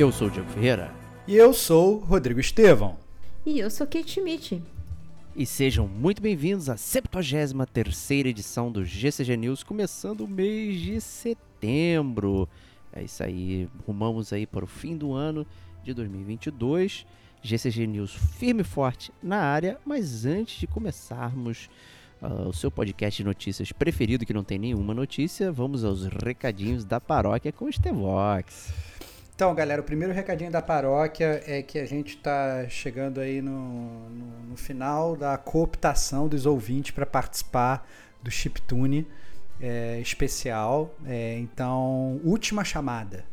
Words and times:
Eu 0.00 0.10
sou 0.10 0.28
o 0.28 0.30
Diego 0.30 0.48
Ferreira. 0.48 0.90
E 1.28 1.36
eu 1.36 1.52
sou 1.52 1.98
Rodrigo 1.98 2.40
Estevão. 2.40 2.96
E 3.44 3.58
eu 3.58 3.68
sou 3.68 3.86
Kate 3.86 4.12
Schmidt. 4.12 4.62
E 5.36 5.44
sejam 5.44 5.86
muito 5.86 6.22
bem-vindos 6.22 6.70
à 6.70 6.76
73 6.78 8.24
edição 8.24 8.72
do 8.72 8.82
GCG 8.82 9.36
News, 9.36 9.62
começando 9.62 10.22
o 10.22 10.26
mês 10.26 10.80
de 10.80 10.98
setembro. 11.02 12.48
É 12.90 13.02
isso 13.02 13.22
aí, 13.22 13.68
rumamos 13.86 14.32
aí 14.32 14.46
para 14.46 14.64
o 14.64 14.66
fim 14.66 14.96
do 14.96 15.12
ano 15.12 15.46
de 15.84 15.92
2022. 15.92 17.04
GCG 17.42 17.86
News 17.86 18.14
firme 18.38 18.62
e 18.62 18.64
forte 18.64 19.12
na 19.22 19.36
área, 19.36 19.78
mas 19.84 20.24
antes 20.24 20.60
de 20.60 20.66
começarmos 20.66 21.68
uh, 22.22 22.48
o 22.48 22.54
seu 22.54 22.70
podcast 22.70 23.22
de 23.22 23.26
notícias 23.26 23.70
preferido, 23.70 24.24
que 24.24 24.32
não 24.32 24.44
tem 24.44 24.58
nenhuma 24.58 24.94
notícia, 24.94 25.52
vamos 25.52 25.84
aos 25.84 26.06
recadinhos 26.06 26.86
da 26.86 26.98
paróquia 26.98 27.52
com 27.52 27.66
o 27.66 27.70
Stevox. 27.70 28.72
Então, 29.40 29.54
galera, 29.54 29.80
o 29.80 29.84
primeiro 29.84 30.12
recadinho 30.12 30.50
da 30.50 30.60
paróquia 30.60 31.42
é 31.46 31.62
que 31.62 31.78
a 31.78 31.86
gente 31.86 32.16
está 32.16 32.68
chegando 32.68 33.22
aí 33.22 33.40
no, 33.40 34.10
no, 34.10 34.26
no, 34.50 34.54
final 34.54 35.16
da 35.16 35.38
cooptação 35.38 36.28
dos 36.28 36.44
ouvintes 36.44 36.90
para 36.90 37.06
participar 37.06 37.88
do 38.22 38.30
Chiptune 38.30 39.08
é, 39.58 39.98
especial. 39.98 40.94
É, 41.06 41.38
então, 41.38 42.20
última 42.22 42.64
chamada 42.64 43.24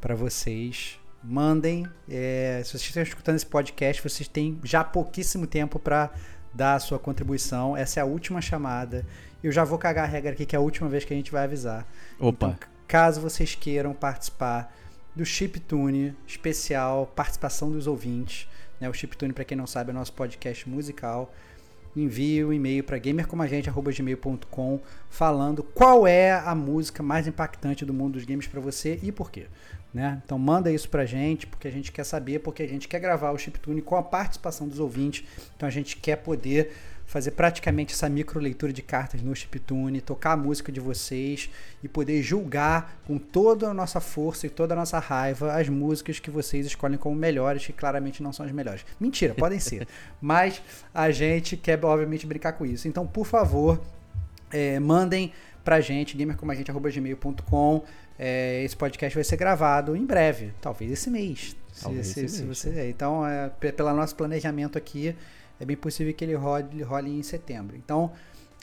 para 0.00 0.14
vocês. 0.14 0.96
Mandem. 1.24 1.88
É, 2.08 2.62
se 2.64 2.70
vocês 2.70 2.84
estão 2.84 3.02
escutando 3.02 3.34
esse 3.34 3.46
podcast, 3.46 4.00
vocês 4.00 4.28
têm 4.28 4.60
já 4.62 4.84
pouquíssimo 4.84 5.44
tempo 5.44 5.80
para 5.80 6.12
dar 6.54 6.74
a 6.74 6.78
sua 6.78 7.00
contribuição. 7.00 7.76
Essa 7.76 7.98
é 7.98 8.02
a 8.04 8.06
última 8.06 8.40
chamada. 8.40 9.04
Eu 9.42 9.50
já 9.50 9.64
vou 9.64 9.76
cagar 9.76 10.04
a 10.04 10.08
regra 10.08 10.30
aqui, 10.30 10.46
que 10.46 10.54
é 10.54 10.58
a 10.58 10.62
última 10.62 10.88
vez 10.88 11.04
que 11.04 11.12
a 11.12 11.16
gente 11.16 11.32
vai 11.32 11.42
avisar. 11.42 11.84
Opa! 12.16 12.46
Então, 12.46 12.68
caso 12.86 13.20
vocês 13.20 13.56
queiram 13.56 13.92
participar 13.92 14.72
do 15.20 15.26
Chiptune 15.26 16.16
especial, 16.26 17.06
participação 17.14 17.70
dos 17.70 17.86
ouvintes. 17.86 18.48
Né? 18.80 18.88
O 18.88 18.92
Chiptune, 18.94 19.34
para 19.34 19.44
quem 19.44 19.54
não 19.54 19.66
sabe, 19.66 19.90
é 19.90 19.92
nosso 19.92 20.14
podcast 20.14 20.66
musical. 20.66 21.30
Envie 21.94 22.42
um 22.42 22.50
e-mail 22.50 22.82
para 22.82 22.96
gamercomagente.gmail.com 22.96 24.80
falando 25.10 25.62
qual 25.62 26.06
é 26.06 26.32
a 26.32 26.54
música 26.54 27.02
mais 27.02 27.26
impactante 27.26 27.84
do 27.84 27.92
mundo 27.92 28.14
dos 28.14 28.24
games 28.24 28.46
para 28.46 28.60
você 28.60 28.98
e 29.02 29.12
por 29.12 29.30
quê. 29.30 29.46
Né? 29.92 30.22
Então 30.24 30.38
manda 30.38 30.72
isso 30.72 30.88
pra 30.88 31.04
gente, 31.04 31.46
porque 31.46 31.68
a 31.68 31.70
gente 31.70 31.92
quer 31.92 32.04
saber, 32.04 32.38
porque 32.38 32.62
a 32.62 32.66
gente 32.66 32.88
quer 32.88 32.98
gravar 32.98 33.32
o 33.32 33.36
Chiptune 33.38 33.82
com 33.82 33.96
a 33.96 34.02
participação 34.02 34.66
dos 34.66 34.78
ouvintes. 34.78 35.22
Então 35.54 35.68
a 35.68 35.70
gente 35.70 35.98
quer 35.98 36.16
poder 36.16 36.72
fazer 37.10 37.32
praticamente 37.32 37.92
essa 37.92 38.08
micro 38.08 38.38
leitura 38.38 38.72
de 38.72 38.82
cartas 38.82 39.20
no 39.20 39.34
Chiptune, 39.34 40.00
tocar 40.00 40.32
a 40.32 40.36
música 40.36 40.70
de 40.70 40.78
vocês 40.78 41.50
e 41.82 41.88
poder 41.88 42.22
julgar 42.22 43.02
com 43.04 43.18
toda 43.18 43.68
a 43.68 43.74
nossa 43.74 44.00
força 44.00 44.46
e 44.46 44.50
toda 44.50 44.74
a 44.74 44.76
nossa 44.76 45.00
raiva 45.00 45.52
as 45.54 45.68
músicas 45.68 46.20
que 46.20 46.30
vocês 46.30 46.66
escolhem 46.66 46.96
como 46.96 47.16
melhores, 47.16 47.66
que 47.66 47.72
claramente 47.72 48.22
não 48.22 48.32
são 48.32 48.46
as 48.46 48.52
melhores. 48.52 48.86
Mentira, 49.00 49.34
podem 49.34 49.58
ser. 49.58 49.88
Mas 50.22 50.62
a 50.94 51.10
gente 51.10 51.56
quer, 51.56 51.84
obviamente, 51.84 52.24
brincar 52.24 52.52
com 52.52 52.64
isso. 52.64 52.86
Então, 52.86 53.04
por 53.04 53.26
favor, 53.26 53.80
é, 54.52 54.78
mandem 54.78 55.32
pra 55.64 55.80
gente, 55.80 56.16
gamercomagente.gmail.com. 56.16 57.84
É, 58.16 58.62
esse 58.62 58.76
podcast 58.76 59.16
vai 59.16 59.24
ser 59.24 59.36
gravado 59.36 59.96
em 59.96 60.06
breve, 60.06 60.52
talvez 60.60 60.92
esse 60.92 61.10
mês. 61.10 61.56
Talvez 61.82 62.06
se, 62.06 62.20
esse 62.20 62.36
se, 62.36 62.44
mês, 62.44 62.56
você, 62.56 62.88
então, 62.88 63.26
é, 63.26 63.48
pelo 63.48 63.92
nosso 63.94 64.14
planejamento 64.14 64.78
aqui, 64.78 65.16
é 65.60 65.64
bem 65.64 65.76
possível 65.76 66.12
que 66.14 66.24
ele 66.24 66.34
role, 66.34 66.82
role 66.82 67.10
em 67.10 67.22
setembro. 67.22 67.76
Então, 67.76 68.10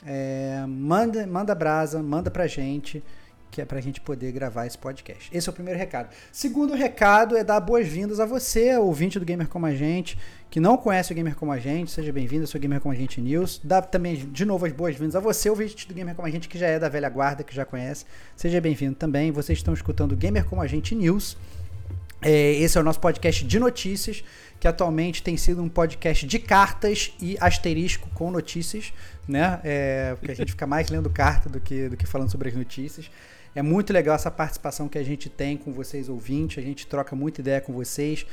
é, 0.04 0.64
manda, 0.66 1.26
manda 1.26 1.54
brasa, 1.54 2.02
manda 2.02 2.30
pra 2.30 2.46
gente, 2.46 3.02
que 3.50 3.62
é 3.62 3.64
pra 3.64 3.80
gente 3.80 4.00
poder 4.00 4.32
gravar 4.32 4.66
esse 4.66 4.76
podcast. 4.76 5.30
Esse 5.32 5.48
é 5.48 5.50
o 5.50 5.54
primeiro 5.54 5.78
recado. 5.78 6.10
Segundo 6.30 6.74
recado 6.74 7.36
é 7.36 7.42
dar 7.42 7.60
boas-vindas 7.60 8.20
a 8.20 8.26
você, 8.26 8.76
ouvinte 8.76 9.18
do 9.18 9.24
Gamer 9.24 9.48
Como 9.48 9.64
a 9.64 9.74
Gente, 9.74 10.18
que 10.50 10.60
não 10.60 10.76
conhece 10.76 11.12
o 11.12 11.14
Gamer 11.14 11.34
Como 11.34 11.52
a 11.52 11.58
Gente, 11.58 11.90
seja 11.90 12.12
bem-vindo, 12.12 12.46
sou 12.46 12.58
o 12.58 12.62
Gamer 12.62 12.80
Como 12.80 12.92
a 12.92 12.96
Gente 12.96 13.20
News. 13.20 13.60
Dá 13.62 13.80
também, 13.80 14.16
de 14.16 14.44
novo, 14.44 14.66
as 14.66 14.72
boas-vindas 14.72 15.16
a 15.16 15.20
você, 15.20 15.48
ouvinte 15.48 15.86
do 15.88 15.94
Gamer 15.94 16.14
Como 16.14 16.26
a 16.26 16.30
Gente, 16.30 16.48
que 16.48 16.58
já 16.58 16.66
é 16.66 16.78
da 16.78 16.88
velha 16.88 17.08
guarda, 17.08 17.42
que 17.42 17.54
já 17.54 17.64
conhece. 17.64 18.04
Seja 18.36 18.60
bem-vindo 18.60 18.94
também. 18.94 19.30
Vocês 19.30 19.58
estão 19.58 19.72
escutando 19.72 20.12
o 20.12 20.16
Gamer 20.16 20.44
Como 20.44 20.60
a 20.60 20.66
Gente 20.66 20.94
News. 20.94 21.36
É, 22.20 22.52
esse 22.54 22.76
é 22.76 22.80
o 22.80 22.84
nosso 22.84 23.00
podcast 23.00 23.44
de 23.44 23.58
notícias 23.58 24.24
que 24.58 24.66
atualmente 24.66 25.22
tem 25.22 25.36
sido 25.36 25.62
um 25.62 25.68
podcast 25.68 26.26
de 26.26 26.38
cartas 26.38 27.12
e 27.20 27.36
asterisco 27.40 28.08
com 28.10 28.30
notícias, 28.30 28.92
né? 29.26 29.60
É, 29.62 30.16
porque 30.16 30.32
a 30.32 30.34
gente 30.34 30.50
fica 30.50 30.66
mais 30.66 30.88
lendo 30.88 31.08
carta 31.08 31.48
do 31.48 31.60
que, 31.60 31.88
do 31.88 31.96
que 31.96 32.06
falando 32.06 32.30
sobre 32.30 32.48
as 32.48 32.54
notícias. 32.54 33.08
É 33.54 33.62
muito 33.62 33.92
legal 33.92 34.14
essa 34.14 34.30
participação 34.30 34.88
que 34.88 34.98
a 34.98 35.02
gente 35.02 35.28
tem 35.28 35.56
com 35.56 35.72
vocês 35.72 36.08
ouvintes, 36.08 36.58
a 36.58 36.66
gente 36.66 36.86
troca 36.86 37.14
muita 37.14 37.40
ideia 37.40 37.60
com 37.60 37.72
vocês. 37.72 38.26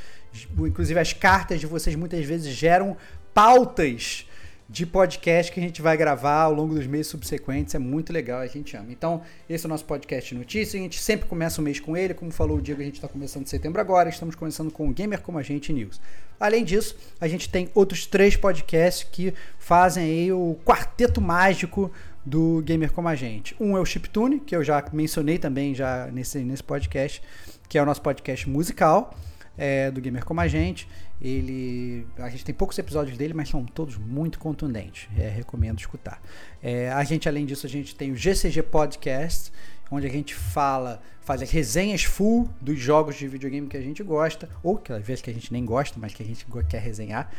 Inclusive, 0.57 0.99
as 0.99 1.13
cartas 1.13 1.59
de 1.59 1.67
vocês 1.67 1.95
muitas 1.95 2.25
vezes 2.25 2.53
geram 2.53 2.97
pautas 3.33 4.27
de 4.67 4.85
podcast 4.85 5.51
que 5.51 5.59
a 5.59 5.63
gente 5.63 5.81
vai 5.81 5.95
gravar 5.95 6.41
ao 6.41 6.53
longo 6.53 6.73
dos 6.73 6.87
meses 6.87 7.07
subsequentes. 7.07 7.75
É 7.75 7.79
muito 7.79 8.11
legal, 8.11 8.39
a 8.39 8.47
gente 8.47 8.75
ama. 8.75 8.91
Então, 8.91 9.21
esse 9.49 9.65
é 9.65 9.67
o 9.67 9.69
nosso 9.69 9.85
podcast 9.85 10.33
notícias. 10.33 10.75
A 10.75 10.83
gente 10.83 10.99
sempre 10.99 11.27
começa 11.27 11.61
o 11.61 11.63
mês 11.63 11.79
com 11.79 11.95
ele. 11.95 12.13
Como 12.13 12.31
falou 12.31 12.57
o 12.57 12.61
Diego, 12.61 12.81
a 12.81 12.85
gente 12.85 12.95
está 12.95 13.07
começando 13.07 13.43
em 13.43 13.47
setembro 13.47 13.79
agora. 13.79 14.09
Estamos 14.09 14.33
começando 14.33 14.71
com 14.71 14.89
o 14.89 14.93
Gamer 14.93 15.21
Como 15.21 15.37
a 15.37 15.43
Gente 15.43 15.71
News. 15.71 16.01
Além 16.39 16.63
disso, 16.63 16.97
a 17.21 17.27
gente 17.27 17.47
tem 17.47 17.69
outros 17.73 18.05
três 18.05 18.35
podcasts 18.35 19.07
que 19.09 19.33
fazem 19.59 20.03
aí 20.03 20.31
o 20.31 20.57
quarteto 20.65 21.21
mágico 21.21 21.91
do 22.25 22.61
Gamer 22.65 22.91
Como 22.91 23.07
a 23.07 23.15
Gente. 23.15 23.55
Um 23.59 23.77
é 23.77 23.79
o 23.79 23.85
Chiptune, 23.85 24.39
que 24.39 24.55
eu 24.55 24.63
já 24.63 24.83
mencionei 24.91 25.37
também 25.37 25.75
já 25.75 26.07
nesse, 26.07 26.39
nesse 26.39 26.63
podcast, 26.63 27.21
que 27.69 27.77
é 27.77 27.81
o 27.81 27.85
nosso 27.85 28.01
podcast 28.01 28.49
musical 28.49 29.15
é, 29.57 29.91
do 29.91 30.01
Gamer 30.01 30.25
Como 30.25 30.41
a 30.41 30.47
Gente. 30.47 30.87
Ele, 31.21 32.05
a 32.17 32.29
gente 32.29 32.43
tem 32.43 32.53
poucos 32.53 32.77
episódios 32.77 33.17
dele, 33.17 33.33
mas 33.33 33.49
são 33.49 33.63
todos 33.63 33.97
muito 33.97 34.37
contundentes. 34.37 35.07
É, 35.17 35.29
recomendo 35.29 35.79
escutar. 35.79 36.21
É, 36.61 36.91
a 36.91 37.03
gente, 37.03 37.27
além 37.29 37.45
disso, 37.45 37.65
a 37.65 37.69
gente 37.69 37.95
tem 37.95 38.11
o 38.11 38.15
GCG 38.15 38.63
Podcast, 38.63 39.51
onde 39.89 40.05
a 40.05 40.09
gente 40.09 40.35
fala, 40.35 41.01
faz 41.21 41.41
as 41.41 41.51
resenhas 41.51 42.03
full 42.03 42.49
dos 42.59 42.79
jogos 42.79 43.15
de 43.15 43.27
videogame 43.27 43.67
que 43.67 43.77
a 43.77 43.81
gente 43.81 44.03
gosta, 44.03 44.49
ou 44.61 44.77
que 44.77 44.91
às 44.91 45.05
vezes 45.05 45.21
que 45.21 45.29
a 45.29 45.33
gente 45.33 45.53
nem 45.53 45.65
gosta, 45.65 45.97
mas 45.99 46.13
que 46.13 46.21
a 46.21 46.25
gente 46.25 46.45
quer 46.69 46.81
resenhar. 46.81 47.31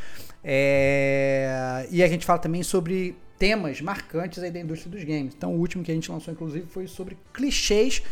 É, 0.42 1.86
e 1.90 2.02
a 2.02 2.08
gente 2.08 2.24
fala 2.24 2.38
também 2.38 2.62
sobre 2.62 3.16
temas 3.38 3.80
marcantes 3.80 4.42
aí 4.42 4.50
da 4.50 4.60
indústria 4.60 4.90
dos 4.90 5.04
games. 5.04 5.34
Então, 5.36 5.54
o 5.54 5.58
último 5.58 5.84
que 5.84 5.90
a 5.90 5.94
gente 5.94 6.10
lançou, 6.10 6.32
inclusive, 6.32 6.66
foi 6.66 6.86
sobre 6.86 7.16
clichês 7.32 8.02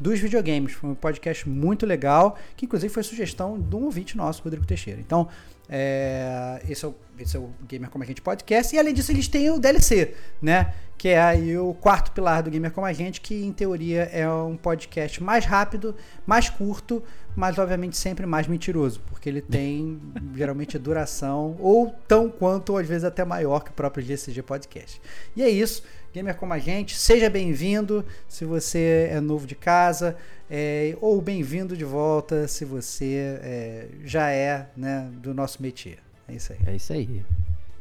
dos 0.00 0.18
videogames. 0.18 0.72
Foi 0.72 0.88
um 0.88 0.94
podcast 0.94 1.46
muito 1.48 1.84
legal, 1.84 2.38
que 2.56 2.64
inclusive 2.64 2.92
foi 2.92 3.02
sugestão 3.02 3.60
de 3.60 3.76
um 3.76 3.84
ouvinte 3.84 4.16
nosso, 4.16 4.42
Rodrigo 4.42 4.66
Teixeira. 4.66 4.98
Então, 4.98 5.28
é, 5.72 6.60
esse, 6.68 6.84
é 6.84 6.88
o, 6.88 6.94
esse 7.16 7.36
é 7.36 7.38
o 7.38 7.50
Gamer 7.68 7.88
Como 7.90 8.02
a 8.02 8.06
Gente 8.06 8.20
Podcast. 8.20 8.74
E 8.74 8.78
além 8.78 8.92
disso, 8.92 9.12
eles 9.12 9.28
têm 9.28 9.50
o 9.50 9.58
DLC, 9.58 10.14
né? 10.42 10.74
Que 10.98 11.10
é 11.10 11.22
aí 11.22 11.56
o 11.56 11.72
quarto 11.74 12.10
pilar 12.10 12.42
do 12.42 12.50
Gamer 12.50 12.72
Como 12.72 12.86
a 12.86 12.92
Gente, 12.92 13.20
que 13.20 13.44
em 13.44 13.52
teoria 13.52 14.02
é 14.12 14.28
um 14.28 14.56
podcast 14.56 15.22
mais 15.22 15.44
rápido, 15.44 15.94
mais 16.26 16.50
curto, 16.50 17.02
mas 17.36 17.56
obviamente 17.56 17.96
sempre 17.96 18.26
mais 18.26 18.48
mentiroso, 18.48 19.00
porque 19.06 19.28
ele 19.28 19.40
tem 19.40 20.00
geralmente 20.34 20.76
duração 20.76 21.56
ou 21.60 21.94
tão 22.08 22.28
quanto, 22.28 22.70
ou 22.70 22.78
às 22.78 22.88
vezes 22.88 23.04
até 23.04 23.24
maior 23.24 23.62
que 23.62 23.70
o 23.70 23.74
próprio 23.74 24.04
GCG 24.04 24.42
Podcast. 24.42 25.00
E 25.36 25.42
é 25.42 25.48
isso. 25.48 25.84
Gamer 26.12 26.36
como 26.36 26.52
a 26.52 26.58
gente, 26.58 26.96
seja 26.96 27.30
bem-vindo 27.30 28.04
se 28.28 28.44
você 28.44 29.08
é 29.12 29.20
novo 29.20 29.46
de 29.46 29.54
casa, 29.54 30.16
é, 30.50 30.96
ou 31.00 31.20
bem-vindo 31.20 31.76
de 31.76 31.84
volta 31.84 32.48
se 32.48 32.64
você 32.64 33.38
é, 33.42 33.88
já 34.04 34.30
é 34.30 34.68
né, 34.76 35.08
do 35.14 35.32
nosso 35.32 35.62
métier. 35.62 35.98
É 36.26 36.34
isso 36.34 36.52
aí. 36.52 36.58
É 36.66 36.76
isso 36.76 36.92
aí. 36.92 37.24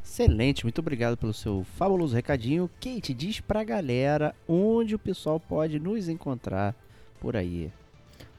Excelente, 0.03 0.63
muito 0.63 0.79
obrigado 0.79 1.17
pelo 1.17 1.33
seu 1.33 1.65
fabuloso 1.75 2.15
recadinho. 2.15 2.69
Kate, 2.79 3.13
diz 3.13 3.39
pra 3.39 3.63
galera 3.63 4.35
onde 4.47 4.93
o 4.93 4.99
pessoal 4.99 5.39
pode 5.39 5.79
nos 5.79 6.07
encontrar 6.07 6.75
por 7.19 7.35
aí. 7.35 7.71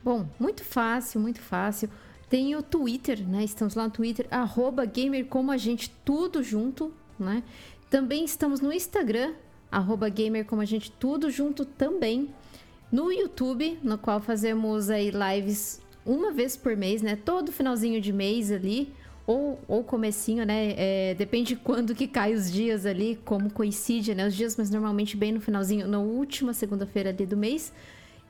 Bom, 0.03 0.27
muito 0.39 0.65
fácil, 0.65 1.21
muito 1.21 1.41
fácil. 1.41 1.91
Tem 2.29 2.55
o 2.55 2.63
Twitter, 2.63 3.27
né? 3.27 3.43
Estamos 3.43 3.75
lá 3.75 3.85
no 3.85 3.91
Twitter, 3.91 4.27
arroba 4.31 4.85
gamer 4.85 5.27
como 5.27 5.51
a 5.51 5.57
gente, 5.57 5.91
tudo 6.05 6.43
junto, 6.43 6.93
né? 7.19 7.43
Também 7.89 8.25
estamos 8.25 8.61
no 8.61 8.73
Instagram, 8.73 9.35
arroba 9.71 10.09
gamer 10.09 10.45
como 10.45 10.63
a 10.63 10.65
gente, 10.65 10.91
tudo 10.93 11.31
junto 11.31 11.65
também. 11.65 12.31
No 12.91 13.13
YouTube, 13.13 13.79
no 13.83 13.97
qual 13.97 14.21
fazemos 14.21 14.91
aí 14.91 15.11
lives 15.11 15.81
uma 16.05 16.33
vez 16.33 16.57
por 16.57 16.77
mês, 16.77 17.03
né? 17.03 17.17
Todo 17.17 17.53
finalzinho 17.53 18.01
de 18.01 18.13
mês 18.13 18.51
ali, 18.51 18.93
ou, 19.27 19.61
ou 19.69 19.85
comecinho, 19.85 20.45
né? 20.45 20.75
É, 20.77 21.15
depende 21.15 21.55
de 21.55 21.61
quando 21.61 21.95
que 21.95 22.09
cai 22.09 22.35
os 22.35 22.51
dias 22.51 22.85
ali, 22.85 23.19
como 23.25 23.51
coincide, 23.51 24.13
né? 24.15 24.27
Os 24.27 24.35
dias, 24.35 24.57
mas 24.57 24.71
normalmente 24.71 25.17
bem 25.17 25.31
no 25.33 25.41
finalzinho, 25.41 25.87
na 25.87 26.01
última 26.01 26.53
segunda-feira 26.53 27.11
ali 27.11 27.27
do 27.27 27.37
mês. 27.37 27.73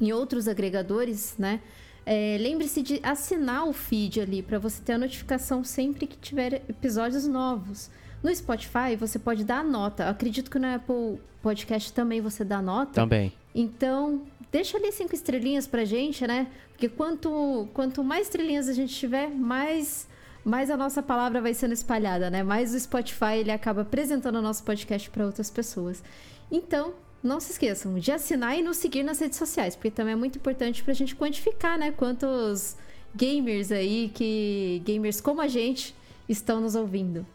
em 0.00 0.12
outros 0.12 0.48
agregadores, 0.48 1.36
né? 1.38 1.60
É, 2.10 2.38
Lembre-se 2.40 2.80
de 2.80 3.00
assinar 3.02 3.68
o 3.68 3.72
feed 3.74 4.18
ali 4.18 4.42
para 4.42 4.58
você 4.58 4.80
ter 4.82 4.94
a 4.94 4.98
notificação 4.98 5.62
sempre 5.62 6.06
que 6.06 6.16
tiver 6.16 6.62
episódios 6.66 7.26
novos. 7.26 7.90
No 8.22 8.34
Spotify 8.34 8.96
você 8.98 9.18
pode 9.18 9.44
dar 9.44 9.62
nota. 9.62 10.04
Eu 10.04 10.08
acredito 10.08 10.50
que 10.50 10.58
no 10.58 10.74
Apple 10.74 11.20
Podcast 11.42 11.92
também 11.92 12.22
você 12.22 12.46
dá 12.46 12.62
nota. 12.62 12.92
Também. 12.92 13.34
Então 13.54 14.22
deixa 14.50 14.78
ali 14.78 14.90
cinco 14.90 15.14
estrelinhas 15.14 15.66
pra 15.66 15.84
gente, 15.84 16.26
né? 16.26 16.46
Porque 16.70 16.88
quanto, 16.88 17.68
quanto 17.74 18.02
mais 18.02 18.22
estrelinhas 18.22 18.70
a 18.70 18.72
gente 18.72 18.94
tiver, 18.94 19.28
mais 19.28 20.08
mais 20.42 20.70
a 20.70 20.78
nossa 20.78 21.02
palavra 21.02 21.42
vai 21.42 21.52
sendo 21.52 21.74
espalhada, 21.74 22.30
né? 22.30 22.42
Mais 22.42 22.72
o 22.72 22.80
Spotify 22.80 23.34
ele 23.40 23.50
acaba 23.50 23.82
apresentando 23.82 24.36
o 24.36 24.42
nosso 24.42 24.64
podcast 24.64 25.10
para 25.10 25.26
outras 25.26 25.50
pessoas. 25.50 26.02
Então, 26.50 26.94
não 27.22 27.40
se 27.40 27.52
esqueçam 27.52 27.98
de 27.98 28.12
assinar 28.12 28.58
e 28.58 28.62
nos 28.62 28.76
seguir 28.76 29.02
nas 29.02 29.18
redes 29.18 29.38
sociais, 29.38 29.74
porque 29.74 29.90
também 29.90 30.12
é 30.12 30.16
muito 30.16 30.38
importante 30.38 30.82
para 30.82 30.92
a 30.92 30.94
gente 30.94 31.16
quantificar, 31.16 31.78
né? 31.78 31.90
Quantos 31.90 32.76
gamers 33.14 33.72
aí, 33.72 34.10
que 34.14 34.82
gamers 34.84 35.20
como 35.20 35.40
a 35.40 35.48
gente, 35.48 35.94
estão 36.28 36.60
nos 36.60 36.74
ouvindo. 36.74 37.26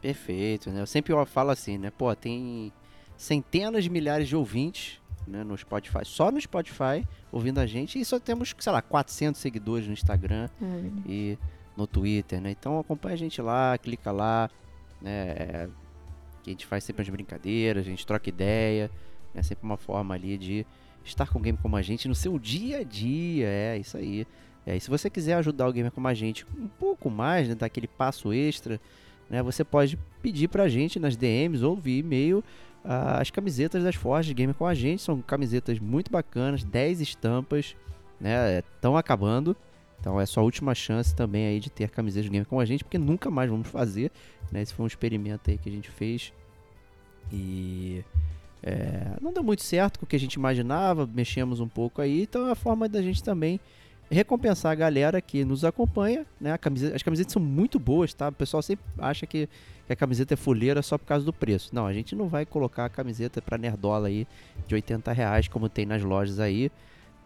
Perfeito, 0.00 0.70
né? 0.70 0.80
Eu 0.80 0.86
sempre 0.86 1.12
falo 1.26 1.50
assim, 1.50 1.78
né? 1.78 1.90
Pô, 1.90 2.14
tem 2.14 2.72
centenas 3.16 3.84
de 3.84 3.90
milhares 3.90 4.28
de 4.28 4.36
ouvintes 4.36 5.00
né, 5.26 5.42
no 5.42 5.56
Spotify, 5.56 6.04
só 6.04 6.30
no 6.30 6.40
Spotify, 6.40 7.04
ouvindo 7.32 7.58
a 7.58 7.66
gente, 7.66 7.98
e 7.98 8.04
só 8.04 8.20
temos, 8.20 8.54
sei 8.58 8.72
lá, 8.72 8.80
400 8.80 9.40
seguidores 9.40 9.86
no 9.86 9.92
Instagram. 9.92 10.48
É. 10.62 11.10
E 11.10 11.38
no 11.76 11.86
Twitter, 11.86 12.40
né? 12.40 12.50
Então 12.50 12.78
acompanha 12.78 13.14
a 13.14 13.18
gente 13.18 13.40
lá, 13.42 13.76
clica 13.76 14.10
lá, 14.10 14.50
né? 15.00 15.68
É, 16.46 16.50
a 16.50 16.52
gente 16.52 16.66
faz 16.66 16.84
sempre 16.84 17.02
as 17.02 17.08
brincadeiras, 17.08 17.86
a 17.86 17.90
gente 17.90 18.06
troca 18.06 18.28
ideia, 18.28 18.90
é 19.34 19.42
sempre 19.42 19.64
uma 19.64 19.76
forma 19.76 20.14
ali 20.14 20.38
de 20.38 20.66
estar 21.04 21.28
com 21.28 21.38
o 21.38 21.42
game 21.42 21.58
como 21.60 21.76
a 21.76 21.82
gente 21.82 22.08
no 22.08 22.14
seu 22.14 22.38
dia 22.38 22.78
a 22.78 22.82
dia, 22.82 23.46
é 23.48 23.78
isso 23.78 23.96
aí. 23.96 24.26
É, 24.64 24.76
e 24.76 24.80
se 24.80 24.90
você 24.90 25.08
quiser 25.08 25.34
ajudar 25.34 25.68
o 25.68 25.72
gamer 25.72 25.92
como 25.92 26.08
a 26.08 26.14
gente 26.14 26.44
um 26.58 26.66
pouco 26.66 27.08
mais, 27.08 27.48
né, 27.48 27.54
dar 27.54 27.66
aquele 27.66 27.86
passo 27.86 28.32
extra, 28.32 28.80
né, 29.30 29.42
você 29.42 29.62
pode 29.62 29.98
pedir 30.20 30.48
pra 30.48 30.68
gente 30.68 30.98
nas 30.98 31.16
DMs 31.16 31.64
ou 31.64 31.76
via 31.76 32.00
e-mail 32.00 32.38
uh, 32.84 33.20
as 33.20 33.30
camisetas 33.30 33.84
das 33.84 33.94
Forges 33.94 34.32
Gamer 34.32 34.54
com 34.54 34.66
a 34.66 34.74
gente. 34.74 35.02
São 35.02 35.22
camisetas 35.22 35.78
muito 35.78 36.10
bacanas, 36.10 36.64
10 36.64 37.00
estampas, 37.00 37.76
né, 38.20 38.58
estão 38.58 38.96
acabando. 38.96 39.56
Então 40.06 40.20
é 40.20 40.24
sua 40.24 40.44
última 40.44 40.72
chance 40.72 41.12
também 41.12 41.48
aí 41.48 41.58
de 41.58 41.68
ter 41.68 41.90
camisetas 41.90 42.26
de 42.26 42.30
game 42.30 42.46
com 42.46 42.60
a 42.60 42.64
gente, 42.64 42.84
porque 42.84 42.96
nunca 42.96 43.28
mais 43.28 43.50
vamos 43.50 43.66
fazer. 43.66 44.12
Né? 44.52 44.62
Esse 44.62 44.72
foi 44.72 44.84
um 44.84 44.86
experimento 44.86 45.50
aí 45.50 45.58
que 45.58 45.68
a 45.68 45.72
gente 45.72 45.90
fez. 45.90 46.32
E 47.32 48.04
é, 48.62 49.16
não 49.20 49.32
deu 49.32 49.42
muito 49.42 49.64
certo 49.64 49.98
com 49.98 50.06
o 50.06 50.08
que 50.08 50.14
a 50.14 50.18
gente 50.20 50.34
imaginava, 50.34 51.08
mexemos 51.12 51.58
um 51.58 51.66
pouco 51.66 52.00
aí. 52.00 52.22
Então 52.22 52.46
é 52.46 52.52
a 52.52 52.54
forma 52.54 52.88
da 52.88 53.02
gente 53.02 53.20
também 53.20 53.58
recompensar 54.08 54.70
a 54.70 54.76
galera 54.76 55.20
que 55.20 55.44
nos 55.44 55.64
acompanha. 55.64 56.24
Né? 56.40 56.56
Camiseta, 56.56 56.94
as 56.94 57.02
camisetas 57.02 57.32
são 57.32 57.42
muito 57.42 57.76
boas, 57.76 58.14
tá? 58.14 58.28
O 58.28 58.32
pessoal 58.32 58.62
sempre 58.62 58.84
acha 58.98 59.26
que, 59.26 59.48
que, 59.88 59.92
a 59.92 59.96
camiseta 59.96 60.34
é 60.34 60.36
fuleira 60.36 60.82
só 60.82 60.96
por 60.96 61.06
causa 61.06 61.24
do 61.24 61.32
preço. 61.32 61.74
Não, 61.74 61.84
a 61.84 61.92
gente 61.92 62.14
não 62.14 62.28
vai 62.28 62.46
colocar 62.46 62.84
a 62.84 62.88
camiseta 62.88 63.42
para 63.42 63.58
nerdola 63.58 64.06
aí 64.06 64.24
de 64.68 64.74
80 64.76 65.12
reais 65.12 65.48
como 65.48 65.68
tem 65.68 65.84
nas 65.84 66.04
lojas 66.04 66.38
aí. 66.38 66.70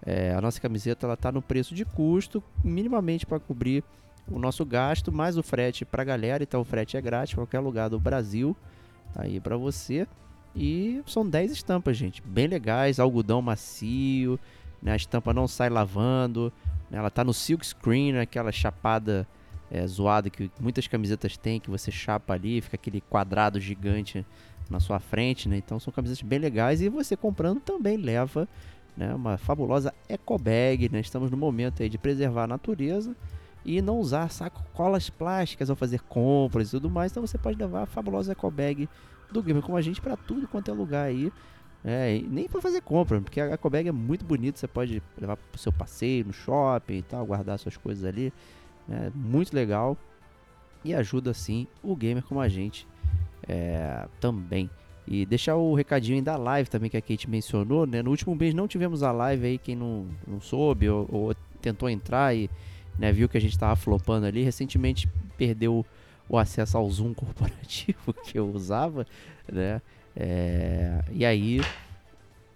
É, 0.04 0.32
a 0.32 0.40
nossa 0.40 0.60
camiseta 0.60 1.06
ela 1.06 1.14
está 1.14 1.30
no 1.30 1.42
preço 1.42 1.74
de 1.74 1.84
custo, 1.84 2.42
minimamente 2.64 3.26
para 3.26 3.38
cobrir 3.38 3.84
o 4.28 4.38
nosso 4.38 4.64
gasto, 4.64 5.12
mais 5.12 5.36
o 5.36 5.42
frete 5.42 5.84
para 5.84 6.02
a 6.02 6.04
galera. 6.04 6.42
Então 6.42 6.60
o 6.60 6.64
frete 6.64 6.96
é 6.96 7.00
grátis 7.00 7.34
qualquer 7.34 7.60
lugar 7.60 7.90
do 7.90 7.98
Brasil, 7.98 8.56
tá 9.12 9.22
aí 9.22 9.40
para 9.40 9.56
você. 9.56 10.06
E 10.54 11.02
são 11.06 11.28
10 11.28 11.52
estampas, 11.52 11.96
gente, 11.96 12.22
bem 12.22 12.46
legais, 12.46 12.98
algodão 12.98 13.40
macio, 13.40 14.38
né? 14.82 14.92
a 14.92 14.96
estampa 14.96 15.32
não 15.32 15.46
sai 15.46 15.68
lavando, 15.68 16.52
né? 16.90 16.98
ela 16.98 17.10
tá 17.10 17.22
no 17.22 17.32
silk 17.32 17.64
screen, 17.64 18.18
aquela 18.18 18.50
chapada 18.50 19.28
é, 19.70 19.86
zoada 19.86 20.28
que 20.28 20.50
muitas 20.58 20.88
camisetas 20.88 21.36
têm, 21.36 21.60
que 21.60 21.70
você 21.70 21.92
chapa 21.92 22.34
ali, 22.34 22.60
fica 22.60 22.74
aquele 22.74 23.00
quadrado 23.00 23.60
gigante 23.60 24.26
na 24.68 24.80
sua 24.80 24.98
frente, 24.98 25.48
né? 25.48 25.56
Então 25.56 25.78
são 25.78 25.92
camisetas 25.92 26.22
bem 26.22 26.38
legais 26.38 26.80
e 26.80 26.88
você 26.88 27.16
comprando 27.16 27.60
também 27.60 27.96
leva 27.96 28.48
né? 29.00 29.14
Uma 29.14 29.38
fabulosa 29.38 29.94
eco 30.06 30.38
bag, 30.38 30.90
né? 30.92 31.00
Estamos 31.00 31.30
no 31.30 31.36
momento 31.36 31.82
aí 31.82 31.88
de 31.88 31.96
preservar 31.96 32.44
a 32.44 32.46
natureza 32.46 33.16
e 33.64 33.80
não 33.80 33.98
usar 33.98 34.30
sacolas 34.30 35.08
plásticas 35.08 35.70
ao 35.70 35.76
fazer 35.76 36.02
compras 36.02 36.68
e 36.68 36.70
tudo 36.72 36.90
mais. 36.90 37.10
Então 37.10 37.26
você 37.26 37.38
pode 37.38 37.58
levar 37.58 37.84
a 37.84 37.86
fabulosa 37.86 38.32
eco 38.32 38.50
bag 38.50 38.86
do 39.32 39.42
Gamer 39.42 39.62
com 39.62 39.74
a 39.74 39.80
gente 39.80 40.02
para 40.02 40.18
tudo 40.18 40.46
quanto 40.46 40.70
é 40.70 40.74
lugar 40.74 41.06
aí. 41.06 41.32
É, 41.82 42.20
nem 42.28 42.46
para 42.46 42.60
fazer 42.60 42.82
compra, 42.82 43.18
porque 43.22 43.40
a 43.40 43.46
eco 43.46 43.70
bag 43.70 43.88
é 43.88 43.92
muito 43.92 44.22
bonita, 44.22 44.58
você 44.58 44.68
pode 44.68 45.02
levar 45.18 45.38
para 45.38 45.56
o 45.56 45.58
seu 45.58 45.72
passeio 45.72 46.26
no 46.26 46.32
shopping 46.34 46.98
e 46.98 47.02
tal, 47.02 47.24
guardar 47.24 47.58
suas 47.58 47.78
coisas 47.78 48.04
ali. 48.04 48.30
É 48.86 49.10
muito 49.14 49.54
legal 49.54 49.96
e 50.84 50.94
ajuda 50.94 51.32
sim 51.32 51.66
o 51.82 51.96
gamer 51.96 52.22
como 52.22 52.38
a 52.38 52.48
gente 52.50 52.86
é, 53.48 54.06
também. 54.20 54.68
E 55.10 55.26
deixar 55.26 55.56
o 55.56 55.74
recadinho 55.74 56.22
da 56.22 56.36
live 56.36 56.70
também 56.70 56.88
que 56.88 56.96
a 56.96 57.02
Kate 57.02 57.28
mencionou, 57.28 57.84
né? 57.84 58.00
No 58.00 58.10
último 58.10 58.32
mês 58.36 58.54
não 58.54 58.68
tivemos 58.68 59.02
a 59.02 59.10
live 59.10 59.44
aí, 59.44 59.58
quem 59.58 59.74
não, 59.74 60.06
não 60.24 60.40
soube 60.40 60.88
ou, 60.88 61.08
ou 61.10 61.34
tentou 61.60 61.90
entrar 61.90 62.32
e 62.32 62.48
né, 62.96 63.10
viu 63.10 63.28
que 63.28 63.36
a 63.36 63.40
gente 63.40 63.50
estava 63.50 63.74
flopando 63.74 64.24
ali. 64.26 64.44
Recentemente 64.44 65.08
perdeu 65.36 65.84
o 66.28 66.38
acesso 66.38 66.78
ao 66.78 66.88
Zoom 66.88 67.12
corporativo 67.14 68.14
que 68.22 68.38
eu 68.38 68.48
usava, 68.52 69.04
né? 69.50 69.82
É, 70.14 71.02
e 71.12 71.24
aí, 71.24 71.60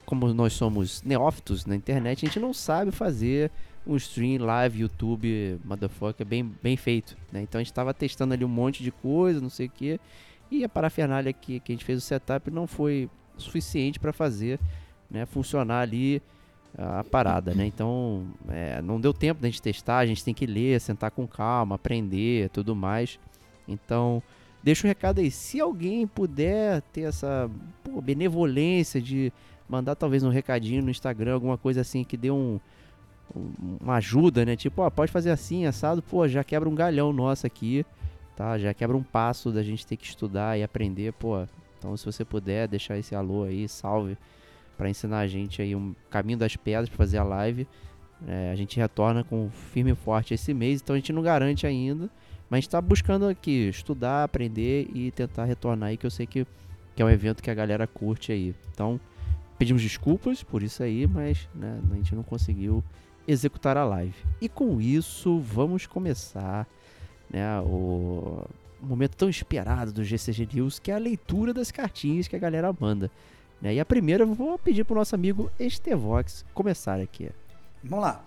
como 0.07 0.33
nós 0.33 0.53
somos 0.53 1.03
neófitos 1.03 1.67
na 1.67 1.75
internet, 1.75 2.25
a 2.25 2.29
gente 2.29 2.39
não 2.39 2.55
sabe 2.55 2.93
fazer 2.93 3.51
um 3.85 3.97
stream 3.97 4.45
live 4.45 4.81
YouTube, 4.81 5.59
motherfucker, 5.65 6.25
bem, 6.25 6.55
bem 6.63 6.77
feito, 6.77 7.17
né? 7.33 7.43
Então 7.43 7.59
a 7.59 7.63
gente 7.63 7.73
estava 7.73 7.93
testando 7.93 8.33
ali 8.33 8.45
um 8.45 8.49
monte 8.49 8.81
de 8.81 8.93
coisa, 8.93 9.41
não 9.41 9.51
sei 9.51 9.67
o 9.67 9.71
que. 9.71 10.01
E 10.59 10.65
a 10.65 10.69
parafernália 10.69 11.33
que, 11.33 11.61
que 11.61 11.73
a 11.73 11.75
gente 11.75 11.85
fez 11.85 11.99
o 11.99 12.01
setup 12.01 12.51
não 12.51 12.67
foi 12.67 13.09
suficiente 13.37 13.99
para 13.99 14.13
fazer 14.13 14.59
né, 15.11 15.27
funcionar 15.27 15.81
ali 15.81 16.23
a 16.77 17.05
parada, 17.05 17.55
né? 17.55 17.65
Então, 17.67 18.27
é, 18.49 18.83
não 18.83 19.01
deu 19.01 19.13
tempo 19.15 19.41
da 19.41 19.49
gente 19.49 19.63
testar, 19.63 19.99
a 19.99 20.07
gente 20.07 20.25
tem 20.25 20.35
que 20.35 20.45
ler, 20.47 20.81
sentar 20.81 21.11
com 21.11 21.27
calma, 21.27 21.77
aprender, 21.77 22.49
tudo 22.51 22.75
mais. 22.75 23.19
Então, 23.69 24.21
deixa 24.63 24.87
um 24.87 24.89
recado 24.89 25.21
aí, 25.21 25.31
se 25.31 25.61
alguém 25.61 26.07
puder 26.07 26.83
ter 26.93 27.03
essa 27.03 27.49
pô, 27.85 28.01
benevolência 28.01 29.01
de 29.01 29.33
mandar 29.69 29.95
talvez 29.95 30.25
um 30.25 30.31
recadinho 30.31 30.83
no 30.83 30.91
Instagram, 30.91 31.35
alguma 31.35 31.57
coisa 31.57 31.81
assim 31.81 32.03
que 32.03 32.17
dê 32.17 32.31
um- 32.31 32.59
uma 33.81 33.95
ajuda, 33.97 34.45
né? 34.45 34.57
Tipo, 34.57 34.83
ó, 34.83 34.91
pode 34.91 35.11
fazer 35.11 35.31
assim, 35.31 35.67
assado, 35.67 36.03
pô, 36.03 36.27
já 36.29 36.43
quebra 36.45 36.69
um 36.69 36.75
galhão 36.75 37.13
nosso 37.13 37.47
aqui, 37.47 37.87
tá? 38.37 38.59
Já 38.59 38.75
quebra 38.75 38.97
um 38.97 39.03
passo 39.03 39.51
da 39.51 39.63
gente 39.63 39.87
ter 39.87 39.97
que 39.97 40.07
estudar 40.07 40.59
e 40.59 40.63
aprender, 40.63 41.13
pô. 41.13 41.47
Então, 41.79 41.97
se 41.97 42.05
você 42.05 42.25
puder 42.25 42.67
deixar 42.69 42.97
esse 42.99 43.15
alô 43.15 43.45
aí, 43.45 43.69
salve, 43.69 44.17
pra 44.77 44.89
ensinar 44.89 45.21
a 45.21 45.27
gente 45.27 45.61
aí 45.61 45.75
um 45.75 45.95
caminho 46.11 46.39
das 46.39 46.57
pedras 46.57 46.89
pra 46.89 46.99
fazer 46.99 47.19
a 47.19 47.25
live. 47.25 47.67
É, 48.27 48.51
a 48.51 48.57
gente 48.57 48.79
retorna 48.79 49.23
com 49.23 49.51
firme 49.51 49.93
e 49.93 49.95
forte 49.95 50.33
esse 50.33 50.55
mês, 50.55 50.81
então 50.81 50.95
a 50.95 50.99
gente 50.99 51.13
não 51.13 51.21
garante 51.21 51.67
ainda, 51.67 52.09
mas 52.49 52.59
a 52.59 52.61
gente 52.61 52.71
tá 52.71 52.81
buscando 52.81 53.29
aqui 53.29 53.69
estudar, 53.69 54.25
aprender 54.25 54.89
e 54.95 55.11
tentar 55.11 55.45
retornar 55.45 55.91
aí, 55.91 55.97
que 55.97 56.07
eu 56.07 56.11
sei 56.11 56.27
que, 56.27 56.47
que 56.95 57.03
é 57.03 57.05
um 57.05 57.11
evento 57.11 57.43
que 57.43 57.51
a 57.51 57.55
galera 57.55 57.87
curte 57.87 58.33
aí. 58.33 58.55
Então, 58.73 58.99
pedimos 59.59 59.83
desculpas 59.83 60.43
por 60.43 60.63
isso 60.63 60.83
aí, 60.83 61.07
mas 61.07 61.49
né, 61.55 61.81
a 61.91 61.95
gente 61.97 62.15
não 62.15 62.23
conseguiu 62.23 62.83
executar 63.27 63.77
a 63.77 63.85
live. 63.85 64.15
E 64.41 64.49
com 64.49 64.81
isso, 64.81 65.39
vamos 65.39 65.87
começar 65.87 66.67
né, 67.35 67.61
o 67.61 68.45
o 68.85 68.87
momento 68.87 69.17
tão 69.17 69.29
esperado 69.29 69.93
do 69.93 70.05
GCG 70.05 70.49
News, 70.53 70.79
que 70.79 70.91
é 70.91 70.95
a 70.95 70.99
leitura 70.99 71.55
das 71.55 71.71
cartinhas 71.71 72.29
que 72.29 72.37
a 72.37 72.39
galera 72.39 72.75
manda. 72.79 73.11
né? 73.61 73.75
E 73.75 73.81
a 73.81 73.85
primeira 73.85 74.25
eu 74.25 74.35
vou 74.35 74.59
pedir 74.59 74.85
pro 74.85 74.95
nosso 74.95 75.15
amigo 75.15 75.51
Estevox 75.59 76.45
começar 76.53 77.01
aqui. 77.01 77.31
Vamos 77.83 78.05
lá. 78.05 78.25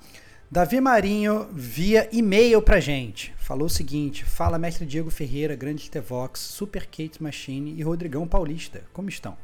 Davi 0.49 0.79
Marinho 0.81 1.47
via 1.51 2.09
e-mail 2.11 2.61
pra 2.61 2.79
gente. 2.79 3.33
Falou 3.37 3.67
o 3.67 3.69
seguinte: 3.69 4.23
Fala, 4.25 4.57
mestre 4.57 4.85
Diego 4.85 5.11
Ferreira, 5.11 5.55
Grande 5.55 5.91
Tevox, 5.91 6.39
Super 6.39 6.85
Kate 6.85 7.21
Machine 7.21 7.75
e 7.77 7.83
Rodrigão 7.83 8.27
Paulista. 8.27 8.81
Como 8.93 9.09
estão? 9.09 9.37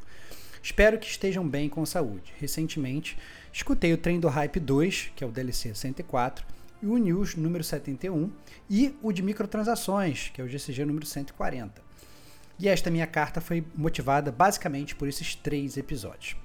Espero 0.62 0.98
que 0.98 1.06
estejam 1.06 1.46
bem 1.46 1.68
com 1.68 1.84
saúde. 1.84 2.32
Recentemente, 2.40 3.18
escutei 3.52 3.92
o 3.92 3.98
Trem 3.98 4.18
do 4.18 4.28
Hype 4.28 4.58
2, 4.58 5.12
que 5.14 5.22
é 5.22 5.26
o 5.26 5.30
DLC 5.30 5.74
104, 5.74 6.44
e 6.84 6.86
o 6.86 6.98
News 6.98 7.34
número 7.34 7.64
71, 7.64 8.30
e 8.68 8.94
o 9.02 9.10
de 9.10 9.22
microtransações, 9.22 10.30
que 10.34 10.40
é 10.40 10.44
o 10.44 10.48
GCG 10.48 10.84
número 10.84 11.06
140. 11.06 11.82
E 12.58 12.68
esta 12.68 12.90
minha 12.90 13.06
carta 13.06 13.40
foi 13.40 13.64
motivada 13.74 14.30
basicamente 14.30 14.94
por 14.94 15.08
esses 15.08 15.34
três 15.34 15.78
episódios. 15.78 16.36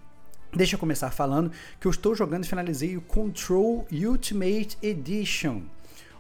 Deixa 0.56 0.76
eu 0.76 0.80
começar 0.80 1.12
falando 1.12 1.52
que 1.80 1.86
eu 1.86 1.92
estou 1.92 2.16
jogando 2.16 2.46
e 2.46 2.48
finalizei 2.48 2.96
o 2.96 3.02
Control 3.02 3.86
Ultimate 3.92 4.78
Edition. 4.82 5.64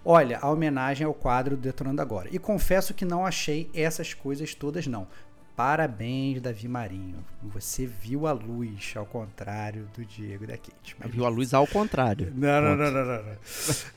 Olha, 0.03 0.37
a 0.39 0.51
homenagem 0.51 1.05
ao 1.05 1.13
quadro 1.13 1.55
do 1.55 1.61
Detonando 1.61 2.01
Agora. 2.01 2.29
E 2.31 2.37
confesso 2.37 2.93
que 2.93 3.05
não 3.05 3.25
achei 3.25 3.69
essas 3.73 4.13
coisas 4.13 4.53
todas 4.53 4.85
não. 4.85 5.07
Parabéns, 5.59 6.39
Davi 6.39 6.69
Marinho. 6.69 7.17
Você 7.43 7.85
viu 7.85 8.25
a 8.25 8.31
luz, 8.31 8.93
ao 8.95 9.05
contrário 9.05 9.89
do 9.93 10.05
Diego 10.05 10.45
e 10.45 10.47
da 10.47 10.53
Kate. 10.53 10.95
Mas 10.97 11.11
Viu 11.11 11.25
a 11.25 11.29
luz 11.29 11.53
ao 11.53 11.67
contrário. 11.67 12.31
não, 12.33 12.61
não, 12.61 12.77
não, 12.77 12.89
não, 12.89 13.05
não, 13.05 13.23
não. 13.23 13.35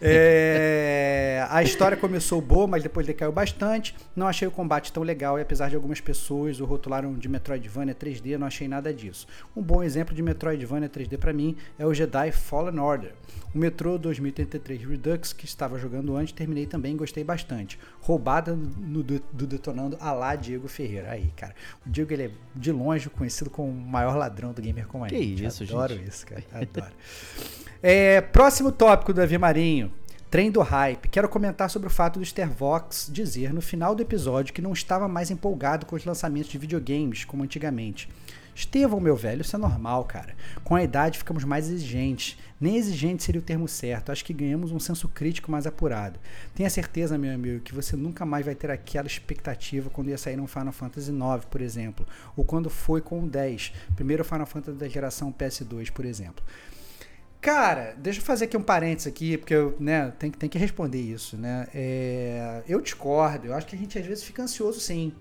É, 0.00 1.46
a 1.48 1.62
história 1.62 1.96
começou 1.96 2.40
boa, 2.40 2.66
mas 2.66 2.82
depois 2.82 3.06
decaiu 3.06 3.30
bastante. 3.30 3.94
Não 4.16 4.26
achei 4.26 4.48
o 4.48 4.50
combate 4.50 4.92
tão 4.92 5.04
legal 5.04 5.38
e 5.38 5.42
apesar 5.42 5.70
de 5.70 5.76
algumas 5.76 6.00
pessoas 6.00 6.60
o 6.60 6.64
rotularam 6.64 7.14
de 7.14 7.28
Metroidvania 7.28 7.94
3D, 7.94 8.36
não 8.36 8.48
achei 8.48 8.66
nada 8.66 8.92
disso. 8.92 9.28
Um 9.54 9.62
bom 9.62 9.84
exemplo 9.84 10.12
de 10.16 10.20
Metroidvania 10.20 10.88
3D 10.88 11.16
pra 11.16 11.32
mim 11.32 11.56
é 11.78 11.86
o 11.86 11.94
Jedi 11.94 12.32
Fallen 12.32 12.80
Order. 12.80 13.12
O 13.54 13.58
Metro 13.58 13.98
2033 13.98 14.82
Redux, 14.82 15.34
que 15.34 15.44
estava 15.44 15.78
jogando 15.78 16.16
antes, 16.16 16.32
terminei 16.32 16.64
também 16.64 16.94
e 16.94 16.96
gostei 16.96 17.22
bastante. 17.22 17.78
Roubada 18.00 18.56
no, 18.56 19.02
do, 19.02 19.22
do 19.30 19.46
Detonando 19.46 19.98
a 20.00 20.10
lá 20.10 20.34
Diego 20.34 20.66
Ferreira. 20.68 21.10
Aí, 21.10 21.30
cara. 21.36 21.51
O 21.86 21.90
Diego 21.90 22.12
ele 22.12 22.22
é 22.24 22.30
de 22.54 22.72
longe 22.72 23.08
conhecido 23.10 23.50
como 23.50 23.68
o 23.70 23.74
maior 23.74 24.16
ladrão 24.16 24.52
do 24.52 24.60
gamer 24.62 24.86
como 24.86 25.04
a 25.04 25.08
Que 25.08 25.22
gente. 25.22 25.44
isso, 25.44 25.62
Adoro 25.64 25.94
gente. 25.94 26.08
isso, 26.08 26.26
cara. 26.26 26.42
Adoro. 26.52 26.92
É, 27.84 28.20
próximo 28.20 28.70
tópico 28.70 29.12
do 29.12 29.16
Davi 29.16 29.36
Marinho. 29.36 29.90
Trem 30.30 30.52
do 30.52 30.60
hype. 30.60 31.08
Quero 31.08 31.28
comentar 31.28 31.68
sobre 31.68 31.88
o 31.88 31.90
fato 31.90 32.20
do 32.20 32.22
Starvox 32.22 33.10
dizer 33.12 33.52
no 33.52 33.60
final 33.60 33.92
do 33.92 34.02
episódio 34.02 34.54
que 34.54 34.62
não 34.62 34.72
estava 34.72 35.08
mais 35.08 35.32
empolgado 35.32 35.84
com 35.84 35.96
os 35.96 36.04
lançamentos 36.04 36.48
de 36.48 36.58
videogames 36.58 37.24
como 37.24 37.42
antigamente. 37.42 38.08
Estevão, 38.54 39.00
meu 39.00 39.16
velho, 39.16 39.40
isso 39.42 39.56
é 39.56 39.58
normal, 39.58 40.04
cara. 40.04 40.34
Com 40.62 40.76
a 40.76 40.82
idade 40.84 41.18
ficamos 41.18 41.42
mais 41.42 41.68
exigentes. 41.68 42.38
Nem 42.62 42.76
exigente 42.76 43.24
seria 43.24 43.40
o 43.40 43.44
termo 43.44 43.66
certo. 43.66 44.12
Acho 44.12 44.24
que 44.24 44.32
ganhamos 44.32 44.70
um 44.70 44.78
senso 44.78 45.08
crítico 45.08 45.50
mais 45.50 45.66
apurado. 45.66 46.20
Tenha 46.54 46.70
certeza, 46.70 47.18
meu 47.18 47.34
amigo, 47.34 47.58
que 47.58 47.74
você 47.74 47.96
nunca 47.96 48.24
mais 48.24 48.46
vai 48.46 48.54
ter 48.54 48.70
aquela 48.70 49.08
expectativa 49.08 49.90
quando 49.90 50.10
ia 50.10 50.16
sair 50.16 50.38
um 50.38 50.46
Final 50.46 50.72
Fantasy 50.72 51.10
IX, 51.10 51.44
por 51.50 51.60
exemplo. 51.60 52.06
Ou 52.36 52.44
quando 52.44 52.70
foi 52.70 53.00
com 53.00 53.24
o 53.24 53.28
10, 53.28 53.72
primeiro 53.96 54.24
Final 54.24 54.46
Fantasy 54.46 54.78
da 54.78 54.86
geração 54.88 55.32
PS2, 55.32 55.90
por 55.90 56.04
exemplo. 56.04 56.44
Cara, 57.40 57.96
deixa 57.98 58.20
eu 58.20 58.24
fazer 58.24 58.44
aqui 58.44 58.56
um 58.56 58.62
parênteses 58.62 59.08
aqui, 59.08 59.36
porque 59.36 59.52
eu 59.52 59.76
né, 59.80 60.12
tenho, 60.16 60.32
que- 60.32 60.56
responder 60.56 61.00
isso. 61.00 61.36
Né? 61.36 61.66
É, 61.74 62.62
eu 62.68 62.80
discordo, 62.80 63.48
eu 63.48 63.54
acho 63.54 63.66
que 63.66 63.74
a 63.74 63.78
gente 63.78 63.98
às 63.98 64.06
vezes 64.06 64.22
fica 64.22 64.40
ansioso 64.44 64.78
sim. 64.78 65.12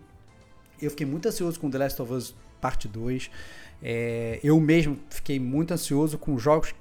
Eu 0.79 0.91
fiquei 0.91 1.07
muito 1.07 1.27
ansioso 1.27 1.59
com 1.59 1.71
The 1.71 1.79
Last 1.79 1.99
of 1.99 2.13
Us 2.13 2.35
Parte 2.61 2.87
2. 2.87 3.31
É, 3.81 4.39
eu 4.43 4.59
mesmo 4.59 4.99
fiquei 5.09 5.39
muito 5.39 5.73
ansioso 5.73 6.19
com 6.19 6.37
jogos 6.37 6.75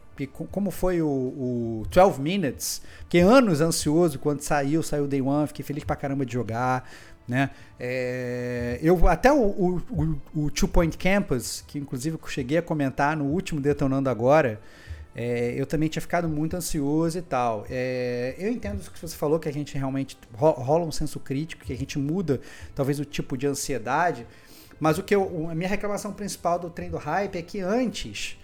como 0.51 0.71
foi 0.71 1.01
o, 1.01 1.07
o 1.09 1.83
12 1.91 2.21
Minutes, 2.21 2.83
fiquei 3.01 3.21
anos 3.21 3.61
ansioso 3.61 4.19
quando 4.19 4.41
saiu, 4.43 4.83
saiu 4.83 5.07
Day 5.07 5.23
One, 5.23 5.47
fiquei 5.47 5.65
feliz 5.65 5.85
pra 5.85 5.97
caramba 5.97 6.27
de 6.27 6.33
jogar. 6.33 6.89
Né? 7.27 7.51
É, 7.79 8.79
eu 8.83 9.07
até 9.07 9.33
o, 9.33 9.37
o, 9.39 9.83
o, 10.35 10.43
o 10.47 10.51
Two 10.51 10.69
Point 10.69 10.99
Campus, 10.99 11.63
que 11.67 11.79
inclusive 11.79 12.19
eu 12.21 12.29
cheguei 12.29 12.59
a 12.59 12.63
comentar 12.63 13.17
no 13.17 13.25
último 13.25 13.61
Detonando 13.61 14.11
Agora, 14.11 14.61
é, 15.15 15.55
eu 15.57 15.65
também 15.67 15.89
tinha 15.89 16.01
ficado 16.03 16.29
muito 16.29 16.57
ansioso 16.57 17.19
e 17.19 17.23
tal. 17.23 17.65
É, 17.71 18.35
eu 18.39 18.51
entendo 18.51 18.81
isso 18.81 18.91
que 18.91 19.01
você 19.01 19.17
falou, 19.17 19.39
que 19.39 19.49
a 19.49 19.53
gente 19.53 19.77
realmente 19.77 20.19
ro- 20.35 20.53
rola 20.53 20.85
um 20.85 20.93
senso 20.93 21.21
crítico, 21.21 21.65
que 21.65 21.73
a 21.73 21.77
gente 21.77 21.99
muda 21.99 22.41
talvez 22.75 22.99
o 22.99 23.05
tipo 23.05 23.37
de 23.37 23.47
ansiedade. 23.47 24.27
Mas 24.79 24.99
o 24.99 25.03
que 25.03 25.15
eu, 25.15 25.49
a 25.51 25.55
minha 25.55 25.69
reclamação 25.69 26.13
principal 26.13 26.59
do 26.59 26.71
trem 26.71 26.91
do 26.91 26.97
hype 26.97 27.37
é 27.37 27.43
que 27.43 27.61
antes, 27.61 28.39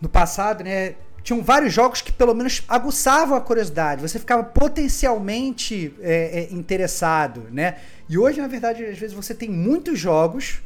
no 0.00 0.08
passado, 0.08 0.64
né, 0.64 0.94
tinham 1.22 1.42
vários 1.42 1.72
jogos 1.72 2.00
que 2.00 2.12
pelo 2.12 2.34
menos 2.34 2.62
aguçavam 2.68 3.36
a 3.36 3.40
curiosidade. 3.40 4.02
Você 4.02 4.18
ficava 4.18 4.42
potencialmente 4.42 5.94
é, 6.00 6.48
é, 6.50 6.54
interessado, 6.54 7.46
né? 7.50 7.76
E 8.08 8.18
hoje, 8.18 8.40
na 8.40 8.48
verdade, 8.48 8.84
às 8.84 8.98
vezes 8.98 9.14
você 9.14 9.34
tem 9.34 9.48
muitos 9.48 9.98
jogos 9.98 10.60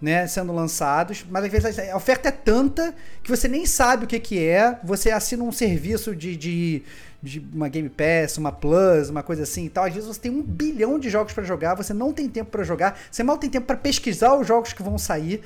né, 0.00 0.26
sendo 0.26 0.52
lançados, 0.52 1.24
mas 1.28 1.44
às 1.44 1.50
vezes 1.50 1.78
a 1.78 1.96
oferta 1.96 2.28
é 2.28 2.32
tanta 2.32 2.94
que 3.22 3.30
você 3.30 3.48
nem 3.48 3.64
sabe 3.66 4.04
o 4.04 4.06
que, 4.06 4.20
que 4.20 4.38
é. 4.44 4.78
Você 4.84 5.10
assina 5.10 5.42
um 5.42 5.52
serviço 5.52 6.14
de, 6.14 6.36
de, 6.36 6.82
de 7.22 7.44
uma 7.52 7.68
Game 7.68 7.88
Pass, 7.88 8.36
uma 8.38 8.52
Plus, 8.52 9.08
uma 9.08 9.22
coisa 9.22 9.42
assim 9.42 9.66
e 9.66 9.70
tal. 9.70 9.84
Às 9.84 9.94
vezes 9.94 10.06
você 10.06 10.20
tem 10.20 10.30
um 10.30 10.42
bilhão 10.42 10.98
de 10.98 11.10
jogos 11.10 11.32
para 11.32 11.44
jogar, 11.44 11.74
você 11.74 11.92
não 11.92 12.12
tem 12.12 12.28
tempo 12.28 12.50
para 12.50 12.62
jogar, 12.62 12.98
você 13.10 13.22
mal 13.22 13.38
tem 13.38 13.50
tempo 13.50 13.66
para 13.66 13.76
pesquisar 13.76 14.36
os 14.36 14.46
jogos 14.46 14.72
que 14.72 14.82
vão 14.82 14.98
sair. 14.98 15.42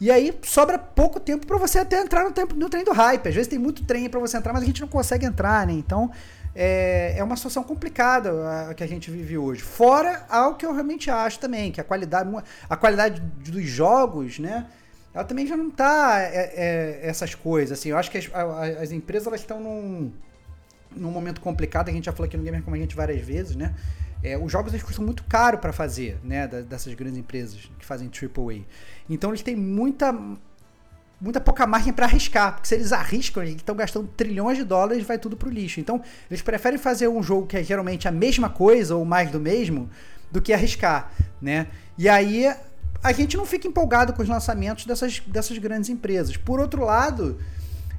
E 0.00 0.10
aí 0.10 0.36
sobra 0.42 0.78
pouco 0.78 1.20
tempo 1.20 1.46
para 1.46 1.56
você 1.56 1.78
até 1.78 2.00
entrar 2.00 2.24
no, 2.24 2.32
tempo, 2.32 2.54
no 2.54 2.68
trem 2.68 2.84
do 2.84 2.92
hype. 2.92 3.28
Às 3.28 3.34
vezes 3.34 3.48
tem 3.48 3.58
muito 3.58 3.84
trem 3.84 4.08
para 4.08 4.20
você 4.20 4.36
entrar, 4.36 4.52
mas 4.52 4.62
a 4.62 4.66
gente 4.66 4.80
não 4.80 4.88
consegue 4.88 5.24
entrar, 5.24 5.66
né? 5.66 5.72
Então 5.72 6.10
é, 6.54 7.14
é 7.16 7.24
uma 7.24 7.36
situação 7.36 7.64
complicada 7.64 8.68
a, 8.70 8.74
que 8.74 8.84
a 8.84 8.86
gente 8.86 9.10
vive 9.10 9.36
hoje. 9.36 9.62
Fora 9.62 10.24
algo 10.28 10.56
que 10.56 10.64
eu 10.64 10.72
realmente 10.72 11.10
acho 11.10 11.38
também, 11.38 11.72
que 11.72 11.80
a 11.80 11.84
qualidade, 11.84 12.30
a 12.68 12.76
qualidade 12.76 13.20
dos 13.20 13.64
jogos, 13.64 14.38
né? 14.38 14.66
Ela 15.12 15.24
também 15.24 15.46
já 15.46 15.56
não 15.56 15.70
tá 15.70 16.20
é, 16.20 16.52
é, 16.54 17.00
essas 17.08 17.34
coisas. 17.34 17.78
Assim, 17.78 17.90
eu 17.90 17.98
acho 17.98 18.10
que 18.10 18.18
as, 18.18 18.30
as 18.80 18.90
empresas 18.90 19.26
elas 19.26 19.40
estão 19.40 19.60
num, 19.60 20.12
num 20.94 21.10
momento 21.10 21.40
complicado. 21.40 21.88
A 21.88 21.92
gente 21.92 22.04
já 22.04 22.12
falou 22.12 22.26
aqui 22.26 22.36
no 22.36 22.42
Gamer 22.42 22.62
como 22.62 22.74
a 22.74 22.78
gente 22.78 22.96
várias 22.96 23.20
vezes, 23.20 23.54
né? 23.54 23.74
É, 24.24 24.38
os 24.38 24.50
jogos 24.50 24.72
eles 24.72 24.82
custam 24.82 25.04
muito 25.04 25.22
caro 25.24 25.58
para 25.58 25.72
fazer, 25.72 26.18
né? 26.24 26.48
dessas 26.48 26.94
grandes 26.94 27.18
empresas 27.18 27.70
que 27.78 27.84
fazem 27.84 28.08
AAA. 28.10 28.64
Então 29.08 29.30
eles 29.30 29.42
têm 29.42 29.54
muita 29.54 30.12
muita 31.20 31.40
pouca 31.40 31.66
margem 31.66 31.92
para 31.92 32.06
arriscar, 32.06 32.54
porque 32.54 32.68
se 32.68 32.74
eles 32.74 32.92
arriscam, 32.92 33.42
eles 33.42 33.56
estão 33.56 33.74
gastando 33.74 34.08
trilhões 34.08 34.58
de 34.58 34.64
dólares, 34.64 35.06
vai 35.06 35.18
tudo 35.18 35.36
pro 35.36 35.48
lixo. 35.48 35.80
Então, 35.80 36.02
eles 36.28 36.42
preferem 36.42 36.78
fazer 36.78 37.08
um 37.08 37.22
jogo 37.22 37.46
que 37.46 37.56
é 37.56 37.62
geralmente 37.62 38.06
a 38.06 38.10
mesma 38.10 38.50
coisa 38.50 38.94
ou 38.94 39.04
mais 39.06 39.30
do 39.30 39.40
mesmo 39.40 39.88
do 40.30 40.42
que 40.42 40.52
arriscar, 40.52 41.12
né? 41.40 41.68
E 41.96 42.08
aí 42.08 42.52
a 43.02 43.12
gente 43.12 43.36
não 43.36 43.46
fica 43.46 43.68
empolgado 43.68 44.12
com 44.12 44.22
os 44.22 44.28
lançamentos 44.28 44.84
dessas, 44.84 45.20
dessas 45.20 45.56
grandes 45.58 45.88
empresas. 45.88 46.36
Por 46.36 46.60
outro 46.60 46.84
lado, 46.84 47.38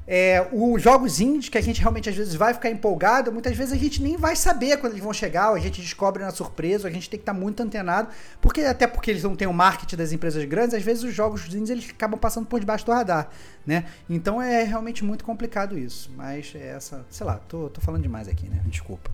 é, 0.06 0.48
os 0.52 0.80
jogos 0.80 1.20
indies 1.20 1.48
que 1.48 1.58
a 1.58 1.60
gente 1.60 1.80
realmente 1.80 2.08
às 2.08 2.14
vezes 2.14 2.34
vai 2.34 2.54
ficar 2.54 2.70
empolgado, 2.70 3.32
muitas 3.32 3.56
vezes 3.56 3.72
a 3.72 3.76
gente 3.76 4.00
nem 4.02 4.16
vai 4.16 4.36
saber 4.36 4.76
quando 4.78 4.92
eles 4.92 5.02
vão 5.02 5.12
chegar, 5.12 5.50
ou 5.50 5.56
a 5.56 5.58
gente 5.58 5.80
descobre 5.80 6.22
na 6.22 6.30
surpresa, 6.30 6.86
a 6.86 6.90
gente 6.90 7.10
tem 7.10 7.18
que 7.18 7.22
estar 7.22 7.32
muito 7.32 7.62
antenado, 7.62 8.08
porque 8.40 8.60
até 8.60 8.86
porque 8.86 9.10
eles 9.10 9.22
não 9.22 9.34
têm 9.34 9.48
o 9.48 9.52
marketing 9.52 9.96
das 9.96 10.12
empresas 10.12 10.44
grandes, 10.44 10.74
às 10.74 10.82
vezes 10.82 11.02
os 11.02 11.14
jogos 11.14 11.46
indies 11.52 11.70
eles 11.70 11.90
acabam 11.90 12.18
passando 12.18 12.46
por 12.46 12.60
debaixo 12.60 12.86
do 12.86 12.92
radar, 12.92 13.28
né? 13.66 13.86
Então 14.08 14.40
é 14.40 14.62
realmente 14.62 15.04
muito 15.04 15.24
complicado 15.24 15.78
isso. 15.78 16.10
Mas 16.16 16.52
é 16.54 16.68
essa, 16.68 17.04
sei 17.10 17.26
lá, 17.26 17.40
tô, 17.48 17.68
tô 17.68 17.80
falando 17.80 18.02
demais 18.02 18.28
aqui, 18.28 18.48
né? 18.48 18.62
Desculpa. 18.66 19.10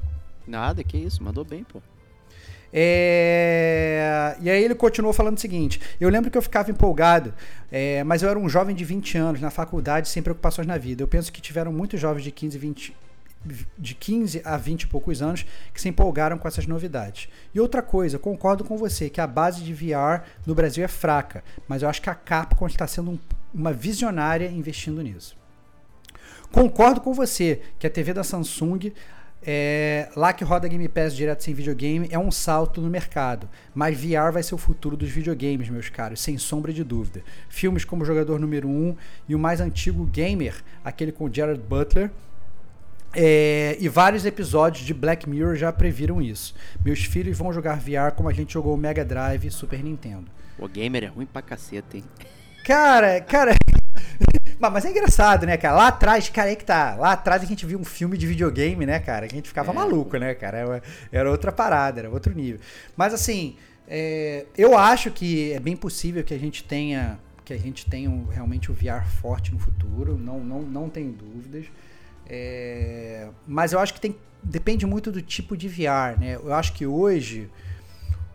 Nada, 0.46 0.82
que 0.84 0.96
isso, 0.98 1.22
mandou 1.22 1.44
bem, 1.44 1.64
pô. 1.64 1.80
É, 2.72 4.36
E 4.40 4.48
aí 4.48 4.64
ele 4.64 4.74
continuou 4.74 5.12
falando 5.12 5.36
o 5.36 5.40
seguinte: 5.40 5.80
eu 6.00 6.08
lembro 6.08 6.30
que 6.30 6.38
eu 6.38 6.42
ficava 6.42 6.70
empolgado, 6.70 7.34
é, 7.70 8.02
mas 8.04 8.22
eu 8.22 8.30
era 8.30 8.38
um 8.38 8.48
jovem 8.48 8.74
de 8.74 8.84
20 8.84 9.18
anos 9.18 9.40
na 9.40 9.50
faculdade 9.50 10.08
sem 10.08 10.22
preocupações 10.22 10.66
na 10.66 10.78
vida. 10.78 11.02
Eu 11.02 11.08
penso 11.08 11.32
que 11.32 11.40
tiveram 11.40 11.72
muitos 11.72 12.00
jovens 12.00 12.22
de 12.24 12.30
15, 12.30 12.58
20 12.58 12.96
de 13.76 13.94
15 13.94 14.40
a 14.44 14.56
20 14.56 14.82
e 14.82 14.86
poucos 14.86 15.20
anos 15.20 15.44
que 15.74 15.80
se 15.80 15.88
empolgaram 15.88 16.38
com 16.38 16.46
essas 16.46 16.66
novidades. 16.66 17.28
E 17.52 17.60
outra 17.60 17.82
coisa, 17.82 18.18
concordo 18.18 18.62
com 18.62 18.76
você 18.76 19.10
que 19.10 19.20
a 19.20 19.26
base 19.26 19.62
de 19.62 19.74
VR 19.74 20.22
no 20.46 20.54
Brasil 20.54 20.84
é 20.84 20.88
fraca, 20.88 21.42
mas 21.66 21.82
eu 21.82 21.88
acho 21.88 22.00
que 22.00 22.08
a 22.08 22.14
Capcom 22.14 22.66
está 22.66 22.86
sendo 22.86 23.10
um, 23.10 23.18
uma 23.52 23.72
visionária 23.72 24.48
investindo 24.48 25.02
nisso. 25.02 25.36
Concordo 26.52 27.00
com 27.00 27.12
você 27.12 27.62
que 27.78 27.86
a 27.86 27.90
TV 27.90 28.12
da 28.12 28.22
Samsung 28.22 28.92
é, 29.44 30.08
lá 30.16 30.32
que 30.32 30.44
roda 30.44 30.68
Game 30.68 30.86
Pass 30.88 31.14
direto 31.14 31.42
sem 31.42 31.52
videogame 31.52 32.08
é 32.10 32.18
um 32.18 32.30
salto 32.30 32.80
no 32.80 32.88
mercado. 32.88 33.48
Mas 33.74 33.98
VR 33.98 34.32
vai 34.32 34.42
ser 34.42 34.54
o 34.54 34.58
futuro 34.58 34.96
dos 34.96 35.10
videogames, 35.10 35.68
meus 35.68 35.88
caros, 35.88 36.20
sem 36.20 36.38
sombra 36.38 36.72
de 36.72 36.84
dúvida. 36.84 37.22
Filmes 37.48 37.84
como 37.84 38.04
Jogador 38.04 38.38
Número 38.38 38.68
1 38.68 38.96
e 39.28 39.34
o 39.34 39.38
mais 39.38 39.60
antigo 39.60 40.04
Gamer, 40.06 40.62
aquele 40.84 41.12
com 41.12 41.32
Jared 41.32 41.60
Butler, 41.60 42.10
é, 43.14 43.76
e 43.78 43.88
vários 43.88 44.24
episódios 44.24 44.84
de 44.84 44.94
Black 44.94 45.28
Mirror 45.28 45.56
já 45.56 45.72
previram 45.72 46.22
isso. 46.22 46.54
Meus 46.82 47.04
filhos 47.04 47.36
vão 47.36 47.52
jogar 47.52 47.78
VR 47.78 48.14
como 48.16 48.28
a 48.28 48.32
gente 48.32 48.54
jogou 48.54 48.74
o 48.74 48.78
Mega 48.78 49.04
Drive 49.04 49.46
e 49.46 49.50
Super 49.50 49.82
Nintendo. 49.82 50.30
O 50.58 50.66
gamer 50.66 51.04
é 51.04 51.06
ruim 51.08 51.26
pra 51.26 51.42
caceta, 51.42 51.96
hein? 51.96 52.04
Cara, 52.64 53.20
cara. 53.20 53.52
Mas 54.70 54.84
é 54.84 54.90
engraçado, 54.90 55.46
né, 55.46 55.56
cara? 55.56 55.76
Lá 55.76 55.88
atrás, 55.88 56.28
cara, 56.28 56.50
é 56.50 56.54
que 56.54 56.64
tá. 56.64 56.94
Lá 56.96 57.12
atrás 57.12 57.42
a 57.42 57.46
gente 57.46 57.64
viu 57.66 57.78
um 57.78 57.84
filme 57.84 58.16
de 58.16 58.26
videogame, 58.26 58.86
né, 58.86 58.98
cara? 58.98 59.26
Que 59.26 59.34
a 59.34 59.36
gente 59.36 59.48
ficava 59.48 59.72
é. 59.72 59.74
maluco, 59.74 60.16
né, 60.16 60.34
cara? 60.34 60.58
Era, 60.58 60.82
era, 61.10 61.30
outra 61.30 61.50
parada, 61.50 62.00
era 62.00 62.10
outro 62.10 62.34
nível. 62.34 62.60
Mas 62.96 63.14
assim, 63.14 63.56
é, 63.88 64.46
eu 64.56 64.76
acho 64.76 65.10
que 65.10 65.52
é 65.52 65.60
bem 65.60 65.76
possível 65.76 66.22
que 66.22 66.34
a 66.34 66.38
gente 66.38 66.64
tenha 66.64 67.18
que 67.44 67.52
a 67.52 67.58
gente 67.58 67.86
tenha 67.86 68.08
um, 68.08 68.26
realmente 68.26 68.70
o 68.70 68.74
VR 68.74 69.04
forte 69.20 69.52
no 69.52 69.58
futuro. 69.58 70.16
Não, 70.16 70.38
não, 70.40 70.62
não 70.62 70.88
tenho 70.88 71.12
dúvidas. 71.12 71.66
É, 72.28 73.28
mas 73.46 73.72
eu 73.72 73.80
acho 73.80 73.94
que 73.94 74.00
tem, 74.00 74.16
depende 74.42 74.86
muito 74.86 75.10
do 75.10 75.20
tipo 75.20 75.56
de 75.56 75.68
VR, 75.68 76.18
né? 76.18 76.36
Eu 76.36 76.54
acho 76.54 76.72
que 76.72 76.86
hoje 76.86 77.50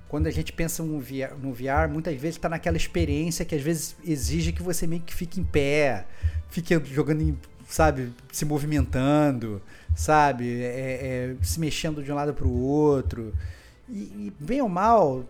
quando 0.10 0.28
a 0.28 0.32
gente 0.32 0.54
pensa 0.54 0.84
no 0.84 1.00
VR, 1.00 1.36
no 1.42 1.54
VR 1.54 1.90
muitas 1.92 2.14
vezes 2.16 2.38
está 2.38 2.48
naquela 2.48 2.78
experiência 2.78 3.44
que 3.44 3.56
às 3.56 3.62
vezes 3.62 3.96
exige 4.06 4.52
que 4.52 4.64
você 4.64 4.88
meio 4.88 5.02
que 5.02 5.14
fique 5.14 5.40
em 5.40 5.44
pé, 5.44 6.06
fique 6.50 6.80
jogando, 6.86 7.38
sabe, 7.68 8.14
se 8.32 8.46
movimentando, 8.46 9.62
sabe, 9.96 10.62
é, 10.62 11.36
é, 11.36 11.36
se 11.44 11.60
mexendo 11.60 12.02
de 12.02 12.12
um 12.12 12.16
lado 12.16 12.34
para 12.34 12.48
o 12.48 12.62
outro. 12.62 13.34
E, 13.90 14.00
e, 14.00 14.34
bem 14.40 14.62
ou 14.62 14.70
mal, 14.70 15.26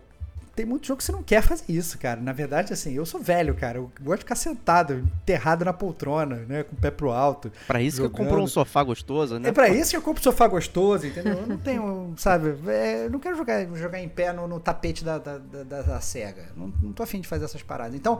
tem 0.58 0.66
muito 0.66 0.88
jogo 0.88 0.98
que 0.98 1.04
você 1.04 1.12
não 1.12 1.22
quer 1.22 1.40
fazer 1.40 1.64
isso, 1.68 1.96
cara. 1.98 2.20
Na 2.20 2.32
verdade, 2.32 2.72
assim, 2.72 2.92
eu 2.92 3.06
sou 3.06 3.20
velho, 3.20 3.54
cara. 3.54 3.78
Eu 3.78 3.92
gosto 4.00 4.18
de 4.18 4.24
ficar 4.24 4.34
sentado, 4.34 4.94
enterrado 5.22 5.64
na 5.64 5.72
poltrona, 5.72 6.44
né? 6.48 6.64
Com 6.64 6.74
o 6.74 6.78
pé 6.80 6.90
pro 6.90 7.12
alto. 7.12 7.52
Pra 7.68 7.80
isso 7.80 7.98
jogando. 7.98 8.12
que 8.12 8.20
eu 8.20 8.26
compro 8.26 8.42
um 8.42 8.46
sofá 8.48 8.82
gostoso, 8.82 9.38
né? 9.38 9.50
É 9.50 9.52
pra 9.52 9.68
isso 9.68 9.90
que 9.90 9.96
eu 9.96 10.02
compro 10.02 10.20
um 10.20 10.24
sofá 10.24 10.48
gostoso, 10.48 11.06
entendeu? 11.06 11.34
Eu 11.34 11.46
não 11.46 11.58
tenho, 11.58 12.12
sabe? 12.18 12.56
É, 12.66 13.04
eu 13.04 13.10
não 13.10 13.20
quero 13.20 13.36
jogar, 13.36 13.64
jogar 13.76 14.00
em 14.00 14.08
pé 14.08 14.32
no, 14.32 14.48
no 14.48 14.58
tapete 14.58 15.04
da, 15.04 15.18
da, 15.18 15.38
da, 15.38 15.82
da 15.82 16.00
SEGA. 16.00 16.46
Não, 16.56 16.72
não 16.82 16.92
tô 16.92 17.04
afim 17.04 17.20
de 17.20 17.28
fazer 17.28 17.44
essas 17.44 17.62
paradas. 17.62 17.94
Então, 17.94 18.18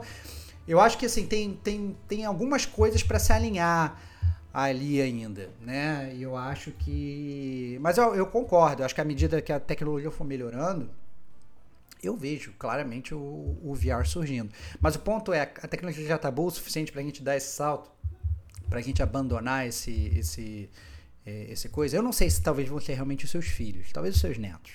eu 0.65 0.79
acho 0.79 0.97
que, 0.97 1.07
assim, 1.07 1.25
tem, 1.25 1.59
tem, 1.61 1.97
tem 2.07 2.23
algumas 2.23 2.65
coisas 2.65 3.03
para 3.03 3.19
se 3.19 3.33
alinhar 3.33 3.99
ali 4.53 5.01
ainda, 5.01 5.49
né? 5.59 6.13
E 6.15 6.23
eu 6.23 6.37
acho 6.37 6.71
que... 6.71 7.77
Mas 7.81 7.97
eu, 7.97 8.15
eu 8.15 8.25
concordo. 8.25 8.81
Eu 8.81 8.85
acho 8.85 8.95
que 8.95 9.01
à 9.01 9.05
medida 9.05 9.41
que 9.41 9.51
a 9.51 9.59
tecnologia 9.59 10.09
for 10.09 10.23
melhorando 10.23 10.89
eu 12.01 12.15
vejo 12.15 12.53
claramente 12.57 13.13
o, 13.13 13.57
o 13.61 13.73
VR 13.75 14.05
surgindo. 14.05 14.51
Mas 14.79 14.95
o 14.95 14.99
ponto 14.99 15.33
é, 15.33 15.41
a 15.41 15.67
tecnologia 15.67 16.05
já 16.07 16.15
está 16.15 16.31
boa 16.31 16.47
o 16.47 16.51
suficiente 16.51 16.91
para 16.91 17.01
a 17.01 17.03
gente 17.03 17.21
dar 17.21 17.35
esse 17.35 17.53
salto, 17.53 17.91
para 18.69 18.79
a 18.79 18.81
gente 18.81 19.03
abandonar 19.03 19.67
esse, 19.67 20.11
esse, 20.17 20.69
é, 21.25 21.51
esse 21.51 21.69
coisa. 21.69 21.97
Eu 21.97 22.03
não 22.03 22.11
sei 22.11 22.29
se 22.29 22.41
talvez 22.41 22.67
vão 22.69 22.79
ser 22.79 22.93
realmente 22.93 23.25
os 23.25 23.31
seus 23.31 23.45
filhos, 23.45 23.91
talvez 23.91 24.15
os 24.15 24.21
seus 24.21 24.37
netos, 24.37 24.73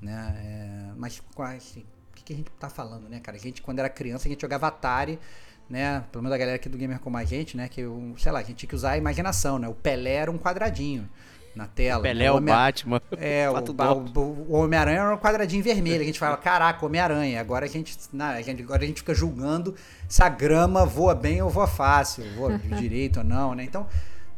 né? 0.00 0.34
É, 0.38 0.92
mas 0.96 1.22
assim, 1.56 1.84
o 2.10 2.14
que, 2.14 2.24
que 2.24 2.32
a 2.32 2.36
gente 2.36 2.50
está 2.50 2.70
falando, 2.70 3.08
né, 3.08 3.20
cara? 3.20 3.36
A 3.36 3.40
gente, 3.40 3.60
quando 3.60 3.78
era 3.78 3.88
criança, 3.88 4.26
a 4.26 4.30
gente 4.30 4.40
jogava 4.40 4.68
Atari, 4.68 5.18
né? 5.68 6.04
Pelo 6.10 6.22
menos 6.22 6.34
a 6.34 6.38
galera 6.38 6.56
aqui 6.56 6.68
do 6.68 6.78
Gamer 6.78 7.00
como 7.00 7.16
a 7.16 7.24
gente, 7.24 7.56
né? 7.56 7.68
Que, 7.68 7.82
sei 8.18 8.32
lá, 8.32 8.38
a 8.40 8.42
gente 8.42 8.56
tinha 8.56 8.68
que 8.68 8.76
usar 8.76 8.92
a 8.92 8.98
imaginação, 8.98 9.58
né? 9.58 9.68
O 9.68 9.74
Pelé 9.74 10.14
era 10.14 10.30
um 10.30 10.38
quadradinho 10.38 11.08
na 11.54 11.66
tela. 11.66 12.00
O 12.00 12.02
Pelé, 12.02 12.30
o, 12.30 12.36
Homem... 12.36 12.54
Batman. 12.54 13.00
É, 13.18 13.48
o, 13.50 13.54
o, 13.54 14.46
o 14.48 14.52
Homem-Aranha 14.52 15.00
era 15.00 15.14
um 15.14 15.18
quadradinho 15.18 15.62
vermelho. 15.62 16.02
A 16.02 16.04
gente 16.04 16.18
fala, 16.18 16.36
caraca, 16.36 16.84
Homem-Aranha. 16.84 17.40
Agora 17.40 17.66
a 17.66 17.68
gente, 17.68 17.96
não, 18.12 18.26
a 18.26 18.42
gente, 18.42 18.62
agora 18.62 18.82
a 18.82 18.86
gente 18.86 18.98
fica 18.98 19.14
julgando 19.14 19.74
se 20.08 20.22
a 20.22 20.28
grama 20.28 20.84
voa 20.84 21.14
bem 21.14 21.42
ou 21.42 21.50
voa 21.50 21.66
fácil, 21.66 22.24
voa 22.34 22.58
direito 22.78 23.18
ou 23.18 23.24
não, 23.24 23.54
né? 23.54 23.64
Então, 23.64 23.86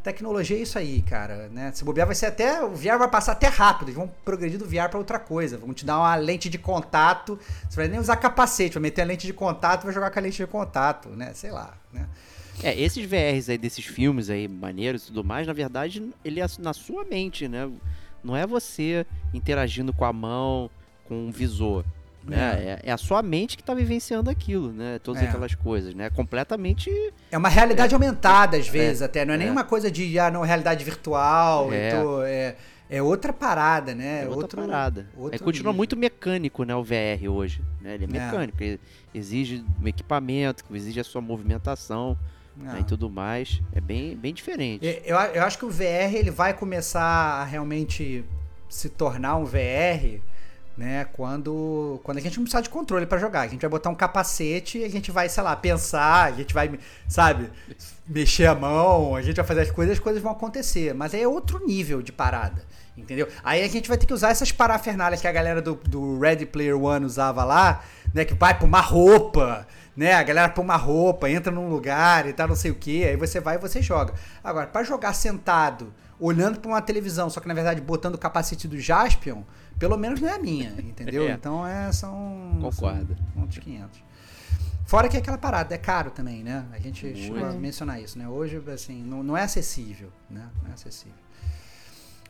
tecnologia 0.05 0.59
é 0.59 0.61
isso 0.61 0.79
aí, 0.79 1.01
cara, 1.01 1.49
né? 1.49 1.73
Se 1.73 1.83
bobear 1.83 2.07
vai 2.07 2.15
ser 2.15 2.27
até, 2.27 2.63
o 2.63 2.75
VR 2.75 2.99
vai 2.99 3.09
passar 3.09 3.33
até 3.33 3.49
rápido, 3.49 3.89
eles 3.89 3.97
vão 3.97 4.11
progredir 4.23 4.59
do 4.59 4.67
VR 4.67 4.91
para 4.91 4.99
outra 4.99 5.19
coisa, 5.19 5.57
vão 5.57 5.73
te 5.73 5.85
dar 5.85 5.99
uma 5.99 6.15
lente 6.15 6.51
de 6.51 6.59
contato, 6.59 7.39
você 7.69 7.77
vai 7.77 7.89
nem 7.89 7.99
usar 7.99 8.17
capacete, 8.17 8.75
vai 8.75 8.83
meter 8.83 9.01
a 9.01 9.05
lente 9.07 9.27
de 9.27 9.33
contato, 9.33 9.85
vai 9.85 9.95
jogar 9.95 10.11
com 10.11 10.19
a 10.19 10.23
lente 10.23 10.37
de 10.37 10.47
contato, 10.47 11.09
né? 11.09 11.33
Sei 11.35 11.51
lá, 11.51 11.73
né? 11.91 12.07
É, 12.63 12.79
esses 12.81 13.05
VRs 13.05 13.49
aí 13.49 13.59
desses 13.59 13.85
filmes 13.85 14.31
aí 14.31 14.47
maneiros 14.49 15.05
e 15.05 15.07
tudo 15.07 15.25
mais, 15.25 15.47
na 15.47 15.53
verdade, 15.53 16.03
ele 16.25 16.41
é 16.41 16.47
na 16.59 16.73
sua 16.73 17.05
mente, 17.05 17.49
né? 17.49 17.71
Não 18.23 18.37
é 18.37 18.47
você 18.47 19.05
interagindo 19.33 19.93
com 19.93 20.05
a 20.05 20.13
mão, 20.13 20.71
com 21.07 21.29
o 21.29 21.33
visor. 21.33 21.85
Né? 22.27 22.37
É. 22.39 22.87
é, 22.87 22.91
é 22.91 22.93
a 22.93 22.97
sua 22.97 23.23
mente 23.23 23.55
que 23.55 23.63
está 23.63 23.75
vivenciando 23.75 24.31
aquilo, 24.31 24.73
né? 24.73 24.99
Todas 25.03 25.23
é. 25.23 25.27
aquelas 25.27 25.55
coisas, 25.55 25.95
né? 25.95 26.09
Completamente. 26.09 26.91
É 27.31 27.37
uma 27.37 27.51
realidade 27.51 27.93
é, 27.93 27.95
aumentada, 27.95 28.57
às 28.57 28.67
vezes, 28.67 29.03
é, 29.03 29.05
até. 29.05 29.25
Não 29.27 29.35
é, 29.35 29.37
nenhuma 29.37 29.63
coisa 29.63 29.91
de 29.91 30.19
ah, 30.19 30.31
não, 30.31 30.41
realidade 30.41 30.83
virtual. 30.85 31.71
É. 31.71 31.89
Então, 31.89 32.23
é, 32.23 32.57
é 32.89 33.03
outra 33.03 33.31
parada, 33.31 33.95
né? 33.95 34.23
É 34.23 34.29
outra 34.29 34.37
Outro, 34.37 34.63
parada. 34.63 35.07
Outro 35.17 35.37
é, 35.37 35.39
continua 35.39 35.73
nível. 35.73 35.77
muito 35.77 35.97
mecânico, 35.99 36.65
né? 36.65 36.75
O 36.75 36.83
VR 36.83 37.29
hoje. 37.29 37.63
Né? 37.83 37.95
Ele 37.95 38.05
é 38.05 38.07
mecânico. 38.07 38.63
Ele 38.63 38.81
exige 39.15 39.63
um 39.83 39.87
equipamento, 39.87 40.65
exige 40.73 41.01
a 41.01 41.05
sua 41.05 41.21
movimentação 41.21 42.17
né, 42.57 42.79
e 42.81 42.85
tudo 42.85 43.11
mais. 43.11 43.61
É 43.73 43.81
bem, 43.81 44.17
bem 44.17 44.33
diferente. 44.33 44.85
Eu, 45.05 45.17
eu 45.17 45.43
acho 45.43 45.59
que 45.59 45.65
o 45.65 45.71
VR 45.71 46.15
ele 46.15 46.31
vai 46.31 46.55
começar 46.55 47.03
a 47.03 47.45
realmente 47.45 48.25
se 48.69 48.89
tornar 48.89 49.37
um 49.37 49.45
VR 49.45 50.21
né? 50.77 51.07
Quando, 51.13 52.01
quando 52.03 52.19
a 52.19 52.21
gente 52.21 52.37
não 52.37 52.45
precisar 52.45 52.61
de 52.61 52.69
controle 52.69 53.07
para 53.07 53.19
jogar, 53.19 53.43
a 53.43 53.47
gente 53.47 53.61
vai 53.61 53.71
botar 53.71 53.91
um 53.91 53.95
capacete 53.95 54.79
e 54.79 54.85
a 54.85 54.91
gente 54.91 55.11
vai, 55.11 55.29
sei 55.29 55.43
lá, 55.43 55.55
pensar, 55.55 56.25
a 56.25 56.33
gente 56.33 56.53
vai, 56.53 56.79
sabe, 57.09 57.51
mexer 58.07 58.47
a 58.47 58.55
mão, 58.55 59.15
a 59.15 59.23
gente 59.23 59.37
vai 59.37 59.45
fazer 59.45 59.61
as 59.63 59.71
coisas, 59.71 59.95
as 59.95 60.01
coisas 60.01 60.21
vão 60.21 60.33
acontecer. 60.33 60.93
Mas 60.95 61.15
aí 61.15 61.23
é 61.23 61.29
outro 61.29 61.65
nível 61.65 62.03
de 62.03 62.11
parada, 62.11 62.65
entendeu? 62.97 63.29
Aí 63.45 63.63
a 63.63 63.69
gente 63.69 63.89
vai 63.89 63.97
ter 63.97 64.07
que 64.07 64.13
usar 64.13 64.31
essas 64.31 64.51
parafernálias 64.51 65.21
que 65.21 65.29
a 65.29 65.33
galera 65.33 65.63
do, 65.63 65.75
do 65.75 66.19
Ready 66.19 66.47
Player 66.47 66.77
One 66.77 67.07
usava 67.07 67.45
lá, 67.45 67.85
né? 68.13 68.25
Que 68.25 68.35
vai 68.35 68.57
pra 68.57 68.67
uma 68.67 68.81
roupa, 68.81 69.67
né? 69.97 70.15
A 70.15 70.23
galera 70.23 70.49
põe 70.49 70.65
uma 70.65 70.77
roupa, 70.77 71.31
entra 71.31 71.53
num 71.53 71.69
lugar 71.69 72.27
e 72.29 72.33
tal, 72.33 72.49
não 72.49 72.57
sei 72.57 72.71
o 72.71 72.75
que, 72.75 73.05
aí 73.05 73.17
você 73.17 73.41
vai 73.41 73.57
e 73.57 73.59
você 73.59 73.81
joga. 73.81 74.15
Agora, 74.43 74.67
para 74.67 74.83
jogar 74.85 75.13
sentado, 75.13 75.93
olhando 76.19 76.61
para 76.61 76.69
uma 76.71 76.83
televisão, 76.83 77.29
só 77.31 77.41
que 77.41 77.49
na 77.49 77.55
verdade 77.55 77.81
botando 77.81 78.15
o 78.15 78.19
capacete 78.19 78.67
do 78.67 78.79
Jaspion, 78.79 79.43
pelo 79.79 79.97
menos 79.97 80.21
não 80.21 80.29
é 80.29 80.35
a 80.35 80.39
minha, 80.39 80.71
entendeu? 80.79 81.29
é. 81.29 81.33
Então 81.33 81.67
é, 81.67 81.93
são. 81.93 82.59
Concordo. 82.61 83.17
São 83.35 83.43
uns 83.43 83.59
500. 83.59 84.05
Fora 84.87 85.09
que 85.09 85.17
é 85.17 85.21
aquela 85.21 85.39
parada, 85.39 85.75
é 85.75 85.79
caro 85.79 86.11
também, 86.11 86.45
né? 86.45 86.67
A 86.71 86.79
gente 86.79 87.07
Muito. 87.07 87.19
chegou 87.19 87.45
a 87.45 87.53
mencionar 87.53 88.03
isso, 88.03 88.19
né? 88.19 88.29
Hoje, 88.29 88.63
assim, 88.73 89.03
não, 89.03 89.23
não 89.23 89.37
é 89.37 89.43
acessível, 89.43 90.11
né? 90.29 90.47
Não 90.63 90.71
é 90.71 90.75
acessível. 90.75 91.17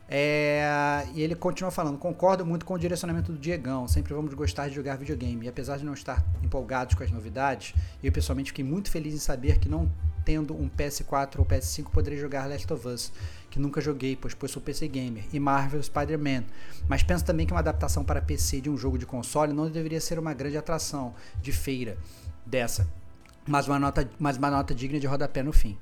É, 0.09 1.07
e 1.15 1.23
ele 1.23 1.35
continua 1.35 1.71
falando: 1.71 1.99
concordo 1.99 2.45
muito 2.45 2.65
com 2.65 2.75
o 2.75 2.79
direcionamento 2.79 3.33
do 3.33 3.39
Diegão. 3.39 3.89
Sempre 3.89 4.13
vamos 4.15 4.35
gostar 4.35 4.69
de 4.69 4.75
jogar 4.75 4.97
videogame. 4.97 5.47
E 5.47 5.49
apesar 5.49 5.79
de 5.79 5.85
não 5.85 5.95
estar 5.95 6.25
empolgados 6.43 6.95
com 6.95 7.03
as 7.03 7.11
novidades, 7.11 7.75
eu 8.03 8.13
pessoalmente 8.13 8.51
fiquei 8.51 8.65
muito 8.65 8.91
feliz 8.91 9.15
em 9.15 9.19
saber 9.19 9.59
que, 9.59 9.69
não 9.69 9.91
tendo 10.25 10.55
um 10.55 10.69
PS4 10.69 11.39
ou 11.39 11.45
PS5, 11.45 11.91
poderei 11.91 12.19
jogar 12.19 12.49
Last 12.49 12.73
of 12.73 12.89
Us, 12.89 13.13
que 13.51 13.59
nunca 13.59 13.81
joguei, 13.81 14.17
pois, 14.17 14.35
pois 14.35 14.51
sou 14.51 14.63
PC 14.63 14.89
Gamer, 14.89 15.25
e 15.33 15.39
Marvel 15.39 15.83
Spider-Man. 15.83 16.45
Mas 16.89 17.03
penso 17.03 17.25
também 17.25 17.47
que 17.47 17.53
uma 17.53 17.61
adaptação 17.61 18.03
para 18.03 18.23
PC 18.23 18.61
de 18.63 18.71
um 18.71 18.77
jogo 18.77 18.99
de 18.99 19.05
console 19.05 19.53
não 19.53 19.71
deveria 19.71 20.01
ser 20.01 20.19
uma 20.19 20.33
grande 20.33 20.57
atração 20.57 21.15
de 21.43 21.53
feira 21.53 21.99
dessa, 22.47 22.89
mas 23.47 23.69
uma 23.69 23.79
nota, 23.79 24.09
mas 24.19 24.37
uma 24.39 24.51
nota 24.51 24.75
digna 24.75 24.99
de 24.99 25.07
rodapé 25.07 25.43
no 25.43 25.53
fim. 25.53 25.77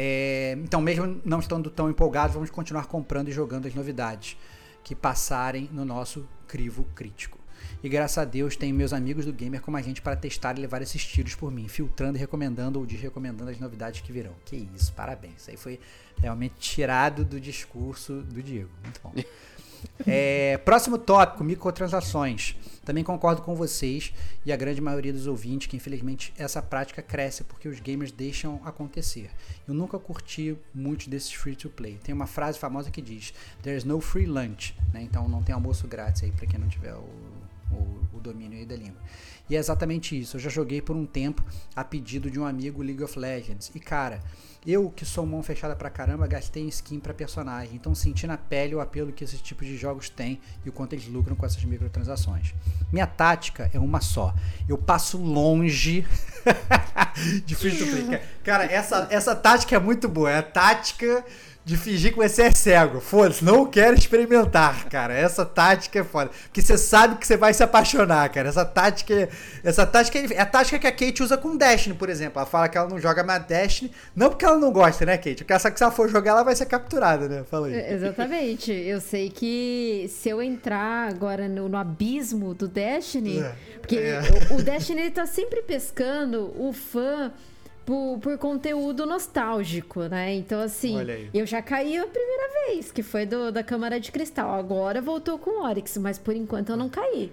É, 0.00 0.56
então, 0.62 0.80
mesmo 0.80 1.20
não 1.24 1.40
estando 1.40 1.68
tão 1.68 1.90
empolgados, 1.90 2.32
vamos 2.32 2.50
continuar 2.50 2.86
comprando 2.86 3.30
e 3.30 3.32
jogando 3.32 3.66
as 3.66 3.74
novidades 3.74 4.36
que 4.84 4.94
passarem 4.94 5.68
no 5.72 5.84
nosso 5.84 6.24
crivo 6.46 6.84
crítico. 6.94 7.36
E 7.82 7.88
graças 7.88 8.16
a 8.16 8.24
Deus 8.24 8.54
tem 8.54 8.72
meus 8.72 8.92
amigos 8.92 9.24
do 9.24 9.32
gamer 9.32 9.60
como 9.60 9.76
a 9.76 9.82
gente 9.82 10.00
para 10.00 10.14
testar 10.14 10.56
e 10.56 10.60
levar 10.60 10.82
esses 10.82 11.04
tiros 11.04 11.34
por 11.34 11.50
mim, 11.50 11.66
filtrando 11.66 12.16
e 12.16 12.20
recomendando 12.20 12.78
ou 12.78 12.86
desrecomendando 12.86 13.50
as 13.50 13.58
novidades 13.58 14.00
que 14.00 14.12
virão. 14.12 14.34
Que 14.44 14.68
isso, 14.72 14.92
parabéns. 14.92 15.40
Isso 15.40 15.50
aí 15.50 15.56
foi 15.56 15.80
realmente 16.16 16.54
tirado 16.60 17.24
do 17.24 17.40
discurso 17.40 18.22
do 18.22 18.40
Diego. 18.40 18.70
Muito 18.84 19.00
bom. 19.02 19.12
É, 20.06 20.58
próximo 20.58 20.96
tópico, 20.98 21.44
microtransações. 21.44 22.56
Também 22.84 23.04
concordo 23.04 23.42
com 23.42 23.54
vocês 23.54 24.14
e 24.46 24.52
a 24.52 24.56
grande 24.56 24.80
maioria 24.80 25.12
dos 25.12 25.26
ouvintes 25.26 25.66
que 25.66 25.76
infelizmente 25.76 26.32
essa 26.38 26.62
prática 26.62 27.02
cresce 27.02 27.44
porque 27.44 27.68
os 27.68 27.80
gamers 27.80 28.10
deixam 28.10 28.62
acontecer. 28.64 29.30
Eu 29.66 29.74
nunca 29.74 29.98
curti 29.98 30.56
muitos 30.74 31.06
desses 31.06 31.32
free 31.32 31.54
to 31.54 31.68
play. 31.68 31.98
Tem 32.02 32.14
uma 32.14 32.26
frase 32.26 32.58
famosa 32.58 32.90
que 32.90 33.02
diz: 33.02 33.34
There's 33.62 33.84
no 33.84 34.00
free 34.00 34.24
lunch, 34.24 34.74
né? 34.90 35.02
Então 35.02 35.28
não 35.28 35.42
tem 35.42 35.54
almoço 35.54 35.86
grátis 35.86 36.22
aí 36.22 36.32
para 36.32 36.46
quem 36.46 36.58
não 36.58 36.68
tiver 36.68 36.94
o, 36.94 37.04
o, 37.70 38.00
o 38.14 38.20
domínio 38.20 38.66
da 38.66 38.76
língua. 38.76 39.02
E 39.48 39.56
é 39.56 39.58
exatamente 39.58 40.18
isso. 40.18 40.36
Eu 40.36 40.40
já 40.40 40.50
joguei 40.50 40.82
por 40.82 40.94
um 40.94 41.06
tempo 41.06 41.42
a 41.74 41.82
pedido 41.82 42.30
de 42.30 42.38
um 42.38 42.44
amigo 42.44 42.82
League 42.82 43.02
of 43.02 43.18
Legends. 43.18 43.70
E 43.74 43.80
cara, 43.80 44.20
eu 44.66 44.90
que 44.90 45.04
sou 45.04 45.24
mão 45.24 45.42
fechada 45.42 45.74
pra 45.74 45.88
caramba, 45.88 46.26
gastei 46.26 46.66
skin 46.68 47.00
pra 47.00 47.14
personagem. 47.14 47.74
Então 47.74 47.94
senti 47.94 48.26
na 48.26 48.36
pele 48.36 48.74
o 48.74 48.80
apelo 48.80 49.12
que 49.12 49.24
esse 49.24 49.38
tipo 49.38 49.64
de 49.64 49.76
jogos 49.76 50.10
têm 50.10 50.40
e 50.64 50.68
o 50.68 50.72
quanto 50.72 50.92
eles 50.92 51.06
lucram 51.08 51.34
com 51.34 51.46
essas 51.46 51.64
microtransações. 51.64 52.54
Minha 52.92 53.06
tática 53.06 53.70
é 53.72 53.78
uma 53.78 54.00
só. 54.00 54.34
Eu 54.68 54.76
passo 54.76 55.16
longe 55.16 56.06
de 57.46 57.54
free 57.54 57.76
to 57.78 57.86
play. 57.86 58.20
Cara, 58.44 58.64
essa, 58.64 59.06
essa 59.10 59.34
tática 59.34 59.76
é 59.76 59.78
muito 59.78 60.08
boa. 60.08 60.30
É 60.30 60.38
a 60.38 60.42
tática 60.42 61.24
de 61.68 61.76
fingir 61.76 62.12
que 62.12 62.16
você 62.16 62.44
é 62.44 62.50
cego. 62.50 62.98
Foda-se, 62.98 63.44
não 63.44 63.66
quero 63.66 63.94
experimentar, 63.94 64.86
cara. 64.88 65.12
Essa 65.12 65.44
tática 65.44 65.98
é 65.98 66.02
foda. 66.02 66.30
Porque 66.44 66.62
você 66.62 66.78
sabe 66.78 67.16
que 67.16 67.26
você 67.26 67.36
vai 67.36 67.52
se 67.52 67.62
apaixonar, 67.62 68.26
cara. 68.30 68.48
Essa 68.48 68.64
tática, 68.64 69.12
é, 69.12 69.28
essa 69.62 69.84
tática 69.84 70.18
é 70.18 70.40
a 70.40 70.46
tática 70.46 70.78
que 70.78 70.86
a 70.86 70.90
Kate 70.90 71.22
usa 71.22 71.36
com 71.36 71.58
Destiny, 71.58 71.94
por 71.94 72.08
exemplo. 72.08 72.38
Ela 72.38 72.46
fala 72.46 72.70
que 72.70 72.78
ela 72.78 72.88
não 72.88 72.98
joga 72.98 73.22
mais 73.22 73.44
Destiny, 73.44 73.92
não 74.16 74.30
porque 74.30 74.46
ela 74.46 74.56
não 74.56 74.72
gosta, 74.72 75.04
né, 75.04 75.18
Kate? 75.18 75.36
Porque 75.36 75.52
ela 75.52 75.60
sabe 75.60 75.74
que 75.74 75.80
se 75.80 75.84
ela 75.84 75.92
for 75.92 76.08
jogar, 76.08 76.30
ela 76.30 76.42
vai 76.42 76.56
ser 76.56 76.64
capturada, 76.64 77.28
né? 77.28 77.44
Fala 77.50 77.66
aí. 77.66 77.74
É, 77.74 77.92
exatamente. 77.92 78.72
Eu 78.72 78.98
sei 78.98 79.28
que 79.28 80.06
se 80.08 80.30
eu 80.30 80.40
entrar 80.40 81.10
agora 81.10 81.48
no, 81.48 81.68
no 81.68 81.76
abismo 81.76 82.54
do 82.54 82.66
Destiny, 82.66 83.40
é, 83.40 83.54
porque 83.78 83.96
é. 83.96 84.20
O, 84.52 84.56
o 84.56 84.62
Destiny 84.62 85.02
ele 85.02 85.10
tá 85.10 85.26
sempre 85.26 85.60
pescando 85.60 86.50
o 86.58 86.72
fã 86.72 87.30
por, 87.88 88.18
por 88.18 88.36
conteúdo 88.36 89.06
nostálgico, 89.06 90.02
né? 90.02 90.34
Então, 90.34 90.60
assim, 90.60 90.94
eu 91.32 91.46
já 91.46 91.62
caí 91.62 91.96
a 91.96 92.06
primeira 92.06 92.66
vez, 92.66 92.92
que 92.92 93.02
foi 93.02 93.24
do, 93.24 93.50
da 93.50 93.62
Câmara 93.62 93.98
de 93.98 94.12
Cristal. 94.12 94.50
Agora 94.52 95.00
voltou 95.00 95.38
com 95.38 95.62
o 95.62 95.64
Oryx, 95.64 95.96
mas 95.96 96.18
por 96.18 96.36
enquanto 96.36 96.68
eu 96.68 96.76
não 96.76 96.90
caí. 96.90 97.32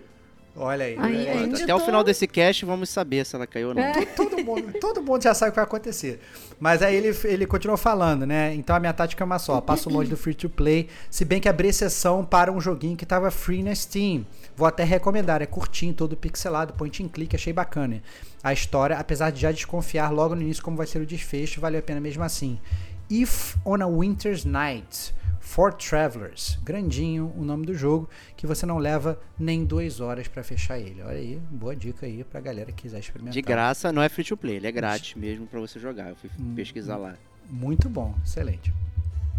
Olha 0.58 0.86
aí. 0.86 0.98
aí 0.98 1.54
Até 1.54 1.68
tô... 1.68 1.76
o 1.76 1.80
final 1.82 2.04
desse 2.04 2.26
cast 2.28 2.64
vamos 2.64 2.90
saber 2.90 3.26
se 3.26 3.36
ela 3.36 3.46
caiu 3.46 3.70
ou 3.70 3.74
não. 3.74 3.82
É. 3.82 4.06
Todo, 4.06 4.38
mundo, 4.44 4.74
todo 4.80 5.02
mundo 5.02 5.22
já 5.22 5.34
sabe 5.34 5.50
o 5.50 5.52
que 5.52 5.58
vai 5.58 5.66
acontecer. 5.66 6.22
Mas 6.60 6.82
aí 6.82 6.96
ele, 6.96 7.16
ele 7.26 7.46
continuou 7.46 7.78
falando, 7.78 8.26
né? 8.26 8.54
Então 8.56 8.76
a 8.76 8.80
minha 8.80 8.94
tática 8.94 9.24
é 9.24 9.26
uma 9.26 9.38
só. 9.38 9.60
Passo 9.60 9.90
longe 9.90 10.10
do 10.10 10.16
free 10.16 10.34
to 10.34 10.50
play. 10.50 10.88
Se 11.10 11.26
bem 11.26 11.42
que 11.42 11.50
abri 11.50 11.68
exceção 11.68 12.24
para 12.24 12.52
um 12.52 12.62
joguinho 12.62 12.96
que 12.96 13.04
estava 13.04 13.30
free 13.30 13.62
na 13.62 13.76
Steam. 13.76 14.26
Vou 14.56 14.66
até 14.66 14.86
recomendar. 14.86 15.42
É 15.42 15.46
curtinho, 15.46 15.94
todo 15.94 16.16
pixelado, 16.16 16.74
point 16.74 17.04
and 17.04 17.10
click. 17.10 17.36
Achei 17.36 17.52
bacana 17.52 18.02
a 18.42 18.54
história. 18.54 18.98
Apesar 18.98 19.32
de 19.32 19.42
já 19.42 19.52
desconfiar 19.52 20.10
logo 20.10 20.36
no 20.36 20.42
início 20.42 20.64
como 20.64 20.78
vai 20.78 20.88
ser 20.88 21.00
o 21.00 21.06
desfecho, 21.06 21.60
valeu 21.60 21.80
a 21.80 21.84
pena 21.84 22.00
mesmo 22.00 22.24
assim. 22.24 22.58
If 23.10 23.58
on 23.66 23.82
a 23.82 23.88
Winter's 23.88 24.46
Night. 24.46 25.14
For 25.46 25.72
Travelers, 25.72 26.58
grandinho 26.64 27.32
o 27.38 27.46
nome 27.46 27.68
do 27.68 27.76
jogo, 27.76 28.10
que 28.36 28.48
você 28.48 28.66
não 28.66 28.80
leva 28.80 29.18
nem 29.38 29.64
duas 29.64 30.00
horas 30.00 30.28
para 30.28 30.44
fechar 30.44 30.80
ele. 30.80 31.04
Olha 31.04 31.20
aí, 31.20 31.40
boa 31.52 31.76
dica 31.76 32.08
aí 32.08 32.24
pra 32.24 32.42
galera 32.42 32.72
que 32.72 32.82
quiser 32.82 33.00
experimentar. 33.00 33.32
De 33.32 33.42
graça, 33.44 33.94
não 33.94 34.02
é 34.02 34.10
free 34.10 34.26
to 34.26 34.36
play, 34.36 34.56
ele 34.56 34.68
é 34.68 34.72
grátis 34.72 35.14
mesmo 35.14 35.46
para 35.46 35.60
você 35.60 35.80
jogar. 35.80 36.10
Eu 36.10 36.16
fui 36.16 36.32
hum, 36.38 36.56
pesquisar 36.56 36.98
lá. 36.98 37.16
Muito 37.48 37.88
bom, 37.88 38.16
excelente. 38.26 38.74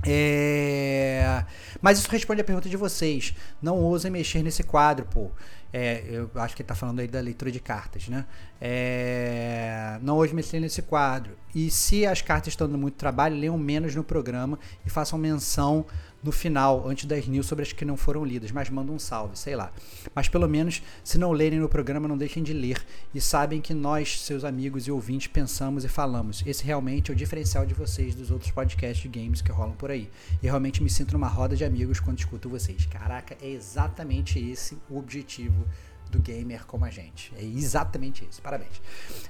É... 0.06 1.44
Mas 1.82 1.98
isso 1.98 2.08
responde 2.08 2.40
a 2.40 2.44
pergunta 2.44 2.68
de 2.68 2.76
vocês. 2.76 3.34
Não 3.60 3.76
ousem 3.76 4.10
mexer 4.10 4.42
nesse 4.42 4.62
quadro, 4.62 5.04
pô. 5.06 5.30
É, 5.78 6.02
eu 6.08 6.30
acho 6.36 6.56
que 6.56 6.62
ele 6.62 6.64
está 6.64 6.74
falando 6.74 7.00
aí 7.00 7.06
da 7.06 7.20
leitura 7.20 7.52
de 7.52 7.60
cartas, 7.60 8.08
né? 8.08 8.24
É, 8.58 9.98
não 10.00 10.16
hoje 10.16 10.34
mexer 10.34 10.58
nesse 10.58 10.80
quadro. 10.80 11.36
E 11.54 11.70
se 11.70 12.06
as 12.06 12.22
cartas 12.22 12.54
estão 12.54 12.66
dando 12.66 12.78
muito 12.78 12.94
trabalho, 12.94 13.36
leiam 13.36 13.58
menos 13.58 13.94
no 13.94 14.02
programa 14.02 14.58
e 14.86 14.88
façam 14.88 15.18
menção 15.18 15.84
no 16.22 16.32
final, 16.32 16.88
antes 16.88 17.04
das 17.04 17.26
news 17.26 17.46
sobre 17.46 17.62
as 17.62 17.72
que 17.72 17.84
não 17.84 17.96
foram 17.96 18.24
lidas, 18.24 18.50
mas 18.50 18.68
manda 18.68 18.90
um 18.90 18.98
salve, 18.98 19.38
sei 19.38 19.54
lá. 19.54 19.72
Mas 20.14 20.28
pelo 20.28 20.48
menos, 20.48 20.82
se 21.04 21.18
não 21.18 21.32
lerem 21.32 21.58
no 21.58 21.68
programa, 21.68 22.08
não 22.08 22.16
deixem 22.16 22.42
de 22.42 22.52
ler 22.52 22.84
e 23.14 23.20
sabem 23.20 23.60
que 23.60 23.72
nós, 23.72 24.20
seus 24.20 24.44
amigos 24.44 24.86
e 24.86 24.90
ouvintes, 24.90 25.28
pensamos 25.28 25.84
e 25.84 25.88
falamos. 25.88 26.42
Esse 26.46 26.64
realmente 26.64 27.10
é 27.10 27.14
o 27.14 27.16
diferencial 27.16 27.64
de 27.64 27.74
vocês 27.74 28.14
dos 28.14 28.30
outros 28.30 28.50
podcasts 28.50 29.02
de 29.02 29.08
games 29.08 29.40
que 29.40 29.52
rolam 29.52 29.76
por 29.76 29.90
aí. 29.90 30.10
E 30.42 30.46
realmente 30.46 30.82
me 30.82 30.90
sinto 30.90 31.12
numa 31.12 31.28
roda 31.28 31.54
de 31.54 31.64
amigos 31.64 32.00
quando 32.00 32.18
escuto 32.18 32.48
vocês. 32.48 32.86
Caraca, 32.86 33.36
é 33.40 33.48
exatamente 33.48 34.38
esse 34.38 34.76
o 34.90 34.98
objetivo 34.98 35.66
do 36.10 36.18
gamer 36.18 36.64
como 36.66 36.84
a 36.84 36.90
gente. 36.90 37.32
É 37.38 37.44
exatamente 37.44 38.26
isso. 38.30 38.40
Parabéns. 38.40 38.80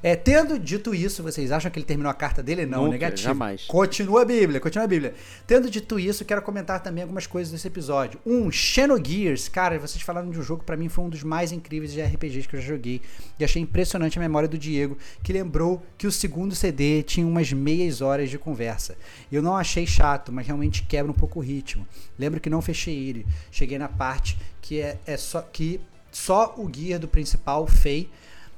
É, 0.03 0.15
tendo 0.15 0.59
dito 0.59 0.95
isso, 0.95 1.23
vocês 1.23 1.51
acham 1.51 1.71
que 1.71 1.79
ele 1.79 1.87
terminou 1.87 2.11
a 2.11 2.15
carta 2.15 2.43
dele? 2.43 2.67
Não, 2.67 2.85
Nunca, 2.85 2.93
negativo. 2.93 3.29
Jamais. 3.29 3.65
Continua 3.65 4.23
a 4.23 4.25
Bíblia, 4.25 4.61
continua 4.61 4.85
a 4.85 4.89
Bíblia. 4.89 5.15
Tendo 5.47 5.71
dito 5.71 5.99
isso, 5.99 6.25
quero 6.25 6.43
comentar 6.43 6.83
também 6.83 7.03
algumas 7.03 7.27
coisas 7.27 7.53
desse 7.53 7.67
episódio. 7.67 8.21
Um, 8.25 8.51
Xenogears. 8.51 9.49
Cara, 9.49 9.79
vocês 9.79 10.03
falaram 10.03 10.31
de 10.31 10.39
um 10.39 10.43
jogo, 10.43 10.65
para 10.65 10.77
mim 10.77 10.89
foi 10.89 11.05
um 11.05 11.09
dos 11.09 11.23
mais 11.23 11.53
incríveis 11.53 11.93
de 11.93 12.03
RPGs 12.03 12.49
que 12.49 12.57
eu 12.57 12.61
já 12.61 12.69
joguei. 12.69 13.01
E 13.39 13.45
achei 13.45 13.61
impressionante 13.63 14.19
a 14.19 14.23
memória 14.23 14.49
do 14.49 14.59
Diego, 14.59 14.97
que 15.23 15.33
lembrou 15.33 15.83
que 15.97 16.07
o 16.07 16.13
segundo 16.13 16.55
CD 16.55 17.03
tinha 17.03 17.27
umas 17.27 17.53
meias 17.53 18.01
horas 18.01 18.31
de 18.31 18.39
conversa. 18.39 18.97
Eu 19.31 19.43
não 19.43 19.57
achei 19.57 19.87
chato, 19.87 20.33
mas 20.33 20.47
realmente 20.47 20.83
quebra 20.83 21.11
um 21.11 21.15
pouco 21.15 21.39
o 21.39 21.43
ritmo. 21.43 21.87
Lembro 22.19 22.41
que 22.41 22.51
não 22.51 22.61
fechei 22.61 23.09
ele. 23.09 23.27
Cheguei 23.51 23.79
na 23.79 23.89
parte 23.89 24.39
que 24.61 24.81
é, 24.81 24.99
é 25.07 25.17
só 25.17 25.41
que 25.41 25.81
só 26.17 26.55
o 26.57 26.67
guia 26.67 26.99
do 26.99 27.07
principal, 27.07 27.67
Fei, 27.67 28.11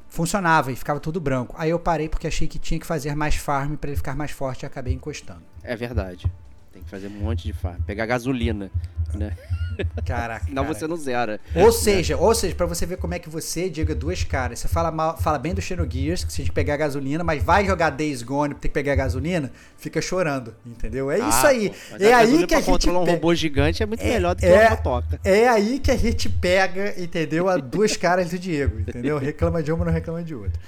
funcionava 0.08 0.70
e 0.70 0.76
ficava 0.76 1.00
tudo 1.00 1.20
branco. 1.20 1.56
Aí 1.58 1.70
eu 1.70 1.78
parei 1.78 2.08
porque 2.08 2.28
achei 2.28 2.46
que 2.46 2.58
tinha 2.58 2.78
que 2.78 2.86
fazer 2.86 3.16
mais 3.16 3.34
farm 3.34 3.74
para 3.74 3.90
ele 3.90 3.96
ficar 3.96 4.14
mais 4.14 4.30
forte 4.30 4.62
e 4.62 4.66
acabei 4.66 4.94
encostando. 4.94 5.42
É 5.62 5.74
verdade. 5.74 6.30
Tem 6.78 6.84
que 6.84 6.90
fazer 6.90 7.08
um 7.08 7.10
monte 7.10 7.42
de 7.42 7.52
farm. 7.52 7.80
Pegar 7.82 8.06
gasolina, 8.06 8.70
né? 9.14 9.36
Caraca. 10.06 10.44
Senão 10.46 10.62
cara. 10.62 10.74
você 10.74 10.86
não 10.86 10.96
zera. 10.96 11.40
Ou 11.54 11.72
seja, 11.72 12.16
ou 12.16 12.32
seja, 12.34 12.54
para 12.54 12.66
você 12.66 12.86
ver 12.86 12.98
como 12.98 13.14
é 13.14 13.18
que 13.18 13.28
você, 13.28 13.68
Diego, 13.68 13.90
é 13.90 13.94
duas 13.96 14.22
caras. 14.22 14.60
Você 14.60 14.68
fala, 14.68 14.90
mal, 14.92 15.16
fala 15.16 15.38
bem 15.38 15.54
do 15.54 15.60
Xenogears, 15.60 16.22
que 16.22 16.32
você 16.32 16.38
tem 16.38 16.46
que 16.46 16.52
pegar 16.52 16.76
gasolina, 16.76 17.24
mas 17.24 17.42
vai 17.42 17.66
jogar 17.66 17.90
Days 17.90 18.22
Gone 18.22 18.54
pra 18.54 18.62
ter 18.62 18.68
que 18.68 18.74
pegar 18.74 18.94
gasolina, 18.94 19.50
fica 19.76 20.00
chorando, 20.00 20.54
entendeu? 20.64 21.10
É 21.10 21.20
ah, 21.20 21.28
isso 21.28 21.46
aí. 21.46 21.70
Pô, 21.70 21.96
é 21.98 22.12
aí 22.12 22.46
que 22.46 22.54
a 22.54 22.58
gente 22.58 22.70
controlar 22.70 23.00
um 23.00 23.04
robô 23.04 23.34
gigante 23.34 23.82
é 23.82 23.86
muito 23.86 24.02
é, 24.02 24.10
melhor 24.10 24.34
do 24.36 24.40
que 24.40 24.46
é, 24.46 24.60
uma 24.60 24.70
motoca. 24.70 25.20
É 25.24 25.48
aí 25.48 25.80
que 25.80 25.90
a 25.90 25.96
gente 25.96 26.28
pega, 26.28 26.94
entendeu? 27.00 27.48
A 27.48 27.56
duas 27.56 27.96
caras 27.96 28.30
do 28.30 28.38
Diego, 28.38 28.80
entendeu? 28.80 29.18
Reclama 29.18 29.62
de 29.62 29.72
uma, 29.72 29.84
não 29.84 29.92
reclama 29.92 30.22
de 30.22 30.34
outra. 30.34 30.60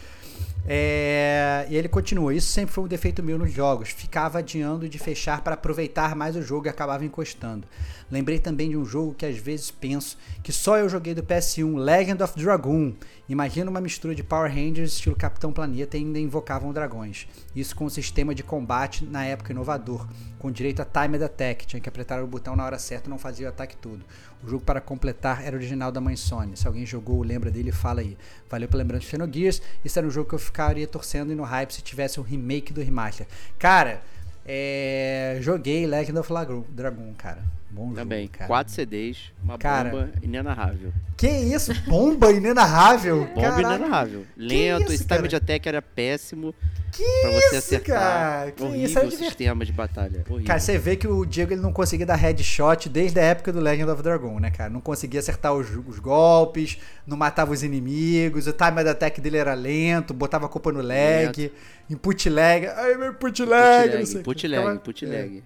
É, 0.73 1.67
e 1.69 1.77
ele 1.77 1.89
continua: 1.89 2.33
Isso 2.33 2.47
sempre 2.47 2.73
foi 2.73 2.85
um 2.85 2.87
defeito 2.87 3.25
meu 3.25 3.37
nos 3.37 3.53
jogos. 3.53 3.89
Ficava 3.89 4.39
adiando 4.39 4.89
de 4.89 5.01
fechar 5.01 5.41
para 5.41 5.55
aproveitar 5.55 6.15
mais 6.15 6.37
o 6.37 6.43
jogo 6.43 6.67
e 6.67 6.69
acabava 6.69 7.05
encostando. 7.05 7.67
Lembrei 8.09 8.39
também 8.39 8.71
de 8.71 8.77
um 8.77 8.85
jogo 8.85 9.13
que 9.13 9.27
às 9.27 9.37
vezes 9.37 9.73
penso 9.73 10.17
que 10.45 10.53
só 10.53 10.79
eu 10.79 10.89
joguei 10.89 11.13
do 11.13 11.25
PS1, 11.25 11.77
Legend 11.77 12.23
of 12.23 12.39
Dragoon. 12.39 12.93
Imagina 13.29 13.69
uma 13.69 13.81
mistura 13.81 14.15
de 14.15 14.23
Power 14.23 14.49
Rangers 14.49 14.93
estilo 14.93 15.17
Capitão 15.17 15.53
Planeta 15.53 15.97
e 15.97 16.01
ainda 16.01 16.21
invocavam 16.21 16.73
dragões. 16.73 17.27
Isso 17.55 17.75
com 17.75 17.87
um 17.87 17.91
sistema 17.91 18.33
de 18.33 18.45
combate 18.45 19.05
na 19.05 19.25
época 19.25 19.53
inovador, 19.53 20.07
com 20.39 20.53
direito 20.53 20.83
a 20.83 20.85
timed 20.85 21.23
attack, 21.23 21.67
tinha 21.67 21.81
que 21.81 21.89
apertar 21.89 22.23
o 22.23 22.29
botão 22.29 22.55
na 22.55 22.65
hora 22.65 22.79
certa 22.79 23.09
e 23.09 23.11
não 23.11 23.19
fazia 23.19 23.47
o 23.47 23.51
ataque 23.51 23.77
todo. 23.77 24.05
O 24.43 24.49
jogo 24.49 24.65
para 24.65 24.81
completar 24.81 25.45
era 25.45 25.55
original 25.57 25.93
da 25.93 26.01
mãe 26.01 26.17
Sony. 26.17 26.57
Se 26.57 26.67
alguém 26.67 26.87
jogou 26.87 27.17
ou 27.17 27.23
lembra 27.23 27.51
dele, 27.51 27.71
fala 27.71 28.01
aí. 28.01 28.17
Valeu 28.49 28.69
pela 28.69 28.83
lembrança 28.83 29.05
de 29.05 29.11
Xenogears. 29.11 29.61
Esse 29.85 29.99
era 29.99 30.07
um 30.07 30.11
jogo 30.11 30.29
que 30.29 30.35
eu 30.35 30.39
ficaria 30.39 30.87
torcendo 30.87 31.33
e 31.33 31.35
no 31.35 31.43
hype 31.43 31.73
se 31.73 31.83
tivesse 31.83 32.19
um 32.19 32.23
remake 32.23 32.73
do 32.73 32.81
remaster. 32.81 33.27
Cara, 33.59 34.03
é... 34.47 35.39
joguei 35.41 35.87
Legend 35.87 36.19
of 36.19 36.33
Dragon, 36.71 37.13
cara. 37.19 37.60
Bom 37.71 37.93
Também. 37.93 38.23
jogo, 38.23 38.39
cara. 38.39 38.47
Quatro 38.49 38.73
CDs, 38.73 39.33
uma 39.43 39.57
cara, 39.57 39.91
bomba 39.91 40.11
inenarrável. 40.23 40.93
Que 41.17 41.29
isso? 41.29 41.73
Bomba 41.87 42.33
inenarrável? 42.33 43.27
bomba 43.35 43.41
Caraca. 43.41 43.61
inenarrável. 43.61 44.27
Lento, 44.37 44.85
isso, 44.85 44.93
esse 44.95 45.07
time 45.07 45.29
de 45.29 45.37
attack 45.37 45.69
era 45.69 45.81
péssimo. 45.81 46.53
Que 46.91 47.05
pra 47.23 47.31
você 47.31 47.47
isso, 47.47 47.57
acertar. 47.57 48.01
Cara? 48.01 48.51
Que 48.51 48.63
Horrível 48.65 48.85
isso, 48.87 48.99
é 48.99 49.11
sistema 49.11 49.65
de 49.65 49.71
batalha. 49.73 50.25
Horrível. 50.29 50.47
Cara, 50.47 50.59
você 50.59 50.77
vê 50.77 50.97
que 50.97 51.07
o 51.07 51.25
Diego 51.25 51.53
ele 51.53 51.61
não 51.61 51.73
conseguia 51.73 52.05
dar 52.05 52.17
headshot 52.17 52.89
desde 52.89 53.21
a 53.21 53.23
época 53.23 53.53
do 53.53 53.61
Legend 53.61 53.89
of 53.91 54.03
Dragon, 54.03 54.41
né, 54.41 54.51
cara? 54.51 54.69
Não 54.69 54.81
conseguia 54.81 55.21
acertar 55.21 55.55
os, 55.55 55.69
os 55.87 56.01
golpes, 56.01 56.79
não 57.07 57.17
matava 57.17 57.53
os 57.53 57.63
inimigos, 57.63 58.49
o 58.49 58.53
time 58.53 58.83
de 58.83 58.91
attack 58.91 59.21
dele 59.21 59.37
era 59.37 59.55
lento, 59.55 60.13
botava 60.13 60.47
a 60.47 60.49
culpa 60.49 60.73
no 60.73 60.83
lag, 60.83 61.41
lento. 61.41 61.53
input 61.89 62.29
lag. 62.29 62.67
Ai, 62.67 62.97
meu 62.97 63.13
input 63.13 63.45
lag. 63.45 64.03
Input 64.03 64.49
lag, 64.49 64.75
input 64.75 65.07
lag. 65.07 65.43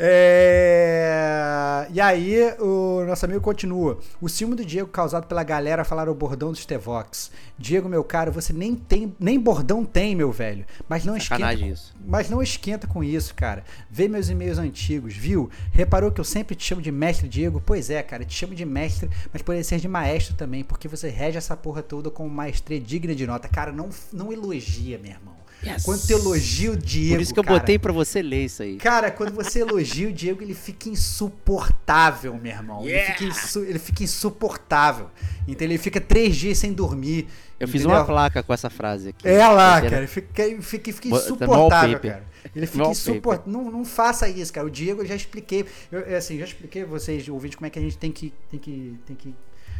É. 0.00 1.88
E 1.90 2.00
aí, 2.00 2.54
o 2.60 3.04
nosso 3.04 3.24
amigo 3.24 3.40
continua. 3.40 3.98
O 4.20 4.28
ciúme 4.28 4.54
do 4.54 4.64
Diego 4.64 4.88
causado 4.88 5.26
pela 5.26 5.42
galera 5.42 5.84
falar 5.84 6.08
o 6.08 6.14
bordão 6.14 6.52
dos 6.52 6.64
Tevox. 6.64 7.32
Diego, 7.58 7.88
meu 7.88 8.04
caro, 8.04 8.30
você 8.30 8.52
nem 8.52 8.76
tem, 8.76 9.12
nem 9.18 9.40
bordão 9.40 9.84
tem, 9.84 10.14
meu 10.14 10.30
velho. 10.30 10.64
Mas 10.88 11.04
não 11.04 11.16
esquenta. 11.16 11.40
Sacanagem 11.40 11.70
isso. 11.70 11.92
Mas 12.06 12.30
não 12.30 12.40
esquenta 12.40 12.86
com 12.86 13.02
isso, 13.02 13.34
cara. 13.34 13.64
Vê 13.90 14.06
meus 14.06 14.28
e-mails 14.28 14.58
antigos, 14.58 15.14
viu? 15.16 15.50
Reparou 15.72 16.12
que 16.12 16.20
eu 16.20 16.24
sempre 16.24 16.54
te 16.54 16.64
chamo 16.64 16.80
de 16.80 16.92
mestre, 16.92 17.28
Diego? 17.28 17.60
Pois 17.64 17.90
é, 17.90 18.00
cara, 18.02 18.24
te 18.24 18.34
chamo 18.34 18.54
de 18.54 18.64
mestre, 18.64 19.10
mas 19.32 19.42
poderia 19.42 19.64
ser 19.64 19.80
de 19.80 19.88
maestro 19.88 20.36
também, 20.36 20.62
porque 20.62 20.86
você 20.86 21.08
rege 21.08 21.38
essa 21.38 21.56
porra 21.56 21.82
toda 21.82 22.08
com 22.08 22.28
maestria 22.28 22.78
digna 22.78 23.14
de 23.14 23.26
nota. 23.26 23.48
Cara, 23.48 23.72
não, 23.72 23.88
não 24.12 24.32
elogia, 24.32 24.98
meu 24.98 25.10
irmão. 25.10 25.37
Yes. 25.64 25.82
Quando 25.84 26.06
tu 26.06 26.12
elogia 26.12 26.70
o 26.70 26.76
Diego. 26.76 27.16
Por 27.16 27.20
isso 27.22 27.34
que 27.34 27.40
eu 27.40 27.44
cara, 27.44 27.58
botei 27.58 27.78
pra 27.78 27.92
você 27.92 28.22
ler 28.22 28.44
isso 28.44 28.62
aí. 28.62 28.76
Cara, 28.76 29.10
quando 29.10 29.32
você 29.32 29.60
elogia 29.60 30.08
o 30.08 30.12
Diego, 30.12 30.40
ele 30.42 30.54
fica 30.54 30.88
insuportável, 30.88 32.34
meu 32.34 32.52
irmão. 32.52 32.86
Ele, 32.88 33.00
fica 33.00 33.24
insu- 33.24 33.64
ele 33.64 33.78
fica 33.78 34.02
insuportável. 34.04 35.10
Então 35.46 35.66
ele 35.66 35.78
fica 35.78 36.00
três 36.00 36.36
dias 36.36 36.58
sem 36.58 36.72
dormir. 36.72 37.26
Eu 37.58 37.66
fiz 37.66 37.80
entendeu? 37.82 37.98
uma 37.98 38.04
placa 38.04 38.42
com 38.42 38.54
essa 38.54 38.70
frase 38.70 39.08
aqui. 39.08 39.26
É 39.26 39.46
lá, 39.48 39.80
cara. 39.82 39.96
Ele 39.98 40.06
fica, 40.06 40.44
fica, 40.62 40.92
fica 40.92 41.08
Bota- 41.08 41.24
insuportável, 41.24 41.98
cara. 42.00 42.24
Ele 42.54 42.66
fica 42.66 42.88
insuportável. 42.88 43.52
Não, 43.52 43.70
não 43.70 43.84
faça 43.84 44.28
isso, 44.28 44.52
cara. 44.52 44.64
O 44.66 44.70
Diego 44.70 45.02
eu 45.02 45.06
já 45.06 45.16
expliquei. 45.16 45.64
Eu, 45.90 46.00
é 46.06 46.16
assim, 46.16 46.38
já 46.38 46.44
expliquei 46.44 46.82
pra 46.82 46.90
vocês, 46.92 47.28
ouvintes, 47.28 47.56
como 47.56 47.66
é 47.66 47.70
que 47.70 47.78
a 47.78 47.82
gente 47.82 47.98
tem 47.98 48.12
que, 48.12 48.32
tem 48.48 48.60
que, 48.60 48.96
tem 49.06 49.16
que 49.16 49.34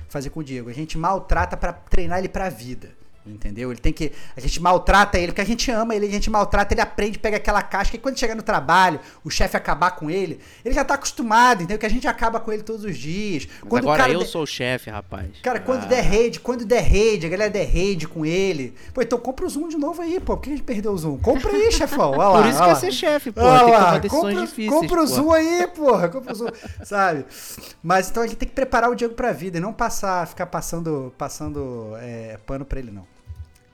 fazer 0.09 0.31
com 0.31 0.41
o 0.41 0.45
Diego. 0.45 0.69
A 0.69 0.73
gente 0.73 0.99
maltrata 0.99 1.57
pra 1.57 1.73
treinar 1.73 2.19
ele 2.19 2.29
pra 2.29 2.49
vida. 2.49 2.98
Entendeu? 3.31 3.71
Ele 3.71 3.81
tem 3.81 3.93
que. 3.93 4.13
A 4.37 4.41
gente 4.41 4.61
maltrata 4.61 5.19
ele, 5.19 5.29
porque 5.29 5.41
a 5.41 5.47
gente 5.47 5.71
ama 5.71 5.95
ele, 5.95 6.07
a 6.07 6.11
gente 6.11 6.29
maltrata, 6.31 6.75
ele 6.75 6.81
aprende, 6.81 7.19
pega 7.19 7.37
aquela 7.37 7.63
casca, 7.63 7.97
e 7.97 7.99
quando 7.99 8.19
chegar 8.19 8.35
no 8.35 8.43
trabalho, 8.43 8.99
o 9.25 9.31
chefe 9.31 9.57
acabar 9.57 9.93
com 9.93 10.11
ele, 10.11 10.41
ele 10.65 10.75
já 10.75 10.85
tá 10.85 10.95
acostumado, 10.95 11.63
entendeu? 11.63 11.79
Que 11.79 11.87
a 11.87 11.91
gente 11.91 12.07
acaba 12.07 12.41
com 12.41 12.53
ele 12.53 12.63
todos 12.63 12.85
os 12.85 12.97
dias. 12.97 13.47
Mas 13.61 13.69
Quando 13.69 13.85
agora 13.91 14.11
eu 14.11 14.21
de- 14.21 14.27
sou 14.27 14.43
o 14.43 14.47
chefe, 14.47 14.91
rapaz. 14.91 15.29
Cara, 15.43 15.61
quando 15.61 15.85
Ah, 15.85 15.87
der 15.87 16.01
raid, 16.03 16.41
quando 16.41 16.65
der 16.65 16.81
raid, 16.83 17.27
a 17.27 17.29
galera 17.29 17.51
der 17.51 17.67
raid 17.67 18.07
com 18.09 18.25
ele. 18.25 18.75
Pô, 18.95 19.03
então 19.03 19.19
compra 19.19 19.47
o 19.47 19.49
Zoom 19.49 19.69
de 19.69 19.77
novo 19.77 20.01
aí, 20.03 20.19
pô. 20.21 20.37
Por 20.37 20.43
que 20.45 20.51
a 20.51 20.53
gente 20.53 20.65
perdeu 20.65 20.93
o 20.93 20.99
Zoom? 20.99 21.19
Compra 21.19 21.53
aí, 21.53 21.71
chefão. 21.73 22.11
Olha 22.13 22.29
lá, 22.29 22.43
Por 22.43 22.49
isso 22.49 22.63
que 22.65 22.71
é 22.71 22.75
ser 22.75 22.93
chefe, 22.93 23.31
pô. 23.33 23.41
Tem 23.41 23.51
que 23.51 23.59
tomar 23.73 23.99
decisões 24.01 24.23
compra, 24.35 24.47
difíceis. 24.47 24.71
compra 24.81 24.97
o 25.03 25.07
pô. 25.07 25.07
Zoom 25.07 25.33
aí, 25.33 25.67
porra. 25.69 26.09
Compra 26.09 26.33
o 26.33 26.37
Zoom, 26.37 26.49
sabe? 26.85 27.25
Mas 27.83 28.11
então 28.11 28.23
a 28.23 28.27
gente 28.27 28.37
tem 28.39 28.49
que 28.49 28.55
preparar 28.55 28.91
o 28.91 28.95
Diego 28.95 29.15
pra 29.15 29.33
vida 29.33 29.59
e 29.59 29.61
não 29.61 29.73
passar, 29.73 30.27
ficar 30.27 30.47
passando, 30.47 31.13
passando 31.17 31.93
é, 32.01 32.39
pano 32.47 32.65
pra 32.65 32.79
ele, 32.79 32.91
não. 32.91 33.07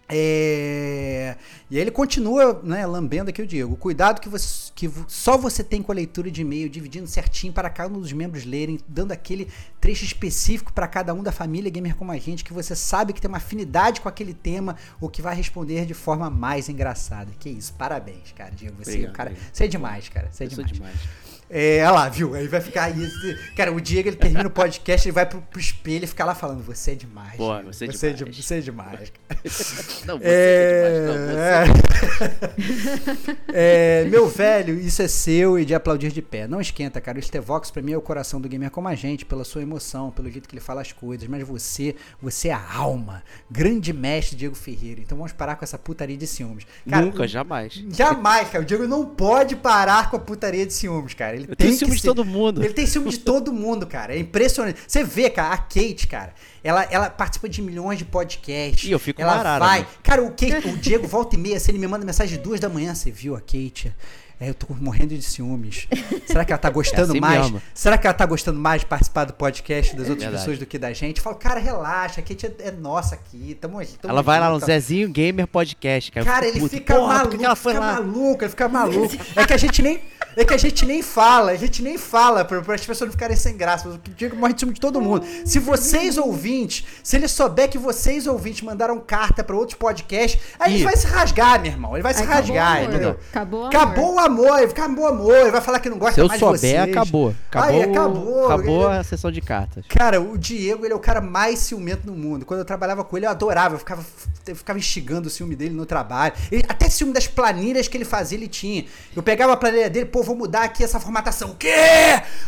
É, 0.09 1.37
E 1.71 1.77
aí 1.77 1.81
ele 1.83 1.91
continua, 1.91 2.61
né, 2.63 2.87
lambendo 2.87 3.31
aqui 3.31 3.41
o 3.41 3.47
Diego. 3.47 3.77
Cuidado 3.77 4.21
que, 4.21 4.29
você, 4.29 4.71
que 4.75 4.91
só 5.09 5.37
você 5.39 5.65
tem 5.65 5.83
com 5.83 5.91
a 5.91 5.95
leitura 5.95 6.31
de 6.31 6.43
e-mail, 6.43 6.69
dividindo 6.69 7.07
certinho 7.07 7.53
para 7.53 7.71
cada 7.71 7.95
um 7.95 8.01
dos 8.01 8.13
membros 8.13 8.45
lerem, 8.45 8.79
dando 8.87 9.13
aquele 9.13 9.49
trecho 9.81 10.05
específico 10.05 10.73
para 10.73 10.87
cada 10.87 11.15
um 11.15 11.23
da 11.23 11.33
família 11.33 11.71
gamer 11.71 11.97
como 11.97 12.13
a 12.13 12.19
gente, 12.19 12.45
que 12.45 12.53
você 12.53 12.77
sabe 12.77 13.13
que 13.13 13.21
tem 13.21 13.29
uma 13.29 13.39
afinidade 13.39 14.01
com 14.01 14.09
aquele 14.09 14.35
tema 14.35 14.77
ou 15.01 15.09
que 15.09 15.23
vai 15.23 15.35
responder 15.35 15.87
de 15.87 15.95
forma 15.95 16.29
mais 16.29 16.69
engraçada. 16.69 17.31
Que 17.39 17.49
isso, 17.49 17.73
parabéns, 17.75 18.33
cara, 18.37 18.51
Diego. 18.51 18.77
Você, 18.83 18.91
Obrigado, 18.91 19.15
cara, 19.15 19.35
você 19.53 19.65
é 19.65 19.69
demais, 19.69 20.09
cara. 20.09 20.29
Você 20.31 20.45
é 20.45 20.47
demais. 20.47 20.73
demais. 20.73 21.24
É, 21.51 21.83
olha 21.83 21.91
lá, 21.91 22.09
viu? 22.09 22.35
Aí 22.35 22.49
vai 22.49 22.61
ficar 22.61 22.85
aí. 22.85 23.09
Cara, 23.57 23.71
o 23.73 23.81
Diego 23.81 24.09
ele 24.09 24.17
termina 24.17 24.47
o 24.47 24.51
podcast, 24.51 25.07
ele 25.07 25.13
vai 25.15 25.27
pro, 25.27 25.41
pro 25.43 25.61
espelho 25.61 26.05
e 26.05 26.07
fica 26.07 26.25
lá 26.25 26.35
falando: 26.35 26.63
Você 26.65 26.93
é 26.93 26.95
demais. 26.95 27.37
Diego. 27.37 27.73
você 27.73 27.85
é 27.85 27.93
você, 27.93 28.07
é 28.09 28.13
demais." 28.13 28.37
de- 28.37 28.43
você 28.43 28.55
é 28.55 28.61
demais. 28.61 29.13
cara." 29.13 29.41
Não, 30.07 30.19
você 30.19 30.25
é, 30.27 31.01
demais. 31.01 31.69
Não, 31.69 31.75
você 31.77 33.53
É, 33.53 34.03
é, 34.03 34.05
meu 34.09 34.29
velho, 34.29 34.79
isso 34.79 35.03
é 35.03 35.09
seu 35.09 35.59
e 35.59 35.65
de 35.65 35.75
aplaudir 35.75 36.11
de 36.13 36.23
pé. 36.23 36.47
Não 36.47 36.61
esquenta, 36.61 37.01
cara. 37.01 37.19
O 37.19 37.23
Stevox 37.23 37.71
pra 37.71 37.83
mim 37.83 37.93
é 37.93 37.97
o 37.97 38.03
coração 38.03 38.41
do 38.41 38.49
gamer 38.49 38.71
como 38.71 38.89
a 38.89 38.95
gente, 38.95 39.25
pela 39.25 39.45
sua 39.45 39.63
emoção, 39.63 40.11
pelo 40.11 40.31
jeito 40.31 40.49
que 40.49 40.55
ele 40.55 40.61
fala 40.65 40.81
as 40.81 40.93
coisas. 40.93 41.27
Mas 41.29 41.47
você, 41.47 41.95
você 42.21 42.49
é 42.49 42.53
a 42.53 42.75
alma. 42.75 43.23
Grande 43.51 43.93
mestre 43.93 44.37
Diego 44.37 44.55
Ferreira. 44.55 45.01
Então 45.01 45.17
vamos 45.17 45.33
parar 45.33 45.57
com 45.57 45.65
essa 45.65 45.79
putaria 45.79 46.17
de 46.17 46.27
ciúmes. 46.27 46.67
Cara, 46.89 47.05
Nunca, 47.05 47.27
jamais. 47.29 47.75
Jamais, 47.91 48.49
cara. 48.49 48.63
O 48.63 48.67
Diego 48.67 48.87
não 48.87 49.05
pode 49.07 49.57
parar 49.57 50.11
com 50.11 50.17
a 50.17 50.21
putaria 50.21 50.65
de 50.67 50.73
ciúmes, 50.73 51.15
cara. 51.15 51.34
Ele 51.35 51.47
Eu 51.49 51.57
tem 51.57 51.73
ciúme 51.77 51.95
de 51.97 52.01
ser- 52.01 52.09
todo 52.09 52.25
mundo. 52.25 52.63
Ele 52.65 52.73
tem 52.73 52.87
ciúme 52.87 53.11
de 53.11 53.19
todo 53.19 53.53
mundo, 53.53 53.87
cara. 53.87 54.15
É 54.15 54.19
impressionante. 54.19 54.81
Você 54.87 55.03
vê, 55.05 55.29
cara, 55.31 55.55
a 55.55 55.59
Kate, 55.59 56.07
cara, 56.07 56.33
ela, 56.63 56.83
ela 56.91 57.11
participa 57.11 57.49
de 57.49 57.61
milhões 57.63 57.99
de 57.99 58.05
podcasts. 58.05 58.85
Ih, 58.89 58.93
eu 58.93 58.99
fico 58.99 59.21
ela 59.21 59.37
marado, 59.37 59.65
vai. 59.65 59.87
Cara, 60.03 60.23
o, 60.23 60.31
Kate, 60.31 60.69
o 60.69 60.77
Diego 60.77 61.07
volta 61.07 61.35
e 61.35 61.39
meia, 61.39 61.59
se 61.61 61.71
ele 61.71 61.79
me 61.79 61.87
manda 61.87 62.05
mensagem 62.05 62.37
de 62.39 62.43
duas 62.43 62.61
da 62.61 62.69
manhã, 62.69 62.95
você 62.95 63.11
viu 63.11 63.35
a 63.37 63.41
Kate? 63.41 63.93
É, 64.41 64.49
eu 64.51 64.55
tô 64.55 64.67
morrendo 64.75 65.15
de 65.17 65.23
ciúmes. 65.23 65.87
Será 66.27 66.45
que 66.45 66.53
ela 66.53 66.59
tá 66.59 66.69
gostando 66.69 67.13
assim 67.13 67.21
mais? 67.21 67.43
mesmo. 67.43 67.63
Será 67.73 67.97
que 67.97 68.05
ela 68.05 68.13
tá 68.13 68.27
gostando 68.27 68.59
mais 68.59 68.81
de 68.81 68.87
participar 68.87 69.25
do 69.27 69.33
podcast 69.33 69.93
das 69.93 70.09
outras 70.09 70.19
verdade. 70.25 70.39
pessoas 70.43 70.59
do 70.59 70.67
que 70.67 70.77
da 70.77 70.93
gente? 70.93 71.19
Eu 71.19 71.23
falo, 71.23 71.37
cara, 71.37 71.61
relaxa, 71.61 72.21
a 72.21 72.25
Kate 72.25 72.47
é, 72.47 72.55
é 72.67 72.71
nossa 72.73 73.15
aqui. 73.15 73.57
Tamo, 73.61 73.79
tamo 73.79 74.11
Ela 74.13 74.23
vai 74.25 74.41
lá 74.41 74.51
no 74.51 74.59
Zezinho 74.59 75.09
Gamer 75.09 75.47
Podcast, 75.47 76.11
cara. 76.11 76.27
Cara, 76.27 76.49
ele 76.49 76.59
puto. 76.59 76.75
fica 76.75 76.97
Porra, 76.97 77.15
maluco, 77.19 77.45
ela 77.45 77.55
foi 77.55 77.75
fica 77.75 77.87
lá? 77.87 77.93
maluco, 77.95 78.43
ele 78.43 78.51
fica 78.51 78.69
maluco. 78.69 79.17
É 79.37 79.47
que 79.47 79.53
a 79.53 79.57
gente 79.57 79.81
nem, 79.81 80.01
é 80.37 80.45
que 80.45 80.55
a 80.55 80.59
gente 80.59 80.85
nem 80.87 81.03
fala, 81.03 81.53
a 81.53 81.57
gente 81.57 81.83
nem 81.83 81.97
fala 81.99 82.45
para 82.45 82.59
as 82.75 82.87
pessoas 82.87 83.09
não 83.09 83.13
ficarem 83.13 83.37
sem 83.37 83.57
graça. 83.57 83.89
O 83.89 83.99
Diego 84.17 84.37
morre 84.37 84.53
de 84.55 84.61
ciúme 84.61 84.75
de 84.75 84.81
todo 84.81 85.01
mundo. 85.01 85.25
Se 85.45 85.59
vocês 85.59 86.17
ouvintes, 86.19 86.85
se 87.03 87.17
ele 87.17 87.29
souber 87.29 87.69
que 87.69 87.79
vocês 87.79 88.27
ouvintes 88.27 88.63
mandaram 88.63 88.99
carta 89.01 89.43
para 89.45 89.55
outros 89.57 89.79
podcasts, 89.79 90.41
aí 90.59 90.75
ele 90.77 90.85
vai 90.85 90.97
se 90.97 91.07
rasgar, 91.07 91.61
meu 91.61 91.71
irmão. 91.73 91.95
Ele 91.95 92.03
vai 92.03 92.15
se 92.15 92.23
rasgar, 92.23 92.83
entendeu? 92.85 93.17
Acabou 93.31 93.61
o 93.61 93.65
amor. 93.67 93.75
Acabou 93.75 94.15
o 94.15 94.19
amor, 94.19 94.59
ele 94.59 94.71
acabou 94.73 95.05
o 95.05 95.09
amor, 95.09 95.35
ele 95.37 95.51
vai 95.51 95.61
falar 95.61 95.81
que 95.81 95.89
não 95.91 95.99
gosta 95.99 96.15
Se 96.15 96.21
eu 96.21 96.29
mais 96.29 96.41
souber, 96.41 96.59
de 96.61 96.67
vocês. 96.67 96.97
acabou. 96.97 97.35
Acabou, 97.51 97.69
Aí, 97.71 97.83
acabou. 97.91 98.45
acabou 98.47 98.89
Ele- 98.91 98.99
a 98.99 99.05
sessão 99.05 99.31
de 99.31 99.41
cartas. 99.41 99.85
Cara, 99.89 100.21
o 100.21 100.37
Diego, 100.37 100.85
ele 100.85 100.93
é 100.93 100.97
o 100.97 101.01
cara 101.01 101.21
mais 101.21 101.59
ciumento 101.61 102.07
do 102.07 102.13
mundo. 102.15 102.45
Quando 102.45 102.61
eu 102.61 102.65
trabalhava 102.65 103.05
com 103.05 103.17
ele, 103.17 103.27
eu 103.27 103.31
adorava. 103.31 103.75
Eu 103.75 103.79
ficava, 103.79 104.05
eu 104.47 104.57
ficava 104.57 104.79
instigando 104.79 105.29
o 105.29 105.31
ciúme 105.31 105.55
dele 105.55 105.75
no 105.75 105.87
trabalho. 105.87 106.35
Ele- 106.51 106.64
até 106.85 106.91
ciúme 106.91 107.13
das 107.13 107.27
planilhas 107.27 107.89
que 107.89 107.97
ele 107.97 108.05
fazia, 108.05 108.37
ele 108.37 108.49
tinha. 108.49 108.85
Eu 109.17 109.23
pegava 109.23 109.53
a 109.53 109.57
planilha 109.57 109.89
dele, 109.89 110.07
pô, 110.07 110.23
vou 110.23 110.37
mudar 110.37 110.65
aqui 110.65 110.85
essa 110.85 111.01
formatação. 111.01 111.51
O 111.51 111.55
quê? 111.57 111.73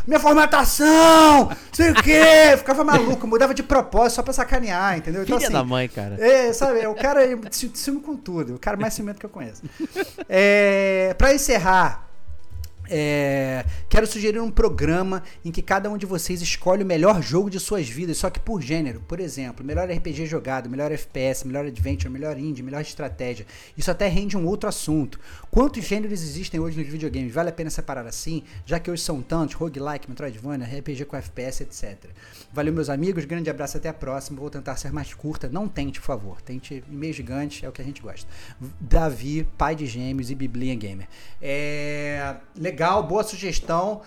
Minha 0.07 0.21
formatação! 0.21 1.51
Sei 1.73 1.91
o 1.91 1.95
quê? 1.95 2.21
Eu 2.53 2.59
ficava 2.59 2.85
maluco, 2.85 3.27
mudava 3.27 3.55
de 3.55 3.63
propósito 3.63 4.17
só 4.17 4.23
pra 4.23 4.33
sacanear, 4.33 4.99
entendeu? 4.99 5.23
Então, 5.23 5.37
Filha 5.37 5.49
assim, 5.49 5.57
da 5.57 5.65
mãe, 5.65 5.89
cara. 5.89 6.17
é, 6.21 6.53
sabe, 6.53 6.81
é 6.81 6.89
o 6.89 6.95
cara 6.95 7.25
é 7.25 7.37
ci- 7.51 7.71
ciúme 7.75 8.01
com 8.01 8.17
tudo, 8.17 8.55
o 8.57 8.59
cara 8.59 8.77
mais 8.77 8.95
ciumento 8.95 9.19
que 9.19 9.27
eu 9.27 9.31
conheço. 9.31 9.63
É, 10.29 11.15
para 11.19 11.35
encerrar, 11.35 12.06
é, 12.89 13.65
quero 13.89 14.07
sugerir 14.07 14.41
um 14.41 14.51
programa 14.51 15.23
em 15.45 15.51
que 15.51 15.63
cada 15.63 15.91
um 15.91 15.97
de 15.97 16.07
vocês 16.07 16.41
escolhe 16.41 16.83
o 16.83 16.87
melhor 16.87 17.23
jogo 17.23 17.51
de 17.51 17.59
suas 17.59 17.89
vidas, 17.89 18.19
só 18.19 18.31
que 18.31 18.41
por 18.41 18.63
gênero. 18.63 19.01
Por 19.07 19.21
exemplo, 19.21 19.65
melhor 19.65 19.91
RPG 19.91 20.27
jogado, 20.27 20.69
melhor 20.69 20.93
FPS, 20.93 21.47
melhor 21.47 21.67
adventure, 21.67 22.09
melhor 22.09 22.39
indie, 22.39 22.63
melhor 22.63 22.81
estratégia. 22.81 23.47
Isso 23.77 23.91
até 23.91 24.09
rende 24.09 24.37
um 24.37 24.47
outro 24.47 24.69
assunto. 24.69 25.19
Quantos 25.51 25.85
gêneros 25.85 26.23
existem 26.23 26.61
hoje 26.61 26.79
nos 26.79 26.89
videogames? 26.89 27.33
Vale 27.33 27.51
a 27.51 27.53
pena 27.53 27.71
separar 27.71 28.07
assim? 28.07 28.43
Já 28.65 28.79
que 28.79 28.91
hoje 28.91 29.03
são 29.03 29.23
tantos, 29.23 29.55
roguelike, 29.55 30.09
Metroidvania, 30.09 30.67
RPG 30.67 31.05
com 31.07 31.17
FPS, 31.17 31.63
etc. 31.63 32.11
Valeu, 32.53 32.73
meus 32.73 32.89
amigos. 32.89 33.25
Grande 33.25 33.51
abraço, 33.51 33.77
até 33.77 33.89
a 33.89 33.95
próxima. 33.95 34.39
Vou 34.39 34.51
tentar 34.51 34.77
ser 34.77 34.93
mais 34.93 35.13
curta. 35.13 35.49
Não 35.49 35.69
tente, 35.69 36.01
por 36.01 36.07
favor. 36.07 36.41
Tente 36.43 36.83
e-mail 36.91 37.13
gigante, 37.13 37.65
é 37.65 37.69
o 37.69 37.73
que 37.73 37.83
a 37.83 37.85
gente 37.85 38.01
gosta. 38.01 38.29
Davi, 38.81 39.47
pai 39.59 39.75
de 39.75 39.87
gêmeos 39.87 40.31
e 40.31 40.35
Biblia 40.35 40.75
Gamer. 40.75 41.09
É, 41.41 42.37
legal, 42.57 42.76
boa 43.03 43.25
sugestão. 43.25 44.03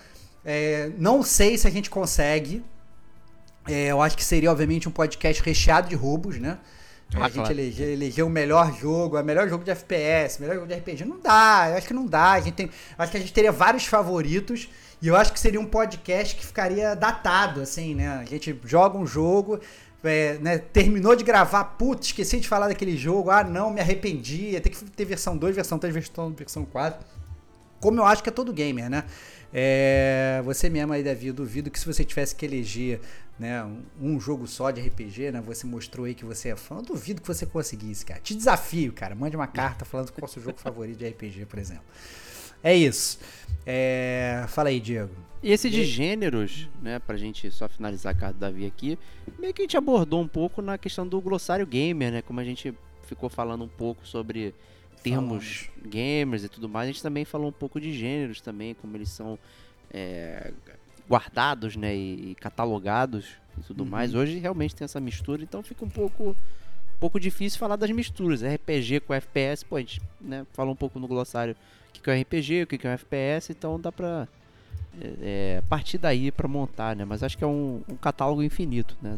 É, 0.45 0.91
não 0.97 1.23
sei 1.23 1.57
se 1.57 1.67
a 1.67 1.71
gente 1.71 1.89
consegue. 1.89 2.63
É, 3.67 3.87
eu 3.87 4.01
acho 4.01 4.15
que 4.15 4.23
seria, 4.23 4.51
obviamente, 4.51 4.87
um 4.87 4.91
podcast 4.91 5.43
recheado 5.43 5.89
de 5.89 5.95
roubos, 5.95 6.37
né? 6.39 6.57
Ah, 7.15 7.21
a 7.21 7.23
gente 7.23 7.35
claro. 7.35 7.53
eleger, 7.53 7.89
eleger 7.89 8.25
o 8.25 8.29
melhor 8.29 8.71
jogo, 8.77 9.19
o 9.19 9.23
melhor 9.23 9.49
jogo 9.49 9.63
de 9.63 9.71
FPS, 9.71 10.37
o 10.37 10.41
melhor 10.41 10.55
jogo 10.55 10.67
de 10.67 10.75
RPG. 10.75 11.05
Não 11.05 11.19
dá, 11.19 11.67
eu 11.71 11.77
acho 11.77 11.87
que 11.87 11.93
não 11.93 12.05
dá. 12.05 12.33
A 12.33 12.39
gente 12.39 12.53
tem, 12.53 12.69
acho 12.97 13.11
que 13.11 13.17
a 13.17 13.19
gente 13.19 13.33
teria 13.33 13.51
vários 13.51 13.85
favoritos 13.85 14.69
e 15.01 15.07
eu 15.07 15.15
acho 15.15 15.33
que 15.33 15.39
seria 15.39 15.59
um 15.59 15.65
podcast 15.65 16.35
que 16.35 16.45
ficaria 16.45 16.95
datado, 16.95 17.61
assim, 17.61 17.95
né? 17.95 18.09
A 18.09 18.25
gente 18.25 18.59
joga 18.63 18.97
um 18.97 19.07
jogo, 19.07 19.59
é, 20.03 20.37
né, 20.39 20.59
terminou 20.59 21.15
de 21.15 21.23
gravar, 21.23 21.63
putz, 21.63 22.07
esqueci 22.07 22.39
de 22.39 22.47
falar 22.47 22.67
daquele 22.67 22.95
jogo, 22.95 23.31
ah, 23.31 23.43
não, 23.43 23.71
me 23.71 23.81
arrependi, 23.81 24.59
ter 24.61 24.69
que 24.69 24.83
ter 24.85 25.05
versão 25.05 25.35
2, 25.35 25.55
versão 25.55 25.79
3, 25.79 25.93
versão, 25.93 26.31
versão 26.31 26.65
4. 26.65 27.18
Como 27.79 27.99
eu 27.99 28.05
acho 28.05 28.21
que 28.21 28.29
é 28.29 28.31
todo 28.31 28.51
gamer, 28.51 28.89
né? 28.89 29.03
É, 29.53 30.41
você 30.45 30.69
mesmo 30.69 30.93
aí, 30.93 31.03
Davi, 31.03 31.27
eu 31.27 31.33
duvido 31.33 31.71
que 31.71 31.79
se 31.79 31.85
você 31.85 32.03
tivesse 32.03 32.35
que 32.35 32.45
eleger 32.45 32.99
né, 33.39 33.63
um, 33.63 33.83
um 33.99 34.19
jogo 34.19 34.45
só 34.47 34.69
de 34.69 34.81
RPG, 34.81 35.31
né? 35.31 35.41
Você 35.41 35.65
mostrou 35.65 36.05
aí 36.05 36.13
que 36.13 36.25
você 36.25 36.49
é 36.49 36.55
fã, 36.55 36.75
eu 36.77 36.81
duvido 36.81 37.21
que 37.21 37.27
você 37.27 37.45
conseguisse, 37.45 38.05
cara. 38.05 38.19
Te 38.19 38.35
desafio, 38.35 38.93
cara. 38.93 39.15
Mande 39.15 39.35
uma 39.35 39.47
carta 39.47 39.85
falando 39.85 40.11
qual 40.11 40.27
é 40.27 40.29
o 40.29 40.31
seu 40.31 40.43
jogo 40.43 40.59
favorito 40.59 40.97
de 40.97 41.07
RPG, 41.07 41.45
por 41.45 41.57
exemplo. 41.57 41.83
É 42.61 42.75
isso. 42.75 43.19
É, 43.65 44.45
fala 44.49 44.69
aí, 44.69 44.79
Diego. 44.79 45.11
E 45.41 45.53
esse 45.53 45.69
de 45.69 45.85
gêneros, 45.85 46.67
né, 46.81 46.99
pra 46.99 47.15
gente 47.15 47.49
só 47.49 47.69
finalizar 47.69 48.13
a 48.13 48.17
carta 48.17 48.33
do 48.33 48.39
Davi 48.39 48.65
aqui, 48.65 48.99
meio 49.39 49.53
que 49.53 49.61
a 49.61 49.63
gente 49.63 49.77
abordou 49.77 50.21
um 50.21 50.27
pouco 50.27 50.61
na 50.61 50.77
questão 50.77 51.07
do 51.07 51.21
glossário 51.21 51.65
gamer, 51.65 52.11
né, 52.11 52.21
como 52.21 52.41
a 52.41 52.43
gente 52.43 52.73
ficou 53.03 53.29
falando 53.29 53.63
um 53.63 53.69
pouco 53.69 54.05
sobre 54.05 54.53
termos 55.03 55.69
gamers 55.85 56.43
e 56.43 56.49
tudo 56.49 56.67
mais, 56.69 56.89
a 56.89 56.91
gente 56.91 57.01
também 57.01 57.25
falou 57.25 57.49
um 57.49 57.53
pouco 57.53 57.79
de 57.79 57.91
gêneros 57.93 58.41
também, 58.41 58.73
como 58.73 58.95
eles 58.97 59.09
são 59.09 59.37
é, 59.91 60.51
guardados, 61.09 61.75
né, 61.75 61.95
e, 61.95 62.35
catalogados 62.35 63.27
e 63.57 63.63
tudo 63.63 63.83
Uhum. 63.83 63.89
mais. 63.89 64.13
Hoje 64.13 64.37
realmente 64.39 64.75
tem 64.75 64.85
essa 64.85 64.99
mistura, 64.99 65.41
então 65.41 65.63
fica 65.63 65.83
um 65.83 65.89
pouco, 65.89 66.29
um 66.29 66.99
pouco 66.99 67.19
difícil 67.19 67.57
falar 67.59 67.75
das 67.75 67.89
misturas. 67.89 68.43
RPG 68.43 68.99
com 69.01 69.13
FPS, 69.13 69.65
pô, 69.65 69.77
a 69.77 69.79
gente 69.79 70.01
né, 70.21 70.45
fala 70.53 70.69
um 70.69 70.75
pouco 70.75 70.99
no 70.99 71.07
glossário 71.07 71.55
o 71.89 71.91
que 71.93 72.01
que 72.01 72.09
é 72.09 72.13
um 72.13 72.21
RPG, 72.21 72.63
o 72.63 72.67
que 72.67 72.77
que 72.77 72.87
é 72.87 72.91
um 72.91 72.93
FPS, 72.93 73.51
então 73.51 73.79
dá 73.79 73.91
pra 73.91 74.27
é, 75.01 75.57
é, 75.57 75.63
partir 75.67 75.97
daí 75.97 76.31
pra 76.31 76.47
montar, 76.47 76.95
né? 76.95 77.05
Mas 77.05 77.23
acho 77.23 77.37
que 77.37 77.43
é 77.43 77.47
um, 77.47 77.81
um 77.87 77.95
catálogo 77.95 78.43
infinito, 78.43 78.95
né? 79.01 79.15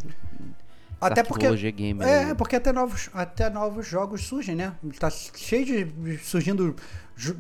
Até 1.02 1.24
porque 1.24 1.72
gamer 1.72 2.08
É, 2.08 2.26
aí. 2.26 2.36
porque 2.36 2.56
até 2.56 2.72
novos, 2.72 3.10
até 3.14 3.50
novos 3.50 3.88
jogos 3.88 4.22
surgem, 4.26 4.56
né? 4.56 4.74
Tá 5.00 5.10
cheio 5.10 5.66
de 5.66 6.18
surgindo 6.20 6.76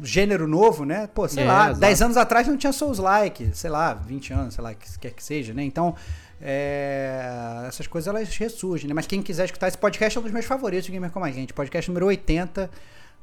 gênero 0.03 0.47
novo, 0.47 0.83
né? 0.83 1.07
Pô, 1.07 1.27
sei 1.27 1.43
É, 1.43 1.47
lá, 1.47 1.63
exato. 1.65 1.79
10 1.79 2.01
anos 2.01 2.17
atrás 2.17 2.47
não 2.47 2.57
tinha 2.57 2.73
Souls-like, 2.73 3.51
sei 3.53 3.69
lá, 3.69 3.93
20 3.93 4.33
anos, 4.33 4.53
sei 4.55 4.63
lá, 4.63 4.73
que 4.73 4.99
quer 4.99 5.11
que 5.11 5.23
seja, 5.23 5.53
né? 5.53 5.63
Então, 5.63 5.95
é, 6.41 7.65
essas 7.67 7.87
coisas 7.87 8.07
elas 8.07 8.35
ressurgem, 8.37 8.87
né? 8.87 8.93
Mas 8.93 9.07
quem 9.07 9.21
quiser 9.21 9.45
escutar 9.45 9.67
esse 9.67 9.77
podcast 9.77 10.17
é 10.17 10.19
um 10.19 10.23
dos 10.23 10.31
meus 10.33 10.45
favoritos 10.45 10.85
de 10.85 10.91
Gamer 10.91 11.11
Como 11.11 11.25
a 11.25 11.31
Gente. 11.31 11.53
Podcast 11.53 11.89
número 11.89 12.07
80, 12.07 12.69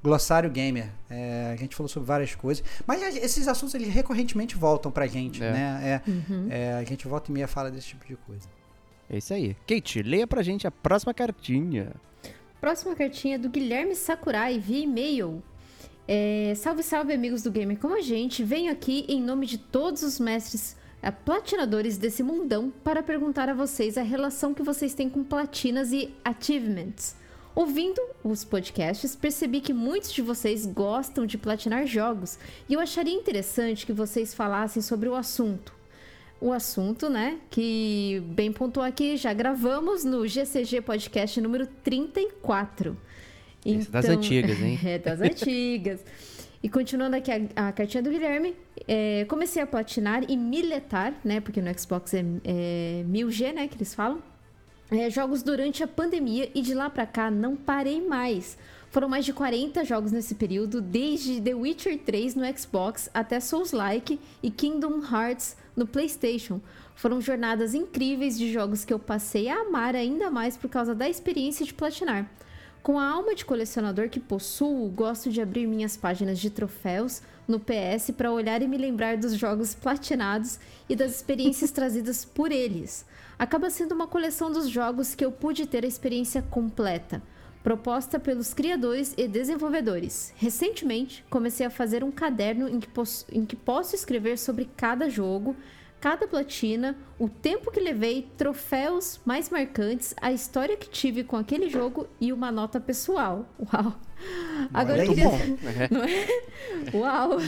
Glossário 0.03 0.51
Gamer. 0.51 0.89
É, 1.11 1.51
a 1.53 1.57
gente 1.57 1.75
falou 1.75 1.89
sobre 1.89 2.07
várias 2.07 2.35
coisas. 2.35 2.63
Mas 2.87 3.03
a- 3.03 3.09
esses 3.11 3.49
assuntos, 3.49 3.75
eles 3.75 3.89
recorrentemente 3.93 4.57
voltam 4.57 4.91
pra 4.91 5.07
gente, 5.07 5.43
É. 5.43 5.51
né? 5.53 5.81
É, 6.07 6.11
Uhum. 6.11 6.47
é, 6.51 6.73
a 6.75 6.85
gente 6.85 7.07
volta 7.09 7.31
e 7.31 7.35
meia 7.35 7.49
fala 7.49 7.71
desse 7.71 7.89
tipo 7.89 8.07
de 8.07 8.17
coisa. 8.17 8.49
É 9.11 9.19
isso 9.19 9.33
aí. 9.33 9.57
Kate, 9.67 10.03
leia 10.03 10.27
pra 10.27 10.43
gente 10.43 10.67
a 10.67 10.71
próxima 10.71 11.15
cartinha. 11.15 11.95
Próxima 12.61 12.95
cartinha 12.95 13.37
é 13.37 13.39
do 13.39 13.49
Guilherme 13.49 13.95
Sakurai 13.95 14.59
via 14.59 14.85
e-mail. 14.85 15.43
É, 16.07 16.53
salve, 16.57 16.83
salve, 16.83 17.13
amigos 17.13 17.43
do 17.43 17.51
Gamer 17.51 17.79
como 17.79 17.95
a 17.95 18.01
gente. 18.01 18.43
Venho 18.43 18.73
aqui 18.73 19.05
em 19.09 19.23
nome 19.23 19.47
de 19.47 19.59
todos 19.59 20.03
os 20.03 20.19
mestres 20.19 20.77
platinadores 21.25 21.97
desse 21.97 22.23
mundão 22.23 22.73
para 22.83 23.03
perguntar 23.03 23.49
a 23.49 23.55
vocês 23.55 23.97
a 23.97 24.03
relação 24.03 24.53
que 24.53 24.63
vocês 24.63 24.95
têm 24.95 25.09
com 25.09 25.23
platinas 25.23 25.93
e 25.93 26.13
achievements. 26.25 27.17
Ouvindo 27.55 28.01
os 28.23 28.45
podcasts, 28.45 29.17
percebi 29.17 29.61
que 29.61 29.73
muitos 29.73 30.13
de 30.13 30.23
vocês 30.23 30.67
gostam 30.67 31.27
de 31.27 31.39
platinar 31.39 31.87
jogos 31.87 32.39
e 32.69 32.75
eu 32.75 32.81
acharia 32.81 33.15
interessante 33.15 33.87
que 33.87 33.93
vocês 33.93 34.35
falassem 34.35 34.83
sobre 34.83 35.09
o 35.09 35.15
assunto. 35.15 35.78
O 36.41 36.53
assunto, 36.53 37.11
né, 37.11 37.39
que 37.51 38.23
bem 38.27 38.53
pontuou 38.53 38.87
aqui, 38.87 39.17
já 39.17 39.33
gravamos 39.33 40.05
no 40.05 40.27
GCG 40.27 40.81
Podcast 40.83 41.41
número 41.41 41.67
34. 41.83 42.97
Esse 43.67 43.89
é 43.89 43.91
das 43.91 44.05
antigas, 44.09 44.61
hein? 44.61 44.79
É, 44.87 44.99
das 44.99 45.21
antigas. 45.21 46.05
E 46.63 46.69
continuando 46.69 47.17
aqui 47.17 47.31
a, 47.33 47.69
a 47.69 47.73
cartinha 47.73 48.03
do 48.03 48.11
Guilherme, 48.11 48.55
é, 48.87 49.25
comecei 49.29 49.61
a 49.61 49.67
platinar 49.67 50.23
e 50.29 50.37
miletar, 50.37 51.15
né, 51.25 51.41
porque 51.41 51.61
no 51.61 51.77
Xbox 51.77 52.15
é, 52.15 52.25
é 52.45 53.05
1000G, 53.09 53.53
né, 53.53 53.67
que 53.67 53.77
eles 53.77 53.93
falam, 53.93 54.23
é, 54.91 55.11
jogos 55.11 55.43
durante 55.43 55.83
a 55.83 55.89
pandemia 55.89 56.51
e 56.55 56.63
de 56.63 56.73
lá 56.73 56.89
pra 56.89 57.05
cá 57.07 57.31
não 57.31 57.57
parei 57.57 58.01
mais. 58.01 58.57
Foram 58.91 59.09
mais 59.09 59.25
de 59.25 59.33
40 59.33 59.85
jogos 59.85 60.13
nesse 60.13 60.35
período, 60.35 60.81
desde 60.81 61.41
The 61.41 61.55
Witcher 61.55 61.99
3 61.99 62.35
no 62.35 62.59
Xbox 62.59 63.11
até 63.13 63.39
Souls-like 63.39 64.19
e 64.43 64.51
Kingdom 64.51 65.03
Hearts 65.03 65.57
no 65.79 65.87
PlayStation. 65.87 66.61
Foram 66.95 67.21
jornadas 67.21 67.73
incríveis 67.73 68.37
de 68.37 68.53
jogos 68.53 68.85
que 68.85 68.93
eu 68.93 68.99
passei 68.99 69.49
a 69.49 69.61
amar 69.61 69.95
ainda 69.95 70.31
mais 70.31 70.57
por 70.57 70.69
causa 70.69 70.95
da 70.95 71.09
experiência 71.09 71.65
de 71.65 71.73
platinar. 71.73 72.29
Com 72.83 72.99
a 72.99 73.07
alma 73.09 73.35
de 73.35 73.45
colecionador 73.45 74.09
que 74.09 74.19
possuo, 74.19 74.89
gosto 74.89 75.31
de 75.31 75.41
abrir 75.41 75.67
minhas 75.67 75.97
páginas 75.97 76.39
de 76.39 76.51
troféus 76.51 77.23
no 77.47 77.61
PS 77.61 78.11
para 78.17 78.33
olhar 78.33 78.61
e 78.63 78.69
me 78.69 78.77
lembrar 78.77 79.17
dos 79.17 79.35
jogos 79.35 79.75
platinados 79.75 80.59
e 80.89 80.97
das 80.97 81.13
experiências 81.13 81.71
trazidas 81.73 82.25
por 82.25 82.51
eles. 82.51 83.07
Acaba 83.39 83.71
sendo 83.71 83.95
uma 83.95 84.07
coleção 84.07 84.51
dos 84.51 84.69
jogos 84.69 85.15
que 85.15 85.25
eu 85.25 85.31
pude 85.31 85.67
ter 85.67 85.85
a 85.85 85.89
experiência 85.89 86.43
completa, 86.43 87.23
proposta 87.69 88.19
pelos 88.19 88.55
criadores 88.55 89.13
e 89.19 89.29
desenvolvedores. 89.29 90.33
Recentemente, 90.39 91.23
comecei 91.29 91.67
a 91.67 91.71
fazer 91.71 92.03
um 92.03 92.11
caderno 92.11 92.67
em 92.67 92.81
que, 92.81 92.89
posso, 92.89 93.27
em 93.31 93.45
que 93.45 93.55
posso 93.55 93.95
escrever 93.95 94.39
sobre 94.39 94.67
cada 94.75 95.11
jogo, 95.11 95.55
cada 96.01 96.27
platina, 96.29 96.97
o 97.19 97.29
tempo 97.29 97.71
que 97.71 97.81
levei, 97.81 98.29
troféus 98.37 99.21
mais 99.25 99.51
marcantes, 99.51 100.15
a 100.21 100.31
história 100.33 100.77
que 100.77 100.89
tive 100.89 101.25
com 101.25 101.37
aquele 101.37 101.69
jogo 101.69 102.07
e 102.21 102.33
uma 102.33 102.51
nota 102.53 102.79
pessoal. 102.81 103.49
Uau! 103.73 103.95
Agora 104.75 105.05
eu 105.05 105.07
Muito 105.07 105.15
queria... 105.15 105.29
bom. 105.31 105.39
Não 105.95 106.05
é? 106.05 106.27
Uau! 106.93 107.39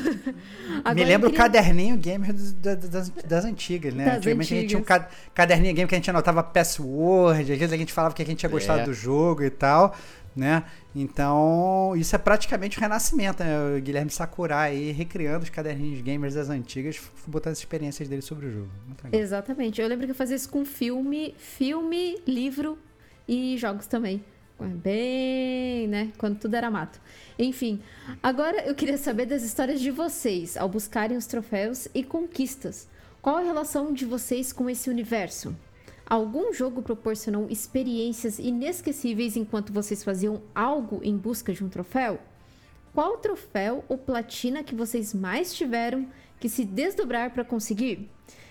Agora 0.85 0.95
Me 0.95 1.05
lembra 1.05 1.29
o 1.29 1.33
queria- 1.33 1.45
caderninho 1.47 1.97
gamer 1.97 2.33
dos- 2.33 2.53
da- 2.53 2.75
das, 2.77 3.09
das 3.11 3.45
antigas, 3.45 3.93
né? 3.95 4.05
Das 4.05 4.17
Antigamente 4.19 4.55
a 4.55 4.57
gente 4.57 4.69
tinha 4.69 4.79
um 4.79 4.83
antigas. 4.83 5.03
ca- 5.07 5.11
caderninho 5.35 5.75
gamer 5.75 5.89
que 5.89 5.95
a 5.95 5.99
gente 5.99 6.11
anotava 6.11 6.43
password, 6.43 7.41
às 7.53 7.59
vezes 7.59 7.73
a 7.73 7.77
gente 7.77 7.93
falava 7.93 8.15
que 8.15 8.23
a 8.23 8.27
gente 8.27 8.39
tinha 8.39 8.51
gostado 8.51 8.81
É. 8.81 8.85
do 8.85 8.93
jogo 8.93 9.43
e 9.43 9.51
tal, 9.51 9.97
né? 10.35 10.65
Então, 10.95 11.93
isso 11.97 12.15
é 12.15 12.19
praticamente 12.19 12.79
o 12.79 12.81
renascimento, 12.81 13.43
né? 13.43 13.77
O 13.77 13.81
Guilherme 13.81 14.11
Sakurai 14.11 14.71
aí 14.71 14.93
recriando 14.93 15.45
os 15.45 15.51
caderninhos 15.51 16.01
gamers 16.01 16.35
das 16.35 16.49
antigas, 16.49 17.01
botando 17.27 17.53
as 17.53 17.59
experiências 17.59 18.09
dele 18.09 18.23
sobre 18.23 18.47
o 18.47 18.53
jogo. 18.53 18.71
Exatamente. 19.13 19.81
Eu 19.81 19.89
lembro 19.89 20.07
que 20.07 20.13
eu 20.13 20.17
fazia 20.17 20.37
isso 20.37 20.49
com 20.49 20.65
filme, 20.65 21.35
filme, 21.39 22.21
livro 22.27 22.79
e 23.27 23.57
jogos 23.59 23.87
também. 23.87 24.25
Bem, 24.59 25.89
né? 25.89 26.13
Quando 26.19 26.39
tudo 26.39 26.55
era 26.55 26.71
mato. 26.71 27.01
Enfim, 27.39 27.81
agora 28.23 28.63
eu 28.67 28.75
queria 28.75 28.99
saber 28.99 29.25
das 29.25 29.43
histórias 29.43 29.81
de 29.81 29.91
vocês 29.91 30.55
ao 30.57 30.69
buscarem 30.69 31.17
os 31.17 31.27
troféus 31.27 31.89
e 31.95 32.05
conquistas. 32.05 32.87
Qual 33.23 33.37
a 33.37 33.41
relação 33.41 33.93
de 33.93 34.05
vocês 34.05 34.53
com 34.53 34.69
esse 34.69 34.91
universo? 34.91 35.57
Algum 36.11 36.53
jogo 36.53 36.83
proporcionou 36.83 37.47
experiências 37.49 38.41
inesquecíveis 38.41 39.37
enquanto 39.37 39.73
vocês 39.73 40.03
faziam 40.03 40.43
algo 40.53 41.01
em 41.05 41.17
busca 41.17 41.53
de 41.53 41.63
um 41.63 41.69
troféu? 41.69 42.19
Qual 42.93 43.19
troféu 43.19 43.85
ou 43.89 43.97
platina 43.97 44.65
que 44.65 44.75
vocês 44.75 45.15
mais 45.15 45.55
tiveram 45.55 46.09
que 46.41 46.49
se 46.49 46.65
desdobrar 46.65 47.31
para 47.31 47.45
conseguir? 47.45 48.11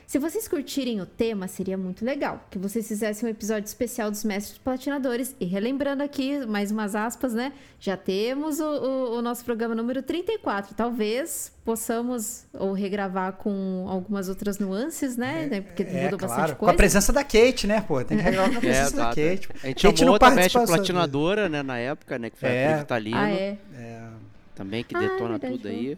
Se 0.09 0.17
vocês 0.17 0.47
curtirem 0.47 0.99
o 1.01 1.05
tema, 1.05 1.47
seria 1.47 1.77
muito 1.77 2.03
legal 2.03 2.43
que 2.49 2.57
vocês 2.57 2.87
fizessem 2.87 3.29
um 3.29 3.31
episódio 3.31 3.67
especial 3.67 4.09
dos 4.09 4.23
mestres 4.23 4.57
platinadores. 4.57 5.35
E 5.39 5.45
relembrando 5.45 6.01
aqui, 6.01 6.43
mais 6.47 6.71
umas 6.71 6.95
aspas, 6.95 7.31
né? 7.31 7.53
Já 7.79 7.95
temos 7.95 8.59
o, 8.59 8.65
o- 8.65 9.17
o 9.19 9.21
nosso 9.21 9.45
programa 9.45 9.75
número 9.75 10.01
34. 10.01 10.73
Talvez 10.73 11.51
possamos 11.63 12.43
ou 12.51 12.73
regravar 12.73 13.33
com 13.33 13.85
algumas 13.87 14.29
outras 14.29 14.57
nuances, 14.57 15.15
né? 15.15 15.45
né, 15.45 15.61
Porque 15.61 15.83
É, 15.83 16.05
mudou 16.05 16.17
claro. 16.17 16.33
bastante 16.37 16.55
Com 16.57 16.65
a 16.65 16.69
coisa. 16.69 16.77
presença 16.77 17.13
da 17.13 17.23
Kate, 17.23 17.67
né, 17.67 17.79
pô? 17.79 18.03
Tem 18.03 18.17
que 18.17 18.23
regravar 18.23 18.49
com 18.49 18.55
a 18.55 18.57
É, 18.57 18.61
presença 18.61 18.95
da 18.95 19.01
exato. 19.11 19.15
Kate. 19.15 19.49
A 19.63 19.67
gente 19.67 19.81
Kate 19.83 19.99
chamou 19.99 20.13
outra 20.13 20.31
mestre 20.31 20.65
platinadora, 20.65 21.47
né, 21.47 21.61
na 21.61 21.77
época, 21.77 22.17
né, 22.17 22.31
que 22.31 22.37
foi 22.39 22.49
É. 22.49 22.65
a 22.65 22.69
Pri 22.71 22.79
Vitalino, 22.79 23.17
Ah, 23.19 23.29
é. 23.29 23.57
É, 23.77 24.07
também, 24.55 24.83
que 24.83 24.95
Ah, 24.97 25.03
é 25.03 25.07
detona 25.07 25.29
verdade, 25.37 25.53
tudo 25.53 25.67
aí. 25.67 25.95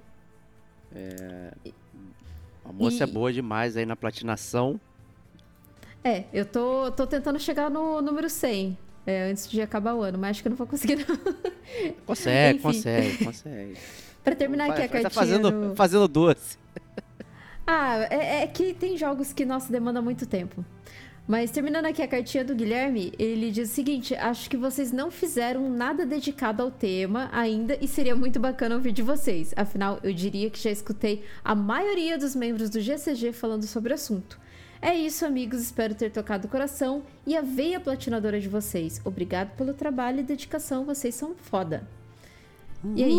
É, 0.93 1.51
A 2.71 2.73
moça 2.73 3.03
E- 3.03 3.09
é 3.09 3.11
boa 3.11 3.33
demais 3.33 3.75
aí 3.75 3.85
na 3.85 3.97
platinação. 3.97 4.79
É, 6.03 6.23
eu 6.33 6.45
tô, 6.45 6.89
tô 6.91 7.05
tentando 7.05 7.37
chegar 7.37 7.69
no 7.69 8.01
número 8.01 8.29
100 8.29 8.77
é, 9.05 9.29
antes 9.29 9.47
de 9.49 9.61
acabar 9.61 9.93
o 9.93 10.01
ano, 10.01 10.17
mas 10.17 10.31
acho 10.31 10.41
que 10.41 10.47
eu 10.47 10.51
não 10.51 10.57
vou 10.57 10.65
conseguir 10.65 10.95
não. 11.05 11.17
Consegue, 12.05 12.59
consegue, 12.59 13.17
consegue. 13.25 13.77
pra 14.23 14.35
terminar 14.35 14.65
aqui 14.65 14.73
a 14.73 14.75
vai 14.77 14.87
cartinha 14.87 15.03
tá 15.03 15.09
fazendo, 15.09 15.51
do- 15.69 15.75
fazendo 15.75 16.07
doce. 16.07 16.57
Ah, 17.67 18.07
é, 18.09 18.43
é 18.43 18.47
que 18.47 18.73
tem 18.73 18.97
jogos 18.97 19.31
que, 19.33 19.45
nossa, 19.45 19.71
demanda 19.71 20.01
muito 20.01 20.25
tempo. 20.25 20.65
Mas 21.27 21.51
terminando 21.51 21.85
aqui 21.85 22.01
a 22.01 22.07
cartinha 22.07 22.43
do 22.43 22.55
Guilherme, 22.55 23.13
ele 23.17 23.51
diz 23.51 23.69
o 23.69 23.73
seguinte: 23.73 24.15
acho 24.15 24.49
que 24.49 24.57
vocês 24.57 24.91
não 24.91 25.11
fizeram 25.11 25.69
nada 25.69 26.05
dedicado 26.05 26.61
ao 26.63 26.71
tema 26.71 27.29
ainda 27.31 27.77
e 27.79 27.87
seria 27.87 28.15
muito 28.15 28.39
bacana 28.39 28.75
ouvir 28.75 28.91
de 28.91 29.01
vocês. 29.01 29.53
Afinal, 29.55 29.99
eu 30.03 30.13
diria 30.13 30.49
que 30.49 30.59
já 30.59 30.71
escutei 30.71 31.23
a 31.43 31.53
maioria 31.53 32.17
dos 32.17 32.35
membros 32.35 32.69
do 32.69 32.81
GCG 32.81 33.31
falando 33.33 33.65
sobre 33.67 33.91
o 33.91 33.95
assunto. 33.95 34.39
É 34.81 34.95
isso, 34.95 35.25
amigos. 35.25 35.61
Espero 35.61 35.93
ter 35.93 36.11
tocado 36.11 36.47
o 36.47 36.49
coração 36.49 37.03
e 37.25 37.37
a 37.37 37.41
veia 37.41 37.79
platinadora 37.79 38.39
de 38.39 38.49
vocês. 38.49 38.99
Obrigado 39.05 39.55
pelo 39.55 39.75
trabalho 39.75 40.21
e 40.21 40.23
dedicação. 40.23 40.85
Vocês 40.85 41.13
são 41.13 41.35
foda. 41.35 41.87
E 42.95 43.03
aí? 43.03 43.11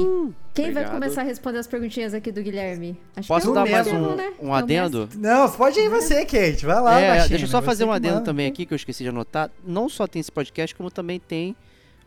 Quem 0.55 0.65
vai 0.67 0.83
obrigado. 0.83 0.93
começar 0.93 1.21
a 1.23 1.25
responder 1.25 1.59
as 1.59 1.67
perguntinhas 1.67 2.15
aqui 2.15 2.33
do 2.33 2.43
Guilherme? 2.43 2.99
Acho 3.17 3.29
Posso 3.29 3.43
que 3.43 3.49
é 3.49 3.51
o 3.51 3.55
dar 3.55 3.71
mais 3.71 3.87
um, 3.87 4.17
né? 4.17 4.33
um 4.41 4.55
É 4.55 4.59
adendo? 4.59 5.09
Não, 5.17 5.51
pode 5.51 5.79
ir 5.79 5.89
você, 5.89 6.25
Kate. 6.25 6.67
Vai 6.67 6.81
lá, 6.81 7.01
É, 7.01 7.09
baixinho, 7.11 7.29
deixa 7.31 7.45
eu 7.45 7.49
só 7.49 7.61
você 7.61 7.67
fazer 7.67 7.85
um 7.85 7.93
adendo 7.93 8.15
manda. 8.15 8.25
também 8.27 8.47
aqui 8.47 8.67
que 8.67 8.73
eu 8.75 8.77
esqueci 8.77 9.03
de 9.05 9.09
anotar. 9.11 9.51
Não 9.65 9.89
só 9.89 10.07
tem 10.07 10.21
esse 10.21 10.33
podcast, 10.33 10.75
como 10.75 10.91
também 10.91 11.19
tem 11.21 11.55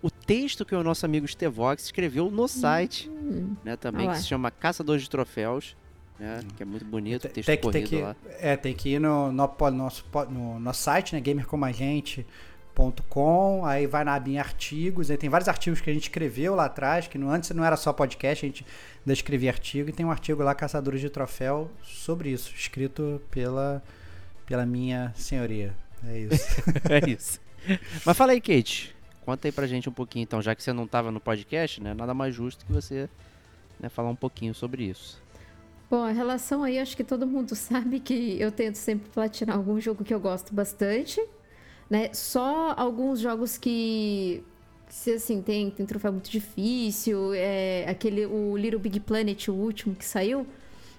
o 0.01 0.11
texto 0.11 0.65
que 0.65 0.75
o 0.75 0.83
nosso 0.83 1.05
amigo 1.05 1.27
Stevox 1.27 1.85
escreveu 1.85 2.29
no 2.29 2.47
site, 2.47 3.09
né, 3.63 3.75
também, 3.75 4.07
Olha 4.07 4.15
que 4.17 4.21
se 4.21 4.27
chama 4.27 4.51
Caçadores 4.51 5.01
de 5.01 5.09
Troféus, 5.09 5.75
né, 6.19 6.41
que 6.55 6.61
é 6.61 6.65
muito 6.65 6.85
bonito, 6.85 7.23
Tem, 7.23 7.31
texto 7.31 7.47
tem 7.47 7.57
que, 7.57 7.61
tem 7.63 7.71
corrido 7.71 7.89
que, 7.89 8.01
lá. 8.01 8.15
é, 8.39 8.55
tem 8.55 8.73
que 8.75 8.89
ir 8.89 8.99
no, 8.99 9.31
no, 9.31 9.49
nosso, 9.71 10.05
no 10.29 10.59
nosso 10.59 10.83
site, 10.83 11.15
né? 11.15 11.21
Gamer 11.21 11.47
Como 11.47 11.65
a 11.65 11.71
Gente. 11.71 12.25
Com, 13.07 13.65
aí 13.65 13.87
vai 13.87 14.03
na 14.03 14.13
abinha 14.15 14.41
artigos, 14.41 15.09
aí 15.09 15.17
tem 15.17 15.29
vários 15.29 15.47
artigos 15.47 15.79
que 15.79 15.89
a 15.89 15.93
gente 15.93 16.03
escreveu 16.03 16.53
lá 16.53 16.65
atrás, 16.65 17.07
que 17.07 17.17
antes 17.17 17.49
não 17.51 17.63
era 17.63 17.77
só 17.77 17.93
podcast, 17.93 18.45
a 18.45 18.49
gente 18.49 18.65
ainda 18.99 19.13
escrevia 19.13 19.49
artigo, 19.49 19.89
e 19.89 19.93
tem 19.93 20.05
um 20.05 20.11
artigo 20.11 20.43
lá, 20.43 20.53
Caçadores 20.53 20.99
de 20.99 21.09
Troféu, 21.09 21.71
sobre 21.81 22.29
isso, 22.29 22.53
escrito 22.53 23.21
pela, 23.31 23.81
pela 24.45 24.65
minha 24.65 25.13
senhoria. 25.15 25.73
É 26.05 26.19
isso. 26.19 26.61
é 26.89 27.09
isso. 27.09 27.39
Mas 28.05 28.17
fala 28.17 28.33
aí, 28.33 28.41
Kate, 28.41 28.95
conta 29.25 29.47
aí 29.47 29.51
pra 29.51 29.65
gente 29.65 29.87
um 29.87 29.93
pouquinho, 29.93 30.23
então, 30.23 30.41
já 30.41 30.53
que 30.53 30.61
você 30.61 30.73
não 30.73 30.85
tava 30.85 31.11
no 31.11 31.19
podcast, 31.19 31.81
né, 31.81 31.93
nada 31.93 32.13
mais 32.13 32.35
justo 32.35 32.65
que 32.65 32.73
você 32.73 33.09
né, 33.79 33.89
falar 33.89 34.09
um 34.09 34.15
pouquinho 34.15 34.53
sobre 34.53 34.83
isso. 34.83 35.23
Bom, 35.89 36.03
a 36.03 36.11
relação 36.11 36.63
aí, 36.63 36.79
acho 36.79 36.97
que 36.97 37.03
todo 37.03 37.27
mundo 37.27 37.55
sabe 37.55 37.99
que 37.99 38.39
eu 38.39 38.51
tento 38.51 38.75
sempre 38.75 39.09
platinar 39.09 39.55
algum 39.55 39.79
jogo 39.79 40.03
que 40.03 40.13
eu 40.13 40.19
gosto 40.19 40.53
bastante, 40.53 41.21
né? 41.89 42.09
Só 42.13 42.73
alguns 42.77 43.19
jogos 43.19 43.57
que 43.57 44.43
se 44.87 45.13
assim 45.13 45.41
tem 45.41 45.69
tem 45.69 45.85
troféu 45.85 46.11
muito 46.11 46.29
difícil, 46.29 47.33
é 47.33 47.85
aquele 47.87 48.25
o 48.25 48.55
Little 48.55 48.79
Big 48.79 48.99
Planet, 48.99 49.47
o 49.49 49.53
último 49.53 49.95
que 49.95 50.05
saiu, 50.05 50.47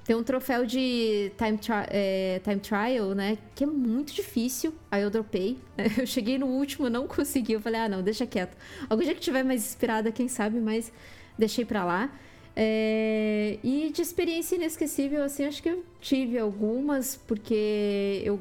tem 0.07 0.15
um 0.15 0.23
troféu 0.23 0.65
de 0.65 1.33
time, 1.37 1.59
é, 1.91 2.41
time 2.45 2.61
trial, 2.61 3.13
né? 3.13 3.37
Que 3.57 3.65
é 3.65 3.67
muito 3.67 4.15
difícil. 4.15 4.73
Aí 4.89 5.03
eu 5.03 5.11
dropei. 5.11 5.59
Eu 5.99 6.07
cheguei 6.07 6.39
no 6.39 6.47
último, 6.47 6.89
não 6.89 7.09
consegui. 7.09 7.55
Eu 7.55 7.61
falei, 7.61 7.81
ah, 7.81 7.89
não, 7.89 8.03
deixa 8.03 8.25
quieto. 8.25 8.57
Algum 8.89 9.03
dia 9.03 9.15
que 9.15 9.21
tiver 9.21 9.43
mais 9.43 9.67
inspirada, 9.67 10.13
quem 10.13 10.29
sabe, 10.29 10.61
mas 10.61 10.93
deixei 11.37 11.65
pra 11.65 11.85
lá. 11.85 12.11
É, 12.55 13.59
e 13.65 13.91
de 13.93 14.01
experiência 14.01 14.55
inesquecível, 14.55 15.25
assim, 15.25 15.45
acho 15.45 15.61
que 15.61 15.69
eu 15.69 15.85
tive 16.01 16.39
algumas, 16.39 17.17
porque 17.27 18.23
eu 18.25 18.41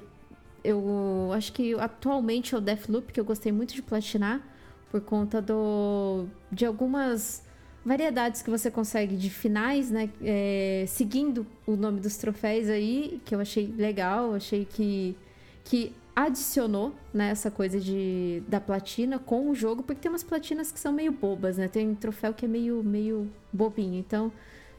eu 0.66 1.32
acho 1.34 1.54
que 1.54 1.74
atualmente 1.76 2.56
é 2.56 2.58
o 2.58 2.62
Deathloop, 2.62 3.14
que 3.14 3.20
eu 3.20 3.26
gostei 3.26 3.52
muito 3.52 3.74
de 3.74 3.82
platinar, 3.82 4.42
por 4.90 5.02
conta 5.02 5.42
do, 5.42 6.26
de 6.52 6.66
algumas 6.66 7.44
variedades 7.86 8.42
que 8.42 8.50
você 8.50 8.72
consegue 8.72 9.16
de 9.16 9.30
finais, 9.30 9.92
né? 9.92 10.10
É, 10.22 10.86
seguindo 10.88 11.46
o 11.68 11.76
nome 11.76 12.00
dos 12.00 12.18
troféus 12.18 12.68
aí, 12.68 13.22
que 13.24 13.36
eu 13.36 13.40
achei 13.40 13.68
legal, 13.78 14.34
achei 14.34 14.66
que, 14.66 15.16
que 15.64 15.94
adicionou 16.16 16.96
né, 17.14 17.30
essa 17.30 17.52
coisa 17.52 17.80
de, 17.80 18.42
da 18.48 18.60
platina 18.60 19.20
com 19.20 19.50
o 19.50 19.56
jogo, 19.56 19.84
porque 19.84 20.02
tem 20.02 20.10
umas 20.10 20.24
platinas 20.24 20.72
que 20.72 20.80
são 20.80 20.92
meio 20.94 21.12
bobas, 21.12 21.58
né? 21.58 21.68
Tem 21.68 21.88
um 21.90 21.96
troféu 21.96 22.34
que 22.34 22.46
é 22.46 22.48
meio, 22.48 22.82
meio 22.84 23.30
bobinho, 23.54 24.00
então 24.00 24.32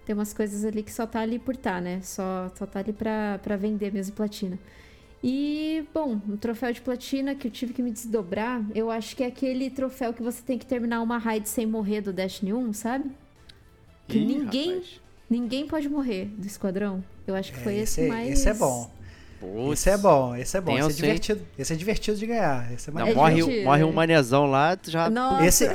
tem 0.05 0.15
umas 0.15 0.33
coisas 0.33 0.65
ali 0.65 0.83
que 0.83 0.93
só 0.93 1.07
tá 1.07 1.21
ali 1.21 1.39
por 1.39 1.57
tá, 1.57 1.81
né? 1.81 2.01
Só, 2.03 2.51
só 2.57 2.65
tá 2.65 2.79
ali 2.81 2.93
pra, 2.93 3.39
pra 3.43 3.57
vender 3.57 3.93
mesmo 3.93 4.17
platina. 4.17 4.59
E, 5.29 5.83
bom, 5.93 6.21
um 6.29 6.37
troféu 6.37 6.73
de 6.73 6.81
platina 6.81 7.35
que 7.35 7.49
eu 7.49 7.51
tive 7.51 7.73
que 7.73 7.83
me 7.83 7.91
desdobrar, 7.91 8.63
eu 8.77 8.89
acho 8.93 9.17
que 9.17 9.25
é 9.25 9.27
aquele 9.27 9.69
troféu 9.69 10.15
que 10.15 10.23
você 10.23 10.41
tem 10.41 10.57
que 10.57 10.65
terminar 10.65 11.03
uma 11.03 11.19
raid 11.19 11.49
sem 11.49 11.67
morrer 11.67 12.01
do 12.01 12.13
Destiny 12.13 12.53
1, 12.55 12.73
sabe? 12.73 13.11
Que 14.07 14.19
Ih, 14.19 14.25
ninguém, 14.25 14.75
rapaz. 14.75 15.01
ninguém 15.29 15.67
pode 15.67 15.89
morrer 15.89 16.27
do 16.27 16.47
esquadrão. 16.47 17.03
Eu 17.27 17.35
acho 17.35 17.53
que 17.53 17.59
foi 17.59 17.75
É, 17.75 17.79
esse, 17.79 18.03
esse, 18.03 18.09
mais. 18.09 18.31
esse 18.31 18.49
é 18.49 18.55
bom. 18.55 18.89
Putz. 19.41 19.81
Esse 19.81 19.91
é 19.91 19.99
bom, 19.99 20.37
esse 20.37 20.57
é 20.57 20.61
bom. 20.61 20.79
Esse 20.79 20.89
é 20.91 20.93
divertido. 20.93 21.47
Esse 21.59 21.73
é 21.73 21.77
divertido 21.77 22.17
de 22.17 22.27
ganhar. 22.27 22.73
Esse 22.73 22.89
é 22.89 22.93
Não. 22.93 23.07
É 23.09 23.13
morre, 23.13 23.65
morre 23.65 23.83
um 23.83 23.91
é. 23.91 23.93
manezão 23.93 24.47
lá, 24.47 24.77
tu 24.77 24.93
já. 24.93 25.11
Nossa. 25.11 25.45
Esse-. 25.45 25.71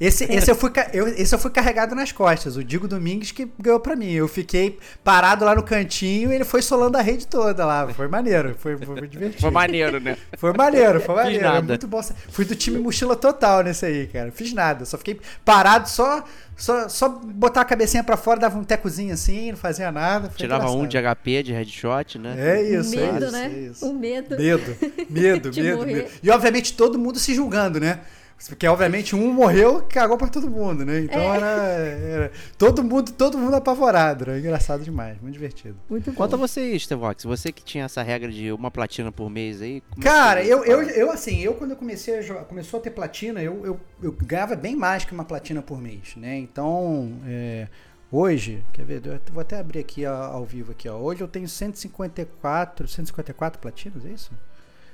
Esse, 0.00 0.24
esse, 0.24 0.50
eu 0.50 0.56
fui, 0.56 0.70
eu, 0.92 1.06
esse 1.08 1.34
eu 1.34 1.38
fui 1.38 1.50
carregado 1.50 1.94
nas 1.94 2.10
costas. 2.10 2.56
O 2.56 2.64
Digo 2.64 2.88
Domingues 2.88 3.30
que 3.30 3.48
ganhou 3.58 3.78
pra 3.78 3.94
mim. 3.94 4.10
Eu 4.10 4.26
fiquei 4.26 4.78
parado 5.04 5.44
lá 5.44 5.54
no 5.54 5.62
cantinho 5.62 6.32
e 6.32 6.34
ele 6.34 6.44
foi 6.44 6.60
solando 6.60 6.98
a 6.98 7.00
rede 7.00 7.26
toda 7.26 7.64
lá. 7.64 7.88
Foi 7.88 8.08
maneiro. 8.08 8.56
Foi, 8.58 8.76
foi, 8.76 9.06
divertido. 9.06 9.40
Foi 9.40 9.50
maneiro, 9.50 10.00
né? 10.00 10.16
Foi 10.36 10.52
maneiro, 10.52 11.00
foi 11.00 11.14
maneiro. 11.14 11.44
É 11.44 11.48
nada. 11.48 11.62
muito 11.62 11.86
bom. 11.86 12.02
Fui 12.30 12.44
do 12.44 12.56
time 12.56 12.78
mochila 12.78 13.14
total 13.14 13.62
nesse 13.62 13.86
aí, 13.86 14.06
cara. 14.08 14.32
Fiz 14.32 14.52
nada. 14.52 14.84
Só 14.84 14.98
fiquei 14.98 15.20
parado, 15.44 15.88
só, 15.88 16.24
só, 16.56 16.88
só 16.88 17.08
botar 17.08 17.60
a 17.60 17.64
cabecinha 17.64 18.02
pra 18.02 18.16
fora, 18.16 18.40
dava 18.40 18.58
um 18.58 18.64
tecozinho 18.64 19.14
assim, 19.14 19.50
não 19.50 19.58
fazia 19.58 19.92
nada. 19.92 20.28
Foi 20.30 20.38
Tirava 20.38 20.70
um 20.70 20.86
de 20.86 20.96
engraçado. 20.96 21.18
HP, 21.18 21.42
de 21.44 21.52
headshot, 21.52 22.18
né? 22.18 22.34
É 22.38 22.62
isso, 22.62 22.98
é 22.98 23.06
medo, 23.06 23.24
isso, 23.24 23.32
né? 23.32 23.44
é 23.44 23.58
isso. 23.58 23.86
O 23.86 23.94
medo. 23.94 24.36
Medo, 24.36 24.76
medo, 25.08 25.50
medo, 25.54 25.86
medo. 25.86 26.10
E 26.22 26.30
obviamente 26.30 26.74
todo 26.74 26.98
mundo 26.98 27.18
se 27.18 27.34
julgando, 27.34 27.78
né? 27.78 28.00
Porque 28.48 28.66
obviamente 28.66 29.14
um 29.14 29.32
morreu, 29.32 29.86
cagou 29.88 30.16
pra 30.16 30.28
todo 30.28 30.50
mundo, 30.50 30.84
né? 30.84 31.00
Então 31.00 31.20
É. 31.20 31.36
era, 31.36 31.46
era 31.46 32.32
todo 32.58 32.82
mundo, 32.82 33.12
todo 33.12 33.38
mundo 33.38 33.54
apavorado. 33.54 34.24
Era 34.24 34.38
engraçado 34.38 34.82
demais, 34.82 35.20
muito 35.20 35.34
divertido. 35.34 35.76
Muito 35.88 36.10
bom. 36.10 36.16
Conta 36.16 36.36
você, 36.36 36.78
Stevox, 36.78 37.24
você 37.24 37.52
que 37.52 37.62
tinha 37.62 37.84
essa 37.84 38.02
regra 38.02 38.30
de 38.30 38.50
uma 38.52 38.70
platina 38.70 39.12
por 39.12 39.30
mês 39.30 39.62
aí. 39.62 39.82
é 39.98 40.00
Cara, 40.02 40.44
eu, 40.44 40.64
eu, 40.64 40.82
eu 40.82 41.10
assim, 41.10 41.40
eu 41.40 41.54
quando 41.54 41.70
eu 41.72 41.76
comecei 41.76 42.18
a 42.18 42.22
jogar, 42.22 42.44
começou 42.44 42.80
a 42.80 42.82
ter 42.82 42.90
platina, 42.90 43.42
eu, 43.42 43.64
eu, 43.64 43.80
eu 44.02 44.12
ganhava 44.12 44.56
bem 44.56 44.74
mais 44.74 45.04
que 45.04 45.12
uma 45.12 45.24
platina 45.24 45.62
por 45.62 45.80
mês, 45.80 46.16
né? 46.16 46.36
Então, 46.36 47.20
é, 47.26 47.68
hoje, 48.10 48.64
quer 48.72 48.84
ver, 48.84 49.06
eu 49.06 49.20
vou 49.32 49.40
até 49.40 49.58
abrir 49.58 49.80
aqui 49.80 50.04
ao, 50.04 50.14
ao 50.14 50.44
vivo 50.44 50.72
aqui, 50.72 50.88
ó. 50.88 50.96
Hoje 50.96 51.20
eu 51.20 51.28
tenho 51.28 51.48
154, 51.48 52.88
154 52.88 53.60
platinas, 53.60 54.04
é 54.04 54.08
isso? 54.10 54.32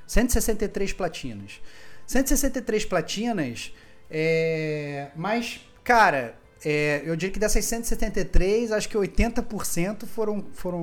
163 0.07 0.93
platinas. 0.93 1.61
163 2.09 2.87
platinas, 2.87 3.71
é, 4.11 5.09
mas, 5.15 5.61
cara, 5.85 6.35
é, 6.65 7.03
eu 7.05 7.15
diria 7.15 7.31
que 7.31 7.39
dessas 7.39 7.67
173, 7.67 8.73
acho 8.73 8.89
que 8.89 8.97
80% 8.97 10.07
foram, 10.07 10.43
foram, 10.55 10.81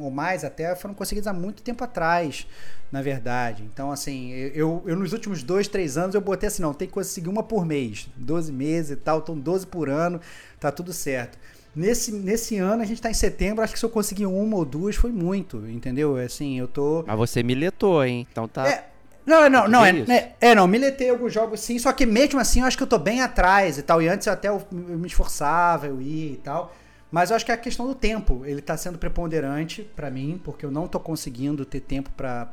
ou 0.00 0.10
mais 0.10 0.44
até, 0.44 0.74
foram 0.76 0.94
conseguidas 0.94 1.26
há 1.26 1.32
muito 1.32 1.64
tempo 1.64 1.82
atrás, 1.82 2.46
na 2.92 3.02
verdade. 3.02 3.64
Então, 3.72 3.90
assim, 3.90 4.30
eu, 4.30 4.84
eu 4.86 4.94
nos 4.94 5.12
últimos 5.12 5.42
dois, 5.42 5.66
três 5.66 5.98
anos 5.98 6.14
eu 6.14 6.20
botei 6.20 6.46
assim, 6.46 6.62
não, 6.62 6.72
tem 6.72 6.86
que 6.86 6.94
conseguir 6.94 7.28
uma 7.28 7.42
por 7.42 7.66
mês, 7.66 8.08
12 8.16 8.52
meses 8.52 8.92
e 8.92 8.96
tal, 8.96 9.18
então 9.18 9.36
12 9.36 9.66
por 9.66 9.88
ano, 9.88 10.20
tá 10.60 10.70
tudo 10.70 10.92
certo. 10.92 11.36
Nesse, 11.74 12.12
nesse 12.12 12.58
ano, 12.58 12.82
a 12.82 12.86
gente 12.86 13.02
tá 13.02 13.10
em 13.10 13.14
setembro, 13.14 13.64
acho 13.64 13.72
que 13.72 13.78
se 13.80 13.84
eu 13.84 13.90
conseguir 13.90 14.26
uma 14.26 14.56
ou 14.56 14.64
duas 14.64 14.94
foi 14.94 15.10
muito, 15.10 15.66
entendeu? 15.68 16.16
Assim, 16.16 16.56
eu 16.56 16.68
tô... 16.68 17.02
Mas 17.04 17.16
você 17.16 17.42
miletou, 17.42 18.04
hein? 18.04 18.28
Então 18.30 18.46
tá. 18.46 18.68
É, 18.68 18.91
não, 19.24 19.48
não, 19.48 19.68
não, 19.68 19.84
é, 19.84 19.90
é, 20.08 20.34
é, 20.40 20.54
não, 20.54 20.66
miletei 20.66 21.10
alguns 21.10 21.32
jogos 21.32 21.60
sim, 21.60 21.78
só 21.78 21.92
que 21.92 22.04
mesmo 22.04 22.40
assim 22.40 22.60
eu 22.60 22.66
acho 22.66 22.76
que 22.76 22.82
eu 22.82 22.88
tô 22.88 22.98
bem 22.98 23.20
atrás 23.20 23.78
e 23.78 23.82
tal, 23.82 24.02
e 24.02 24.08
antes 24.08 24.26
eu 24.26 24.32
até 24.32 24.48
eu, 24.48 24.62
eu 24.72 24.98
me 24.98 25.06
esforçava, 25.06 25.86
eu 25.86 26.00
ia 26.00 26.32
e 26.32 26.36
tal, 26.36 26.74
mas 27.10 27.30
eu 27.30 27.36
acho 27.36 27.44
que 27.44 27.52
é 27.52 27.54
a 27.54 27.58
questão 27.58 27.86
do 27.86 27.94
tempo, 27.94 28.42
ele 28.44 28.60
tá 28.60 28.76
sendo 28.76 28.98
preponderante 28.98 29.82
pra 29.94 30.10
mim, 30.10 30.40
porque 30.42 30.66
eu 30.66 30.70
não 30.70 30.88
tô 30.88 30.98
conseguindo 30.98 31.64
ter 31.64 31.80
tempo 31.80 32.10
pra 32.10 32.48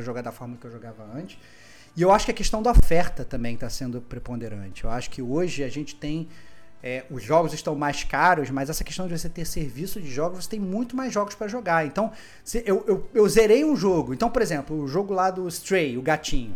jogar 0.00 0.22
da 0.22 0.32
forma 0.32 0.56
que 0.56 0.66
eu 0.66 0.70
jogava 0.70 1.04
antes, 1.14 1.38
e 1.96 2.02
eu 2.02 2.12
acho 2.12 2.26
que 2.26 2.30
a 2.30 2.34
questão 2.34 2.62
da 2.62 2.70
oferta 2.70 3.24
também 3.24 3.56
tá 3.56 3.70
sendo 3.70 4.00
preponderante, 4.00 4.84
eu 4.84 4.90
acho 4.90 5.08
que 5.08 5.22
hoje 5.22 5.64
a 5.64 5.68
gente 5.68 5.94
tem 5.94 6.28
é, 6.82 7.04
os 7.10 7.22
jogos 7.22 7.52
estão 7.52 7.74
mais 7.74 8.04
caros, 8.04 8.50
mas 8.50 8.70
essa 8.70 8.82
questão 8.82 9.06
de 9.06 9.18
você 9.18 9.28
ter 9.28 9.44
serviço 9.44 10.00
de 10.00 10.10
jogos, 10.10 10.44
você 10.44 10.50
tem 10.50 10.60
muito 10.60 10.96
mais 10.96 11.12
jogos 11.12 11.34
para 11.34 11.46
jogar. 11.48 11.86
Então, 11.86 12.10
eu, 12.64 12.84
eu, 12.86 13.08
eu 13.14 13.28
zerei 13.28 13.64
um 13.64 13.76
jogo. 13.76 14.14
Então, 14.14 14.30
por 14.30 14.40
exemplo, 14.40 14.76
o 14.80 14.88
jogo 14.88 15.12
lá 15.12 15.30
do 15.30 15.46
Stray, 15.48 15.98
o 15.98 16.02
gatinho. 16.02 16.54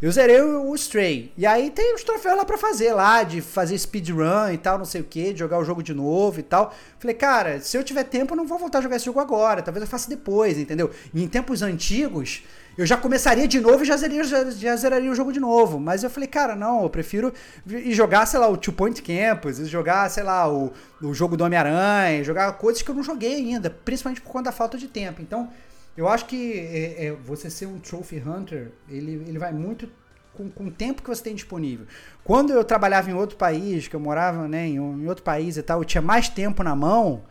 Eu 0.00 0.12
zerei 0.12 0.42
o, 0.42 0.74
Stray. 0.74 1.32
E 1.38 1.46
aí 1.46 1.70
tem 1.70 1.94
os 1.94 2.04
troféus 2.04 2.36
lá 2.36 2.44
pra 2.44 2.58
fazer, 2.58 2.92
lá, 2.92 3.22
de 3.22 3.40
fazer 3.40 3.78
speedrun 3.78 4.50
e 4.52 4.58
tal, 4.58 4.76
não 4.76 4.84
sei 4.84 5.00
o 5.00 5.04
que, 5.04 5.32
de 5.32 5.38
jogar 5.38 5.58
o 5.58 5.64
jogo 5.64 5.82
de 5.82 5.94
novo 5.94 6.38
e 6.38 6.42
tal. 6.42 6.74
Falei, 6.98 7.16
cara, 7.16 7.60
se 7.60 7.78
eu 7.78 7.82
tiver 7.82 8.04
tempo, 8.04 8.34
eu 8.34 8.36
não 8.36 8.46
vou 8.46 8.58
voltar 8.58 8.80
a 8.80 8.82
jogar 8.82 8.96
esse 8.96 9.06
jogo 9.06 9.20
agora. 9.20 9.62
Talvez 9.62 9.82
eu 9.82 9.88
faça 9.88 10.10
depois, 10.10 10.58
entendeu? 10.58 10.90
E 11.14 11.22
em 11.24 11.26
tempos 11.26 11.62
antigos, 11.62 12.42
eu 12.76 12.84
já 12.86 12.96
começaria 12.96 13.48
de 13.48 13.60
novo 13.60 13.82
e 13.82 13.86
já 13.86 13.96
zeraria, 13.96 14.24
já, 14.24 14.50
já 14.50 14.76
zeraria 14.76 15.10
o 15.10 15.14
jogo 15.14 15.32
de 15.32 15.40
novo. 15.40 15.80
Mas 15.80 16.02
eu 16.02 16.10
falei, 16.10 16.28
cara, 16.28 16.54
não, 16.54 16.82
eu 16.82 16.90
prefiro 16.90 17.32
ir 17.66 17.92
jogar, 17.94 18.26
sei 18.26 18.38
lá, 18.40 18.48
o 18.48 18.56
Two 18.56 18.72
Point 18.74 19.00
Campus, 19.02 19.56
jogar, 19.68 20.08
sei 20.10 20.22
lá, 20.22 20.50
o, 20.52 20.72
o 21.02 21.14
jogo 21.14 21.36
do 21.36 21.44
Homem-Aranha, 21.44 22.22
jogar 22.22 22.52
coisas 22.54 22.82
que 22.82 22.90
eu 22.90 22.94
não 22.94 23.02
joguei 23.02 23.34
ainda, 23.36 23.70
principalmente 23.70 24.20
por 24.20 24.30
conta 24.30 24.44
da 24.44 24.52
falta 24.52 24.76
de 24.76 24.88
tempo. 24.88 25.22
Então, 25.22 25.48
eu 25.96 26.06
acho 26.08 26.26
que 26.26 26.52
é, 26.52 27.06
é, 27.06 27.12
você 27.12 27.48
ser 27.48 27.66
um 27.66 27.78
Trophy 27.78 28.22
Hunter, 28.26 28.70
ele, 28.88 29.24
ele 29.26 29.38
vai 29.38 29.52
muito 29.52 29.88
com, 30.34 30.50
com 30.50 30.64
o 30.66 30.70
tempo 30.70 31.00
que 31.02 31.08
você 31.08 31.22
tem 31.22 31.34
disponível. 31.34 31.86
Quando 32.22 32.52
eu 32.52 32.62
trabalhava 32.62 33.10
em 33.10 33.14
outro 33.14 33.38
país, 33.38 33.88
que 33.88 33.96
eu 33.96 34.00
morava 34.00 34.46
né, 34.46 34.66
em, 34.66 34.78
um- 34.78 35.00
em 35.02 35.08
outro 35.08 35.24
país 35.24 35.56
e 35.56 35.62
tal, 35.62 35.80
eu 35.80 35.84
tinha 35.86 36.02
mais 36.02 36.28
tempo 36.28 36.62
na 36.62 36.76
mão. 36.76 37.22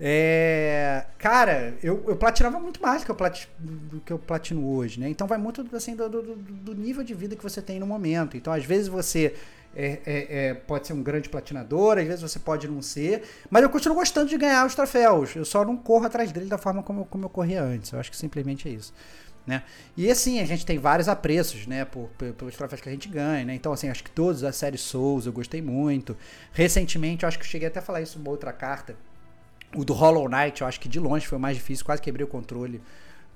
É, 0.00 1.06
cara, 1.18 1.76
eu, 1.82 2.04
eu 2.06 2.16
platinava 2.16 2.60
muito 2.60 2.80
mais 2.80 3.02
do 3.02 3.04
que 3.06 3.10
eu, 3.10 3.14
plati, 3.16 3.48
do 3.58 4.00
que 4.00 4.12
eu 4.12 4.18
platino 4.18 4.64
hoje, 4.68 5.00
né? 5.00 5.08
Então 5.08 5.26
vai 5.26 5.38
muito 5.38 5.66
assim, 5.74 5.96
do, 5.96 6.08
do, 6.08 6.22
do 6.36 6.74
nível 6.74 7.02
de 7.02 7.14
vida 7.14 7.34
que 7.34 7.42
você 7.42 7.60
tem 7.60 7.80
no 7.80 7.86
momento. 7.86 8.36
Então, 8.36 8.52
às 8.52 8.64
vezes 8.64 8.86
você 8.88 9.34
é, 9.74 9.98
é, 10.06 10.48
é, 10.48 10.54
pode 10.54 10.86
ser 10.86 10.92
um 10.92 11.02
grande 11.02 11.28
platinador, 11.28 11.98
às 11.98 12.04
vezes 12.06 12.22
você 12.22 12.38
pode 12.38 12.68
não 12.68 12.80
ser, 12.80 13.22
mas 13.50 13.62
eu 13.62 13.70
continuo 13.70 13.96
gostando 13.96 14.28
de 14.28 14.38
ganhar 14.38 14.64
os 14.66 14.74
troféus. 14.74 15.34
Eu 15.34 15.44
só 15.44 15.64
não 15.64 15.76
corro 15.76 16.06
atrás 16.06 16.30
dele 16.30 16.46
da 16.46 16.58
forma 16.58 16.82
como, 16.82 17.04
como 17.04 17.24
eu 17.24 17.28
corria 17.30 17.62
antes. 17.62 17.92
Eu 17.92 17.98
acho 17.98 18.10
que 18.10 18.16
simplesmente 18.16 18.68
é 18.68 18.72
isso. 18.72 18.94
Né? 19.46 19.62
E 19.96 20.10
assim, 20.10 20.40
a 20.40 20.44
gente 20.44 20.64
tem 20.66 20.78
vários 20.78 21.08
apreços, 21.08 21.66
né, 21.66 21.84
por, 21.84 22.08
por- 22.18 22.32
pelos 22.34 22.54
troféus 22.54 22.82
que 22.82 22.88
a 22.88 22.92
gente 22.92 23.08
ganha, 23.08 23.46
né? 23.46 23.54
Então, 23.54 23.72
assim, 23.72 23.88
acho 23.88 24.04
que 24.04 24.10
todos 24.10 24.44
a 24.44 24.52
série 24.52 24.76
Souls 24.76 25.24
eu 25.24 25.32
gostei 25.32 25.62
muito. 25.62 26.14
Recentemente, 26.52 27.22
eu 27.24 27.28
acho 27.28 27.38
que 27.38 27.44
eu 27.44 27.48
cheguei 27.48 27.66
até 27.66 27.78
a 27.78 27.82
falar 27.82 28.02
isso 28.02 28.18
numa 28.18 28.30
outra 28.30 28.52
carta. 28.52 28.94
O 29.74 29.84
do 29.84 29.92
Hollow 29.92 30.28
Knight, 30.28 30.62
eu 30.62 30.66
acho 30.66 30.80
que 30.80 30.88
de 30.88 30.98
longe 30.98 31.26
foi 31.26 31.36
o 31.36 31.40
mais 31.40 31.56
difícil, 31.56 31.84
quase 31.84 32.00
quebrei 32.00 32.24
o 32.24 32.28
controle 32.28 32.80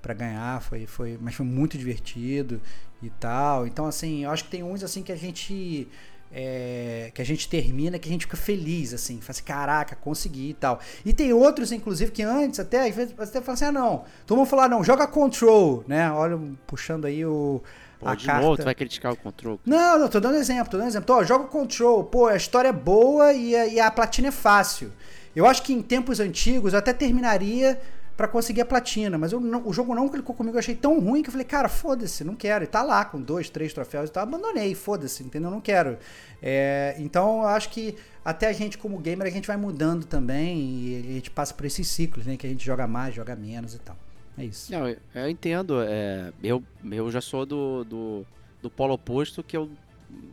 para 0.02 0.12
ganhar, 0.12 0.60
foi, 0.60 0.84
foi, 0.84 1.16
mas 1.20 1.34
foi 1.34 1.46
muito 1.46 1.78
divertido 1.78 2.60
e 3.00 3.08
tal. 3.08 3.66
Então, 3.66 3.86
assim, 3.86 4.24
eu 4.24 4.30
acho 4.30 4.44
que 4.44 4.50
tem 4.50 4.62
uns 4.62 4.82
assim 4.82 5.02
que 5.02 5.12
a 5.12 5.16
gente. 5.16 5.88
É, 6.34 7.10
que 7.14 7.20
a 7.20 7.24
gente 7.26 7.46
termina, 7.46 7.98
que 7.98 8.08
a 8.08 8.12
gente 8.12 8.24
fica 8.24 8.38
feliz, 8.38 8.94
assim, 8.94 9.20
fala 9.20 9.32
assim, 9.32 9.42
caraca, 9.42 9.94
consegui 9.94 10.48
e 10.48 10.54
tal. 10.54 10.80
E 11.04 11.12
tem 11.12 11.30
outros, 11.30 11.70
inclusive, 11.72 12.10
que 12.10 12.22
antes 12.22 12.58
até, 12.58 12.88
às 12.88 12.96
vezes, 12.96 13.14
até 13.18 13.42
fala 13.42 13.52
assim, 13.52 13.66
ah, 13.66 13.72
não, 13.72 14.04
todo 14.26 14.38
mundo 14.38 14.46
falar, 14.46 14.66
não, 14.66 14.82
joga 14.82 15.06
control, 15.06 15.84
né? 15.86 16.10
Olha, 16.10 16.40
puxando 16.66 17.04
aí 17.04 17.24
o. 17.26 17.62
Pô, 18.00 18.08
a 18.08 18.14
de 18.14 18.24
carta. 18.24 18.42
novo, 18.42 18.56
tu 18.56 18.64
vai 18.64 18.74
criticar 18.74 19.12
o 19.12 19.16
control. 19.16 19.60
Não, 19.66 19.98
não, 19.98 20.08
tô 20.08 20.20
dando 20.20 20.36
exemplo, 20.36 20.70
tô 20.70 20.78
dando 20.78 20.88
exemplo. 20.88 21.14
Ó, 21.14 21.22
joga 21.22 21.44
control, 21.44 22.02
pô, 22.04 22.26
a 22.26 22.34
história 22.34 22.68
é 22.68 22.72
boa 22.72 23.34
e 23.34 23.54
a, 23.54 23.66
e 23.66 23.78
a 23.78 23.90
platina 23.90 24.28
é 24.28 24.32
fácil. 24.32 24.90
Eu 25.34 25.46
acho 25.46 25.62
que 25.62 25.72
em 25.72 25.82
tempos 25.82 26.20
antigos 26.20 26.72
eu 26.72 26.78
até 26.78 26.92
terminaria 26.92 27.80
para 28.16 28.28
conseguir 28.28 28.60
a 28.60 28.66
platina, 28.66 29.16
mas 29.16 29.32
não- 29.32 29.66
o 29.66 29.72
jogo 29.72 29.94
não 29.94 30.06
clicou 30.08 30.34
comigo, 30.34 30.54
eu 30.54 30.58
achei 30.58 30.74
tão 30.74 31.00
ruim 31.00 31.22
que 31.22 31.28
eu 31.28 31.32
falei, 31.32 31.46
cara, 31.46 31.68
foda-se, 31.68 32.22
não 32.22 32.34
quero. 32.36 32.62
E 32.64 32.66
tá 32.66 32.82
lá 32.82 33.04
com 33.04 33.20
dois, 33.20 33.48
três 33.48 33.72
troféus 33.72 34.10
e 34.10 34.12
tal, 34.12 34.22
abandonei, 34.24 34.74
foda-se, 34.74 35.22
entendeu? 35.24 35.50
Não 35.50 35.60
quero. 35.60 35.96
É, 36.42 36.94
então 36.98 37.40
eu 37.40 37.46
acho 37.48 37.70
que 37.70 37.96
até 38.24 38.48
a 38.48 38.52
gente 38.52 38.76
como 38.76 38.98
gamer 38.98 39.26
a 39.26 39.30
gente 39.30 39.46
vai 39.46 39.56
mudando 39.56 40.04
também 40.04 40.58
e 40.58 41.06
a 41.08 41.12
gente 41.14 41.30
passa 41.30 41.54
por 41.54 41.64
esses 41.64 41.88
ciclos, 41.88 42.26
né? 42.26 42.36
Que 42.36 42.46
a 42.46 42.50
gente 42.50 42.64
joga 42.64 42.86
mais, 42.86 43.14
joga 43.14 43.34
menos 43.34 43.74
e 43.74 43.78
tal. 43.78 43.96
É 44.36 44.44
isso. 44.44 44.70
Não, 44.70 44.86
eu, 44.88 44.96
eu 45.14 45.28
entendo. 45.28 45.80
é, 45.82 46.32
eu, 46.42 46.62
eu 46.90 47.10
já 47.10 47.20
sou 47.20 47.46
do, 47.46 47.82
do, 47.84 48.26
do 48.60 48.70
polo 48.70 48.94
oposto 48.94 49.42
que 49.42 49.56
eu 49.56 49.70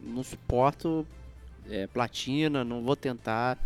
não 0.03 0.21
suporto 0.23 1.07
é, 1.69 1.87
platina, 1.87 2.63
não 2.65 2.83
vou 2.83 2.95
tentar 2.95 3.57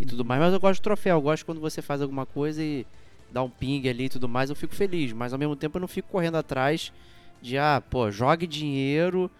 e 0.00 0.04
tudo 0.06 0.24
mais. 0.24 0.40
Mas 0.40 0.52
eu 0.52 0.60
gosto 0.60 0.76
de 0.76 0.82
troféu. 0.82 1.16
Eu 1.16 1.22
gosto 1.22 1.44
quando 1.46 1.60
você 1.60 1.80
faz 1.82 2.02
alguma 2.02 2.26
coisa 2.26 2.62
e 2.62 2.86
dá 3.30 3.42
um 3.42 3.50
ping 3.50 3.88
ali 3.88 4.04
e 4.04 4.08
tudo 4.08 4.28
mais. 4.28 4.50
Eu 4.50 4.56
fico 4.56 4.74
feliz. 4.74 5.12
Mas 5.12 5.32
ao 5.32 5.38
mesmo 5.38 5.56
tempo 5.56 5.76
eu 5.76 5.80
não 5.80 5.88
fico 5.88 6.08
correndo 6.08 6.36
atrás 6.36 6.92
de, 7.40 7.58
ah, 7.58 7.82
pô, 7.90 8.10
jogue 8.10 8.46
dinheiro, 8.46 9.30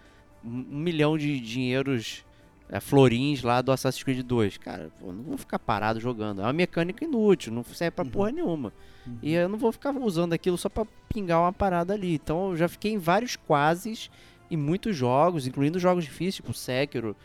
um 0.43 0.79
milhão 0.79 1.17
de 1.17 1.39
dinheiros. 1.39 2.23
é, 2.69 2.79
florins 2.79 3.43
lá 3.43 3.61
do 3.61 3.71
Assassin's 3.71 4.03
Creed 4.03 4.25
2. 4.25 4.57
Cara, 4.57 4.89
pô, 4.99 5.11
não 5.11 5.23
vou 5.23 5.37
ficar 5.37 5.59
parado 5.59 5.99
jogando. 5.99 6.41
É 6.41 6.43
uma 6.45 6.53
mecânica 6.53 7.03
inútil, 7.05 7.53
não 7.53 7.63
serve 7.63 7.91
pra 7.91 8.05
porra 8.05 8.31
nenhuma. 8.31 8.73
E 9.21 9.33
eu 9.33 9.47
não 9.47 9.57
vou 9.57 9.71
ficar 9.71 9.95
usando 9.95 10.33
aquilo 10.33 10.57
só 10.57 10.67
pra 10.67 10.85
pingar 11.07 11.39
uma 11.39 11.53
parada 11.53 11.93
ali. 11.93 12.15
Então 12.15 12.49
eu 12.49 12.57
já 12.57 12.67
fiquei 12.67 12.91
em 12.91 12.97
vários 12.97 13.35
quases 13.35 14.09
em 14.49 14.57
muitos 14.57 14.95
jogos, 14.95 15.45
incluindo 15.47 15.79
jogos 15.79 16.03
difíceis, 16.03 16.35
tipo 16.35 16.53
Sekiro, 16.53 17.15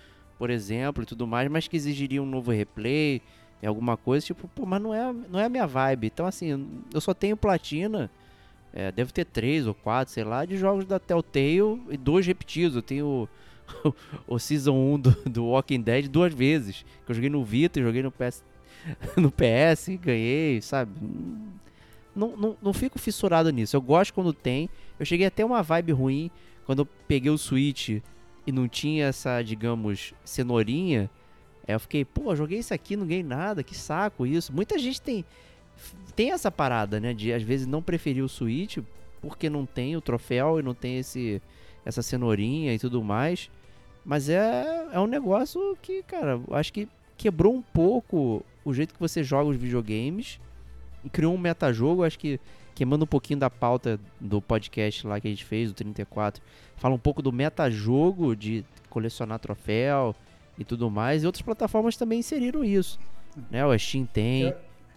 por 0.41 0.49
exemplo, 0.49 1.03
e 1.03 1.07
tudo 1.07 1.27
mais, 1.27 1.51
mas 1.51 1.69
que 1.69 1.77
exigiriam 1.77 2.25
um 2.25 2.27
novo 2.27 2.51
replay, 2.51 3.21
alguma 3.63 3.95
coisa, 3.95 4.25
tipo, 4.25 4.49
pô, 4.49 4.65
mas 4.65 4.81
não 4.81 4.95
é, 4.95 5.13
não 5.29 5.39
é 5.39 5.45
a 5.45 5.49
minha 5.51 5.67
vibe. 5.67 6.07
Então, 6.07 6.25
assim, 6.25 6.67
eu 6.95 7.01
só 7.03 7.13
tenho 7.13 7.37
platina, 7.37 8.11
é, 8.73 8.91
deve 8.91 9.13
ter 9.13 9.27
três 9.27 9.67
ou 9.67 9.75
quatro, 9.75 10.15
sei 10.15 10.25
lá, 10.25 10.47
de 10.47 10.57
jogos 10.57 10.87
da 10.87 10.99
Telltale 10.99 11.83
e 11.91 11.97
dois 11.99 12.27
repetidos. 12.27 12.75
Eu 12.75 12.81
tenho 12.81 13.29
o, 13.85 13.95
o 14.35 14.39
Season 14.39 14.73
1 14.73 15.01
do, 15.01 15.11
do 15.27 15.45
Walking 15.45 15.83
Dead 15.83 16.09
duas 16.09 16.33
vezes, 16.33 16.87
que 17.05 17.13
eu 17.13 17.15
joguei 17.15 17.29
no 17.29 17.45
Vita 17.45 17.79
e 17.79 17.83
joguei 17.83 18.03
no 18.03 18.11
PS, 18.11 18.43
no 19.19 19.31
PS 19.31 19.91
ganhei, 20.01 20.63
sabe? 20.63 20.91
não, 22.17 22.35
não, 22.35 22.57
não 22.63 22.73
fico 22.73 22.99
fissurado 22.99 23.51
nisso. 23.51 23.77
Eu 23.77 23.83
gosto 23.83 24.15
quando 24.15 24.33
tem. 24.33 24.71
Eu 24.99 25.05
cheguei 25.05 25.27
até 25.27 25.45
uma 25.45 25.63
vibe 25.63 25.93
ruim 25.93 26.31
quando 26.65 26.79
eu 26.81 26.89
peguei 27.07 27.31
o 27.31 27.37
Switch 27.37 28.01
e 28.47 28.53
não 28.53 28.69
tinha 28.69 29.07
essa, 29.07 29.43
digamos, 29.43 30.15
cenourinha. 30.25 31.11
Eu 31.67 31.79
fiquei, 31.79 32.05
pô, 32.05 32.35
joguei 32.35 32.59
isso 32.59 32.75
aqui, 32.75 32.97
não 32.97 33.07
ganhei 33.07 33.23
nada, 33.23 33.63
que 33.63 33.77
saco 33.77 34.27
isso. 34.27 34.53
Muita 34.53 34.79
gente 34.79 35.01
tem 35.01 35.25
tem 36.15 36.33
essa 36.33 36.51
parada, 36.51 37.01
né, 37.01 37.15
de 37.15 37.33
às 37.33 37.43
vezes 37.43 37.67
não 37.67 37.81
preferir 37.81 38.23
o 38.23 38.29
Switch 38.29 38.79
porque 39.23 39.49
não 39.49 39.65
tem 39.65 39.97
o 39.97 40.01
troféu 40.01 40.59
e 40.59 40.63
não 40.63 40.75
tem 40.75 40.99
esse 40.99 41.41
essa 41.85 42.03
cenourinha 42.03 42.75
e 42.75 42.79
tudo 42.79 43.03
mais. 43.03 43.51
Mas 44.05 44.29
é, 44.29 44.89
é 44.93 45.01
um 45.01 45.07
negócio 45.07 45.77
que, 45.81 46.03
cara, 46.03 46.41
acho 46.51 46.73
que 46.73 46.89
quebrou 47.17 47.55
um 47.55 47.63
pouco 47.63 48.45
o 48.65 48.73
jeito 48.73 48.95
que 48.95 49.01
você 49.01 49.23
joga 49.23 49.51
os 49.51 49.57
videogames 49.57 50.41
e 51.05 51.09
criou 51.09 51.35
um 51.35 51.39
metajogo, 51.39 52.05
acho 52.05 52.19
que 52.19 52.41
queimando 52.75 53.05
um 53.05 53.09
pouquinho 53.09 53.39
da 53.39 53.51
pauta 53.51 53.99
do 54.21 54.41
podcast 54.41 55.07
lá 55.07 55.21
que 55.21 55.29
a 55.29 55.31
gente 55.31 55.45
fez, 55.45 55.71
do 55.71 55.75
34, 55.75 56.43
fala 56.77 56.95
um 56.95 56.99
pouco 56.99 57.21
do 57.23 57.33
metajogo 57.33 58.35
de 58.35 58.65
colecionar 58.89 59.39
troféu 59.39 60.15
e 60.59 60.65
tudo 60.65 60.91
mais, 60.91 61.23
e 61.23 61.27
outras 61.27 61.43
plataformas 61.43 61.97
também 61.97 62.21
inseriram 62.21 62.65
isso, 62.65 62.99
né? 63.51 63.65
O 63.65 63.79
Steam 63.79 64.07
tem, 64.07 64.49
Eu- 64.49 64.57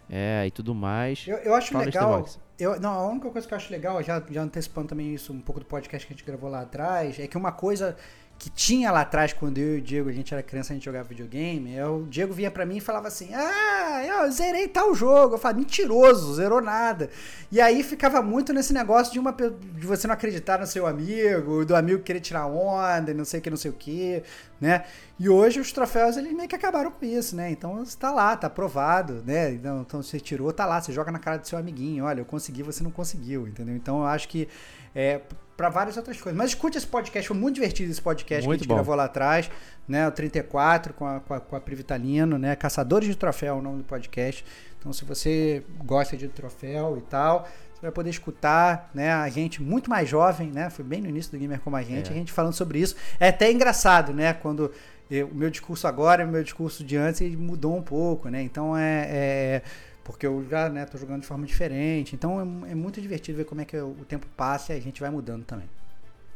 é, 0.10 0.46
e 0.48 0.52
tudo 0.52 0.76
mais. 0.76 1.26
Eu, 1.28 1.38
eu 1.38 1.56
acho 1.56 1.72
Fala, 1.72 1.86
legal. 1.86 2.26
Eu, 2.60 2.80
não, 2.80 2.92
a 2.92 3.08
única 3.08 3.30
coisa 3.30 3.48
que 3.48 3.54
eu 3.54 3.58
acho 3.58 3.72
legal, 3.72 4.02
já, 4.04 4.22
já 4.30 4.42
antecipando 4.42 4.90
também 4.90 5.14
isso, 5.14 5.34
um 5.34 5.40
pouco 5.42 5.60
do 5.60 5.66
podcast 5.66 6.06
que 6.06 6.14
a 6.14 6.16
gente 6.16 6.26
gravou 6.26 6.50
lá 6.50 6.62
atrás, 6.62 7.18
é 7.20 7.28
que 7.28 7.38
uma 7.38 7.52
coisa 7.52 7.98
que 8.44 8.50
tinha 8.50 8.92
lá 8.92 9.02
atrás, 9.02 9.32
quando 9.32 9.58
eu 9.58 9.76
e 9.76 9.78
o 9.78 9.82
Diego, 9.82 10.10
a 10.10 10.12
gente 10.12 10.34
era 10.34 10.44
criança, 10.44 10.74
a 10.74 10.76
gente 10.76 10.84
jogava 10.84 11.08
videogame, 11.08 11.78
é, 11.78 11.88
o 11.88 12.04
Diego 12.04 12.34
vinha 12.34 12.52
pra 12.52 12.66
mim 12.66 12.76
e 12.76 12.82
falava 12.82 13.08
assim, 13.08 13.30
ah, 13.34 14.04
eu 14.06 14.30
zerei 14.30 14.68
tal 14.68 14.94
jogo. 14.94 15.36
Eu 15.36 15.38
falava, 15.38 15.60
mentiroso, 15.60 16.34
zerou 16.34 16.62
nada. 16.62 17.10
E 17.50 17.62
aí 17.62 17.82
ficava 17.84 18.22
muito 18.22 18.52
nesse 18.52 18.74
negócio 18.74 19.14
de, 19.14 19.20
uma, 19.20 19.32
de 19.32 19.88
você 19.88 20.08
não 20.08 20.14
acreditar 20.14 20.60
no 20.60 20.68
seu 20.68 20.86
amigo, 20.86 21.64
do 21.64 21.74
amigo 21.74 22.04
querer 22.04 22.20
tirar 22.20 22.46
onda, 22.46 23.14
não 23.14 23.24
sei 23.24 23.40
o 23.40 23.44
que, 23.44 23.50
não 23.50 23.56
sei 23.56 23.72
o 23.72 23.74
que, 23.76 24.22
né? 24.64 24.86
E 25.20 25.28
hoje 25.28 25.60
os 25.60 25.74
troféus, 25.74 26.16
eles 26.16 26.32
meio 26.32 26.48
que 26.48 26.56
acabaram 26.56 26.90
com 26.90 27.06
isso, 27.06 27.36
né? 27.36 27.52
Então 27.52 27.84
você 27.84 27.98
tá 27.98 28.12
lá, 28.12 28.36
tá 28.38 28.48
aprovado, 28.48 29.22
né? 29.26 29.52
Então, 29.52 29.82
então 29.82 30.02
você 30.02 30.22
tirou, 30.22 30.54
tá 30.54 30.66
lá, 30.66 30.82
você 30.82 30.94
joga 30.94 31.12
na 31.12 31.20
cara 31.20 31.38
do 31.38 31.46
seu 31.46 31.60
amiguinho, 31.60 32.06
olha, 32.06 32.22
eu 32.22 32.26
consegui, 32.26 32.64
você 32.64 32.82
não 32.82 32.90
conseguiu, 32.90 33.46
entendeu? 33.46 33.76
Então 33.76 34.00
eu 34.00 34.06
acho 34.06 34.30
que 34.30 34.48
é 34.96 35.20
para 35.58 35.68
várias 35.68 35.98
outras 35.98 36.20
coisas. 36.20 36.38
Mas 36.38 36.52
escute 36.52 36.78
esse 36.78 36.88
podcast, 36.88 37.28
foi 37.28 37.38
muito 37.38 37.56
divertido 37.56 37.92
esse 37.92 38.02
podcast 38.02 38.48
Muito 38.48 38.60
que 38.60 38.64
a 38.64 38.64
gente 38.64 38.70
bom. 38.70 38.76
gravou 38.76 38.96
lá 38.96 39.04
atrás, 39.04 39.52
né? 39.86 40.08
O 40.08 40.12
34 40.12 40.94
com 40.94 41.06
a, 41.06 41.20
com 41.20 41.34
a, 41.34 41.40
com 41.42 41.56
a 41.58 41.60
Pri 41.60 41.76
Vitalino, 41.76 42.38
né? 42.38 42.56
Caçadores 42.56 43.10
de 43.10 43.16
Troféu 43.16 43.56
é 43.56 43.58
o 43.60 43.62
nome 43.62 43.80
do 43.80 43.84
podcast. 43.84 44.46
Então 44.80 44.94
se 44.94 45.04
você 45.04 45.62
gosta 45.84 46.16
de 46.16 46.30
troféu 46.30 46.98
e 46.98 47.02
tal, 47.02 47.48
vai 47.84 47.92
poder 47.92 48.10
escutar, 48.10 48.90
né? 48.94 49.12
A 49.12 49.28
gente 49.30 49.62
muito 49.62 49.90
mais 49.90 50.08
jovem, 50.08 50.50
né? 50.50 50.70
Foi 50.70 50.86
bem 50.86 51.02
no 51.02 51.10
início 51.10 51.32
do 51.32 51.38
Gamer 51.38 51.60
Como 51.60 51.76
a 51.76 51.84
Gente, 51.84 52.08
É. 52.10 52.12
a 52.12 52.16
gente 52.16 52.32
falando 52.32 52.54
sobre 52.54 52.80
isso. 52.80 52.96
É 53.20 53.28
até 53.28 53.52
engraçado, 53.52 54.14
né? 54.14 54.34
Quando 54.34 54.72
eu- 55.12 55.28
o 55.28 55.36
meu 55.36 55.50
discurso 55.50 55.86
agora 55.86 56.24
e 56.24 56.26
o 56.26 56.30
meu 56.30 56.42
discurso 56.44 56.84
de 56.84 56.96
antes 56.96 57.22
mudou 57.36 57.76
um 57.78 57.82
pouco, 57.82 58.30
né? 58.30 58.42
Então 58.42 58.76
é, 58.78 59.08
é- 59.10 59.62
porque 60.04 60.26
eu 60.26 60.46
já 60.50 60.70
né, 60.70 60.86
tô 60.86 60.98
jogando 60.98 61.22
de 61.22 61.28
forma 61.28 61.46
diferente. 61.46 62.16
Então 62.16 62.40
é, 62.66 62.72
é 62.72 62.76
muito 62.76 63.02
divertido 63.02 63.38
ver 63.38 63.44
como 63.46 63.60
é 63.62 63.66
que 63.66 63.78
o 63.78 63.96
tempo 64.08 64.26
passa 64.38 64.74
e 64.74 64.78
a 64.78 64.82
gente 64.82 65.02
vai 65.02 65.10
mudando 65.10 65.44
também. 65.44 65.68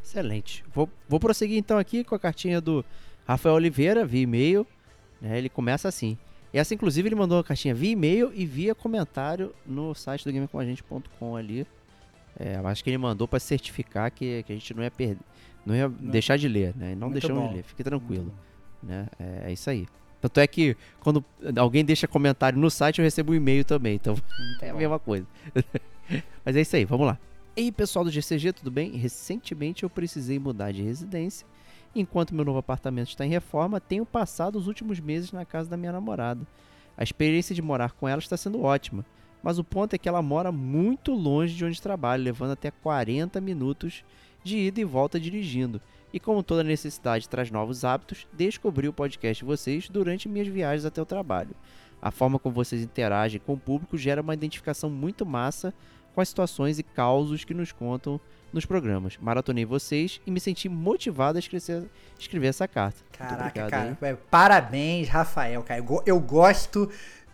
Excelente. 0.04 0.64
Vou, 0.74 0.90
vou 1.08 1.20
prosseguir 1.20 1.58
então 1.58 1.78
aqui 1.78 2.04
com 2.04 2.14
a 2.16 2.20
cartinha 2.20 2.60
do 2.62 2.84
Rafael 3.26 3.56
Oliveira, 3.56 4.06
via 4.06 4.22
e-mail. 4.24 4.68
né, 5.22 5.38
ele 5.38 5.50
começa 5.50 5.88
assim. 5.88 6.18
Essa, 6.54 6.74
inclusive, 6.74 7.08
ele 7.08 7.16
mandou 7.16 7.38
uma 7.38 7.44
cartinha 7.44 7.76
via 7.76 7.92
e-mail 7.92 8.32
e 8.34 8.46
via 8.46 8.74
comentário 8.74 9.54
no 9.66 9.94
site 9.94 10.24
do 10.24 10.32
gamercomagente.com 10.32 11.36
ali. 11.36 11.68
É, 12.40 12.56
acho 12.56 12.84
que 12.84 12.90
ele 12.90 12.98
mandou 12.98 13.28
para 13.28 13.40
certificar 13.40 14.12
que, 14.12 14.44
que 14.44 14.52
a 14.52 14.56
gente 14.56 14.74
não 14.74 14.84
ia 14.84 14.92
perder, 14.92 15.18
não 15.66 15.76
ia 15.76 15.90
deixar 15.90 16.38
de 16.38 16.48
ler, 16.48 16.74
né? 16.76 16.92
E 16.92 16.96
Não 16.96 17.08
Muito 17.08 17.20
deixamos 17.20 17.44
bom. 17.44 17.50
de 17.50 17.56
ler, 17.56 17.64
fique 17.64 17.84
tranquilo, 17.84 18.32
né? 18.82 19.08
É, 19.20 19.50
é 19.50 19.54
isso 19.54 19.70
aí. 19.70 19.88
Tanto 20.22 20.40
é 20.40 20.48
que 20.48 20.78
quando 21.00 21.24
alguém 21.58 21.84
deixa 21.84 22.08
comentário 22.08 22.58
no 22.60 22.70
site, 22.70 23.00
eu 23.00 23.04
recebo 23.04 23.32
um 23.32 23.36
e-mail 23.36 23.66
também, 23.66 23.96
então 23.96 24.16
é 24.62 24.70
a 24.70 24.74
bom. 24.74 24.80
mesma 24.80 25.00
coisa. 25.00 25.26
Mas 26.46 26.56
é 26.56 26.62
isso 26.62 26.76
aí, 26.76 26.86
vamos 26.86 27.08
lá. 27.08 27.20
E 27.56 27.62
aí, 27.62 27.72
pessoal 27.72 28.06
do 28.06 28.12
GCG, 28.12 28.54
tudo 28.54 28.70
bem? 28.70 28.92
Recentemente 28.92 29.82
eu 29.84 29.90
precisei 29.90 30.38
mudar 30.38 30.72
de 30.72 30.84
residência. 30.84 31.46
Enquanto 31.96 32.36
meu 32.36 32.46
novo 32.46 32.60
apartamento 32.60 33.10
está 33.10 33.26
em 33.26 33.30
reforma, 33.30 33.80
tenho 33.80 34.06
passado 34.06 34.58
os 34.58 34.68
últimos 34.68 35.00
meses 35.00 35.32
na 35.32 35.46
casa 35.46 35.70
da 35.70 35.78
minha 35.78 35.92
namorada. 35.92 36.46
A 36.98 37.04
experiência 37.04 37.54
de 37.56 37.62
morar 37.62 37.92
com 37.92 38.08
ela 38.08 38.20
está 38.20 38.36
sendo 38.36 38.62
ótima, 38.62 39.06
mas 39.42 39.60
o 39.60 39.64
ponto 39.64 39.94
é 39.94 39.98
que 39.98 40.10
ela 40.10 40.22
mora 40.22 40.52
muito 40.52 41.14
longe 41.14 41.56
de 41.56 41.64
onde 41.64 41.82
trabalho, 41.82 42.24
levando 42.24 42.52
até 42.52 42.72
40 42.72 43.40
minutos 43.40 44.04
de 44.44 44.58
ida 44.58 44.82
e 44.82 44.84
volta 44.84 45.20
dirigindo. 45.20 45.82
E 46.12 46.20
como 46.20 46.42
toda 46.42 46.64
necessidade 46.64 47.30
traz 47.30 47.52
novos 47.52 47.84
hábitos, 47.84 48.28
descobri 48.34 48.88
o 48.88 48.94
podcast 48.94 49.44
de 49.44 49.48
vocês 49.48 49.90
durante 49.90 50.30
minhas 50.30 50.48
viagens 50.48 50.86
até 50.86 51.02
o 51.02 51.06
trabalho. 51.06 51.56
A 52.02 52.12
forma 52.12 52.40
como 52.40 52.56
vocês 52.56 52.82
interagem 52.82 53.40
com 53.40 53.54
o 53.54 53.60
público 53.60 53.98
gera 53.98 54.22
uma 54.22 54.34
identificação 54.34 54.90
muito 54.90 55.26
massa 55.26 55.74
com 56.14 56.22
as 56.22 56.30
situações 56.30 56.80
e 56.80 56.84
causos 56.84 57.44
que 57.44 57.54
nos 57.54 57.72
contam 57.72 58.20
nos 58.52 58.66
programas. 58.66 59.18
Maratonei 59.22 59.66
vocês 59.66 60.22
e 60.26 60.32
me 60.32 60.40
senti 60.40 60.68
motivado 60.70 61.38
a 61.38 61.40
escrever, 61.40 61.86
escrever 62.18 62.48
essa 62.48 62.68
carta. 62.68 63.00
Caraca, 63.12 63.46
obrigado, 63.46 63.70
cara. 63.70 63.98
hein? 64.12 64.18
Parabéns, 64.30 65.10
Rafael, 65.10 65.62
cara. 65.64 65.80
Eu, 65.80 66.04
eu 66.06 66.20
gosto 66.20 66.90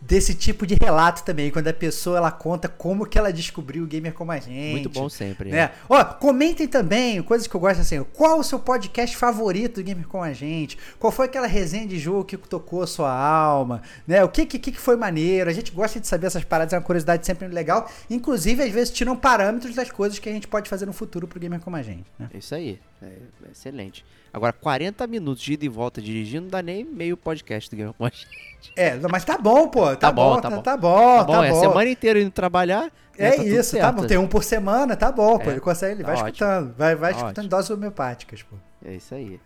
desse 0.06 0.36
tipo 0.36 0.68
de 0.68 0.76
relato 0.76 1.24
também, 1.24 1.50
quando 1.50 1.68
a 1.68 1.74
pessoa 1.74 2.18
ela 2.18 2.32
conta 2.32 2.68
como 2.68 3.06
que 3.06 3.18
ela 3.18 3.32
descobriu 3.32 3.84
o 3.84 3.88
gamer 3.88 4.14
como 4.14 4.32
a 4.32 4.38
gente. 4.38 4.74
Muito 4.74 4.90
bom 4.90 5.08
sempre. 5.10 5.50
Né? 5.50 5.72
Ó, 5.88 6.04
comentem 6.04 6.68
também, 6.68 7.22
coisas 7.24 7.48
que 7.48 7.56
eu 7.56 7.60
gosto 7.60 7.82
assim, 7.82 8.04
qual 8.14 8.40
o 8.40 8.44
seu 8.44 8.60
podcast 8.60 9.16
favorito 9.16 9.76
do 9.76 9.84
gamer 9.84 10.08
como 10.08 10.24
a 10.24 10.34
gente? 10.34 10.78
Qual 11.00 11.12
foi 11.12 11.26
aquela 11.26 11.48
resenha 11.48 11.88
de 11.88 11.98
jogo 11.98 12.26
que 12.26 12.38
tocou 12.38 12.84
a 12.84 12.88
sua 12.88 13.12
alma, 13.12 13.82
né? 14.06 14.24
O 14.24 14.30
que 14.30 14.46
que, 14.46 14.60
que 14.60 14.80
foi 14.80 14.96
maneiro? 14.96 15.50
A 15.50 15.54
gente 15.54 15.72
gosta 15.72 16.00
de 16.00 16.08
saber 16.08 16.28
essas 16.28 16.44
paradas, 16.44 16.74
é 16.74 16.78
uma 16.78 16.84
curiosidade 16.84 17.26
sempre 17.26 17.48
legal. 17.48 17.90
Inclusive, 18.10 18.62
às 18.62 18.72
vezes 18.72 18.94
tiram 18.94 19.16
parâmetros 19.16 19.74
das 19.74 19.90
coisas 19.90 20.20
que 20.20 20.28
a 20.28 20.32
gente 20.32 20.48
pode 20.48 20.70
fazer 20.70 20.86
no 20.86 20.94
futuro 20.94 21.28
pro 21.28 21.40
gamer 21.40 21.60
como 21.60 21.76
a 21.76 21.82
gente, 21.82 22.06
né? 22.20 22.30
Isso 22.34 22.54
aí. 22.54 22.80
É, 23.02 23.06
é 23.06 23.52
excelente. 23.52 24.06
Agora, 24.34 24.52
40 24.52 25.06
minutos 25.06 25.44
de 25.44 25.54
ida 25.54 25.64
e 25.66 25.70
volta 25.70 26.02
dirigindo, 26.02 26.44
não 26.46 26.50
dá 26.50 26.62
nem 26.62 26.84
meio 26.84 27.16
podcast 27.16 27.70
do 27.70 27.78
Gamer 27.78 27.94
com 27.94 28.06
a 28.06 28.10
gente. 28.10 28.28
É, 28.76 28.98
mas 29.10 29.24
tá 29.24 29.38
bom, 29.38 29.68
pô. 29.68 29.86
Tá, 29.92 29.96
Tá 29.98 30.12
bom, 30.12 30.36
bom, 30.36 30.42
tá, 30.42 30.50
tá 30.50 30.56
bom. 30.56 30.62
tá 30.64 30.78
bom. 30.78 31.18
Tá 31.18 31.24
bom, 31.26 31.34
tá 31.34 31.46
é 31.46 31.50
a 31.52 31.56
semana 31.56 31.90
inteira 31.90 32.20
indo 32.20 32.32
trabalhar. 32.32 32.84
né, 32.86 32.92
É 33.18 33.30
tá 33.32 33.36
tudo 33.38 33.48
isso, 33.48 33.78
tá 33.78 33.92
bom. 33.92 34.08
Tem 34.08 34.18
um 34.18 34.28
por 34.28 34.44
semana, 34.44 34.96
tá 34.96 35.12
bom, 35.12 35.38
pô. 35.38 35.50
É, 35.50 35.54
Ele 35.54 35.60
consegue, 35.60 35.94
ele 35.94 36.02
tá 36.04 36.08
vai 36.08 36.16
ótimo. 36.16 36.30
escutando. 36.30 36.74
Vai, 36.76 36.96
vai 36.96 37.12
Tá 37.12 37.18
escutando 37.20 37.46
ótimo. 37.46 37.50
doses 37.50 37.70
homeopáticas, 37.70 38.42
pô. 38.42 38.56
É 38.84 38.96
isso 38.96 39.14
aí. 39.14 39.40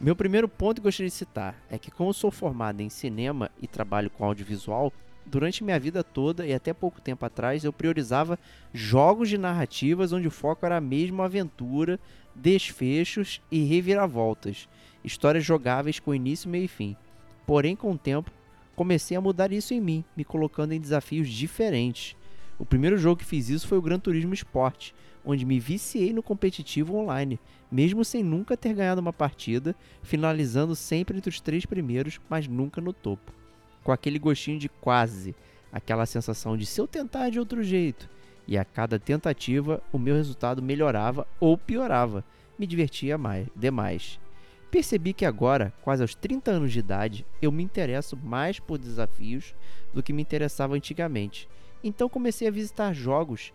Meu 0.00 0.14
primeiro 0.14 0.48
ponto 0.48 0.76
que 0.76 0.82
gostaria 0.82 1.08
de 1.10 1.14
citar 1.16 1.56
é 1.68 1.76
que, 1.76 1.90
como 1.90 2.10
eu 2.10 2.14
sou 2.14 2.30
formado 2.30 2.80
em 2.80 2.88
cinema 2.88 3.50
e 3.60 3.66
trabalho 3.66 4.08
com 4.08 4.24
audiovisual, 4.24 4.92
durante 5.26 5.64
minha 5.64 5.80
vida 5.80 6.04
toda 6.04 6.46
e 6.46 6.54
até 6.54 6.72
pouco 6.72 7.00
tempo 7.00 7.26
atrás 7.26 7.64
eu 7.64 7.72
priorizava 7.72 8.38
jogos 8.72 9.28
de 9.28 9.36
narrativas 9.36 10.12
onde 10.12 10.28
o 10.28 10.30
foco 10.30 10.64
era 10.64 10.80
mesmo 10.80 11.20
aventura, 11.22 11.98
desfechos 12.38 13.40
e 13.50 13.64
reviravoltas, 13.64 14.68
histórias 15.04 15.44
jogáveis 15.44 15.98
com 15.98 16.14
início, 16.14 16.48
meio 16.48 16.64
e 16.64 16.68
fim. 16.68 16.96
Porém, 17.46 17.74
com 17.74 17.92
o 17.92 17.98
tempo, 17.98 18.30
comecei 18.76 19.16
a 19.16 19.20
mudar 19.20 19.52
isso 19.52 19.74
em 19.74 19.80
mim, 19.80 20.04
me 20.16 20.24
colocando 20.24 20.72
em 20.72 20.80
desafios 20.80 21.28
diferentes. 21.28 22.16
O 22.58 22.64
primeiro 22.64 22.98
jogo 22.98 23.20
que 23.20 23.24
fiz 23.24 23.48
isso 23.48 23.66
foi 23.66 23.78
o 23.78 23.82
Gran 23.82 23.98
Turismo 23.98 24.34
Sport, 24.34 24.92
onde 25.24 25.44
me 25.44 25.60
viciei 25.60 26.12
no 26.12 26.22
competitivo 26.22 26.96
online, 26.96 27.38
mesmo 27.70 28.04
sem 28.04 28.22
nunca 28.22 28.56
ter 28.56 28.74
ganhado 28.74 29.00
uma 29.00 29.12
partida, 29.12 29.74
finalizando 30.02 30.74
sempre 30.74 31.18
entre 31.18 31.28
os 31.28 31.40
três 31.40 31.66
primeiros, 31.66 32.20
mas 32.28 32.48
nunca 32.48 32.80
no 32.80 32.92
topo. 32.92 33.32
Com 33.84 33.92
aquele 33.92 34.18
gostinho 34.18 34.58
de 34.58 34.68
quase, 34.68 35.34
aquela 35.72 36.06
sensação 36.06 36.56
de 36.56 36.66
se 36.66 36.80
eu 36.80 36.86
tentar 36.86 37.30
de 37.30 37.38
outro 37.38 37.62
jeito. 37.62 38.08
E 38.48 38.56
a 38.56 38.64
cada 38.64 38.98
tentativa, 38.98 39.82
o 39.92 39.98
meu 39.98 40.14
resultado 40.14 40.62
melhorava 40.62 41.28
ou 41.38 41.58
piorava. 41.58 42.24
Me 42.58 42.66
divertia 42.66 43.18
mais, 43.18 43.46
demais. 43.54 44.18
Percebi 44.70 45.12
que 45.12 45.26
agora, 45.26 45.70
quase 45.82 46.00
aos 46.00 46.14
30 46.14 46.52
anos 46.52 46.72
de 46.72 46.78
idade, 46.78 47.26
eu 47.42 47.52
me 47.52 47.62
interesso 47.62 48.16
mais 48.16 48.58
por 48.58 48.78
desafios 48.78 49.54
do 49.92 50.02
que 50.02 50.14
me 50.14 50.22
interessava 50.22 50.74
antigamente. 50.74 51.46
Então 51.84 52.08
comecei 52.08 52.48
a 52.48 52.50
visitar 52.50 52.94
jogos 52.94 53.52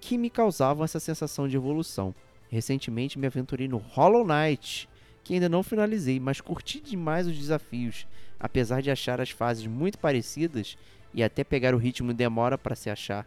que 0.00 0.16
me 0.16 0.30
causavam 0.30 0.84
essa 0.84 1.00
sensação 1.00 1.48
de 1.48 1.56
evolução. 1.56 2.14
Recentemente 2.48 3.18
me 3.18 3.26
aventurei 3.26 3.66
no 3.66 3.78
Hollow 3.78 4.24
Knight, 4.24 4.88
que 5.24 5.34
ainda 5.34 5.48
não 5.48 5.64
finalizei, 5.64 6.20
mas 6.20 6.40
curti 6.40 6.80
demais 6.80 7.26
os 7.26 7.36
desafios, 7.36 8.06
apesar 8.38 8.80
de 8.80 8.92
achar 8.92 9.20
as 9.20 9.30
fases 9.30 9.66
muito 9.66 9.98
parecidas 9.98 10.78
e 11.12 11.20
até 11.20 11.42
pegar 11.42 11.74
o 11.74 11.78
ritmo 11.78 12.14
demora 12.14 12.56
para 12.56 12.76
se 12.76 12.88
achar 12.88 13.26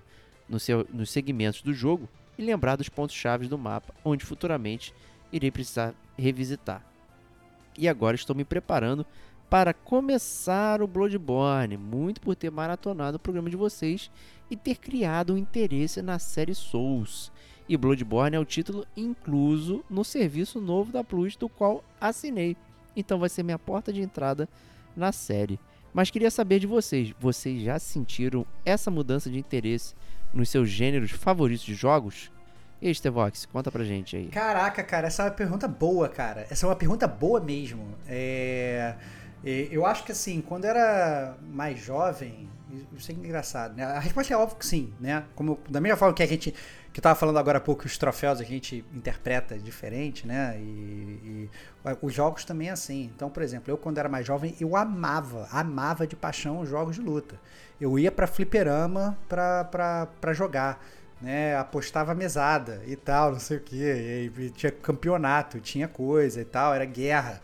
no 0.50 0.60
seu- 0.60 0.88
nos 0.92 1.10
segmentos 1.12 1.62
do 1.62 1.74
jogo 1.74 2.10
e 2.38 2.44
lembrar 2.44 2.76
dos 2.76 2.90
pontos 2.90 3.16
chaves 3.16 3.48
do 3.48 3.58
mapa, 3.58 3.94
onde 4.04 4.26
futuramente 4.26 4.94
irei 5.32 5.52
precisar 5.52 5.94
revisitar. 6.18 6.84
E 7.78 7.88
agora 7.88 8.16
estou 8.16 8.36
me 8.36 8.44
preparando 8.44 9.06
para 9.50 9.74
começar 9.74 10.82
o 10.82 10.88
Bloodborne, 10.88 11.76
muito 11.78 12.22
por 12.22 12.36
ter 12.36 12.52
maratonado 12.52 13.18
o 13.18 13.20
programa 13.20 13.50
de 13.50 13.56
vocês 13.56 14.12
e 14.50 14.56
ter 14.56 14.76
criado 14.76 15.34
um 15.34 15.38
interesse 15.38 16.02
na 16.02 16.20
série 16.20 16.54
Souls. 16.54 17.32
E 17.68 17.78
Bloodborne 17.78 18.36
é 18.36 18.40
o 18.40 18.46
título 18.46 18.86
incluso 18.98 19.84
no 19.90 20.04
serviço 20.04 20.60
novo 20.60 20.92
da 20.92 21.04
Plus, 21.04 21.36
do 21.36 21.48
qual 21.48 21.84
assinei. 22.02 22.58
Então 22.96 23.20
vai 23.20 23.30
ser 23.30 23.44
minha 23.44 23.60
porta 23.60 23.94
de 23.94 24.02
entrada 24.02 24.50
na 24.96 25.12
série. 25.12 25.60
Mas 25.94 26.10
queria 26.12 26.30
saber 26.30 26.60
de 26.60 26.68
vocês, 26.68 27.14
vocês 27.20 27.62
já 27.62 27.80
sentiram 27.80 28.46
essa 28.64 28.92
mudança 28.92 29.30
de 29.30 29.40
interesse 29.40 29.96
nos 30.34 30.50
seus 30.50 30.70
gêneros 30.70 31.12
favoritos 31.12 31.66
de 31.66 31.74
jogos? 31.74 32.32
E 32.82 32.88
aí, 32.88 32.96
Stevox, 32.96 33.46
conta 33.46 33.70
pra 33.72 33.84
gente 33.84 34.16
aí. 34.16 34.28
Caraca, 34.28 34.82
cara, 34.84 35.08
essa 35.08 35.24
é 35.24 35.26
uma 35.26 35.32
pergunta 35.32 35.68
boa, 35.68 36.08
cara. 36.08 36.48
Essa 36.50 36.66
é 36.66 36.70
uma 36.70 36.76
pergunta 36.76 37.08
boa 37.08 37.40
mesmo. 37.42 37.86
É, 38.08 38.96
é, 39.44 39.68
Eu 39.70 39.86
acho 39.86 40.04
que 40.04 40.14
assim, 40.14 40.42
quando 40.42 40.64
eu 40.64 40.70
era 40.70 41.36
mais 41.52 41.80
jovem, 41.80 42.48
isso 42.96 43.12
é 43.12 43.16
engraçado, 43.16 43.76
né? 43.76 43.84
A 43.84 44.00
resposta 44.00 44.34
é 44.34 44.38
óbvio 44.38 44.58
que 44.58 44.66
sim, 44.66 44.94
né? 45.00 45.26
Como 45.36 45.60
da 45.70 45.82
mesma 45.82 45.98
forma 45.98 46.14
que 46.14 46.24
a 46.24 46.28
gente 46.28 46.54
que 46.92 47.00
eu 47.00 47.04
tava 47.04 47.16
falando 47.16 47.38
agora 47.38 47.60
há 47.60 47.62
pouco 47.62 47.86
os 47.86 47.98
troféus 47.98 48.40
a 48.40 48.44
gente 48.44 48.84
interpreta 48.94 49.58
diferente, 49.60 50.26
né? 50.26 50.58
E, 50.60 50.64
e 50.64 51.50
os 52.02 52.14
jogos 52.14 52.46
também 52.46 52.70
é 52.70 52.72
assim. 52.72 53.12
Então, 53.16 53.30
por 53.30 53.44
exemplo, 53.44 53.72
eu 53.72 53.78
quando 53.78 53.98
era 53.98 54.10
mais 54.10 54.26
jovem, 54.26 54.56
eu 54.60 54.76
amava, 54.76 55.48
amava 55.52 56.08
de 56.08 56.16
paixão 56.16 56.60
os 56.60 56.70
jogos 56.70 56.96
de 56.96 57.02
luta. 57.02 57.40
Eu 57.80 57.98
ia 57.98 58.12
pra 58.12 58.28
fliperama 58.28 59.18
pra 59.28 60.34
jogar 60.34 60.80
né, 61.22 61.58
apostava 61.58 62.16
mesada 62.16 62.82
e 62.88 62.96
tal, 62.96 63.34
não 63.34 63.40
sei 63.40 63.58
o 63.58 63.62
que, 63.62 64.52
tinha 64.56 64.72
campeonato, 64.72 65.60
tinha 65.60 65.88
coisa 65.88 66.42
e 66.42 66.46
tal, 66.46 66.74
era 66.74 66.86
guerra. 66.86 67.42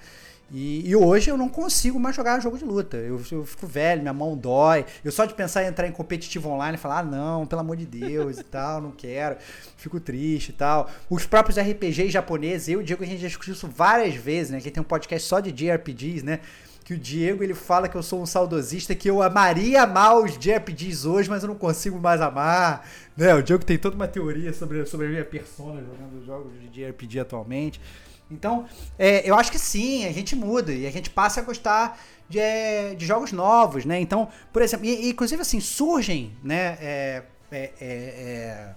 E, 0.52 0.88
e 0.88 0.96
hoje 0.96 1.30
eu 1.30 1.36
não 1.36 1.50
consigo 1.50 2.00
mais 2.00 2.16
jogar 2.16 2.40
jogo 2.40 2.58
de 2.58 2.64
luta. 2.64 2.98
Eu, 2.98 3.20
eu 3.32 3.46
fico 3.46 3.66
velho, 3.66 4.02
minha 4.02 4.14
mão 4.14 4.38
dói. 4.38 4.86
Eu 5.04 5.12
só 5.12 5.26
de 5.26 5.34
pensar 5.34 5.64
em 5.64 5.68
entrar 5.68 5.88
em 5.88 5.92
competitivo 5.92 6.50
online 6.50 6.78
e 6.78 6.80
falar, 6.80 7.00
ah, 7.00 7.04
não, 7.04 7.48
pelo 7.48 7.62
amor 7.62 7.76
de 7.76 7.86
Deus 7.86 8.38
e 8.38 8.44
tal, 8.46 8.80
não 8.80 8.92
quero. 8.92 9.38
Fico 9.76 10.00
triste 10.00 10.50
e 10.50 10.54
tal. 10.54 10.88
Os 11.10 11.26
próprios 11.26 11.58
RPGs 11.58 12.12
japoneses, 12.12 12.68
eu 12.70 12.80
e 12.80 12.84
o 12.84 12.86
Diego, 12.86 13.04
a 13.04 13.08
gente 13.08 13.22
já 13.22 13.28
discutiu 13.28 13.54
isso 13.54 13.68
várias 13.68 14.14
vezes, 14.14 14.52
né? 14.52 14.62
Que 14.62 14.70
tem 14.70 14.82
um 14.82 14.86
podcast 14.86 15.28
só 15.28 15.40
de 15.40 15.52
JRPGs, 15.52 16.24
né? 16.24 16.40
Que 16.86 16.94
o 16.94 17.00
Diego 17.00 17.44
ele 17.44 17.56
fala 17.56 17.90
que 17.90 17.96
eu 17.98 18.04
sou 18.04 18.22
um 18.22 18.28
saudosista, 18.28 18.94
que 18.94 19.10
eu 19.10 19.24
amaria 19.24 19.82
amar 19.82 20.18
os 20.20 20.38
JRPGs 20.38 21.08
hoje, 21.08 21.28
mas 21.28 21.42
eu 21.42 21.50
não 21.50 21.56
consigo 21.56 22.00
mais 22.00 22.22
amar. 22.22 22.88
Né? 23.18 23.34
O 23.34 23.42
Diego 23.42 23.66
tem 23.66 23.76
toda 23.76 23.96
uma 23.96 24.08
teoria 24.08 24.54
sobre, 24.54 24.86
sobre 24.86 25.08
a 25.08 25.10
minha 25.10 25.26
persona 25.26 25.82
jogando 25.82 26.24
jogos 26.24 26.54
de 26.62 26.68
JRPG 26.68 27.22
atualmente. 27.22 27.82
Então, 28.30 28.68
é, 29.00 29.28
eu 29.28 29.34
acho 29.34 29.52
que 29.52 29.58
sim, 29.58 30.06
a 30.06 30.12
gente 30.12 30.36
muda 30.36 30.72
e 30.72 30.86
a 30.86 30.92
gente 30.92 31.10
passa 31.10 31.42
a 31.42 31.44
gostar 31.44 32.00
de, 32.30 32.40
é, 32.40 32.94
de 32.94 33.04
jogos 33.04 33.32
novos, 33.32 33.84
né? 33.84 34.00
Então, 34.00 34.30
por 34.54 34.62
exemplo, 34.62 34.86
e, 34.86 35.10
inclusive 35.10 35.42
assim, 35.42 35.60
surgem, 35.60 36.38
né? 36.44 36.78
É, 36.80 37.24
é, 37.52 37.72
é, 37.82 38.76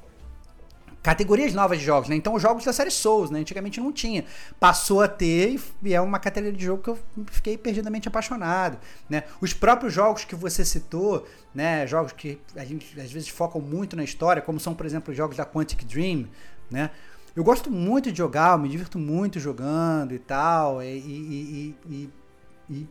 categorias 1.09 1.55
novas 1.55 1.79
de 1.79 1.85
jogos, 1.87 2.07
né? 2.07 2.17
Então, 2.17 2.35
os 2.35 2.43
jogos 2.43 2.67
da 2.67 2.73
série 2.73 2.91
Souls, 2.91 3.31
né? 3.31 3.41
Antigamente 3.41 3.81
não 3.81 3.91
tinha. 3.91 4.27
Passou 4.61 5.01
a 5.01 5.09
ter 5.09 5.59
e 5.83 5.95
é 5.95 6.01
uma 6.03 6.19
categoria 6.19 6.55
de 6.55 6.63
jogo 6.63 6.83
que 6.83 6.91
eu 6.91 6.99
fiquei 7.31 7.57
perdidamente 7.57 8.07
apaixonado, 8.07 8.77
né? 9.09 9.25
Os 9.41 9.55
próprios 9.55 9.91
jogos 9.91 10.27
que 10.27 10.35
você 10.35 10.67
citou, 10.67 11.27
né? 11.55 11.87
Jogos 11.87 12.13
que 12.13 12.39
a 12.55 12.63
gente 12.63 13.01
às 13.01 13.11
vezes 13.11 13.31
focam 13.31 13.59
muito 13.59 13.97
na 13.97 14.05
história, 14.05 14.43
como 14.43 14.61
são, 14.61 14.75
por 14.75 14.85
exemplo, 14.85 15.11
os 15.11 15.17
jogos 15.17 15.35
da 15.35 15.47
Quantic 15.47 15.83
Dream, 15.87 16.27
né? 16.71 16.91
Eu 17.35 17.43
gosto 17.43 17.71
muito 17.71 18.13
de 18.13 18.19
jogar, 18.19 18.59
me 18.59 18.69
divirto 18.69 18.99
muito 18.99 19.41
jogando 19.41 20.13
e 20.13 20.19
tal, 20.19 20.83
e, 20.83 20.99
e, 20.99 21.75
e, 21.89 22.11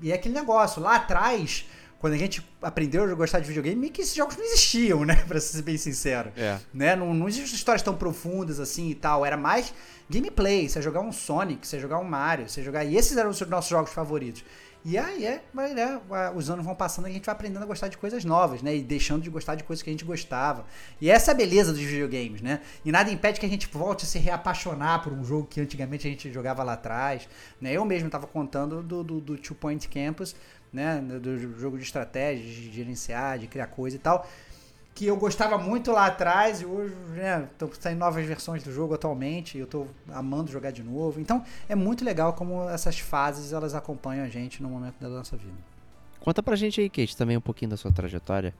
e 0.01 0.11
é 0.11 0.15
aquele 0.15 0.33
negócio, 0.33 0.81
lá 0.81 0.95
atrás 0.95 1.67
quando 1.99 2.13
a 2.13 2.17
gente 2.17 2.45
aprendeu 2.61 3.03
a 3.03 3.13
gostar 3.13 3.39
de 3.39 3.47
videogame, 3.47 3.75
meio 3.75 3.91
que 3.91 4.01
esses 4.01 4.15
jogos 4.15 4.37
não 4.37 4.45
existiam, 4.45 5.03
né? 5.03 5.15
Pra 5.27 5.39
ser 5.39 5.61
bem 5.63 5.77
sincero. 5.77 6.31
É. 6.37 6.59
Né? 6.73 6.95
Não, 6.95 7.13
não 7.13 7.27
existem 7.27 7.55
histórias 7.55 7.81
tão 7.81 7.95
profundas 7.95 8.59
assim 8.59 8.89
e 8.89 8.95
tal. 8.95 9.25
Era 9.25 9.37
mais 9.37 9.73
gameplay. 10.09 10.69
Você 10.69 10.81
jogar 10.81 11.01
um 11.01 11.11
Sonic, 11.11 11.67
você 11.67 11.79
jogar 11.79 11.99
um 11.99 12.03
Mario, 12.03 12.47
você 12.47 12.63
jogar. 12.63 12.85
E 12.85 12.95
esses 12.95 13.17
eram 13.17 13.29
os 13.29 13.39
nossos 13.41 13.69
jogos 13.69 13.91
favoritos. 13.91 14.43
E 14.89 14.97
aí, 14.97 15.25
é, 15.25 15.43
mas, 15.51 15.75
né, 15.75 15.99
os 16.33 16.49
anos 16.49 16.63
vão 16.63 16.73
passando 16.73 17.07
e 17.07 17.11
a 17.11 17.13
gente 17.13 17.25
vai 17.25 17.35
aprendendo 17.35 17.61
a 17.61 17.65
gostar 17.65 17.89
de 17.89 17.97
coisas 17.97 18.23
novas, 18.23 18.61
né? 18.61 18.73
E 18.73 18.81
deixando 18.81 19.21
de 19.21 19.29
gostar 19.29 19.55
de 19.55 19.63
coisas 19.65 19.83
que 19.83 19.89
a 19.89 19.91
gente 19.91 20.05
gostava. 20.05 20.65
E 21.01 21.09
essa 21.09 21.31
é 21.31 21.33
a 21.33 21.35
beleza 21.35 21.73
dos 21.73 21.81
videogames, 21.81 22.41
né? 22.41 22.61
E 22.85 22.91
nada 22.91 23.11
impede 23.11 23.37
que 23.37 23.45
a 23.45 23.49
gente 23.49 23.67
volte 23.67 24.05
a 24.05 24.07
se 24.07 24.17
reapaixonar 24.17 25.03
por 25.03 25.11
um 25.11 25.25
jogo 25.25 25.45
que 25.45 25.59
antigamente 25.59 26.07
a 26.07 26.09
gente 26.09 26.31
jogava 26.31 26.63
lá 26.63 26.73
atrás. 26.73 27.27
Né? 27.59 27.73
Eu 27.73 27.83
mesmo 27.83 28.07
estava 28.07 28.27
contando 28.27 28.81
do, 28.81 29.03
do, 29.03 29.19
do 29.19 29.37
Two 29.37 29.55
Point 29.55 29.89
Campus, 29.89 30.33
né? 30.71 30.99
Do 31.01 31.37
jogo 31.59 31.77
de 31.77 31.83
estratégia, 31.83 32.43
de 32.43 32.71
gerenciar, 32.71 33.39
de 33.39 33.47
criar 33.47 33.67
coisa 33.67 33.95
e 33.95 33.99
tal. 33.99 34.27
Que 34.93 35.05
eu 35.05 35.15
gostava 35.15 35.57
muito 35.57 35.91
lá 35.91 36.07
atrás 36.07 36.61
e 36.61 36.65
hoje, 36.65 36.95
né? 37.15 37.47
Estão 37.51 37.69
saindo 37.79 37.99
novas 37.99 38.25
versões 38.25 38.63
do 38.63 38.71
jogo 38.71 38.95
atualmente. 38.95 39.57
E 39.57 39.59
eu 39.59 39.65
estou 39.65 39.87
amando 40.09 40.51
jogar 40.51 40.71
de 40.71 40.83
novo. 40.83 41.19
Então 41.19 41.43
é 41.69 41.75
muito 41.75 42.03
legal 42.03 42.33
como 42.33 42.67
essas 42.69 42.99
fases 42.99 43.53
elas 43.53 43.75
acompanham 43.75 44.25
a 44.25 44.29
gente 44.29 44.61
no 44.61 44.69
momento 44.69 44.95
da 44.99 45.09
nossa 45.09 45.37
vida. 45.37 45.57
Conta 46.19 46.41
pra 46.41 46.55
gente 46.55 46.81
aí, 46.81 46.89
Kate, 46.89 47.15
também 47.15 47.37
um 47.37 47.41
pouquinho 47.41 47.71
da 47.71 47.77
sua 47.77 47.91
trajetória. 47.91 48.53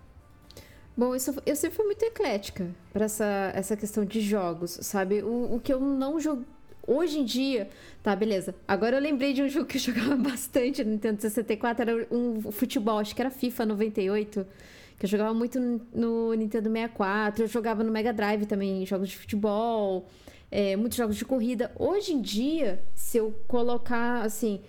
Bom, 0.97 1.15
isso, 1.15 1.35
eu 1.45 1.55
sempre 1.55 1.75
fui 1.75 1.85
muito 1.85 2.01
eclética 2.01 2.67
para 2.91 3.05
essa, 3.05 3.51
essa 3.53 3.77
questão 3.77 4.03
de 4.03 4.19
jogos, 4.19 4.79
sabe? 4.81 5.21
O, 5.21 5.55
o 5.55 5.59
que 5.59 5.71
eu 5.71 5.79
não 5.79 6.19
joguei. 6.19 6.45
Hoje 6.87 7.19
em 7.19 7.25
dia, 7.25 7.69
tá, 8.01 8.15
beleza. 8.15 8.55
Agora 8.65 8.95
eu 8.95 9.01
lembrei 9.01 9.33
de 9.33 9.43
um 9.43 9.49
jogo 9.49 9.65
que 9.65 9.75
eu 9.75 9.81
jogava 9.93 10.15
bastante 10.15 10.81
no 10.85 10.91
Nintendo 10.91 11.21
64, 11.21 11.81
era 11.81 12.07
um 12.09 12.49
futebol, 12.49 12.99
acho 12.99 13.13
que 13.13 13.21
era 13.21 13.29
FIFA 13.29 13.65
98, 13.65 14.47
que 14.97 15.05
eu 15.05 15.09
jogava 15.09 15.33
muito 15.33 15.59
no 15.93 16.33
Nintendo 16.33 16.69
64, 16.71 17.43
eu 17.43 17.47
jogava 17.47 17.83
no 17.83 17.91
Mega 17.91 18.13
Drive 18.13 18.45
também, 18.45 18.85
jogos 18.85 19.09
de 19.09 19.17
futebol, 19.17 20.07
é, 20.49 20.77
muitos 20.77 20.97
jogos 20.97 21.17
de 21.17 21.25
corrida. 21.25 21.73
Hoje 21.77 22.13
em 22.13 22.21
dia, 22.21 22.81
se 22.95 23.17
eu 23.17 23.37
colocar 23.49 24.21
assim, 24.21 24.61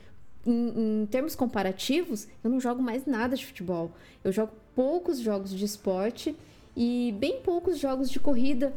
em, 0.45 1.03
em, 1.03 1.07
termos 1.07 1.37
comparativos, 1.37 2.27
eu 2.43 2.51
não 2.51 2.59
jogo 2.59 2.83
mais 2.83 3.07
nada 3.07 3.37
de 3.37 3.47
futebol. 3.47 3.93
Eu 4.25 4.33
jogo 4.33 4.53
poucos 4.75 5.21
jogos 5.21 5.57
de 5.57 5.65
esporte 5.65 6.35
e 6.77 7.15
bem 7.17 7.41
poucos 7.43 7.79
jogos 7.79 8.11
de 8.11 8.19
corrida 8.19 8.75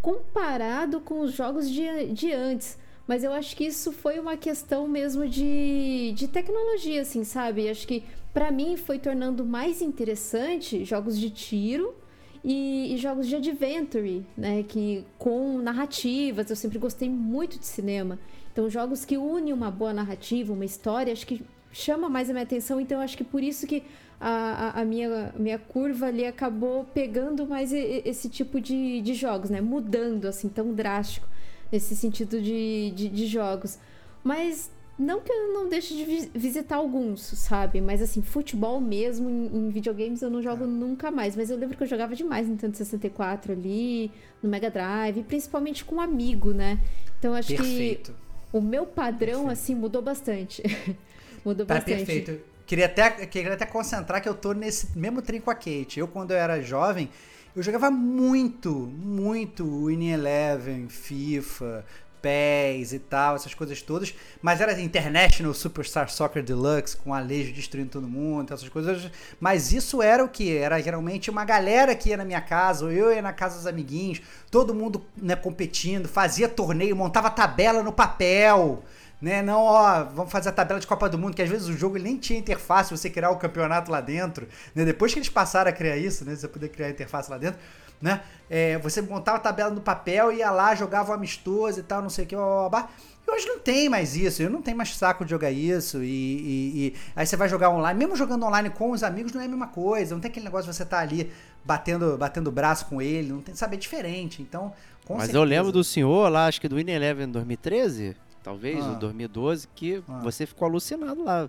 comparado 0.00 1.00
com 1.00 1.20
os 1.20 1.32
jogos 1.32 1.68
de, 1.68 2.12
de 2.12 2.32
antes. 2.32 2.83
Mas 3.06 3.22
eu 3.22 3.32
acho 3.32 3.54
que 3.54 3.64
isso 3.64 3.92
foi 3.92 4.18
uma 4.18 4.36
questão 4.36 4.88
mesmo 4.88 5.28
de, 5.28 6.12
de 6.16 6.26
tecnologia, 6.26 7.02
assim, 7.02 7.22
sabe? 7.22 7.68
Acho 7.68 7.86
que 7.86 8.02
para 8.32 8.50
mim 8.50 8.76
foi 8.76 8.98
tornando 8.98 9.44
mais 9.44 9.82
interessante 9.82 10.84
jogos 10.84 11.18
de 11.18 11.28
tiro 11.28 11.94
e, 12.42 12.94
e, 12.94 12.96
jogos 12.96 13.26
de 13.26 13.36
adventure, 13.36 14.24
né? 14.36 14.62
Que 14.62 15.04
com 15.18 15.58
narrativas, 15.58 16.48
eu 16.48 16.56
sempre 16.56 16.78
gostei 16.78 17.08
muito 17.08 17.58
de 17.58 17.66
cinema. 17.66 18.18
Então, 18.52 18.70
jogos 18.70 19.04
que 19.04 19.18
unem 19.18 19.52
uma 19.52 19.70
boa 19.70 19.92
narrativa, 19.92 20.52
uma 20.52 20.64
história, 20.64 21.12
acho 21.12 21.26
que 21.26 21.42
chama 21.72 22.08
mais 22.08 22.30
a 22.30 22.32
minha 22.32 22.44
atenção. 22.44 22.80
Então, 22.80 23.00
acho 23.00 23.16
que 23.16 23.24
por 23.24 23.42
isso 23.42 23.66
que 23.66 23.82
a, 24.18 24.80
a, 24.80 24.84
minha, 24.84 25.34
minha 25.36 25.58
curva 25.58 26.06
ali 26.06 26.24
acabou 26.24 26.84
pegando 26.94 27.46
mais 27.46 27.72
esse 27.72 28.28
tipo 28.30 28.60
de, 28.60 29.02
de 29.02 29.12
jogos, 29.12 29.50
né? 29.50 29.60
Mudando, 29.60 30.26
assim, 30.26 30.48
tão 30.48 30.72
drástico 30.72 31.26
nesse 31.74 31.96
sentido 31.96 32.40
de, 32.40 32.92
de, 32.92 33.08
de 33.08 33.26
jogos. 33.26 33.78
Mas 34.22 34.70
não 34.96 35.20
que 35.20 35.30
eu 35.30 35.52
não 35.52 35.68
deixe 35.68 35.92
de 35.92 36.30
visitar 36.38 36.76
alguns, 36.76 37.20
sabe? 37.20 37.80
Mas 37.80 38.00
assim, 38.00 38.22
futebol 38.22 38.80
mesmo 38.80 39.28
em, 39.28 39.46
em 39.46 39.68
videogames 39.70 40.22
eu 40.22 40.30
não 40.30 40.40
jogo 40.40 40.64
é. 40.64 40.66
nunca 40.68 41.10
mais. 41.10 41.34
Mas 41.34 41.50
eu 41.50 41.56
lembro 41.56 41.76
que 41.76 41.82
eu 41.82 41.86
jogava 41.88 42.14
demais 42.14 42.46
no 42.46 42.52
Nintendo 42.52 42.76
64 42.76 43.52
ali, 43.52 44.10
no 44.40 44.48
Mega 44.48 44.70
Drive, 44.70 45.24
principalmente 45.24 45.84
com 45.84 45.96
um 45.96 46.00
amigo, 46.00 46.52
né? 46.52 46.78
Então 47.18 47.34
acho 47.34 47.48
perfeito. 47.48 48.12
que 48.12 48.56
o 48.56 48.60
meu 48.60 48.86
padrão, 48.86 49.46
perfeito. 49.46 49.50
assim, 49.50 49.74
mudou 49.74 50.00
bastante. 50.00 50.62
mudou 51.44 51.66
tá 51.66 51.74
bastante. 51.74 51.96
Perfeito. 51.96 52.40
Queria 52.64 52.86
até, 52.86 53.10
queria 53.26 53.52
até 53.52 53.66
concentrar 53.66 54.22
que 54.22 54.28
eu 54.28 54.34
tô 54.34 54.52
nesse 54.52 54.96
mesmo 54.96 55.20
trem 55.20 55.40
com 55.40 55.50
a 55.50 55.54
Kate. 55.54 55.98
Eu, 55.98 56.06
quando 56.06 56.30
eu 56.30 56.36
era 56.36 56.62
jovem, 56.62 57.10
eu 57.56 57.62
jogava 57.62 57.90
muito, 57.90 58.70
muito 58.70 59.86
Winning 59.86 60.10
Eleven, 60.10 60.88
FIFA, 60.88 61.84
PES 62.20 62.94
e 62.94 62.98
tal, 62.98 63.36
essas 63.36 63.54
coisas 63.54 63.80
todas. 63.82 64.14
Mas 64.42 64.60
era 64.60 64.80
International 64.80 65.52
Superstar 65.52 66.10
Soccer 66.10 66.42
Deluxe, 66.42 66.96
com 66.96 67.14
Alejo 67.14 67.52
destruindo 67.52 67.90
todo 67.90 68.08
mundo, 68.08 68.52
essas 68.52 68.68
coisas. 68.68 69.10
Mas 69.38 69.72
isso 69.72 70.02
era 70.02 70.24
o 70.24 70.28
que? 70.28 70.56
Era 70.56 70.80
geralmente 70.80 71.30
uma 71.30 71.44
galera 71.44 71.94
que 71.94 72.08
ia 72.08 72.16
na 72.16 72.24
minha 72.24 72.40
casa, 72.40 72.86
ou 72.86 72.90
eu 72.90 73.12
ia 73.12 73.22
na 73.22 73.32
casa 73.32 73.56
dos 73.56 73.66
amiguinhos, 73.66 74.20
todo 74.50 74.74
mundo 74.74 75.04
né, 75.16 75.36
competindo, 75.36 76.08
fazia 76.08 76.48
torneio, 76.48 76.96
montava 76.96 77.30
tabela 77.30 77.82
no 77.82 77.92
papel 77.92 78.82
né? 79.20 79.42
Não, 79.42 79.60
ó, 79.60 80.04
vamos 80.04 80.30
fazer 80.30 80.50
a 80.50 80.52
tabela 80.52 80.80
de 80.80 80.86
Copa 80.86 81.08
do 81.08 81.18
Mundo, 81.18 81.34
que 81.34 81.42
às 81.42 81.48
vezes 81.48 81.68
o 81.68 81.72
jogo 81.72 81.98
nem 81.98 82.16
tinha 82.16 82.38
interface, 82.38 82.90
você 82.90 83.08
criar 83.08 83.30
o 83.30 83.36
campeonato 83.36 83.90
lá 83.90 84.00
dentro, 84.00 84.46
né? 84.74 84.84
Depois 84.84 85.12
que 85.12 85.18
eles 85.18 85.28
passaram 85.28 85.70
a 85.70 85.72
criar 85.72 85.96
isso, 85.96 86.24
né? 86.24 86.34
Você 86.34 86.48
poder 86.48 86.68
criar 86.68 86.88
a 86.88 86.90
interface 86.90 87.30
lá 87.30 87.38
dentro, 87.38 87.58
né? 88.00 88.20
É, 88.50 88.78
você 88.78 89.00
montava 89.00 89.38
a 89.38 89.40
tabela 89.40 89.70
no 89.70 89.80
papel, 89.80 90.32
ia 90.32 90.50
lá, 90.50 90.74
jogava 90.74 91.12
um 91.12 91.14
amistoso 91.14 91.80
e 91.80 91.82
tal, 91.82 92.02
não 92.02 92.10
sei 92.10 92.24
o 92.24 92.28
que, 92.28 92.36
blá, 92.36 92.68
blá, 92.68 92.68
blá. 92.68 92.90
E 93.26 93.30
hoje 93.30 93.46
não 93.46 93.58
tem 93.58 93.88
mais 93.88 94.14
isso, 94.14 94.42
eu 94.42 94.50
não 94.50 94.60
tenho 94.60 94.76
mais 94.76 94.94
saco 94.94 95.24
de 95.24 95.30
jogar 95.30 95.50
isso. 95.50 96.02
E, 96.02 96.06
e, 96.06 96.86
e, 96.86 96.94
aí 97.16 97.26
você 97.26 97.36
vai 97.36 97.48
jogar 97.48 97.70
online, 97.70 97.98
mesmo 97.98 98.14
jogando 98.16 98.44
online 98.44 98.68
com 98.68 98.90
os 98.90 99.02
amigos, 99.02 99.32
não 99.32 99.40
é 99.40 99.46
a 99.46 99.48
mesma 99.48 99.66
coisa. 99.66 100.14
Não 100.14 100.20
tem 100.20 100.30
aquele 100.30 100.44
negócio 100.44 100.70
de 100.70 100.76
você 100.76 100.82
estar 100.82 100.98
tá 100.98 101.02
ali 101.02 101.32
batendo 101.64 102.18
batendo 102.18 102.48
o 102.48 102.52
braço 102.52 102.84
com 102.86 103.00
ele, 103.00 103.32
não 103.32 103.40
tem, 103.40 103.54
sabe, 103.54 103.76
é 103.76 103.78
diferente. 103.78 104.42
Então, 104.42 104.72
Mas 105.08 105.18
certeza. 105.18 105.38
eu 105.38 105.44
lembro 105.44 105.72
do 105.72 105.82
senhor 105.82 106.28
lá, 106.30 106.46
acho 106.46 106.60
que 106.60 106.68
do 106.68 106.76
Win 106.76 106.90
Eleven 106.90 107.30
2013, 107.30 108.14
talvez, 108.44 108.84
ah. 108.84 108.90
ou 108.90 108.94
2012, 108.96 109.66
que 109.74 110.02
ah. 110.06 110.20
você 110.22 110.46
ficou 110.46 110.68
alucinado 110.68 111.24
lá. 111.24 111.48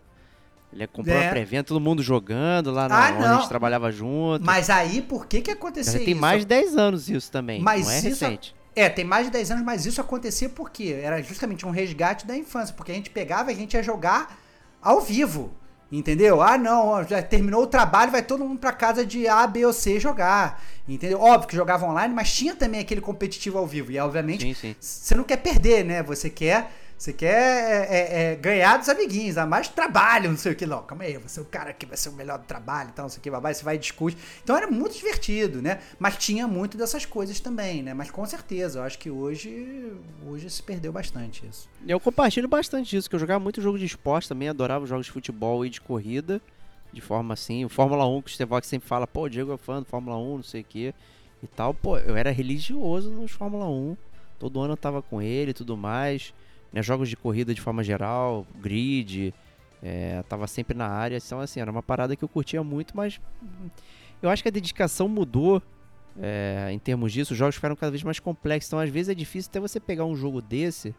Ele 0.74 0.88
comprou 0.88 1.16
é. 1.16 1.28
a 1.28 1.30
pré-venda, 1.30 1.64
todo 1.66 1.80
mundo 1.80 2.02
jogando 2.02 2.72
lá 2.72 2.90
na, 2.90 3.08
ah, 3.08 3.14
onde 3.14 3.26
a 3.26 3.36
gente 3.36 3.48
trabalhava 3.48 3.92
junto. 3.92 4.44
Mas 4.44 4.70
aí, 4.70 5.02
por 5.02 5.28
que 5.28 5.42
que 5.42 5.52
aconteceu 5.52 5.94
Já 5.94 6.00
isso? 6.00 6.06
Tem 6.06 6.16
mais 6.16 6.42
de 6.42 6.48
10 6.48 6.78
anos 6.78 7.10
isso 7.10 7.32
também, 7.32 7.62
mas 7.62 7.86
não 7.86 7.92
é 7.92 7.98
isso, 8.00 8.08
recente. 8.08 8.56
É, 8.76 8.90
tem 8.90 9.06
mais 9.06 9.28
de 9.28 9.32
10 9.32 9.52
anos, 9.52 9.64
mas 9.64 9.86
isso 9.86 10.02
acontecia 10.02 10.50
porque 10.50 11.00
era 11.02 11.22
justamente 11.22 11.66
um 11.66 11.70
resgate 11.70 12.26
da 12.26 12.36
infância, 12.36 12.74
porque 12.76 12.92
a 12.92 12.96
gente 12.96 13.10
pegava 13.10 13.52
e 13.52 13.56
a 13.56 13.58
gente 13.58 13.74
ia 13.74 13.84
jogar 13.84 14.38
ao 14.82 15.00
vivo. 15.00 15.54
Entendeu? 15.90 16.42
Ah, 16.42 16.58
não, 16.58 17.04
já 17.08 17.22
terminou 17.22 17.64
o 17.64 17.68
trabalho, 17.68 18.12
vai 18.12 18.22
todo 18.22 18.44
mundo 18.44 18.60
pra 18.60 18.74
casa 18.74 19.06
de 19.06 19.28
A, 19.28 19.46
B 19.48 19.66
ou 19.66 19.72
C 19.72 19.98
jogar. 19.98 20.62
Entendeu? 20.90 21.22
Óbvio 21.22 21.48
que 21.48 21.56
jogava 21.56 21.86
online, 21.86 22.14
mas 22.14 22.34
tinha 22.34 22.56
também 22.56 22.82
aquele 22.82 23.00
competitivo 23.00 23.58
ao 23.58 23.68
vivo. 23.68 23.92
E 23.92 24.00
obviamente, 24.00 24.76
você 24.78 25.16
não 25.16 25.24
quer 25.24 25.38
perder, 25.38 25.86
né? 25.86 26.04
Você 26.04 26.30
quer 26.30 26.72
você 26.98 27.12
quer 27.12 27.28
é, 27.30 27.98
é, 27.98 28.32
é, 28.32 28.36
ganhar 28.36 28.78
dos 28.78 28.88
amiguinhos, 28.88 29.38
a 29.38 29.46
mais 29.46 29.68
trabalho, 29.68 30.30
não 30.30 30.38
sei 30.38 30.54
o 30.54 30.56
que. 30.56 30.66
Não, 30.66 30.82
calma 30.82 31.04
aí, 31.04 31.18
você 31.18 31.40
é 31.40 31.44
o 31.44 31.46
cara 31.46 31.74
que 31.74 31.86
vai 31.86 31.98
ser 31.98 32.08
o 32.08 32.14
melhor 32.14 32.40
do 32.40 32.46
trabalho, 32.46 32.90
então, 32.92 33.04
não 33.04 33.10
sei 33.10 33.20
o 33.20 33.22
que, 33.22 33.30
babai, 33.30 33.54
você 33.54 33.64
vai 33.66 33.76
e 33.76 33.78
discute. 33.78 34.18
Então 34.42 34.56
era 34.56 34.68
muito 34.68 34.96
divertido, 34.96 35.62
né? 35.62 35.82
Mas 36.00 36.18
tinha 36.18 36.48
muito 36.48 36.78
dessas 36.78 37.06
coisas 37.06 37.40
também, 37.40 37.84
né? 37.84 37.94
Mas 37.94 38.10
com 38.10 38.26
certeza, 38.26 38.80
eu 38.80 38.84
acho 38.84 38.98
que 38.98 39.10
hoje, 39.10 39.92
hoje 40.26 40.50
se 40.50 40.64
perdeu 40.64 40.94
bastante 40.94 41.46
isso. 41.46 41.70
Eu 41.86 42.00
compartilho 42.00 42.48
bastante 42.48 42.92
disso, 42.92 43.10
que 43.10 43.16
eu 43.16 43.20
jogava 43.20 43.42
muito 43.42 43.62
jogo 43.62 43.78
de 43.78 43.86
esporte 43.86 44.30
também, 44.30 44.48
adorava 44.48 44.86
jogos 44.86 45.06
de 45.06 45.12
futebol 45.12 45.66
e 45.66 45.70
de 45.70 45.82
corrida, 45.82 46.42
de 46.94 47.02
forma 47.02 47.34
assim. 47.34 47.66
O 47.66 47.70
Fórmula 47.70 48.08
1, 48.08 48.22
que 48.22 48.32
o 48.32 48.34
Stevox 48.34 48.68
sempre 48.68 48.88
fala, 48.88 49.06
pô, 49.06 49.24
o 49.24 49.30
Diego 49.30 49.54
é 49.54 49.58
fã 49.58 49.82
do 49.82 49.86
Fórmula 49.86 50.18
1, 50.18 50.36
não 50.38 50.44
sei 50.44 50.62
o 50.62 50.66
que 50.66 50.94
e 51.44 51.48
tal. 51.48 51.74
Pô, 51.74 51.98
eu 51.98 52.16
era 52.16 52.32
religioso 52.32 53.12
nos 53.12 53.32
Fórmula 53.32 53.68
1. 53.68 53.98
Todo 54.40 54.62
ano 54.62 54.74
eu 54.74 54.78
tava 54.78 55.02
com 55.02 55.22
ele 55.22 55.52
e 55.52 55.54
tudo 55.54 55.76
mais 55.76 56.34
né, 56.76 56.84
jogos 56.84 57.08
de 57.08 57.16
corrida 57.16 57.54
de 57.54 57.62
forma 57.62 57.82
geral, 57.82 58.46
grid, 58.60 59.34
é, 59.82 60.22
tava 60.24 60.46
sempre 60.46 60.78
na 60.78 60.88
área, 60.88 61.16
então 61.16 61.40
assim, 61.40 61.62
era 61.62 61.72
uma 61.72 61.82
parada 61.82 62.18
que 62.18 62.24
eu 62.24 62.28
curtia 62.28 62.62
muito, 62.62 62.96
mas 62.98 63.22
eu 64.22 64.30
acho 64.30 64.44
que 64.44 64.50
a 64.50 64.52
dedicação 64.52 65.08
mudou 65.08 65.64
é, 66.22 66.70
em 66.74 66.78
termos 66.78 67.14
disso, 67.14 67.32
os 67.32 67.38
jogos 67.38 67.56
ficaram 67.56 67.78
cada 67.78 67.92
vez 67.92 68.04
mais 68.04 68.20
complexos, 68.20 68.68
então 68.68 68.80
às 68.80 68.90
vezes 68.90 69.08
é 69.08 69.16
difícil 69.16 69.50
até 69.50 69.60
você 69.60 69.80
pegar 69.80 70.04
um 70.04 70.18
jogo 70.18 70.42
desse 70.42 70.94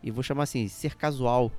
e 0.00 0.12
vou 0.12 0.22
chamar 0.22 0.44
assim, 0.44 0.68
ser 0.68 0.94
casual, 0.94 1.50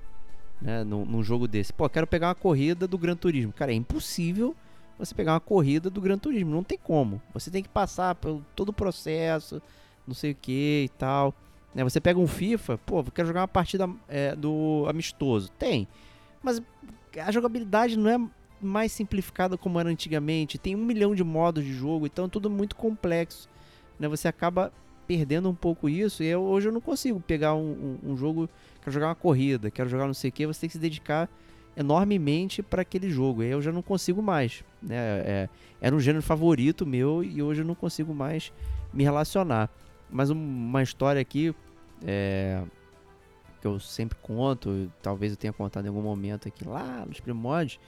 né, 0.61 0.85
num, 0.85 1.05
num 1.05 1.21
jogo 1.21 1.45
desse. 1.45 1.73
Pô, 1.73 1.89
quero 1.89 2.07
pegar 2.07 2.29
uma 2.29 2.35
corrida 2.35 2.87
do 2.87 2.97
Gran 2.97 3.17
Turismo. 3.17 3.51
Cara, 3.51 3.73
é 3.73 3.75
impossível 3.75 4.55
você 4.97 5.13
pegar 5.13 5.33
uma 5.33 5.39
corrida 5.41 5.89
do 5.89 5.99
Gran 5.99 6.17
Turismo, 6.17 6.51
não 6.51 6.63
tem 6.63 6.77
como. 6.77 7.21
Você 7.33 7.51
tem 7.51 7.61
que 7.61 7.69
passar 7.69 8.15
por 8.15 8.41
todo 8.55 8.69
o 8.69 8.73
processo, 8.73 9.61
não 10.07 10.15
sei 10.15 10.31
o 10.31 10.35
que 10.35 10.83
e 10.85 10.89
tal. 10.97 11.35
Né? 11.77 11.83
Você 11.83 12.01
pega 12.01 12.19
um 12.19 12.25
FIFA, 12.25 12.79
pô, 12.79 13.03
quero 13.03 13.27
jogar 13.27 13.41
uma 13.41 13.47
partida 13.47 13.87
é, 14.07 14.35
do 14.35 14.83
amistoso. 14.89 15.51
Tem. 15.59 15.87
Mas 16.41 16.59
a 17.23 17.31
jogabilidade 17.31 17.95
não 17.95 18.09
é 18.09 18.19
mais 18.59 18.91
simplificada 18.91 19.59
como 19.59 19.79
era 19.79 19.87
antigamente. 19.87 20.57
Tem 20.57 20.75
um 20.75 20.83
milhão 20.83 21.13
de 21.13 21.23
modos 21.23 21.63
de 21.63 21.71
jogo, 21.71 22.07
então 22.07 22.25
é 22.25 22.27
tudo 22.27 22.49
muito 22.49 22.75
complexo. 22.75 23.47
Né? 23.99 24.07
Você 24.07 24.27
acaba 24.27 24.73
perdendo 25.05 25.47
um 25.51 25.53
pouco 25.53 25.87
isso. 25.87 26.23
E 26.23 26.25
eu, 26.25 26.41
hoje 26.41 26.67
eu 26.67 26.73
não 26.73 26.81
consigo 26.81 27.19
pegar 27.19 27.53
um, 27.53 27.99
um, 28.03 28.11
um 28.11 28.17
jogo, 28.17 28.49
quero 28.81 28.91
jogar 28.91 29.09
uma 29.09 29.15
corrida, 29.15 29.69
quero 29.69 29.87
jogar 29.87 30.07
não 30.07 30.15
sei 30.15 30.31
o 30.31 30.33
que, 30.33 30.47
você 30.47 30.61
tem 30.61 30.69
que 30.69 30.73
se 30.73 30.79
dedicar 30.79 31.29
enormemente 31.77 32.63
para 32.63 32.81
aquele 32.81 33.11
jogo. 33.11 33.43
E 33.43 33.51
eu 33.51 33.61
já 33.61 33.71
não 33.71 33.83
consigo 33.83 34.19
mais. 34.19 34.63
Né? 34.81 34.95
É, 34.97 35.49
era 35.79 35.95
um 35.95 35.99
gênero 35.99 36.23
favorito 36.23 36.87
meu 36.87 37.23
e 37.23 37.39
hoje 37.39 37.61
eu 37.61 37.65
não 37.65 37.75
consigo 37.75 38.15
mais 38.15 38.51
me 38.91 39.03
relacionar. 39.03 39.69
Mas 40.09 40.31
uma 40.31 40.81
história 40.81 41.21
aqui, 41.21 41.53
é, 42.05 42.61
que 43.61 43.67
eu 43.67 43.79
sempre 43.79 44.17
conto, 44.21 44.91
talvez 45.01 45.31
eu 45.31 45.37
tenha 45.37 45.53
contado 45.53 45.85
em 45.85 45.87
algum 45.89 46.01
momento 46.01 46.47
aqui 46.47 46.67
lá 46.67 47.05
nos 47.05 47.19
primórdios, 47.19 47.79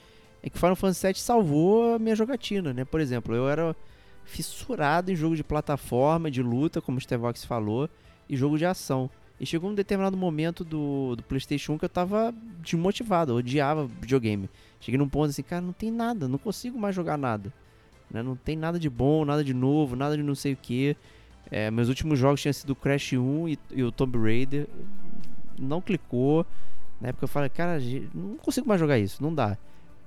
é 0.42 0.50
que 0.50 0.58
Final 0.58 0.76
Fantasy 0.76 1.08
VII 1.08 1.16
salvou 1.16 1.96
a 1.96 2.00
minha 2.00 2.16
jogatina, 2.16 2.74
né? 2.74 2.86
Por 2.86 3.02
exemplo, 3.02 3.36
eu 3.36 3.50
era 3.50 3.76
fissurado 4.24 5.12
em 5.12 5.16
jogo 5.16 5.36
de 5.36 5.44
plataforma, 5.44 6.32
de 6.32 6.42
luta, 6.42 6.82
como 6.82 6.98
o 6.98 7.02
Stevox 7.02 7.44
falou, 7.44 7.90
e 8.28 8.38
jogo 8.38 8.58
de 8.58 8.66
ação. 8.66 9.10
E 9.40 9.46
chegou 9.46 9.70
um 9.70 9.76
determinado 9.76 10.18
momento 10.18 10.64
do, 10.64 11.16
do 11.16 11.24
PlayStation 11.24 11.74
1 11.74 11.78
que 11.78 11.86
eu 11.86 11.90
tava 11.90 12.34
desmotivado, 12.62 13.32
eu 13.32 13.38
odiava 13.38 13.86
videogame. 13.86 14.50
Cheguei 14.80 14.98
num 14.98 15.08
ponto 15.10 15.30
assim, 15.30 15.44
cara, 15.44 15.62
não 15.62 15.74
tem 15.74 15.92
nada, 15.92 16.28
não 16.28 16.38
consigo 16.38 16.78
mais 16.78 16.96
jogar 16.96 17.18
nada. 17.18 17.54
Né? 18.12 18.22
Não 18.22 18.36
tem 18.36 18.56
nada 18.56 18.78
de 18.78 18.90
bom, 18.90 19.24
nada 19.24 19.44
de 19.44 19.54
novo, 19.54 19.96
nada 19.96 20.18
de 20.18 20.24
não 20.24 20.36
sei 20.36 20.54
o 20.54 20.58
que. 20.58 20.96
É, 21.52 21.72
meus 21.72 21.90
últimos 21.90 22.20
jogos 22.20 22.42
tinham 22.42 22.54
sido 22.54 22.76
Crash 22.76 23.14
1 23.14 23.50
e, 23.50 23.60
e 23.72 23.84
o 23.84 23.92
Tomb 23.92 24.18
Raider. 24.18 24.68
Não 25.58 25.82
clicou. 25.82 26.46
Na 27.02 27.10
época 27.10 27.24
eu 27.24 27.30
falei, 27.30 27.50
cara, 27.50 27.80
não 28.14 28.38
consigo 28.38 28.68
mais 28.68 28.80
jogar 28.80 29.00
isso, 29.00 29.22
não 29.22 29.34
dá. 29.34 29.58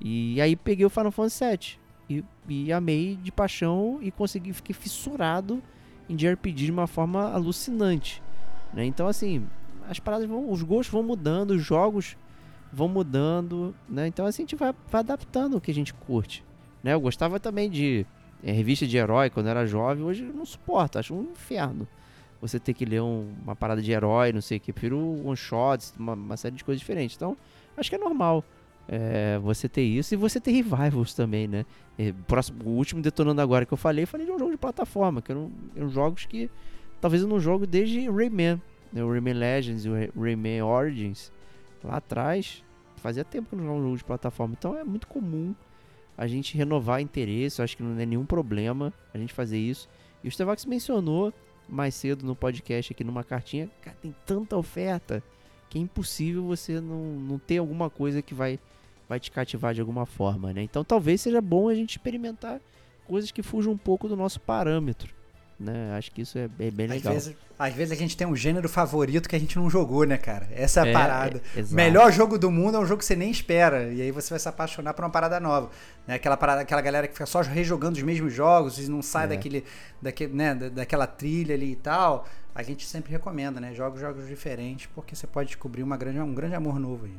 E 0.00 0.40
aí 0.40 0.56
peguei 0.56 0.84
o 0.84 0.90
Final 0.90 1.10
Fantasy 1.10 1.44
VII. 1.44 1.82
E, 2.10 2.24
e 2.48 2.72
amei 2.72 3.16
de 3.16 3.32
paixão 3.32 3.98
e 4.02 4.10
consegui, 4.10 4.52
fiquei 4.52 4.74
fissurado 4.74 5.62
em 6.08 6.16
JRPG 6.16 6.66
de 6.66 6.70
uma 6.70 6.86
forma 6.86 7.32
alucinante. 7.32 8.22
Né? 8.74 8.84
Então, 8.84 9.06
assim, 9.06 9.46
as 9.88 9.98
paradas 9.98 10.28
vão, 10.28 10.50
os 10.50 10.62
gostos 10.62 10.92
vão 10.92 11.02
mudando, 11.02 11.52
os 11.52 11.62
jogos 11.62 12.16
vão 12.72 12.88
mudando, 12.88 13.74
né? 13.88 14.06
Então, 14.06 14.26
assim, 14.26 14.42
a 14.42 14.44
gente 14.44 14.56
vai, 14.56 14.74
vai 14.90 15.00
adaptando 15.00 15.56
o 15.56 15.60
que 15.60 15.70
a 15.70 15.74
gente 15.74 15.92
curte. 15.92 16.44
Né? 16.82 16.94
Eu 16.94 17.00
gostava 17.00 17.38
também 17.38 17.70
de 17.70 18.06
é, 18.42 18.52
revista 18.52 18.86
de 18.86 18.96
herói 18.96 19.30
quando 19.30 19.48
era 19.48 19.66
jovem, 19.66 20.04
hoje 20.04 20.24
eu 20.24 20.32
não 20.32 20.44
suporto, 20.44 20.98
acho 20.98 21.14
um 21.14 21.22
inferno. 21.30 21.86
Você 22.40 22.58
ter 22.58 22.74
que 22.74 22.84
ler 22.84 23.00
um, 23.00 23.32
uma 23.42 23.54
parada 23.54 23.80
de 23.80 23.92
herói, 23.92 24.32
não 24.32 24.40
sei 24.40 24.58
o 24.58 24.60
que, 24.60 24.72
prefiro 24.72 24.98
one 25.24 25.36
shots, 25.36 25.94
uma, 25.96 26.14
uma 26.14 26.36
série 26.36 26.56
de 26.56 26.64
coisas 26.64 26.80
diferentes. 26.80 27.16
Então, 27.16 27.36
acho 27.76 27.88
que 27.88 27.94
é 27.94 27.98
normal 27.98 28.44
é, 28.88 29.38
você 29.38 29.68
ter 29.68 29.82
isso 29.82 30.14
e 30.14 30.16
você 30.16 30.40
ter 30.40 30.50
revivals 30.50 31.14
também, 31.14 31.46
né? 31.46 31.64
É, 31.96 32.12
próximo, 32.26 32.64
o 32.64 32.70
último 32.70 33.00
detonando 33.00 33.40
agora 33.40 33.64
que 33.64 33.72
eu 33.72 33.78
falei, 33.78 34.06
falei 34.06 34.26
de 34.26 34.32
um 34.32 34.38
jogo 34.38 34.50
de 34.50 34.56
plataforma, 34.56 35.22
que 35.22 35.30
eram, 35.30 35.52
eram 35.76 35.88
jogos 35.88 36.26
que 36.26 36.50
talvez 37.00 37.22
eu 37.22 37.28
não 37.28 37.38
jogo 37.38 37.66
desde 37.66 38.08
Rayman, 38.10 38.60
né? 38.92 39.04
o 39.04 39.10
Rayman 39.10 39.34
Legends 39.34 39.86
o 39.86 40.20
Rayman 40.20 40.62
Origins. 40.62 41.30
Lá 41.84 41.96
atrás, 41.96 42.64
fazia 42.96 43.24
tempo 43.24 43.48
que 43.48 43.54
eu 43.54 43.58
não 43.58 43.66
jogo 43.66 43.78
um 43.78 43.82
jogo 43.82 43.96
de 43.98 44.04
plataforma, 44.04 44.54
então 44.58 44.76
é 44.76 44.84
muito 44.84 45.06
comum 45.06 45.54
a 46.16 46.26
gente 46.26 46.56
renovar 46.56 47.00
interesse, 47.00 47.62
acho 47.62 47.76
que 47.76 47.82
não 47.82 47.98
é 47.98 48.06
nenhum 48.06 48.26
problema 48.26 48.92
a 49.12 49.18
gente 49.18 49.32
fazer 49.32 49.58
isso. 49.58 49.88
E 50.22 50.28
o 50.28 50.30
Stevax 50.30 50.64
mencionou 50.64 51.32
mais 51.68 51.94
cedo 51.94 52.24
no 52.24 52.36
podcast 52.36 52.92
aqui 52.92 53.02
numa 53.02 53.24
cartinha, 53.24 53.70
cara, 53.80 53.96
tem 54.00 54.14
tanta 54.26 54.56
oferta 54.56 55.22
que 55.68 55.78
é 55.78 55.80
impossível 55.80 56.44
você 56.44 56.80
não, 56.80 57.02
não 57.02 57.38
ter 57.38 57.58
alguma 57.58 57.88
coisa 57.88 58.20
que 58.20 58.34
vai, 58.34 58.58
vai 59.08 59.18
te 59.18 59.30
cativar 59.30 59.72
de 59.72 59.80
alguma 59.80 60.04
forma, 60.04 60.52
né? 60.52 60.62
Então 60.62 60.84
talvez 60.84 61.22
seja 61.22 61.40
bom 61.40 61.68
a 61.68 61.74
gente 61.74 61.92
experimentar 61.92 62.60
coisas 63.06 63.30
que 63.30 63.42
fujam 63.42 63.72
um 63.72 63.78
pouco 63.78 64.06
do 64.06 64.16
nosso 64.16 64.38
parâmetro. 64.38 65.14
Né? 65.60 65.94
Acho 65.96 66.10
que 66.10 66.22
isso 66.22 66.36
é 66.38 66.48
bem, 66.48 66.70
bem 66.72 66.88
legal. 66.88 67.12
Às 67.14 67.24
vezes, 67.26 67.38
às 67.56 67.72
vezes, 67.74 67.92
a 67.92 67.94
gente 67.96 68.16
tem 68.16 68.26
um 68.26 68.34
gênero 68.34 68.68
favorito 68.68 69.28
que 69.28 69.36
a 69.36 69.38
gente 69.38 69.56
não 69.56 69.70
jogou, 69.70 70.04
né, 70.04 70.16
cara? 70.18 70.48
Essa 70.50 70.80
é 70.80 70.82
a 70.82 70.86
É, 70.88 70.92
parada. 70.92 71.42
é. 71.56 71.62
Melhor 71.70 72.10
jogo 72.10 72.36
do 72.36 72.50
mundo 72.50 72.76
é 72.76 72.80
um 72.80 72.86
jogo 72.86 72.98
que 72.98 73.04
você 73.04 73.14
nem 73.14 73.30
espera. 73.30 73.92
E 73.92 74.02
aí 74.02 74.10
você 74.10 74.30
vai 74.30 74.40
se 74.40 74.48
apaixonar 74.48 74.92
por 74.94 75.04
uma 75.04 75.10
parada 75.10 75.38
nova. 75.38 75.70
Né? 76.06 76.14
Aquela, 76.14 76.36
parada, 76.36 76.62
aquela 76.62 76.80
galera 76.80 77.06
que 77.06 77.12
fica 77.14 77.26
só 77.26 77.40
rejogando 77.42 77.96
os 77.96 78.02
mesmos 78.02 78.32
jogos 78.34 78.78
e 78.80 78.90
não 78.90 79.02
sai 79.02 79.24
É. 79.24 79.28
daquele, 79.28 79.64
daquele, 80.00 80.34
né, 80.34 80.52
da- 80.54 80.68
daquela 80.68 81.06
trilha 81.06 81.54
ali 81.54 81.72
e 81.72 81.76
tal. 81.76 82.26
A 82.54 82.62
gente 82.64 82.84
sempre 82.84 83.12
recomenda, 83.12 83.60
né? 83.60 83.72
Jogos 83.72 84.00
jogos 84.00 84.26
diferentes, 84.26 84.88
porque 84.94 85.14
você 85.14 85.26
pode 85.28 85.48
descobrir 85.50 85.82
uma 85.84 85.96
grande, 85.96 86.18
um 86.18 86.34
grande 86.34 86.54
amor 86.56 86.80
novo 86.80 87.04
aí. 87.04 87.14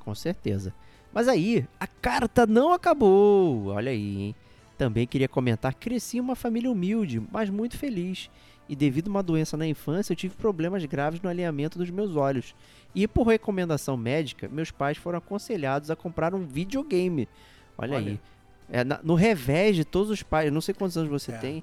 Com 0.00 0.14
certeza. 0.14 0.72
Mas 1.12 1.26
aí, 1.28 1.66
a 1.80 1.86
carta 1.86 2.46
não 2.46 2.72
acabou. 2.72 3.66
Olha 3.66 3.90
aí, 3.90 4.16
hein? 4.22 4.36
Também 4.82 5.06
queria 5.06 5.28
comentar, 5.28 5.72
cresci 5.74 6.16
em 6.16 6.20
uma 6.20 6.34
família 6.34 6.68
humilde, 6.68 7.22
mas 7.30 7.48
muito 7.48 7.78
feliz. 7.78 8.28
E 8.68 8.74
devido 8.74 9.06
a 9.06 9.10
uma 9.10 9.22
doença 9.22 9.56
na 9.56 9.64
infância, 9.64 10.12
eu 10.12 10.16
tive 10.16 10.34
problemas 10.34 10.84
graves 10.86 11.20
no 11.20 11.28
alinhamento 11.30 11.78
dos 11.78 11.88
meus 11.88 12.16
olhos. 12.16 12.52
E 12.92 13.06
por 13.06 13.28
recomendação 13.28 13.96
médica, 13.96 14.48
meus 14.48 14.72
pais 14.72 14.98
foram 14.98 15.18
aconselhados 15.18 15.88
a 15.88 15.94
comprar 15.94 16.34
um 16.34 16.44
videogame. 16.44 17.28
Olha, 17.78 17.94
Olha. 17.96 18.10
aí. 18.12 18.20
É, 18.68 18.82
na- 18.82 18.98
no 19.04 19.14
revés 19.14 19.76
de 19.76 19.84
todos 19.84 20.10
os 20.10 20.22
pais, 20.24 20.52
não 20.52 20.60
sei 20.60 20.74
quantos 20.74 20.96
anos 20.98 21.08
você 21.10 21.30
É. 21.30 21.38
tem, 21.38 21.62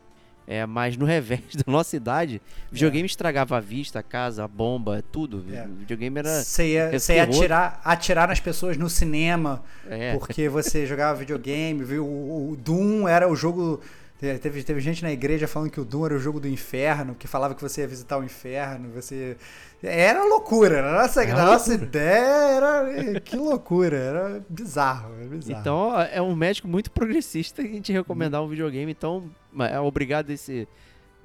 é, 0.52 0.66
mas 0.66 0.98
no 0.98 1.06
revés 1.06 1.42
da 1.64 1.72
nossa 1.72 1.96
idade, 1.96 2.42
videogame 2.72 3.06
estragava 3.06 3.58
a 3.58 3.60
vista, 3.60 4.00
a 4.00 4.04
casa, 4.04 4.44
a 4.44 4.48
bomba, 4.48 5.04
tudo. 5.12 5.46
É. 5.54 5.68
Videogame 5.68 6.18
era. 6.18 6.42
Você 6.42 6.70
ia, 6.70 6.90
é 6.92 7.16
ia 7.16 7.24
atirar, 7.24 7.80
atirar 7.84 8.28
nas 8.28 8.40
pessoas 8.40 8.76
no 8.76 8.90
cinema, 8.90 9.64
É, 9.88 10.18
porque 10.18 10.50
você 10.50 10.88
jogava 10.88 11.20
videogame, 11.20 11.84
viu? 11.84 12.04
O, 12.04 12.54
o 12.54 12.58
Doom 12.58 13.08
era 13.08 13.30
o 13.32 13.36
jogo. 13.36 13.80
Teve, 14.20 14.64
teve 14.64 14.82
gente 14.82 15.02
na 15.02 15.14
igreja 15.14 15.48
falando 15.48 15.72
que 15.72 15.80
o 15.80 15.86
Doom 15.86 16.08
era 16.08 16.16
o 16.16 16.20
jogo 16.20 16.42
do 16.42 16.48
inferno, 16.48 17.16
que 17.16 17.26
falava 17.26 17.56
que 17.56 17.62
você 17.62 17.82
ia 17.82 17.88
visitar 17.88 18.18
o 18.18 18.24
inferno, 18.24 18.90
você. 18.90 19.38
Era 19.82 20.26
loucura, 20.26 20.86
a 20.86 21.02
nossa, 21.04 21.24
Era 21.24 21.46
nossa 21.46 21.70
loucura. 21.70 21.90
ideia 21.90 22.26
era. 22.26 23.22
Que 23.22 23.38
loucura, 23.38 23.96
era 23.96 24.46
bizarro, 24.50 25.14
era 25.18 25.26
bizarro. 25.30 25.62
Então 25.62 26.02
é 26.02 26.22
um 26.22 26.36
médico 26.36 26.68
muito 26.68 26.92
progressista 26.92 27.62
a 27.62 27.66
gente 27.66 27.94
recomendar 27.94 28.44
um 28.44 28.50
videogame. 28.50 28.92
Então, 28.92 29.32
é 29.72 29.80
obrigado 29.80 30.32
esse, 30.32 30.68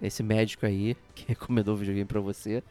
esse 0.01 0.23
médico 0.23 0.65
aí 0.65 0.97
que 1.17 1.25
recomendou 1.27 1.75
o 1.75 1.79
videogame 1.79 2.07
pra 2.07 2.21
você. 2.21 2.63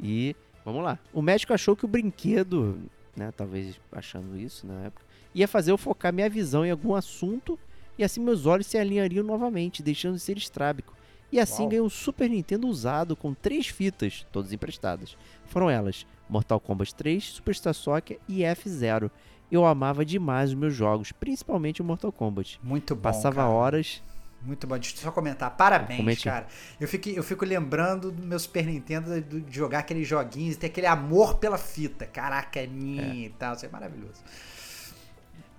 E 0.00 0.34
vamos 0.64 0.82
lá. 0.82 0.98
O 1.12 1.22
médico 1.22 1.54
achou 1.54 1.76
que 1.76 1.84
o 1.84 1.88
brinquedo, 1.88 2.80
né, 3.16 3.32
talvez 3.36 3.80
achando 3.92 4.36
isso 4.36 4.66
na 4.66 4.86
época, 4.86 5.06
ia 5.32 5.46
fazer 5.46 5.70
eu 5.70 5.78
focar 5.78 6.12
minha 6.12 6.28
visão 6.28 6.66
em 6.66 6.70
algum 6.72 6.96
assunto 6.96 7.56
e 7.98 8.04
assim 8.04 8.20
meus 8.20 8.46
olhos 8.46 8.66
se 8.66 8.78
alinhariam 8.78 9.24
novamente, 9.24 9.82
deixando 9.82 10.14
de 10.14 10.20
ser 10.20 10.36
estrábico. 10.36 10.94
E 11.30 11.38
assim 11.38 11.62
Uau. 11.62 11.68
ganhei 11.70 11.82
um 11.82 11.90
Super 11.90 12.30
Nintendo 12.30 12.66
usado 12.66 13.14
com 13.14 13.34
três 13.34 13.66
fitas, 13.66 14.26
todas 14.32 14.52
emprestadas. 14.52 15.16
Foram 15.46 15.68
elas: 15.68 16.06
Mortal 16.28 16.60
Kombat 16.60 16.94
3, 16.94 17.24
Superstar 17.24 17.74
Soccer 17.74 18.18
e 18.28 18.40
F0. 18.40 19.10
Eu 19.50 19.64
amava 19.64 20.04
demais 20.04 20.50
os 20.50 20.54
meus 20.54 20.74
jogos, 20.74 21.10
principalmente 21.12 21.80
o 21.82 21.84
Mortal 21.84 22.12
Kombat. 22.12 22.60
Muito 22.62 22.94
bom. 22.94 23.02
Passava 23.02 23.36
cara. 23.36 23.48
horas. 23.48 24.02
Muito 24.42 24.66
bom. 24.66 24.78
Deixa 24.78 24.94
eu 24.96 25.00
só 25.00 25.10
comentar. 25.10 25.50
Parabéns, 25.56 25.98
Comente. 26.00 26.24
cara. 26.24 26.46
Eu 26.80 26.86
fico, 26.86 27.08
eu 27.08 27.22
fico 27.24 27.44
lembrando 27.44 28.12
do 28.12 28.22
meu 28.22 28.38
Super 28.38 28.66
Nintendo 28.66 29.20
de, 29.20 29.40
de 29.40 29.56
jogar 29.56 29.80
aqueles 29.80 30.06
joguinhos 30.06 30.54
e 30.54 30.58
ter 30.58 30.66
aquele 30.68 30.86
amor 30.86 31.36
pela 31.38 31.58
fita. 31.58 32.06
Caraca, 32.06 32.60
é 32.60 32.66
minha 32.66 33.26
e 33.26 33.30
tal. 33.30 33.54
Isso 33.54 33.66
é 33.66 33.68
maravilhoso. 33.68 34.22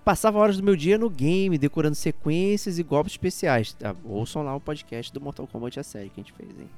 Passava 0.04 0.38
horas 0.38 0.56
do 0.56 0.62
meu 0.62 0.74
dia 0.74 0.96
no 0.96 1.10
game, 1.10 1.58
decorando 1.58 1.94
sequências 1.94 2.78
e 2.78 2.82
golpes 2.82 3.12
especiais. 3.12 3.76
Ah, 3.84 3.94
ouçam 4.04 4.42
lá 4.42 4.54
o 4.56 4.60
podcast 4.60 5.12
do 5.12 5.20
Mortal 5.20 5.46
Kombat 5.46 5.78
a 5.78 5.82
série 5.82 6.08
que 6.08 6.20
a 6.20 6.22
gente 6.22 6.32
fez, 6.32 6.48
hein? 6.58 6.70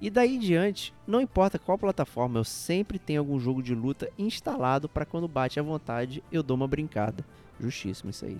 E 0.00 0.10
daí 0.10 0.36
em 0.36 0.38
diante, 0.38 0.92
não 1.06 1.20
importa 1.20 1.58
qual 1.58 1.78
plataforma, 1.78 2.40
eu 2.40 2.44
sempre 2.44 2.98
tenho 2.98 3.20
algum 3.20 3.38
jogo 3.38 3.62
de 3.62 3.74
luta 3.74 4.10
instalado 4.18 4.88
para 4.88 5.06
quando 5.06 5.28
bate 5.28 5.58
à 5.58 5.62
vontade 5.62 6.22
eu 6.30 6.42
dou 6.42 6.56
uma 6.56 6.66
brincada. 6.66 7.24
Justíssimo 7.58 8.10
isso 8.10 8.26
aí. 8.26 8.38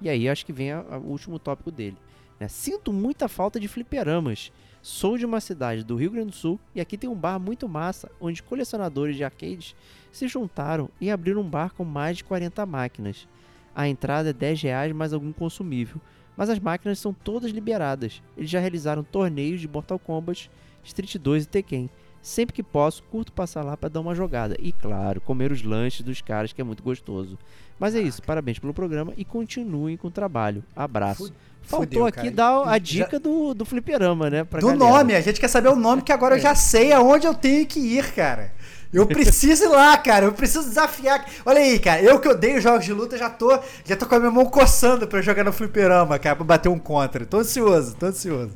E 0.00 0.08
aí 0.08 0.28
acho 0.28 0.44
que 0.44 0.52
vem 0.52 0.74
o 0.74 1.06
último 1.06 1.38
tópico 1.38 1.70
dele. 1.70 1.96
né? 2.40 2.48
Sinto 2.48 2.92
muita 2.92 3.28
falta 3.28 3.60
de 3.60 3.68
fliperamas. 3.68 4.50
Sou 4.82 5.18
de 5.18 5.26
uma 5.26 5.40
cidade 5.40 5.84
do 5.84 5.94
Rio 5.94 6.10
Grande 6.10 6.30
do 6.30 6.36
Sul 6.36 6.58
e 6.74 6.80
aqui 6.80 6.96
tem 6.96 7.08
um 7.08 7.14
bar 7.14 7.38
muito 7.38 7.68
massa 7.68 8.10
onde 8.18 8.42
colecionadores 8.42 9.14
de 9.14 9.22
arcades 9.22 9.76
se 10.10 10.26
juntaram 10.26 10.88
e 10.98 11.10
abriram 11.10 11.42
um 11.42 11.48
bar 11.48 11.74
com 11.74 11.84
mais 11.84 12.16
de 12.16 12.24
40 12.24 12.64
máquinas. 12.64 13.28
A 13.74 13.88
entrada 13.88 14.30
é 14.30 14.32
10 14.32 14.62
reais 14.62 14.92
mais 14.92 15.12
algum 15.12 15.32
consumível, 15.32 16.00
mas 16.36 16.50
as 16.50 16.58
máquinas 16.58 16.98
são 16.98 17.12
todas 17.12 17.50
liberadas. 17.50 18.22
Eles 18.36 18.50
já 18.50 18.60
realizaram 18.60 19.02
torneios 19.04 19.60
de 19.60 19.68
Mortal 19.68 19.98
Kombat, 19.98 20.50
Street 20.84 21.16
2 21.16 21.44
e 21.44 21.48
Tekken. 21.48 21.90
Sempre 22.22 22.54
que 22.54 22.62
posso, 22.62 23.02
curto 23.04 23.32
passar 23.32 23.62
lá 23.64 23.78
para 23.78 23.88
dar 23.88 24.00
uma 24.00 24.14
jogada. 24.14 24.54
E 24.58 24.72
claro, 24.72 25.22
comer 25.22 25.50
os 25.52 25.62
lanches 25.62 26.02
dos 26.02 26.20
caras, 26.20 26.52
que 26.52 26.60
é 26.60 26.64
muito 26.64 26.82
gostoso. 26.82 27.38
Mas 27.78 27.94
é 27.94 28.00
isso, 28.02 28.22
parabéns 28.22 28.58
pelo 28.58 28.74
programa 28.74 29.14
e 29.16 29.24
continuem 29.24 29.96
com 29.96 30.08
o 30.08 30.10
trabalho. 30.10 30.62
Abraço. 30.76 31.32
Faltou 31.62 31.86
fudeu, 31.86 32.06
aqui 32.06 32.16
cara. 32.16 32.30
dar 32.30 32.62
a 32.68 32.72
Já- 32.72 32.78
dica 32.78 33.18
do, 33.18 33.54
do 33.54 33.64
fliperama, 33.64 34.28
né? 34.28 34.44
Do 34.44 34.50
galera. 34.60 34.76
nome, 34.78 35.14
a 35.14 35.20
gente 35.22 35.40
quer 35.40 35.48
saber 35.48 35.68
o 35.70 35.76
nome, 35.76 36.02
que 36.02 36.12
agora 36.12 36.34
eu 36.34 36.38
É. 36.38 36.42
já 36.42 36.54
sei 36.54 36.92
aonde 36.92 37.26
eu 37.26 37.32
tenho 37.34 37.66
que 37.66 37.80
ir, 37.80 38.12
cara. 38.12 38.52
Eu 38.92 39.06
preciso 39.06 39.64
ir 39.64 39.68
lá, 39.68 39.96
cara. 39.96 40.26
Eu 40.26 40.32
preciso 40.32 40.68
desafiar. 40.68 41.24
Olha 41.46 41.60
aí, 41.60 41.78
cara. 41.78 42.02
Eu 42.02 42.18
que 42.20 42.28
odeio 42.28 42.60
jogos 42.60 42.84
de 42.84 42.92
luta, 42.92 43.16
já 43.16 43.30
tô, 43.30 43.58
já 43.84 43.96
tô 43.96 44.06
com 44.06 44.16
a 44.16 44.18
minha 44.18 44.30
mão 44.30 44.46
coçando 44.46 45.06
pra 45.06 45.22
jogar 45.22 45.44
no 45.44 45.52
fliperama, 45.52 46.18
cara, 46.18 46.36
pra 46.36 46.44
bater 46.44 46.68
um 46.68 46.78
contra. 46.78 47.24
Tô 47.24 47.38
ansioso, 47.38 47.96
tô 47.96 48.06
ansioso. 48.06 48.54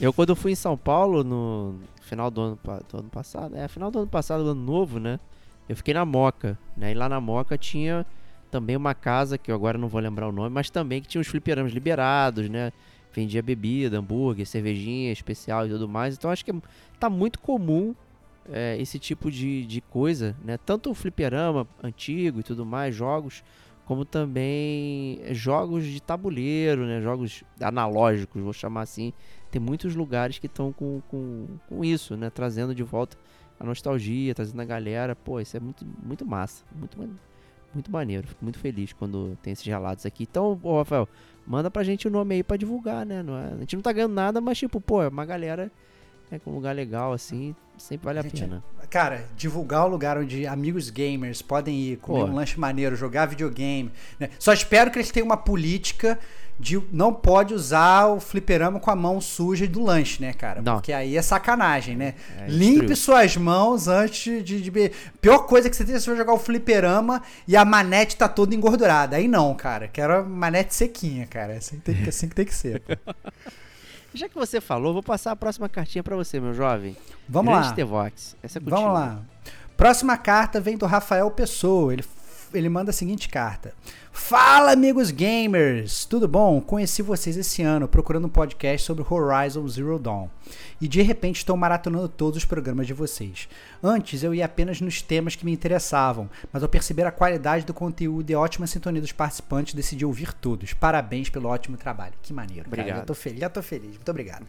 Eu, 0.00 0.12
quando 0.12 0.36
fui 0.36 0.52
em 0.52 0.56
São 0.56 0.76
Paulo, 0.76 1.24
no 1.24 1.76
final 2.02 2.30
do 2.30 2.40
ano, 2.40 2.58
do 2.90 2.98
ano 2.98 3.08
passado, 3.08 3.56
é, 3.56 3.66
final 3.68 3.90
do 3.90 4.00
ano 4.00 4.08
passado, 4.08 4.42
ano 4.42 4.54
novo, 4.54 4.98
né? 4.98 5.18
Eu 5.68 5.76
fiquei 5.76 5.94
na 5.94 6.04
Moca, 6.04 6.58
né? 6.76 6.90
E 6.90 6.94
lá 6.94 7.08
na 7.08 7.20
Moca 7.20 7.56
tinha 7.56 8.04
também 8.50 8.76
uma 8.76 8.94
casa, 8.94 9.38
que 9.38 9.50
eu 9.50 9.54
agora 9.54 9.78
não 9.78 9.88
vou 9.88 10.00
lembrar 10.00 10.28
o 10.28 10.32
nome, 10.32 10.50
mas 10.50 10.68
também 10.68 11.00
que 11.00 11.08
tinha 11.08 11.20
os 11.20 11.26
fliperamas 11.28 11.72
liberados, 11.72 12.50
né? 12.50 12.72
Vendia 13.14 13.42
bebida, 13.42 13.98
hambúrguer, 13.98 14.46
cervejinha 14.46 15.12
especial 15.12 15.66
e 15.66 15.70
tudo 15.70 15.88
mais. 15.88 16.14
Então 16.14 16.30
acho 16.30 16.44
que 16.44 16.52
tá 16.98 17.08
muito 17.08 17.38
comum 17.38 17.94
é, 18.50 18.76
esse 18.80 18.98
tipo 18.98 19.30
de, 19.30 19.64
de 19.66 19.80
coisa, 19.80 20.36
né? 20.44 20.58
Tanto 20.58 20.90
o 20.90 20.94
fliperama 20.94 21.66
antigo 21.82 22.40
e 22.40 22.42
tudo 22.42 22.64
mais, 22.64 22.94
jogos, 22.94 23.44
como 23.84 24.04
também 24.04 25.20
jogos 25.30 25.84
de 25.84 26.00
tabuleiro, 26.00 26.86
né? 26.86 27.00
Jogos 27.00 27.44
analógicos, 27.60 28.42
vou 28.42 28.52
chamar 28.52 28.82
assim. 28.82 29.12
Tem 29.50 29.60
muitos 29.60 29.94
lugares 29.94 30.38
que 30.38 30.46
estão 30.46 30.72
com, 30.72 31.02
com, 31.08 31.46
com 31.68 31.84
isso, 31.84 32.16
né? 32.16 32.30
Trazendo 32.30 32.74
de 32.74 32.82
volta 32.82 33.16
a 33.60 33.64
nostalgia, 33.64 34.34
trazendo 34.34 34.60
a 34.60 34.64
galera. 34.64 35.14
Pô, 35.14 35.40
isso 35.40 35.56
é 35.56 35.60
muito, 35.60 35.84
muito 36.02 36.24
massa. 36.24 36.64
Muito, 36.74 36.98
muito 37.74 37.90
maneiro. 37.90 38.26
Fico 38.26 38.44
muito 38.44 38.58
feliz 38.58 38.92
quando 38.92 39.36
tem 39.42 39.52
esses 39.52 39.66
relatos 39.66 40.06
aqui. 40.06 40.24
Então, 40.24 40.58
ô, 40.62 40.78
Rafael, 40.78 41.08
manda 41.46 41.70
pra 41.70 41.82
gente 41.82 42.08
o 42.08 42.10
nome 42.10 42.36
aí 42.36 42.42
pra 42.42 42.56
divulgar, 42.56 43.04
né? 43.04 43.16
É- 43.16 43.54
a 43.54 43.58
gente 43.58 43.76
não 43.76 43.82
tá 43.82 43.92
ganhando 43.92 44.14
nada, 44.14 44.40
mas 44.40 44.58
tipo, 44.58 44.80
pô, 44.80 45.02
é 45.02 45.08
uma 45.08 45.24
galera 45.24 45.70
é, 46.32 46.38
com 46.38 46.50
um 46.50 46.54
lugar 46.54 46.74
legal 46.74 47.12
assim, 47.12 47.54
sempre 47.76 48.06
vale 48.06 48.18
a 48.18 48.22
Gente, 48.22 48.40
pena. 48.40 48.64
Cara, 48.88 49.26
divulgar 49.36 49.84
o 49.84 49.88
lugar 49.88 50.16
onde 50.16 50.46
amigos 50.46 50.88
gamers 50.88 51.42
podem 51.42 51.78
ir, 51.78 51.96
comer 51.98 52.20
Pô. 52.20 52.26
um 52.26 52.34
lanche 52.34 52.58
maneiro, 52.58 52.96
jogar 52.96 53.26
videogame. 53.26 53.92
né? 54.18 54.30
Só 54.38 54.52
espero 54.52 54.90
que 54.90 54.98
eles 54.98 55.10
tenham 55.10 55.26
uma 55.26 55.36
política 55.36 56.18
de 56.58 56.80
não 56.92 57.12
pode 57.12 57.52
usar 57.52 58.06
o 58.06 58.20
fliperama 58.20 58.78
com 58.78 58.90
a 58.90 58.96
mão 58.96 59.20
suja 59.20 59.66
do 59.66 59.82
lanche, 59.82 60.22
né, 60.22 60.32
cara? 60.32 60.62
Não. 60.62 60.74
Porque 60.74 60.92
aí 60.92 61.16
é 61.16 61.22
sacanagem, 61.22 61.96
né? 61.96 62.14
É, 62.38 62.46
Limpe 62.46 62.86
destruiu. 62.86 62.96
suas 62.96 63.36
mãos 63.36 63.88
antes 63.88 64.44
de, 64.44 64.60
de. 64.60 64.92
Pior 65.20 65.40
coisa 65.40 65.68
que 65.68 65.76
você 65.76 65.84
tem 65.84 65.94
é 65.94 65.98
se 65.98 66.06
você 66.06 66.16
jogar 66.16 66.32
o 66.32 66.38
fliperama 66.38 67.22
e 67.46 67.56
a 67.56 67.64
manete 67.64 68.16
tá 68.16 68.28
toda 68.28 68.54
engordurada. 68.54 69.16
Aí 69.16 69.28
não, 69.28 69.54
cara. 69.54 69.88
Quero 69.88 70.14
a 70.18 70.22
manete 70.22 70.74
sequinha, 70.74 71.26
cara. 71.26 71.54
Assim 71.54 71.76
que 71.76 71.82
tem 71.82 71.94
que, 71.94 72.08
assim 72.08 72.28
que, 72.28 72.34
tem 72.34 72.44
que 72.46 72.54
ser. 72.54 72.82
Já 74.14 74.28
que 74.28 74.34
você 74.34 74.60
falou, 74.60 74.92
vou 74.92 75.02
passar 75.02 75.32
a 75.32 75.36
próxima 75.36 75.68
cartinha 75.68 76.02
pra 76.02 76.16
você, 76.16 76.38
meu 76.38 76.52
jovem. 76.52 76.96
Vamos 77.28 77.52
Grande 77.52 77.68
lá. 77.68 77.74
Tevox. 77.74 78.36
Essa 78.42 78.58
é 78.58 78.60
contigo. 78.60 78.76
Vamos 78.76 78.94
lá. 78.94 79.20
Próxima 79.76 80.16
carta 80.16 80.60
vem 80.60 80.76
do 80.76 80.86
Rafael 80.86 81.30
Pessoa. 81.30 81.92
Ele, 81.92 82.04
ele 82.52 82.68
manda 82.68 82.90
a 82.90 82.92
seguinte 82.92 83.28
carta. 83.28 83.74
Fala, 84.14 84.72
amigos 84.72 85.10
gamers! 85.10 86.04
Tudo 86.04 86.28
bom? 86.28 86.60
Conheci 86.60 87.00
vocês 87.00 87.34
esse 87.34 87.62
ano 87.62 87.88
procurando 87.88 88.26
um 88.26 88.30
podcast 88.30 88.86
sobre 88.86 89.02
Horizon 89.08 89.66
Zero 89.66 89.98
Dawn. 89.98 90.28
E 90.78 90.86
de 90.86 91.00
repente 91.00 91.36
estou 91.36 91.56
maratonando 91.56 92.08
todos 92.08 92.36
os 92.36 92.44
programas 92.44 92.86
de 92.86 92.92
vocês. 92.92 93.48
Antes 93.82 94.22
eu 94.22 94.34
ia 94.34 94.44
apenas 94.44 94.82
nos 94.82 95.00
temas 95.00 95.34
que 95.34 95.46
me 95.46 95.52
interessavam, 95.52 96.28
mas 96.52 96.62
ao 96.62 96.68
perceber 96.68 97.06
a 97.06 97.10
qualidade 97.10 97.64
do 97.64 97.72
conteúdo 97.72 98.28
e 98.28 98.34
a 98.34 98.38
ótima 98.38 98.66
sintonia 98.66 99.00
dos 99.00 99.12
participantes, 99.12 99.72
decidi 99.72 100.04
ouvir 100.04 100.34
todos. 100.34 100.74
Parabéns 100.74 101.30
pelo 101.30 101.48
ótimo 101.48 101.78
trabalho. 101.78 102.12
Que 102.20 102.34
maneiro, 102.34 102.64
cara. 102.64 102.82
Obrigado. 102.82 102.98
Já 102.98 103.04
tô 103.04 103.14
feliz, 103.14 103.40
já 103.40 103.48
tô 103.48 103.62
feliz. 103.62 103.94
Muito 103.94 104.10
obrigado. 104.10 104.46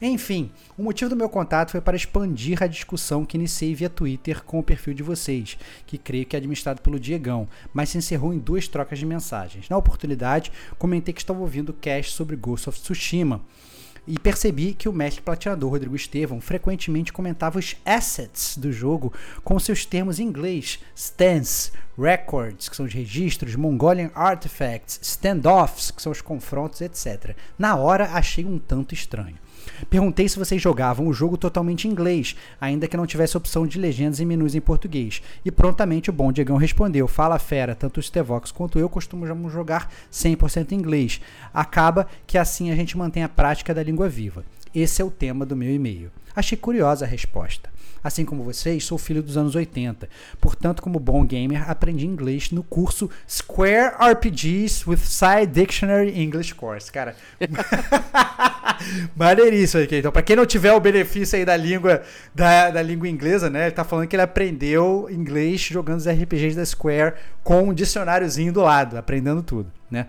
Enfim, 0.00 0.50
o 0.76 0.82
motivo 0.82 1.10
do 1.10 1.16
meu 1.16 1.28
contato 1.28 1.70
foi 1.70 1.80
para 1.80 1.96
expandir 1.96 2.62
a 2.62 2.66
discussão 2.66 3.24
que 3.24 3.36
iniciei 3.36 3.74
via 3.74 3.88
Twitter 3.88 4.42
com 4.44 4.58
o 4.58 4.62
perfil 4.62 4.94
de 4.94 5.02
vocês, 5.02 5.56
que 5.86 5.96
creio 5.96 6.26
que 6.26 6.34
é 6.34 6.38
administrado 6.38 6.82
pelo 6.82 6.98
Diegão, 6.98 7.48
mas 7.72 7.90
se 7.90 7.98
encerrou 7.98 8.34
em 8.34 8.38
duas 8.38 8.66
trocas 8.66 8.91
de 8.98 9.06
mensagens. 9.06 9.68
Na 9.68 9.76
oportunidade, 9.76 10.52
comentei 10.78 11.12
que 11.12 11.20
estava 11.20 11.40
ouvindo 11.40 11.70
o 11.70 11.74
cast 11.74 12.12
sobre 12.12 12.36
Ghost 12.36 12.68
of 12.68 12.80
Tsushima 12.80 13.40
e 14.06 14.18
percebi 14.18 14.74
que 14.74 14.88
o 14.88 14.92
mestre 14.92 15.22
platinador 15.22 15.70
Rodrigo 15.70 15.94
Estevão 15.94 16.40
frequentemente 16.40 17.12
comentava 17.12 17.58
os 17.58 17.76
assets 17.84 18.56
do 18.56 18.72
jogo 18.72 19.12
com 19.44 19.58
seus 19.58 19.86
termos 19.86 20.18
em 20.18 20.24
inglês, 20.24 20.80
stance, 20.94 21.70
records, 21.96 22.68
que 22.68 22.76
são 22.76 22.86
os 22.86 22.92
registros, 22.92 23.54
Mongolian 23.54 24.10
artifacts, 24.14 24.98
standoffs, 25.02 25.90
que 25.90 26.02
são 26.02 26.10
os 26.10 26.20
confrontos, 26.20 26.80
etc. 26.80 27.36
Na 27.58 27.76
hora 27.76 28.10
achei 28.12 28.44
um 28.44 28.58
tanto 28.58 28.94
estranho. 28.94 29.36
Perguntei 29.88 30.28
se 30.28 30.38
vocês 30.38 30.60
jogavam 30.60 31.06
o 31.06 31.12
jogo 31.12 31.36
totalmente 31.36 31.86
em 31.86 31.90
inglês, 31.90 32.36
ainda 32.60 32.86
que 32.86 32.96
não 32.96 33.06
tivesse 33.06 33.36
opção 33.36 33.66
de 33.66 33.78
legendas 33.78 34.20
e 34.20 34.24
menus 34.24 34.54
em 34.54 34.60
português. 34.60 35.22
E 35.44 35.50
prontamente 35.50 36.10
o 36.10 36.12
bom 36.12 36.32
Diegão 36.32 36.56
respondeu: 36.56 37.08
Fala 37.08 37.38
fera, 37.38 37.74
tanto 37.74 37.98
o 37.98 38.02
Stevox 38.02 38.50
quanto 38.52 38.78
eu 38.78 38.88
costumamos 38.88 39.52
jogar 39.52 39.92
100% 40.12 40.72
em 40.72 40.76
inglês. 40.76 41.20
Acaba 41.52 42.06
que 42.26 42.38
assim 42.38 42.70
a 42.70 42.76
gente 42.76 42.96
mantém 42.96 43.22
a 43.22 43.28
prática 43.28 43.74
da 43.74 43.82
língua 43.82 44.08
viva. 44.08 44.44
Esse 44.74 45.02
é 45.02 45.04
o 45.04 45.10
tema 45.10 45.44
do 45.44 45.56
meu 45.56 45.72
e-mail. 45.72 46.10
Achei 46.34 46.56
curiosa 46.56 47.04
a 47.04 47.08
resposta. 47.08 47.71
Assim 48.02 48.24
como 48.24 48.42
vocês, 48.42 48.84
sou 48.84 48.98
filho 48.98 49.22
dos 49.22 49.36
anos 49.36 49.54
80. 49.54 50.08
Portanto, 50.40 50.82
como 50.82 50.98
bom 50.98 51.24
gamer, 51.24 51.70
aprendi 51.70 52.06
inglês 52.06 52.50
no 52.50 52.62
curso 52.62 53.08
Square 53.28 53.94
RPGs 54.12 54.88
with 54.88 54.98
Side 54.98 55.46
Dictionary 55.46 56.20
English 56.20 56.54
Course. 56.54 56.90
Cara, 56.90 57.14
maneiríssimo 59.14 59.84
aqui. 59.84 59.96
Então, 59.96 60.10
pra 60.10 60.22
quem 60.22 60.34
não 60.34 60.46
tiver 60.46 60.72
o 60.72 60.80
benefício 60.80 61.38
aí 61.38 61.44
da 61.44 61.56
língua 61.56 62.02
da, 62.34 62.70
da 62.70 62.82
língua 62.82 63.08
inglesa, 63.08 63.48
né? 63.48 63.66
Ele 63.66 63.70
tá 63.72 63.84
falando 63.84 64.08
que 64.08 64.16
ele 64.16 64.22
aprendeu 64.22 65.08
inglês 65.10 65.60
jogando 65.60 65.98
os 65.98 66.08
RPGs 66.08 66.56
da 66.56 66.64
Square 66.64 67.14
com 67.42 67.68
um 67.68 67.74
dicionáriozinho 67.74 68.52
do 68.52 68.62
lado, 68.62 68.96
aprendendo 68.96 69.42
tudo, 69.42 69.70
né? 69.90 70.06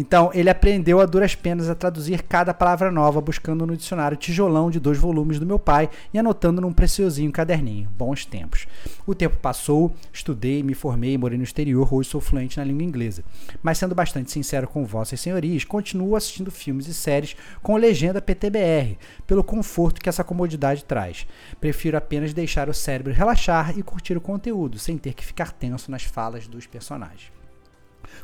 Então, 0.00 0.30
ele 0.32 0.48
aprendeu 0.48 1.00
a 1.00 1.06
duras 1.06 1.34
penas 1.34 1.68
a 1.68 1.74
traduzir 1.74 2.22
cada 2.22 2.54
palavra 2.54 2.88
nova, 2.88 3.20
buscando 3.20 3.66
no 3.66 3.76
dicionário 3.76 4.16
tijolão 4.16 4.70
de 4.70 4.78
dois 4.78 4.96
volumes 4.96 5.40
do 5.40 5.44
meu 5.44 5.58
pai 5.58 5.90
e 6.14 6.18
anotando 6.20 6.60
num 6.60 6.72
preciosinho 6.72 7.32
caderninho. 7.32 7.88
Bons 7.98 8.24
tempos. 8.24 8.68
O 9.04 9.12
tempo 9.12 9.36
passou, 9.38 9.92
estudei, 10.12 10.62
me 10.62 10.72
formei, 10.72 11.18
morei 11.18 11.36
no 11.36 11.42
exterior, 11.42 11.92
hoje 11.92 12.10
sou 12.10 12.20
fluente 12.20 12.58
na 12.58 12.64
língua 12.64 12.84
inglesa. 12.84 13.24
Mas 13.60 13.78
sendo 13.78 13.92
bastante 13.92 14.30
sincero 14.30 14.68
com 14.68 14.84
vossas 14.84 15.18
senhorias, 15.18 15.64
continuo 15.64 16.14
assistindo 16.14 16.52
filmes 16.52 16.86
e 16.86 16.94
séries 16.94 17.34
com 17.60 17.76
legenda 17.76 18.22
PTBR, 18.22 18.96
pelo 19.26 19.42
conforto 19.42 20.00
que 20.00 20.08
essa 20.08 20.22
comodidade 20.22 20.84
traz. 20.84 21.26
Prefiro 21.60 21.96
apenas 21.96 22.32
deixar 22.32 22.68
o 22.68 22.74
cérebro 22.74 23.12
relaxar 23.12 23.76
e 23.76 23.82
curtir 23.82 24.16
o 24.16 24.20
conteúdo, 24.20 24.78
sem 24.78 24.96
ter 24.96 25.12
que 25.12 25.26
ficar 25.26 25.50
tenso 25.50 25.90
nas 25.90 26.04
falas 26.04 26.46
dos 26.46 26.68
personagens. 26.68 27.37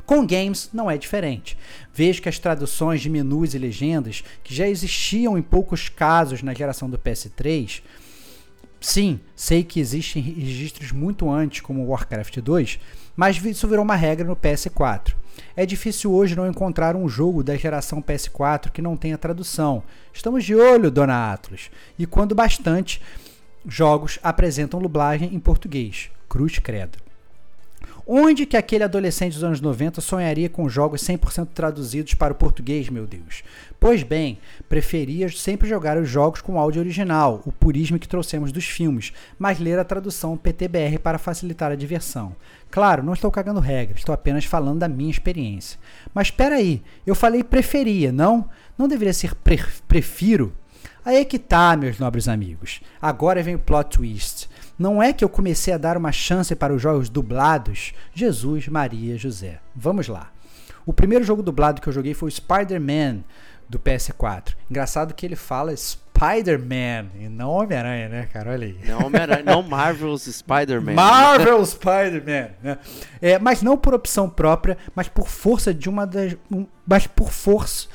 Com 0.05 0.25
games 0.25 0.69
não 0.73 0.89
é 0.89 0.97
diferente. 0.97 1.57
Vejo 1.93 2.21
que 2.21 2.29
as 2.29 2.39
traduções 2.39 3.01
de 3.01 3.09
menus 3.09 3.53
e 3.53 3.57
legendas, 3.57 4.23
que 4.43 4.53
já 4.53 4.67
existiam 4.67 5.37
em 5.37 5.41
poucos 5.41 5.89
casos 5.89 6.43
na 6.43 6.53
geração 6.53 6.89
do 6.89 6.97
PS3, 6.97 7.81
sim, 8.79 9.19
sei 9.35 9.63
que 9.63 9.79
existem 9.79 10.21
registros 10.21 10.91
muito 10.91 11.29
antes, 11.29 11.61
como 11.61 11.87
Warcraft 11.87 12.37
2, 12.39 12.79
mas 13.15 13.43
isso 13.43 13.67
virou 13.67 13.83
uma 13.83 13.95
regra 13.95 14.27
no 14.27 14.35
PS4. 14.35 15.15
É 15.55 15.65
difícil 15.65 16.13
hoje 16.13 16.35
não 16.35 16.47
encontrar 16.47 16.95
um 16.95 17.07
jogo 17.07 17.43
da 17.43 17.55
geração 17.55 18.01
PS4 18.01 18.69
que 18.71 18.81
não 18.81 18.95
tenha 18.95 19.17
tradução. 19.17 19.83
Estamos 20.13 20.43
de 20.43 20.55
olho, 20.55 20.91
Dona 20.91 21.33
Atlas. 21.33 21.69
E 21.97 22.05
quando 22.05 22.35
bastante, 22.35 23.01
jogos 23.67 24.19
apresentam 24.21 24.81
dublagem 24.81 25.33
em 25.33 25.39
português. 25.39 26.09
Cruz 26.29 26.59
credo. 26.59 27.04
Onde 28.07 28.45
que 28.45 28.55
aquele 28.55 28.83
adolescente 28.83 29.33
dos 29.33 29.43
anos 29.43 29.59
90 29.59 29.99
sonharia 29.99 30.47
com 30.47 30.69
jogos 30.69 31.01
100% 31.01 31.47
traduzidos 31.55 32.13
para 32.13 32.33
o 32.33 32.35
português, 32.35 32.87
meu 32.87 33.07
Deus? 33.07 33.41
Pois 33.79 34.03
bem, 34.03 34.37
preferia 34.69 35.27
sempre 35.29 35.67
jogar 35.67 35.97
os 35.97 36.07
jogos 36.07 36.39
com 36.39 36.59
áudio 36.59 36.81
original, 36.81 37.41
o 37.47 37.51
purismo 37.51 37.97
que 37.97 38.07
trouxemos 38.07 38.51
dos 38.51 38.65
filmes, 38.65 39.11
mas 39.39 39.59
ler 39.59 39.79
a 39.79 39.83
tradução 39.83 40.37
PTBR 40.37 40.99
para 40.99 41.17
facilitar 41.17 41.71
a 41.71 41.75
diversão. 41.75 42.35
Claro, 42.69 43.01
não 43.01 43.13
estou 43.13 43.31
cagando 43.31 43.59
regras, 43.59 43.97
estou 43.97 44.13
apenas 44.13 44.45
falando 44.45 44.79
da 44.79 44.87
minha 44.87 45.09
experiência. 45.09 45.79
Mas 46.13 46.27
espera 46.27 46.57
aí, 46.57 46.83
eu 47.07 47.15
falei 47.15 47.43
preferia, 47.43 48.11
não? 48.11 48.47
Não 48.77 48.87
deveria 48.87 49.13
ser 49.13 49.33
pre 49.33 49.59
prefiro? 49.87 50.53
Aí 51.03 51.17
é 51.17 51.25
que 51.25 51.39
tá, 51.39 51.75
meus 51.75 51.99
nobres 51.99 52.27
amigos. 52.27 52.81
Agora 53.01 53.41
vem 53.41 53.55
o 53.55 53.59
plot 53.59 53.97
twist. 53.97 54.49
Não 54.77 55.01
é 55.01 55.13
que 55.13 55.23
eu 55.23 55.29
comecei 55.29 55.73
a 55.73 55.77
dar 55.77 55.97
uma 55.97 56.11
chance 56.11 56.53
para 56.55 56.73
os 56.73 56.81
jogos 56.81 57.09
dublados? 57.09 57.93
Jesus, 58.13 58.67
Maria, 58.67 59.17
José. 59.17 59.59
Vamos 59.75 60.07
lá. 60.07 60.31
O 60.85 60.93
primeiro 60.93 61.23
jogo 61.23 61.41
dublado 61.41 61.81
que 61.81 61.87
eu 61.87 61.93
joguei 61.93 62.13
foi 62.13 62.27
o 62.29 62.31
Spider-Man 62.31 63.19
do 63.67 63.79
PS4. 63.79 64.53
Engraçado 64.69 65.13
que 65.13 65.25
ele 65.25 65.35
fala 65.35 65.71
Spider-Man 65.75 67.07
e 67.19 67.27
não 67.27 67.49
Homem-Aranha, 67.49 68.09
né, 68.09 68.29
cara? 68.31 68.51
Olha 68.51 68.67
aí. 68.67 68.77
Não, 68.85 69.05
Homem-Aranha- 69.07 69.43
não 69.43 69.63
Marvel's 69.63 70.23
Spider-Man. 70.23 70.93
Marvel 70.93 71.65
Spider-Man, 71.65 72.49
né? 72.61 72.77
É, 73.21 73.39
mas 73.39 73.61
não 73.61 73.77
por 73.77 73.93
opção 73.93 74.29
própria, 74.29 74.77
mas 74.95 75.07
por 75.07 75.27
força 75.27 75.73
de 75.73 75.89
uma 75.89 76.05
das, 76.05 76.35
um- 76.51 76.67
mas 76.85 77.07
por 77.07 77.31
força, 77.31 77.87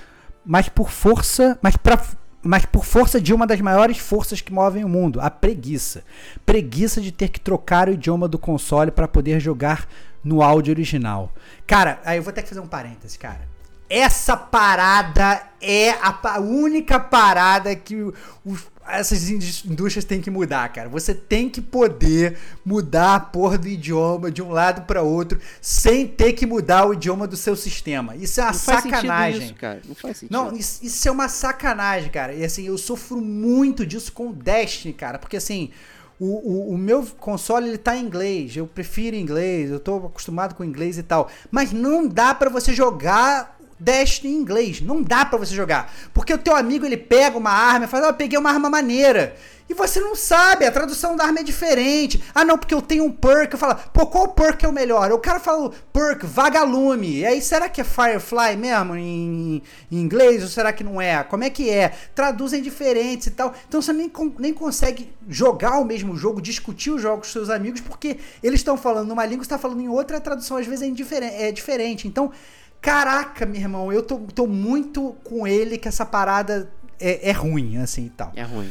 mas 0.45 0.69
por 0.69 0.91
força, 0.91 1.59
mas 1.63 1.77
pra, 1.77 2.01
mas 2.43 2.65
por 2.65 2.85
força 2.85 3.21
de 3.21 3.35
uma 3.35 3.47
das 3.47 3.61
maiores 3.61 3.99
forças 3.99 4.41
que 4.41 4.53
movem 4.53 4.85
o 4.85 4.89
mundo, 4.89 5.21
a 5.21 5.31
preguiça. 5.31 6.03
Preguiça 6.47 7.01
de 7.01 7.13
ter 7.13 7.29
que 7.29 7.41
trocar 7.41 7.89
o 7.89 7.93
idioma 7.93 8.27
do 8.27 8.39
console 8.39 8.91
para 8.91 9.07
poder 9.09 9.41
jogar 9.41 9.87
no 10.25 10.43
áudio 10.43 10.73
original. 10.73 11.33
Cara, 11.67 12.01
aí 12.05 12.19
eu 12.19 12.23
vou 12.23 12.33
ter 12.33 12.43
que 12.43 12.49
fazer 12.49 12.61
um 12.61 12.67
parêntese, 12.67 13.19
cara. 13.19 13.49
Essa 13.89 14.37
parada 14.37 15.43
é 15.61 15.91
a 15.91 16.39
única 16.41 17.01
parada 17.01 17.75
que 17.75 17.97
os- 18.45 18.67
essas 18.99 19.29
indústrias 19.31 20.05
têm 20.05 20.21
que 20.21 20.31
mudar, 20.31 20.69
cara. 20.71 20.89
Você 20.89 21.15
tem 21.15 21.49
que 21.49 21.61
poder 21.61 22.37
mudar 22.65 23.15
a 23.15 23.21
porra 23.21 23.59
do 23.59 23.69
idioma 23.69 24.31
de 24.31 24.43
um 24.43 24.51
lado 24.51 24.83
para 24.83 25.03
outro 25.03 25.39
sem 25.61 26.07
ter 26.07 26.33
que 26.33 26.47
mudar 26.47 26.87
o 26.87 26.95
idioma 26.95 27.27
do 27.27 27.37
seu 27.37 27.57
sistema. 27.57 28.17
Isso 28.17 28.41
é 28.41 28.45
uma 28.45 28.53
Não 28.53 28.59
sacanagem. 28.59 29.43
isso, 29.45 29.55
cara. 29.55 29.81
Não 29.87 29.95
faz 29.95 30.19
sentido. 30.19 30.33
Não, 30.33 30.57
isso, 30.57 30.85
isso 30.85 31.09
é 31.09 31.11
uma 31.11 31.29
sacanagem, 31.29 32.11
cara. 32.11 32.35
E 32.35 32.45
assim, 32.45 32.67
eu 32.67 32.79
sofro 32.79 33.21
muito 33.21 33.85
disso 33.87 34.13
com 34.13 34.29
o 34.29 34.33
Destiny, 34.33 34.95
cara. 34.95 35.19
Porque 35.19 35.37
assim, 35.37 35.71
o, 36.19 36.27
o, 36.27 36.75
o 36.75 36.79
meu 36.79 37.05
console 37.19 37.69
ele 37.69 37.79
tá 37.79 37.97
em 37.97 38.05
inglês. 38.05 38.57
Eu 38.57 38.67
prefiro 38.67 39.17
inglês, 39.17 39.71
eu 39.71 39.81
tô 39.81 39.97
acostumado 40.07 40.55
com 40.55 40.63
inglês 40.63 40.99
e 40.99 41.03
tal. 41.03 41.31
Mas 41.51 41.73
não 41.73 42.07
dá 42.07 42.35
pra 42.35 42.51
você 42.51 42.75
jogar 42.75 43.60
Destiny 43.81 44.35
em 44.35 44.37
inglês. 44.37 44.81
Não 44.81 45.03
dá 45.03 45.25
pra 45.25 45.39
você 45.39 45.55
jogar. 45.55 45.93
Porque 46.13 46.35
o 46.35 46.39
teu 46.39 46.55
amigo 46.55 46.85
ele 46.85 46.99
pega 46.99 47.39
uma 47.39 47.51
arma 47.51 47.87
e 47.87 47.89
fala, 47.89 48.09
ah, 48.09 48.13
peguei 48.13 48.39
uma 48.39 48.51
arma 48.51 48.69
maneira. 48.69 49.35
E 49.71 49.75
você 49.75 50.01
não 50.01 50.17
sabe, 50.17 50.67
a 50.67 50.73
tradução 50.73 51.15
da 51.15 51.23
arma 51.23 51.39
é 51.39 51.43
diferente. 51.45 52.21
Ah, 52.35 52.45
não, 52.45 52.59
porque 52.59 52.75
eu 52.75 52.83
tenho 52.83 53.05
um 53.05 53.13
perk. 53.13 53.53
Eu 53.53 53.59
falo, 53.59 53.77
pô, 53.93 54.05
qual 54.05 54.27
perk 54.27 54.65
é 54.65 54.69
o 54.69 54.73
melhor? 54.73 55.13
O 55.13 55.19
cara 55.21 55.39
fala 55.39 55.71
perk, 55.93 56.27
vagalume. 56.27 57.19
E 57.19 57.25
aí, 57.25 57.41
será 57.41 57.69
que 57.69 57.81
é 57.81 57.85
Firefly 57.85 58.57
mesmo 58.57 58.97
em, 58.97 59.63
em 59.89 59.97
inglês? 59.97 60.43
Ou 60.43 60.49
será 60.49 60.73
que 60.73 60.83
não 60.83 61.01
é? 61.01 61.23
Como 61.23 61.45
é 61.45 61.51
que 61.51 61.71
é? 61.71 61.93
Traduzem 62.17 62.61
diferentes 62.61 63.29
e 63.29 63.31
tal. 63.31 63.55
Então 63.69 63.81
você 63.81 63.93
nem, 63.93 64.11
nem 64.41 64.53
consegue 64.53 65.09
jogar 65.29 65.79
o 65.79 65.85
mesmo 65.85 66.17
jogo, 66.17 66.43
discutir 66.43 66.91
os 66.91 67.01
jogos 67.01 67.29
com 67.29 67.33
seus 67.33 67.49
amigos, 67.49 67.81
porque 67.81 68.19
eles 68.43 68.59
estão 68.59 68.77
falando 68.77 69.07
numa 69.07 69.25
língua, 69.25 69.45
você 69.45 69.55
está 69.55 69.59
falando 69.59 69.81
em 69.81 69.89
outra, 69.89 70.17
a 70.17 70.21
tradução 70.21 70.57
às 70.57 70.67
vezes 70.67 70.83
é, 71.13 71.49
é 71.49 71.53
diferente. 71.53 72.09
Então, 72.09 72.33
caraca, 72.81 73.45
meu 73.47 73.61
irmão, 73.61 73.93
eu 73.93 74.03
tô, 74.03 74.19
tô 74.19 74.47
muito 74.47 75.17
com 75.25 75.47
ele 75.47 75.77
que 75.79 75.89
essa 75.89 76.05
parada 76.07 76.71
é, 76.99 77.31
é 77.31 77.33
ruim, 77.33 77.77
assim 77.79 78.07
e 78.07 78.11
tal. 78.11 78.33
É 78.35 78.43
ruim. 78.43 78.71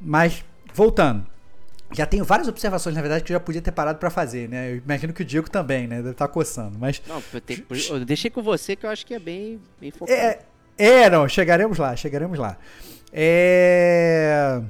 Mas, 0.00 0.44
voltando. 0.74 1.26
Já 1.92 2.04
tenho 2.04 2.22
várias 2.24 2.46
observações, 2.48 2.94
na 2.94 3.00
verdade, 3.00 3.24
que 3.24 3.32
eu 3.32 3.34
já 3.34 3.40
podia 3.40 3.62
ter 3.62 3.72
parado 3.72 3.98
pra 3.98 4.10
fazer, 4.10 4.46
né? 4.48 4.72
Eu 4.72 4.76
imagino 4.76 5.12
que 5.12 5.22
o 5.22 5.24
Diego 5.24 5.48
também, 5.48 5.86
né? 5.86 5.96
Deve 5.96 6.10
estar 6.10 6.28
coçando. 6.28 6.78
Mas. 6.78 7.00
Não, 7.06 7.22
eu, 7.32 7.40
te- 7.40 7.64
eu 7.90 8.04
deixei 8.04 8.30
com 8.30 8.42
você 8.42 8.76
que 8.76 8.84
eu 8.84 8.90
acho 8.90 9.06
que 9.06 9.14
é 9.14 9.18
bem, 9.18 9.58
bem 9.80 9.90
focado. 9.90 10.12
É, 10.18 10.38
é, 10.76 11.08
não, 11.08 11.26
chegaremos 11.26 11.78
lá, 11.78 11.96
chegaremos 11.96 12.38
lá. 12.38 12.58
É. 13.10 14.60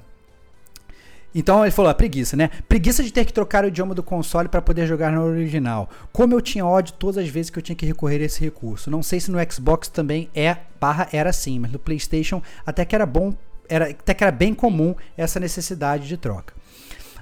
Então 1.35 1.63
ele 1.63 1.71
falou, 1.71 1.91
a 1.91 1.95
preguiça, 1.95 2.37
né? 2.37 2.51
Preguiça 2.69 3.03
de 3.03 3.13
ter 3.13 3.25
que 3.25 3.33
trocar 3.33 3.65
o 3.65 3.69
idioma 3.69 3.95
do 3.95 4.03
console 4.03 4.49
para 4.49 4.63
poder 4.63 4.87
jogar 4.87 5.13
no 5.13 5.23
original. 5.23 5.89
Como 6.13 6.35
eu 6.35 6.41
tinha 6.41 6.65
ódio 6.65 6.95
todas 6.99 7.19
as 7.19 7.29
vezes 7.29 7.51
que 7.51 7.59
eu 7.59 7.63
tinha 7.63 7.77
que 7.77 7.87
recorrer 7.87 8.21
a 8.21 8.25
esse 8.25 8.41
recurso. 8.41 8.91
Não 8.91 9.03
sei 9.03 9.21
se 9.21 9.31
no 9.31 9.39
Xbox 9.53 9.89
também 9.89 10.31
é 10.35 10.57
barra 10.81 11.09
era 11.13 11.31
assim, 11.31 11.59
mas 11.59 11.71
no 11.71 11.79
PlayStation 11.79 12.43
até 12.65 12.85
que 12.85 12.95
era 12.95 13.05
bom, 13.05 13.35
era, 13.69 13.91
até 13.91 14.15
que 14.15 14.25
era 14.25 14.33
bem 14.33 14.55
comum 14.55 14.95
essa 15.17 15.39
necessidade 15.39 16.09
de 16.09 16.17
troca. 16.17 16.55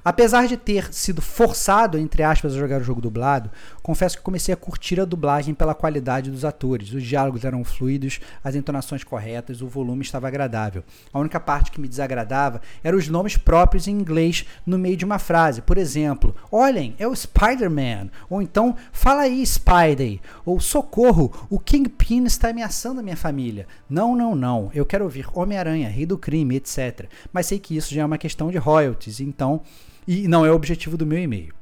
Apesar 0.06 0.46
de 0.46 0.56
ter 0.56 0.94
sido 0.94 1.20
forçado, 1.20 1.98
entre 1.98 2.22
aspas, 2.22 2.54
a 2.54 2.58
jogar 2.58 2.80
o 2.80 2.84
jogo 2.84 3.00
dublado, 3.00 3.50
confesso 3.86 4.16
que 4.16 4.24
comecei 4.24 4.52
a 4.52 4.56
curtir 4.56 5.00
a 5.00 5.04
dublagem 5.04 5.54
pela 5.54 5.72
qualidade 5.72 6.28
dos 6.28 6.44
atores. 6.44 6.92
Os 6.92 7.04
diálogos 7.04 7.44
eram 7.44 7.62
fluidos, 7.62 8.18
as 8.42 8.56
entonações 8.56 9.04
corretas, 9.04 9.62
o 9.62 9.68
volume 9.68 10.02
estava 10.02 10.26
agradável. 10.26 10.82
A 11.12 11.20
única 11.20 11.38
parte 11.38 11.70
que 11.70 11.80
me 11.80 11.86
desagradava 11.86 12.60
eram 12.82 12.98
os 12.98 13.06
nomes 13.06 13.36
próprios 13.36 13.86
em 13.86 13.92
inglês 13.92 14.44
no 14.66 14.76
meio 14.76 14.96
de 14.96 15.04
uma 15.04 15.20
frase. 15.20 15.62
Por 15.62 15.78
exemplo, 15.78 16.34
olhem, 16.50 16.96
é 16.98 17.06
o 17.06 17.14
Spider-Man. 17.14 18.10
Ou 18.28 18.42
então, 18.42 18.74
fala 18.90 19.22
aí, 19.22 19.46
Spidey. 19.46 20.20
Ou 20.44 20.58
socorro, 20.58 21.46
o 21.48 21.60
Kingpin 21.60 22.24
está 22.24 22.48
ameaçando 22.48 22.98
a 22.98 23.04
minha 23.04 23.16
família. 23.16 23.68
Não, 23.88 24.16
não, 24.16 24.34
não. 24.34 24.68
Eu 24.74 24.84
quero 24.84 25.04
ouvir 25.04 25.28
Homem-Aranha, 25.32 25.88
Rei 25.88 26.06
do 26.06 26.18
Crime, 26.18 26.56
etc. 26.56 27.08
Mas 27.32 27.46
sei 27.46 27.60
que 27.60 27.76
isso 27.76 27.94
já 27.94 28.02
é 28.02 28.04
uma 28.04 28.18
questão 28.18 28.50
de 28.50 28.58
royalties, 28.58 29.20
então. 29.20 29.60
E 30.08 30.26
não 30.26 30.44
é 30.44 30.50
o 30.50 30.56
objetivo 30.56 30.96
do 30.96 31.06
meu 31.06 31.20
e-mail. 31.20 31.54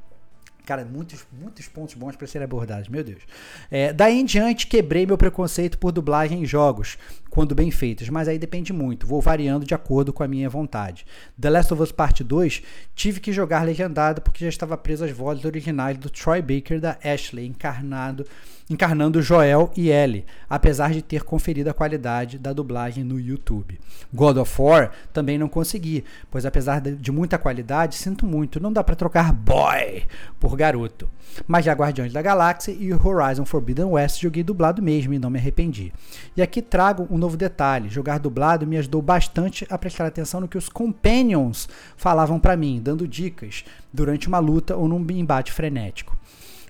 Cara, 0.64 0.84
muitos, 0.84 1.26
muitos 1.30 1.68
pontos 1.68 1.94
bons 1.94 2.16
para 2.16 2.26
serem 2.26 2.44
abordados, 2.44 2.88
meu 2.88 3.04
Deus. 3.04 3.22
É, 3.70 3.92
daí 3.92 4.18
em 4.18 4.24
diante, 4.24 4.66
quebrei 4.66 5.04
meu 5.04 5.18
preconceito 5.18 5.76
por 5.78 5.92
dublagem 5.92 6.42
em 6.42 6.46
jogos, 6.46 6.96
quando 7.34 7.52
bem 7.52 7.68
feitos, 7.68 8.08
mas 8.08 8.28
aí 8.28 8.38
depende 8.38 8.72
muito, 8.72 9.08
vou 9.08 9.20
variando 9.20 9.66
de 9.66 9.74
acordo 9.74 10.12
com 10.12 10.22
a 10.22 10.28
minha 10.28 10.48
vontade. 10.48 11.04
The 11.38 11.50
Last 11.50 11.74
of 11.74 11.82
Us 11.82 11.90
Part 11.90 12.22
2, 12.22 12.62
tive 12.94 13.18
que 13.18 13.32
jogar 13.32 13.64
legendado 13.66 14.22
porque 14.22 14.44
já 14.44 14.48
estava 14.48 14.76
preso 14.76 15.04
às 15.04 15.10
vozes 15.10 15.44
originais 15.44 15.98
do 15.98 16.08
Troy 16.08 16.40
Baker 16.40 16.80
da 16.80 16.96
Ashley, 17.02 17.44
encarnado, 17.44 18.24
encarnando 18.70 19.20
Joel 19.20 19.70
e 19.76 19.90
Ellie, 19.90 20.24
apesar 20.48 20.92
de 20.92 21.02
ter 21.02 21.24
conferido 21.24 21.68
a 21.68 21.74
qualidade 21.74 22.38
da 22.38 22.52
dublagem 22.52 23.02
no 23.02 23.18
YouTube. 23.18 23.80
God 24.12 24.36
of 24.36 24.62
War 24.62 24.92
também 25.12 25.36
não 25.36 25.48
consegui, 25.48 26.04
pois 26.30 26.46
apesar 26.46 26.80
de 26.80 26.94
de 26.94 27.10
muita 27.10 27.36
qualidade, 27.36 27.96
sinto 27.96 28.24
muito, 28.24 28.60
não 28.60 28.72
dá 28.72 28.82
para 28.84 28.94
trocar 28.94 29.32
boy 29.32 30.04
por 30.38 30.56
garoto. 30.56 31.08
Mas 31.46 31.64
já 31.64 31.72
Guardiões 31.72 32.12
da 32.12 32.22
Galáxia 32.22 32.72
e 32.72 32.92
Horizon 32.92 33.44
Forbidden 33.44 33.86
West 33.86 34.20
joguei 34.20 34.42
dublado 34.42 34.80
mesmo 34.80 35.12
e 35.12 35.18
não 35.18 35.30
me 35.30 35.38
arrependi. 35.38 35.92
E 36.36 36.42
aqui 36.42 36.62
trago 36.62 37.06
um 37.10 37.18
novo 37.24 37.36
detalhe: 37.36 37.88
jogar 37.88 38.18
dublado 38.18 38.66
me 38.66 38.76
ajudou 38.76 39.00
bastante 39.00 39.66
a 39.70 39.78
prestar 39.78 40.06
atenção 40.06 40.40
no 40.40 40.48
que 40.48 40.58
os 40.58 40.68
companions 40.68 41.68
falavam 41.96 42.38
para 42.38 42.56
mim, 42.56 42.80
dando 42.82 43.08
dicas 43.08 43.64
durante 43.92 44.28
uma 44.28 44.38
luta 44.38 44.76
ou 44.76 44.86
num 44.86 45.04
embate 45.10 45.52
frenético. 45.52 46.16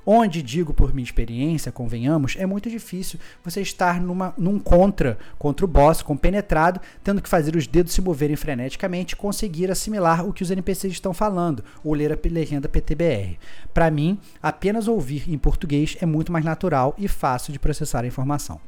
Onde, 0.07 0.43
digo 0.43 0.75
por 0.75 0.93
minha 0.93 1.05
experiência, 1.05 1.73
convenhamos, 1.73 2.37
é 2.39 2.45
muito 2.45 2.69
difícil 2.69 3.19
você 3.43 3.63
estar 3.63 4.03
numa, 4.03 4.35
num 4.37 4.59
contra, 4.59 5.17
contra 5.39 5.65
o 5.65 5.69
boss, 5.69 6.03
compenetrado, 6.03 6.79
tendo 7.03 7.23
que 7.23 7.29
fazer 7.29 7.57
os 7.57 7.67
dedos 7.67 7.95
se 7.95 8.03
moverem 8.03 8.37
freneticamente 8.37 9.17
conseguir 9.17 9.71
assimilar 9.71 10.29
o 10.29 10.33
que 10.33 10.43
os 10.43 10.51
NPCs 10.51 10.93
estão 10.93 11.15
falando, 11.15 11.65
ou 11.83 11.95
ler 11.95 12.13
a 12.13 12.19
legenda 12.31 12.69
PTBR. 12.69 13.39
Para 13.73 13.91
mim, 13.91 14.19
apenas 14.43 14.89
ouvir 14.89 15.25
em 15.27 15.39
português 15.39 15.97
é 15.99 16.05
muito 16.05 16.31
mais 16.31 16.45
natural 16.45 16.95
e 16.99 17.09
fácil 17.09 17.51
de 17.51 17.59
processar 17.59 18.05
a 18.05 18.07
informação. 18.07 18.61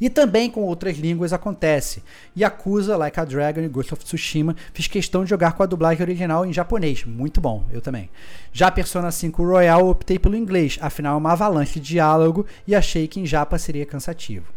E 0.00 0.10
também 0.10 0.50
com 0.50 0.62
outras 0.62 0.96
línguas 0.96 1.32
acontece. 1.32 2.02
Yakuza, 2.36 2.96
Like 2.96 3.20
a 3.20 3.24
Dragon 3.24 3.60
e 3.60 3.68
Ghost 3.68 3.94
of 3.94 4.04
Tsushima 4.04 4.56
fiz 4.72 4.86
questão 4.86 5.24
de 5.24 5.30
jogar 5.30 5.52
com 5.52 5.62
a 5.62 5.66
dublagem 5.66 6.02
original 6.02 6.44
em 6.44 6.52
japonês. 6.52 7.04
Muito 7.04 7.40
bom, 7.40 7.64
eu 7.72 7.80
também. 7.80 8.08
Já 8.52 8.70
Persona 8.70 9.10
5 9.10 9.42
Royal 9.44 9.88
optei 9.88 10.18
pelo 10.18 10.36
inglês, 10.36 10.78
afinal 10.80 11.14
é 11.14 11.18
uma 11.18 11.32
avalanche 11.32 11.80
de 11.80 11.88
diálogo 11.88 12.46
e 12.66 12.74
achei 12.74 13.06
que 13.06 13.20
em 13.20 13.26
japa 13.26 13.58
seria 13.58 13.86
cansativo. 13.86 14.55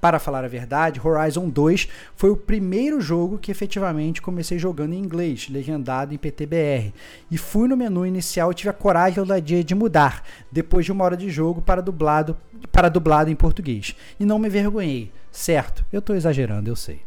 Para 0.00 0.20
falar 0.20 0.44
a 0.44 0.48
verdade, 0.48 1.00
Horizon 1.02 1.48
2 1.48 1.88
foi 2.14 2.30
o 2.30 2.36
primeiro 2.36 3.00
jogo 3.00 3.36
que 3.36 3.50
efetivamente 3.50 4.22
comecei 4.22 4.56
jogando 4.56 4.92
em 4.92 4.98
inglês, 4.98 5.48
legendado 5.48 6.14
em 6.14 6.18
PTBR. 6.18 6.94
E 7.28 7.36
fui 7.36 7.66
no 7.66 7.76
menu 7.76 8.06
inicial 8.06 8.52
e 8.52 8.54
tive 8.54 8.70
a 8.70 8.72
coragem 8.72 9.18
e 9.18 9.20
ousadia 9.20 9.64
de 9.64 9.74
mudar, 9.74 10.22
depois 10.52 10.86
de 10.86 10.92
uma 10.92 11.04
hora 11.04 11.16
de 11.16 11.28
jogo, 11.28 11.60
para 11.60 11.82
dublado, 11.82 12.36
para 12.70 12.88
dublado 12.88 13.28
em 13.28 13.34
português. 13.34 13.96
E 14.20 14.24
não 14.24 14.38
me 14.38 14.46
envergonhei. 14.46 15.10
Certo, 15.32 15.84
eu 15.92 15.98
estou 15.98 16.14
exagerando, 16.14 16.70
eu 16.70 16.76
sei. 16.76 17.00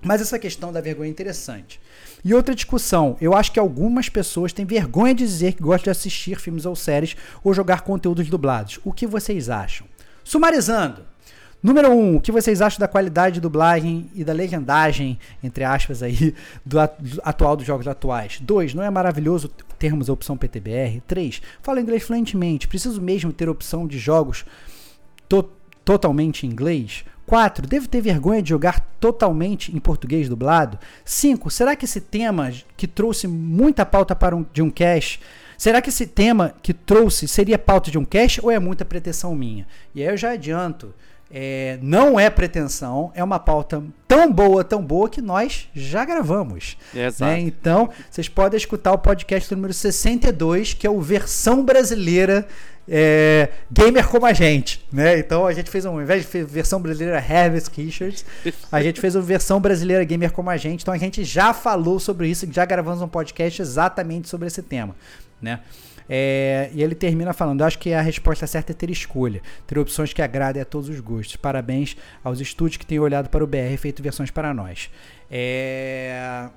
Mas 0.00 0.20
essa 0.20 0.38
questão 0.38 0.72
da 0.72 0.82
vergonha 0.82 1.08
é 1.08 1.10
interessante. 1.10 1.80
E 2.24 2.32
outra 2.32 2.54
discussão, 2.54 3.16
eu 3.20 3.34
acho 3.34 3.50
que 3.50 3.58
algumas 3.58 4.08
pessoas 4.08 4.52
têm 4.52 4.66
vergonha 4.66 5.14
de 5.14 5.24
dizer 5.24 5.54
que 5.54 5.62
gostam 5.62 5.84
de 5.84 5.98
assistir 5.98 6.38
filmes 6.38 6.66
ou 6.66 6.76
séries 6.76 7.16
ou 7.42 7.54
jogar 7.54 7.80
conteúdos 7.80 8.28
dublados. 8.28 8.78
O 8.84 8.92
que 8.92 9.06
vocês 9.06 9.48
acham? 9.48 9.86
Sumarizando, 10.22 11.04
Número 11.64 11.88
1, 11.88 11.92
um, 11.94 12.16
o 12.16 12.20
que 12.20 12.30
vocês 12.30 12.60
acham 12.60 12.78
da 12.78 12.86
qualidade 12.86 13.36
de 13.36 13.40
dublagem 13.40 14.10
e 14.14 14.22
da 14.22 14.34
legendagem, 14.34 15.18
entre 15.42 15.64
aspas, 15.64 16.02
aí, 16.02 16.34
do, 16.62 16.78
at 16.78 16.92
do 17.00 17.22
atual 17.24 17.56
dos 17.56 17.64
jogos 17.64 17.88
atuais? 17.88 18.38
2, 18.38 18.74
não 18.74 18.82
é 18.82 18.90
maravilhoso 18.90 19.48
termos 19.78 20.10
a 20.10 20.12
opção 20.12 20.36
PTBR? 20.36 21.00
3, 21.08 21.40
fala 21.62 21.80
inglês 21.80 22.02
fluentemente, 22.02 22.68
preciso 22.68 23.00
mesmo 23.00 23.32
ter 23.32 23.48
opção 23.48 23.86
de 23.86 23.98
jogos 23.98 24.44
to 25.26 25.48
totalmente 25.86 26.46
em 26.46 26.50
inglês? 26.50 27.02
4. 27.24 27.66
Devo 27.66 27.88
ter 27.88 28.02
vergonha 28.02 28.42
de 28.42 28.50
jogar 28.50 28.80
totalmente 29.00 29.74
em 29.74 29.80
português 29.80 30.28
dublado? 30.28 30.78
5. 31.02 31.50
Será 31.50 31.74
que 31.74 31.86
esse 31.86 32.02
tema 32.02 32.52
que 32.76 32.86
trouxe 32.86 33.26
muita 33.26 33.86
pauta 33.86 34.14
para 34.14 34.36
um, 34.36 34.44
de 34.52 34.60
um 34.60 34.68
cast 34.68 35.18
Será 35.56 35.80
que 35.80 35.88
esse 35.88 36.06
tema 36.06 36.52
que 36.62 36.74
trouxe 36.74 37.28
seria 37.28 37.58
pauta 37.58 37.90
de 37.90 37.96
um 37.96 38.04
cast 38.04 38.40
ou 38.42 38.50
é 38.50 38.58
muita 38.58 38.84
pretensão 38.84 39.34
minha? 39.34 39.66
E 39.94 40.02
aí 40.02 40.08
eu 40.08 40.16
já 40.16 40.32
adianto. 40.32 40.92
É, 41.30 41.78
não 41.82 42.18
é 42.20 42.30
pretensão, 42.30 43.10
é 43.14 43.24
uma 43.24 43.40
pauta 43.40 43.82
tão 44.06 44.32
boa, 44.32 44.62
tão 44.62 44.82
boa 44.82 45.08
que 45.08 45.20
nós 45.20 45.68
já 45.74 46.04
gravamos. 46.04 46.76
Exato. 46.94 47.24
Né? 47.24 47.40
Então, 47.40 47.90
vocês 48.10 48.28
podem 48.28 48.56
escutar 48.56 48.92
o 48.92 48.98
podcast 48.98 49.52
número 49.52 49.72
62, 49.72 50.74
que 50.74 50.86
é 50.86 50.90
o 50.90 51.00
versão 51.00 51.64
brasileira 51.64 52.46
é, 52.88 53.48
gamer 53.70 54.06
como 54.08 54.26
a 54.26 54.32
gente, 54.32 54.84
né? 54.92 55.18
Então 55.18 55.46
a 55.46 55.52
gente 55.52 55.70
fez 55.70 55.84
um, 55.84 55.92
ao 55.92 56.02
invés 56.02 56.26
de 56.30 56.44
versão 56.44 56.80
brasileira 56.80 57.18
Harvest 57.18 57.70
Richards, 57.74 58.24
a 58.70 58.82
gente 58.82 59.00
fez 59.00 59.14
uma 59.14 59.22
versão 59.22 59.60
brasileira 59.60 60.04
gamer 60.04 60.32
como 60.32 60.50
a 60.50 60.56
gente. 60.56 60.82
Então 60.82 60.92
a 60.92 60.98
gente 60.98 61.24
já 61.24 61.54
falou 61.54 61.98
sobre 61.98 62.28
isso, 62.28 62.46
já 62.50 62.64
gravamos 62.64 63.00
um 63.00 63.08
podcast 63.08 63.60
exatamente 63.60 64.28
sobre 64.28 64.48
esse 64.48 64.62
tema, 64.62 64.94
né? 65.40 65.60
É, 66.08 66.70
e 66.72 66.82
ele 66.82 66.94
termina 66.94 67.32
falando: 67.32 67.62
acho 67.62 67.78
que 67.78 67.92
a 67.92 68.00
resposta 68.00 68.46
certa 68.46 68.72
é 68.72 68.74
ter 68.74 68.90
escolha, 68.90 69.40
ter 69.66 69.78
opções 69.78 70.12
que 70.12 70.22
agradem 70.22 70.60
a 70.60 70.64
todos 70.64 70.88
os 70.88 71.00
gostos. 71.00 71.36
Parabéns 71.36 71.96
aos 72.22 72.40
estúdios 72.40 72.76
que 72.76 72.86
têm 72.86 72.98
olhado 72.98 73.28
para 73.28 73.42
o 73.42 73.46
BR 73.46 73.72
e 73.72 73.76
feito 73.76 74.02
versões 74.02 74.30
para 74.30 74.52
nós. 74.52 74.90
É, 75.30 76.48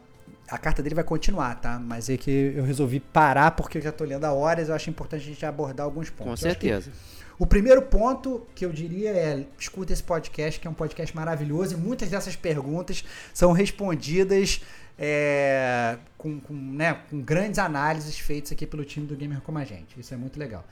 a 0.49 0.57
carta 0.57 0.81
dele 0.81 0.95
vai 0.95 1.03
continuar, 1.03 1.55
tá? 1.55 1.79
Mas 1.79 2.09
é 2.09 2.17
que 2.17 2.53
eu 2.55 2.63
resolvi 2.63 2.99
parar 2.99 3.51
porque 3.51 3.77
eu 3.77 3.81
já 3.81 3.91
tô 3.91 4.03
lendo 4.03 4.25
há 4.25 4.33
horas. 4.33 4.69
Eu 4.69 4.75
acho 4.75 4.89
importante 4.89 5.21
a 5.21 5.25
gente 5.25 5.45
abordar 5.45 5.85
alguns 5.85 6.09
pontos. 6.09 6.31
Com 6.31 6.37
certeza. 6.37 6.91
o 7.37 7.45
primeiro 7.45 7.81
ponto 7.83 8.45
que 8.55 8.65
eu 8.65 8.71
diria 8.71 9.11
é 9.11 9.45
escuta 9.59 9.93
esse 9.93 10.03
podcast, 10.03 10.59
que 10.59 10.67
é 10.67 10.69
um 10.69 10.73
podcast 10.73 11.15
maravilhoso, 11.15 11.73
e 11.73 11.77
muitas 11.77 12.09
dessas 12.09 12.35
perguntas 12.35 13.03
são 13.33 13.51
respondidas 13.51 14.61
é, 14.97 15.97
com, 16.17 16.39
com, 16.39 16.53
né, 16.53 17.01
com 17.09 17.21
grandes 17.21 17.59
análises 17.59 18.17
feitas 18.17 18.51
aqui 18.51 18.65
pelo 18.65 18.83
time 18.83 19.05
do 19.05 19.15
Gamer 19.15 19.41
Como 19.41 19.57
a 19.57 19.63
Gente. 19.63 19.99
Isso 19.99 20.13
é 20.13 20.17
muito 20.17 20.39
legal. 20.39 20.65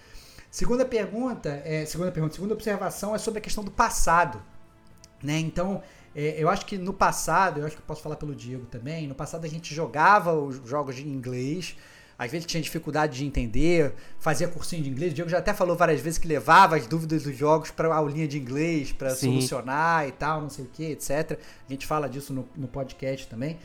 Segunda 0.49 0.85
pergunta, 0.85 1.61
é, 1.65 1.85
segunda 1.85 2.11
pergunta, 2.11 2.33
segunda 2.33 2.53
observação 2.53 3.13
é 3.13 3.17
sobre 3.17 3.39
a 3.39 3.41
questão 3.41 3.63
do 3.63 3.71
passado. 3.71 4.41
Né? 5.21 5.37
Então, 5.39 5.83
é, 6.15 6.35
eu 6.41 6.49
acho 6.49 6.65
que 6.65 6.77
no 6.77 6.93
passado, 6.93 7.59
eu 7.59 7.65
acho 7.65 7.75
que 7.75 7.81
eu 7.81 7.85
posso 7.85 8.01
falar 8.01 8.15
pelo 8.15 8.33
Diego 8.33 8.65
também, 8.65 9.07
no 9.07 9.13
passado 9.13 9.43
a 9.45 9.49
gente 9.49 9.75
jogava 9.75 10.33
os 10.33 10.65
jogos 10.67 10.97
em 10.97 11.07
inglês, 11.07 11.75
às 12.17 12.31
vezes 12.31 12.45
tinha 12.47 12.63
dificuldade 12.63 13.17
de 13.17 13.25
entender, 13.25 13.93
fazia 14.17 14.47
cursinho 14.47 14.81
de 14.81 14.89
inglês. 14.89 15.11
O 15.11 15.15
Diego 15.15 15.29
já 15.29 15.39
até 15.39 15.53
falou 15.53 15.75
várias 15.75 15.99
vezes 15.99 16.17
que 16.17 16.27
levava 16.27 16.77
as 16.77 16.87
dúvidas 16.87 17.23
dos 17.23 17.35
jogos 17.35 17.71
para 17.71 17.93
aulinha 17.93 18.25
de 18.25 18.39
inglês, 18.39 18.93
para 18.93 19.13
solucionar 19.13 20.07
e 20.07 20.13
tal, 20.13 20.41
não 20.41 20.49
sei 20.49 20.63
o 20.63 20.69
que, 20.69 20.85
etc. 20.91 21.37
A 21.67 21.71
gente 21.71 21.85
fala 21.85 22.07
disso 22.07 22.33
no, 22.33 22.47
no 22.55 22.67
podcast 22.69 23.27
também. 23.27 23.59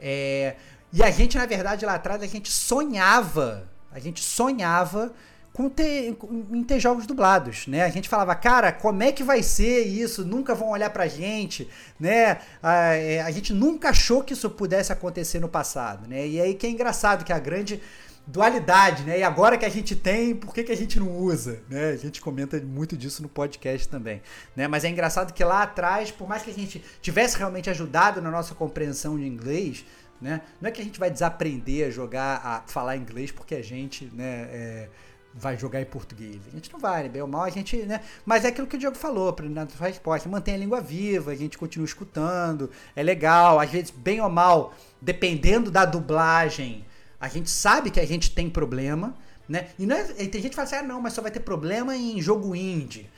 É, 0.00 0.56
e 0.92 1.02
a 1.02 1.10
gente, 1.10 1.36
na 1.36 1.46
verdade, 1.46 1.84
lá 1.84 1.94
atrás, 1.94 2.22
a 2.22 2.26
gente 2.26 2.50
sonhava, 2.50 3.68
a 3.92 3.98
gente 3.98 4.22
sonhava 4.22 5.12
com 5.52 5.68
ter, 5.68 6.16
em 6.50 6.62
ter 6.62 6.80
jogos 6.80 7.06
dublados, 7.06 7.66
né? 7.66 7.82
A 7.82 7.90
gente 7.90 8.08
falava, 8.08 8.34
cara, 8.34 8.72
como 8.72 9.02
é 9.02 9.12
que 9.12 9.22
vai 9.22 9.42
ser 9.42 9.82
isso? 9.82 10.24
Nunca 10.24 10.54
vão 10.54 10.70
olhar 10.70 10.90
pra 10.90 11.06
gente, 11.06 11.68
né? 11.98 12.38
A, 12.62 12.94
é, 12.94 13.20
a 13.20 13.30
gente 13.30 13.52
nunca 13.52 13.90
achou 13.90 14.22
que 14.22 14.32
isso 14.32 14.48
pudesse 14.48 14.92
acontecer 14.92 15.40
no 15.40 15.48
passado, 15.48 16.08
né? 16.08 16.26
E 16.26 16.40
aí 16.40 16.54
que 16.54 16.66
é 16.66 16.70
engraçado 16.70 17.24
que 17.24 17.32
a 17.32 17.38
grande 17.38 17.80
dualidade, 18.26 19.02
né? 19.02 19.18
E 19.18 19.22
agora 19.22 19.58
que 19.58 19.64
a 19.64 19.68
gente 19.68 19.96
tem, 19.96 20.34
por 20.34 20.54
que, 20.54 20.62
que 20.62 20.72
a 20.72 20.76
gente 20.76 20.98
não 21.00 21.10
usa? 21.10 21.62
Né? 21.68 21.90
A 21.90 21.96
gente 21.96 22.20
comenta 22.20 22.60
muito 22.60 22.96
disso 22.96 23.22
no 23.22 23.28
podcast 23.28 23.88
também. 23.88 24.22
Né? 24.54 24.68
Mas 24.68 24.84
é 24.84 24.88
engraçado 24.88 25.32
que 25.32 25.42
lá 25.42 25.62
atrás, 25.62 26.10
por 26.10 26.28
mais 26.28 26.42
que 26.42 26.50
a 26.50 26.54
gente 26.54 26.82
tivesse 27.02 27.36
realmente 27.36 27.68
ajudado 27.70 28.20
na 28.20 28.30
nossa 28.30 28.54
compreensão 28.54 29.18
de 29.18 29.26
inglês, 29.26 29.84
né? 30.20 30.42
Não 30.60 30.68
é 30.68 30.72
que 30.72 30.80
a 30.80 30.84
gente 30.84 31.00
vai 31.00 31.10
desaprender 31.10 31.88
a 31.88 31.90
jogar, 31.90 32.40
a 32.44 32.60
falar 32.66 32.96
inglês 32.96 33.32
porque 33.32 33.54
a 33.54 33.62
gente, 33.62 34.04
né? 34.14 34.48
É, 34.52 34.88
vai 35.34 35.56
jogar 35.56 35.80
em 35.80 35.84
português. 35.84 36.40
A 36.48 36.50
gente 36.50 36.72
não 36.72 36.80
vai, 36.80 37.04
né? 37.04 37.08
bem 37.08 37.22
ou 37.22 37.28
mal, 37.28 37.44
a 37.44 37.50
gente, 37.50 37.76
né? 37.84 38.00
Mas 38.24 38.44
é 38.44 38.48
aquilo 38.48 38.66
que 38.66 38.76
o 38.76 38.78
Diego 38.78 38.96
falou, 38.96 39.34
na 39.48 39.68
sua 39.68 39.86
resposta, 39.86 40.28
mantém 40.28 40.54
a 40.54 40.58
língua 40.58 40.80
viva, 40.80 41.30
a 41.30 41.34
gente 41.34 41.56
continua 41.56 41.86
escutando, 41.86 42.70
é 42.94 43.02
legal, 43.02 43.60
às 43.60 43.70
vezes, 43.70 43.90
bem 43.90 44.20
ou 44.20 44.28
mal, 44.28 44.74
dependendo 45.00 45.70
da 45.70 45.84
dublagem, 45.84 46.84
a 47.20 47.28
gente 47.28 47.50
sabe 47.50 47.90
que 47.90 48.00
a 48.00 48.06
gente 48.06 48.32
tem 48.32 48.48
problema, 48.48 49.14
né? 49.48 49.68
E, 49.78 49.86
não 49.86 49.94
é, 49.94 50.08
e 50.18 50.26
tem 50.26 50.40
gente 50.40 50.50
que 50.50 50.56
fala 50.56 50.66
assim, 50.66 50.76
ah, 50.76 50.82
não, 50.82 51.00
mas 51.00 51.12
só 51.12 51.20
vai 51.22 51.30
ter 51.30 51.40
problema 51.40 51.96
em 51.96 52.20
jogo 52.20 52.54
indie 52.56 53.08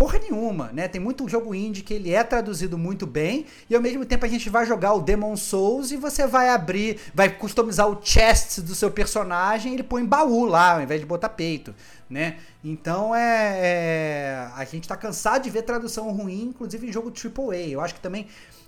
porra 0.00 0.18
nenhuma, 0.18 0.70
né? 0.72 0.88
Tem 0.88 0.98
muito 0.98 1.28
jogo 1.28 1.54
indie 1.54 1.82
que 1.82 1.92
ele 1.92 2.10
é 2.10 2.24
traduzido 2.24 2.78
muito 2.78 3.06
bem 3.06 3.44
e 3.68 3.74
ao 3.74 3.82
mesmo 3.82 4.02
tempo 4.06 4.24
a 4.24 4.28
gente 4.30 4.48
vai 4.48 4.64
jogar 4.64 4.94
o 4.94 5.02
Demon 5.02 5.36
Souls 5.36 5.90
e 5.90 5.96
você 5.98 6.26
vai 6.26 6.48
abrir, 6.48 6.98
vai 7.12 7.28
customizar 7.28 7.86
o 7.86 8.00
chest 8.02 8.62
do 8.62 8.74
seu 8.74 8.90
personagem 8.90 9.72
e 9.72 9.74
ele 9.74 9.82
põe 9.82 10.02
baú 10.02 10.46
lá 10.46 10.76
ao 10.76 10.80
invés 10.80 11.02
de 11.02 11.06
botar 11.06 11.28
peito, 11.28 11.74
né? 12.08 12.38
Então 12.64 13.14
é, 13.14 13.58
é 13.58 14.50
a 14.56 14.64
gente 14.64 14.88
tá 14.88 14.96
cansado 14.96 15.42
de 15.42 15.50
ver 15.50 15.64
tradução 15.64 16.10
ruim, 16.10 16.44
inclusive 16.44 16.86
em 16.86 16.90
jogo 16.90 17.12
AAA. 17.12 17.68
Eu 17.68 17.82
acho 17.82 17.94
que 17.94 18.00
também 18.00 18.26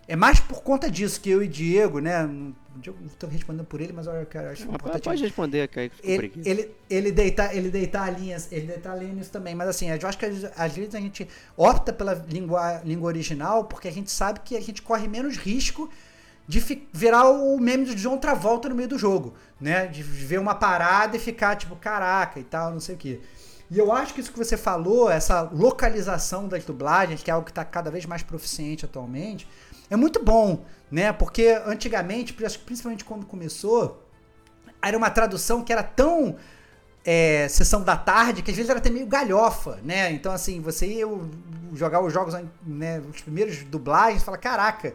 é 0.08 0.16
mais 0.16 0.40
por 0.40 0.62
conta 0.62 0.90
disso 0.90 1.20
que 1.20 1.30
eu 1.30 1.42
e 1.42 1.48
Diego, 1.48 2.00
né? 2.00 2.28
Estou 3.06 3.28
respondendo 3.28 3.64
por 3.64 3.80
ele, 3.80 3.92
mas 3.92 4.06
eu 4.06 4.26
quero, 4.26 4.48
acho 4.48 4.62
ah, 4.64 4.74
importante. 4.74 5.02
Pode 5.02 5.22
responder, 5.22 5.68
Caio. 5.68 5.90
Ele, 6.02 6.32
ele, 6.44 6.70
ele, 6.90 7.12
deitar, 7.12 7.54
ele 7.54 7.70
deitar 7.70 8.10
linhas, 8.10 8.50
ele 8.50 8.66
deitar 8.66 8.96
linhas 8.96 9.28
também. 9.28 9.54
Mas 9.54 9.68
assim, 9.68 9.90
eu 9.90 10.08
acho 10.08 10.18
que 10.18 10.26
às 10.26 10.72
vezes 10.72 10.94
a 10.94 11.00
gente 11.00 11.28
opta 11.56 11.92
pela 11.92 12.14
língua, 12.14 12.80
língua 12.84 13.08
original 13.08 13.64
porque 13.64 13.88
a 13.88 13.92
gente 13.92 14.10
sabe 14.10 14.40
que 14.40 14.56
a 14.56 14.60
gente 14.60 14.82
corre 14.82 15.06
menos 15.06 15.36
risco 15.36 15.88
de 16.48 16.60
virar 16.92 17.30
o 17.30 17.58
meme 17.60 17.84
de 17.84 17.94
John 17.94 18.18
Travolta 18.18 18.68
no 18.68 18.74
meio 18.74 18.88
do 18.88 18.98
jogo, 18.98 19.34
né? 19.60 19.86
De 19.86 20.02
ver 20.02 20.40
uma 20.40 20.54
parada 20.54 21.16
e 21.16 21.20
ficar 21.20 21.54
tipo, 21.56 21.76
caraca 21.76 22.40
e 22.40 22.44
tal, 22.44 22.72
não 22.72 22.80
sei 22.80 22.94
o 22.96 22.98
que. 22.98 23.20
E 23.72 23.78
eu 23.78 23.90
acho 23.90 24.12
que 24.12 24.20
isso 24.20 24.30
que 24.30 24.36
você 24.36 24.54
falou, 24.54 25.10
essa 25.10 25.48
localização 25.50 26.46
das 26.46 26.62
dublagens, 26.62 27.22
que 27.22 27.30
é 27.30 27.32
algo 27.32 27.46
que 27.46 27.50
está 27.50 27.64
cada 27.64 27.90
vez 27.90 28.04
mais 28.04 28.22
proficiente 28.22 28.84
atualmente, 28.84 29.48
é 29.88 29.96
muito 29.96 30.22
bom, 30.22 30.62
né? 30.90 31.10
Porque 31.10 31.58
antigamente, 31.64 32.34
principalmente 32.34 33.02
quando 33.02 33.24
começou, 33.24 34.06
era 34.82 34.94
uma 34.94 35.08
tradução 35.08 35.64
que 35.64 35.72
era 35.72 35.82
tão 35.82 36.36
é, 37.02 37.48
sessão 37.48 37.82
da 37.82 37.96
tarde 37.96 38.42
que 38.42 38.50
às 38.50 38.56
vezes 38.58 38.68
era 38.68 38.78
até 38.78 38.90
meio 38.90 39.06
galhofa, 39.06 39.80
né? 39.82 40.12
Então, 40.12 40.32
assim, 40.32 40.60
você 40.60 40.86
ia 40.86 41.06
jogar 41.72 42.02
os 42.02 42.12
jogos, 42.12 42.34
né, 42.66 43.00
os 43.10 43.22
primeiros 43.22 43.64
dublagens, 43.64 44.22
fala, 44.22 44.36
caraca, 44.36 44.92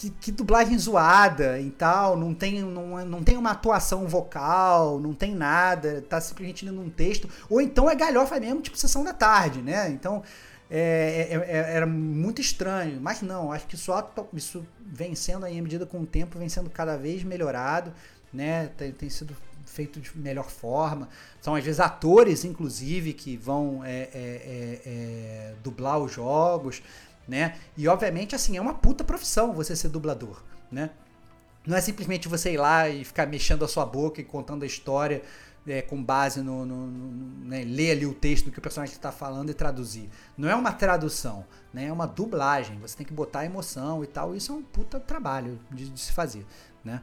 que, 0.00 0.08
que, 0.08 0.32
dublagem 0.32 0.78
zoada 0.78 1.60
e 1.60 1.70
tal, 1.70 2.16
não 2.16 2.32
tem, 2.32 2.62
não, 2.62 3.04
não 3.04 3.22
tem 3.22 3.36
uma 3.36 3.50
atuação 3.50 4.08
vocal, 4.08 4.98
não 4.98 5.12
tem 5.12 5.34
nada, 5.34 6.02
tá 6.08 6.18
simplesmente 6.18 6.64
lendo 6.64 6.80
um 6.80 6.88
texto, 6.88 7.28
ou 7.50 7.60
então 7.60 7.88
é 7.90 7.94
galhofa 7.94 8.40
mesmo, 8.40 8.62
tipo 8.62 8.78
sessão 8.78 9.04
da 9.04 9.12
tarde, 9.12 9.60
né? 9.60 9.90
Então, 9.90 10.22
é, 10.70 11.28
é, 11.30 11.36
é, 11.36 11.76
era 11.76 11.86
muito 11.86 12.40
estranho. 12.40 12.98
Mas 12.98 13.20
não, 13.20 13.52
acho 13.52 13.66
que 13.66 13.76
só 13.76 14.10
isso 14.32 14.64
vem 14.80 15.14
sendo 15.14 15.44
aí, 15.44 15.58
à 15.58 15.62
medida 15.62 15.84
com 15.84 16.00
o 16.00 16.06
tempo, 16.06 16.38
vem 16.38 16.48
sendo 16.48 16.70
cada 16.70 16.96
vez 16.96 17.22
melhorado, 17.22 17.92
né? 18.32 18.68
Tem, 18.78 18.92
tem 18.92 19.10
sido 19.10 19.36
feito 19.66 20.00
de 20.00 20.16
melhor 20.16 20.48
forma. 20.48 21.10
São 21.42 21.54
às 21.54 21.62
vezes 21.62 21.78
atores, 21.78 22.42
inclusive, 22.42 23.12
que 23.12 23.36
vão 23.36 23.84
é, 23.84 23.90
é, 23.90 24.08
é, 24.14 24.80
é, 24.86 25.54
dublar 25.62 25.98
os 25.98 26.10
jogos, 26.10 26.82
né? 27.30 27.54
E 27.76 27.86
obviamente, 27.86 28.34
assim, 28.34 28.56
é 28.56 28.60
uma 28.60 28.74
puta 28.74 29.04
profissão 29.04 29.52
você 29.52 29.76
ser 29.76 29.88
dublador, 29.88 30.42
né? 30.70 30.90
Não 31.64 31.76
é 31.76 31.80
simplesmente 31.80 32.26
você 32.26 32.52
ir 32.52 32.56
lá 32.56 32.88
e 32.88 33.04
ficar 33.04 33.26
mexendo 33.26 33.64
a 33.64 33.68
sua 33.68 33.86
boca 33.86 34.20
e 34.20 34.24
contando 34.24 34.64
a 34.64 34.66
história 34.66 35.22
é, 35.64 35.80
com 35.80 36.02
base 36.02 36.42
no, 36.42 36.66
no, 36.66 36.86
no 36.88 37.48
né, 37.48 37.62
ler 37.62 37.92
ali 37.92 38.06
o 38.06 38.14
texto 38.14 38.50
que 38.50 38.58
o 38.58 38.62
personagem 38.62 38.94
está 38.96 39.12
falando 39.12 39.50
e 39.50 39.54
traduzir. 39.54 40.10
Não 40.36 40.48
é 40.48 40.54
uma 40.56 40.72
tradução, 40.72 41.46
né? 41.72 41.86
É 41.86 41.92
uma 41.92 42.06
dublagem. 42.06 42.78
Você 42.80 42.96
tem 42.96 43.06
que 43.06 43.12
botar 43.12 43.44
emoção 43.44 44.02
e 44.02 44.08
tal. 44.08 44.34
Isso 44.34 44.50
é 44.50 44.54
um 44.56 44.62
puta 44.62 44.98
trabalho 44.98 45.60
de, 45.70 45.88
de 45.88 46.00
se 46.00 46.12
fazer, 46.12 46.44
né? 46.84 47.00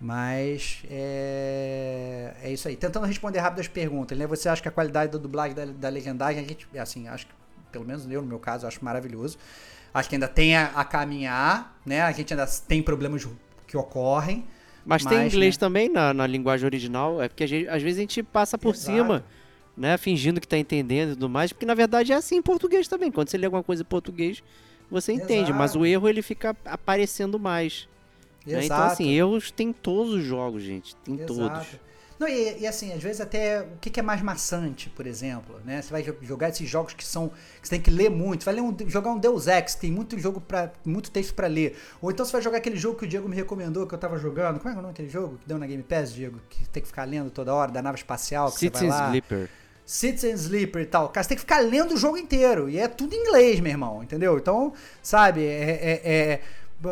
Mas 0.00 0.82
é, 0.90 2.34
é 2.42 2.52
isso 2.52 2.66
aí. 2.66 2.76
Tentando 2.76 3.06
responder 3.06 3.38
rápido 3.38 3.60
as 3.60 3.68
perguntas, 3.68 4.18
né? 4.18 4.26
Você 4.26 4.48
acha 4.48 4.60
que 4.60 4.68
a 4.68 4.72
qualidade 4.72 5.12
da 5.12 5.18
dublagem 5.18 5.54
da, 5.54 5.66
da 5.66 5.88
legendagem, 5.88 6.42
a 6.42 6.48
gente, 6.48 6.66
assim, 6.76 7.06
acho 7.06 7.26
que, 7.26 7.32
pelo 7.70 7.84
menos 7.84 8.08
eu, 8.10 8.22
no 8.22 8.28
meu 8.28 8.38
caso, 8.38 8.66
acho 8.66 8.84
maravilhoso. 8.84 9.38
Acho 9.92 10.08
que 10.08 10.16
ainda 10.16 10.28
tem 10.28 10.56
a, 10.56 10.66
a 10.66 10.84
caminhar, 10.84 11.78
né? 11.84 12.02
A 12.02 12.12
gente 12.12 12.32
ainda 12.32 12.46
tem 12.46 12.82
problemas 12.82 13.26
que 13.66 13.76
ocorrem, 13.76 14.46
mas, 14.88 15.04
Mas 15.04 15.12
tem 15.12 15.26
inglês 15.26 15.56
né? 15.56 15.60
também 15.60 15.88
na, 15.90 16.14
na 16.14 16.26
linguagem 16.26 16.64
original, 16.64 17.20
é 17.20 17.28
porque 17.28 17.46
gente, 17.46 17.68
às 17.68 17.82
vezes 17.82 17.98
a 17.98 18.00
gente 18.00 18.22
passa 18.22 18.56
por 18.56 18.74
Exato. 18.74 18.90
cima, 18.90 19.24
né, 19.76 19.98
fingindo 19.98 20.40
que 20.40 20.46
está 20.46 20.56
entendendo 20.56 21.10
e 21.10 21.12
tudo 21.12 21.28
mais, 21.28 21.52
porque 21.52 21.66
na 21.66 21.74
verdade 21.74 22.10
é 22.10 22.14
assim 22.14 22.36
em 22.36 22.42
português 22.42 22.88
também. 22.88 23.12
Quando 23.12 23.28
você 23.28 23.36
lê 23.36 23.44
alguma 23.44 23.62
coisa 23.62 23.82
em 23.82 23.84
português, 23.84 24.42
você 24.90 25.12
entende, 25.12 25.50
Exato. 25.50 25.58
mas 25.58 25.76
o 25.76 25.84
erro 25.84 26.08
ele 26.08 26.22
fica 26.22 26.56
aparecendo 26.64 27.38
mais. 27.38 27.86
Né? 28.46 28.64
Então, 28.64 28.82
assim, 28.82 29.10
erros 29.10 29.50
tem 29.50 29.74
todos 29.74 30.14
os 30.14 30.24
jogos, 30.24 30.62
gente. 30.62 30.96
Tem 30.96 31.16
Exato. 31.16 31.34
todos. 31.34 31.66
Não, 32.18 32.26
e, 32.26 32.60
e, 32.60 32.66
assim, 32.66 32.92
às 32.92 33.00
vezes 33.00 33.20
até 33.20 33.62
o 33.62 33.78
que, 33.80 33.90
que, 33.90 34.00
é 34.00 34.02
mais 34.02 34.20
maçante, 34.20 34.90
por 34.90 35.06
exemplo, 35.06 35.60
né? 35.64 35.80
Você 35.80 35.90
vai 35.90 36.04
jogar 36.22 36.48
esses 36.48 36.68
jogos 36.68 36.92
que 36.92 37.04
são. 37.04 37.28
que 37.28 37.68
você 37.68 37.70
tem 37.70 37.80
que 37.80 37.90
ler 37.90 38.10
muito. 38.10 38.42
Você 38.42 38.50
vai 38.50 38.54
ler 38.54 38.60
um, 38.62 38.76
jogar 38.88 39.10
um 39.10 39.18
Deus 39.18 39.46
Ex, 39.46 39.76
tem 39.76 39.92
muito 39.92 40.18
jogo 40.18 40.40
para 40.40 40.72
muito 40.84 41.12
texto 41.12 41.32
para 41.34 41.46
ler. 41.46 41.78
Ou 42.02 42.10
então 42.10 42.26
você 42.26 42.32
vai 42.32 42.42
jogar 42.42 42.58
aquele 42.58 42.76
jogo 42.76 42.98
que 42.98 43.04
o 43.04 43.08
Diego 43.08 43.28
me 43.28 43.36
recomendou, 43.36 43.86
que 43.86 43.94
eu 43.94 43.98
tava 43.98 44.18
jogando. 44.18 44.58
Como 44.58 44.68
é, 44.68 44.76
é 44.76 44.78
o 44.78 44.82
nome 44.82 44.94
daquele 44.94 45.08
jogo 45.08 45.38
que 45.38 45.46
deu 45.46 45.58
na 45.58 45.66
Game 45.66 45.82
Pass, 45.82 46.12
Diego? 46.12 46.40
Que 46.50 46.68
tem 46.68 46.82
que 46.82 46.88
ficar 46.88 47.04
lendo 47.04 47.30
toda 47.30 47.54
hora, 47.54 47.70
da 47.70 47.80
nave 47.80 47.98
espacial, 47.98 48.50
que 48.50 48.58
Citizen 48.58 48.88
você 48.88 48.96
vai 48.96 49.00
lá. 49.00 49.08
Sleeper. 49.08 49.50
Citizen 49.86 50.34
Sleeper 50.34 50.82
e 50.82 50.86
tal. 50.86 51.08
Cara, 51.08 51.22
você 51.22 51.28
tem 51.30 51.36
que 51.36 51.40
ficar 51.40 51.60
lendo 51.60 51.94
o 51.94 51.96
jogo 51.96 52.18
inteiro. 52.18 52.68
E 52.68 52.78
é 52.78 52.88
tudo 52.88 53.14
em 53.14 53.18
inglês, 53.18 53.60
meu 53.60 53.70
irmão, 53.70 54.02
entendeu? 54.02 54.36
Então, 54.36 54.74
sabe, 55.02 55.46
é, 55.46 55.70
é, 55.70 56.00
é 56.04 56.40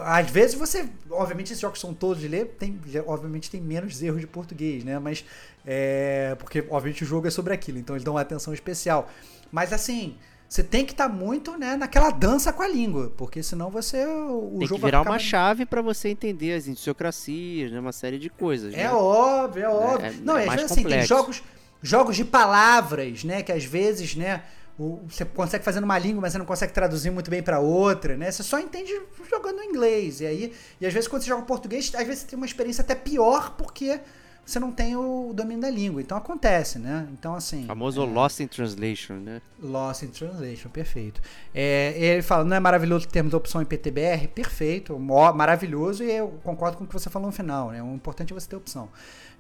às 0.03 0.31
vezes 0.31 0.55
você, 0.55 0.89
obviamente 1.11 1.53
esses 1.53 1.61
jogos 1.61 1.81
são 1.81 1.95
todos 1.95 2.21
de 2.21 2.29
ler, 2.29 2.57
tem, 2.59 2.79
obviamente 3.07 3.51
tem 3.51 3.61
menos 3.61 4.03
erros 4.03 4.21
de 4.21 4.27
português, 4.27 4.83
né? 4.83 4.99
Mas 4.99 5.25
é, 5.65 6.35
porque 6.39 6.65
obviamente 6.69 7.05
o 7.05 7.07
jogo 7.07 7.29
é 7.29 7.31
sobre 7.31 7.55
aquilo, 7.55 7.79
então 7.79 7.95
eles 7.95 8.05
dão 8.05 8.15
uma 8.15 8.21
atenção 8.21 8.53
especial. 8.53 9.09
Mas 9.53 9.73
assim, 9.73 10.17
você 10.49 10.63
tem 10.63 10.85
que 10.85 10.93
estar 10.93 11.09
tá 11.09 11.15
muito, 11.15 11.57
né, 11.57 11.77
naquela 11.77 12.11
dança 12.11 12.53
com 12.53 12.63
a 12.63 12.69
língua, 12.69 13.13
porque 13.17 13.43
senão 13.43 13.71
você 13.71 14.05
o 14.05 14.57
tem 14.59 14.69
jogo 14.69 14.81
que 14.81 14.87
virar 14.87 15.03
uma 15.03 15.19
chave 15.19 15.65
para 15.65 15.83
você 15.83 16.09
entender 16.09 16.55
as 16.55 16.67
idiosincrasias, 16.67 17.71
né, 17.71 17.79
uma 17.79 17.93
série 17.93 18.19
de 18.19 18.29
coisas. 18.29 18.75
É 18.75 18.79
né? 18.79 18.93
óbvio, 18.93 19.65
é 19.65 19.69
óbvio. 19.69 20.07
É, 20.07 20.13
Não, 20.23 20.37
é, 20.37 20.47
é 20.47 20.63
assim, 20.63 20.83
tem 20.83 21.03
jogos 21.03 21.43
jogos 21.83 22.17
de 22.17 22.25
palavras, 22.25 23.23
né, 23.23 23.43
que 23.43 23.53
às 23.53 23.65
vezes, 23.65 24.17
né, 24.17 24.43
você 24.79 25.25
consegue 25.25 25.65
fazer 25.65 25.81
numa 25.81 25.99
língua, 25.99 26.21
mas 26.21 26.33
você 26.33 26.39
não 26.39 26.45
consegue 26.45 26.73
traduzir 26.73 27.11
muito 27.11 27.31
bem 27.31 27.43
para 27.43 27.59
outra, 27.59 28.17
né? 28.17 28.31
Você 28.31 28.43
só 28.43 28.59
entende 28.59 28.93
jogando 29.31 29.63
inglês. 29.63 30.21
E 30.21 30.27
aí, 30.27 30.53
e 30.81 30.87
às 30.87 30.93
vezes 30.93 31.09
quando 31.09 31.23
você 31.23 31.29
joga 31.29 31.43
português, 31.43 31.91
às 31.95 32.07
vezes 32.07 32.23
você 32.23 32.27
tem 32.29 32.37
uma 32.37 32.47
experiência 32.47 32.83
até 32.83 32.95
pior 32.95 33.53
porque 33.57 33.99
você 34.45 34.61
não 34.61 34.71
tem 34.71 34.95
o 34.95 35.33
domínio 35.35 35.63
da 35.63 35.71
língua. 35.71 36.01
Então 36.01 36.17
acontece, 36.17 36.79
né? 36.79 37.09
Então 37.11 37.35
assim. 37.35 37.65
O 37.65 37.69
famoso 37.69 38.03
é, 38.03 38.07
Lost 38.07 38.39
in 38.41 38.47
Translation, 38.47 39.15
né? 39.15 39.41
Lost 39.61 40.03
in 40.03 40.09
Translation, 40.09 40.69
perfeito. 40.69 41.23
É, 41.55 41.95
ele 41.97 42.23
fala, 42.23 42.45
não 42.45 42.55
é 42.55 42.61
maravilhoso 42.61 43.09
termos 43.09 43.33
opção 43.33 43.63
em 43.63 43.65
PTBR? 43.65 44.29
Perfeito, 44.29 44.99
maravilhoso, 44.99 46.05
e 46.05 46.13
eu 46.13 46.39
concordo 46.45 46.77
com 46.77 46.85
o 46.85 46.87
que 46.87 46.93
você 46.93 47.09
falou 47.09 47.27
no 47.29 47.33
final, 47.33 47.71
né? 47.71 47.83
O 47.83 47.95
importante 47.95 48.33
é 48.33 48.35
você 48.35 48.47
ter 48.47 48.57
opção. 48.57 48.91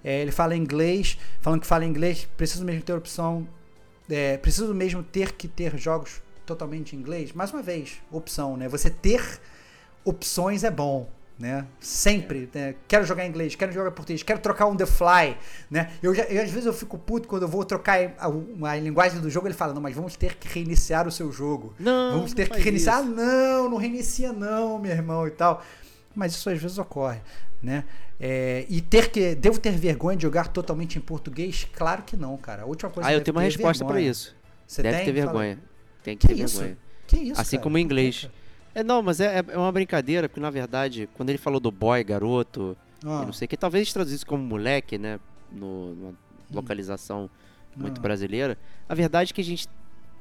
É, 0.03 0.23
ele 0.23 0.33
fala 0.33 0.57
inglês, 0.57 1.19
falando 1.43 1.61
que 1.61 1.67
fala 1.67 1.85
inglês, 1.85 2.27
precisa 2.37 2.65
mesmo 2.65 2.83
ter 2.83 2.95
opção 2.95 3.47
é, 4.11 4.37
preciso 4.37 4.75
mesmo 4.75 5.03
ter 5.03 5.33
que 5.33 5.49
ter 5.49 5.77
jogos 5.77 6.23
totalmente 6.45 6.95
em 6.95 6.99
inglês? 6.99 7.33
Mais 7.33 7.53
uma 7.53 7.63
vez, 7.63 8.01
opção, 8.11 8.57
né? 8.57 8.69
Você 8.69 8.91
ter 8.91 9.41
opções 10.05 10.63
é 10.65 10.71
bom, 10.71 11.09
né? 11.39 11.67
Sempre, 11.81 12.49
né? 12.55 12.75
Quero 12.89 13.05
jogar 13.05 13.27
em 13.27 13.29
inglês, 13.29 13.55
quero 13.55 13.73
jogar 13.73 13.91
português, 13.91 14.23
quero 14.23 14.41
trocar 14.41 14.67
um 14.67 14.77
The 14.77 14.87
Fly, 14.87 15.37
né? 15.71 15.93
Eu, 16.03 16.15
já, 16.15 16.23
eu, 16.25 16.43
às 16.43 16.51
vezes 16.51 16.67
eu 16.67 16.73
fico 16.73 16.97
puto 16.97 17.29
quando 17.29 17.43
eu 17.43 17.49
vou 17.49 17.65
trocar 17.65 17.99
a, 18.19 18.27
a, 18.27 18.71
a, 18.71 18.77
linguagem 18.77 19.21
do 19.21 19.29
jogo, 19.29 19.47
ele 19.47 19.55
fala, 19.55 19.75
não, 19.75 19.83
mas 19.83 19.95
vamos 19.95 20.17
ter 20.17 20.37
que 20.37 20.49
reiniciar 20.49 21.07
o 21.07 21.13
seu 21.13 21.31
jogo. 21.31 21.75
Não, 21.79 22.15
Vamos 22.15 22.33
ter 22.33 22.49
que 22.49 22.61
reiniciar. 22.61 23.03
Isso. 23.03 23.13
Não, 23.13 23.69
não 23.69 23.77
reinicia 23.77 24.33
não, 24.33 24.79
meu 24.79 24.93
irmão 24.93 25.27
e 25.27 25.31
tal. 25.31 25.63
Mas 26.17 26.33
isso 26.35 26.49
às 26.51 26.61
vezes 26.61 26.79
ocorre, 26.79 27.21
né? 27.63 27.85
É, 28.19 28.65
e 28.69 28.81
ter 28.81 29.11
que. 29.11 29.35
Devo 29.35 29.61
ter 29.61 29.73
vergonha 29.73 30.17
de 30.17 30.23
jogar 30.23 30.49
totalmente 30.49 30.97
em 30.99 31.01
português? 31.03 31.69
Claro 31.75 32.03
que 32.03 32.17
não, 32.17 32.37
cara. 32.39 32.63
A 32.63 32.67
última 32.67 32.91
coisa 32.91 33.07
Ah, 33.09 33.13
que 33.13 33.15
eu 33.17 33.19
deve 33.21 33.25
tenho 33.27 33.37
uma 33.37 33.43
é 33.43 33.45
resposta 33.45 33.85
pra 33.85 33.95
vergonha. 33.95 34.11
isso. 34.11 34.35
Você 34.67 34.83
Deve 34.83 34.97
tem? 34.97 35.05
ter 35.05 35.13
Fala. 35.21 35.25
vergonha. 35.33 35.59
Tem 36.03 36.17
que, 36.17 36.27
Que 36.27 36.35
ter 36.35 36.43
isso? 36.43 36.59
vergonha. 36.61 36.79
Que 37.07 37.17
isso? 37.19 37.41
Assim 37.41 37.57
cara? 37.57 37.63
como 37.63 37.79
em 37.79 37.83
inglês. 37.83 38.29
É, 38.75 38.83
não, 38.83 39.03
mas 39.03 39.21
é, 39.21 39.45
é 39.49 39.57
uma 39.59 39.71
brincadeira, 39.71 40.29
porque 40.29 40.41
na 40.41 40.51
verdade, 40.51 41.09
quando 41.15 41.29
ele 41.31 41.39
falou 41.39 41.61
do 41.61 41.71
boy, 41.71 42.03
garoto, 42.03 42.77
Ah, 43.05 43.21
e 43.23 43.27
não 43.27 43.33
sei 43.33 43.45
o 43.47 43.49
que, 43.49 43.57
talvez 43.57 43.93
traduzisse 43.93 44.25
como 44.27 44.43
moleque, 44.43 44.97
né? 44.99 45.21
No, 45.53 45.95
numa 45.95 46.09
Hum. 46.11 46.15
localização 46.53 47.29
muito 47.77 47.99
Ah. 47.99 48.03
brasileira. 48.03 48.59
A 48.89 48.95
verdade 48.95 49.33
é 49.33 49.35
que 49.35 49.41
a 49.41 49.45
gente 49.45 49.69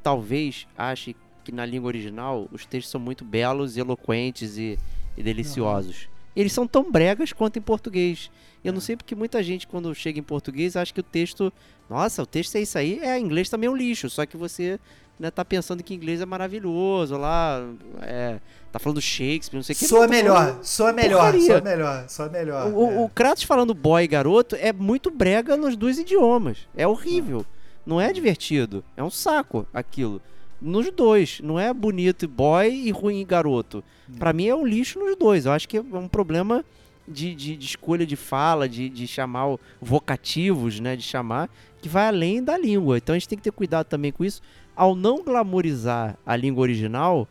talvez 0.04 0.68
ache 0.78 1.16
que 1.44 1.52
na 1.52 1.66
língua 1.66 1.88
original 1.88 2.48
os 2.52 2.66
textos 2.66 2.92
são 2.92 3.00
muito 3.00 3.24
belos, 3.24 3.78
eloquentes 3.78 4.58
e, 4.58 4.78
e 5.18 5.24
deliciosos. 5.24 6.08
Eles 6.36 6.52
são 6.52 6.68
tão 6.68 6.92
bregas 6.92 7.32
quanto 7.32 7.58
em 7.58 7.62
português. 7.62 8.30
Eu 8.64 8.72
É. 8.72 8.74
não 8.74 8.82
sei 8.82 8.96
porque 8.98 9.16
muita 9.16 9.42
gente, 9.44 9.68
quando 9.68 9.94
chega 9.96 10.20
em 10.20 10.24
português, 10.24 10.76
acha 10.76 10.94
que 10.94 11.00
o 11.00 11.04
texto. 11.04 11.52
Nossa, 11.90 12.24
o 12.24 12.26
texto 12.26 12.56
é 12.56 12.62
isso 12.62 12.78
aí. 12.78 13.00
É, 13.02 13.18
inglês 13.20 13.48
também 13.50 13.68
é 13.68 13.72
um 13.72 13.76
lixo. 13.76 14.10
Só 14.10 14.26
que 14.26 14.36
você 14.36 14.80
né, 15.20 15.32
tá 15.32 15.46
pensando 15.46 15.82
que 15.84 15.94
inglês 15.94 16.20
é 16.20 16.26
maravilhoso 16.26 17.16
lá. 17.16 17.64
É, 18.02 18.40
tá 18.72 18.80
falando 18.80 19.00
Shakespeare, 19.00 19.56
não 19.56 19.64
sei 19.64 19.76
o 19.76 19.80
que. 19.80 19.86
Soa 19.88 20.02
Não, 20.02 20.08
tá 20.08 20.14
melhor, 20.14 20.36
falando- 20.48 20.64
soa 20.64 20.92
melhor, 20.94 21.40
soa 21.40 21.62
melhor, 21.62 22.10
soa 22.10 22.30
melhor. 22.30 22.74
o, 22.74 22.92
é. 22.92 23.00
o 23.00 23.10
Kratos 23.10 23.44
falando 23.44 23.74
boy 23.74 24.04
e 24.04 24.08
garoto 24.08 24.56
é 24.58 24.74
muito 24.74 25.10
brega 25.12 25.56
nos 25.56 25.78
dois 25.78 25.98
idiomas. 26.00 26.68
É 26.76 26.86
horrível. 26.88 27.46
Não 27.86 28.02
é 28.02 28.12
divertido. 28.12 28.84
É 28.98 29.04
um 29.04 29.12
saco 29.12 29.66
aquilo. 29.74 30.20
Nos 30.62 30.90
dois. 30.92 31.40
Não 31.44 31.60
é 31.60 31.74
bonito 31.74 32.28
boy 32.28 32.70
e 32.74 32.92
ruim 32.92 33.26
garoto. 33.26 33.84
Pra 34.18 34.34
mim 34.34 34.48
é 34.48 34.56
um 34.56 34.66
lixo 34.66 35.00
nos 35.00 35.16
dois. 35.16 35.46
Eu 35.46 35.52
acho 35.52 35.68
que 35.68 35.78
é 35.78 35.82
um 35.82 36.08
problema 36.08 36.64
de, 37.08 37.36
de, 37.36 37.56
de 37.56 37.66
escolha 37.66 38.06
de 38.06 38.16
fala, 38.16 38.68
de, 38.68 38.90
de 38.90 39.06
chamar 39.08 39.48
o- 39.50 39.60
vocativos, 39.82 40.80
né? 40.80 40.96
De 40.96 41.04
chamar, 41.04 41.50
que 41.82 41.90
vai 41.90 42.08
além 42.08 42.44
da 42.44 42.58
língua. 42.58 42.98
Então 42.98 43.14
a 43.14 43.20
gente 43.20 43.28
tem 43.30 43.38
que 43.38 43.44
ter 43.44 43.52
cuidado 43.52 43.86
também 43.88 44.12
com 44.12 44.24
isso. 44.24 44.42
Ao 44.76 44.96
não 44.96 45.24
glamorizar 45.24 46.18
a 46.26 46.36
língua 46.36 46.62
original, 46.64 47.28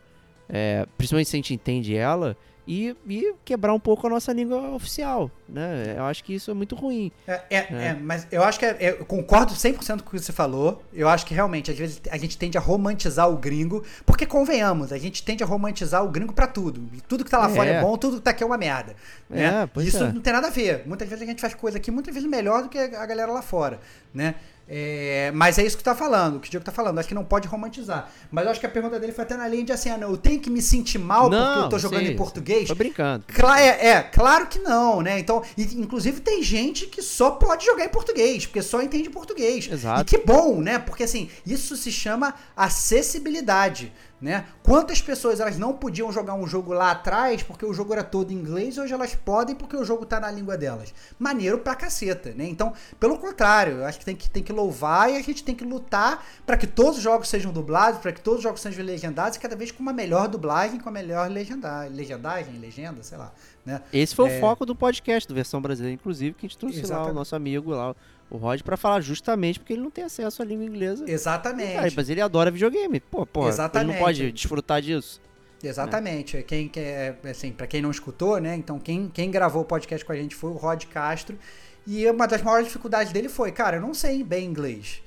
é, 0.49 0.87
principalmente 0.97 1.29
se 1.31 1.37
a 1.37 1.39
gente 1.39 1.55
entende 1.55 1.95
ela, 1.97 2.37
e, 2.67 2.97
e 3.09 3.35
quebrar 3.45 3.75
um 3.75 3.79
pouco 3.81 4.07
a 4.07 4.11
nossa 4.11 4.33
língua 4.33 4.71
oficial, 4.71 5.31
né? 5.49 5.95
Eu 5.97 6.05
acho 6.05 6.25
que 6.25 6.35
isso 6.35 6.51
é 6.51 6.55
muito 6.55 6.75
ruim. 6.75 7.13
É, 7.27 7.43
é, 7.51 7.57
é, 7.71 7.95
mas 8.01 8.27
eu 8.31 8.43
acho 8.43 8.59
que 8.59 8.65
é, 8.65 8.77
é- 8.81 8.91
eu 9.01 9.05
concordo 9.05 9.53
100% 9.55 10.03
com 10.03 10.09
o 10.09 10.11
que 10.13 10.19
você 10.25 10.33
falou. 10.33 10.83
Eu 10.93 11.09
acho 11.09 11.27
que 11.27 11.35
realmente, 11.35 11.71
às 11.71 11.77
vezes, 11.77 12.01
a 12.11 12.17
gente 12.17 12.39
tende 12.39 12.57
a 12.57 12.61
romantizar 12.61 13.29
o 13.31 13.37
gringo, 13.37 13.85
porque 14.07 14.25
convenhamos, 14.27 14.93
a 14.93 14.99
gente 14.99 15.23
tende 15.23 15.43
a 15.45 15.47
romantizar 15.47 16.03
o 16.05 16.09
gringo 16.09 16.33
pra 16.33 16.47
tudo. 16.47 16.83
Tudo 17.09 17.25
que 17.25 17.31
tá 17.31 17.39
lá 17.39 17.51
É. 17.51 17.55
fora 17.55 17.69
é 17.71 17.81
bom, 17.83 17.97
tudo 17.97 18.17
que 18.17 18.23
tá 18.23 18.31
aqui 18.31 18.43
é 18.43 18.47
uma 18.47 18.59
merda. 18.59 18.97
Né? 19.29 19.69
Isso 19.79 20.05
não 20.13 20.21
tem 20.21 20.33
nada 20.33 20.47
a 20.47 20.51
ver. 20.51 20.83
Muitas 20.87 21.09
vezes 21.09 21.23
a 21.23 21.27
gente 21.27 21.41
faz 21.41 21.55
coisa 21.55 21.77
aqui, 21.79 21.91
muitas 21.91 22.15
vezes 22.15 22.29
melhor 22.29 22.63
do 22.63 22.69
que 22.69 22.79
a 22.79 23.05
galera 23.07 23.31
lá 23.33 23.43
fora, 23.43 23.79
né? 24.13 24.35
É, 24.67 25.31
mas 25.35 25.59
é 25.59 25.65
isso 25.65 25.77
que 25.77 25.85
tá 25.85 25.95
falando, 25.95 26.41
que 26.41 26.49
o 26.49 26.51
Diego 26.51 26.65
tá 26.65 26.73
falando. 26.73 26.99
Acho 26.99 27.09
que 27.09 27.15
não 27.15 27.25
pode 27.25 27.47
romantizar. 27.47 28.11
Mas 28.31 28.45
eu 28.45 28.51
acho 28.51 28.61
que 28.61 28.67
a 28.67 28.69
pergunta 28.71 28.99
dele 28.99 29.13
foi 29.13 29.25
até 29.25 29.37
na 29.37 29.47
linha 29.47 29.65
de 29.65 29.73
assim, 29.73 29.91
ah, 29.91 29.99
não, 29.99 30.11
eu 30.11 30.17
tenho 30.17 30.41
que 30.41 30.49
me 30.49 30.63
sentir 30.63 30.99
mal 30.99 31.29
porque 31.29 31.59
eu 31.59 31.69
tô 31.69 31.79
jogando 31.79 32.05
sei, 32.05 32.13
em 32.13 32.17
português. 32.17 32.69
Tô 32.69 32.75
brincando. 32.75 33.25
Cla- 33.29 33.61
é, 33.61 33.89
é, 33.89 34.03
claro 34.03 34.47
que 34.47 34.59
não, 34.59 35.03
né? 35.03 35.19
Então, 35.19 35.43
e, 35.57 35.63
inclusive 35.81 36.21
tem 36.21 36.43
gente 36.43 36.87
que 36.87 37.03
só 37.03 37.33
pode 37.33 37.65
jogar 37.65 37.85
em 37.85 37.91
português, 37.91 38.47
porque 38.47 38.63
só 38.63 38.81
entende 38.81 39.11
português. 39.11 39.69
Exato. 39.71 40.01
E 40.01 40.05
que 40.05 40.25
bom, 40.25 40.61
né? 40.61 40.79
Porque 40.79 41.03
assim, 41.03 41.29
isso 41.47 41.77
se 41.77 41.93
chama 41.93 42.35
acessibilidade, 42.57 43.93
né? 44.21 44.47
Quantas 44.63 45.03
pessoas 45.03 45.41
elas 45.41 45.59
não 45.59 45.75
podiam 45.75 46.11
jogar 46.11 46.35
um 46.35 46.47
jogo 46.47 46.73
lá 46.73 46.93
atrás 46.93 47.43
porque 47.43 47.67
o 47.67 47.75
jogo 47.75 47.93
era 47.93 48.03
todo 48.03 48.31
em 48.33 48.37
inglês, 48.37 48.79
hoje 48.79 48.93
elas 48.95 49.15
podem 49.15 49.55
porque 49.55 49.77
o 49.77 49.85
jogo 49.85 50.07
tá 50.07 50.19
na 50.19 50.31
língua 50.31 50.57
delas. 50.57 50.95
Maneiro 51.19 51.59
pra 51.59 51.75
caceta, 51.75 52.31
né? 52.35 52.47
Então, 52.47 52.73
pelo 52.99 53.19
contrário, 53.19 53.79
eu 53.79 53.85
acho 53.85 53.99
que 53.99 54.05
tem 54.05 54.17
que, 54.17 54.31
tem 54.31 54.43
que 54.43 54.53
louvar 54.53 55.11
e 55.11 55.17
a 55.17 55.23
gente 55.23 55.45
tem 55.45 55.55
que 55.55 55.65
lutar 55.65 56.25
para 56.47 56.57
que 56.57 56.67
todos 56.67 56.97
os 56.99 57.03
jogos 57.03 57.29
sejam 57.29 57.53
dublados, 57.53 58.01
para 58.01 58.13
que 58.13 58.21
todos 58.21 58.39
os 58.39 58.43
jogos 58.45 58.61
sejam 58.61 58.85
legendados 58.85 59.37
e 59.37 59.41
cada 59.41 59.57
vez 59.57 59.71
com 59.71 59.83
uma 59.83 59.93
melhor 59.93 60.27
dublagem, 60.29 60.81
com 60.81 60.89
a 60.89 60.93
melhor 60.93 61.29
legenda, 61.31 61.85
legendagem, 61.87 62.59
legenda, 62.59 63.03
sei 63.03 63.19
lá, 63.19 63.33
né? 63.67 63.83
Esse 63.93 64.15
foi 64.15 64.31
É. 64.31 64.39
o 64.39 64.41
foco 64.41 64.65
do 64.65 64.75
podcast, 64.75 65.29
do 65.29 65.35
Versão 65.35 65.61
Brasileira, 65.61 65.95
inclusive, 65.95 66.35
que 66.35 66.47
a 66.47 66.49
gente 66.49 66.57
trouxe 66.59 66.77
lá 66.79 66.83
o 66.83 66.87
Exatamente. 66.87 67.15
nosso 67.15 67.37
amigo 67.37 67.71
lá, 67.73 67.95
o 68.31 68.37
Rod, 68.37 68.63
pra 68.63 68.77
falar 68.77 69.01
justamente 69.01 69.59
porque 69.59 69.73
ele 69.75 69.83
não 69.83 69.91
tem 69.91 70.05
acesso 70.05 70.43
à 70.43 70.45
língua 70.45 70.65
inglesa. 70.65 71.05
Exatamente. 71.09 71.75
Cara, 71.75 71.93
mas 71.95 72.09
ele 72.09 72.21
adora 72.21 72.51
videogame. 72.51 73.01
Pô, 73.01 73.25
pô, 73.25 73.43
ele 73.43 73.51
Exatamente. 73.51 73.97
não 73.97 74.05
pode 74.05 74.33
desfrutar 74.33 74.83
disso. 74.83 75.21
Exatamente. 75.63 76.43
Quem 76.43 76.69
quer, 76.69 77.19
assim, 77.25 77.53
para 77.53 77.67
quem 77.67 77.81
não 77.81 77.91
escutou, 77.91 78.39
né? 78.39 78.55
Então, 78.55 78.79
quem, 78.79 79.09
quem 79.09 79.31
gravou 79.31 79.63
o 79.63 79.65
podcast 79.65 80.05
com 80.05 80.13
a 80.13 80.17
gente 80.17 80.35
foi 80.35 80.51
o 80.51 80.55
Rod 80.55 80.85
Castro. 80.87 81.39
E 81.87 82.09
uma 82.09 82.27
das 82.27 82.43
maiores 82.43 82.67
dificuldades 82.67 83.13
dele 83.13 83.29
foi, 83.29 83.53
cara, 83.53 83.77
eu 83.77 83.81
não 83.81 83.95
sei 83.95 84.23
bem 84.23 84.47
inglês. 84.47 85.03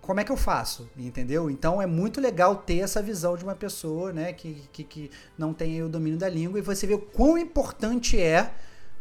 Como 0.00 0.18
é 0.18 0.24
que 0.24 0.32
eu 0.32 0.36
faço? 0.36 0.88
Entendeu? 0.96 1.50
Então 1.50 1.80
é 1.80 1.86
muito 1.86 2.20
legal 2.20 2.56
ter 2.56 2.78
essa 2.78 3.02
visão 3.02 3.36
de 3.36 3.44
uma 3.44 3.54
pessoa, 3.54 4.12
né, 4.12 4.32
que, 4.32 4.62
que, 4.72 4.82
que 4.82 5.10
não 5.36 5.52
tem 5.52 5.82
o 5.82 5.88
domínio 5.88 6.18
da 6.18 6.28
língua 6.28 6.58
e 6.58 6.62
você 6.62 6.86
vê 6.86 6.94
o 6.94 6.98
quão 6.98 7.36
importante 7.36 8.18
é 8.18 8.50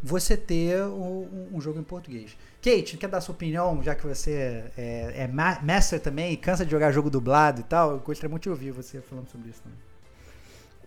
você 0.01 0.38
ter 0.38 0.81
um, 0.84 1.49
um 1.53 1.61
jogo 1.61 1.80
em 1.80 1.84
português. 1.84 2.35
Kate, 2.61 2.97
quer 2.97 3.07
dar 3.07 3.21
sua 3.21 3.34
opinião, 3.35 3.81
já 3.84 3.95
que 3.95 4.05
você 4.05 4.63
é, 4.77 5.13
é 5.23 5.27
ma- 5.27 5.59
master 5.61 5.99
também 5.99 6.34
e 6.34 6.38
cansa 6.38 6.65
de 6.65 6.71
jogar 6.71 6.91
jogo 6.91 7.09
dublado 7.09 7.61
e 7.61 7.63
tal? 7.63 7.91
Eu 7.91 7.99
gostaria 7.99 8.30
muito 8.30 8.43
de 8.43 8.49
ouvir 8.49 8.71
você 8.71 9.01
falando 9.01 9.30
sobre 9.30 9.49
isso 9.49 9.61
também. 9.61 9.77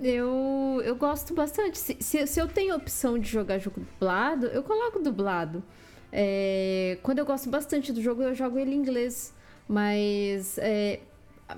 Eu, 0.01 0.83
eu 0.85 0.97
gosto 0.97 1.35
bastante. 1.35 1.79
Se, 1.79 1.97
se, 2.01 2.27
se 2.27 2.41
eu 2.41 2.49
tenho 2.49 2.75
a 2.75 2.77
opção 2.77 3.19
de 3.19 3.29
jogar 3.29 3.59
jogo 3.59 3.81
dublado, 3.81 4.47
eu 4.47 4.63
coloco 4.63 4.99
dublado. 4.99 5.63
É, 6.11 6.99
quando 7.03 7.19
eu 7.21 7.27
gosto 7.27 7.49
bastante 7.49 7.93
do 7.93 8.03
jogo, 8.03 8.23
eu 8.23 8.35
jogo 8.35 8.59
ele 8.59 8.75
em 8.75 8.79
inglês. 8.79 9.33
Mas, 9.69 10.59
é, 10.59 11.01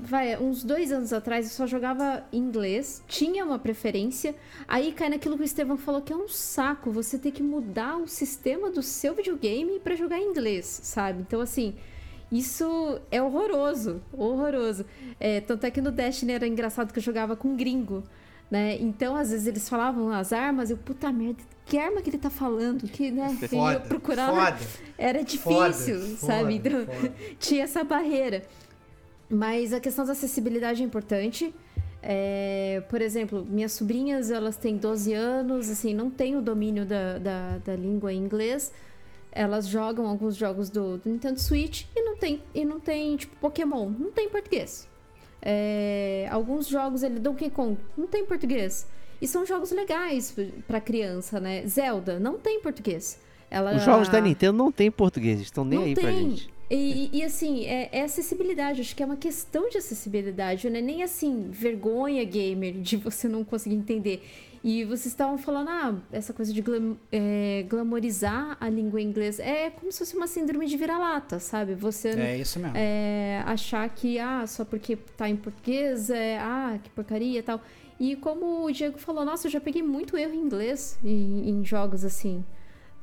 vai, 0.03 0.37
uns 0.41 0.62
dois 0.65 0.91
anos 0.93 1.12
atrás 1.12 1.47
eu 1.47 1.53
só 1.53 1.66
jogava 1.66 2.25
inglês, 2.33 3.03
tinha 3.09 3.45
uma 3.45 3.59
preferência. 3.59 4.35
Aí 4.66 4.93
cai 4.93 5.09
naquilo 5.09 5.37
que 5.37 5.43
o 5.43 5.45
Estevão 5.45 5.77
falou 5.77 6.01
que 6.03 6.12
é 6.12 6.16
um 6.16 6.29
saco 6.29 6.91
você 6.91 7.19
ter 7.19 7.31
que 7.33 7.43
mudar 7.43 7.97
o 7.99 8.07
sistema 8.09 8.71
do 8.71 8.83
seu 8.83 9.15
videogame 9.15 9.79
pra 9.81 9.95
jogar 9.95 10.19
em 10.19 10.31
inglês, 10.31 10.66
sabe? 10.83 11.21
Então, 11.23 11.41
assim. 11.41 11.75
Isso 12.33 13.01
é 13.12 13.23
horroroso, 13.23 14.03
horroroso. 14.12 14.85
É, 15.21 15.41
tanto 15.41 15.66
é 15.66 15.71
que 15.71 15.81
no 15.81 15.93
Destiny 15.93 16.33
era 16.33 16.47
engraçado 16.49 16.93
que 16.93 16.99
eu 16.99 17.03
jogava 17.03 17.37
com 17.37 17.55
gringo, 17.55 18.03
né? 18.51 18.77
Então, 18.81 19.15
às 19.15 19.31
vezes 19.31 19.47
eles 19.47 19.69
falavam 19.69 20.11
as 20.11 20.33
armas, 20.33 20.69
eu, 20.69 20.77
puta 20.77 21.12
merda, 21.12 21.45
que 21.65 21.79
arma 21.79 22.03
que 22.03 22.11
ele 22.11 22.19
tá 22.19 22.31
falando? 22.31 22.89
Que, 22.89 23.11
né? 23.12 23.39
E 23.41 23.75
eu 23.75 23.81
procurava. 23.83 24.33
foda. 24.53 24.59
Era 24.99 25.23
difícil, 25.23 26.01
Foda, 26.01 26.16
sabe? 26.16 26.59
foda, 26.61 26.69
Então, 26.83 26.87
foda. 26.95 27.12
tinha 27.39 27.65
essa 27.65 27.85
barreira. 27.85 28.43
Mas 29.29 29.73
a 29.73 29.81
questão 29.81 30.05
da 30.05 30.13
acessibilidade 30.13 30.83
é 30.83 30.85
importante. 30.85 31.55
É, 32.03 32.83
por 32.91 33.01
exemplo, 33.01 33.47
minhas 33.49 33.73
sobrinhas, 33.73 34.31
elas 34.31 34.57
têm 34.57 34.77
12 34.77 35.15
anos, 35.15 35.71
assim, 35.71 35.95
não 35.95 36.11
têm 36.11 36.37
o 36.37 36.43
domínio 36.43 36.85
da, 36.85 37.19
da, 37.19 37.59
da 37.59 37.77
língua 37.77 38.13
em 38.13 38.19
inglês. 38.19 38.73
Elas 39.33 39.67
jogam 39.67 40.07
alguns 40.07 40.37
jogos 40.37 40.69
do, 40.69 40.99
do 40.99 41.09
Nintendo 41.09 41.41
Switch 41.41 41.87
e 41.97 42.03
não 42.03 42.17
tem, 42.17 42.43
e 42.55 42.65
não 42.65 42.79
tem, 42.79 43.17
tipo, 43.17 43.35
Pokémon, 43.37 43.91
não 43.91 44.13
tem 44.13 44.27
em 44.27 44.31
português. 44.31 44.87
É, 45.41 46.29
alguns 46.31 46.69
jogos, 46.69 47.03
ele 47.03 47.19
Donkey 47.19 47.51
Kong, 47.51 47.79
não 47.97 48.07
tem 48.07 48.23
em 48.23 48.27
português. 48.27 48.87
E 49.21 49.27
são 49.27 49.45
jogos 49.47 49.71
legais 49.71 50.37
pra 50.67 50.81
criança, 50.81 51.41
né? 51.41 51.67
Zelda, 51.67 52.21
não 52.21 52.39
tem 52.39 52.59
em 52.59 52.61
português. 52.61 53.19
Ela, 53.51 53.77
Os 53.77 53.83
jogos 53.83 54.09
da 54.09 54.21
Nintendo 54.21 54.59
não 54.59 54.71
tem 54.71 54.91
português, 54.91 55.41
estão 55.41 55.65
nem 55.65 55.83
aí 55.83 55.95
tem. 55.95 56.05
pra 56.05 56.13
gente. 56.13 56.53
E, 56.70 57.11
e, 57.12 57.23
assim, 57.23 57.65
é, 57.66 57.89
é 57.93 58.03
acessibilidade. 58.03 58.81
Acho 58.81 58.97
que 58.97 59.03
é 59.03 59.07
uma 59.07 59.16
questão 59.16 59.69
de 59.69 59.78
acessibilidade. 59.78 60.69
Não 60.69 60.78
é 60.78 60.82
nem 60.82 61.03
assim, 61.03 61.49
vergonha 61.51 62.24
gamer 62.24 62.74
de 62.81 62.97
você 62.97 63.28
não 63.28 63.45
conseguir 63.45 63.77
entender. 63.77 64.23
E 64.62 64.82
vocês 64.82 65.09
estavam 65.09 65.36
falando, 65.36 65.69
ah, 65.69 65.95
essa 66.11 66.32
coisa 66.32 66.51
de 66.51 66.62
glam, 66.62 66.97
é, 67.12 67.66
glamorizar 67.69 68.57
a 68.59 68.66
língua 68.66 68.99
inglesa. 68.99 69.43
É 69.43 69.69
como 69.69 69.93
se 69.93 69.99
fosse 69.99 70.16
uma 70.16 70.27
síndrome 70.27 70.66
de 70.66 70.74
vira-lata, 70.78 71.39
sabe? 71.39 71.74
Você 71.74 72.09
É 72.09 72.39
isso 72.39 72.59
mesmo. 72.59 72.74
é, 72.74 73.43
achar 73.45 73.86
que, 73.91 74.19
ah, 74.19 74.47
só 74.47 74.65
porque 74.65 74.97
tá 74.97 75.28
em 75.28 75.36
português, 75.36 76.09
é, 76.09 76.39
ah, 76.39 76.78
que 76.82 76.89
porcaria 76.89 77.41
e 77.41 77.43
tal. 77.43 77.61
E 78.01 78.16
como 78.16 78.65
o 78.65 78.73
Diego 78.73 78.99
falou, 78.99 79.23
nossa, 79.23 79.49
eu 79.49 79.51
já 79.51 79.61
peguei 79.61 79.82
muito 79.82 80.16
erro 80.16 80.32
em 80.32 80.41
inglês 80.41 80.99
em, 81.05 81.51
em 81.51 81.62
jogos 81.62 82.03
assim, 82.03 82.43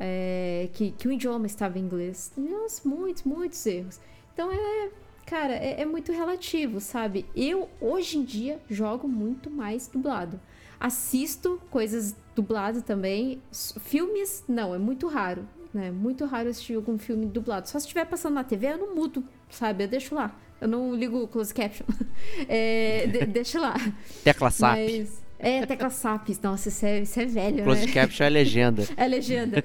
é, 0.04 0.68
que, 0.74 0.92
que 0.92 1.08
o 1.08 1.12
idioma 1.12 1.46
estava 1.46 1.78
em 1.78 1.84
inglês. 1.84 2.32
Nossa, 2.36 2.90
muitos, 2.90 3.24
muitos 3.24 3.64
erros. 3.68 4.00
Então 4.34 4.52
é, 4.52 4.90
cara, 5.28 5.54
é, 5.54 5.82
é 5.82 5.86
muito 5.86 6.12
relativo, 6.12 6.82
sabe? 6.82 7.24
Eu, 7.36 7.70
hoje 7.80 8.18
em 8.18 8.24
dia, 8.24 8.60
jogo 8.68 9.08
muito 9.08 9.48
mais 9.52 9.88
dublado. 9.88 10.40
Assisto 10.80 11.62
coisas 11.70 12.16
dubladas 12.36 12.82
também. 12.82 13.40
Filmes, 13.82 14.44
não, 14.48 14.74
é 14.74 14.80
muito 14.80 15.08
raro. 15.08 15.48
Né? 15.72 15.92
Muito 15.92 16.26
raro 16.26 16.50
assistir 16.50 16.74
algum 16.74 16.98
filme 16.98 17.28
dublado. 17.28 17.70
Só 17.70 17.78
se 17.78 17.86
estiver 17.86 18.06
passando 18.06 18.34
na 18.34 18.44
TV, 18.44 18.74
eu 18.74 18.78
não 18.80 18.96
mudo, 18.96 19.24
sabe? 19.52 19.84
Eu 19.84 19.88
deixo 19.88 20.16
lá. 20.16 20.36
Eu 20.60 20.68
não 20.68 20.96
ligo 20.96 21.22
o 21.22 21.28
close 21.28 21.54
caption. 21.54 21.86
É, 22.48 23.08
de, 23.08 23.26
deixa 23.26 23.60
lá. 23.60 23.76
Tecla 24.24 24.50
SAP. 24.50 24.78
Mas, 24.78 25.21
É, 25.44 25.66
tecla 25.66 25.90
SAP. 25.90 26.30
Nossa, 26.44 26.70
isso 26.70 26.86
é, 26.86 27.00
isso 27.00 27.20
é 27.20 27.26
velho, 27.26 27.64
Closed 27.64 27.88
né? 27.88 27.94
caption 27.94 28.26
é 28.26 28.30
legenda. 28.30 28.84
É 28.96 29.08
legenda. 29.08 29.64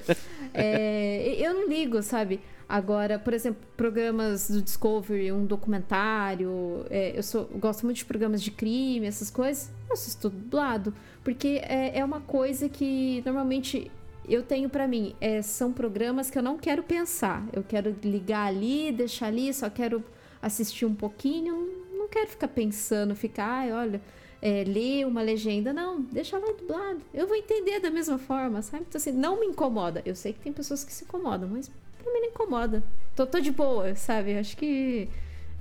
É, 0.55 1.37
eu 1.39 1.53
não 1.53 1.69
ligo, 1.69 2.03
sabe? 2.03 2.41
Agora, 2.67 3.19
por 3.19 3.35
exemplo, 3.35 3.61
programas 3.77 4.51
do 4.51 4.63
Discovery, 4.63 5.31
um 5.31 5.45
documentário. 5.45 6.85
é, 6.91 7.13
eu, 7.17 7.23
sou, 7.23 7.49
eu 7.53 7.59
gosto 7.59 7.85
muito 7.85 7.99
de 7.99 8.05
programas 8.07 8.43
de 8.43 8.51
crime, 8.51 9.07
essas 9.07 9.31
coisas. 9.31 9.71
Eu 9.87 9.93
assisto 9.93 10.31
dublado. 10.31 10.95
Porque 11.23 11.61
é, 11.63 11.99
é 11.99 12.05
uma 12.05 12.21
coisa 12.23 12.69
que 12.69 13.23
normalmente 13.25 13.91
eu 14.29 14.43
tenho 14.43 14.69
pra 14.69 14.89
mim. 14.89 15.15
é, 15.21 15.43
são 15.43 15.73
programas 15.73 16.31
que 16.31 16.39
eu 16.39 16.43
não 16.43 16.57
quero 16.57 16.83
pensar. 16.83 17.47
Eu 17.53 17.63
quero 17.63 17.95
ligar 18.03 18.47
ali, 18.47 18.91
deixar 18.91 19.27
ali, 19.27 19.53
só 19.53 19.69
quero 19.69 20.03
assistir 20.41 20.87
um 20.87 20.95
pouquinho. 20.95 21.55
Não 21.93 22.09
quero 22.09 22.29
ficar 22.29 22.49
pensando, 22.49 23.15
ficar, 23.15 23.47
ai, 23.47 23.73
olha, 23.73 24.01
é, 24.43 24.65
ler 24.65 25.07
uma 25.07 25.23
legenda. 25.23 25.73
Não, 25.73 26.01
deixa 26.01 26.39
lá 26.39 26.47
dublado. 26.53 27.01
Eu 27.13 27.27
vou 27.27 27.37
entender 27.37 27.81
da 27.81 27.91
mesma 27.91 28.19
forma, 28.19 28.63
sabe? 28.63 28.85
Então, 28.89 28.99
assim, 28.99 29.13
não 29.13 29.41
me 29.41 29.47
incomoda. 29.47 30.03
Eu 30.05 30.15
sei 30.15 30.33
que 30.33 30.41
tem 30.41 30.53
pessoas 30.53 30.85
que 30.85 30.93
se 30.93 31.05
incomodam, 31.05 31.49
mas 31.49 31.69
pra 32.03 32.13
mim 32.13 32.21
não 32.21 32.29
incomoda. 32.29 32.83
Tô, 33.15 33.27
tô 33.27 33.41
de 33.41 33.51
boa, 33.51 33.95
sabe? 33.95 34.37
Acho 34.39 34.57
que 34.57 35.09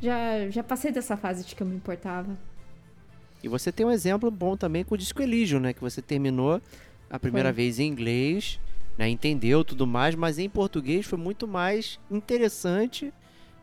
já, 0.02 0.50
já 0.50 0.64
passei 0.64 0.92
dessa 0.92 1.16
fase 1.18 1.46
de 1.46 1.56
que 1.56 1.64
eu 1.64 1.68
me 1.68 1.76
importava. 1.76 2.38
E 3.44 3.48
você 3.48 3.72
tem 3.72 3.86
um 3.86 3.92
exemplo 3.92 4.30
bom 4.32 4.58
também 4.58 4.84
com 4.84 4.96
o 4.96 4.98
Disco 4.98 5.22
Elysium, 5.22 5.60
né? 5.60 5.74
Que 5.74 5.82
você 5.82 6.02
terminou 6.02 6.62
a 7.10 7.20
primeira 7.20 7.50
Foi. 7.50 7.56
vez 7.56 7.80
em 7.80 7.88
inglês, 7.88 8.60
né? 8.98 9.08
Entendeu 9.08 9.64
tudo 9.64 9.86
mais, 9.86 10.16
mas 10.16 10.40
em 10.40 10.50
português 10.50 11.06
foi 11.06 11.18
muito 11.20 11.48
mais 11.48 12.00
interessante, 12.10 13.14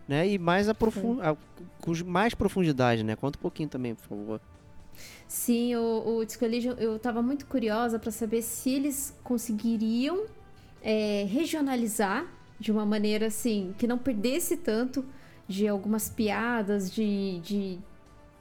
né? 0.08 0.28
E 0.28 0.38
mais 0.38 0.68
aprofun... 0.68 1.20
a- 1.20 1.36
com 1.80 1.92
mais 2.06 2.32
profundidade, 2.32 3.02
né? 3.02 3.16
Conta 3.16 3.38
um 3.38 3.42
pouquinho 3.42 3.68
também, 3.68 3.94
por 3.94 4.06
favor. 4.06 4.40
Sim, 5.32 5.74
o, 5.76 6.18
o 6.18 6.26
eu 6.78 6.98
tava 6.98 7.22
muito 7.22 7.46
curiosa 7.46 7.98
pra 7.98 8.10
saber 8.10 8.42
se 8.42 8.68
eles 8.68 9.18
conseguiriam 9.24 10.26
é, 10.82 11.24
regionalizar 11.26 12.26
de 12.60 12.70
uma 12.70 12.84
maneira 12.84 13.28
assim, 13.28 13.74
que 13.78 13.86
não 13.86 13.96
perdesse 13.96 14.58
tanto 14.58 15.02
de 15.48 15.66
algumas 15.66 16.10
piadas, 16.10 16.92
de, 16.92 17.40
de, 17.40 17.78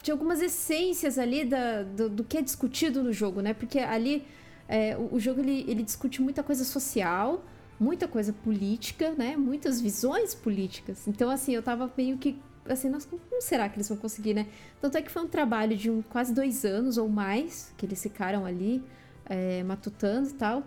de 0.03 0.11
algumas 0.11 0.41
essências 0.41 1.17
ali 1.17 1.45
da, 1.45 1.83
do, 1.83 2.09
do 2.09 2.23
que 2.25 2.37
é 2.37 2.41
discutido 2.41 3.01
no 3.01 3.13
jogo, 3.13 3.39
né? 3.39 3.53
Porque 3.53 3.79
ali 3.79 4.25
é, 4.67 4.97
o, 4.97 5.15
o 5.15 5.19
jogo 5.19 5.39
ele, 5.39 5.63
ele 5.69 5.83
discute 5.83 6.21
muita 6.21 6.43
coisa 6.43 6.65
social, 6.65 7.41
muita 7.79 8.05
coisa 8.05 8.33
política, 8.33 9.11
né? 9.17 9.37
Muitas 9.37 9.79
visões 9.79 10.35
políticas. 10.35 11.07
Então, 11.07 11.29
assim, 11.29 11.55
eu 11.55 11.63
tava 11.63 11.89
meio 11.97 12.17
que 12.17 12.37
assim, 12.67 12.89
nossa, 12.89 13.07
como 13.07 13.41
será 13.41 13.67
que 13.69 13.75
eles 13.77 13.87
vão 13.89 13.97
conseguir, 13.97 14.33
né? 14.33 14.47
Tanto 14.79 14.97
é 14.97 15.01
que 15.01 15.11
foi 15.11 15.21
um 15.23 15.27
trabalho 15.27 15.75
de 15.75 15.89
um, 15.89 16.01
quase 16.01 16.33
dois 16.33 16.63
anos 16.65 16.97
ou 16.97 17.09
mais 17.09 17.73
que 17.77 17.85
eles 17.85 18.01
ficaram 18.01 18.45
ali 18.45 18.83
é, 19.25 19.63
matutando 19.63 20.29
e 20.29 20.33
tal. 20.33 20.63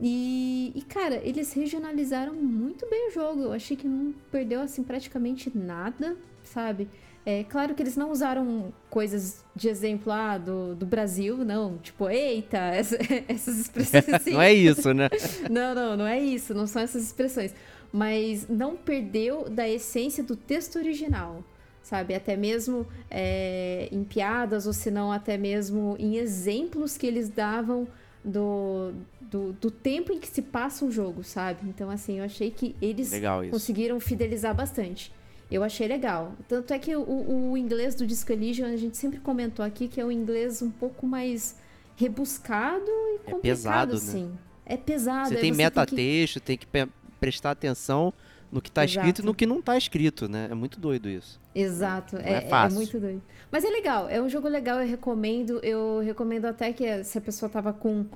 E, 0.00 0.72
e, 0.74 0.82
cara, 0.82 1.16
eles 1.24 1.52
regionalizaram 1.52 2.34
muito 2.34 2.88
bem 2.88 3.08
o 3.08 3.10
jogo. 3.12 3.42
Eu 3.42 3.52
achei 3.52 3.76
que 3.76 3.86
não 3.86 4.14
perdeu, 4.30 4.60
assim, 4.60 4.82
praticamente 4.82 5.50
nada, 5.56 6.16
sabe? 6.44 6.88
É 7.26 7.44
claro 7.44 7.74
que 7.74 7.82
eles 7.82 7.96
não 7.96 8.10
usaram 8.10 8.72
coisas 8.88 9.44
de 9.54 9.68
exemplo 9.68 10.10
ah, 10.12 10.38
do, 10.38 10.74
do 10.74 10.86
Brasil, 10.86 11.38
não. 11.44 11.76
Tipo, 11.78 12.08
eita, 12.08 12.56
essa- 12.72 12.96
essas 13.28 13.58
expressões 13.58 14.08
assim. 14.08 14.30
Não 14.38 14.40
é 14.40 14.54
isso, 14.54 14.94
né? 14.94 15.08
Não, 15.50 15.74
não, 15.74 15.96
não 15.96 16.06
é 16.06 16.18
isso, 16.20 16.54
não 16.54 16.66
são 16.66 16.80
essas 16.80 17.02
expressões. 17.02 17.52
Mas 17.92 18.46
não 18.48 18.76
perdeu 18.76 19.48
da 19.48 19.68
essência 19.68 20.22
do 20.22 20.36
texto 20.36 20.76
original, 20.76 21.42
sabe? 21.82 22.14
Até 22.14 22.36
mesmo 22.36 22.86
é, 23.10 23.88
em 23.90 24.04
piadas, 24.04 24.66
ou 24.66 24.72
se 24.72 24.90
não, 24.90 25.10
até 25.10 25.38
mesmo 25.38 25.96
em 25.98 26.16
exemplos 26.16 26.96
que 26.98 27.06
eles 27.06 27.28
davam 27.30 27.88
do, 28.22 28.92
do, 29.20 29.52
do 29.54 29.70
tempo 29.70 30.12
em 30.12 30.18
que 30.18 30.28
se 30.28 30.42
passa 30.42 30.84
um 30.84 30.90
jogo, 30.90 31.24
sabe? 31.24 31.60
Então, 31.68 31.88
assim, 31.88 32.18
eu 32.18 32.24
achei 32.24 32.50
que 32.50 32.76
eles 32.82 33.10
conseguiram 33.50 33.98
fidelizar 34.00 34.54
bastante. 34.54 35.10
Eu 35.50 35.64
achei 35.64 35.88
legal. 35.88 36.34
Tanto 36.46 36.74
é 36.74 36.78
que 36.78 36.94
o, 36.94 37.50
o 37.52 37.56
inglês 37.56 37.94
do 37.94 38.06
Disco 38.06 38.30
Elysium, 38.30 38.66
a 38.66 38.76
gente 38.76 38.98
sempre 38.98 39.18
comentou 39.18 39.64
aqui 39.64 39.88
que 39.88 39.98
é 39.98 40.04
um 40.04 40.12
inglês 40.12 40.60
um 40.60 40.70
pouco 40.70 41.06
mais 41.06 41.56
rebuscado 41.96 42.84
e 42.86 43.14
É 43.14 43.30
complicado, 43.30 43.40
pesado, 43.40 43.92
né? 43.92 43.96
assim. 43.98 44.30
É 44.66 44.76
pesado. 44.76 45.28
Você 45.30 45.36
tem 45.36 45.50
que- 45.50 45.56
metatexto, 45.56 46.40
tem 46.40 46.58
que 46.58 46.66
pe- 46.66 46.88
prestar 47.20 47.52
atenção 47.52 48.12
no 48.50 48.62
que 48.62 48.70
tá 48.70 48.84
escrito 48.84 49.20
e 49.20 49.24
no 49.24 49.34
que 49.34 49.44
não 49.44 49.60
tá 49.60 49.76
escrito, 49.76 50.28
né? 50.28 50.48
É 50.50 50.54
muito 50.54 50.80
doido 50.80 51.08
isso. 51.08 51.38
Exato, 51.54 52.16
é, 52.16 52.30
é 52.30 52.32
é 52.34 52.40
fácil. 52.42 52.78
muito 52.78 52.98
doido. 52.98 53.22
Mas 53.50 53.64
é 53.64 53.68
legal, 53.68 54.08
é 54.08 54.20
um 54.20 54.28
jogo 54.28 54.48
legal, 54.48 54.80
eu 54.80 54.86
recomendo. 54.86 55.60
Eu 55.62 56.00
recomendo 56.00 56.46
até 56.46 56.72
que 56.72 57.04
se 57.04 57.18
a 57.18 57.20
pessoa 57.20 57.48
tava 57.48 57.72
com, 57.72 58.06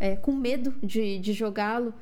é, 0.00 0.16
com 0.16 0.32
medo 0.32 0.74
de, 0.82 1.18
de 1.18 1.32
jogá-lo, 1.32 1.92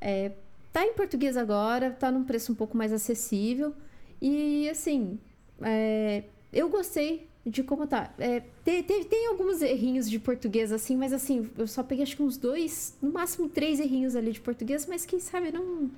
é, 0.00 0.32
tá 0.72 0.84
em 0.84 0.94
português 0.94 1.36
agora, 1.36 1.90
tá 1.90 2.10
num 2.10 2.24
preço 2.24 2.52
um 2.52 2.54
pouco 2.54 2.76
mais 2.76 2.92
acessível. 2.92 3.74
E 4.20 4.68
assim, 4.68 5.18
é, 5.62 6.24
eu 6.52 6.68
gostei 6.68 7.27
de 7.48 7.62
como 7.62 7.86
tá. 7.86 8.12
É, 8.18 8.42
tem, 8.64 8.82
tem, 8.82 9.04
tem 9.04 9.26
alguns 9.28 9.62
errinhos 9.62 10.08
de 10.08 10.18
português 10.18 10.70
assim, 10.70 10.96
mas 10.96 11.12
assim, 11.12 11.48
eu 11.56 11.66
só 11.66 11.82
peguei 11.82 12.02
acho 12.02 12.16
que 12.16 12.22
uns 12.22 12.36
dois, 12.36 12.96
no 13.00 13.12
máximo 13.12 13.48
três 13.48 13.80
errinhos 13.80 14.14
ali 14.14 14.32
de 14.32 14.40
português, 14.40 14.86
mas 14.86 15.06
quem 15.06 15.18
sabe 15.18 15.50
não, 15.50 15.90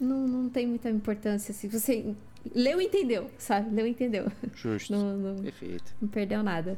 não, 0.00 0.26
não 0.26 0.48
tem 0.48 0.66
muita 0.66 0.90
importância. 0.90 1.54
Se 1.54 1.68
você 1.68 2.14
leu 2.54 2.80
e 2.80 2.86
entendeu, 2.86 3.30
sabe? 3.38 3.74
Leu 3.74 3.86
e 3.86 3.90
entendeu. 3.90 4.30
Justo. 4.54 4.92
Não, 4.92 5.16
não, 5.16 5.42
Perfeito. 5.42 5.94
não 6.00 6.08
perdeu 6.08 6.42
nada. 6.42 6.76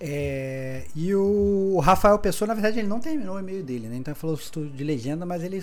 É, 0.00 0.86
e 0.94 1.12
o 1.14 1.78
Rafael 1.80 2.18
Pessoa, 2.18 2.46
na 2.46 2.54
verdade, 2.54 2.78
ele 2.78 2.88
não 2.88 3.00
terminou 3.00 3.36
o 3.36 3.40
e-mail 3.40 3.62
dele, 3.62 3.88
né? 3.88 3.96
Então 3.96 4.12
ele 4.12 4.20
falou 4.20 4.36
isso 4.36 4.64
de 4.66 4.84
legenda, 4.84 5.26
mas 5.26 5.42
ele, 5.42 5.62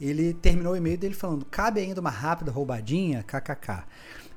ele 0.00 0.32
terminou 0.34 0.72
o 0.72 0.76
e-mail 0.76 0.96
dele 0.96 1.14
falando: 1.14 1.44
cabe 1.44 1.80
ainda 1.80 2.00
uma 2.00 2.10
rápida 2.10 2.50
roubadinha? 2.50 3.22
KKK. 3.22 3.84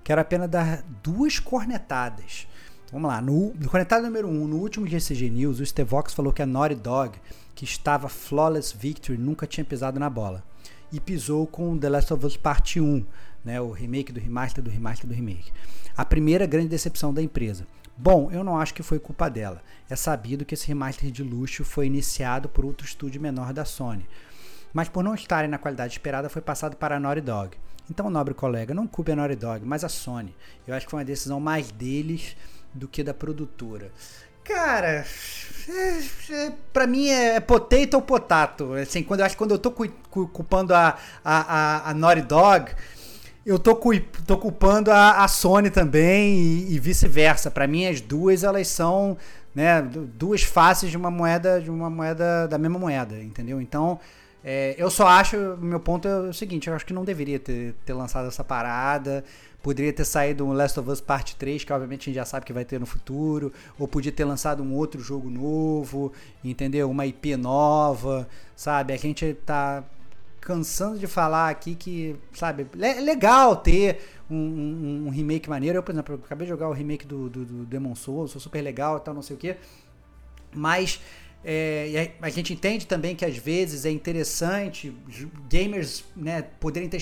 Quero 0.08 0.22
apenas 0.22 0.50
dar 0.50 0.86
duas 1.04 1.38
cornetadas. 1.38 2.48
Vamos 2.94 3.10
lá, 3.10 3.22
no, 3.22 3.54
cornetada 3.70 4.04
número 4.04 4.30
1, 4.30 4.32
um, 4.32 4.48
no 4.48 4.56
último 4.56 4.88
GCG 4.88 5.30
News, 5.30 5.60
o 5.60 5.66
Stevox 5.66 6.14
falou 6.14 6.32
que 6.32 6.42
a 6.42 6.46
Naughty 6.46 6.76
Dog, 6.76 7.20
que 7.54 7.66
estava 7.66 8.08
flawless 8.08 8.74
victory, 8.74 9.18
nunca 9.18 9.46
tinha 9.46 9.66
pisado 9.66 10.00
na 10.00 10.10
bola. 10.10 10.46
E 10.94 11.02
pisou 11.02 11.46
com 11.46 11.78
The 11.78 11.90
Last 11.90 12.14
of 12.14 12.26
Us 12.26 12.38
Parte 12.38 12.80
1, 12.80 13.06
né, 13.44 13.60
o 13.60 13.70
remake 13.70 14.14
do 14.14 14.22
remaster 14.22 14.64
do 14.64 14.70
remaster 14.70 15.06
do 15.06 15.14
remake. 15.14 15.52
A 15.98 16.06
primeira 16.06 16.46
grande 16.46 16.70
decepção 16.70 17.14
da 17.14 17.22
empresa. 17.22 17.68
Bom, 17.98 18.32
eu 18.32 18.46
não 18.46 18.58
acho 18.58 18.74
que 18.74 18.84
foi 18.84 19.00
culpa 19.00 19.30
dela. 19.30 19.62
É 19.90 19.96
sabido 19.98 20.46
que 20.46 20.54
esse 20.54 20.70
remaster 20.70 21.12
de 21.12 21.22
luxo 21.22 21.66
foi 21.66 21.86
iniciado 21.86 22.48
por 22.48 22.64
outro 22.64 22.88
estúdio 22.88 23.20
menor 23.20 23.52
da 23.52 23.66
Sony. 23.66 24.08
Mas 24.72 24.88
por 24.88 25.04
não 25.04 25.14
estarem 25.14 25.50
na 25.50 25.58
qualidade 25.58 25.92
esperada, 25.92 26.30
foi 26.30 26.42
passado 26.42 26.78
para 26.78 26.96
a 26.96 27.00
Naughty 27.00 27.20
Dog. 27.20 27.58
Então, 27.90 28.10
nobre 28.10 28.34
colega, 28.34 28.74
não 28.74 28.86
culpe 28.88 29.12
a 29.12 29.16
Naughty 29.16 29.36
Dog, 29.36 29.66
mas 29.66 29.84
a 29.84 29.90
Sony. 29.90 30.36
Eu 30.68 30.74
acho 30.76 30.86
que 30.86 30.90
foi 30.92 31.00
uma 31.00 31.06
decisão 31.06 31.40
mais 31.40 31.72
deles 31.72 32.36
do 32.74 32.88
que 32.88 33.02
da 33.04 33.14
produtora. 33.14 33.92
Cara, 34.44 35.06
é, 35.70 36.34
é, 36.34 36.54
pra 36.72 36.88
mim 36.88 37.10
é 37.10 37.40
potato 37.40 37.94
ou 37.96 38.02
potato. 38.02 38.74
Assim, 38.74 39.04
quando 39.04 39.22
eu 39.22 39.26
acho 39.26 39.36
que 39.36 39.40
quando 39.40 39.52
eu 39.52 39.60
tô 39.60 39.72
cu- 39.72 39.90
cu- 40.10 40.28
culpando 40.28 40.74
a, 40.74 40.98
a, 41.24 41.56
a, 41.86 41.90
a 41.90 41.94
Naughty 41.94 42.22
Dog, 42.22 42.72
eu 43.46 43.58
tô, 43.60 43.76
cu- 43.76 44.00
tô 44.26 44.38
culpando 44.38 44.92
a, 44.92 45.24
a 45.24 45.28
Sony 45.28 45.70
também 45.70 46.36
e, 46.38 46.74
e 46.76 46.80
vice-versa. 46.80 47.50
Pra 47.52 47.68
mim, 47.68 47.88
as 47.88 48.00
duas 48.02 48.44
elas 48.44 48.68
são 48.68 49.18
né, 49.56 49.82
du- 49.82 50.06
duas 50.06 50.44
faces 50.44 50.92
de 50.92 50.98
uma 50.98 51.10
moeda 51.12 51.60
de 51.62 51.70
uma 51.70 51.90
moeda 51.90 52.48
da 52.48 52.58
mesma 52.58 52.78
moeda, 52.80 53.22
entendeu? 53.22 53.60
Então, 53.62 54.00
é, 54.50 54.76
eu 54.78 54.90
só 54.90 55.06
acho, 55.08 55.36
meu 55.58 55.80
ponto 55.80 56.08
é 56.08 56.20
o 56.30 56.34
seguinte, 56.34 56.70
eu 56.70 56.74
acho 56.76 56.86
que 56.86 56.94
não 56.94 57.04
deveria 57.04 57.38
ter, 57.38 57.74
ter 57.86 57.94
lançado 57.94 58.28
essa 58.30 58.44
parada. 58.46 59.26
Poderia 59.62 59.92
ter 59.92 60.06
saído 60.06 60.46
um 60.46 60.54
Last 60.54 60.80
of 60.80 60.90
Us 60.90 61.02
Parte 61.02 61.36
3, 61.36 61.66
que 61.66 61.74
obviamente 61.74 62.04
a 62.04 62.06
gente 62.06 62.16
já 62.16 62.24
sabe 62.24 62.46
que 62.46 62.54
vai 62.54 62.64
ter 62.64 62.80
no 62.80 62.86
futuro, 62.86 63.52
ou 63.78 63.86
podia 63.90 64.12
ter 64.12 64.24
lançado 64.24 64.64
um 64.64 64.74
outro 64.74 65.02
jogo 65.02 65.30
novo, 65.30 66.14
entendeu? 66.42 66.90
Uma 66.90 67.06
IP 67.06 67.36
nova, 67.36 68.26
sabe? 68.56 68.94
A 68.94 68.98
gente 68.98 69.34
tá 69.46 69.84
cansando 70.40 70.98
de 70.98 71.08
falar 71.08 71.50
aqui 71.50 71.76
que, 71.76 72.16
sabe, 72.32 72.66
é 72.80 73.02
legal 73.02 73.58
ter 73.58 74.00
um, 74.30 74.36
um- 74.38 75.04
um 75.08 75.10
remake 75.10 75.50
maneiro. 75.50 75.78
Eu, 75.80 75.84
por 75.84 75.92
exemplo, 75.92 76.22
acabei 76.24 76.46
de 76.46 76.50
jogar 76.54 76.70
o 76.70 76.74
remake 76.74 77.06
do, 77.06 77.28
do, 77.30 77.44
do 77.44 77.66
Demon 77.66 77.96
Souls, 77.96 78.32
sou 78.32 78.40
super 78.40 78.62
legal 78.62 78.96
e 78.98 79.02
tal, 79.02 79.14
não 79.14 79.22
sei 79.22 79.36
o 79.36 79.40
que. 79.40 79.58
Mas 80.54 81.02
é, 81.44 82.12
a, 82.22 82.30
gente 82.30 82.52
entende 82.52 82.86
também 82.86 83.16
que 83.16 83.24
às 83.24 83.38
vezes 83.38 83.86
é 83.86 83.92
interessante 83.92 84.94
gamers 85.48 86.04
né, 86.16 86.42
poderem 86.42 86.90
ter 86.90 87.00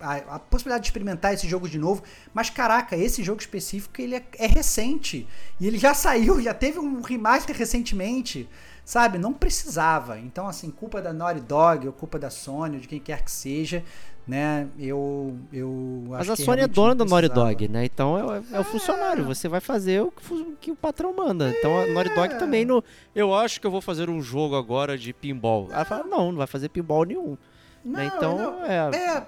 a, 0.00 0.16
a 0.16 0.38
possibilidade 0.38 0.82
de 0.82 0.88
experimentar 0.88 1.34
esse 1.34 1.46
jogo 1.46 1.68
de 1.68 1.78
novo. 1.78 2.02
Mas 2.32 2.50
caraca, 2.50 2.96
esse 2.96 3.22
jogo 3.22 3.40
específico 3.40 4.00
ele 4.00 4.16
é, 4.16 4.24
é 4.38 4.46
recente 4.46 5.28
e 5.60 5.66
ele 5.66 5.78
já 5.78 5.92
saiu, 5.94 6.42
já 6.42 6.54
teve 6.54 6.78
um 6.78 7.02
remaster 7.02 7.54
recentemente, 7.54 8.48
sabe? 8.84 9.18
Não 9.18 9.32
precisava. 9.32 10.18
Então 10.18 10.48
assim, 10.48 10.70
culpa 10.70 11.00
da 11.00 11.12
Naughty 11.12 11.42
Dog 11.42 11.86
ou 11.86 11.92
culpa 11.92 12.18
da 12.18 12.30
Sony 12.30 12.76
ou 12.76 12.80
de 12.80 12.88
quem 12.88 12.98
quer 12.98 13.22
que 13.22 13.30
seja, 13.30 13.84
né? 14.28 14.66
Eu, 14.78 15.34
eu 15.52 16.04
Mas 16.10 16.28
a 16.28 16.36
Sony 16.36 16.60
é 16.62 16.66
dona 16.68 16.94
da 16.94 17.04
Naughty. 17.04 17.28
Dog, 17.30 17.68
né? 17.68 17.84
Então 17.86 18.34
é, 18.34 18.42
é 18.52 18.60
o 18.60 18.64
funcionário. 18.64 19.24
Você 19.24 19.48
vai 19.48 19.60
fazer 19.60 20.02
o 20.02 20.10
que, 20.10 20.22
fu- 20.22 20.52
que 20.60 20.70
o 20.70 20.76
patrão 20.76 21.14
manda. 21.16 21.50
Então 21.58 21.78
a 21.80 21.86
Naughty 21.86 22.14
Dog 22.14 22.38
também 22.38 22.64
não. 22.64 22.84
Eu 23.14 23.34
acho 23.34 23.58
que 23.60 23.66
eu 23.66 23.70
vou 23.70 23.80
fazer 23.80 24.10
um 24.10 24.20
jogo 24.20 24.54
agora 24.54 24.98
de 24.98 25.12
pinball. 25.14 25.68
Ela 25.72 25.84
fala, 25.86 26.04
não, 26.04 26.30
não 26.30 26.36
vai 26.38 26.46
fazer 26.46 26.68
pinball 26.68 27.04
nenhum. 27.04 27.38
né? 27.84 28.04
Não, 28.10 28.16
Então 28.16 28.38
não. 28.38 28.64
é. 28.66 28.90
É, 28.94 29.22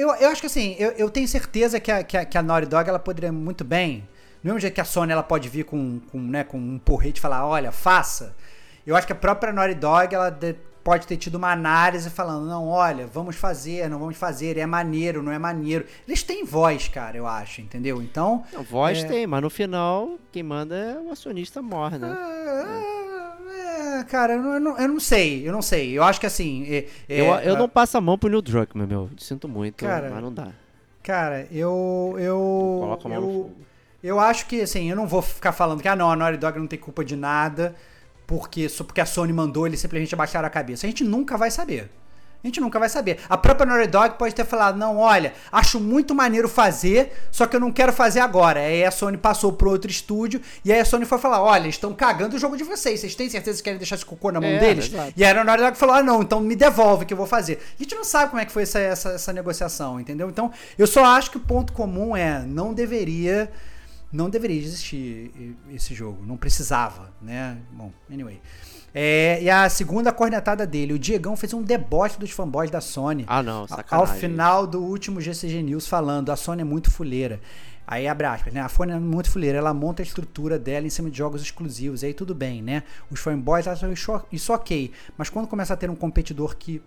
eu, 0.00 0.08
eu 0.14 0.28
acho 0.30 0.40
que 0.40 0.46
assim, 0.46 0.76
eu, 0.78 0.90
eu 0.92 1.10
tenho 1.10 1.26
certeza 1.26 1.80
que 1.80 1.90
a, 1.90 2.04
que, 2.04 2.16
a, 2.16 2.24
que 2.24 2.38
a 2.38 2.42
Naughty 2.42 2.66
Dog 2.68 2.88
ela 2.88 2.98
poderia 3.00 3.32
muito 3.32 3.64
bem, 3.64 4.08
do 4.42 4.46
mesmo 4.46 4.60
jeito 4.60 4.74
que 4.74 4.80
a 4.80 4.84
Sony 4.84 5.10
ela 5.12 5.24
pode 5.24 5.48
vir 5.48 5.64
com, 5.64 6.00
com, 6.12 6.20
né, 6.20 6.44
com 6.44 6.56
um 6.56 6.78
porrete 6.78 7.18
e 7.18 7.20
falar, 7.20 7.44
olha, 7.46 7.72
faça. 7.72 8.34
Eu 8.86 8.94
acho 8.94 9.06
que 9.08 9.12
a 9.12 9.16
própria 9.16 9.52
Naughty 9.52 9.74
Dog 9.74 10.14
ela 10.14 10.30
de- 10.30 10.54
pode 10.86 11.04
ter 11.04 11.16
tido 11.16 11.34
uma 11.34 11.50
análise 11.50 12.08
falando, 12.10 12.46
não, 12.46 12.68
olha, 12.68 13.08
vamos 13.08 13.34
fazer, 13.34 13.90
não 13.90 13.98
vamos 13.98 14.16
fazer, 14.16 14.56
é 14.56 14.64
maneiro, 14.64 15.20
não 15.20 15.32
é 15.32 15.38
maneiro. 15.38 15.84
Eles 16.06 16.22
têm 16.22 16.44
voz, 16.44 16.86
cara, 16.86 17.16
eu 17.16 17.26
acho, 17.26 17.60
entendeu? 17.60 18.00
Então, 18.00 18.44
Não, 18.52 18.62
voz 18.62 19.02
É. 19.02 19.08
tem, 19.08 19.26
mas 19.26 19.42
no 19.42 19.50
final 19.50 20.10
quem 20.30 20.44
manda 20.44 20.76
é 20.76 20.96
o 20.96 21.10
acionista 21.10 21.60
mor, 21.60 21.90
né? 21.98 22.16
é, 23.50 23.98
é, 24.00 24.04
cara, 24.04 24.34
eu 24.34 24.42
não, 24.42 24.54
eu 24.54 24.60
não- 24.60 24.78
eu 24.78 24.88
não 24.88 25.00
sei, 25.00 25.48
eu 25.48 25.52
não 25.52 25.60
sei. 25.62 25.90
Eu 25.98 26.04
acho 26.04 26.20
que 26.20 26.26
assim, 26.26 26.64
é- 26.68 26.86
é, 27.08 27.20
eu, 27.20 27.24
eu 27.50 27.56
a- 27.56 27.58
não 27.58 27.68
passo 27.68 27.98
a 27.98 28.00
mão 28.00 28.16
pro 28.16 28.28
Neil 28.28 28.40
Druckmann, 28.42 28.86
meu. 28.86 29.10
Sinto 29.18 29.48
muito, 29.48 29.84
Cara, 29.84 30.08
mas 30.10 30.22
não 30.22 30.32
dá. 30.32 30.48
Cara, 31.02 31.46
eu. 31.50 32.14
Eu. 32.18 32.78
Coloca 32.80 33.06
a 33.06 33.10
mão 33.10 33.20
no 33.20 33.26
eu, 33.28 33.32
fogo. 33.32 33.56
eu 34.02 34.20
acho 34.20 34.46
que, 34.46 34.60
assim, 34.60 34.88
eu 34.90 34.96
não 34.96 35.06
vou 35.06 35.22
ficar 35.22 35.52
falando 35.52 35.80
que, 35.80 35.88
ah, 35.88 35.96
não, 35.96 36.10
a 36.10 36.16
Naughty 36.16 36.38
Dog 36.38 36.58
não 36.58 36.66
tem 36.66 36.78
culpa 36.78 37.04
de 37.04 37.16
nada, 37.16 37.74
porque 38.26 38.68
só 38.68 38.84
porque 38.84 39.00
a 39.00 39.06
Sony 39.06 39.32
mandou, 39.32 39.66
eles 39.66 39.80
simplesmente 39.80 40.14
abaixaram 40.14 40.46
a 40.46 40.50
cabeça. 40.50 40.86
A 40.86 40.90
gente 40.90 41.04
nunca 41.04 41.36
vai 41.36 41.50
saber. 41.50 41.90
A 42.44 42.46
gente 42.46 42.60
nunca 42.60 42.78
vai 42.78 42.88
saber. 42.88 43.18
A 43.28 43.36
própria 43.36 43.66
Naughty 43.66 43.88
Dog 43.88 44.18
pode 44.18 44.32
ter 44.32 44.44
falado, 44.44 44.76
não, 44.78 44.98
olha, 44.98 45.32
acho 45.50 45.80
muito 45.80 46.14
maneiro 46.14 46.48
fazer, 46.48 47.12
só 47.32 47.44
que 47.44 47.56
eu 47.56 47.60
não 47.60 47.72
quero 47.72 47.92
fazer 47.92 48.20
agora. 48.20 48.60
Aí 48.60 48.84
a 48.84 48.90
Sony 48.92 49.16
passou 49.16 49.52
pro 49.52 49.68
outro 49.70 49.90
estúdio, 49.90 50.40
e 50.64 50.72
aí 50.72 50.78
a 50.78 50.84
Sony 50.84 51.04
foi 51.06 51.18
falar, 51.18 51.42
olha, 51.42 51.66
estão 51.66 51.92
cagando 51.92 52.36
o 52.36 52.38
jogo 52.38 52.56
de 52.56 52.62
vocês, 52.62 53.00
vocês 53.00 53.16
têm 53.16 53.28
certeza 53.28 53.56
que 53.58 53.64
querem 53.64 53.78
deixar 53.78 53.96
esse 53.96 54.06
cocô 54.06 54.30
na 54.30 54.40
mão 54.40 54.48
É, 54.48 54.58
deles? 54.60 54.86
exato. 54.86 55.12
E 55.16 55.24
aí 55.24 55.36
a 55.36 55.42
Naughty 55.42 55.62
Dog 55.64 55.76
falou, 55.76 55.96
ah, 55.96 56.02
não, 56.04 56.22
então 56.22 56.38
me 56.38 56.54
devolve 56.54 57.04
que 57.04 57.12
eu 57.12 57.18
vou 57.18 57.26
fazer. 57.26 57.58
A 57.80 57.82
gente 57.82 57.94
não 57.96 58.04
sabe 58.04 58.30
como 58.30 58.40
é 58.40 58.44
que 58.44 58.52
foi 58.52 58.62
essa, 58.62 58.78
essa, 58.78 59.08
essa 59.12 59.32
negociação, 59.32 59.98
entendeu? 59.98 60.28
Então, 60.28 60.52
eu 60.78 60.86
só 60.86 61.04
acho 61.04 61.32
que 61.32 61.38
o 61.38 61.40
ponto 61.40 61.72
comum 61.72 62.16
é, 62.16 62.44
não 62.46 62.72
deveria, 62.72 63.50
não 64.12 64.30
deveria 64.30 64.58
existir 64.60 65.56
esse 65.70 65.94
jogo, 65.94 66.24
não 66.24 66.36
precisava, 66.36 67.12
né? 67.20 67.58
Bom, 67.72 67.92
anyway. 68.10 68.40
É, 68.94 69.42
e 69.42 69.50
a 69.50 69.68
segunda 69.68 70.10
cornetada 70.10 70.66
dele, 70.66 70.94
o 70.94 70.98
Diegão 70.98 71.36
fez 71.36 71.52
um 71.52 71.62
deboche 71.62 72.18
dos 72.18 72.30
fanboys 72.30 72.70
da 72.70 72.80
Sony. 72.80 73.24
Ah, 73.26 73.42
não, 73.42 73.60
Ao 73.60 73.68
sacanagem. 73.68 74.20
final 74.20 74.66
do 74.66 74.82
último 74.82 75.20
GCG 75.20 75.62
News 75.62 75.86
falando, 75.86 76.30
a 76.30 76.36
Sony 76.36 76.62
é 76.62 76.64
muito 76.64 76.90
fuleira. 76.90 77.40
Aí 77.86 78.08
abre 78.08 78.26
aspas, 78.26 78.52
né? 78.54 78.60
A 78.60 78.68
Sony 78.68 78.92
é 78.92 78.98
muito 78.98 79.30
fuleira, 79.30 79.58
ela 79.58 79.74
monta 79.74 80.02
a 80.02 80.04
estrutura 80.04 80.58
dela 80.58 80.86
em 80.86 80.90
cima 80.90 81.10
de 81.10 81.18
jogos 81.18 81.42
exclusivos. 81.42 82.02
Aí 82.02 82.14
tudo 82.14 82.34
bem, 82.34 82.62
né? 82.62 82.84
Os 83.10 83.20
fanboys 83.20 83.68
acham 83.68 83.92
isso 84.32 84.52
ok. 84.52 84.90
Mas 85.16 85.28
quando 85.28 85.46
começa 85.46 85.74
a 85.74 85.76
ter 85.76 85.90
um 85.90 85.94
competidor 85.94 86.56
que 86.56 86.82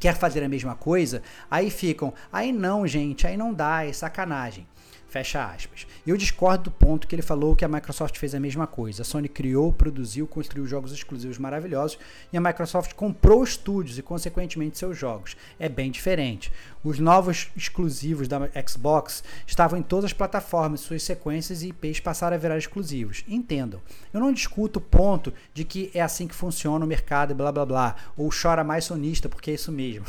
quer 0.00 0.16
fazer 0.16 0.42
a 0.42 0.48
mesma 0.48 0.74
coisa, 0.74 1.22
aí 1.50 1.70
ficam, 1.70 2.12
aí 2.32 2.52
não, 2.52 2.86
gente, 2.86 3.26
aí 3.26 3.36
não 3.36 3.52
dá, 3.52 3.84
é 3.84 3.92
sacanagem. 3.92 4.66
Fecha 5.08 5.44
aspas. 5.44 5.86
Eu 6.04 6.16
discordo 6.16 6.64
do 6.64 6.70
ponto 6.70 7.06
que 7.06 7.14
ele 7.14 7.22
falou 7.22 7.54
que 7.54 7.64
a 7.64 7.68
Microsoft 7.68 8.18
fez 8.18 8.34
a 8.34 8.40
mesma 8.40 8.66
coisa. 8.66 9.02
A 9.02 9.04
Sony 9.04 9.28
criou, 9.28 9.72
produziu, 9.72 10.26
construiu 10.26 10.66
jogos 10.66 10.92
exclusivos 10.92 11.38
maravilhosos 11.38 11.98
e 12.32 12.36
a 12.36 12.40
Microsoft 12.40 12.92
comprou 12.94 13.44
estúdios 13.44 13.98
e, 13.98 14.02
consequentemente, 14.02 14.78
seus 14.78 14.98
jogos. 14.98 15.36
É 15.60 15.68
bem 15.68 15.92
diferente. 15.92 16.52
Os 16.86 17.00
novos 17.00 17.48
exclusivos 17.56 18.28
da 18.28 18.48
Xbox 18.64 19.24
estavam 19.44 19.76
em 19.76 19.82
todas 19.82 20.04
as 20.04 20.12
plataformas, 20.12 20.78
suas 20.78 21.02
sequências 21.02 21.64
e 21.64 21.70
IPs 21.70 21.98
passaram 21.98 22.36
a 22.36 22.38
virar 22.38 22.56
exclusivos. 22.56 23.24
Entendam. 23.26 23.82
Eu 24.14 24.20
não 24.20 24.32
discuto 24.32 24.78
o 24.78 24.80
ponto 24.80 25.34
de 25.52 25.64
que 25.64 25.90
é 25.92 26.00
assim 26.00 26.28
que 26.28 26.34
funciona 26.34 26.84
o 26.84 26.86
mercado 26.86 27.32
e 27.32 27.34
blá 27.34 27.50
blá 27.50 27.66
blá. 27.66 27.96
Ou 28.16 28.30
chora 28.30 28.62
mais 28.62 28.84
sonista, 28.84 29.28
porque 29.28 29.50
é 29.50 29.54
isso 29.54 29.72
mesmo. 29.72 30.06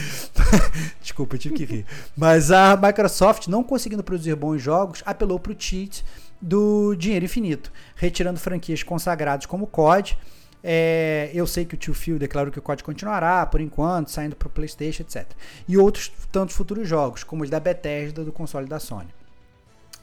Desculpa, 1.02 1.34
eu 1.34 1.38
tive 1.38 1.54
que 1.54 1.64
rir. 1.66 1.86
Mas 2.16 2.50
a 2.50 2.78
Microsoft, 2.78 3.46
não 3.48 3.62
conseguindo 3.62 4.02
produzir 4.02 4.34
bons 4.36 4.62
jogos, 4.62 5.02
apelou 5.04 5.38
para 5.38 5.52
o 5.52 5.56
cheat 5.58 6.02
do 6.40 6.94
dinheiro 6.94 7.26
infinito, 7.26 7.70
retirando 7.94 8.40
franquias 8.40 8.82
consagradas 8.82 9.44
como 9.44 9.66
COD. 9.66 10.16
É, 10.62 11.30
eu 11.32 11.46
sei 11.46 11.64
que 11.64 11.74
o 11.74 11.76
tio 11.78 11.94
Phil 11.94 12.18
declarou 12.18 12.52
que 12.52 12.58
o 12.58 12.62
COD 12.62 12.84
continuará 12.84 13.46
por 13.46 13.60
enquanto, 13.60 14.10
saindo 14.10 14.36
para 14.36 14.48
o 14.48 14.50
PlayStation, 14.50 15.02
etc. 15.02 15.26
E 15.66 15.78
outros 15.78 16.12
tantos 16.30 16.54
futuros 16.54 16.86
jogos, 16.86 17.24
como 17.24 17.42
os 17.42 17.50
da 17.50 17.58
Bethesda 17.58 18.24
do 18.24 18.32
console 18.32 18.66
da 18.66 18.78
Sony. 18.78 19.08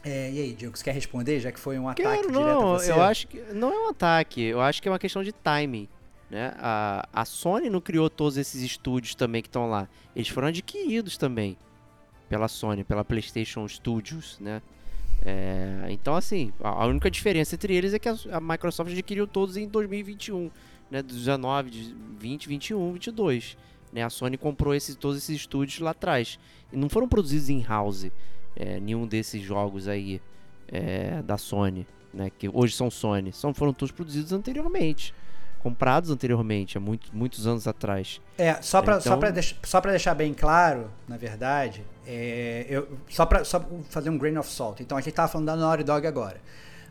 É, 0.04 0.30
e 0.30 0.40
aí, 0.40 0.52
Diego, 0.52 0.76
você 0.76 0.84
quer 0.84 0.94
responder, 0.94 1.40
já 1.40 1.52
que 1.52 1.58
foi 1.58 1.78
um 1.78 1.88
ataque 1.88 2.08
Quero, 2.08 2.32
direto 2.32 2.34
não, 2.34 2.74
a 2.74 2.78
você? 2.78 2.90
eu 2.90 3.02
acho 3.02 3.26
que 3.26 3.40
não 3.52 3.72
é 3.72 3.86
um 3.86 3.90
ataque, 3.90 4.42
eu 4.42 4.60
acho 4.60 4.80
que 4.80 4.88
é 4.88 4.90
uma 4.90 4.98
questão 4.98 5.22
de 5.22 5.32
timing, 5.32 5.88
né? 6.30 6.54
A, 6.56 7.08
a 7.12 7.24
Sony 7.24 7.68
não 7.68 7.80
criou 7.80 8.08
todos 8.08 8.36
esses 8.36 8.62
estúdios 8.62 9.14
também 9.14 9.42
que 9.42 9.48
estão 9.48 9.68
lá, 9.68 9.88
eles 10.14 10.28
foram 10.28 10.48
adquiridos 10.48 11.16
também 11.16 11.56
pela 12.28 12.46
Sony, 12.46 12.84
pela 12.84 13.04
PlayStation 13.04 13.66
Studios, 13.66 14.38
né? 14.40 14.62
É, 15.24 15.86
então 15.90 16.14
assim, 16.14 16.52
a, 16.60 16.86
única 16.86 17.10
diferença 17.10 17.54
entre 17.54 17.74
eles 17.74 17.92
é 17.92 17.98
que 17.98 18.08
a, 18.08 18.40
Microsoft 18.40 18.92
adquiriu 18.92 19.26
todos 19.26 19.56
em 19.56 19.66
2021, 19.66 20.50
né? 20.90 21.02
19, 21.02 21.70
de 21.70 21.94
20, 22.18 22.48
21, 22.48 22.92
22. 22.92 23.56
Né? 23.92 24.02
A 24.02 24.10
Sony 24.10 24.36
comprou 24.36 24.74
esses, 24.74 24.94
todos 24.94 25.18
esses 25.18 25.36
estúdios 25.36 25.80
lá 25.80 25.90
atrás. 25.90 26.38
E 26.72 26.76
não 26.76 26.88
foram 26.88 27.08
produzidos 27.08 27.48
em 27.48 27.62
house 27.62 28.10
é, 28.54 28.78
nenhum 28.80 29.06
desses 29.06 29.42
jogos 29.42 29.88
aí 29.88 30.20
é, 30.68 31.22
da 31.22 31.38
Sony, 31.38 31.86
né? 32.12 32.30
Que 32.30 32.48
hoje 32.48 32.74
são 32.74 32.90
Sony. 32.90 33.32
São, 33.32 33.54
foram 33.54 33.72
todos 33.72 33.92
produzidos 33.92 34.32
anteriormente. 34.32 35.14
Comprados 35.68 36.10
anteriormente, 36.10 36.76
há 36.78 36.80
muito, 36.80 37.08
muitos 37.14 37.46
anos 37.46 37.66
atrás. 37.68 38.20
É, 38.36 38.54
só 38.62 38.80
pra, 38.82 39.00
só, 39.00 39.10
Então- 39.10 39.18
pra 39.20 39.30
deix- 39.30 39.54
só 39.64 39.80
pra 39.80 39.90
deixar 39.90 40.14
bem 40.14 40.32
claro, 40.32 40.90
na 41.06 41.16
verdade, 41.16 41.84
é, 42.06 42.66
eu, 42.68 42.88
só 43.08 43.26
pra 43.26 43.44
só 43.44 43.64
fazer 43.90 44.10
um 44.10 44.16
grain 44.18 44.36
of 44.38 44.50
salt. 44.50 44.80
Então 44.80 44.96
a 44.96 45.00
gente 45.00 45.12
tava 45.14 45.28
falando 45.28 45.46
da 45.46 45.56
Naughty 45.56 45.84
Dog 45.84 46.06
agora. 46.06 46.36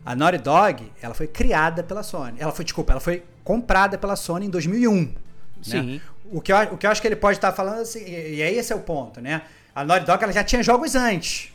A 0.04 0.14
Naughty 0.14 0.38
Dog, 0.38 0.92
ela 1.02 1.12
foi 1.14 1.26
criada 1.26 1.82
pela 1.82 2.02
Sony. 2.02 2.36
Ela 2.38 2.52
foi, 2.52 2.64
desculpa, 2.64 2.92
ela 2.92 3.00
foi 3.00 3.22
comprada 3.44 3.98
pela 3.98 4.14
Sony 4.16 4.46
em 4.46 4.50
2001. 4.50 5.12
Sim. 5.60 5.82
Né? 5.94 6.00
O, 6.30 6.40
que 6.40 6.52
eu, 6.52 6.56
o 6.72 6.78
que 6.78 6.86
eu 6.86 6.90
acho 6.90 7.00
que 7.02 7.08
ele 7.08 7.16
pode 7.16 7.36
estar 7.38 7.52
falando, 7.52 7.80
assim, 7.80 8.00
e, 8.06 8.42
aí 8.42 8.56
esse 8.56 8.72
é 8.72 8.76
o 8.76 8.80
ponto, 8.80 9.20
né? 9.20 9.42
A 9.74 9.84
Naughty 9.84 10.06
Dog 10.06 10.22
ela 10.22 10.32
já 10.32 10.44
tinha 10.44 10.62
jogos 10.62 10.94
antes, 10.94 11.52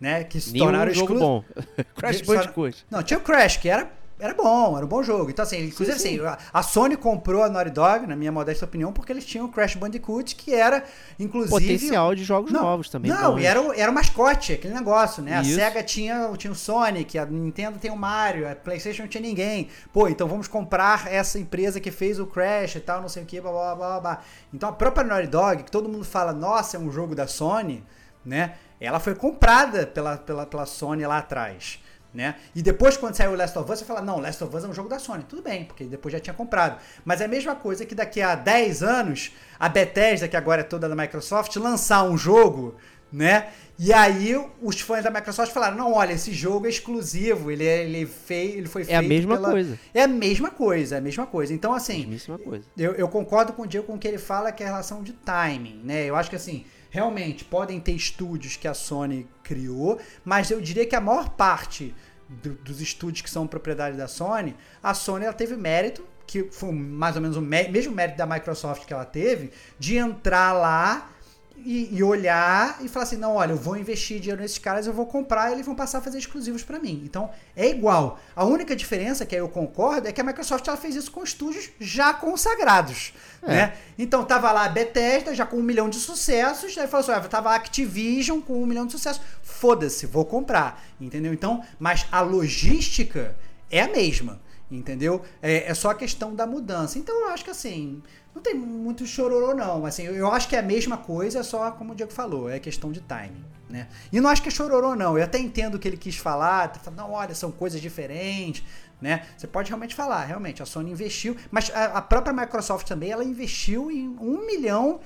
né? 0.00 0.24
Que 0.24 0.40
se 0.40 0.52
Nenhum 0.52 0.64
tornaram 0.66 0.92
jogo 0.92 1.12
exclu- 1.14 1.18
bom. 1.20 1.44
Crash 1.96 2.20
Bandicoot. 2.20 2.84
Não, 2.90 3.02
tinha 3.02 3.18
o 3.18 3.22
Crash, 3.22 3.56
que 3.56 3.68
era, 3.68 3.90
era 4.22 4.34
bom, 4.34 4.76
era 4.76 4.86
um 4.86 4.88
bom 4.88 5.02
jogo. 5.02 5.28
Então, 5.30 5.42
assim, 5.42 5.64
inclusive 5.66 5.98
sim. 5.98 6.20
assim, 6.20 6.38
a- 6.52 6.62
Sony 6.62 6.96
comprou 6.96 7.42
a 7.42 7.48
Naughty 7.48 7.70
Dog, 7.70 8.06
na 8.06 8.14
minha 8.14 8.30
modesta 8.30 8.64
opinião, 8.64 8.92
porque 8.92 9.10
eles 9.12 9.24
tinham 9.26 9.46
o 9.46 9.48
Crash 9.48 9.74
Bandicoot, 9.74 10.36
que 10.36 10.54
era, 10.54 10.84
inclusive. 11.18 11.50
Potencial 11.50 12.14
de 12.14 12.22
jogos 12.22 12.52
Não, 12.52 12.62
novos 12.62 12.88
também. 12.88 13.10
Não, 13.10 13.36
e 13.38 13.44
era, 13.44 13.60
era 13.76 13.90
o 13.90 13.94
mascote, 13.94 14.52
aquele 14.52 14.74
negócio, 14.74 15.22
né? 15.22 15.42
Isso. 15.42 15.52
A 15.60 15.64
SEGA 15.64 15.82
tinha, 15.82 16.30
tinha 16.38 16.52
o 16.52 16.54
Sonic, 16.54 17.18
a 17.18 17.26
Nintendo 17.26 17.78
tem 17.78 17.90
o 17.90 17.96
Mario, 17.96 18.48
a 18.48 18.54
PlayStation 18.54 19.02
não 19.02 19.08
tinha 19.08 19.22
ninguém. 19.22 19.68
Pô, 19.92 20.06
então 20.06 20.28
vamos 20.28 20.46
comprar 20.46 21.12
essa 21.12 21.38
empresa 21.38 21.80
que 21.80 21.90
fez 21.90 22.20
o 22.20 22.26
Crash 22.26 22.76
e 22.76 22.80
tal, 22.80 23.00
não 23.00 23.08
sei 23.08 23.24
o 23.24 23.26
que, 23.26 23.40
blá 23.40 23.50
blá 23.50 23.74
blá 23.74 23.88
blá. 23.88 24.00
blá. 24.00 24.20
Então 24.54 24.68
a 24.68 24.72
própria 24.72 25.04
Naughty 25.04 25.26
Dog, 25.26 25.62
que 25.64 25.70
todo 25.70 25.88
mundo 25.88 26.04
fala, 26.04 26.32
nossa, 26.32 26.76
é 26.76 26.80
um 26.80 26.92
jogo 26.92 27.14
da 27.16 27.26
Sony, 27.26 27.84
né? 28.24 28.54
Ela 28.80 29.00
foi 29.00 29.14
comprada 29.14 29.86
pela, 29.86 30.16
pela, 30.16 30.46
pela 30.46 30.66
Sony 30.66 31.04
lá 31.06 31.18
atrás. 31.18 31.81
Né? 32.14 32.34
E 32.54 32.60
depois, 32.60 32.96
quando 32.96 33.14
saiu 33.14 33.30
o 33.30 33.34
Last 33.34 33.58
of 33.58 33.72
Us, 33.72 33.78
você 33.78 33.84
fala: 33.86 34.02
não, 34.02 34.20
Last 34.20 34.44
of 34.44 34.54
Us 34.54 34.64
é 34.64 34.68
um 34.68 34.74
jogo 34.74 34.88
da 34.88 34.98
Sony. 34.98 35.24
Tudo 35.26 35.40
bem, 35.40 35.64
porque 35.64 35.84
depois 35.84 36.12
já 36.12 36.20
tinha 36.20 36.34
comprado. 36.34 36.78
Mas 37.04 37.20
é 37.22 37.24
a 37.24 37.28
mesma 37.28 37.54
coisa 37.54 37.86
que 37.86 37.94
daqui 37.94 38.20
a 38.20 38.34
10 38.34 38.82
anos, 38.82 39.32
a 39.58 39.68
Bethesda, 39.68 40.28
que 40.28 40.36
agora 40.36 40.60
é 40.60 40.64
toda 40.64 40.88
da 40.88 40.94
Microsoft, 40.94 41.56
lançar 41.56 42.02
um 42.02 42.18
jogo, 42.18 42.74
né? 43.10 43.48
E 43.78 43.92
aí 43.94 44.36
os 44.60 44.78
fãs 44.80 45.02
da 45.02 45.10
Microsoft 45.10 45.52
falaram: 45.52 45.74
não, 45.76 45.94
olha, 45.94 46.12
esse 46.12 46.32
jogo 46.32 46.66
é 46.66 46.68
exclusivo, 46.68 47.50
ele, 47.50 47.66
é, 47.66 47.82
ele, 47.84 48.04
fei, 48.04 48.52
ele 48.58 48.68
foi 48.68 48.82
É 48.82 48.84
feito. 48.84 48.98
a 48.98 49.02
mesma 49.02 49.36
pela- 49.36 49.50
coisa. 49.50 49.78
É 49.94 50.02
a 50.02 50.08
mesma 50.08 50.50
coisa, 50.50 50.94
é 50.96 50.98
a 50.98 51.00
mesma 51.00 51.26
coisa. 51.26 51.54
Então, 51.54 51.72
assim, 51.72 52.00
Mesmíssima 52.00 52.38
coisa. 52.38 52.64
eu, 52.76 52.92
eu 52.92 53.08
concordo 53.08 53.54
com 53.54 53.62
o 53.62 53.66
Diego 53.66 53.86
com 53.86 53.94
o 53.94 53.98
que 53.98 54.06
ele 54.06 54.18
fala, 54.18 54.52
que 54.52 54.62
é 54.62 54.66
a 54.66 54.68
relação 54.68 55.02
de 55.02 55.12
timing, 55.14 55.80
né? 55.82 56.04
Eu 56.04 56.14
acho 56.14 56.28
que 56.28 56.36
assim, 56.36 56.66
realmente 56.92 57.42
podem 57.44 57.80
ter 57.80 57.92
estúdios 57.92 58.54
que 58.54 58.68
a 58.68 58.74
Sony 58.74 59.26
criou, 59.42 59.98
mas 60.24 60.50
eu 60.50 60.60
diria 60.60 60.84
que 60.86 60.94
a 60.94 61.00
maior 61.00 61.30
parte 61.30 61.94
do- 62.28 62.54
dos 62.56 62.80
estúdios 62.82 63.22
que 63.22 63.30
são 63.30 63.46
propriedade 63.46 63.96
da 63.96 64.06
Sony, 64.06 64.54
a 64.82 64.92
Sony 64.92 65.24
ela 65.24 65.32
teve 65.34 65.56
mérito, 65.56 66.04
que 66.26 66.44
foi 66.52 66.70
mais 66.70 67.16
ou 67.16 67.22
menos 67.22 67.36
o 67.36 67.40
mé- 67.40 67.68
mesmo 67.68 67.94
mérito 67.94 68.18
da 68.18 68.26
Microsoft 68.26 68.84
que 68.84 68.92
ela 68.92 69.06
teve, 69.06 69.50
de 69.78 69.96
entrar 69.96 70.52
lá 70.52 71.10
e, 71.56 71.94
e, 71.96 72.02
olhar 72.02 72.78
e 72.82 72.88
falar 72.88 73.04
assim: 73.04 73.16
não, 73.16 73.36
olha, 73.36 73.52
eu 73.52 73.56
vou 73.56 73.76
investir 73.76 74.18
dinheiro 74.18 74.40
nesses 74.42 74.58
caras, 74.58 74.86
eu 74.86 74.92
vou 74.92 75.06
comprar 75.06 75.50
e 75.50 75.54
eles 75.54 75.66
vão 75.66 75.74
passar 75.74 75.98
a 75.98 76.00
fazer 76.00 76.18
exclusivos 76.18 76.62
para 76.62 76.78
mim. 76.78 77.02
Então 77.04 77.30
é 77.54 77.68
igual. 77.68 78.18
A 78.34 78.44
única 78.44 78.74
diferença, 78.74 79.24
que 79.26 79.34
aí 79.34 79.40
eu 79.40 79.48
concordo, 79.48 80.08
é 80.08 80.12
que 80.12 80.20
a 80.20 80.24
Microsoft 80.24 80.66
ela 80.66 80.76
fez 80.76 80.94
isso 80.96 81.10
com 81.12 81.22
estúdios 81.22 81.70
já 81.80 82.12
consagrados. 82.14 83.12
É. 83.42 83.48
Né? 83.48 83.76
Então 83.98 84.24
tava 84.24 84.52
lá 84.52 84.64
a 84.64 84.68
Bethesda 84.68 85.34
já 85.34 85.44
com 85.44 85.56
um 85.56 85.62
milhão 85.62 85.88
de 85.88 85.96
sucessos, 85.96 86.76
aí 86.78 86.86
falou 86.86 87.08
assim: 87.10 87.28
tava 87.28 87.50
a 87.50 87.54
Activision 87.54 88.40
com 88.40 88.62
um 88.62 88.66
milhão 88.66 88.86
de 88.86 88.92
sucessos. 88.92 89.22
Foda-se, 89.42 90.06
vou 90.06 90.24
comprar. 90.24 90.82
Entendeu? 91.00 91.32
Então, 91.32 91.64
mas 91.78 92.06
a 92.12 92.20
logística 92.20 93.36
é 93.70 93.82
a 93.82 93.88
mesma. 93.88 94.40
Entendeu? 94.70 95.22
É, 95.42 95.70
é 95.70 95.74
só 95.74 95.90
a 95.90 95.94
questão 95.94 96.34
da 96.34 96.46
mudança. 96.46 96.98
Então 96.98 97.14
eu 97.14 97.28
acho 97.28 97.44
que 97.44 97.50
assim 97.50 98.02
não 98.34 98.40
tem 98.40 98.54
muito 98.54 99.06
chororô, 99.06 99.54
não. 99.54 99.84
Assim, 99.84 100.04
eu, 100.04 100.30
acho 100.30 100.48
que 100.48 100.56
é 100.56 100.58
a 100.58 100.62
mesma 100.62 100.96
coisa, 100.96 101.40
é 101.40 101.42
só 101.42 101.70
como 101.72 101.92
o 101.92 101.94
Diego 101.94 102.12
falou, 102.12 102.48
é 102.48 102.58
questão 102.58 102.90
de 102.90 103.00
timing. 103.00 103.44
Né? 103.68 103.88
E 104.10 104.20
não 104.20 104.28
acho 104.28 104.42
que 104.42 104.48
é 104.48 104.50
chororô, 104.50 104.94
não. 104.94 105.16
Eu 105.16 105.24
até 105.24 105.38
entendo 105.38 105.74
o 105.74 105.78
que 105.78 105.88
ele 105.88 105.96
quis 105.96 106.16
falar, 106.16 106.68
tá 106.68 106.90
não, 106.90 107.12
olha, 107.12 107.34
são 107.34 107.50
coisas 107.50 107.80
diferentes. 107.80 108.64
Né? 109.02 109.26
Você 109.36 109.48
pode 109.48 109.68
realmente 109.68 109.96
falar, 109.96 110.24
realmente, 110.24 110.62
a 110.62 110.66
Sony 110.66 110.92
investiu, 110.92 111.36
mas 111.50 111.70
a, 111.74 111.86
a 111.86 112.00
própria 112.00 112.32
Microsoft 112.32 112.86
também, 112.86 113.10
ela 113.10 113.24
investiu 113.24 113.90
em 113.90 114.16
um 114.20 114.46
milhão 114.46 115.00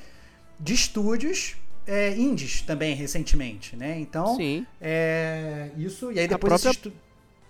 de 0.60 0.74
estúdios 0.74 1.56
é, 1.86 2.14
indies 2.14 2.60
também 2.60 2.94
recentemente, 2.94 3.74
né? 3.74 3.98
Então, 3.98 4.36
Sim. 4.36 4.66
É, 4.78 5.70
isso 5.78 6.12
e 6.12 6.18
aí 6.18 6.28
depois 6.28 6.52
a 6.52 6.56
própria, 6.56 6.70
estu... 6.70 6.92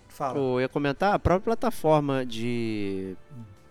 Fala. 0.09 0.39
Eu 0.39 0.61
ia 0.61 0.69
comentar 0.69 1.15
a 1.15 1.19
própria 1.19 1.57
plataforma 1.57 2.25
de 2.25 3.17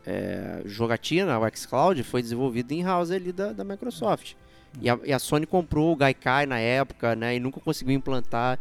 é, 0.06 0.62
jogatina, 0.66 1.40
o 1.40 1.50
xCloud, 1.56 2.04
foi 2.04 2.22
desenvolvido 2.22 2.74
em 2.74 2.84
house 2.84 3.10
ali 3.10 3.32
da, 3.32 3.54
da 3.54 3.64
Microsoft. 3.64 4.34
E 4.82 4.90
a, 4.90 5.00
e 5.06 5.14
a, 5.14 5.20
Sony 5.20 5.46
comprou 5.46 5.94
o 5.94 5.96
Gaikai 5.96 6.46
na 6.46 6.60
época, 6.60 7.16
né? 7.16 7.38
E 7.38 7.40
nunca 7.40 7.62
conseguiu 7.62 7.96
implantar 7.96 8.60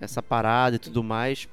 essa 0.00 0.20
parada 0.20 0.74
e 0.74 0.78
tudo 0.80 1.04
mais. 1.04 1.48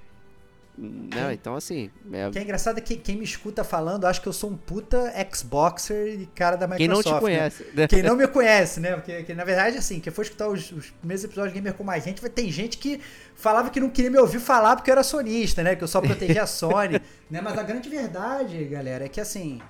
Né? 0.82 1.34
Então, 1.34 1.56
assim. 1.56 1.92
É... 2.14 2.30
O 2.30 2.32
que 2.32 2.40
é 2.40 2.42
engraçado 2.42 2.78
é 2.78 2.82
que 2.82 2.96
quem 2.96 3.18
me 3.18 3.26
escuta 3.26 3.66
falando 3.66 4.06
acha 4.06 4.22
que 4.22 4.28
eu 4.28 4.34
sou 4.34 4.50
um 4.50 4.56
puta 4.56 5.14
Xboxer 5.36 6.22
e 6.22 6.26
cara 6.28 6.56
da 6.56 6.68
Microsoft. 6.68 6.80
Quem 6.80 6.88
não 6.88 7.04
te 7.04 7.12
né? 7.12 7.20
conhece. 7.20 7.68
Né? 7.74 7.88
Quem 7.88 8.04
não 8.04 8.16
me 8.16 8.28
conhece, 8.28 8.80
né? 8.80 8.94
Porque, 8.94 9.24
que, 9.24 9.34
na 9.34 9.44
verdade, 9.44 9.78
assim, 9.78 10.00
quem 10.00 10.14
for 10.14 10.22
escutar 10.22 10.48
os, 10.48 10.72
os 10.72 10.90
primeiros 10.92 11.24
episódios 11.26 11.54
de 11.54 11.60
Gamer 11.60 11.74
com 11.74 11.84
mais 11.84 12.06
gente, 12.06 12.22
vai 12.22 12.30
ter 12.30 12.50
gente 12.50 12.78
que 12.78 13.02
falava 13.36 13.70
que 13.70 13.80
não 13.80 13.90
queria 13.90 14.10
me 14.10 14.18
ouvir 14.18 14.40
falar 14.40 14.78
porque 14.78 14.90
eu 14.90 14.94
era 14.94 15.04
sonista, 15.04 15.62
né? 15.64 15.76
Que 15.76 15.84
eu 15.84 15.88
só 15.88 16.00
protegia 16.00 16.44
a 16.44 16.48
Sony. 16.48 17.02
né? 17.30 17.42
Mas 17.42 17.58
a 17.58 17.64
grande 17.64 17.90
verdade, 17.90 18.64
galera, 18.64 19.06
é 19.06 19.10
que 19.10 19.20
assim. 19.20 19.62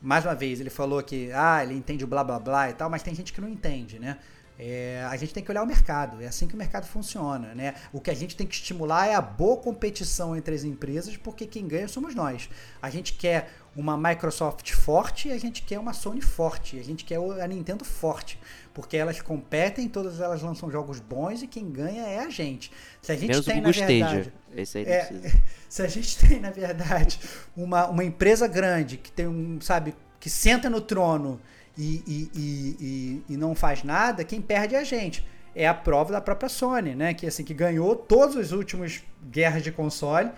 Mais 0.00 0.24
uma 0.24 0.34
vez, 0.34 0.60
ele 0.60 0.70
falou 0.70 1.02
que, 1.02 1.28
ah, 1.32 1.60
ele 1.64 1.74
entende 1.74 2.04
o 2.04 2.06
blá 2.06 2.22
blá 2.22 2.38
blá 2.38 2.70
e 2.70 2.72
tal, 2.72 2.88
mas 2.88 3.02
tem 3.02 3.12
gente 3.14 3.32
que 3.32 3.40
não 3.40 3.48
entende, 3.48 3.98
né? 3.98 4.18
É, 4.58 5.06
a 5.08 5.16
gente 5.16 5.32
tem 5.32 5.42
que 5.42 5.50
olhar 5.52 5.62
o 5.62 5.66
mercado, 5.66 6.20
é 6.20 6.26
assim 6.26 6.48
que 6.48 6.54
o 6.54 6.58
mercado 6.58 6.84
funciona. 6.84 7.54
Né? 7.54 7.74
O 7.92 8.00
que 8.00 8.10
a 8.10 8.14
gente 8.14 8.34
tem 8.34 8.44
que 8.44 8.54
estimular 8.54 9.06
é 9.06 9.14
a 9.14 9.20
boa 9.20 9.56
competição 9.56 10.36
entre 10.36 10.52
as 10.52 10.64
empresas, 10.64 11.16
porque 11.16 11.46
quem 11.46 11.68
ganha 11.68 11.86
somos 11.86 12.12
nós. 12.12 12.50
A 12.82 12.90
gente 12.90 13.12
quer 13.12 13.50
uma 13.76 13.96
Microsoft 13.96 14.72
forte 14.72 15.28
e 15.28 15.32
a 15.32 15.38
gente 15.38 15.62
quer 15.62 15.78
uma 15.78 15.92
Sony 15.92 16.20
forte, 16.20 16.76
a 16.80 16.82
gente 16.82 17.04
quer 17.04 17.18
a 17.18 17.46
Nintendo 17.46 17.84
forte, 17.84 18.40
porque 18.74 18.96
elas 18.96 19.20
competem, 19.20 19.88
todas 19.88 20.20
elas 20.20 20.42
lançam 20.42 20.68
jogos 20.68 20.98
bons 20.98 21.40
e 21.42 21.46
quem 21.46 21.70
ganha 21.70 22.02
é 22.02 22.18
a 22.18 22.28
gente. 22.28 22.72
Se 23.00 23.12
a 23.12 23.14
gente 23.14 23.30
Menos 23.30 23.46
tem, 23.46 23.60
na 23.60 23.70
verdade, 23.70 24.32
Esse 24.56 24.78
aí 24.78 24.84
é, 24.84 25.32
se 25.68 25.82
a 25.82 25.86
gente 25.86 26.18
tem, 26.18 26.40
na 26.40 26.50
verdade, 26.50 27.20
uma, 27.56 27.86
uma 27.86 28.02
empresa 28.02 28.48
grande 28.48 28.96
que 28.96 29.12
tem 29.12 29.28
um, 29.28 29.60
sabe, 29.60 29.94
que 30.18 30.28
senta 30.28 30.68
no 30.68 30.80
trono 30.80 31.40
e, 31.78 32.02
e, 32.06 32.30
e, 32.34 33.22
e, 33.34 33.36
não 33.36 33.54
faz 33.54 33.84
nada, 33.84 34.24
quem 34.24 34.42
perde 34.42 34.74
é 34.74 34.80
a 34.80 34.84
gente. 34.84 35.24
É 35.54 35.66
a 35.66 35.72
prova 35.72 36.12
da 36.12 36.20
própria 36.20 36.48
Sony, 36.48 36.94
né? 36.94 37.14
Que 37.14 37.26
assim, 37.26 37.44
que 37.44 37.54
ganhou 37.54 37.94
todos 37.94 38.34
os 38.34 38.50
últimos 38.52 39.02
guerras 39.30 39.62
de 39.62 39.70
console, 39.70 40.30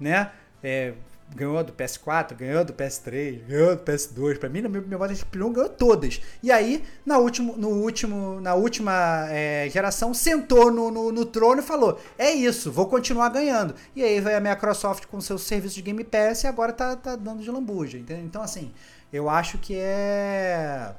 né? 0.00 0.30
É, 0.62 0.94
ganhou 1.34 1.62
do 1.62 1.72
PS4, 1.72 2.34
ganhou 2.34 2.64
do 2.64 2.72
PS3, 2.72 3.44
ganhou 3.46 3.76
do 3.76 3.82
PS2. 3.82 4.38
Para 4.38 4.48
mim, 4.48 4.62
na 4.62 4.68
minha 4.68 4.82
memória 4.82 5.14
de 5.14 5.22
opinião, 5.22 5.52
ganhou 5.52 5.68
todas. 5.68 6.20
E 6.42 6.50
aí, 6.50 6.82
na, 7.04 7.18
último, 7.18 7.56
no 7.56 7.68
último, 7.68 8.40
na 8.40 8.54
última 8.54 9.26
é, 9.30 9.68
geração, 9.70 10.14
sentou 10.14 10.70
no, 10.70 10.90
no, 10.90 11.12
no, 11.12 11.26
trono 11.26 11.60
e 11.60 11.64
falou: 11.64 12.00
É 12.16 12.30
isso, 12.30 12.72
vou 12.72 12.86
continuar 12.86 13.28
ganhando. 13.28 13.74
E 13.94 14.02
aí 14.02 14.20
veio 14.20 14.36
a 14.36 14.40
Microsoft 14.40 15.06
com 15.06 15.20
seus 15.20 15.42
serviços 15.42 15.74
de 15.74 15.82
Game 15.82 16.04
Pass 16.04 16.44
e 16.44 16.46
agora 16.46 16.72
tá, 16.72 16.96
tá 16.96 17.16
dando 17.16 17.42
de 17.42 17.50
lambuja. 17.50 17.98
Entendeu? 17.98 18.24
Então, 18.24 18.42
assim, 18.42 18.72
eu 19.12 19.28
acho 19.28 19.58
que 19.58 19.78
é 19.78 20.94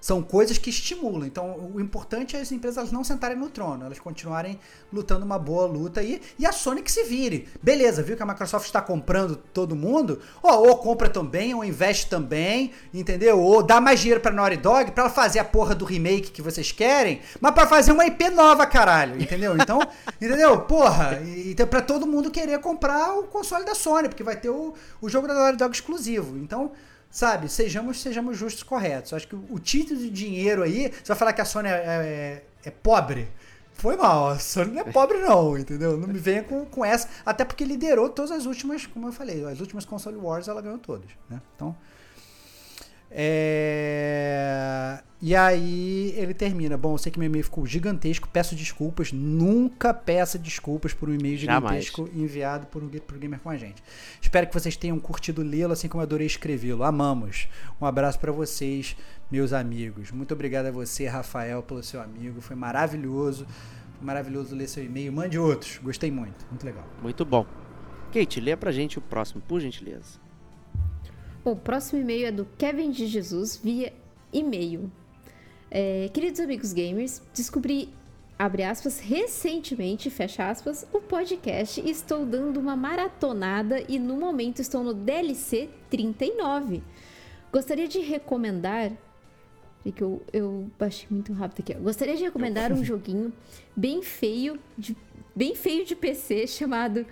são 0.00 0.22
coisas 0.22 0.56
que 0.56 0.70
estimulam. 0.70 1.26
Então, 1.26 1.70
o 1.74 1.80
importante 1.80 2.36
é 2.36 2.40
as 2.40 2.50
empresas 2.50 2.90
não 2.90 3.04
sentarem 3.04 3.36
no 3.36 3.50
trono, 3.50 3.84
elas 3.84 3.98
continuarem 3.98 4.58
lutando 4.92 5.24
uma 5.24 5.38
boa 5.38 5.66
luta 5.66 6.00
aí. 6.00 6.20
E 6.38 6.46
a 6.46 6.52
Sony 6.52 6.82
que 6.82 6.90
se 6.90 7.04
vire. 7.04 7.48
Beleza, 7.62 8.02
viu 8.02 8.16
que 8.16 8.22
a 8.22 8.26
Microsoft 8.26 8.66
está 8.66 8.80
comprando 8.80 9.36
todo 9.36 9.76
mundo? 9.76 10.20
Ou, 10.42 10.68
ou 10.68 10.78
compra 10.78 11.08
também, 11.08 11.54
ou 11.54 11.64
investe 11.64 12.08
também, 12.08 12.72
entendeu? 12.92 13.38
Ou 13.38 13.62
dá 13.62 13.80
mais 13.80 14.00
dinheiro 14.00 14.20
pra 14.20 14.32
Naughty 14.32 14.56
Dog 14.56 14.92
pra 14.92 15.04
ela 15.04 15.12
fazer 15.12 15.38
a 15.38 15.44
porra 15.44 15.74
do 15.74 15.84
remake 15.84 16.30
que 16.30 16.42
vocês 16.42 16.72
querem, 16.72 17.20
mas 17.40 17.52
para 17.52 17.66
fazer 17.66 17.92
uma 17.92 18.06
IP 18.06 18.30
nova, 18.30 18.66
caralho, 18.66 19.20
entendeu? 19.20 19.56
Então, 19.56 19.80
entendeu? 20.20 20.60
Porra, 20.62 21.20
e, 21.24 21.50
e 21.50 21.66
pra 21.66 21.82
todo 21.82 22.06
mundo 22.06 22.30
querer 22.30 22.58
comprar 22.60 23.14
o 23.18 23.24
console 23.24 23.64
da 23.64 23.74
Sony, 23.74 24.08
porque 24.08 24.22
vai 24.22 24.36
ter 24.36 24.48
o, 24.48 24.74
o 25.00 25.08
jogo 25.08 25.28
da 25.28 25.34
Naughty 25.34 25.58
Dog 25.58 25.74
exclusivo. 25.74 26.38
Então, 26.38 26.72
sabe, 27.10 27.48
sejamos, 27.48 28.00
sejamos 28.00 28.38
justos 28.38 28.62
corretos. 28.62 29.12
Acho 29.12 29.26
que 29.26 29.34
o, 29.34 29.58
título 29.58 29.98
de 29.98 30.10
dinheiro 30.10 30.62
aí, 30.62 30.90
você 30.90 31.08
vai 31.08 31.16
falar 31.16 31.32
que 31.32 31.40
a 31.40 31.44
Sony 31.44 31.68
é, 31.68 31.72
é, 31.72 32.44
é, 32.64 32.70
pobre. 32.70 33.28
Foi 33.72 33.96
mal, 33.96 34.28
a 34.28 34.38
Sony 34.38 34.72
não 34.72 34.82
é 34.82 34.84
pobre 34.92 35.18
não, 35.18 35.56
entendeu? 35.56 35.96
Não 35.96 36.06
me 36.06 36.18
venha 36.18 36.44
com, 36.44 36.66
com 36.66 36.84
essa, 36.84 37.08
até 37.24 37.44
porque 37.44 37.64
liderou 37.64 38.10
todas 38.10 38.30
as 38.30 38.44
últimas, 38.44 38.86
como 38.86 39.08
eu 39.08 39.12
falei, 39.12 39.44
as 39.46 39.58
últimas 39.58 39.86
console 39.86 40.16
wars 40.16 40.48
ela 40.48 40.60
ganhou 40.60 40.78
todas, 40.78 41.08
né? 41.28 41.40
Então, 41.56 41.74
é... 43.10 45.00
E 45.22 45.36
aí 45.36 46.14
ele 46.16 46.32
termina. 46.32 46.78
Bom, 46.78 46.94
eu 46.94 46.98
sei 46.98 47.12
que 47.12 47.18
meu 47.18 47.26
e-mail 47.26 47.44
ficou 47.44 47.66
gigantesco, 47.66 48.26
peço 48.28 48.54
desculpas. 48.54 49.12
Nunca 49.12 49.92
peça 49.92 50.38
desculpas 50.38 50.94
por 50.94 51.10
um 51.10 51.14
e-mail 51.14 51.36
gigantesco 51.36 52.06
Jamais. 52.06 52.22
enviado 52.22 52.66
por 52.68 52.82
um 52.82 52.88
por 52.88 53.18
gamer 53.18 53.38
com 53.40 53.50
a 53.50 53.56
gente. 53.56 53.82
Espero 54.20 54.46
que 54.46 54.54
vocês 54.54 54.76
tenham 54.76 54.98
curtido 54.98 55.42
lê-lo, 55.42 55.74
assim 55.74 55.88
como 55.88 56.00
eu 56.00 56.06
adorei 56.06 56.26
escrevê-lo. 56.26 56.84
Amamos. 56.84 57.48
Um 57.78 57.84
abraço 57.84 58.18
para 58.18 58.32
vocês, 58.32 58.96
meus 59.30 59.52
amigos. 59.52 60.10
Muito 60.10 60.32
obrigado 60.32 60.66
a 60.66 60.70
você, 60.70 61.06
Rafael, 61.06 61.62
pelo 61.62 61.82
seu 61.82 62.00
amigo. 62.00 62.40
Foi 62.40 62.56
maravilhoso. 62.56 63.44
Foi 63.98 64.06
maravilhoso 64.06 64.56
ler 64.56 64.68
seu 64.68 64.82
e-mail. 64.82 65.12
Mande 65.12 65.38
outros. 65.38 65.78
Gostei 65.82 66.10
muito. 66.10 66.46
Muito 66.48 66.64
legal. 66.64 66.86
Muito 67.02 67.26
bom. 67.26 67.44
Kate, 68.10 68.40
lê 68.40 68.56
pra 68.56 68.72
gente 68.72 68.98
o 68.98 69.02
próximo, 69.02 69.42
por 69.42 69.60
gentileza. 69.60 70.29
O 71.42 71.56
próximo 71.56 72.02
e-mail 72.02 72.26
é 72.26 72.30
do 72.30 72.44
Kevin 72.58 72.90
de 72.90 73.06
Jesus 73.06 73.56
via 73.56 73.94
e-mail. 74.30 74.92
É, 75.70 76.10
queridos 76.12 76.38
amigos 76.38 76.74
gamers, 76.74 77.22
descobri, 77.32 77.88
abre 78.38 78.62
aspas, 78.62 79.00
recentemente, 79.00 80.10
fecha 80.10 80.50
aspas, 80.50 80.86
o 80.92 81.00
podcast 81.00 81.80
e 81.80 81.88
estou 81.88 82.26
dando 82.26 82.60
uma 82.60 82.76
maratonada 82.76 83.82
e 83.88 83.98
no 83.98 84.16
momento 84.16 84.60
estou 84.60 84.84
no 84.84 84.92
DLC 84.92 85.70
39. 85.88 86.82
Gostaria 87.50 87.88
de 87.88 88.00
recomendar. 88.00 88.92
Que 89.96 90.02
eu, 90.02 90.22
eu 90.30 90.70
baixei 90.78 91.06
muito 91.08 91.32
rápido 91.32 91.60
aqui. 91.60 91.74
Ó. 91.74 91.82
Gostaria 91.82 92.14
de 92.14 92.22
recomendar 92.22 92.70
um 92.70 92.84
joguinho 92.84 93.32
bem 93.74 94.02
feio, 94.02 94.60
de, 94.76 94.94
bem 95.34 95.54
feio 95.54 95.86
de 95.86 95.96
PC 95.96 96.46
chamado 96.46 97.06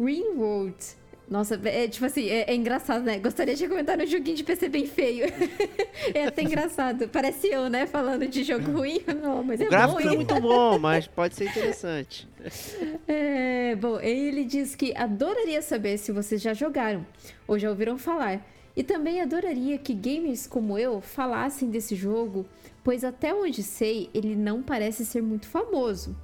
Ringworld 0.00 0.96
nossa, 1.30 1.60
é 1.64 1.86
tipo 1.86 2.06
assim, 2.06 2.26
é, 2.28 2.50
é, 2.50 2.54
engraçado, 2.54 3.04
né? 3.04 3.18
Gostaria 3.18 3.54
de 3.54 3.68
comentar 3.68 4.00
um 4.00 4.06
joguinho 4.06 4.36
de 4.36 4.42
PC 4.42 4.68
bem 4.70 4.86
feio. 4.86 5.26
é 6.14 6.24
até 6.24 6.42
engraçado. 6.42 7.06
Parece 7.08 7.48
eu, 7.48 7.68
né? 7.68 7.86
Falando 7.86 8.26
de 8.26 8.42
jogo 8.42 8.72
ruim. 8.72 9.00
Não, 9.22 9.42
mas 9.42 9.60
o 9.60 9.64
é 9.64 9.66
gráfico 9.66 10.02
bom, 10.02 10.08
é 10.08 10.16
muito 10.16 10.40
bom, 10.40 10.78
mas 10.78 11.06
pode 11.06 11.34
ser 11.34 11.48
interessante. 11.48 12.26
É, 13.06 13.74
bom, 13.76 13.98
ele 14.00 14.44
diz 14.44 14.74
que 14.74 14.96
adoraria 14.96 15.60
saber 15.60 15.98
se 15.98 16.12
vocês 16.12 16.40
já 16.40 16.54
jogaram 16.54 17.04
ou 17.46 17.58
já 17.58 17.68
ouviram 17.68 17.98
falar. 17.98 18.46
E 18.76 18.82
também 18.82 19.20
adoraria 19.20 19.76
que 19.76 19.92
gamers 19.92 20.46
como 20.46 20.78
eu 20.78 21.00
falassem 21.00 21.68
desse 21.68 21.96
jogo, 21.96 22.46
pois 22.84 23.02
até 23.02 23.34
onde 23.34 23.62
sei, 23.62 24.08
ele 24.14 24.36
não 24.36 24.62
parece 24.62 25.04
ser 25.04 25.20
muito 25.20 25.46
famoso. 25.46 26.16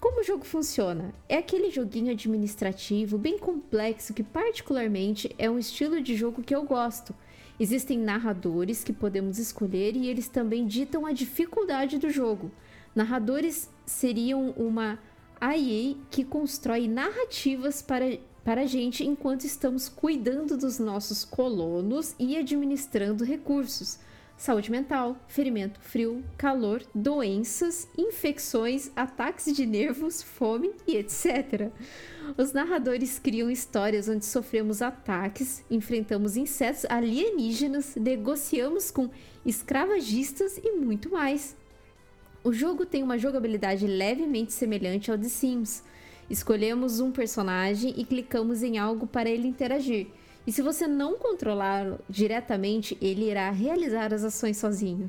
Como 0.00 0.20
o 0.20 0.24
jogo 0.24 0.46
funciona? 0.46 1.12
É 1.28 1.36
aquele 1.36 1.70
joguinho 1.70 2.10
administrativo 2.10 3.18
bem 3.18 3.38
complexo 3.38 4.14
que, 4.14 4.22
particularmente, 4.22 5.34
é 5.36 5.50
um 5.50 5.58
estilo 5.58 6.00
de 6.00 6.16
jogo 6.16 6.42
que 6.42 6.54
eu 6.54 6.64
gosto. 6.64 7.14
Existem 7.60 7.98
narradores 7.98 8.82
que 8.82 8.94
podemos 8.94 9.38
escolher 9.38 9.94
e 9.94 10.08
eles 10.08 10.26
também 10.26 10.66
ditam 10.66 11.04
a 11.04 11.12
dificuldade 11.12 11.98
do 11.98 12.08
jogo. 12.08 12.50
Narradores 12.94 13.68
seriam 13.84 14.52
uma 14.52 14.98
IA 15.42 15.96
que 16.10 16.24
constrói 16.24 16.88
narrativas 16.88 17.82
para, 17.82 18.18
para 18.42 18.62
a 18.62 18.66
gente 18.66 19.06
enquanto 19.06 19.44
estamos 19.44 19.90
cuidando 19.90 20.56
dos 20.56 20.78
nossos 20.78 21.26
colonos 21.26 22.14
e 22.18 22.38
administrando 22.38 23.22
recursos. 23.22 23.98
Saúde 24.40 24.70
mental, 24.70 25.18
ferimento, 25.28 25.78
frio, 25.80 26.24
calor, 26.38 26.82
doenças, 26.94 27.86
infecções, 27.96 28.90
ataques 28.96 29.54
de 29.54 29.66
nervos, 29.66 30.22
fome 30.22 30.72
e 30.86 30.96
etc. 30.96 31.70
Os 32.38 32.50
narradores 32.50 33.18
criam 33.18 33.50
histórias 33.50 34.08
onde 34.08 34.24
sofremos 34.24 34.80
ataques, 34.80 35.62
enfrentamos 35.70 36.38
insetos 36.38 36.86
alienígenas, 36.88 37.96
negociamos 37.96 38.90
com 38.90 39.10
escravagistas 39.44 40.56
e 40.56 40.72
muito 40.72 41.10
mais. 41.10 41.54
O 42.42 42.50
jogo 42.50 42.86
tem 42.86 43.02
uma 43.02 43.18
jogabilidade 43.18 43.86
levemente 43.86 44.54
semelhante 44.54 45.10
ao 45.10 45.18
de 45.18 45.28
Sims. 45.28 45.84
Escolhemos 46.30 46.98
um 46.98 47.12
personagem 47.12 47.92
e 47.94 48.06
clicamos 48.06 48.62
em 48.62 48.78
algo 48.78 49.06
para 49.06 49.28
ele 49.28 49.46
interagir. 49.46 50.06
E 50.50 50.52
se 50.52 50.62
você 50.62 50.84
não 50.88 51.16
controlá-lo 51.16 52.00
diretamente, 52.08 52.98
ele 53.00 53.30
irá 53.30 53.48
realizar 53.52 54.12
as 54.12 54.24
ações 54.24 54.56
sozinho. 54.56 55.08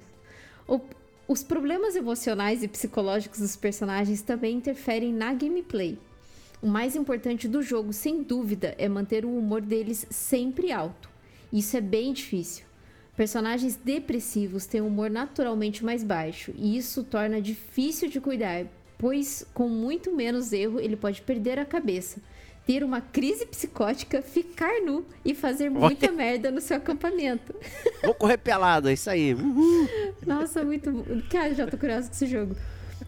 O, 0.68 0.80
os 1.28 1.42
problemas 1.42 1.96
emocionais 1.96 2.62
e 2.62 2.68
psicológicos 2.68 3.40
dos 3.40 3.56
personagens 3.56 4.22
também 4.22 4.58
interferem 4.58 5.12
na 5.12 5.34
gameplay. 5.34 5.98
O 6.62 6.68
mais 6.68 6.96
importante 6.96 7.48
do 7.48 7.64
jogo, 7.64 7.92
sem 7.92 8.22
dúvida, 8.22 8.76
é 8.78 8.88
manter 8.88 9.26
o 9.26 9.36
humor 9.36 9.62
deles 9.62 10.06
sempre 10.12 10.72
alto. 10.72 11.10
Isso 11.52 11.76
é 11.76 11.82
bem 11.82 12.14
difícil. 12.14 12.64
Personagens 13.18 13.76
depressivos 13.76 14.68
têm 14.68 14.82
um 14.82 14.90
humor 14.90 15.10
naturalmente 15.10 15.84
mais 15.84 16.04
baixo, 16.04 16.54
e 16.56 16.78
isso 16.78 17.04
torna 17.04 17.42
difícil 17.42 18.08
de 18.10 18.22
cuidar, 18.22 18.68
pois 18.96 19.44
com 19.56 19.68
muito 19.68 20.16
menos 20.16 20.54
erro 20.54 20.80
ele 20.80 20.96
pode 20.96 21.24
perder 21.24 21.58
a 21.58 21.66
cabeça, 21.66 22.22
ter 22.72 22.86
uma 22.86 23.02
crise 23.02 23.46
psicótica, 23.46 24.22
ficar 24.22 24.80
nu 24.82 25.04
e 25.26 25.36
fazer 25.36 25.70
muita 25.70 26.06
Olha. 26.06 26.16
merda 26.16 26.50
no 26.50 26.62
seu 26.62 26.78
acampamento. 26.78 27.54
Vou 28.02 28.14
correr 28.14 28.38
pelado, 28.38 28.88
é 28.88 28.94
isso 28.94 29.10
aí. 29.10 29.34
Uhul. 29.34 29.90
Nossa, 30.26 30.64
muito. 30.64 30.90
Cara, 31.30 31.54
já 31.54 31.68
tô 31.68 31.78
curiosa 31.78 32.08
com 32.08 32.14
esse 32.14 32.28
jogo. 32.28 32.56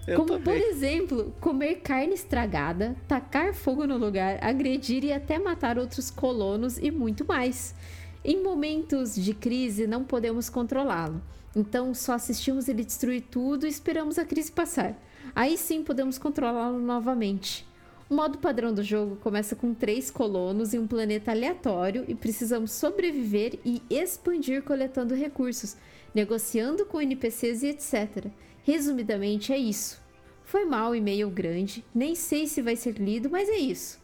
Eu 0.05 0.19
Como, 0.19 0.37
por 0.41 0.53
exemplo, 0.53 1.33
comer 1.39 1.75
carne 1.75 2.13
estragada, 2.13 2.93
tacar 3.07 3.53
fogo 3.53 3.87
no 3.87 3.95
lugar, 3.95 4.37
agredir 4.43 5.05
e 5.05 5.13
até 5.13 5.39
matar 5.39 5.79
outros 5.79 6.11
colonos 6.11 6.77
e 6.77 6.91
muito 6.91 7.25
mais. 7.25 7.73
Em 8.21 8.43
momentos 8.43 9.15
de 9.15 9.33
crise, 9.33 9.87
não 9.87 10.03
podemos 10.03 10.49
controlá-lo. 10.49 11.21
Então, 11.55 11.93
só 11.93 12.13
assistimos 12.13 12.67
ele 12.67 12.83
destruir 12.83 13.21
tudo 13.31 13.65
e 13.65 13.69
esperamos 13.69 14.19
a 14.19 14.25
crise 14.25 14.51
passar. 14.51 14.93
Aí 15.33 15.57
sim 15.57 15.85
podemos 15.85 16.17
controlá-lo 16.17 16.79
novamente. 16.79 17.65
O 18.13 18.15
modo 18.15 18.37
padrão 18.37 18.71
do 18.71 18.83
jogo 18.83 19.15
começa 19.15 19.55
com 19.55 19.73
três 19.73 20.11
colonos 20.11 20.71
em 20.71 20.77
um 20.77 20.85
planeta 20.85 21.31
aleatório 21.31 22.05
e 22.07 22.13
precisamos 22.13 22.71
sobreviver 22.71 23.57
e 23.65 23.81
expandir 23.89 24.61
coletando 24.61 25.15
recursos, 25.15 25.75
negociando 26.13 26.85
com 26.85 27.01
NPCs 27.01 27.63
e 27.63 27.69
etc. 27.69 28.27
Resumidamente 28.61 29.51
é 29.51 29.57
isso. 29.57 29.99
Foi 30.43 30.63
mal 30.63 30.93
e-mail 30.93 31.27
grande, 31.31 31.83
nem 31.91 32.13
sei 32.13 32.45
se 32.45 32.61
vai 32.61 32.75
ser 32.75 32.99
lido, 32.99 33.31
mas 33.31 33.49
é 33.49 33.57
isso. 33.57 33.99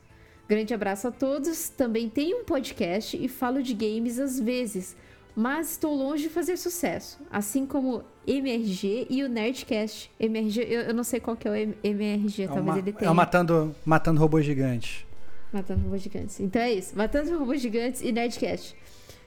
Grande 0.47 0.73
abraço 0.73 1.07
a 1.07 1.11
todos. 1.11 1.69
Também 1.69 2.09
tenho 2.09 2.39
um 2.39 2.45
podcast 2.45 3.15
e 3.15 3.27
falo 3.27 3.61
de 3.61 3.75
games 3.75 4.17
às 4.17 4.39
vezes, 4.39 4.97
mas 5.35 5.71
estou 5.71 5.93
longe 5.95 6.23
de 6.23 6.29
fazer 6.29 6.57
sucesso, 6.57 7.19
assim 7.31 7.65
como 7.65 8.03
MRG 8.27 9.07
e 9.09 9.23
o 9.23 9.29
Nerdcast. 9.29 10.11
MRG, 10.19 10.61
eu, 10.61 10.81
eu 10.81 10.93
não 10.93 11.03
sei 11.03 11.19
qual 11.19 11.35
que 11.37 11.47
é 11.47 11.51
o 11.51 11.55
MRG, 11.83 12.43
É, 12.43 12.47
talvez 12.47 12.65
uma, 12.67 12.77
ele 12.79 12.89
é 12.89 12.93
tenha. 12.93 13.11
o 13.11 13.15
matando, 13.15 13.75
matando 13.85 14.19
robôs 14.19 14.45
gigantes. 14.45 15.05
Matando 15.51 15.81
robôs 15.83 16.01
gigantes. 16.01 16.39
Então 16.39 16.61
é 16.61 16.71
isso. 16.73 16.95
Matando 16.97 17.37
robôs 17.39 17.61
gigantes 17.61 18.01
e 18.01 18.11
Nerdcast. 18.11 18.75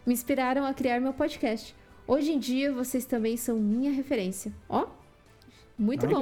Me 0.06 0.12
inspiraram 0.14 0.64
a 0.64 0.74
criar 0.74 1.00
meu 1.00 1.12
podcast. 1.12 1.74
Hoje 2.06 2.32
em 2.32 2.38
dia, 2.38 2.72
vocês 2.72 3.04
também 3.04 3.36
são 3.36 3.56
minha 3.58 3.90
referência. 3.92 4.52
Ó, 4.68 4.86
muito 5.78 6.06
bom. 6.06 6.20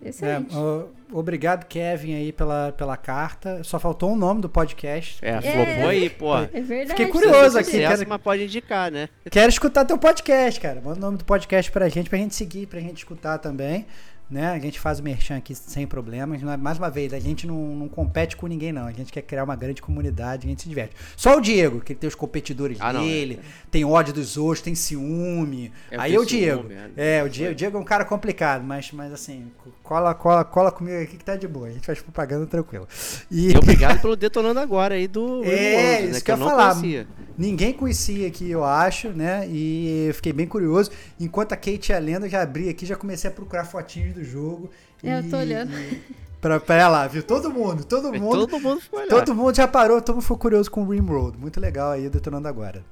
Obrigado. 0.00 0.02
É, 0.02 0.08
Excelente. 0.08 0.56
o- 0.56 0.88
obrigado, 1.12 1.64
Kevin, 1.66 2.14
aí 2.14 2.32
pela, 2.32 2.72
pela 2.76 2.96
carta. 2.96 3.62
Só 3.62 3.78
faltou 3.78 4.12
o 4.12 4.16
nome 4.16 4.40
do 4.40 4.48
podcast. 4.48 5.18
É, 5.24 5.40
flopou 5.40 5.88
aí, 5.90 6.08
pô. 6.08 6.36
É 6.36 6.46
verdade. 6.46 6.90
Fiquei 6.90 7.06
curioso 7.06 7.58
aqui, 7.58 7.70
Sucesso, 7.72 7.96
quero- 7.98 8.08
mas 8.08 8.20
pode 8.22 8.44
indicar, 8.44 8.90
né? 8.90 9.08
Quero 9.30 9.48
escutar 9.50 9.84
teu 9.84 9.98
podcast, 9.98 10.58
cara. 10.60 10.80
Manda 10.80 10.98
o 10.98 11.00
nome 11.02 11.18
do 11.18 11.24
podcast 11.24 11.70
pra 11.70 11.88
gente, 11.88 12.08
pra 12.08 12.18
gente 12.18 12.34
seguir, 12.34 12.66
pra 12.66 12.80
gente 12.80 12.98
escutar 12.98 13.38
também. 13.38 13.86
Né? 14.30 14.46
A 14.52 14.58
gente 14.60 14.78
faz 14.78 15.00
o 15.00 15.02
merchan 15.02 15.36
aqui 15.36 15.54
sem 15.56 15.86
problemas. 15.88 16.40
É- 16.40 16.56
Mais 16.56 16.78
uma 16.78 16.88
vez, 16.88 17.12
a 17.12 17.18
gente 17.18 17.48
não, 17.48 17.56
não 17.74 17.88
compete 17.88 18.36
com 18.36 18.46
ninguém, 18.46 18.70
não. 18.72 18.86
A 18.86 18.92
gente 18.92 19.10
quer 19.12 19.22
criar 19.22 19.42
uma 19.42 19.56
grande 19.56 19.82
comunidade, 19.82 20.46
a 20.46 20.50
gente 20.50 20.62
se 20.62 20.68
diverte. 20.68 20.94
Só 21.16 21.36
o 21.36 21.40
Diego, 21.40 21.80
que 21.80 21.92
ele 21.92 21.98
tem 21.98 22.06
os 22.06 22.14
competidores 22.14 22.78
Ah, 22.80 22.92
não, 22.92 23.02
dele, 23.04 23.40
tem 23.72 23.84
ódio 23.84 24.14
dos 24.14 24.36
outros, 24.36 24.60
tem 24.62 24.74
ciúme. 24.76 25.72
É, 25.90 25.96
eu 25.96 26.00
Aí 26.00 26.14
é 26.14 26.20
o 26.20 26.24
Diego. 26.24 26.60
ciúme, 26.62 26.74
É, 26.96 27.16
é. 27.18 27.22
o 27.24 27.28
Diego, 27.28 27.52
o 27.52 27.54
Diego 27.56 27.76
é 27.76 27.80
um 27.80 27.84
cara 27.84 28.04
complicado, 28.04 28.62
mas, 28.62 28.92
mas 28.92 29.12
assim, 29.12 29.50
cola, 29.82 30.14
cola, 30.14 30.44
cola 30.44 30.70
comigo 30.70 31.02
aqui 31.02 31.16
que 31.16 31.24
tá 31.24 31.34
de 31.34 31.48
boa. 31.48 31.66
A 31.66 31.70
gente 31.72 31.84
faz 31.84 32.00
propaganda 32.00 32.46
tranquilo. 32.46 32.86
E 33.30 33.50
E 33.50 33.56
obrigado 33.58 34.00
pelo 34.00 34.14
detonando 34.14 34.60
agora 34.60 34.94
aí 34.94 35.08
do 35.08 35.42
É, 35.44 35.48
Rimworld, 35.48 36.04
isso 36.04 36.12
né? 36.12 36.18
que 36.20 36.24
Que 36.24 36.30
eu 36.30 36.34
ia 36.34 36.38
não 36.40 36.48
falar. 36.48 36.74
conhecia. 36.76 37.08
Ninguém 37.40 37.72
conhecia 37.72 38.28
aqui, 38.28 38.50
eu 38.50 38.62
acho, 38.62 39.08
né? 39.08 39.48
E 39.48 40.08
eu 40.08 40.14
fiquei 40.14 40.30
bem 40.30 40.46
curioso. 40.46 40.90
Enquanto 41.18 41.52
a 41.52 41.56
Kate 41.56 41.90
e 41.90 41.94
a 41.94 41.98
Lenda 41.98 42.28
já 42.28 42.42
abri 42.42 42.68
aqui, 42.68 42.84
já 42.84 42.96
comecei 42.96 43.30
a 43.30 43.32
procurar 43.32 43.64
fotinhos 43.64 44.14
do 44.14 44.22
jogo. 44.22 44.70
É, 45.02 45.20
eu 45.20 45.30
tô 45.30 45.36
E- 45.36 45.40
olhando. 45.40 45.72
e- 45.72 46.02
Pra, 46.40 46.58
pra 46.60 46.88
lá, 46.88 47.06
viu? 47.06 47.22
Todo 47.22 47.50
mundo, 47.50 47.84
todo 47.84 48.12
mundo. 48.12 48.30
Todo 48.46 48.60
mundo 48.60 48.80
foi 48.80 49.00
olhar. 49.04 49.08
Todo 49.08 49.34
mundo 49.34 49.54
já 49.56 49.66
parou, 49.68 50.00
todo 50.02 50.14
mundo 50.16 50.22
ficou 50.22 50.38
curioso 50.38 50.70
com 50.70 50.82
o 50.82 50.90
Rimworld. 50.90 51.38
Muito 51.38 51.58
legal 51.60 51.92
aí, 51.92 52.08
detonando 52.10 52.46
agora. 52.48 52.82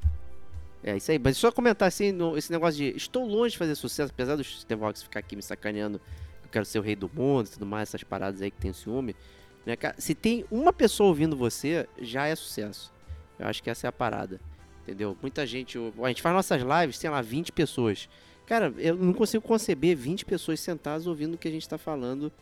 É 0.84 0.96
isso 0.96 1.10
aí, 1.10 1.18
mas 1.18 1.36
só 1.36 1.50
comentar 1.52 1.88
assim, 1.88 2.10
no- 2.12 2.36
esse 2.36 2.50
negócio 2.52 2.76
de 2.78 2.94
estou 2.96 3.26
longe 3.26 3.52
de 3.52 3.58
fazer 3.58 3.74
sucesso, 3.74 4.10
apesar 4.12 4.36
do 4.36 4.44
Stevox 4.44 5.02
ficar 5.02 5.20
aqui 5.20 5.34
me 5.36 5.42
sacaneando, 5.42 5.98
eu 6.42 6.48
quero 6.50 6.64
ser 6.64 6.78
o 6.78 6.82
rei 6.82 6.94
do 6.96 7.10
mundo 7.12 7.46
e 7.46 7.50
tudo 7.50 7.66
mais, 7.66 7.88
essas 7.90 8.02
paradas 8.04 8.40
aí 8.42 8.50
que 8.50 8.58
tem 8.60 8.72
ciúme, 8.72 9.14
né, 9.66 9.76
cara? 9.76 9.94
Se 9.98 10.14
tem 10.14 10.44
uma 10.50 10.72
pessoa 10.72 11.08
ouvindo 11.08 11.36
você, 11.36 11.86
já 12.00 12.26
é 12.26 12.34
sucesso. 12.36 12.92
Eu 13.38 13.46
acho 13.46 13.62
que 13.62 13.70
essa 13.70 13.86
é 13.86 13.88
a 13.88 13.92
parada, 13.92 14.40
entendeu? 14.82 15.16
Muita 15.22 15.46
gente, 15.46 15.78
a 16.02 16.08
gente 16.08 16.22
faz 16.22 16.34
nossas 16.34 16.62
lives, 16.62 16.98
tem 16.98 17.08
lá 17.10 17.22
20 17.22 17.52
pessoas. 17.52 18.08
Cara, 18.46 18.72
eu 18.78 18.96
não 18.96 19.12
consigo 19.12 19.46
conceber 19.46 19.96
20 19.96 20.24
pessoas 20.24 20.58
sentadas 20.60 21.06
ouvindo 21.06 21.34
o 21.34 21.38
que 21.38 21.46
a 21.48 21.50
gente 21.50 21.68
tá 21.68 21.76
falando 21.78 22.32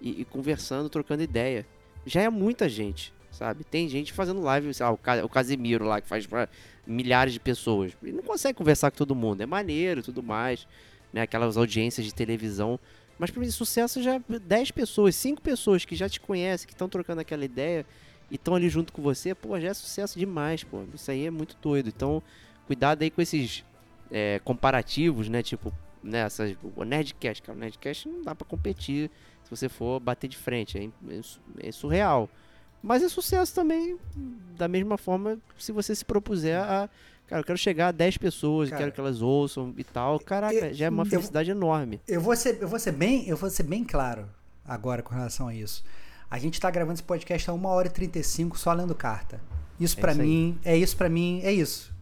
e, 0.00 0.20
e 0.20 0.24
conversando, 0.24 0.88
trocando 0.88 1.22
ideia. 1.22 1.66
Já 2.06 2.22
é 2.22 2.30
muita 2.30 2.68
gente, 2.68 3.12
sabe? 3.32 3.64
Tem 3.64 3.88
gente 3.88 4.12
fazendo 4.12 4.40
live, 4.40 4.72
sei 4.72 4.86
lá, 4.86 4.92
o, 4.92 4.96
Ca- 4.96 5.24
o 5.24 5.28
Casimiro 5.28 5.84
lá, 5.84 6.00
que 6.00 6.08
faz 6.08 6.24
pra 6.26 6.48
milhares 6.86 7.32
de 7.32 7.40
pessoas. 7.40 7.92
Ele 8.02 8.12
não 8.12 8.22
consegue 8.22 8.56
conversar 8.56 8.90
com 8.92 8.96
todo 8.96 9.14
mundo. 9.14 9.40
É 9.40 9.46
maneiro 9.46 10.00
e 10.00 10.02
tudo 10.04 10.22
mais, 10.22 10.68
né? 11.12 11.22
Aquelas 11.22 11.56
audiências 11.56 12.06
de 12.06 12.14
televisão. 12.14 12.78
Mas 13.18 13.30
pra 13.30 13.40
mim, 13.40 13.50
sucesso 13.50 14.00
já 14.02 14.14
é 14.14 14.20
10 14.38 14.70
pessoas, 14.70 15.16
5 15.16 15.42
pessoas 15.42 15.84
que 15.84 15.96
já 15.96 16.08
te 16.08 16.20
conhecem, 16.20 16.66
que 16.68 16.74
estão 16.74 16.88
trocando 16.88 17.20
aquela 17.22 17.44
ideia 17.44 17.84
e 18.30 18.34
estão 18.36 18.54
ali 18.54 18.68
junto 18.68 18.92
com 18.92 19.00
você, 19.02 19.34
pô, 19.34 19.58
já 19.60 19.68
é 19.68 19.74
sucesso 19.74 20.18
demais, 20.18 20.64
pô. 20.64 20.82
Isso 20.94 21.10
aí 21.10 21.26
é 21.26 21.30
muito 21.30 21.56
doido. 21.62 21.88
Então, 21.88 22.22
cuidado 22.66 23.02
aí 23.02 23.10
com 23.10 23.20
esses 23.22 23.64
é, 24.10 24.40
comparativos, 24.44 25.28
né? 25.28 25.42
Tipo, 25.42 25.72
né, 26.02 26.20
essas, 26.20 26.56
o 26.76 26.84
Nerdcast, 26.84 27.42
cara, 27.42 27.56
o 27.56 27.60
Nerdcast 27.60 28.08
não 28.08 28.22
dá 28.22 28.34
pra 28.34 28.46
competir 28.46 29.10
se 29.44 29.50
você 29.50 29.68
for 29.68 30.00
bater 30.00 30.28
de 30.28 30.36
frente. 30.36 30.76
É, 30.78 30.84
é 31.14 31.68
é 31.68 31.72
surreal. 31.72 32.28
Mas 32.82 33.02
é 33.02 33.08
sucesso 33.08 33.54
também, 33.54 33.96
da 34.56 34.68
mesma 34.68 34.96
forma, 34.96 35.38
se 35.58 35.72
você 35.72 35.94
se 35.94 36.04
propuser 36.04 36.58
a. 36.60 36.88
Cara, 37.26 37.40
eu 37.40 37.44
quero 37.44 37.58
chegar 37.58 37.88
a 37.88 37.92
10 37.92 38.16
pessoas, 38.18 38.68
Cara, 38.70 38.82
quero 38.82 38.92
que 38.92 39.00
elas 39.00 39.20
ouçam 39.20 39.74
e 39.76 39.82
tal. 39.82 40.20
Caraca, 40.20 40.54
eu- 40.54 40.72
já 40.74 40.86
é 40.86 40.88
uma 40.88 41.02
eu- 41.02 41.06
felicidade 41.06 41.50
enorme. 41.50 42.00
Eu 42.06 42.20
vou 42.20 42.36
ser, 42.36 42.58
eu 42.62 42.68
vou 42.68 42.78
ser 42.78 42.92
bem, 42.92 43.26
eu 43.28 43.36
vou 43.36 43.50
ser 43.50 43.64
bem 43.64 43.82
claro 43.82 44.28
agora 44.64 45.02
com 45.02 45.12
relação 45.12 45.48
a 45.48 45.54
isso. 45.54 45.82
A 46.30 46.38
gente 46.38 46.60
tá 46.60 46.70
gravando 46.70 46.94
esse 46.94 47.02
podcast 47.02 47.48
a 47.50 47.52
1 47.52 47.64
hora 47.66 47.86
e 47.86 47.90
35 47.90 48.58
só 48.58 48.72
lendo 48.72 48.94
carta. 48.94 49.40
Isso 49.78 49.96
É 49.96 50.00
aí. 50.12 50.18
mim, 50.28 50.58
é 50.64 50.76
isso 50.76 50.96
pra 50.96 51.08
mim, 51.08 51.40
é 51.44 51.52
isso. 51.52 51.94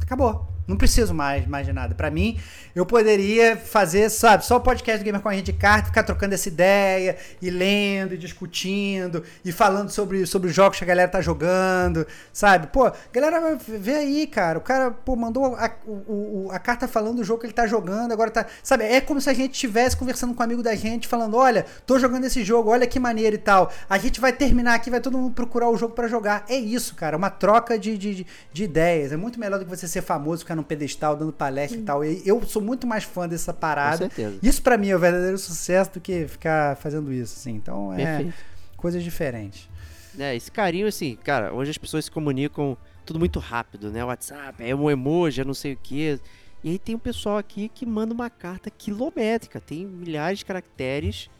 Acabou. 0.00 0.46
Não 0.70 0.76
preciso 0.76 1.12
mais, 1.12 1.46
mais 1.46 1.66
de 1.66 1.72
nada. 1.72 1.94
Pra 1.94 2.10
mim, 2.10 2.38
eu 2.74 2.86
poderia 2.86 3.56
fazer, 3.56 4.08
sabe, 4.08 4.44
só 4.44 4.56
o 4.56 4.60
podcast 4.60 5.02
do 5.02 5.04
Gamer 5.04 5.20
com 5.20 5.28
a 5.28 5.34
gente 5.34 5.46
de 5.46 5.52
carta, 5.52 5.86
ficar 5.88 6.02
trocando 6.02 6.34
essa 6.34 6.48
ideia, 6.48 7.16
e 7.42 7.50
lendo, 7.50 8.14
e 8.14 8.18
discutindo, 8.18 9.22
e 9.44 9.52
falando 9.52 9.90
sobre, 9.90 10.24
sobre 10.26 10.48
os 10.48 10.54
jogos 10.54 10.78
que 10.78 10.84
a 10.84 10.86
galera 10.86 11.08
tá 11.10 11.20
jogando, 11.20 12.06
sabe? 12.32 12.68
Pô, 12.68 12.90
galera, 13.12 13.56
vê 13.66 13.94
aí, 13.96 14.26
cara. 14.26 14.58
O 14.58 14.62
cara, 14.62 14.90
pô, 14.90 15.16
mandou 15.16 15.56
a, 15.56 15.70
o- 15.86 16.46
o- 16.46 16.48
a 16.52 16.58
carta 16.58 16.86
falando 16.88 17.16
do 17.16 17.24
jogo 17.24 17.40
que 17.40 17.46
ele 17.46 17.52
tá 17.52 17.66
jogando, 17.66 18.12
agora 18.12 18.30
tá. 18.30 18.46
Sabe, 18.62 18.84
é 18.84 19.00
como 19.00 19.20
se 19.20 19.28
a 19.28 19.34
gente 19.34 19.52
estivesse 19.54 19.96
conversando 19.96 20.34
com 20.34 20.40
um 20.40 20.44
amigo 20.44 20.62
da 20.62 20.74
gente, 20.74 21.08
falando: 21.08 21.36
olha, 21.36 21.66
tô 21.86 21.98
jogando 21.98 22.24
esse 22.24 22.44
jogo, 22.44 22.70
olha 22.70 22.86
que 22.86 22.98
maneiro 23.00 23.34
e 23.34 23.38
tal. 23.38 23.72
A 23.88 23.98
gente 23.98 24.20
vai 24.20 24.32
terminar 24.32 24.74
aqui, 24.74 24.90
vai 24.90 25.00
todo 25.00 25.18
mundo 25.18 25.34
procurar 25.34 25.68
o 25.68 25.76
jogo 25.76 25.94
pra 25.94 26.06
jogar. 26.08 26.44
É 26.48 26.56
isso, 26.56 26.94
cara. 26.94 27.16
Uma 27.16 27.30
troca 27.30 27.78
de, 27.78 27.98
de, 27.98 28.14
de- 28.14 28.26
de 28.52 28.64
ideias. 28.64 29.12
É 29.12 29.16
muito 29.16 29.38
melhor 29.40 29.58
do 29.58 29.64
que 29.64 29.70
você 29.70 29.88
ser 29.88 30.02
famoso, 30.02 30.40
ficar 30.42 30.54
num 30.60 30.64
pedestal, 30.66 31.16
dando 31.16 31.32
palestra 31.32 31.78
e 31.78 31.82
tal. 31.82 32.04
E 32.04 32.22
eu 32.24 32.42
sou 32.44 32.60
muito 32.62 32.86
mais 32.86 33.04
fã 33.04 33.28
dessa 33.28 33.52
Com 33.52 33.60
parada. 33.60 33.96
certeza. 33.96 34.38
Isso 34.42 34.62
pra 34.62 34.76
mim 34.78 34.88
é 34.90 34.96
o 34.96 34.98
verdadeiro 34.98 35.38
sucesso 35.38 35.92
do 35.94 36.00
que 36.00 36.26
ficar 36.28 36.76
fazendo 36.76 37.12
isso, 37.12 37.34
assim. 37.38 37.52
Então 37.52 37.92
é 37.92 37.96
Perfeito. 38.16 38.34
coisas 38.76 39.02
diferentes. 39.02 39.68
né, 40.14 40.34
esse 40.36 40.50
carinho, 40.50 40.86
assim, 40.86 41.16
cara, 41.24 41.52
hoje 41.52 41.70
as 41.70 41.78
pessoas 41.78 42.04
se 42.04 42.10
comunicam 42.10 42.76
tudo 43.06 43.18
muito 43.18 43.38
rápido, 43.38 43.90
né? 43.90 44.04
WhatsApp, 44.04 44.62
é 44.62 44.74
um 44.74 44.90
emoji, 44.90 45.40
é 45.40 45.44
não 45.44 45.54
sei 45.54 45.72
o 45.72 45.78
quê. 45.82 46.18
E 46.62 46.70
aí 46.70 46.78
tem 46.78 46.94
um 46.94 46.98
pessoal 46.98 47.38
aqui 47.38 47.68
que 47.74 47.86
manda 47.86 48.12
uma 48.12 48.28
carta 48.28 48.70
quilométrica, 48.70 49.60
tem 49.60 49.86
milhares 49.86 50.40
de 50.40 50.44
caracteres. 50.44 51.30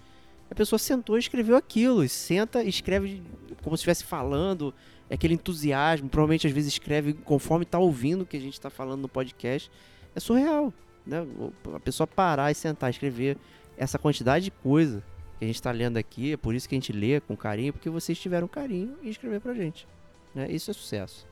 A 0.50 0.54
pessoa 0.54 0.78
sentou 0.78 1.16
e 1.16 1.20
escreveu 1.20 1.56
aquilo, 1.56 2.02
e 2.02 2.08
senta 2.08 2.62
e 2.64 2.68
escreve 2.68 3.22
como 3.62 3.76
se 3.76 3.80
estivesse 3.82 4.02
falando, 4.04 4.74
é 5.10 5.14
aquele 5.14 5.34
entusiasmo, 5.34 6.08
provavelmente 6.08 6.46
às 6.46 6.52
vezes 6.52 6.72
escreve 6.72 7.12
conforme 7.12 7.64
está 7.64 7.80
ouvindo 7.80 8.22
o 8.22 8.26
que 8.26 8.36
a 8.36 8.40
gente 8.40 8.54
está 8.54 8.70
falando 8.70 9.02
no 9.02 9.08
podcast. 9.08 9.68
É 10.14 10.20
surreal, 10.20 10.72
né? 11.04 11.26
A 11.74 11.80
pessoa 11.80 12.06
parar 12.06 12.52
e 12.52 12.54
sentar 12.54 12.88
escrever 12.90 13.36
essa 13.76 13.98
quantidade 13.98 14.44
de 14.44 14.50
coisa 14.52 15.02
que 15.38 15.44
a 15.44 15.46
gente 15.48 15.56
está 15.56 15.72
lendo 15.72 15.96
aqui, 15.96 16.34
é 16.34 16.36
por 16.36 16.54
isso 16.54 16.68
que 16.68 16.76
a 16.76 16.78
gente 16.78 16.92
lê 16.92 17.20
com 17.20 17.36
carinho, 17.36 17.72
porque 17.72 17.90
vocês 17.90 18.18
tiveram 18.18 18.46
carinho 18.46 18.96
em 19.02 19.08
escrever 19.08 19.40
pra 19.40 19.52
gente. 19.52 19.86
Né? 20.32 20.48
Isso 20.50 20.70
é 20.70 20.74
sucesso. 20.74 21.26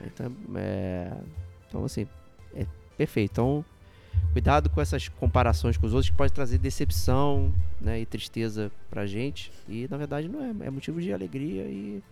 Então, 0.00 0.32
é... 0.54 1.12
então 1.66 1.84
assim, 1.84 2.06
é 2.54 2.66
perfeito. 2.96 3.32
Então, 3.32 3.64
cuidado 4.32 4.70
com 4.70 4.80
essas 4.80 5.08
comparações 5.08 5.76
com 5.76 5.86
os 5.86 5.92
outros 5.92 6.10
que 6.10 6.16
pode 6.16 6.32
trazer 6.32 6.58
decepção 6.58 7.52
né, 7.80 8.00
e 8.00 8.06
tristeza 8.06 8.70
pra 8.88 9.06
gente. 9.06 9.50
E 9.68 9.88
na 9.90 9.96
verdade 9.96 10.28
não 10.28 10.44
é, 10.44 10.66
é 10.66 10.70
motivo 10.70 11.00
de 11.00 11.12
alegria 11.12 11.62
e, 11.64 12.02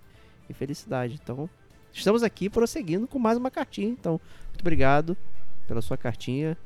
e 0.48 0.54
felicidade. 0.54 1.18
Então, 1.22 1.48
estamos 1.92 2.22
aqui 2.22 2.48
prosseguindo 2.48 3.06
com 3.06 3.18
mais 3.18 3.38
uma 3.38 3.50
cartinha. 3.50 3.88
Então, 3.88 4.20
muito 4.48 4.60
obrigado 4.60 5.16
pela 5.66 5.82
sua 5.82 5.96
cartinha, 5.96 6.56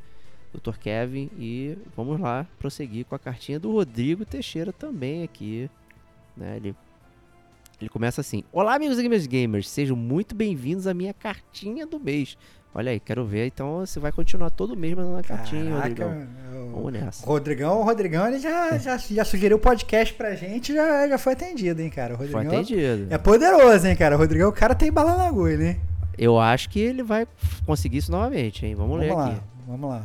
Dr. 0.53 0.77
Kevin. 0.79 1.31
E 1.39 1.77
vamos 1.97 2.21
lá 2.21 2.47
prosseguir 2.59 3.05
com 3.05 3.15
a 3.15 3.19
cartinha 3.19 3.59
do 3.59 3.73
Rodrigo 3.73 4.25
Teixeira 4.25 4.73
também 4.73 5.23
aqui. 5.23 5.71
Né? 6.37 6.57
Ele 6.57 6.75
ele 7.81 7.89
começa 7.89 8.21
assim: 8.21 8.45
Olá, 8.53 8.75
amigos 8.75 8.99
e 8.99 9.03
gamers 9.03 9.27
gamers, 9.27 9.69
sejam 9.69 9.97
muito 9.97 10.35
bem-vindos 10.35 10.87
à 10.87 10.93
minha 10.93 11.15
cartinha 11.15 11.87
do 11.87 11.99
mês. 11.99 12.37
Olha 12.75 12.93
aí, 12.93 13.01
quero 13.01 13.25
ver. 13.25 13.47
Então 13.47 13.81
você 13.81 13.99
vai 13.99 14.13
continuar 14.13 14.51
todo 14.51 14.77
mês 14.77 14.95
mandando 14.95 15.19
a 15.19 15.23
cartinha, 15.23 15.65
Caraca, 15.65 15.89
Rodrigão. 15.89 16.27
Vamos 16.73 16.93
nessa. 16.93 17.27
Rodrigão, 17.27 17.81
o 17.81 17.85
Rodrigão, 17.85 18.27
ele 18.29 18.39
já, 18.39 18.77
já, 18.79 18.97
já 18.97 19.25
sugeriu 19.25 19.57
o 19.57 19.61
podcast 19.61 20.15
pra 20.15 20.35
gente, 20.35 20.73
já, 20.73 21.09
já 21.09 21.19
foi 21.19 21.33
atendido, 21.33 21.83
hein, 21.83 21.91
cara. 21.91 22.15
O 22.15 22.17
Foi 22.17 22.27
Rodrigão 22.29 22.55
atendido. 22.61 23.13
é 23.13 23.19
poderoso, 23.19 23.87
hein, 23.87 23.97
cara. 23.97 24.15
O 24.15 24.19
Rodrigão, 24.19 24.49
o 24.49 24.53
cara 24.53 24.75
tem 24.75 24.93
bala 24.93 25.17
na 25.17 25.27
agulha, 25.27 25.71
hein. 25.71 25.81
Eu 26.17 26.39
acho 26.39 26.69
que 26.69 26.79
ele 26.79 27.03
vai 27.03 27.27
conseguir 27.67 27.99
isso 27.99 28.11
novamente, 28.13 28.65
hein? 28.65 28.75
Vamos, 28.75 28.99
ler 29.01 29.13
lá, 29.13 29.27
aqui. 29.31 29.41
vamos 29.67 29.91
lá. 29.91 30.05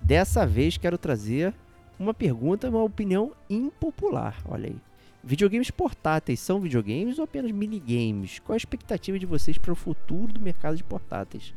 Dessa 0.00 0.46
vez 0.46 0.78
quero 0.78 0.96
trazer 0.96 1.52
uma 1.98 2.14
pergunta, 2.14 2.68
uma 2.68 2.82
opinião 2.82 3.32
impopular. 3.50 4.36
Olha 4.48 4.68
aí. 4.68 4.76
Videogames 5.24 5.72
portáteis 5.72 6.38
são 6.38 6.60
videogames 6.60 7.18
ou 7.18 7.24
apenas 7.24 7.50
minigames? 7.50 8.38
Qual 8.38 8.54
a 8.54 8.56
expectativa 8.56 9.18
de 9.18 9.26
vocês 9.26 9.58
para 9.58 9.72
o 9.72 9.76
futuro 9.76 10.32
do 10.32 10.40
mercado 10.40 10.76
de 10.76 10.84
portáteis? 10.84 11.52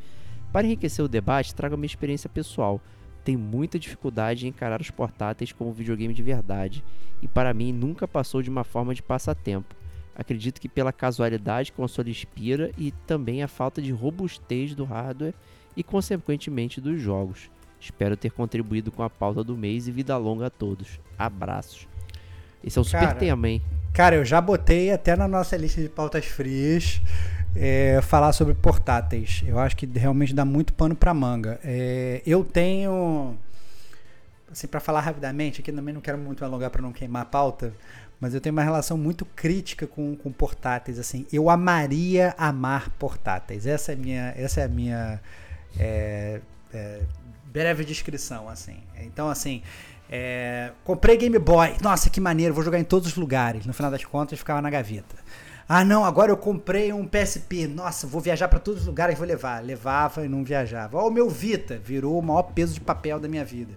Para 0.52 0.66
enriquecer 0.66 1.04
o 1.04 1.08
debate, 1.08 1.54
trago 1.54 1.76
a 1.76 1.78
minha 1.78 1.86
experiência 1.86 2.30
pessoal. 2.30 2.82
Tenho 3.24 3.40
muita 3.40 3.78
dificuldade 3.78 4.46
em 4.46 4.50
encarar 4.50 4.82
os 4.82 4.90
portáteis 4.90 5.52
como 5.52 5.72
videogame 5.72 6.14
de 6.14 6.24
verdade, 6.24 6.84
e 7.22 7.28
para 7.28 7.54
mim 7.54 7.72
nunca 7.72 8.08
passou 8.08 8.42
de 8.42 8.50
uma 8.50 8.64
forma 8.64 8.94
de 8.96 9.04
passatempo. 9.04 9.76
Acredito 10.16 10.60
que 10.60 10.68
pela 10.68 10.92
casualidade 10.92 11.72
que 11.72 11.78
o 11.78 11.82
console 11.82 12.12
inspira 12.12 12.72
e 12.78 12.92
também 13.06 13.44
a 13.44 13.48
falta 13.48 13.82
de 13.82 13.92
robustez 13.92 14.76
do 14.76 14.84
hardware 14.84 15.34
e, 15.78 15.84
consequentemente, 15.84 16.82
dos 16.82 17.00
jogos. 17.00 17.50
Espero 17.80 18.18
ter 18.18 18.32
contribuído 18.32 18.92
com 18.92 19.02
a 19.04 19.10
pauta 19.10 19.44
do 19.44 19.56
mês 19.56 19.88
e 19.88 19.92
vida 19.92 20.18
longa 20.18 20.48
a 20.48 20.50
todos. 20.50 21.00
Abraços. 21.18 21.88
Esse 22.62 22.78
é 22.78 22.82
um 22.82 22.84
super 22.84 23.00
Cara, 23.00 23.16
tema, 23.16 23.48
hein? 23.48 23.62
Cara, 23.94 24.18
eu 24.18 24.26
já 24.26 24.42
botei 24.42 24.92
até 24.92 25.16
na 25.16 25.28
nossa 25.28 25.56
lista 25.56 25.82
de 25.82 25.88
pautas 25.88 26.26
frias 26.26 27.02
é, 27.56 28.00
falar 28.02 28.32
sobre 28.34 28.54
portáteis. 28.54 29.44
Eu 29.46 29.60
acho 29.60 29.76
que 29.76 29.86
realmente 29.86 30.34
dá 30.34 30.46
muito 30.46 30.74
pano 30.74 30.96
pra 30.96 31.14
manga. 31.14 31.60
É, 31.64 32.22
eu 32.26 32.44
tenho. 32.44 33.38
Assim, 34.52 34.68
pra 34.68 34.80
falar 34.80 35.02
rapidamente, 35.02 35.62
aqui 35.62 35.72
também 35.72 35.94
não 35.94 36.02
quero 36.02 36.18
muito 36.18 36.44
alongar 36.44 36.70
pra 36.72 36.82
não 36.82 36.92
queimar 36.92 37.22
a 37.22 37.26
pauta, 37.26 37.72
mas 38.20 38.34
eu 38.34 38.42
tenho 38.42 38.54
uma 38.54 38.64
relação 38.64 38.98
muito 38.98 39.24
crítica 39.24 39.86
com, 39.86 40.16
com 40.16 40.32
portáteis. 40.32 40.98
Assim, 40.98 41.28
eu 41.32 41.50
amaria 41.50 42.34
amar 42.38 42.90
portáteis. 42.92 43.68
Essa 43.68 43.92
é 43.92 43.96
a 43.96 43.98
minha, 43.98 44.34
essa 44.36 44.62
é 44.62 44.64
a 44.64 44.68
minha 44.68 45.22
é, 45.78 46.42
é, 46.74 47.02
breve 47.46 47.86
descrição, 47.86 48.50
assim. 48.50 48.78
Então, 49.02 49.30
assim, 49.30 49.62
é, 50.10 50.72
comprei 50.84 51.16
Game 51.18 51.38
Boy. 51.38 51.76
Nossa, 51.82 52.10
que 52.10 52.20
maneiro, 52.20 52.54
vou 52.54 52.64
jogar 52.64 52.80
em 52.80 52.84
todos 52.84 53.10
os 53.10 53.16
lugares. 53.16 53.66
No 53.66 53.74
final 53.74 53.92
das 53.92 54.04
contas, 54.04 54.40
ficava 54.40 54.62
na 54.62 54.70
gaveta. 54.70 55.16
Ah, 55.72 55.86
não, 55.86 56.04
agora 56.04 56.32
eu 56.32 56.38
comprei 56.38 56.92
um 56.92 57.06
PSP. 57.06 57.68
Nossa, 57.68 58.08
vou 58.08 58.20
viajar 58.20 58.48
para 58.48 58.58
todos 58.58 58.82
os 58.82 58.88
lugares, 58.88 59.16
vou 59.16 59.28
levar. 59.28 59.64
Levava 59.64 60.26
e 60.26 60.28
não 60.28 60.44
viajava. 60.44 60.98
Ó, 60.98 61.08
o 61.08 61.12
meu 61.12 61.30
Vita 61.30 61.78
virou 61.78 62.18
o 62.18 62.24
maior 62.24 62.42
peso 62.42 62.74
de 62.74 62.82
papel 62.82 63.20
da 63.20 63.28
minha 63.28 63.46
vida. 63.46 63.76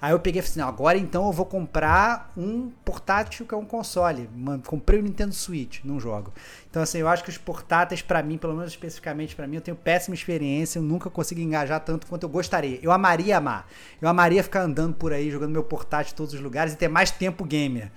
Aí 0.00 0.12
eu 0.12 0.20
peguei 0.20 0.38
e 0.38 0.42
falei 0.42 0.52
assim, 0.52 0.60
não, 0.60 0.68
agora 0.68 0.96
então 0.96 1.26
eu 1.26 1.32
vou 1.32 1.44
comprar 1.44 2.30
um 2.36 2.70
portátil 2.84 3.44
que 3.44 3.52
é 3.52 3.56
um 3.56 3.64
console. 3.64 4.30
Mano, 4.36 4.62
comprei 4.64 5.00
o 5.00 5.02
Nintendo 5.02 5.34
Switch, 5.34 5.80
não 5.84 5.98
jogo. 5.98 6.32
Então 6.70 6.80
assim, 6.80 6.98
eu 6.98 7.08
acho 7.08 7.24
que 7.24 7.30
os 7.30 7.38
portáteis 7.38 8.02
para 8.02 8.22
mim, 8.22 8.38
pelo 8.38 8.54
menos 8.54 8.70
especificamente 8.70 9.34
para 9.34 9.48
mim, 9.48 9.56
eu 9.56 9.62
tenho 9.62 9.76
péssima 9.76 10.14
experiência, 10.14 10.78
eu 10.78 10.82
nunca 10.84 11.10
consigo 11.10 11.40
engajar 11.40 11.80
tanto 11.80 12.06
quanto 12.06 12.22
eu 12.22 12.28
gostaria. 12.28 12.78
Eu 12.80 12.92
amaria 12.92 13.36
amar. 13.36 13.66
Eu 14.00 14.08
amaria 14.08 14.44
ficar 14.44 14.62
andando 14.62 14.94
por 14.94 15.12
aí, 15.12 15.28
jogando 15.28 15.50
meu 15.50 15.64
portátil 15.64 16.12
em 16.12 16.16
todos 16.16 16.34
os 16.34 16.40
lugares 16.40 16.72
e 16.72 16.76
ter 16.76 16.86
mais 16.86 17.10
tempo 17.10 17.44
gamer. 17.44 17.90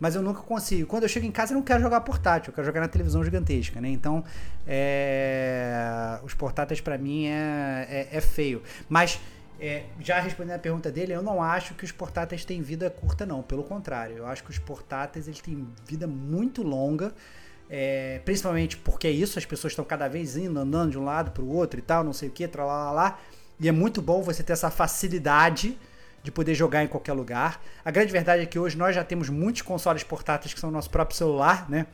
Mas 0.00 0.14
eu 0.14 0.22
nunca 0.22 0.40
consigo. 0.40 0.86
Quando 0.86 1.04
eu 1.04 1.08
chego 1.08 1.26
em 1.26 1.30
casa, 1.30 1.52
eu 1.52 1.56
não 1.56 1.62
quero 1.62 1.80
jogar 1.80 2.00
portátil, 2.00 2.50
eu 2.50 2.54
quero 2.54 2.66
jogar 2.66 2.80
na 2.80 2.88
televisão 2.88 3.22
gigantesca, 3.24 3.80
né? 3.80 3.88
Então, 3.88 4.24
é... 4.66 6.18
os 6.22 6.34
portáteis 6.34 6.80
para 6.80 6.98
mim 6.98 7.26
é, 7.26 7.86
é, 7.88 8.08
é 8.16 8.20
feio. 8.20 8.62
Mas 8.88 9.20
é, 9.60 9.84
já 10.00 10.20
respondendo 10.20 10.56
a 10.56 10.58
pergunta 10.58 10.90
dele, 10.90 11.12
eu 11.12 11.22
não 11.22 11.42
acho 11.42 11.74
que 11.74 11.84
os 11.84 11.92
portáteis 11.92 12.44
têm 12.44 12.60
vida 12.60 12.90
curta, 12.90 13.24
não. 13.24 13.42
Pelo 13.42 13.62
contrário, 13.62 14.18
eu 14.18 14.26
acho 14.26 14.42
que 14.42 14.50
os 14.50 14.58
portáteis 14.58 15.28
eles 15.28 15.40
têm 15.40 15.66
vida 15.86 16.06
muito 16.06 16.62
longa. 16.62 17.14
É, 17.70 18.20
principalmente 18.24 18.76
porque 18.76 19.06
é 19.06 19.10
isso, 19.10 19.38
as 19.38 19.46
pessoas 19.46 19.72
estão 19.72 19.84
cada 19.84 20.06
vez 20.06 20.36
indo, 20.36 20.58
andando 20.60 20.90
de 20.90 20.98
um 20.98 21.04
lado 21.04 21.30
para 21.30 21.42
o 21.42 21.48
outro 21.48 21.78
e 21.78 21.82
tal, 21.82 22.04
não 22.04 22.12
sei 22.12 22.28
o 22.28 22.32
que, 22.32 22.46
lá, 22.58 22.92
lá. 22.92 23.18
E 23.58 23.68
é 23.68 23.72
muito 23.72 24.02
bom 24.02 24.22
você 24.22 24.42
ter 24.42 24.52
essa 24.52 24.70
facilidade 24.70 25.78
de 26.24 26.32
poder 26.32 26.54
jogar 26.54 26.82
em 26.82 26.88
qualquer 26.88 27.12
lugar. 27.12 27.62
A 27.84 27.90
grande 27.90 28.10
verdade 28.10 28.42
é 28.42 28.46
que 28.46 28.58
hoje 28.58 28.78
nós 28.78 28.94
já 28.94 29.04
temos 29.04 29.28
muitos 29.28 29.60
consoles 29.60 30.02
portáteis 30.02 30.54
que 30.54 30.58
são 30.58 30.70
o 30.70 30.72
nosso 30.72 30.88
próprio 30.88 31.16
celular, 31.16 31.68
né? 31.68 31.86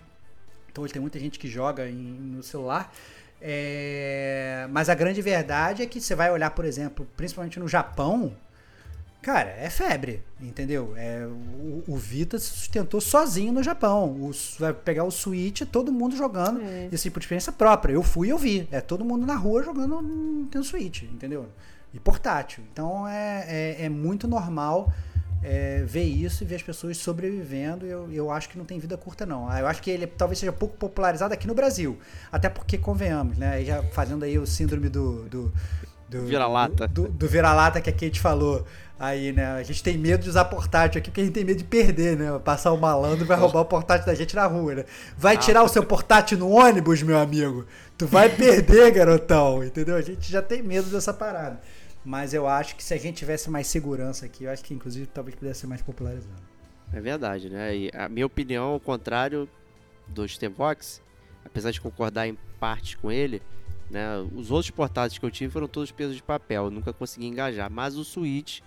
Então 0.70 0.84
hoje 0.84 0.92
tem 0.92 1.02
muita 1.02 1.18
gente 1.18 1.36
que 1.36 1.48
joga 1.48 1.88
em, 1.88 1.96
no 1.96 2.42
celular. 2.42 2.94
É, 3.42 4.68
mas 4.70 4.88
a 4.88 4.94
grande 4.94 5.20
verdade 5.20 5.82
é 5.82 5.86
que 5.86 6.00
você 6.00 6.14
vai 6.14 6.30
olhar, 6.30 6.50
por 6.52 6.64
exemplo, 6.64 7.08
principalmente 7.16 7.58
no 7.58 7.66
Japão, 7.66 8.32
cara, 9.20 9.50
é 9.50 9.68
febre, 9.68 10.22
entendeu? 10.40 10.94
É, 10.96 11.26
o, 11.26 11.82
o 11.88 11.96
Vita 11.96 12.38
se 12.38 12.50
sustentou 12.50 13.00
sozinho 13.00 13.52
no 13.52 13.64
Japão. 13.64 14.10
O, 14.10 14.30
vai 14.60 14.72
pegar 14.72 15.02
o 15.02 15.10
Switch, 15.10 15.62
todo 15.62 15.90
mundo 15.90 16.16
jogando. 16.16 16.62
É. 16.62 16.88
Isso 16.92 17.10
por 17.10 17.18
experiência 17.18 17.50
própria. 17.50 17.94
Eu 17.94 18.02
fui 18.04 18.28
e 18.28 18.30
eu 18.30 18.38
vi. 18.38 18.68
É 18.70 18.80
todo 18.80 19.04
mundo 19.04 19.26
na 19.26 19.34
rua 19.34 19.64
jogando 19.64 20.00
Nintendo 20.00 20.64
Switch, 20.64 21.02
entendeu? 21.02 21.48
E 21.92 21.98
portátil. 21.98 22.64
Então 22.72 23.06
é, 23.06 23.44
é, 23.48 23.84
é 23.84 23.88
muito 23.88 24.28
normal 24.28 24.92
é, 25.42 25.82
ver 25.86 26.04
isso 26.04 26.44
e 26.44 26.46
ver 26.46 26.56
as 26.56 26.62
pessoas 26.62 26.96
sobrevivendo. 26.98 27.86
Eu, 27.86 28.10
eu 28.12 28.30
acho 28.30 28.48
que 28.48 28.58
não 28.58 28.64
tem 28.64 28.78
vida 28.78 28.96
curta, 28.96 29.24
não. 29.24 29.48
Ah, 29.48 29.60
Eu 29.60 29.66
acho 29.66 29.82
que 29.82 29.90
ele 29.90 30.06
talvez 30.06 30.38
seja 30.38 30.52
pouco 30.52 30.76
popularizado 30.76 31.32
aqui 31.32 31.46
no 31.46 31.54
Brasil. 31.54 31.98
Até 32.30 32.48
porque, 32.48 32.76
convenhamos, 32.76 33.38
né? 33.38 33.64
Já 33.64 33.82
fazendo 33.82 34.24
aí 34.24 34.38
o 34.38 34.46
síndrome 34.46 34.88
do. 34.88 35.28
do 35.28 35.52
do, 36.08 36.26
Vira-lata. 36.26 36.88
Do, 36.88 37.08
do 37.08 37.28
vira-lata 37.28 37.80
que 37.80 37.88
a 37.88 37.92
Kate 37.92 38.20
falou. 38.20 38.66
Aí, 38.98 39.32
né? 39.32 39.52
A 39.52 39.62
gente 39.62 39.82
tem 39.82 39.96
medo 39.96 40.24
de 40.24 40.28
usar 40.28 40.44
portátil 40.44 40.98
aqui 40.98 41.08
porque 41.08 41.20
a 41.20 41.24
gente 41.24 41.32
tem 41.32 41.44
medo 41.44 41.58
de 41.58 41.64
perder, 41.64 42.18
né? 42.18 42.38
Passar 42.40 42.72
o 42.72 42.76
malandro 42.76 43.24
e 43.24 43.26
vai 43.26 43.38
roubar 43.38 43.60
o 43.60 43.64
portátil 43.64 44.06
da 44.06 44.14
gente 44.14 44.34
na 44.34 44.44
rua, 44.44 44.74
né? 44.74 44.84
Vai 45.16 45.38
tirar 45.38 45.62
o 45.62 45.68
seu 45.68 45.84
portátil 45.86 46.36
no 46.36 46.50
ônibus, 46.50 47.00
meu 47.02 47.16
amigo? 47.16 47.64
Tu 47.96 48.06
vai 48.06 48.28
perder, 48.34 48.90
garotão, 48.90 49.64
entendeu? 49.64 49.94
A 49.94 50.02
gente 50.02 50.30
já 50.30 50.42
tem 50.42 50.62
medo 50.62 50.90
dessa 50.90 51.14
parada. 51.14 51.60
Mas 52.04 52.32
eu 52.32 52.46
acho 52.46 52.76
que 52.76 52.82
se 52.82 52.94
a 52.94 52.96
gente 52.96 53.16
tivesse 53.16 53.50
mais 53.50 53.66
segurança 53.66 54.24
aqui, 54.26 54.44
eu 54.44 54.50
acho 54.50 54.64
que 54.64 54.72
inclusive 54.72 55.06
talvez 55.06 55.36
pudesse 55.36 55.60
ser 55.60 55.66
mais 55.66 55.82
popularizado. 55.82 56.42
É 56.92 57.00
verdade, 57.00 57.50
né? 57.50 57.76
E 57.76 57.90
a 57.94 58.08
minha 58.08 58.26
opinião, 58.26 58.70
ao 58.70 58.80
contrário 58.80 59.48
do 60.08 60.26
Stevox, 60.26 61.00
apesar 61.44 61.70
de 61.70 61.80
concordar 61.80 62.26
em 62.26 62.36
parte 62.58 62.96
com 62.96 63.12
ele, 63.12 63.42
né? 63.90 64.06
Os 64.34 64.50
outros 64.50 64.70
portáteis 64.70 65.18
que 65.18 65.24
eu 65.24 65.30
tive 65.30 65.52
foram 65.52 65.68
todos 65.68 65.90
pesos 65.92 66.16
de 66.16 66.22
papel, 66.22 66.64
eu 66.64 66.70
nunca 66.70 66.92
consegui 66.92 67.26
engajar. 67.26 67.70
Mas 67.70 67.96
o 67.96 68.04
Switch 68.04 68.60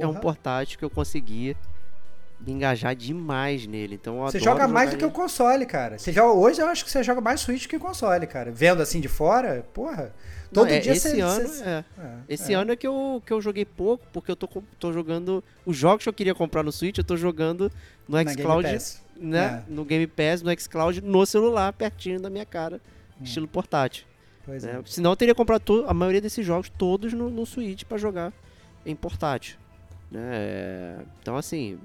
é 0.00 0.06
um 0.06 0.10
Porra. 0.10 0.20
portátil 0.20 0.78
que 0.78 0.84
eu 0.84 0.90
consegui 0.90 1.56
me 2.40 2.52
engajar 2.52 2.94
demais 2.94 3.66
nele. 3.66 3.94
Então 3.94 4.18
Você 4.18 4.38
joga 4.38 4.68
mais 4.68 4.90
do 4.90 4.96
que 4.96 5.04
o 5.04 5.10
console, 5.10 5.64
cara. 5.66 5.98
Você 5.98 6.12
joga, 6.12 6.34
hoje 6.34 6.60
eu 6.60 6.66
acho 6.66 6.84
que 6.84 6.90
você 6.90 7.02
joga 7.02 7.20
mais 7.20 7.40
Switch 7.40 7.66
que 7.66 7.76
o 7.76 7.80
console, 7.80 8.26
cara. 8.26 8.50
Vendo 8.50 8.82
assim 8.82 9.00
de 9.00 9.08
fora, 9.08 9.66
porra. 9.72 10.14
Não, 10.54 10.62
Todo 10.62 10.68
é, 10.72 10.78
dia 10.78 10.92
esse 10.92 11.10
você, 11.10 11.20
ano, 11.20 11.48
você- 11.48 11.64
é. 11.64 11.84
é, 11.98 12.14
Esse 12.28 12.52
é. 12.52 12.56
ano 12.56 12.72
é 12.72 12.76
que 12.76 12.86
eu, 12.86 13.22
que 13.26 13.32
eu 13.32 13.40
joguei 13.40 13.64
pouco, 13.64 14.06
porque 14.12 14.30
eu 14.30 14.36
tô, 14.36 14.48
tô 14.78 14.92
jogando. 14.92 15.42
Os 15.66 15.76
jogos 15.76 16.04
que 16.04 16.08
eu 16.08 16.12
queria 16.12 16.34
comprar 16.34 16.62
no 16.62 16.70
Switch, 16.70 16.98
eu 16.98 17.04
tô 17.04 17.16
jogando 17.16 17.70
no 18.08 18.22
Na 18.22 18.30
xCloud, 18.30 18.68
né? 19.16 19.64
É. 19.68 19.72
No 19.72 19.84
Game 19.84 20.06
Pass, 20.06 20.42
no 20.42 20.50
xCloud, 20.58 21.00
no 21.00 21.26
celular, 21.26 21.72
pertinho 21.72 22.20
da 22.20 22.30
minha 22.30 22.46
cara, 22.46 22.80
Hum. 23.20 23.24
estilo 23.24 23.48
portátil. 23.48 24.06
Pois 24.46 24.62
Né? 24.62 24.78
é. 24.78 24.82
Senão 24.86 25.10
eu 25.12 25.16
teria 25.16 25.34
comprado 25.34 25.84
a 25.88 25.94
maioria 25.94 26.20
desses 26.20 26.44
jogos 26.46 26.68
todos 26.68 27.12
no, 27.12 27.30
no 27.30 27.44
Switch 27.46 27.82
pra 27.84 27.96
jogar 27.98 28.32
em 28.86 28.94
portátil. 28.94 29.56
Né? 30.10 30.98
Então, 31.20 31.36
assim, 31.36 31.78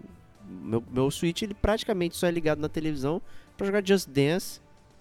meu, 0.48 0.84
meu 0.92 1.10
Switch 1.12 1.42
ele 1.42 1.54
praticamente 1.54 2.16
só 2.18 2.28
é 2.28 2.32
ligado 2.32 2.60
na 2.60 2.70
televisão 2.70 3.22
para 3.58 3.66
jogar 3.66 3.86
Just 3.86 4.08
Dance 4.10 4.60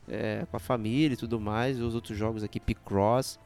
é, 0.09 0.47
com 0.51 0.57
a 0.57 0.61
família 0.61 1.15
e 1.15 1.17
tudo 1.17 1.39
mais. 1.41 1.79
E 1.79 1.83
os 1.83 1.95
outros 1.95 2.17
jogos 2.17 2.43
aqui, 2.43 2.59
Picross, 2.61 3.39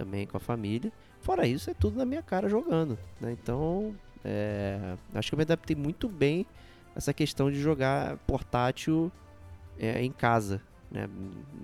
também 0.00 0.26
com 0.26 0.36
a 0.36 0.40
família. 0.40 0.90
Fora 1.20 1.46
isso, 1.46 1.70
é 1.70 1.74
tudo 1.74 1.98
na 1.98 2.06
minha 2.06 2.22
cara 2.22 2.48
jogando. 2.48 2.98
Né? 3.20 3.32
Então, 3.32 3.94
é, 4.24 4.96
acho 5.14 5.30
que 5.30 5.34
eu 5.34 5.36
me 5.36 5.42
adaptei 5.42 5.76
muito 5.76 6.08
bem 6.08 6.46
essa 6.96 7.12
questão 7.12 7.50
de 7.50 7.60
jogar 7.60 8.16
portátil 8.26 9.12
é, 9.78 10.02
em 10.02 10.10
casa. 10.10 10.62
Né? 10.90 11.06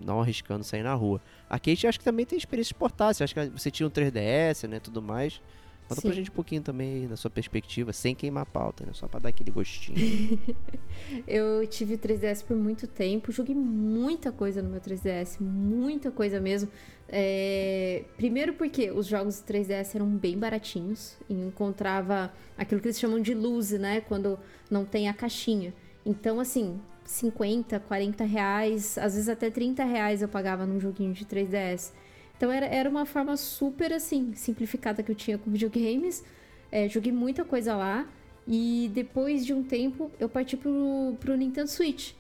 Não 0.05 0.21
arriscando 0.21 0.63
sair 0.63 0.83
na 0.83 0.93
rua. 0.93 1.21
A 1.49 1.59
Kate 1.59 1.87
acho 1.87 1.99
que 1.99 2.05
também 2.05 2.27
tem 2.27 2.37
experiência 2.37 2.75
de 2.75 2.79
portátil. 2.79 3.25
Acho 3.25 3.35
que 3.35 3.47
você 3.49 3.71
tinha 3.71 3.87
um 3.87 3.91
3DS, 3.91 4.69
né? 4.69 4.79
Tudo 4.79 5.01
mais. 5.01 5.41
Conta 5.89 6.01
Sim. 6.01 6.09
pra 6.09 6.17
gente 6.17 6.31
um 6.31 6.35
pouquinho 6.35 6.63
também 6.63 7.07
da 7.07 7.17
sua 7.17 7.31
perspectiva, 7.31 7.93
sem 7.93 8.15
queimar 8.15 8.43
a 8.43 8.47
pauta, 8.47 8.85
né? 8.85 8.93
Só 8.93 9.07
pra 9.07 9.21
dar 9.21 9.29
aquele 9.29 9.53
gostinho. 9.53 10.39
eu 11.29 11.65
tive 11.69 11.97
3DS 11.97 12.45
por 12.45 12.57
muito 12.57 12.89
tempo, 12.89 13.31
joguei 13.31 13.55
muita 13.55 14.33
coisa 14.33 14.61
no 14.61 14.69
meu 14.69 14.81
3DS, 14.81 15.37
muita 15.41 16.11
coisa 16.11 16.41
mesmo. 16.41 16.69
É... 17.09 18.03
Primeiro 18.17 18.55
porque 18.55 18.91
os 18.91 19.07
jogos 19.07 19.37
3DS 19.47 19.95
eram 19.95 20.09
bem 20.09 20.37
baratinhos 20.37 21.17
e 21.29 21.35
encontrava 21.35 22.33
aquilo 22.59 22.81
que 22.81 22.89
eles 22.89 22.99
chamam 22.99 23.21
de 23.21 23.33
lose, 23.33 23.79
né? 23.79 24.01
Quando 24.01 24.39
não 24.69 24.85
tem 24.85 25.09
a 25.09 25.15
caixinha. 25.15 25.73
Então, 26.05 26.41
assim, 26.41 26.81
50, 27.05 27.79
40 27.79 28.25
reais, 28.25 28.99
às 28.99 29.15
vezes 29.15 29.29
até 29.29 29.51
30 29.51 29.85
reais 29.85 30.21
eu 30.21 30.29
pagava 30.29 30.67
num 30.67 30.81
joguinho 30.81 31.13
de 31.13 31.25
3DS. 31.25 31.93
Então 32.37 32.51
era, 32.51 32.67
era 32.67 32.89
uma 32.89 33.07
forma 33.07 33.37
super 33.37 33.93
assim, 33.93 34.35
simplificada 34.35 35.03
que 35.03 35.11
eu 35.11 35.17
tinha 35.17 35.39
com 35.39 35.51
videogames. 35.51 36.25
É, 36.71 36.89
joguei 36.89 37.13
muita 37.13 37.45
coisa 37.45 37.75
lá. 37.77 38.07
E 38.47 38.91
depois 38.95 39.45
de 39.45 39.53
um 39.53 39.63
tempo 39.63 40.11
eu 40.21 40.29
parti 40.29 40.57
pro, 40.57 41.17
pro 41.19 41.37
Nintendo 41.37 41.69
Switch. 41.69 42.13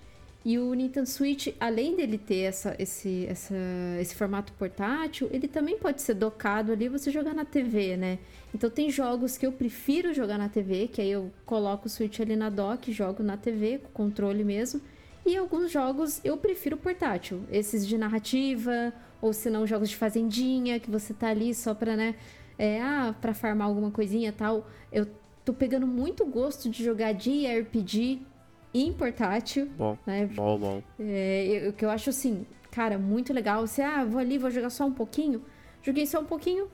E 0.44 0.60
o 0.60 0.72
Nintendo 0.74 1.09
Switch, 1.09 1.48
além 1.59 1.97
dele 1.97 2.16
ter 2.16 2.43
essa, 2.43 2.76
esse, 2.78 3.26
essa, 3.28 3.56
esse 4.01 4.14
formato 4.14 4.52
portátil, 4.52 5.28
ele 5.32 5.48
também 5.48 5.76
pode 5.76 6.01
ser 6.01 6.14
docado 6.14 6.70
ali 6.70 6.88
você 6.88 7.10
jogar 7.10 7.34
na 7.34 7.44
TV, 7.44 7.97
né? 7.97 8.20
Então 8.55 8.70
tem 8.70 8.88
jogos 8.88 9.36
que 9.36 9.44
eu 9.44 9.51
prefiro 9.51 10.14
jogar 10.14 10.38
na 10.38 10.48
TV, 10.48 10.86
que 10.86 11.01
aí 11.01 11.10
eu 11.10 11.32
coloco 11.44 11.86
o 11.86 11.90
Switch 11.90 12.20
ali 12.20 12.36
na 12.36 12.48
dock, 12.48 12.93
jogo 12.93 13.24
na 13.24 13.36
TV, 13.36 13.78
com 13.78 13.90
controle 13.90 14.44
mesmo. 14.44 14.80
E 15.26 15.36
alguns 15.36 15.68
jogos 15.68 16.20
eu 16.24 16.36
prefiro 16.36 16.76
portátil. 16.76 17.43
Esses 17.51 17.84
de 17.84 17.98
narrativa, 17.98 18.93
ou 19.20 19.32
se 19.32 19.51
não 19.51 19.66
jogos 19.66 19.88
de 19.88 19.97
fazendinha, 19.97 20.78
que 20.78 20.90
você 20.90 21.14
tá 21.14 21.28
ali 21.28 21.55
só 21.55 21.74
pra, 21.74 21.97
né, 21.97 22.14
é, 22.59 22.80
ah, 22.80 23.14
pra 23.20 23.34
farmar 23.34 23.68
alguma 23.68 23.90
coisinha 23.90 24.32
tal. 24.32 24.66
Eu 24.93 25.06
tô 25.44 25.52
pegando 25.52 25.86
muito 25.86 26.24
gosto 26.24 26.68
de 26.68 26.84
jogar 26.84 27.12
de 27.12 27.47
RPG 27.47 28.22
em 28.74 28.93
portátil. 28.93 29.68
Bom, 29.76 29.97
né? 30.06 30.26
bom, 30.26 30.59
bom. 30.59 30.82
É, 30.98 31.72
que 31.76 31.84
eu 31.84 31.90
acho 31.90 32.10
assim, 32.10 32.47
cara, 32.70 32.98
muito 32.98 33.32
legal. 33.32 33.66
Você, 33.66 33.82
ah, 33.82 34.05
vou 34.05 34.20
ali, 34.20 34.38
vou 34.38 34.51
jogar 34.51 34.70
só 34.70 34.84
um 34.84 34.93
pouquinho. 34.93 35.43
Joguei 35.82 36.06
só 36.06 36.20
um 36.20 36.24
pouquinho, 36.24 36.68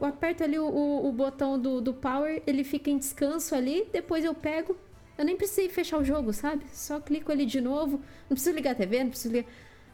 aperto 0.00 0.42
ali 0.42 0.58
o, 0.58 0.66
o, 0.66 1.08
o 1.08 1.12
botão 1.12 1.58
do, 1.58 1.80
do 1.80 1.92
power, 1.92 2.42
ele 2.46 2.64
fica 2.64 2.88
em 2.90 2.96
descanso 2.96 3.54
ali, 3.54 3.86
depois 3.92 4.24
eu 4.24 4.34
pego. 4.34 4.76
Eu 5.16 5.24
nem 5.24 5.36
precisei 5.36 5.68
fechar 5.68 5.98
o 5.98 6.04
jogo, 6.04 6.32
sabe? 6.32 6.64
Só 6.72 6.98
clico 6.98 7.30
ali 7.30 7.46
de 7.46 7.60
novo. 7.60 8.00
Não 8.28 8.34
preciso 8.34 8.54
ligar 8.56 8.72
a 8.72 8.74
TV, 8.74 9.04
não 9.04 9.10
preciso 9.10 9.32
ligar 9.34 9.48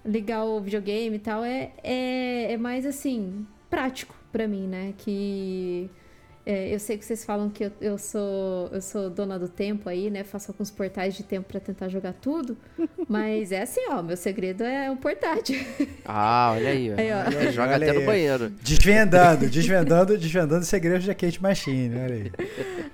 ligar 0.04 0.44
o 0.44 0.60
videogame 0.60 1.16
e 1.16 1.20
tal, 1.20 1.44
é, 1.44 1.72
é, 1.82 2.52
é 2.52 2.56
mais 2.56 2.86
assim, 2.86 3.46
prático 3.68 4.14
para 4.32 4.46
mim, 4.46 4.66
né? 4.66 4.94
Que 4.96 5.90
é, 6.44 6.74
eu 6.74 6.80
sei 6.80 6.96
que 6.96 7.04
vocês 7.04 7.24
falam 7.24 7.50
que 7.50 7.64
eu, 7.64 7.72
eu, 7.80 7.98
sou, 7.98 8.68
eu 8.72 8.80
sou 8.80 9.10
dona 9.10 9.38
do 9.38 9.46
tempo 9.48 9.88
aí, 9.88 10.10
né? 10.10 10.24
Faço 10.24 10.50
alguns 10.50 10.70
portais 10.70 11.14
de 11.14 11.22
tempo 11.22 11.46
para 11.46 11.60
tentar 11.60 11.88
jogar 11.88 12.14
tudo. 12.14 12.56
Mas 13.08 13.52
é 13.52 13.62
assim, 13.62 13.80
ó, 13.90 14.02
meu 14.02 14.16
segredo 14.16 14.64
é 14.64 14.90
o 14.90 14.96
portátil. 14.96 15.60
Ah, 16.04 16.52
olha 16.56 16.70
aí, 16.70 16.90
ó. 16.90 16.94
aí 16.98 17.08
ó. 17.12 17.52
Joga 17.52 17.74
olha 17.74 17.76
até 17.76 17.90
aí. 17.90 17.98
no 17.98 18.06
banheiro. 18.06 18.50
Desvendando, 18.62 19.46
desvendando, 19.48 20.18
desvendando 20.18 20.64
segredos 20.64 21.06
da 21.06 21.14
Kate 21.14 21.42
Machine, 21.42 21.94
olha 21.96 22.14
aí. 22.14 22.32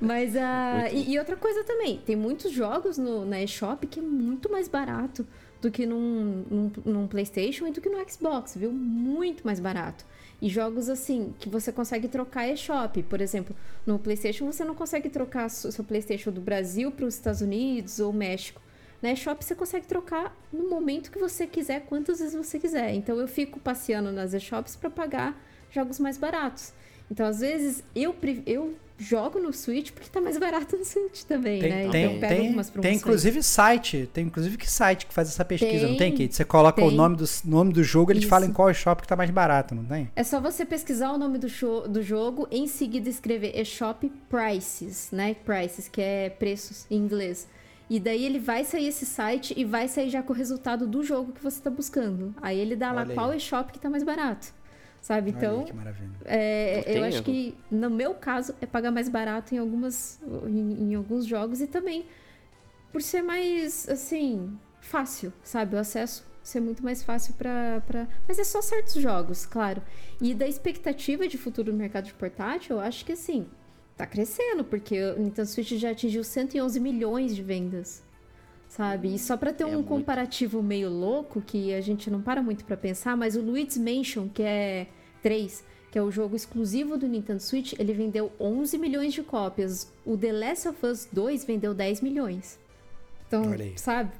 Mas 0.01 0.35
uh, 0.35 0.93
e, 0.93 1.13
e, 1.13 1.19
outra 1.19 1.37
coisa 1.37 1.63
também, 1.65 2.01
tem 2.05 2.17
muitos 2.17 2.53
jogos 2.53 2.99
no, 2.99 3.25
na 3.25 3.41
eShop 3.43 3.87
que 3.87 4.01
é 4.01 4.03
muito 4.03 4.51
mais 4.51 4.69
barato 4.69 5.27
do 5.61 5.71
que 5.71 5.87
num, 5.87 6.45
num, 6.51 6.73
num, 6.85 7.07
PlayStation 7.07 7.67
e 7.67 7.71
do 7.71 7.81
que 7.81 7.89
no 7.89 7.99
Xbox, 8.09 8.57
viu? 8.57 8.71
Muito 8.71 9.45
mais 9.45 9.59
barato. 9.59 10.05
E 10.41 10.49
jogos 10.49 10.89
assim, 10.89 11.35
que 11.39 11.49
você 11.49 11.73
consegue 11.73 12.09
trocar 12.09 12.49
eShop. 12.49 13.03
Por 13.05 13.21
exemplo, 13.21 13.57
no 13.87 13.99
PlayStation 13.99 14.45
você 14.47 14.65
não 14.65 14.75
consegue 14.75 15.09
trocar 15.09 15.49
seu 15.49 15.83
PlayStation 15.83 16.31
do 16.31 16.41
Brasil 16.41 16.91
para 16.91 17.07
os 17.07 17.15
Estados 17.15 17.41
Unidos 17.41 18.01
ou 18.01 18.13
México. 18.13 18.61
Na 19.01 19.13
eShop 19.13 19.45
você 19.45 19.55
consegue 19.55 19.87
trocar 19.87 20.37
no 20.53 20.69
momento 20.69 21.11
que 21.11 21.19
você 21.19 21.47
quiser, 21.47 21.81
quantas 21.87 22.19
vezes 22.19 22.35
você 22.35 22.59
quiser. 22.59 22.95
Então 22.95 23.19
eu 23.19 23.29
fico 23.29 23.59
passeando 23.59 24.13
nas 24.13 24.35
eShops 24.35 24.77
para 24.77 24.91
pagar 24.91 25.41
jogos 25.71 25.99
mais 25.99 26.19
baratos. 26.19 26.73
Então, 27.11 27.27
às 27.27 27.41
vezes, 27.41 27.85
eu, 27.95 28.15
eu 28.45 28.75
jogo 28.99 29.39
no 29.39 29.53
Switch 29.53 29.93
porque 29.93 30.09
tá 30.09 30.21
mais 30.21 30.39
barato 30.39 30.77
no 30.77 30.85
Switch 30.85 31.23
também, 31.25 31.61
tem, 31.61 31.71
né? 31.71 31.89
Tem, 31.91 32.05
então 32.05 32.21
pego 32.21 32.35
tem, 32.35 32.47
algumas 32.47 32.71
promoções. 32.71 32.93
Tem 32.93 32.97
inclusive 32.97 33.43
site, 33.43 34.11
tem 34.13 34.27
inclusive 34.27 34.57
que 34.57 34.71
site 34.71 35.07
que 35.07 35.15
faz 35.15 35.29
essa 35.29 35.45
pesquisa, 35.45 35.81
tem, 35.81 35.91
não 35.91 35.97
tem, 35.97 36.13
Kate? 36.13 36.35
Você 36.35 36.45
coloca 36.45 36.81
tem. 36.81 36.89
o 36.89 36.91
nome 36.91 37.17
do, 37.17 37.25
nome 37.45 37.73
do 37.73 37.85
jogo, 37.85 38.11
ele 38.11 38.21
te 38.21 38.27
fala 38.27 38.47
em 38.47 38.53
qual 38.53 38.73
shop 38.73 39.03
que 39.03 39.09
tá 39.09 39.17
mais 39.17 39.31
barato, 39.31 39.75
não 39.75 39.85
tem? 39.85 40.11
É 40.17 40.25
só 40.25 40.41
você 40.41 40.65
pesquisar 40.65 41.13
o 41.13 41.19
nome 41.19 41.39
do, 41.39 41.49
show, 41.49 41.87
do 41.87 42.03
jogo, 42.03 42.49
em 42.51 42.67
seguida 42.67 43.09
escrever 43.09 43.59
eShop 43.59 44.11
Prices, 44.29 45.09
né? 45.13 45.35
Prices, 45.35 45.89
que 45.89 46.01
é 46.01 46.31
preços 46.31 46.87
em 46.91 46.97
inglês. 46.97 47.49
E 47.89 48.01
daí 48.01 48.25
ele 48.25 48.41
vai 48.41 48.65
sair 48.65 48.89
esse 48.89 49.07
site 49.07 49.55
e 49.57 49.65
vai 49.65 49.87
sair 49.87 50.11
já 50.11 50.21
com 50.21 50.33
o 50.33 50.37
resultado 50.37 50.89
do 50.89 51.05
jogo 51.05 51.33
que 51.33 51.43
você 51.43 51.61
tá 51.61 51.71
buscando. 51.71 52.35
Aí 52.43 52.59
ele 52.59 52.75
dá 52.75 52.89
Olha 52.89 52.95
lá 52.97 53.03
aí. 53.03 53.15
qual 53.15 53.33
eShop 53.33 53.73
que 53.73 53.79
tá 53.79 53.89
mais 53.89 54.03
barato 54.03 54.53
sabe? 55.07 55.31
Então, 55.31 55.63
que 55.63 55.73
maravilha. 55.73 56.11
É, 56.25 56.99
eu 56.99 57.05
acho 57.05 57.23
que 57.23 57.57
no 57.71 57.89
meu 57.89 58.13
caso 58.15 58.53
é 58.61 58.67
pagar 58.67 58.91
mais 58.91 59.09
barato 59.09 59.55
em 59.55 59.59
algumas 59.59 60.21
em, 60.49 60.91
em, 60.91 60.95
alguns 60.97 61.25
jogos 61.25 61.61
e 61.61 61.69
também 61.69 62.07
por 62.91 63.01
ser 63.01 63.23
mais 63.23 63.89
assim 63.89 64.59
fácil, 64.81 65.33
sabe? 65.45 65.77
O 65.77 65.79
acesso 65.79 66.27
ser 66.43 66.61
muito 66.61 66.83
mais 66.83 67.05
fácil 67.05 67.35
para 67.35 67.81
pra... 67.87 68.09
mas 68.27 68.41
é 68.41 68.45
só 68.45 68.61
certos 68.61 68.95
jogos, 68.95 69.47
claro. 69.47 69.81
E 70.21 70.35
da 70.35 70.49
expectativa 70.49 71.29
de 71.29 71.39
futuro 71.39 71.71
no 71.71 71.79
mercado 71.79 72.07
de 72.07 72.15
portátil, 72.15 72.77
eu 72.77 72.81
acho 72.81 73.05
que 73.05 73.13
assim 73.13 73.47
tá 73.97 74.07
crescendo 74.07 74.65
porque 74.65 75.01
o 75.13 75.21
Nintendo 75.21 75.49
Switch 75.49 75.71
já 75.75 75.93
atingiu 75.93 76.25
111 76.25 76.81
milhões 76.81 77.35
de 77.35 77.45
vendas 77.45 78.03
sabe? 78.77 79.15
E 79.15 79.19
só 79.19 79.37
para 79.37 79.53
ter 79.53 79.65
é 79.65 79.67
um 79.67 79.75
muito... 79.75 79.89
comparativo 79.89 80.63
meio 80.63 80.91
louco 80.91 81.41
que 81.41 81.73
a 81.73 81.81
gente 81.81 82.11
não 82.11 82.21
para 82.21 82.43
muito 82.43 82.65
para 82.65 82.77
pensar, 82.77 83.17
mas 83.17 83.35
o 83.35 83.41
Luigi's 83.41 83.79
Mansion, 83.79 84.29
que 84.29 84.43
é 84.43 84.87
3, 85.23 85.65
que 85.91 85.99
é 85.99 86.03
o 86.03 86.11
jogo 86.11 86.37
exclusivo 86.37 86.99
do 86.99 87.09
Nintendo 87.09 87.41
Switch, 87.41 87.73
ele 87.79 87.95
vendeu 87.95 88.31
11 88.39 88.77
milhões 88.77 89.15
de 89.15 89.23
cópias. 89.23 89.91
O 90.05 90.17
The 90.17 90.33
Last 90.33 90.69
of 90.69 90.87
Us 90.87 91.09
2 91.11 91.45
vendeu 91.45 91.73
10 91.73 92.03
milhões. 92.03 92.59
Então, 93.27 93.45
sabe? 93.77 94.13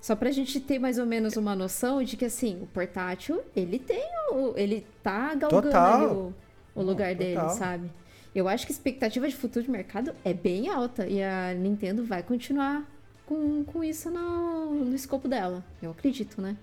Só 0.00 0.14
pra 0.14 0.30
gente 0.30 0.60
ter 0.60 0.78
mais 0.78 0.98
ou 0.98 1.06
menos 1.06 1.36
uma 1.36 1.56
noção 1.56 2.02
de 2.02 2.16
que, 2.16 2.26
assim, 2.26 2.62
o 2.62 2.66
portátil, 2.66 3.40
ele 3.56 3.78
tem 3.78 4.06
o... 4.30 4.52
Ele 4.56 4.86
tá 5.02 5.34
galgando 5.34 6.34
o, 6.74 6.80
o 6.80 6.82
lugar 6.82 7.10
Não, 7.10 7.16
dele, 7.16 7.48
sabe? 7.50 7.90
Eu 8.34 8.46
acho 8.46 8.66
que 8.66 8.72
a 8.72 8.76
expectativa 8.76 9.26
de 9.26 9.34
futuro 9.34 9.64
de 9.64 9.70
mercado 9.70 10.14
é 10.24 10.32
bem 10.32 10.68
alta. 10.68 11.06
E 11.06 11.22
a 11.22 11.54
Nintendo 11.54 12.04
vai 12.04 12.22
continuar 12.22 12.93
com, 13.26 13.64
com 13.64 13.82
isso 13.84 14.10
no, 14.10 14.84
no 14.84 14.94
escopo 14.94 15.28
dela. 15.28 15.64
Eu 15.82 15.90
acredito, 15.90 16.40
né? 16.40 16.56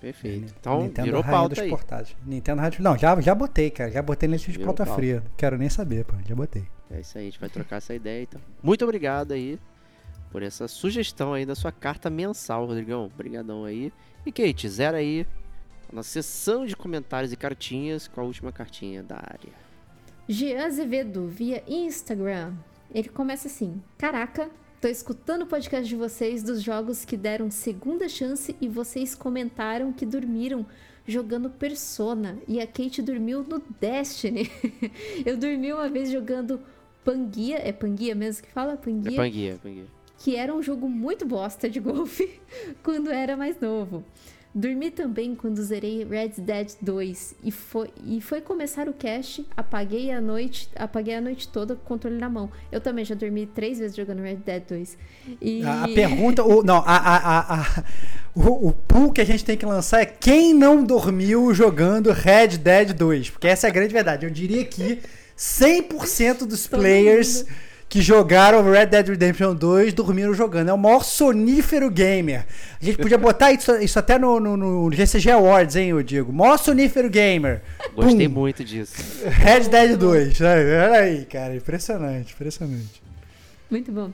Perfeito. 0.00 0.52
Então, 0.58 0.82
Nintendo 0.82 1.06
virou 1.06 1.22
pauta 1.22 1.62
aí. 1.62 1.70
Portáteis. 1.70 2.16
Nintendo 2.26 2.60
Rádio. 2.60 2.82
Não, 2.82 2.98
já, 2.98 3.20
já 3.20 3.34
botei, 3.34 3.70
cara. 3.70 3.90
Já 3.90 4.02
botei 4.02 4.28
nesse 4.28 4.50
de 4.50 4.58
pauta, 4.58 4.84
pauta 4.84 4.94
fria. 4.96 5.22
Quero 5.36 5.56
nem 5.56 5.68
saber, 5.68 6.04
pô. 6.04 6.14
Já 6.26 6.34
botei. 6.34 6.64
É 6.90 7.00
isso 7.00 7.16
aí, 7.16 7.28
a 7.28 7.30
gente 7.30 7.40
vai 7.40 7.48
trocar 7.48 7.76
essa 7.76 7.94
ideia 7.94 8.22
então. 8.22 8.40
Muito 8.62 8.84
obrigado 8.84 9.32
aí 9.32 9.58
por 10.30 10.42
essa 10.42 10.66
sugestão 10.66 11.32
aí 11.32 11.46
da 11.46 11.54
sua 11.54 11.70
carta 11.70 12.10
mensal, 12.10 12.66
Rodrigão. 12.66 13.06
Obrigadão 13.06 13.64
aí. 13.64 13.92
E 14.26 14.32
Kate, 14.32 14.68
zera 14.68 14.98
aí 14.98 15.26
na 15.92 16.02
sessão 16.02 16.66
de 16.66 16.74
comentários 16.74 17.32
e 17.32 17.36
cartinhas 17.36 18.08
com 18.08 18.20
a 18.20 18.24
última 18.24 18.50
cartinha 18.50 19.02
da 19.02 19.16
área. 19.16 19.52
Jean 20.28 20.64
Azevedo, 20.66 21.28
via 21.28 21.62
Instagram. 21.66 22.54
Ele 22.92 23.08
começa 23.08 23.46
assim: 23.48 23.82
Caraca, 23.96 24.50
Tô 24.82 24.88
escutando 24.88 25.42
o 25.42 25.46
podcast 25.46 25.88
de 25.88 25.94
vocês 25.94 26.42
dos 26.42 26.60
jogos 26.60 27.04
que 27.04 27.16
deram 27.16 27.52
segunda 27.52 28.08
chance 28.08 28.56
e 28.60 28.66
vocês 28.66 29.14
comentaram 29.14 29.92
que 29.92 30.04
dormiram 30.04 30.66
jogando 31.06 31.48
Persona 31.48 32.36
e 32.48 32.60
a 32.60 32.66
Kate 32.66 33.00
dormiu 33.00 33.44
no 33.44 33.62
Destiny. 33.80 34.50
eu 35.24 35.36
dormi 35.36 35.72
uma 35.72 35.88
vez 35.88 36.10
jogando 36.10 36.60
Panguia, 37.04 37.58
é 37.58 37.70
Panguia 37.70 38.12
mesmo 38.16 38.42
que 38.42 38.50
fala? 38.50 38.76
Panguia? 38.76 39.12
É 39.12 39.16
Panguia, 39.16 39.60
Panguia. 39.62 39.86
Que 40.18 40.34
era 40.34 40.52
um 40.52 40.60
jogo 40.60 40.88
muito 40.88 41.24
bosta 41.24 41.70
de 41.70 41.78
golfe 41.78 42.40
quando 42.82 43.08
era 43.08 43.36
mais 43.36 43.60
novo. 43.60 44.04
Dormi 44.54 44.90
também 44.90 45.34
quando 45.34 45.62
zerei 45.62 46.04
Red 46.04 46.34
Dead 46.36 46.72
2 46.80 47.36
e 47.42 47.50
foi, 47.50 47.88
e 48.04 48.20
foi 48.20 48.42
começar 48.42 48.86
o 48.86 48.92
cast, 48.92 49.46
apaguei 49.56 50.12
a 50.12 50.20
noite, 50.20 50.68
apaguei 50.76 51.14
a 51.14 51.20
noite 51.22 51.48
toda 51.48 51.74
com 51.74 51.80
o 51.82 51.86
controle 51.86 52.18
na 52.18 52.28
mão. 52.28 52.50
Eu 52.70 52.78
também 52.78 53.02
já 53.02 53.14
dormi 53.14 53.46
três 53.46 53.78
vezes 53.78 53.96
jogando 53.96 54.20
Red 54.20 54.36
Dead 54.36 54.62
2. 54.68 54.98
E... 55.40 55.64
A, 55.64 55.84
a 55.84 55.88
pergunta, 55.88 56.44
o, 56.44 56.62
não, 56.62 56.76
a, 56.84 56.96
a, 56.96 57.60
a, 57.60 57.84
o, 58.34 58.68
o 58.68 58.72
pool 58.72 59.10
que 59.10 59.22
a 59.22 59.24
gente 59.24 59.42
tem 59.42 59.56
que 59.56 59.64
lançar 59.64 60.02
é 60.02 60.06
quem 60.06 60.52
não 60.52 60.84
dormiu 60.84 61.54
jogando 61.54 62.12
Red 62.12 62.58
Dead 62.58 62.92
2, 62.92 63.30
porque 63.30 63.48
essa 63.48 63.66
é 63.66 63.70
a 63.70 63.72
grande 63.72 63.92
verdade. 63.94 64.26
Eu 64.26 64.30
diria 64.30 64.64
que 64.66 65.00
100% 65.36 66.44
dos 66.46 66.66
players. 66.66 67.46
Que 67.92 68.00
jogaram 68.00 68.62
Red 68.62 68.86
Dead 68.86 69.06
Redemption 69.06 69.54
2 69.54 69.92
dormiram 69.92 70.32
jogando. 70.32 70.70
É 70.70 70.72
o 70.72 70.78
maior 70.78 71.04
sonífero 71.04 71.90
gamer. 71.90 72.46
A 72.80 72.82
gente 72.82 72.96
podia 72.96 73.18
botar 73.18 73.52
isso, 73.52 73.70
isso 73.76 73.98
até 73.98 74.18
no, 74.18 74.40
no, 74.40 74.56
no 74.56 74.90
GCG 74.90 75.32
Awards, 75.32 75.76
hein, 75.76 75.90
eu 75.90 76.02
digo. 76.02 76.32
Maior 76.32 76.56
sonífero 76.56 77.10
gamer. 77.10 77.60
Gostei 77.94 78.30
Pum. 78.30 78.34
muito 78.40 78.64
disso. 78.64 78.94
Red 79.28 79.68
Dead 79.68 79.98
2. 79.98 80.40
Olha 80.40 80.50
olha 80.50 81.00
aí, 81.00 81.26
cara. 81.26 81.54
Impressionante, 81.54 82.32
impressionante. 82.32 83.02
Muito 83.70 83.92
bom. 83.92 84.10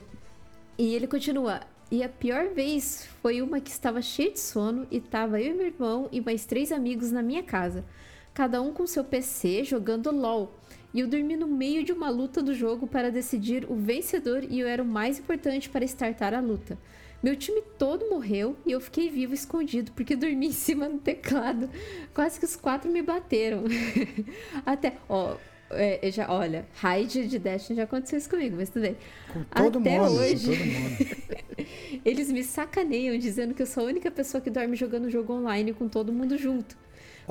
E 0.77 0.93
ele 0.93 1.07
continua. 1.07 1.61
E 1.89 2.03
a 2.03 2.09
pior 2.09 2.49
vez 2.53 3.07
foi 3.21 3.41
uma 3.41 3.61
que 3.61 3.71
estava 3.71 4.01
cheia 4.01 4.33
de 4.33 4.41
sono 4.41 4.87
e 4.91 4.99
tava 4.99 5.39
eu 5.39 5.51
e 5.51 5.53
meu 5.53 5.67
irmão 5.67 6.09
e 6.11 6.19
mais 6.19 6.45
três 6.45 6.73
amigos 6.73 7.11
na 7.13 7.23
minha 7.23 7.43
casa. 7.43 7.85
Cada 8.33 8.61
um 8.61 8.73
com 8.73 8.85
seu 8.85 9.05
PC 9.05 9.63
jogando 9.63 10.11
LOL. 10.11 10.58
E 10.93 10.99
eu 10.99 11.07
dormi 11.07 11.35
no 11.35 11.47
meio 11.47 11.83
de 11.83 11.91
uma 11.91 12.09
luta 12.09 12.41
do 12.41 12.53
jogo 12.53 12.87
para 12.87 13.11
decidir 13.11 13.65
o 13.69 13.75
vencedor 13.75 14.43
e 14.43 14.59
eu 14.59 14.67
era 14.67 14.81
o 14.81 14.85
mais 14.85 15.19
importante 15.19 15.69
para 15.69 15.85
startar 15.85 16.33
a 16.33 16.39
luta. 16.39 16.77
Meu 17.21 17.35
time 17.35 17.61
todo 17.77 18.09
morreu 18.09 18.55
e 18.65 18.71
eu 18.71 18.79
fiquei 18.79 19.09
vivo 19.09 19.33
escondido 19.33 19.91
porque 19.91 20.15
dormi 20.15 20.47
em 20.47 20.51
cima 20.51 20.89
do 20.89 20.97
teclado. 20.97 21.69
Quase 22.13 22.39
que 22.39 22.45
os 22.45 22.55
quatro 22.55 22.89
me 22.91 23.01
bateram. 23.01 23.65
Até, 24.65 24.97
ó, 25.07 25.35
é, 25.71 26.09
já, 26.11 26.31
olha, 26.31 26.65
raid 26.73 27.27
de 27.27 27.37
Destiny 27.37 27.77
já 27.77 27.83
aconteceu 27.83 28.17
isso 28.17 28.29
comigo, 28.29 28.55
mas 28.57 28.69
tudo 28.69 28.83
bem. 28.83 28.97
Com 29.31 29.43
todo 29.43 29.79
Até 29.79 29.99
mundo. 29.99 30.11
hoje. 30.13 30.45
Todo 30.45 30.65
mundo. 30.65 31.99
Eles 32.05 32.31
me 32.31 32.43
sacaneiam 32.43 33.17
dizendo 33.17 33.53
que 33.53 33.61
eu 33.61 33.67
sou 33.67 33.83
a 33.83 33.87
única 33.87 34.09
pessoa 34.09 34.41
que 34.41 34.49
dorme 34.49 34.75
jogando 34.75 35.09
jogo 35.09 35.33
online 35.33 35.73
com 35.73 35.87
todo 35.87 36.11
mundo 36.11 36.37
junto. 36.37 36.75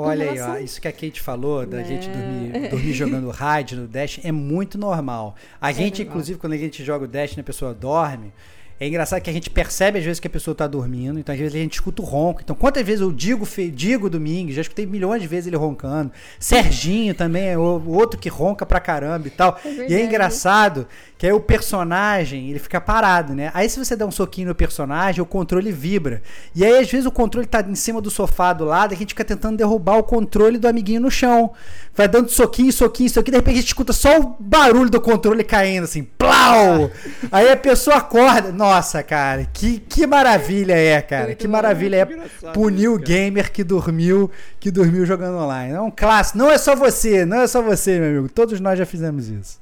Olha 0.02 0.30
aí, 0.30 0.40
ó, 0.40 0.56
isso 0.58 0.80
que 0.80 0.86
a 0.88 0.92
Kate 0.92 1.20
falou, 1.20 1.66
da 1.66 1.80
É. 1.80 1.84
gente 1.84 2.08
dormir, 2.08 2.68
dormir 2.70 2.92
jogando 2.92 3.28
raid 3.30 3.74
no 3.76 3.86
Dash, 3.88 4.20
é 4.22 4.30
muito 4.32 4.78
normal. 4.78 5.34
A 5.60 5.72
gente, 5.72 5.98
normal. 5.98 6.10
inclusive, 6.12 6.38
quando 6.38 6.52
a 6.52 6.56
gente 6.56 6.84
joga 6.84 7.04
o 7.04 7.08
Dash 7.08 7.36
e 7.36 7.40
a 7.40 7.44
pessoa 7.44 7.74
dorme, 7.74 8.32
é 8.80 8.86
engraçado 8.86 9.20
que 9.20 9.30
a 9.30 9.32
gente 9.32 9.50
percebe 9.50 9.98
às 9.98 10.04
vezes 10.04 10.20
que 10.20 10.26
a 10.28 10.30
pessoa 10.30 10.54
tá 10.54 10.66
dormindo, 10.66 11.18
então 11.18 11.32
às 11.32 11.38
vezes 11.38 11.54
a 11.54 11.58
gente 11.58 11.74
escuta 11.74 12.00
o 12.00 12.04
ronco. 12.04 12.40
Então, 12.42 12.54
quantas 12.54 12.84
vezes 12.84 13.00
eu 13.00 13.10
digo, 13.10 13.46
digo 13.72 14.08
Domingues, 14.08 14.54
já 14.54 14.62
escutei 14.62 14.86
milhões 14.86 15.20
de 15.20 15.26
vezes 15.26 15.48
ele 15.48 15.56
roncando. 15.56 16.12
Serginho 16.38 17.12
também 17.12 17.48
é 17.48 17.58
outro 17.58 18.18
que 18.18 18.28
ronca 18.28 18.64
pra 18.64 18.78
caramba 18.78 19.26
e 19.26 19.30
tal. 19.30 19.58
É 19.64 19.90
e 19.90 19.94
é 19.94 20.04
engraçado 20.04 20.86
que 21.18 21.26
aí 21.26 21.32
o 21.32 21.40
personagem, 21.40 22.50
ele 22.50 22.60
fica 22.60 22.80
parado, 22.80 23.34
né? 23.34 23.50
Aí 23.52 23.68
se 23.68 23.76
você 23.76 23.96
der 23.96 24.04
um 24.04 24.10
soquinho 24.10 24.48
no 24.48 24.54
personagem, 24.54 25.20
o 25.20 25.26
controle 25.26 25.72
vibra. 25.72 26.22
E 26.54 26.64
aí 26.64 26.78
às 26.78 26.88
vezes 26.88 27.06
o 27.06 27.10
controle 27.10 27.46
tá 27.46 27.60
em 27.60 27.74
cima 27.74 28.00
do 28.00 28.08
sofá 28.10 28.52
do 28.52 28.64
lado, 28.64 28.92
e 28.92 28.94
a 28.94 28.98
gente 28.98 29.08
fica 29.08 29.24
tentando 29.24 29.56
derrubar 29.56 29.98
o 29.98 30.04
controle 30.04 30.58
do 30.58 30.68
amiguinho 30.68 31.00
no 31.00 31.10
chão. 31.10 31.52
Vai 31.92 32.06
dando 32.06 32.28
soquinho, 32.28 32.72
soquinho, 32.72 33.10
soquinho, 33.10 33.32
de 33.32 33.38
repente 33.38 33.54
a 33.54 33.60
gente 33.60 33.66
escuta 33.66 33.92
só 33.92 34.20
o 34.20 34.36
barulho 34.38 34.88
do 34.88 35.00
controle 35.00 35.42
caindo 35.42 35.82
assim, 35.84 36.04
plau! 36.04 36.88
Aí 37.32 37.50
a 37.50 37.56
pessoa 37.56 37.96
acorda. 37.96 38.52
Nossa, 38.52 38.67
cara, 39.06 39.44
que, 39.52 39.78
que 39.78 40.06
maravilha 40.06 40.74
é, 40.74 41.00
cara. 41.02 41.34
Que 41.34 41.48
maravilha 41.48 41.96
é 41.96 42.52
punir 42.52 42.88
o 42.88 42.98
gamer 42.98 43.50
que 43.50 43.64
dormiu, 43.64 44.30
que 44.60 44.70
dormiu 44.70 45.04
jogando 45.04 45.38
online. 45.38 45.74
É 45.74 45.80
um 45.80 45.90
clássico. 45.90 46.38
Não 46.38 46.50
é 46.50 46.58
só 46.58 46.74
você, 46.74 47.24
não 47.24 47.40
é 47.40 47.46
só 47.46 47.62
você, 47.62 47.98
meu 47.98 48.10
amigo. 48.10 48.28
Todos 48.28 48.60
nós 48.60 48.78
já 48.78 48.86
fizemos 48.86 49.28
isso. 49.28 49.60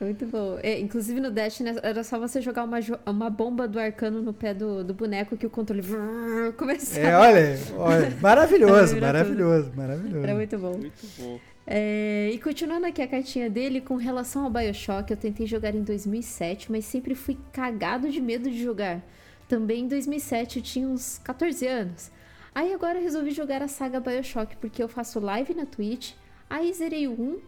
Muito 0.00 0.26
bom. 0.26 0.58
É, 0.62 0.78
inclusive 0.78 1.20
no 1.20 1.30
Dash 1.30 1.58
né, 1.58 1.74
era 1.82 2.04
só 2.04 2.20
você 2.20 2.40
jogar 2.40 2.62
uma, 2.62 2.78
uma 3.04 3.28
bomba 3.28 3.66
do 3.66 3.80
arcano 3.80 4.22
no 4.22 4.32
pé 4.32 4.54
do, 4.54 4.84
do 4.84 4.94
boneco 4.94 5.36
que 5.36 5.46
o 5.46 5.50
controle 5.50 5.82
começava. 6.56 7.00
É, 7.00 7.16
olha, 7.16 7.58
olha 7.76 8.16
maravilhoso, 8.20 8.96
maravilhoso, 9.00 9.72
maravilhoso. 9.74 10.24
Era 10.24 10.34
muito 10.34 10.58
bom. 10.58 10.78
Muito 10.78 11.06
bom. 11.18 11.40
É, 11.70 12.30
e 12.32 12.38
continuando 12.38 12.86
aqui 12.86 13.02
a 13.02 13.06
cartinha 13.06 13.50
dele, 13.50 13.82
com 13.82 13.96
relação 13.96 14.44
ao 14.44 14.50
Bioshock, 14.50 15.10
eu 15.10 15.18
tentei 15.18 15.46
jogar 15.46 15.74
em 15.74 15.82
2007, 15.82 16.72
mas 16.72 16.86
sempre 16.86 17.14
fui 17.14 17.36
cagado 17.52 18.08
de 18.08 18.22
medo 18.22 18.50
de 18.50 18.62
jogar. 18.62 19.02
Também 19.46 19.84
em 19.84 19.86
2007 19.86 20.56
eu 20.56 20.62
tinha 20.62 20.88
uns 20.88 21.18
14 21.18 21.66
anos. 21.66 22.10
Aí 22.54 22.72
agora 22.72 22.98
eu 22.98 23.02
resolvi 23.02 23.32
jogar 23.32 23.62
a 23.62 23.68
saga 23.68 24.00
Bioshock, 24.00 24.56
porque 24.56 24.82
eu 24.82 24.88
faço 24.88 25.20
live 25.20 25.52
na 25.52 25.66
Twitch, 25.66 26.14
aí 26.48 26.72
zerei 26.72 27.06
o 27.06 27.12
1 27.12 27.38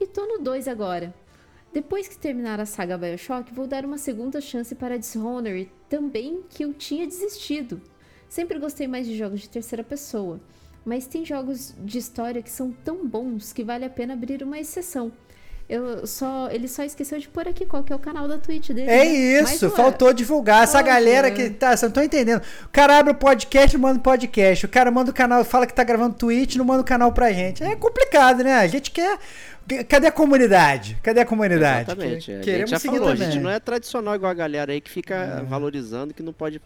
e 0.00 0.06
tô 0.06 0.24
no 0.24 0.38
2 0.44 0.68
agora. 0.68 1.12
Depois 1.72 2.06
que 2.06 2.16
terminar 2.16 2.60
a 2.60 2.66
saga 2.66 2.96
Bioshock, 2.96 3.52
vou 3.52 3.66
dar 3.66 3.84
uma 3.84 3.98
segunda 3.98 4.40
chance 4.40 4.76
para 4.76 4.96
Dishonored, 4.96 5.68
também 5.88 6.44
que 6.50 6.64
eu 6.64 6.72
tinha 6.72 7.04
desistido. 7.04 7.82
Sempre 8.28 8.60
gostei 8.60 8.86
mais 8.86 9.08
de 9.08 9.16
jogos 9.16 9.40
de 9.40 9.48
terceira 9.48 9.82
pessoa, 9.82 10.40
mas 10.86 11.06
tem 11.06 11.24
jogos 11.26 11.74
de 11.78 11.98
história 11.98 12.40
que 12.40 12.50
são 12.50 12.70
tão 12.84 13.06
bons 13.06 13.52
que 13.52 13.64
vale 13.64 13.84
a 13.84 13.90
pena 13.90 14.14
abrir 14.14 14.42
uma 14.42 14.58
exceção. 14.58 15.12
Eu 15.68 16.06
só, 16.06 16.48
ele 16.52 16.68
só 16.68 16.84
esqueceu 16.84 17.18
de 17.18 17.26
pôr 17.28 17.48
aqui 17.48 17.66
qual 17.66 17.82
que 17.82 17.92
é 17.92 17.96
o 17.96 17.98
canal 17.98 18.28
da 18.28 18.38
Twitch 18.38 18.68
dele. 18.68 18.88
É 18.88 19.04
né? 19.04 19.40
Mas, 19.42 19.54
isso, 19.54 19.66
ué, 19.66 19.72
faltou 19.72 20.12
divulgar. 20.12 20.62
Essa 20.62 20.78
Poxa. 20.78 20.92
galera 20.94 21.28
que 21.28 21.50
tá, 21.50 21.70
vocês 21.70 21.82
não 21.82 21.88
estão 21.88 22.04
entendendo. 22.04 22.40
O 22.64 22.68
cara 22.68 22.98
abre 22.98 23.10
o 23.12 23.16
podcast, 23.16 23.76
manda 23.76 23.98
o 23.98 24.02
podcast. 24.02 24.64
O 24.64 24.68
cara 24.68 24.92
manda 24.92 25.10
o 25.10 25.14
canal, 25.14 25.44
fala 25.44 25.66
que 25.66 25.74
tá 25.74 25.82
gravando 25.82 26.14
Twitch, 26.14 26.54
não 26.54 26.64
manda 26.64 26.82
o 26.82 26.84
canal 26.84 27.10
pra 27.12 27.32
gente. 27.32 27.64
É 27.64 27.74
complicado, 27.74 28.44
né? 28.44 28.54
A 28.54 28.66
gente 28.68 28.92
quer. 28.92 29.18
Cadê 29.88 30.06
a 30.06 30.12
comunidade? 30.12 30.96
Cadê 31.02 31.18
a 31.22 31.26
comunidade? 31.26 31.90
Exatamente. 31.90 32.26
Que- 32.26 32.30
A 32.30 32.34
gente 32.36 32.44
Queremos 32.44 32.70
já 32.70 32.78
seguir 32.78 32.98
falou, 32.98 33.12
a 33.12 33.16
gente 33.16 33.40
não 33.40 33.50
é 33.50 33.58
tradicional 33.58 34.14
igual 34.14 34.30
a 34.30 34.34
galera 34.34 34.70
aí 34.70 34.80
que 34.80 34.88
fica 34.90 35.44
valorizando 35.48 36.14
que 36.14 36.22
não 36.22 36.32
pode 36.32 36.60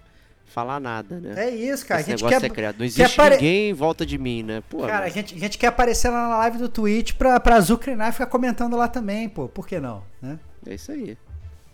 falar 0.51 0.81
nada, 0.81 1.19
né? 1.21 1.47
É 1.47 1.51
isso, 1.51 1.87
cara. 1.87 2.01
Esse 2.01 2.13
a 2.13 2.17
gente 2.17 2.29
quer. 2.29 2.63
é. 2.65 2.75
Não 2.77 2.85
existe 2.85 3.03
apare- 3.21 3.37
ninguém 3.37 3.71
em 3.71 3.73
volta 3.73 4.05
de 4.05 4.19
mim, 4.19 4.43
né? 4.43 4.63
Pô, 4.69 4.81
Cara, 4.81 4.99
a 4.99 5.01
mas- 5.03 5.15
gente, 5.15 5.35
a 5.35 5.39
gente 5.39 5.57
quer 5.59 5.69
aparecer 5.69 6.11
lá 6.11 6.29
na 6.29 6.37
live 6.39 6.59
do 6.59 6.69
Twitch 6.69 7.15
pra, 7.15 7.39
pra 7.41 7.57
azucrinar 7.57 8.09
e 8.09 8.13
ficar 8.13 8.27
comentando 8.27 8.77
lá 8.77 8.89
também, 8.89 9.29
pô. 9.29 9.49
Por 9.49 9.67
que 9.67 9.79
não? 9.81 10.03
Né? 10.21 10.39
É 10.67 10.75
isso 10.75 10.93
aí. 10.93 11.17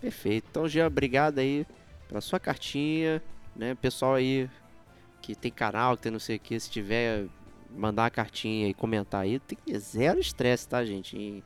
Perfeito. 0.00 0.46
Então, 0.50 0.68
Jean, 0.68 0.86
obrigado 0.86 1.38
aí 1.38 1.66
pela 2.08 2.20
sua 2.20 2.38
cartinha, 2.38 3.22
né? 3.56 3.74
Pessoal 3.74 4.14
aí 4.14 4.48
que 5.22 5.34
tem 5.34 5.50
canal, 5.50 5.96
que 5.96 6.02
tem 6.04 6.12
não 6.12 6.20
sei 6.20 6.36
o 6.36 6.40
que, 6.40 6.60
se 6.60 6.70
tiver 6.70 7.24
mandar 7.76 8.02
uma 8.04 8.10
cartinha 8.10 8.68
e 8.68 8.74
comentar 8.74 9.22
aí, 9.22 9.38
tem 9.40 9.58
zero 9.78 10.20
estresse, 10.20 10.68
tá, 10.68 10.84
gente? 10.84 11.16
Em, 11.18 11.42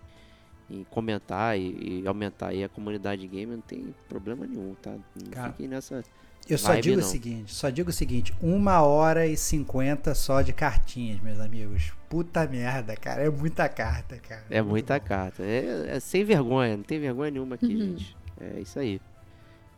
em 0.69 0.85
comentar 0.85 1.59
e, 1.59 2.01
e 2.02 2.07
aumentar 2.07 2.48
aí 2.48 2.62
a 2.62 2.69
comunidade 2.69 3.27
game, 3.27 3.52
não 3.55 3.62
tem 3.62 3.94
problema 4.09 4.47
nenhum, 4.47 4.74
tá? 4.82 4.90
Não 4.90 5.31
Cara, 5.31 5.51
fiquem 5.52 5.66
nessa. 5.69 6.05
Eu 6.48 6.58
só 6.58 6.68
Vibe 6.70 6.82
digo 6.82 6.96
o 6.96 7.00
não. 7.00 7.08
seguinte, 7.08 7.54
só 7.54 7.70
digo 7.70 7.90
o 7.90 7.92
seguinte, 7.92 8.34
uma 8.42 8.82
hora 8.82 9.26
e 9.26 9.36
cinquenta 9.36 10.14
só 10.14 10.42
de 10.42 10.52
cartinhas, 10.52 11.20
meus 11.20 11.38
amigos. 11.38 11.92
Puta 12.08 12.44
merda, 12.46 12.96
cara, 12.96 13.22
é 13.22 13.30
muita 13.30 13.68
carta, 13.68 14.16
cara. 14.18 14.44
É 14.50 14.60
muita 14.60 14.98
carta. 14.98 15.44
É, 15.44 15.96
é 15.96 16.00
sem 16.00 16.24
vergonha, 16.24 16.76
não 16.76 16.82
tem 16.82 16.98
vergonha 16.98 17.30
nenhuma 17.30 17.54
aqui, 17.54 17.66
Uhum. 17.66 17.80
gente. 17.96 18.16
É 18.40 18.60
isso 18.60 18.78
aí. 18.80 19.00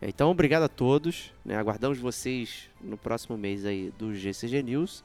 É, 0.01 0.09
Então, 0.09 0.31
obrigado 0.31 0.63
a 0.63 0.69
todos. 0.69 1.31
né? 1.45 1.57
Aguardamos 1.57 1.99
vocês 1.99 2.71
no 2.81 2.97
próximo 2.97 3.37
mês 3.37 3.67
aí 3.67 3.93
do 3.99 4.15
GCG 4.15 4.63
News. 4.63 5.05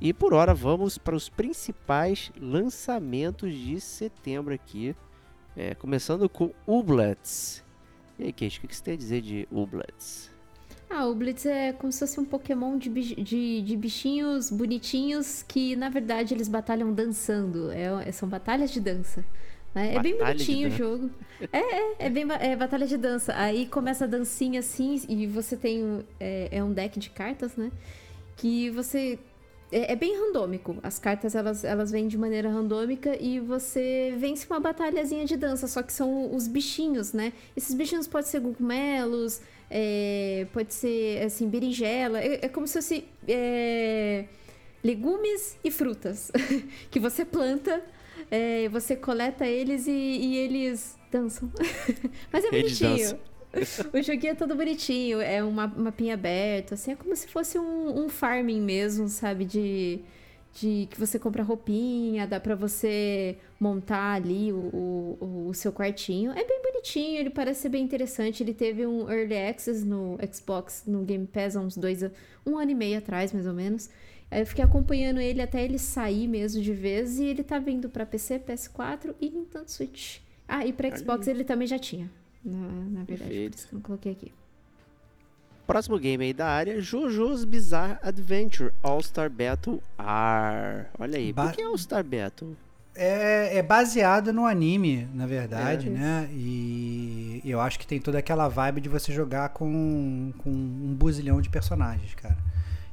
E 0.00 0.12
por 0.12 0.34
hora, 0.34 0.52
vamos 0.52 0.98
para 0.98 1.14
os 1.14 1.28
principais 1.28 2.32
lançamentos 2.40 3.54
de 3.54 3.80
setembro 3.80 4.52
aqui. 4.52 4.96
É, 5.56 5.76
começando 5.76 6.28
com 6.28 6.52
Ublets. 6.66 7.62
E 8.18 8.24
aí, 8.24 8.32
Kate, 8.32 8.58
o 8.58 8.66
que 8.68 8.74
você 8.74 8.82
tem 8.82 8.94
a 8.94 8.96
dizer 8.96 9.20
de 9.20 9.46
Ublets? 9.52 10.33
Ah, 10.96 11.06
o 11.08 11.14
Blitz 11.14 11.44
é 11.44 11.72
como 11.72 11.90
se 11.92 11.98
fosse 11.98 12.20
um 12.20 12.24
Pokémon 12.24 12.78
de, 12.78 12.88
de, 12.88 13.62
de 13.62 13.76
bichinhos 13.76 14.48
bonitinhos 14.48 15.42
que, 15.42 15.74
na 15.74 15.88
verdade, 15.88 16.32
eles 16.34 16.46
batalham 16.46 16.92
dançando. 16.92 17.70
É, 17.72 18.12
são 18.12 18.28
batalhas 18.28 18.70
de 18.70 18.80
dança. 18.80 19.24
né? 19.74 19.94
É 19.96 20.00
bem 20.00 20.16
bonitinho 20.16 20.68
o 20.68 20.70
jogo. 20.70 21.10
É, 21.52 21.58
é, 21.58 22.06
é 22.06 22.10
bem 22.10 22.24
é 22.40 22.54
batalha 22.54 22.86
de 22.86 22.96
dança. 22.96 23.34
Aí 23.36 23.66
começa 23.66 24.04
a 24.04 24.06
dancinha 24.06 24.60
assim 24.60 25.00
e 25.08 25.26
você 25.26 25.56
tem 25.56 25.82
um- 25.82 26.04
é, 26.20 26.48
é 26.52 26.62
um 26.62 26.72
deck 26.72 26.96
de 27.00 27.10
cartas, 27.10 27.56
né? 27.56 27.72
Que 28.36 28.70
você 28.70 29.18
é, 29.72 29.92
é 29.92 29.96
bem 29.96 30.16
randômico. 30.16 30.76
As 30.80 31.00
cartas 31.00 31.34
elas, 31.34 31.64
elas 31.64 31.90
vêm 31.90 32.06
de 32.06 32.16
maneira 32.16 32.48
randômica 32.48 33.20
e 33.20 33.40
você 33.40 34.14
vence 34.16 34.46
uma 34.48 34.60
batalhazinha 34.60 35.24
de 35.24 35.36
dança, 35.36 35.66
só 35.66 35.82
que 35.82 35.92
são 35.92 36.32
os 36.34 36.46
bichinhos, 36.46 37.12
né? 37.12 37.32
Esses 37.56 37.74
bichinhos 37.74 38.06
podem 38.06 38.30
ser 38.30 38.40
cogumelos, 38.40 39.40
é, 39.70 40.46
pode 40.52 40.74
ser 40.74 41.22
assim, 41.24 41.48
berinjela. 41.48 42.20
É, 42.20 42.46
é 42.46 42.48
como 42.48 42.66
se 42.66 42.74
fosse 42.74 43.04
é, 43.28 44.26
legumes 44.82 45.58
e 45.64 45.70
frutas 45.70 46.30
que 46.90 47.00
você 47.00 47.24
planta. 47.24 47.82
é, 48.30 48.68
você 48.70 48.96
coleta 48.96 49.46
eles 49.46 49.86
e, 49.86 49.90
e 49.92 50.36
eles 50.38 50.98
dançam. 51.10 51.50
Mas 52.32 52.44
é 52.44 52.48
Eles 52.50 52.78
bonitinho. 52.78 52.80
dançam. 52.80 53.20
o 53.94 54.02
joguinho 54.02 54.32
é 54.32 54.34
todo 54.34 54.56
bonitinho, 54.56 55.20
é 55.20 55.42
um 55.44 55.50
ma- 55.52 55.68
mapinha 55.68 56.14
aberto, 56.14 56.74
assim, 56.74 56.92
é 56.92 56.96
como 56.96 57.14
se 57.14 57.28
fosse 57.28 57.58
um, 57.58 58.04
um 58.04 58.08
farming 58.08 58.60
mesmo, 58.60 59.08
sabe? 59.08 59.44
De, 59.44 60.00
de 60.54 60.86
que 60.90 60.98
você 60.98 61.18
compra 61.18 61.42
roupinha, 61.42 62.26
dá 62.26 62.38
pra 62.38 62.54
você 62.54 63.36
montar 63.58 64.14
ali 64.14 64.52
o, 64.52 64.56
o, 65.20 65.46
o 65.48 65.54
seu 65.54 65.72
quartinho. 65.72 66.30
É 66.30 66.44
bem 66.44 66.62
bonitinho, 66.62 67.18
ele 67.18 67.30
parece 67.30 67.62
ser 67.62 67.68
bem 67.70 67.82
interessante. 67.82 68.42
Ele 68.42 68.54
teve 68.54 68.86
um 68.86 69.10
Early 69.10 69.36
Access 69.36 69.84
no 69.84 70.16
Xbox, 70.32 70.84
no 70.86 71.02
Game 71.02 71.26
Pass, 71.26 71.56
há 71.56 71.60
uns 71.60 71.76
dois, 71.76 72.04
um 72.46 72.56
ano 72.56 72.70
e 72.70 72.74
meio 72.74 72.98
atrás, 72.98 73.32
mais 73.32 73.46
ou 73.46 73.52
menos. 73.52 73.90
Aí 74.30 74.40
eu 74.42 74.46
fiquei 74.46 74.64
acompanhando 74.64 75.20
ele 75.20 75.42
até 75.42 75.64
ele 75.64 75.78
sair 75.78 76.28
mesmo 76.28 76.62
de 76.62 76.72
vez, 76.72 77.18
e 77.18 77.24
ele 77.24 77.42
tá 77.42 77.58
vindo 77.58 77.88
pra 77.88 78.06
PC, 78.06 78.38
PS4 78.38 79.14
e 79.20 79.30
Nintendo 79.30 79.70
Switch. 79.70 80.18
Ah, 80.46 80.64
e 80.64 80.72
pra 80.72 80.94
Xbox 80.96 81.26
aí. 81.26 81.34
ele 81.34 81.44
também 81.44 81.66
já 81.66 81.78
tinha. 81.78 82.08
Na, 82.44 82.58
na 82.58 83.04
verdade, 83.04 83.30
Perfeito. 83.30 83.52
por 83.52 83.58
isso 83.58 83.68
que 83.68 83.74
eu 83.74 83.76
não 83.76 83.82
coloquei 83.82 84.12
aqui. 84.12 84.32
Próximo 85.66 85.98
game 85.98 86.24
aí 86.24 86.32
da 86.34 86.46
área, 86.46 86.80
JoJo's 86.80 87.44
Bizarre 87.44 87.96
Adventure 88.02 88.70
All-Star 88.82 89.30
Battle 89.30 89.82
R. 89.98 90.86
Olha 90.98 91.16
aí, 91.18 91.32
Ba- 91.32 91.44
por 91.46 91.52
que 91.52 91.62
All-Star 91.62 92.04
Battle? 92.04 92.54
É, 92.94 93.58
é 93.58 93.62
baseado 93.62 94.32
no 94.32 94.44
anime, 94.46 95.08
na 95.14 95.26
verdade, 95.26 95.88
É. 95.88 95.90
né? 95.90 96.28
E 96.32 97.40
eu 97.44 97.60
acho 97.60 97.78
que 97.78 97.86
tem 97.86 97.98
toda 97.98 98.18
aquela 98.18 98.46
vibe 98.46 98.80
de 98.82 98.88
você 98.88 99.12
jogar 99.12 99.48
com, 99.48 100.32
com 100.38 100.50
um 100.50 100.94
buzilhão 100.94 101.40
de 101.40 101.48
personagens, 101.48 102.14
cara. 102.14 102.36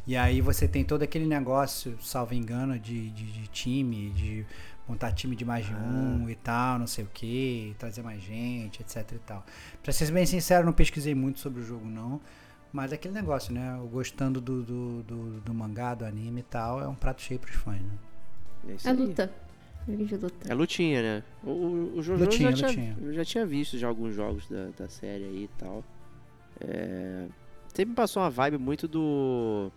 E 0.07 0.15
aí 0.17 0.41
você 0.41 0.67
tem 0.67 0.83
todo 0.83 1.03
aquele 1.03 1.27
negócio, 1.27 1.95
salvo 2.01 2.33
engano, 2.33 2.79
de, 2.79 3.11
de, 3.11 3.25
de 3.31 3.47
time, 3.49 4.09
de 4.11 4.45
montar 4.87 5.11
time 5.11 5.35
de 5.35 5.45
mais 5.45 5.65
de 5.67 5.73
um 5.75 6.27
e 6.27 6.35
tal, 6.35 6.79
não 6.79 6.87
sei 6.87 7.03
o 7.03 7.07
que, 7.13 7.75
trazer 7.77 8.01
mais 8.01 8.21
gente, 8.23 8.81
etc 8.81 9.11
e 9.13 9.19
tal. 9.19 9.45
Pra 9.83 9.93
ser 9.93 10.09
bem 10.11 10.25
sincero, 10.25 10.65
não 10.65 10.73
pesquisei 10.73 11.13
muito 11.13 11.39
sobre 11.39 11.61
o 11.61 11.63
jogo, 11.63 11.85
não. 11.85 12.19
Mas 12.73 12.91
é 12.91 12.95
aquele 12.95 13.13
negócio, 13.13 13.53
né? 13.53 13.77
Gostando 13.91 14.39
do, 14.39 14.63
do, 14.63 15.03
do, 15.03 15.41
do 15.41 15.53
mangá, 15.53 15.93
do 15.93 16.05
anime 16.05 16.39
e 16.39 16.43
tal, 16.43 16.81
é 16.81 16.87
um 16.87 16.95
prato 16.95 17.21
cheio 17.21 17.39
pros 17.39 17.55
fãs, 17.55 17.81
né? 17.81 17.91
É 18.69 18.71
isso 18.73 18.87
É 18.87 18.91
aí. 18.91 18.97
luta. 18.97 19.31
É 20.47 20.53
lutinha, 20.53 21.01
né? 21.01 21.23
O, 21.43 21.93
o, 21.97 22.03
Jojo 22.03 22.23
Lutinha, 22.23 22.55
já, 22.55 22.67
lutinha. 22.67 22.93
Tinha, 22.95 23.07
eu 23.07 23.13
já 23.13 23.25
tinha 23.25 23.45
visto 23.45 23.77
já 23.79 23.87
alguns 23.87 24.13
jogos 24.13 24.47
da, 24.47 24.69
da 24.77 24.87
série 24.87 25.23
aí 25.23 25.43
e 25.45 25.49
tal. 25.57 25.83
É, 26.59 27.25
sempre 27.73 27.87
me 27.89 27.95
passou 27.95 28.21
uma 28.21 28.29
vibe 28.29 28.57
muito 28.59 28.87
do. 28.87 29.71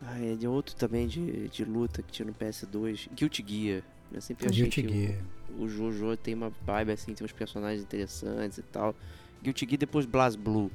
Ah, 0.00 0.18
é 0.24 0.34
de 0.34 0.48
outro 0.48 0.74
também 0.74 1.06
de, 1.06 1.48
de 1.48 1.64
luta 1.64 2.02
que 2.02 2.10
tinha 2.10 2.26
no 2.26 2.32
PS2, 2.32 3.08
Guilty 3.14 3.44
Gear. 3.46 3.82
Eu 4.10 4.20
sempre 4.22 4.46
achei 4.48 4.62
Guilty 4.62 4.82
que 4.82 4.88
Gear. 5.06 5.18
o, 5.58 5.64
o 5.64 5.68
Jojo 5.68 6.16
tem 6.16 6.32
uma 6.34 6.50
vibe 6.62 6.92
assim, 6.92 7.12
tem 7.12 7.24
uns 7.24 7.32
personagens 7.32 7.82
interessantes 7.82 8.56
e 8.58 8.62
tal. 8.62 8.94
Guilty 9.42 9.66
Gear 9.66 9.78
depois 9.78 10.06
Blast 10.06 10.38
Blue, 10.38 10.70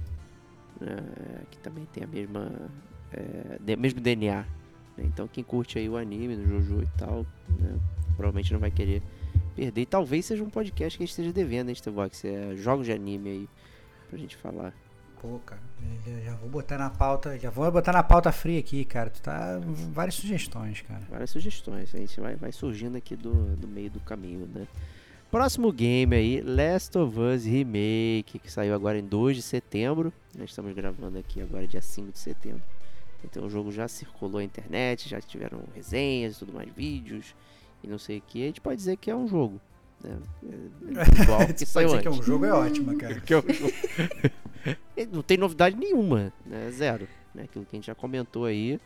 né, 0.80 0.98
que 1.52 1.58
também 1.60 1.86
tem 1.86 2.04
a 2.04 2.08
mesma, 2.08 2.52
é, 3.12 3.76
mesmo 3.76 4.00
DNA. 4.00 4.46
né? 4.98 5.04
Então 5.06 5.28
quem 5.28 5.44
curte 5.44 5.78
aí 5.78 5.90
o 5.90 5.98
anime 5.98 6.36
do 6.36 6.48
Jojo 6.48 6.82
e 6.82 6.98
tal, 6.98 7.26
né, 7.60 7.80
provavelmente 8.16 8.54
não 8.54 8.60
vai 8.60 8.72
querer 8.72 9.02
perder. 9.56 9.82
E 9.82 9.86
talvez 9.86 10.26
seja 10.26 10.44
um 10.44 10.50
podcast 10.50 10.98
que 10.98 11.04
a 11.04 11.06
gente 11.06 11.12
esteja 11.12 11.34
devendo, 11.34 11.70
hein, 11.70 11.76
Stevox? 11.76 12.26
É 12.26 12.56
jogos 12.56 12.86
de 12.86 12.92
anime 12.92 13.30
aí 13.30 13.50
pra 14.10 14.18
gente 14.18 14.36
falar. 14.38 14.74
Pô, 15.22 15.40
cara, 15.40 15.62
já, 16.06 16.20
já 16.20 16.36
vou 16.36 16.50
botar 16.50 16.78
na 16.78 16.90
pauta, 16.90 17.40
já 17.40 17.50
vou 17.50 17.72
botar 17.72 17.94
na 17.94 18.04
pauta 18.04 18.30
fria 18.32 18.60
aqui, 18.60 18.84
cara. 18.84 19.10
Tu 19.10 19.22
tá 19.22 19.58
várias 19.92 20.16
sugestões, 20.16 20.82
cara. 20.82 21.02
Várias 21.10 21.30
sugestões, 21.30 21.96
a 21.96 21.98
gente 21.98 22.20
vai, 22.20 22.36
vai 22.36 22.52
surgindo 22.52 22.98
aqui 22.98 23.16
do, 23.16 23.56
do 23.56 23.68
meio 23.68 23.90
do 23.90 24.02
caminho, 24.02 24.46
né? 24.54 24.68
Próximo 25.34 25.72
game 25.72 26.16
aí, 26.16 26.42
Last 26.42 26.96
of 26.96 27.20
Us 27.20 27.44
Remake, 27.44 28.38
que 28.38 28.52
saiu 28.52 28.76
agora 28.76 29.00
em 29.00 29.04
2 29.04 29.38
de 29.38 29.42
setembro. 29.42 30.14
Nós 30.38 30.52
estamos 30.52 30.72
gravando 30.76 31.18
aqui 31.18 31.42
agora 31.42 31.66
dia 31.66 31.82
5 31.82 32.12
de 32.12 32.20
setembro. 32.20 32.62
Então 33.26 33.44
o 33.44 33.50
jogo 33.50 33.72
já 33.72 33.88
circulou 33.88 34.40
na 34.40 34.44
internet, 34.44 35.10
já 35.10 35.20
tiveram 35.20 35.64
resenhas 35.74 36.36
e 36.36 36.40
tudo 36.40 36.54
mais, 36.54 36.70
vídeos 36.72 37.34
e 37.84 37.88
não 37.88 37.98
sei 37.98 38.20
o 38.20 38.22
que. 38.22 38.44
A 38.44 38.46
gente 38.46 38.62
pode 38.62 38.76
dizer 38.78 38.96
que 38.96 39.10
é 39.10 39.16
um 39.16 39.28
jogo. 39.28 39.60
Né? 40.04 40.16
É 40.90 41.24
igual 41.24 41.40
que 41.52 41.58
Você 41.58 41.66
saiu 41.66 41.90
pode 41.90 41.98
dizer 41.98 42.02
que 42.04 42.08
é 42.08 42.12
antes. 42.12 42.20
um 42.20 42.24
jogo, 42.24 42.46
é 42.46 42.54
ótimo, 42.54 42.96
cara. 42.96 43.16
Que 43.26 43.34
é 43.34 43.38
um 43.38 43.42
jogo. 43.42 43.74
Não 45.12 45.24
tem 45.24 45.38
novidade 45.38 45.76
nenhuma, 45.76 46.32
né? 46.46 46.70
Zero. 46.70 47.08
Né? 47.34 47.46
Aquilo 47.46 47.66
que 47.66 47.76
a 47.76 47.78
gente 47.78 47.88
já 47.88 47.96
comentou 47.96 48.46
aí. 48.46 48.80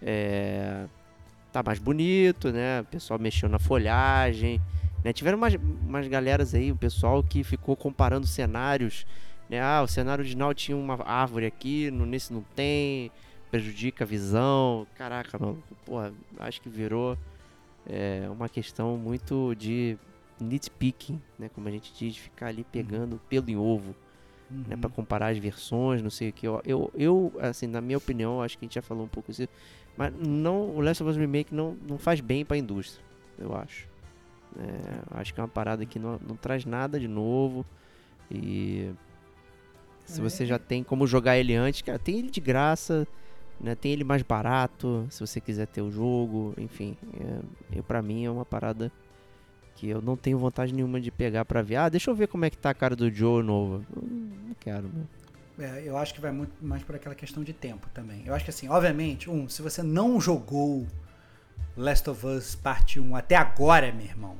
É... 0.00 0.84
Tá 1.52 1.60
mais 1.60 1.80
bonito, 1.80 2.52
né? 2.52 2.82
O 2.82 2.84
pessoal 2.84 3.18
mexeu 3.18 3.48
na 3.48 3.58
folhagem. 3.58 4.60
Né? 5.04 5.12
Tiveram 5.12 5.38
umas, 5.38 5.54
umas 5.54 6.06
galeras 6.08 6.54
aí, 6.54 6.72
o 6.72 6.76
pessoal 6.76 7.22
que 7.22 7.42
ficou 7.44 7.76
comparando 7.76 8.26
cenários. 8.26 9.06
Né? 9.48 9.60
Ah, 9.60 9.82
o 9.82 9.88
cenário 9.88 10.22
original 10.22 10.52
tinha 10.54 10.76
uma 10.76 11.02
árvore 11.04 11.46
aqui, 11.46 11.90
no, 11.90 12.04
nesse 12.04 12.32
não 12.32 12.42
tem. 12.54 13.10
Prejudica 13.50 14.04
a 14.04 14.06
visão. 14.06 14.86
Caraca, 14.94 15.38
mano. 15.38 15.62
Porra, 15.86 16.12
acho 16.38 16.60
que 16.60 16.68
virou 16.68 17.16
é, 17.88 18.28
uma 18.30 18.48
questão 18.48 18.98
muito 18.98 19.54
de 19.54 19.96
nitpicking, 20.38 21.20
né? 21.38 21.48
Como 21.54 21.66
a 21.66 21.70
gente 21.70 21.92
diz, 21.94 22.16
ficar 22.16 22.48
ali 22.48 22.62
pegando 22.62 23.18
pelo 23.28 23.48
em 23.48 23.56
ovo 23.56 23.94
né, 24.50 24.74
Uhum. 24.74 24.80
para 24.80 24.90
comparar 24.90 25.28
as 25.28 25.38
versões, 25.38 26.02
não 26.02 26.10
sei 26.10 26.30
o 26.30 26.32
que. 26.32 26.46
Eu, 26.46 26.62
eu, 26.64 26.90
eu, 26.94 27.32
assim, 27.40 27.66
na 27.66 27.80
minha 27.80 27.98
opinião, 27.98 28.42
acho 28.42 28.56
que 28.58 28.64
a 28.64 28.66
gente 28.66 28.74
já 28.74 28.82
falou 28.82 29.04
um 29.04 29.08
pouco 29.08 29.30
isso, 29.30 29.46
mas 29.96 30.12
não, 30.14 30.70
o 30.70 30.80
Last 30.80 31.02
of 31.02 31.10
Us 31.10 31.16
Remake 31.16 31.54
não, 31.54 31.76
não 31.86 31.98
faz 31.98 32.20
bem 32.20 32.44
para 32.44 32.56
a 32.56 32.58
indústria, 32.58 33.04
eu 33.38 33.54
acho. 33.54 33.86
É, 34.56 35.20
acho 35.20 35.34
que 35.34 35.40
é 35.40 35.42
uma 35.42 35.48
parada 35.48 35.84
que 35.84 35.98
não, 35.98 36.18
não 36.26 36.36
traz 36.36 36.64
nada 36.64 36.98
de 36.98 37.08
novo 37.08 37.66
e 38.30 38.90
se 40.04 40.20
você 40.20 40.46
já 40.46 40.58
tem 40.58 40.82
como 40.82 41.06
jogar 41.06 41.36
ele 41.36 41.54
antes, 41.54 41.82
cara, 41.82 41.98
tem 41.98 42.18
ele 42.18 42.30
de 42.30 42.40
graça, 42.40 43.06
né, 43.60 43.74
tem 43.74 43.92
ele 43.92 44.04
mais 44.04 44.22
barato, 44.22 45.06
se 45.10 45.20
você 45.20 45.40
quiser 45.40 45.66
ter 45.66 45.82
o 45.82 45.90
jogo, 45.90 46.54
enfim, 46.56 46.96
é, 47.20 47.78
eu, 47.78 47.82
para 47.82 48.00
mim 48.00 48.24
é 48.24 48.30
uma 48.30 48.44
parada 48.44 48.90
que 49.74 49.88
eu 49.88 50.00
não 50.00 50.16
tenho 50.16 50.38
vontade 50.38 50.72
nenhuma 50.72 51.00
de 51.00 51.10
pegar 51.10 51.44
pra 51.44 51.62
ver. 51.62 51.76
Ah, 51.76 51.88
deixa 51.88 52.10
eu 52.10 52.14
ver 52.14 52.26
como 52.26 52.44
é 52.44 52.50
que 52.50 52.58
tá 52.58 52.70
a 52.70 52.74
cara 52.74 52.96
do 52.96 53.08
Joe 53.10 53.44
novo. 53.44 53.84
Eu 53.94 54.02
Não 54.02 54.54
quero, 54.58 54.90
meu. 54.92 55.06
É, 55.60 55.82
eu 55.84 55.96
acho 55.96 56.14
que 56.14 56.20
vai 56.20 56.32
muito 56.32 56.52
mais 56.60 56.82
por 56.82 56.96
aquela 56.96 57.14
questão 57.14 57.44
de 57.44 57.52
tempo 57.52 57.88
também. 57.94 58.22
Eu 58.26 58.34
acho 58.34 58.44
que 58.44 58.50
assim, 58.50 58.68
obviamente, 58.68 59.30
um, 59.30 59.48
se 59.48 59.62
você 59.62 59.82
não 59.82 60.20
jogou 60.20 60.86
Last 61.76 62.10
of 62.10 62.26
Us 62.26 62.54
Parte 62.54 62.98
1 62.98 63.16
até 63.16 63.36
agora, 63.36 63.92
meu 63.92 64.04
irmão, 64.04 64.36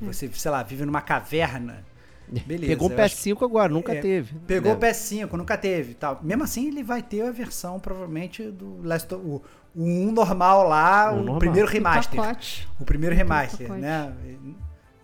você, 0.00 0.28
sei 0.32 0.50
lá, 0.50 0.62
vive 0.62 0.84
numa 0.84 1.00
caverna, 1.00 1.84
beleza. 2.46 2.72
Pegou 2.72 2.90
um 2.90 2.94
acho 3.00 3.16
PS5 3.16 3.44
agora, 3.44 3.72
nunca 3.72 3.94
é, 3.94 4.00
teve. 4.00 4.38
Pegou 4.40 4.72
né? 4.72 4.76
o 4.76 4.80
PS5, 4.80 5.32
nunca 5.32 5.56
teve 5.56 5.94
tal. 5.94 6.20
Mesmo 6.22 6.44
assim, 6.44 6.68
ele 6.68 6.82
vai 6.82 7.02
ter 7.02 7.22
a 7.22 7.30
versão, 7.30 7.78
provavelmente, 7.78 8.42
do 8.50 8.80
Last 8.82 9.14
of, 9.14 9.24
o, 9.24 9.42
o 9.74 9.84
1 9.84 10.12
normal 10.12 10.68
lá, 10.68 11.12
O 11.12 11.14
o, 11.14 11.16
normal. 11.18 11.38
primeiro 11.38 11.68
remaster. 11.68 12.20
pacote. 12.20 12.68
O 12.80 12.84
primeiro 12.84 13.14
o 13.14 13.18
remaster, 13.18 13.70
né? 13.72 14.12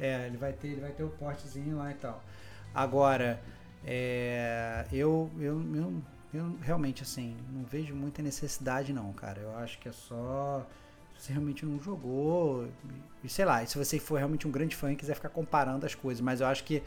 É, 0.00 0.26
ele 0.26 0.36
vai 0.36 0.52
ter, 0.52 0.68
ele 0.68 0.80
vai 0.80 0.90
ter 0.90 1.02
o 1.02 1.08
portezinho 1.08 1.76
lá 1.78 1.90
e 1.90 1.94
tal. 1.94 2.22
Agora, 2.74 3.40
é, 3.84 4.84
eu, 4.92 5.30
eu, 5.38 5.60
eu, 5.74 6.02
eu 6.32 6.56
realmente 6.60 7.02
assim 7.02 7.36
não 7.52 7.64
vejo 7.64 7.94
muita 7.94 8.22
necessidade 8.22 8.92
não, 8.92 9.12
cara. 9.12 9.40
Eu 9.40 9.56
acho 9.56 9.78
que 9.78 9.88
é 9.88 9.92
só 9.92 10.66
você 11.18 11.32
realmente 11.32 11.66
não 11.66 11.80
jogou 11.82 12.66
e 13.22 13.28
sei 13.28 13.44
lá. 13.44 13.62
E 13.62 13.66
se 13.66 13.76
você 13.76 13.98
for 13.98 14.16
realmente 14.16 14.46
um 14.46 14.50
grande 14.50 14.74
fã 14.76 14.92
e 14.92 14.96
quiser 14.96 15.14
ficar 15.14 15.28
comparando 15.30 15.84
as 15.84 15.94
coisas, 15.94 16.20
mas 16.20 16.40
eu 16.40 16.46
acho 16.46 16.64
que 16.64 16.82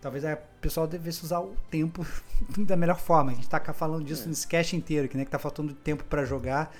talvez 0.00 0.24
o 0.24 0.36
pessoal 0.60 0.86
devesse 0.86 1.22
usar 1.24 1.40
o 1.40 1.54
tempo 1.70 2.04
da 2.58 2.76
melhor 2.76 2.98
forma. 2.98 3.32
A 3.32 3.34
gente 3.34 3.48
tá 3.48 3.60
falando 3.72 4.04
disso 4.04 4.24
É. 4.24 4.28
nesse 4.28 4.46
cast 4.46 4.74
inteiro, 4.74 5.08
que 5.08 5.16
né, 5.16 5.24
que 5.24 5.30
tá 5.30 5.38
faltando 5.38 5.72
tempo 5.74 6.02
pra 6.04 6.24
jogar. 6.24 6.74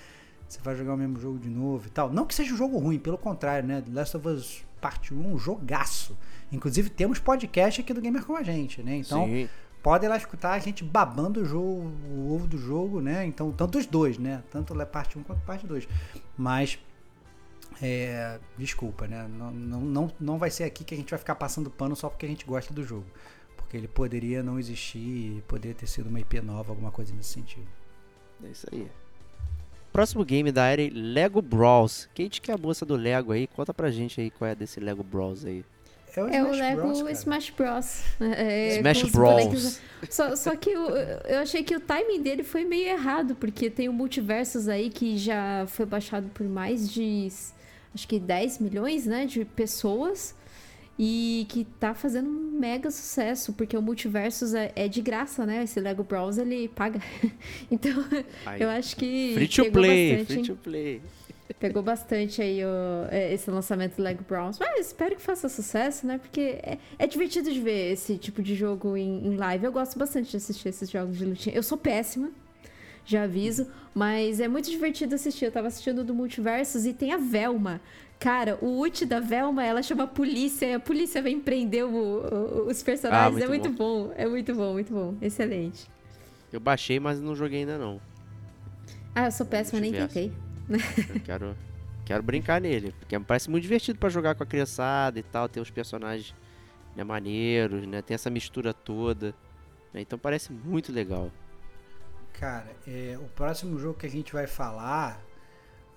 Você 0.48 0.60
vai 0.62 0.74
jogar 0.76 0.94
o 0.94 0.96
mesmo 0.96 1.18
jogo 1.20 1.38
de 1.38 1.48
novo 1.48 1.86
e 1.86 1.90
tal. 1.90 2.12
Não 2.12 2.24
que 2.26 2.34
seja 2.34 2.52
um 2.52 2.56
jogo 2.56 2.78
ruim, 2.78 2.98
pelo 2.98 3.16
contrário, 3.18 3.66
né? 3.66 3.80
The 3.80 3.90
Last 3.92 4.16
of 4.16 4.28
Us 4.28 4.64
Parte 4.80 5.14
1 5.14 5.24
é 5.24 5.26
um 5.28 5.38
jogaço. 5.38 6.16
Inclusive 6.52 6.90
temos 6.90 7.18
podcast 7.18 7.80
aqui 7.80 7.94
do 7.94 8.00
Gamer 8.02 8.24
com 8.24 8.36
a 8.36 8.42
gente, 8.42 8.82
né? 8.82 8.96
Então, 8.96 9.24
Sim. 9.26 9.48
podem 9.82 10.08
lá 10.08 10.16
escutar 10.18 10.52
a 10.52 10.58
gente 10.58 10.84
babando 10.84 11.40
o 11.40 11.44
jogo, 11.46 11.90
o 12.10 12.34
ovo 12.34 12.46
do 12.46 12.58
jogo, 12.58 13.00
né? 13.00 13.24
Então, 13.26 13.50
tanto 13.50 13.78
os 13.78 13.86
dois, 13.86 14.18
né? 14.18 14.42
Tanto 14.50 14.78
a 14.78 14.84
parte 14.86 15.18
1 15.18 15.22
quanto 15.22 15.38
a 15.38 15.46
parte 15.46 15.66
2. 15.66 15.88
Mas, 16.36 16.78
é, 17.82 18.38
desculpa, 18.56 19.06
né? 19.06 19.28
Não, 19.28 19.50
não, 19.50 19.80
não, 19.80 20.12
não 20.20 20.38
vai 20.38 20.50
ser 20.50 20.64
aqui 20.64 20.84
que 20.84 20.94
a 20.94 20.96
gente 20.96 21.10
vai 21.10 21.18
ficar 21.18 21.34
passando 21.34 21.70
pano 21.70 21.96
só 21.96 22.08
porque 22.08 22.26
a 22.26 22.28
gente 22.28 22.44
gosta 22.44 22.72
do 22.72 22.84
jogo. 22.84 23.06
Porque 23.56 23.76
ele 23.76 23.88
poderia 23.88 24.42
não 24.42 24.58
existir, 24.58 25.42
poderia 25.48 25.74
ter 25.74 25.86
sido 25.86 26.08
uma 26.08 26.20
IP 26.20 26.40
nova, 26.40 26.72
alguma 26.72 26.90
coisa 26.90 27.14
nesse 27.14 27.30
sentido. 27.30 27.66
É 28.44 28.48
isso 28.48 28.66
aí. 28.72 28.90
Próximo 29.92 30.24
game 30.24 30.50
da 30.50 30.64
área, 30.64 30.90
Lego 30.92 31.40
Brawls. 31.40 32.08
Kate, 32.14 32.40
que 32.40 32.50
é 32.50 32.54
a 32.54 32.58
moça 32.58 32.84
do 32.84 32.96
Lego 32.96 33.32
aí, 33.32 33.46
conta 33.46 33.72
pra 33.72 33.90
gente 33.90 34.20
aí 34.20 34.30
qual 34.30 34.50
é 34.50 34.54
desse 34.54 34.80
Lego 34.80 35.04
Brawls 35.04 35.44
aí. 35.44 35.64
É 36.16 36.22
o, 36.22 36.28
É 36.28 36.42
o 36.42 36.52
Smash 36.52 36.58
Lego 36.58 36.80
Bros. 36.82 37.18
Smash 37.18 37.50
Bros. 37.50 38.04
É, 38.20 38.76
Smash 38.76 39.00
com 39.00 39.06
os 39.06 39.12
Bros. 39.12 39.80
Só, 40.10 40.36
só 40.36 40.56
que 40.56 40.70
eu, 40.70 40.90
eu 40.90 41.38
achei 41.40 41.62
que 41.64 41.74
o 41.74 41.80
timing 41.80 42.22
dele 42.22 42.44
foi 42.44 42.64
meio 42.64 42.88
errado, 42.88 43.34
porque 43.34 43.68
tem 43.68 43.88
o 43.88 43.92
Multiversus 43.92 44.68
aí 44.68 44.90
que 44.90 45.16
já 45.16 45.64
foi 45.66 45.86
baixado 45.86 46.28
por 46.28 46.46
mais 46.46 46.90
de, 46.90 47.28
acho 47.94 48.06
que 48.08 48.18
10 48.18 48.58
milhões, 48.58 49.06
né, 49.06 49.26
de 49.26 49.44
pessoas. 49.44 50.34
e 50.98 51.44
que 51.48 51.64
tá 51.80 51.92
fazendo 51.92 52.28
um 52.28 52.52
mega 52.58 52.88
sucesso, 52.88 53.52
porque 53.54 53.76
o 53.76 53.82
Multiversus 53.82 54.54
é, 54.54 54.70
é 54.76 54.86
de 54.86 55.02
graça, 55.02 55.44
né? 55.44 55.64
Esse 55.64 55.80
Lego 55.80 56.04
Bros 56.04 56.38
ele 56.38 56.68
paga. 56.68 57.00
então, 57.68 57.92
eu 58.60 58.68
acho 58.70 58.94
que 58.96 59.32
Free 59.34 59.48
to 59.48 59.62
pegou 59.64 59.72
play, 59.82 60.10
bastante, 60.18 60.32
free 60.34 60.42
to 60.44 60.56
play. 60.62 61.02
Pegou 61.58 61.82
bastante 61.82 62.40
aí 62.40 62.64
o- 62.64 63.08
é, 63.10 63.34
esse 63.34 63.50
lançamento 63.50 63.96
do 63.96 64.02
Lego 64.04 64.22
Bros. 64.22 64.56
Mas 64.60 64.86
espero 64.86 65.16
que 65.16 65.20
faça 65.22 65.48
sucesso, 65.48 66.06
né? 66.06 66.16
Porque 66.18 66.40
é, 66.62 66.78
é 66.96 67.06
divertido 67.08 67.52
de 67.52 67.60
ver 67.60 67.92
esse 67.92 68.16
tipo 68.16 68.40
de 68.40 68.54
jogo 68.54 68.96
em, 68.96 69.26
em 69.26 69.36
live. 69.36 69.64
Eu 69.64 69.72
gosto 69.72 69.98
bastante 69.98 70.30
de 70.30 70.36
assistir 70.36 70.68
esses 70.68 70.88
jogos 70.88 71.18
de 71.18 71.24
lutinha. 71.24 71.56
Eu 71.56 71.62
sou 71.64 71.76
péssima, 71.76 72.30
já 73.04 73.24
aviso, 73.24 73.66
mas 73.94 74.40
é 74.40 74.48
muito 74.48 74.70
divertido 74.70 75.14
assistir. 75.14 75.44
Eu 75.46 75.52
tava 75.52 75.68
assistindo 75.68 76.02
do 76.04 76.14
Multiversos 76.14 76.84
e 76.86 76.92
tem 76.92 77.12
a 77.12 77.16
Velma. 77.16 77.80
Cara, 78.18 78.56
o 78.62 78.66
ult 78.78 79.04
da 79.04 79.20
Velma, 79.20 79.64
ela 79.64 79.82
chama 79.82 80.04
a 80.04 80.06
polícia 80.06 80.66
e 80.66 80.74
a 80.74 80.80
polícia 80.80 81.20
vem 81.20 81.38
prender 81.40 81.84
o- 81.84 81.90
o- 81.90 82.66
os 82.68 82.82
personagens. 82.82 83.32
muito 83.32 83.44
é 83.44 83.48
muito 83.48 83.70
bom. 83.70 84.12
É 84.16 84.26
muito 84.26 84.54
bom, 84.54 84.72
muito 84.72 84.92
bom. 84.92 85.14
Excelente. 85.20 85.86
Eu 86.52 86.60
baixei, 86.60 86.98
mas 87.00 87.20
não 87.20 87.34
joguei 87.34 87.60
ainda 87.60 87.76
não. 87.76 88.00
Ah, 89.14 89.26
eu 89.26 89.32
sou 89.32 89.44
péssima, 89.44 89.80
nem 89.80 89.92
tentei. 89.92 90.32
Eu 90.68 91.20
quero, 91.24 91.56
quero 92.04 92.22
brincar 92.22 92.60
nele, 92.60 92.94
porque 92.98 93.18
me 93.18 93.24
parece 93.24 93.50
muito 93.50 93.62
divertido 93.64 93.98
pra 93.98 94.08
jogar 94.08 94.34
com 94.34 94.42
a 94.42 94.46
criançada 94.46 95.18
e 95.18 95.22
tal, 95.22 95.48
ter 95.48 95.60
os 95.60 95.70
personagens 95.70 96.34
né, 96.96 97.02
maneiros, 97.04 97.86
né? 97.86 98.00
Tem 98.00 98.14
essa 98.14 98.30
mistura 98.30 98.72
toda. 98.72 99.34
né, 99.92 100.00
Então 100.00 100.18
parece 100.18 100.52
muito 100.52 100.90
legal. 100.92 101.30
Cara, 102.38 102.66
é, 102.86 103.16
o 103.18 103.28
próximo 103.34 103.78
jogo 103.78 103.98
que 103.98 104.06
a 104.06 104.10
gente 104.10 104.32
vai 104.32 104.46
falar, 104.46 105.24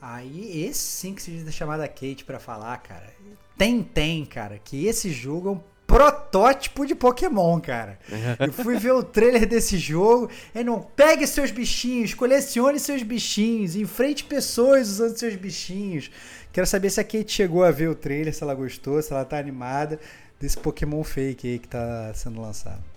aí 0.02 0.64
esse 0.66 0.80
sim 0.80 1.14
que 1.14 1.22
se 1.22 1.52
chamada 1.52 1.88
Kate 1.88 2.24
pra 2.24 2.40
falar, 2.40 2.78
cara. 2.78 3.12
Tem, 3.58 3.82
tem, 3.82 4.24
cara, 4.26 4.60
que 4.64 4.86
esse 4.86 5.12
jogo 5.12 5.50
é 5.50 5.52
um 5.54 5.62
protótipo 5.88 6.86
de 6.86 6.94
Pokémon, 6.94 7.60
cara. 7.60 7.98
Eu 8.40 8.54
fui 8.54 8.78
ver 8.78 8.92
o 8.92 9.02
trailer 9.02 9.48
desse 9.48 9.78
jogo, 9.78 10.30
é 10.54 10.64
não, 10.64 10.82
pegue 10.82 11.26
seus 11.26 11.50
bichinhos, 11.50 12.14
colecione 12.14 12.80
seus 12.80 13.02
bichinhos, 13.02 13.76
enfrente 13.76 14.24
pessoas 14.24 14.90
usando 14.90 15.18
seus 15.18 15.36
bichinhos. 15.36 16.12
Quero 16.52 16.68
saber 16.68 16.90
se 16.90 17.00
a 17.00 17.04
Kate 17.04 17.32
chegou 17.32 17.64
a 17.64 17.72
ver 17.72 17.90
o 17.90 17.96
trailer, 17.96 18.34
se 18.34 18.44
ela 18.44 18.54
gostou, 18.54 19.02
se 19.02 19.12
ela 19.12 19.26
tá 19.26 19.40
animada 19.40 20.00
desse 20.40 20.58
Pokémon 20.58 21.04
fake 21.04 21.48
aí 21.48 21.60
que 21.60 21.68
tá 21.68 22.14
sendo 22.14 22.42
lançado. 22.42 22.97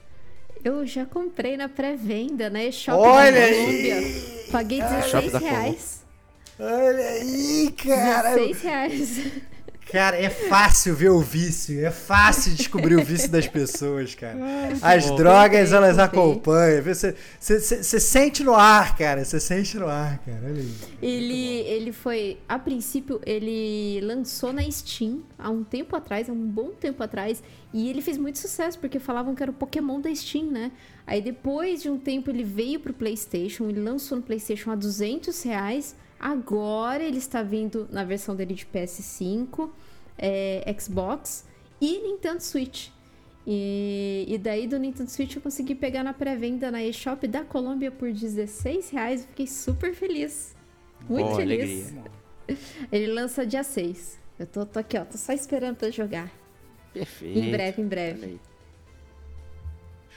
Eu 0.63 0.87
já 0.87 1.07
comprei 1.07 1.57
na 1.57 1.69
pré-venda, 1.69 2.51
né? 2.51 2.71
Shop 2.71 2.99
Olha 2.99 3.33
da 3.33 3.39
aí! 3.39 3.55
Colômbia. 3.55 3.97
Paguei 4.53 4.81
Shop 4.81 5.23
16 5.23 5.33
da 5.33 5.39
reais. 5.39 6.01
Olha 6.59 7.09
aí, 7.09 7.75
cara! 7.83 8.35
16 8.35 8.63
reais. 8.63 9.19
Cara, 9.93 10.17
é 10.17 10.31
fácil 10.31 10.95
ver 10.95 11.11
o 11.11 11.21
vício, 11.21 11.85
é 11.85 11.91
fácil 11.91 12.53
descobrir 12.55 12.95
o 12.97 13.05
vício 13.05 13.29
das 13.31 13.47
pessoas, 13.49 14.15
cara. 14.15 14.39
As 14.83 15.07
bom. 15.09 15.17
drogas, 15.17 15.71
Comprei, 15.71 15.77
elas 15.91 15.97
comprei. 15.97 16.05
acompanham. 16.23 16.83
Você, 16.85 17.17
você, 17.39 17.61
você- 17.61 17.83
você 17.83 18.01
sente 18.01 18.45
no 18.45 18.55
ar, 18.55 18.97
cara. 18.97 19.25
Você 19.25 19.41
sente 19.41 19.77
no 19.79 19.89
ar, 19.89 20.19
cara. 20.19 20.41
Olha 20.45 20.61
aí. 20.61 20.75
Ele, 21.03 21.59
ele 21.69 21.93
foi, 21.93 22.39
a 22.49 22.59
princípio, 22.59 23.21
ele 23.27 24.01
lançou 24.03 24.53
na 24.53 24.63
Steam 24.71 25.23
há 25.39 25.51
um 25.51 25.65
tempo 25.65 25.97
atrás, 25.97 26.29
há 26.29 26.33
um 26.33 26.47
bom 26.47 26.71
tempo 26.71 27.03
atrás, 27.03 27.43
e 27.73 27.89
ele 27.91 28.01
fez 28.03 28.17
muito 28.19 28.39
sucesso, 28.39 28.79
porque 28.79 28.99
falavam 28.99 29.35
que 29.35 29.43
era 29.43 29.51
o 29.51 29.55
Pokémon 29.55 30.01
da 30.01 30.15
Steam, 30.15 30.47
né? 30.51 30.71
Aí 31.07 31.21
depois 31.21 31.83
de 31.83 31.91
um 31.91 31.99
tempo 31.99 32.31
ele 32.31 32.45
veio 32.45 32.79
pro 32.79 32.93
PlayStation, 32.93 33.69
ele 33.69 33.81
lançou 33.81 34.19
no 34.19 34.23
PlayStation 34.23 34.71
a 34.71 34.75
200 34.77 35.43
reais, 35.43 35.97
agora 36.21 37.03
ele 37.03 37.19
está 37.19 37.43
vindo 37.43 37.89
na 37.91 38.05
versão 38.05 38.37
dele 38.37 38.55
de 38.55 38.67
PS5, 38.67 39.71
é, 40.19 40.75
Xbox 40.79 41.47
e 41.81 41.99
Nintendo 42.01 42.43
Switch. 42.43 42.91
E, 43.47 44.27
e 44.29 44.39
daí 44.39 44.67
do 44.67 44.79
Nintendo 44.79 45.11
Switch 45.11 45.35
eu 45.35 45.43
consegui 45.43 45.75
pegar 45.75 46.05
na 46.05 46.13
pré-venda 46.13 46.71
na 46.71 46.85
eShop 46.85 47.27
da 47.27 47.43
Colômbia 47.43 47.91
por 47.91 48.13
16 48.13 48.91
reais. 48.91 49.25
Fiquei 49.25 49.47
super 49.47 49.95
feliz. 49.95 50.55
Muito 51.09 51.27
Boa, 51.27 51.37
feliz. 51.37 51.93
alegria. 51.93 52.11
Ele 52.93 53.07
lança 53.09 53.47
dia 53.47 53.63
6. 53.63 54.21
Eu 54.39 54.47
tô, 54.47 54.67
tô 54.67 54.79
aqui, 54.79 54.99
ó. 54.99 55.05
Tô 55.05 55.17
só 55.17 55.33
esperando 55.33 55.77
pra 55.77 55.91
jogar. 55.91 56.31
Perfeito. 56.93 57.39
Em 57.39 57.51
breve, 57.51 57.83
em 57.83 57.87
breve. 57.87 58.41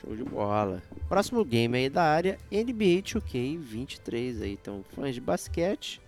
Show 0.04 0.16
de 0.16 0.24
bola. 0.24 0.84
Próximo 1.08 1.46
game 1.46 1.78
aí 1.78 1.90
da 1.90 2.04
área, 2.04 2.38
NBA 2.52 3.02
2K23 3.04 4.42
aí. 4.42 4.54
Então, 4.54 4.84
fãs 4.94 5.16
de 5.16 5.22
basquete, 5.22 6.02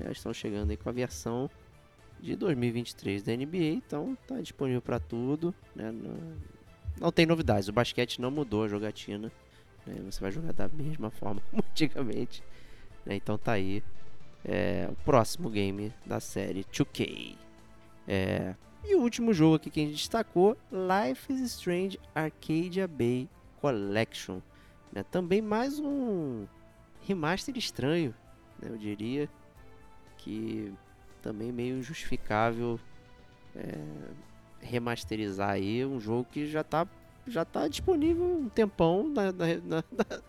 né, 0.00 0.10
estão 0.10 0.32
chegando 0.32 0.70
aí 0.70 0.76
com 0.76 0.88
a 0.88 0.92
versão 0.92 1.50
de 2.20 2.34
2023 2.36 3.22
da 3.22 3.36
NBA, 3.36 3.74
então 3.76 4.16
tá 4.26 4.40
disponível 4.40 4.80
para 4.80 4.98
tudo, 4.98 5.54
né? 5.76 5.92
Não, 5.92 6.16
não 6.98 7.12
tem 7.12 7.26
novidades, 7.26 7.68
o 7.68 7.72
basquete 7.72 8.18
não 8.18 8.30
mudou 8.30 8.64
a 8.64 8.68
jogatina, 8.68 9.30
né? 9.86 9.94
Você 10.10 10.20
vai 10.20 10.30
jogar 10.30 10.54
da 10.54 10.66
mesma 10.68 11.10
forma 11.10 11.42
como 11.50 11.62
antigamente, 11.68 12.42
né? 13.04 13.14
Então 13.16 13.36
tá 13.36 13.52
aí 13.52 13.82
é, 14.42 14.88
o 14.90 14.94
próximo 15.04 15.50
game 15.50 15.92
da 16.06 16.18
série 16.18 16.64
2K. 16.64 17.36
É, 18.08 18.54
e 18.86 18.94
o 18.94 19.00
último 19.00 19.32
jogo 19.32 19.56
aqui 19.56 19.70
que 19.70 19.80
a 19.80 19.84
gente 19.84 19.96
destacou, 19.96 20.56
Life 20.70 21.32
is 21.32 21.40
Strange 21.40 21.98
Arcadia 22.14 22.86
Bay 22.86 23.28
Collection. 23.60 24.40
né? 24.92 25.02
Também 25.10 25.40
mais 25.42 25.78
um 25.78 26.46
remaster 27.02 27.56
estranho, 27.56 28.14
né? 28.60 28.68
eu 28.70 28.76
diria. 28.76 29.28
Que 30.18 30.72
também 31.20 31.52
meio 31.52 31.82
justificável 31.82 32.78
é, 33.54 33.78
remasterizar 34.60 35.50
aí 35.50 35.84
um 35.84 36.00
jogo 36.00 36.26
que 36.30 36.46
já 36.46 36.62
tá, 36.64 36.86
já 37.26 37.44
tá 37.44 37.68
disponível 37.68 38.24
um 38.24 38.48
tempão. 38.48 39.08
Na, 39.08 39.32
na- 39.32 39.46
na- 39.64 39.84
na- 39.92 40.22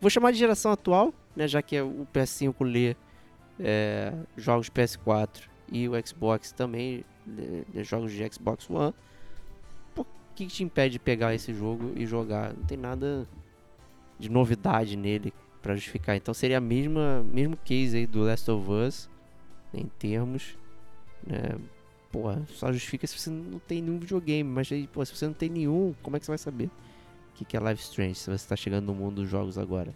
Vou 0.00 0.10
chamar 0.10 0.32
de 0.32 0.38
geração 0.38 0.72
atual, 0.72 1.12
né? 1.36 1.46
já 1.46 1.62
que 1.62 1.76
é 1.76 1.82
o 1.82 2.06
PS5 2.12 2.54
lê 2.64 2.96
é, 3.60 4.12
jogos 4.36 4.68
PS4 4.70 5.48
e 5.72 5.88
o 5.88 5.92
Xbox 6.06 6.52
também 6.52 7.04
jogos 7.82 8.12
de 8.12 8.32
Xbox 8.32 8.68
One. 8.68 8.94
Por 9.94 10.06
que, 10.34 10.46
te 10.46 10.62
impede 10.62 10.92
de 10.92 10.98
pegar 10.98 11.34
esse 11.34 11.54
jogo 11.54 11.92
e 11.96 12.06
jogar? 12.06 12.54
Não 12.54 12.64
tem 12.64 12.76
nada 12.76 13.26
de 14.18 14.28
novidade 14.28 14.96
nele 14.96 15.32
para 15.62 15.74
justificar. 15.74 16.14
Então 16.14 16.34
seria 16.34 16.58
a 16.58 16.60
mesma 16.60 17.24
mesmo 17.24 17.56
case 17.56 17.96
aí 17.96 18.06
do 18.06 18.22
Last 18.22 18.50
of 18.50 18.70
Us 18.70 19.10
né, 19.72 19.80
em 19.80 19.88
termos, 19.98 20.56
né? 21.26 21.58
Só 22.48 22.70
justifica 22.70 23.06
se 23.06 23.18
você 23.18 23.30
não 23.30 23.58
tem 23.58 23.80
nenhum 23.80 23.98
videogame, 23.98 24.48
mas 24.48 24.70
aí, 24.70 24.86
pô, 24.86 25.02
se 25.02 25.16
você 25.16 25.26
não 25.26 25.32
tem 25.32 25.48
nenhum, 25.48 25.94
como 26.02 26.14
é 26.14 26.20
que 26.20 26.26
você 26.26 26.30
vai 26.30 26.38
saber 26.38 26.66
o 26.66 27.34
que, 27.34 27.44
que 27.44 27.56
é 27.56 27.60
Life 27.60 27.80
is 27.80 27.88
Strange 27.88 28.14
se 28.16 28.26
você 28.26 28.34
está 28.34 28.54
chegando 28.54 28.86
no 28.86 28.94
mundo 28.94 29.22
dos 29.22 29.30
jogos 29.30 29.56
agora? 29.56 29.94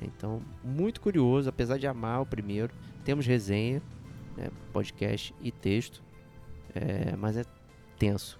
Então, 0.00 0.40
muito 0.62 1.00
curioso, 1.00 1.48
apesar 1.48 1.76
de 1.76 1.86
amar 1.88 2.22
o 2.22 2.26
primeiro, 2.26 2.72
temos 3.04 3.26
resenha, 3.26 3.82
né, 4.38 4.48
podcast 4.72 5.34
e 5.42 5.50
texto, 5.50 6.02
é, 6.74 7.14
mas 7.16 7.36
é 7.36 7.44
tenso. 7.98 8.38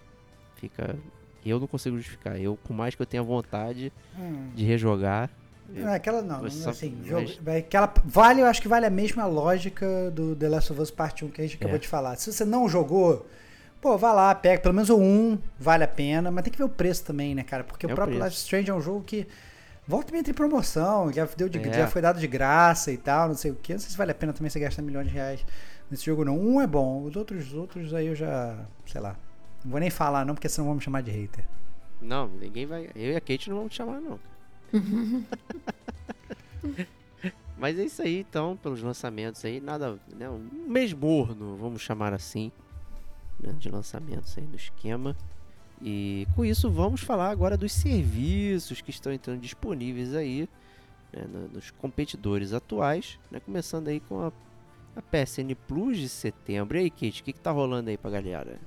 Fica, 0.57 0.97
eu 1.45 1.59
não 1.61 1.67
consigo 1.67 1.97
justificar. 1.97 2.41
Eu, 2.41 2.57
por 2.63 2.75
mais 2.75 2.95
que 2.95 3.03
eu 3.03 3.07
tenha 3.07 3.23
vontade 3.23 3.93
Hum. 4.19 4.51
de 4.55 4.65
rejogar, 4.65 5.31
Não, 5.69 5.93
aquela 5.93 6.23
não. 6.23 6.49
Só- 6.51 6.71
assim, 6.71 6.97
mas- 6.99 7.07
jogo- 7.09 7.43
vai- 7.43 7.59
aquela, 7.59 7.93
vale, 8.05 8.41
eu 8.41 8.47
acho 8.47 8.63
que 8.63 8.69
vale 8.69 8.87
a 8.87 8.91
mesma 8.91 9.27
lógica 9.27 10.11
do 10.11 10.35
The 10.35 10.49
Last 10.49 10.73
of 10.73 10.81
Us 10.81 10.91
Part 10.91 11.25
1 11.25 11.29
que 11.31 11.41
a 11.41 11.45
gente 11.45 11.57
acabou 11.57 11.77
É. 11.77 11.79
de 11.79 11.87
falar. 11.87 12.17
Se 12.17 12.33
você 12.33 12.45
não 12.45 12.67
jogou, 12.69 13.27
pô, 13.81 13.97
vai 13.99 14.15
lá, 14.15 14.35
pega 14.35 14.61
pelo 14.63 14.75
menos 14.75 14.89
o 14.91 14.97
1, 14.99 15.39
vale 15.61 15.85
a 15.85 15.89
pena, 15.89 16.31
mas 16.31 16.43
tem 16.45 16.51
que 16.53 16.59
ver 16.59 16.65
o 16.65 16.69
preço 16.71 17.05
também, 17.05 17.35
né, 17.35 17.43
cara? 17.43 17.65
Porque 17.65 17.85
É 17.87 17.93
o 17.93 17.95
próprio 17.95 18.17
preço. 18.19 18.31
Life 18.31 18.41
Strange 18.43 18.71
é 18.71 18.75
um 18.75 18.81
jogo 18.81 19.03
que 19.05 19.27
volta 19.87 20.11
e 20.11 20.13
meia 20.13 20.25
tem 20.25 20.33
promoção, 20.35 21.13
já, 21.13 21.27
deu 21.37 21.49
de, 21.51 21.59
É. 21.59 21.73
já 21.73 21.87
foi 21.87 22.01
dado 22.01 22.19
de 22.19 22.27
graça 22.27 22.91
e 22.91 22.97
tal, 22.97 23.29
não 23.29 23.35
sei 23.37 23.51
o 23.51 23.55
que. 23.55 23.75
Não 23.75 23.81
sei 23.81 23.91
se 23.91 23.97
vale 23.97 24.11
a 24.11 24.15
pena 24.15 24.33
também 24.33 24.49
você 24.51 24.59
gastar 24.59 24.81
milhões 24.83 25.07
de 25.07 25.13
reais 25.13 25.45
nesse 25.91 26.05
jogo, 26.05 26.25
não. 26.25 26.39
Um 26.39 26.61
é 26.61 26.67
bom, 26.67 27.03
os 27.05 27.17
outros, 27.17 27.47
os 27.49 27.55
outros 27.55 27.95
aí 27.95 28.07
eu 28.07 28.15
já, 28.15 28.67
sei 28.87 29.01
lá. 29.01 29.17
Não 29.65 29.71
vou 29.73 29.81
nem 29.81 29.91
falar 29.91 30.25
não, 30.25 30.35
porque 30.35 30.49
senão 30.49 30.67
vão 30.69 30.77
me 30.77 30.81
chamar 30.81 31.03
de 31.03 31.11
hater. 31.11 31.45
não, 32.01 32.29
ninguém 32.29 32.65
vai. 32.67 32.91
Eu 32.95 33.13
e 33.13 33.17
a 33.17 33.21
Kate 33.21 33.49
não 33.51 33.57
vamos 33.59 33.73
te 33.73 33.77
chamar, 33.77 34.01
não. 34.01 34.19
Mas 37.57 37.77
é 37.79 37.85
isso 37.85 38.01
aí, 38.03 38.21
então, 38.21 38.57
pelos 38.57 38.81
lançamentos 38.83 39.45
aí, 39.45 39.61
nada, 39.61 39.99
né, 40.17 40.31
um 40.31 40.49
mês 40.69 40.93
morno, 40.93 41.57
vamos 41.57 41.83
chamar 41.83 42.13
assim, 42.15 42.53
né, 43.41 43.53
de 43.59 43.69
lançamentos 43.69 44.37
aí 44.39 44.45
no 44.47 44.55
esquema. 44.55 45.17
E 45.83 46.27
com 46.37 46.45
isso 46.45 46.71
vamos 46.71 47.01
falar 47.01 47.31
agora 47.31 47.57
dos 47.57 47.73
serviços 47.73 48.81
que 48.81 48.91
estão 48.91 49.13
entrando 49.13 49.41
disponíveis 49.41 50.15
aí, 50.15 50.49
né, 51.13 51.25
no- 51.29 51.49
nos 51.49 51.73
competidores 51.73 52.53
atuais, 52.53 53.19
né, 53.29 53.41
começando 53.41 53.89
aí 53.89 53.99
com 53.99 54.21
a, 54.25 54.33
a 54.99 55.03
PSN 55.03 55.55
Plus 55.67 55.97
de 55.97 56.09
setembro. 56.09 56.77
E 56.77 56.81
aí, 56.83 56.91
Kate, 56.91 57.21
o 57.23 57.25
que, 57.25 57.33
que 57.33 57.41
tá 57.41 57.51
rolando 57.51 57.89
aí 57.91 57.97
pra 57.97 58.11
galera? 58.11 58.59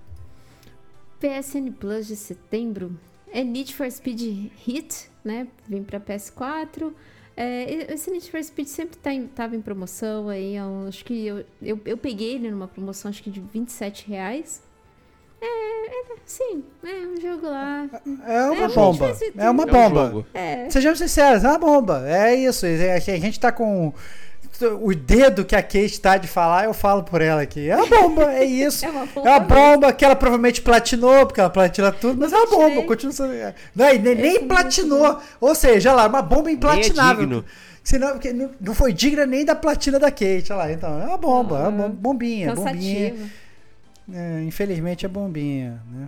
PSN 1.20 1.72
Plus 1.80 2.08
de 2.08 2.16
setembro 2.16 2.98
é 3.32 3.44
Need 3.44 3.76
for 3.76 3.90
Speed 3.92 4.50
Hit, 4.66 5.10
né? 5.24 5.48
Vem 5.68 5.84
pra 5.84 6.00
PS4. 6.00 6.92
É, 7.38 7.94
esse 7.94 8.10
Need 8.12 8.30
for 8.30 8.44
Speed 8.44 8.68
sempre 8.68 8.98
tá 8.98 9.14
em, 9.14 9.28
tava 9.28 9.56
em 9.56 9.62
promoção 9.62 10.30
aí. 10.30 10.58
há 10.58 10.66
uns- 10.68 10.90
acho 10.90 11.06
que 11.06 11.26
eu, 11.26 11.46
eu, 11.62 11.80
eu 11.86 11.98
peguei 11.98 12.36
ele 12.36 12.50
numa 12.52 12.68
promoção, 12.68 13.10
acho 13.10 13.22
que 13.24 13.30
de 13.30 13.40
27 13.40 14.08
reais. 14.10 14.62
É, 15.42 15.82
Sim, 16.26 16.64
é 16.84 17.08
um 17.08 17.20
jogo 17.20 17.48
lá. 17.48 17.90
É 18.26 18.50
uma 18.52 18.66
É, 18.66 18.68
bomba. 18.70 19.12
É 19.38 19.50
uma 19.50 19.64
É 19.64 19.66
bomba. 19.66 20.26
É. 20.34 20.70
Sejamos 20.70 21.00
sinceros, 21.00 21.44
é 21.44 21.48
uma 21.50 21.58
bomba. 21.58 22.08
É 22.08 22.36
isso. 22.36 22.66
é- 22.66 22.94
A 22.96 23.00
gente 23.00 23.40
tá 23.40 23.52
com 23.52 23.92
o 24.82 24.94
dedo 24.94 25.44
que 25.46 25.56
a 25.56 25.62
Kate 25.64 26.00
tá 26.00 26.18
de 26.18 26.28
falar, 26.28 26.66
eu 26.66 26.74
falo 26.74 27.04
por 27.04 27.22
ela 27.22 27.42
aqui. 27.42 27.70
É 27.70 27.76
uma 27.76 27.88
bomba, 27.88 28.32
é 28.34 28.44
isso. 28.46 28.86
É 28.86 28.90
uma 28.90 29.04
É 29.04 29.06
bomba. 29.08 29.22
uma 29.30 29.40
mesmo. 29.40 29.48
bomba 29.56 29.94
que 29.94 30.06
ela 30.06 30.16
provavelmente 30.16 30.62
platinou, 30.62 31.26
porque 31.26 31.40
ela 31.40 31.50
platina 31.50 31.92
tudo, 31.92 32.20
mas 32.20 32.32
é 32.32 32.38
uma 32.38 32.48
bomba, 32.48 32.84
continua 32.84 33.12
sendo. 33.14 33.34
é. 33.34 33.56
Não, 33.76 33.90
e 33.94 33.98
nem, 34.00 34.16
nem 34.16 34.48
platinou. 34.48 35.20
Ou 35.40 35.56
seja, 35.56 35.90
olha 35.92 36.04
lá, 36.04 36.08
uma 36.08 36.22
bomba 36.22 36.52
implatinável. 36.52 37.26
digno. 37.26 37.46
Senão, 37.84 38.12
porque 38.12 38.32
não, 38.32 38.52
não 38.62 38.76
foi 38.76 38.94
digna 38.94 39.26
nem 39.26 39.44
da 39.44 39.56
platina 39.56 39.98
da 39.98 40.12
Kate. 40.12 40.52
Olha 40.52 40.56
lá, 40.58 40.72
então, 40.72 41.02
é 41.02 41.06
uma 41.08 41.18
bomba, 41.18 41.58
é 41.60 41.68
uma 41.68 41.88
bom- 41.88 41.90
bombinha, 41.90 42.54
bombinha. 42.54 43.10
Cansativo. 43.12 43.30
É, 44.14 44.44
infelizmente 44.44 45.06
é 45.06 45.10
bombinha, 45.10 45.82
né? 45.92 46.08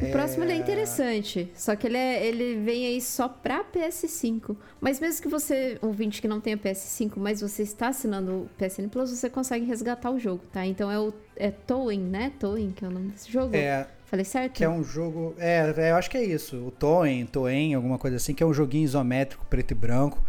O 0.00 0.10
próximo 0.12 0.44
ele 0.44 0.52
é 0.52 0.56
interessante, 0.56 1.50
só 1.54 1.74
que 1.74 1.86
ele, 1.86 1.96
é, 1.96 2.24
ele 2.24 2.56
vem 2.60 2.86
aí 2.86 3.00
só 3.00 3.28
pra 3.28 3.64
PS5. 3.64 4.56
Mas 4.80 5.00
mesmo 5.00 5.22
que 5.22 5.28
você, 5.28 5.76
ouvinte 5.82 6.22
que 6.22 6.28
não 6.28 6.40
tenha 6.40 6.56
PS5, 6.56 7.14
mas 7.16 7.40
você 7.40 7.62
está 7.64 7.88
assinando 7.88 8.32
o 8.32 8.50
PSN 8.56 8.88
Plus, 8.88 9.10
você 9.10 9.28
consegue 9.28 9.64
resgatar 9.64 10.10
o 10.10 10.18
jogo, 10.18 10.42
tá? 10.52 10.64
Então 10.64 10.90
é 10.90 10.98
o 10.98 11.12
é 11.36 11.50
Towing, 11.50 12.02
né? 12.02 12.32
Towing, 12.38 12.70
que 12.72 12.84
é 12.84 12.88
o 12.88 12.90
nome 12.90 13.08
desse 13.08 13.30
jogo. 13.30 13.56
É, 13.56 13.88
Falei 14.06 14.24
certo? 14.24 14.54
que 14.54 14.64
é 14.64 14.68
um 14.68 14.82
jogo. 14.84 15.34
É, 15.36 15.74
é, 15.76 15.90
eu 15.90 15.96
acho 15.96 16.08
que 16.10 16.16
é 16.16 16.24
isso. 16.24 16.56
O 16.56 16.70
Toen, 16.70 17.26
Toen, 17.30 17.74
alguma 17.74 17.98
coisa 17.98 18.16
assim, 18.16 18.34
que 18.34 18.42
é 18.42 18.46
um 18.46 18.54
joguinho 18.54 18.84
isométrico, 18.84 19.44
preto 19.46 19.72
e 19.72 19.74
branco. 19.74 20.22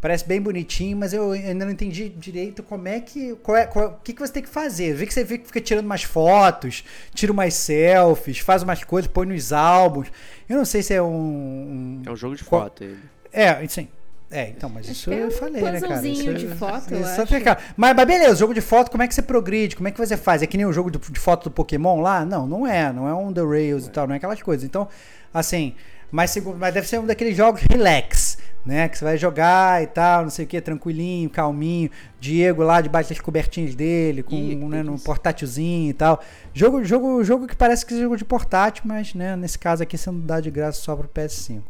Parece 0.00 0.24
bem 0.28 0.40
bonitinho, 0.40 0.96
mas 0.96 1.12
eu 1.12 1.32
ainda 1.32 1.64
não 1.64 1.72
entendi 1.72 2.08
direito 2.08 2.62
como 2.62 2.86
é 2.86 3.00
que. 3.00 3.34
Qual 3.42 3.56
é, 3.56 3.66
qual- 3.66 3.88
o 3.88 4.02
que, 4.04 4.12
que 4.12 4.20
você 4.20 4.32
tem 4.32 4.42
que 4.44 4.48
fazer. 4.48 4.92
Eu 4.92 4.96
vi 4.96 5.06
que 5.06 5.12
você 5.12 5.24
fica 5.24 5.44
fica 5.44 5.60
tirando 5.60 5.86
umas 5.86 6.04
fotos, 6.04 6.84
tira 7.12 7.32
umas 7.32 7.54
selfies, 7.54 8.38
faz 8.38 8.62
umas 8.62 8.84
coisas, 8.84 9.10
põe 9.10 9.26
nos 9.26 9.52
álbuns. 9.52 10.06
Eu 10.48 10.56
não 10.56 10.64
sei 10.64 10.82
se 10.84 10.94
é 10.94 11.02
um. 11.02 11.08
um- 11.08 12.02
É 12.06 12.10
um 12.12 12.16
jogo 12.16 12.36
de 12.36 12.44
Qual- 12.44 12.62
foto 12.62 12.84
ele. 12.84 12.98
É, 13.32 13.66
sim. 13.66 13.88
É, 14.30 14.50
então, 14.50 14.68
mas 14.68 14.86
isso 14.86 15.10
é 15.10 15.22
eu 15.22 15.28
um 15.28 15.30
falei, 15.30 15.62
né, 15.62 15.80
cara? 15.80 16.06
Isso, 16.06 16.34
de 16.34 16.48
foto, 16.48 16.92
eu 16.92 17.00
isso 17.00 17.22
acho. 17.22 17.32
tem 17.32 17.40
cara. 17.42 17.58
Mas, 17.74 17.96
mas 17.96 18.06
beleza, 18.06 18.36
jogo 18.36 18.52
de 18.52 18.60
foto, 18.60 18.90
como 18.90 19.02
é 19.02 19.08
que 19.08 19.14
você 19.14 19.22
progride? 19.22 19.74
Como 19.74 19.88
é 19.88 19.90
que 19.90 19.96
você 19.98 20.18
faz? 20.18 20.42
É 20.42 20.46
que 20.46 20.56
nem 20.58 20.66
o 20.66 20.72
jogo 20.72 20.90
de 20.90 21.18
foto 21.18 21.44
do 21.44 21.50
Pokémon 21.50 22.00
lá? 22.02 22.26
Não, 22.26 22.46
não 22.46 22.66
é. 22.66 22.92
Não 22.92 23.08
é 23.08 23.14
um 23.14 23.32
The 23.32 23.40
Rails 23.40 23.86
e 23.86 23.90
tal, 23.90 24.06
não 24.06 24.12
é 24.14 24.18
aquelas 24.18 24.42
coisas. 24.42 24.64
Então, 24.64 24.86
assim, 25.32 25.74
mas, 26.10 26.34
mas 26.58 26.74
deve 26.74 26.88
ser 26.88 26.98
um 26.98 27.06
daqueles 27.06 27.36
jogos 27.36 27.62
relax, 27.62 28.38
né? 28.64 28.88
Que 28.88 28.96
você 28.96 29.04
vai 29.04 29.18
jogar 29.18 29.82
e 29.82 29.86
tal, 29.86 30.22
não 30.22 30.30
sei 30.30 30.44
o 30.44 30.48
que, 30.48 30.60
tranquilinho, 30.60 31.28
calminho. 31.28 31.90
Diego 32.18 32.62
lá 32.62 32.80
debaixo 32.80 33.10
das 33.10 33.20
cobertinhas 33.20 33.74
dele, 33.74 34.22
com, 34.22 34.34
Ih, 34.34 34.56
né, 34.56 34.84
portátilzinho 35.04 35.90
e 35.90 35.94
tal. 35.94 36.22
Jogo, 36.54 36.84
jogo, 36.84 37.22
jogo 37.24 37.46
que 37.46 37.56
parece 37.56 37.84
que 37.84 37.94
é 37.94 38.00
jogo 38.00 38.16
de 38.16 38.24
portátil, 38.24 38.84
mas, 38.86 39.14
né, 39.14 39.36
nesse 39.36 39.58
caso 39.58 39.82
aqui 39.82 39.98
sendo 39.98 40.20
dado 40.20 40.42
de 40.44 40.50
graça 40.50 40.80
só 40.80 40.96
pro 40.96 41.08
PS5. 41.08 41.62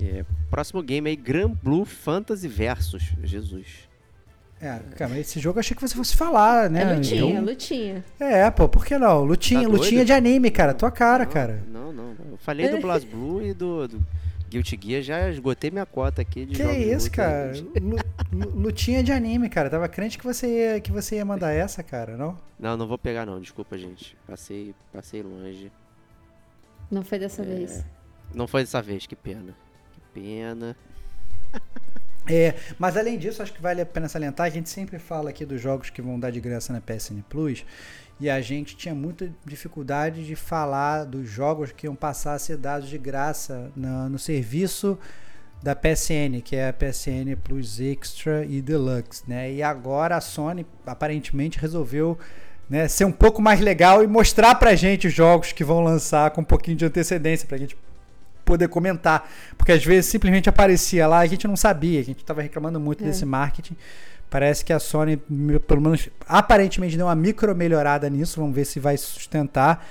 É, 0.00 0.24
próximo 0.50 0.82
game 0.82 1.08
aí, 1.08 1.14
Gran 1.14 1.48
Blue 1.48 1.84
Fantasy 1.84 2.48
Versus. 2.48 3.12
Jesus. 3.22 3.91
É, 4.62 4.78
cara, 4.96 5.18
esse 5.18 5.40
jogo 5.40 5.58
eu 5.58 5.60
achei 5.60 5.74
que 5.74 5.82
você 5.82 5.94
fosse 5.96 6.16
falar, 6.16 6.70
né? 6.70 6.82
É 6.82 6.94
lutinha, 6.94 7.38
Eu- 7.40 7.44
lutinha. 7.44 8.04
É, 8.20 8.48
pô, 8.48 8.68
por 8.68 8.84
que 8.86 8.96
não? 8.96 9.24
Lutinha, 9.24 9.62
Tá 9.62 9.68
lutinha 9.68 10.04
de 10.04 10.12
anime, 10.12 10.52
cara. 10.52 10.72
Tua 10.72 10.90
cara, 10.90 11.24
não, 11.24 11.32
cara. 11.32 11.62
Não, 11.68 11.92
não. 11.92 12.10
Eu 12.30 12.38
falei 12.38 12.68
do 12.68 12.78
BlazBlue 12.78 13.48
e 13.48 13.54
do, 13.54 13.88
do 13.88 14.06
Guilty 14.48 14.78
Gear, 14.80 15.02
já 15.02 15.28
esgotei 15.30 15.68
minha 15.70 15.84
cota 15.84 16.22
aqui 16.22 16.46
de 16.46 16.54
Que 16.54 16.62
jogos 16.62 16.76
de 16.76 16.92
isso, 16.92 17.10
cara? 17.10 17.52
Lu- 17.80 17.96
lu- 18.32 18.60
Lutinha 18.60 19.02
de 19.02 19.10
anime, 19.10 19.48
cara. 19.48 19.68
Tava 19.68 19.88
crente 19.88 20.16
que 20.16 20.24
você 20.24 20.46
ia, 20.74 20.80
que 20.80 20.92
você 20.92 21.16
ia 21.16 21.24
mandar 21.24 21.50
essa, 21.52 21.82
cara, 21.82 22.16
não? 22.16 22.38
Não, 22.56 22.76
não 22.76 22.86
vou 22.86 22.96
pegar 22.98 23.26
não, 23.26 23.40
desculpa, 23.40 23.76
gente. 23.76 24.16
Passei, 24.28 24.74
passei 24.92 25.22
longe. 25.24 25.72
Não 26.88 27.02
foi 27.02 27.18
dessa 27.18 27.42
vez. 27.42 27.84
Não 28.32 28.46
foi 28.46 28.62
dessa 28.62 28.80
vez, 28.80 29.06
que 29.08 29.16
pena. 29.16 29.56
Que 29.92 30.20
pena. 30.20 30.76
É, 32.28 32.54
mas 32.78 32.96
além 32.96 33.18
disso, 33.18 33.42
acho 33.42 33.52
que 33.52 33.60
vale 33.60 33.80
a 33.80 33.86
pena 33.86 34.08
salientar, 34.08 34.46
a 34.46 34.50
gente 34.50 34.68
sempre 34.68 34.98
fala 34.98 35.30
aqui 35.30 35.44
dos 35.44 35.60
jogos 35.60 35.90
que 35.90 36.00
vão 36.00 36.18
dar 36.20 36.30
de 36.30 36.40
graça 36.40 36.72
na 36.72 36.80
PSN 36.80 37.20
Plus, 37.28 37.64
e 38.20 38.30
a 38.30 38.40
gente 38.40 38.76
tinha 38.76 38.94
muita 38.94 39.28
dificuldade 39.44 40.24
de 40.24 40.36
falar 40.36 41.04
dos 41.04 41.28
jogos 41.28 41.72
que 41.72 41.86
iam 41.86 41.96
passar 41.96 42.34
a 42.34 42.38
ser 42.38 42.56
dados 42.56 42.88
de 42.88 42.96
graça 42.96 43.72
na- 43.74 44.08
no 44.08 44.18
serviço 44.18 44.96
da 45.60 45.74
PSN, 45.74 46.40
que 46.44 46.54
é 46.54 46.68
a 46.68 46.72
PSN 46.72 47.34
Plus 47.42 47.80
Extra 47.80 48.44
e 48.44 48.60
Deluxe, 48.60 49.22
né? 49.26 49.52
E 49.52 49.62
agora 49.62 50.16
a 50.16 50.20
Sony 50.20 50.64
aparentemente 50.86 51.58
resolveu 51.58 52.16
né, 52.70 52.88
ser 52.88 53.04
um 53.04 53.12
pouco 53.12 53.42
mais 53.42 53.60
legal 53.60 54.02
e 54.02 54.06
mostrar 54.06 54.54
pra 54.54 54.74
gente 54.74 55.06
os 55.08 55.12
jogos 55.12 55.52
que 55.52 55.62
vão 55.62 55.80
lançar 55.82 56.30
com 56.30 56.40
um 56.40 56.44
pouquinho 56.44 56.76
de 56.76 56.84
antecedência 56.86 57.46
pra 57.46 57.58
gente 57.58 57.76
poder 58.44 58.68
comentar, 58.68 59.28
porque 59.56 59.72
às 59.72 59.84
vezes 59.84 60.06
simplesmente 60.10 60.48
aparecia 60.48 61.06
lá, 61.06 61.18
a 61.20 61.26
gente 61.26 61.46
não 61.46 61.56
sabia, 61.56 62.00
a 62.00 62.04
gente 62.04 62.20
estava 62.20 62.42
reclamando 62.42 62.78
muito 62.80 63.02
É. 63.02 63.06
desse 63.06 63.24
marketing. 63.24 63.76
Parece 64.28 64.64
que 64.64 64.72
a 64.72 64.78
Sony, 64.78 65.18
pelo 65.66 65.80
menos 65.80 66.08
aparentemente, 66.26 66.96
deu 66.96 67.06
uma 67.06 67.14
micro 67.14 67.54
melhorada 67.54 68.08
nisso. 68.08 68.40
Vamos 68.40 68.54
ver 68.56 68.64
se 68.64 68.80
vai 68.80 68.96
sustentar. 68.96 69.86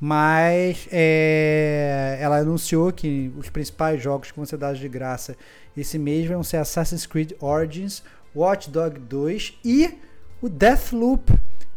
Mas 0.00 0.88
é, 0.90 2.18
ela 2.20 2.38
anunciou 2.38 2.90
que 2.92 3.32
os 3.36 3.48
principais 3.50 4.02
jogos 4.02 4.30
que 4.30 4.36
vão 4.36 4.44
ser 4.44 4.56
dados 4.56 4.80
de 4.80 4.88
graça 4.88 5.36
esse 5.76 5.98
mês 5.98 6.26
vão 6.26 6.42
ser 6.42 6.56
Assassin's 6.56 7.06
Creed 7.06 7.32
Origins, 7.38 8.02
Watch 8.34 8.68
Dog 8.68 8.98
2 8.98 9.58
e 9.64 9.94
o 10.40 10.48
Deathloop, 10.48 11.32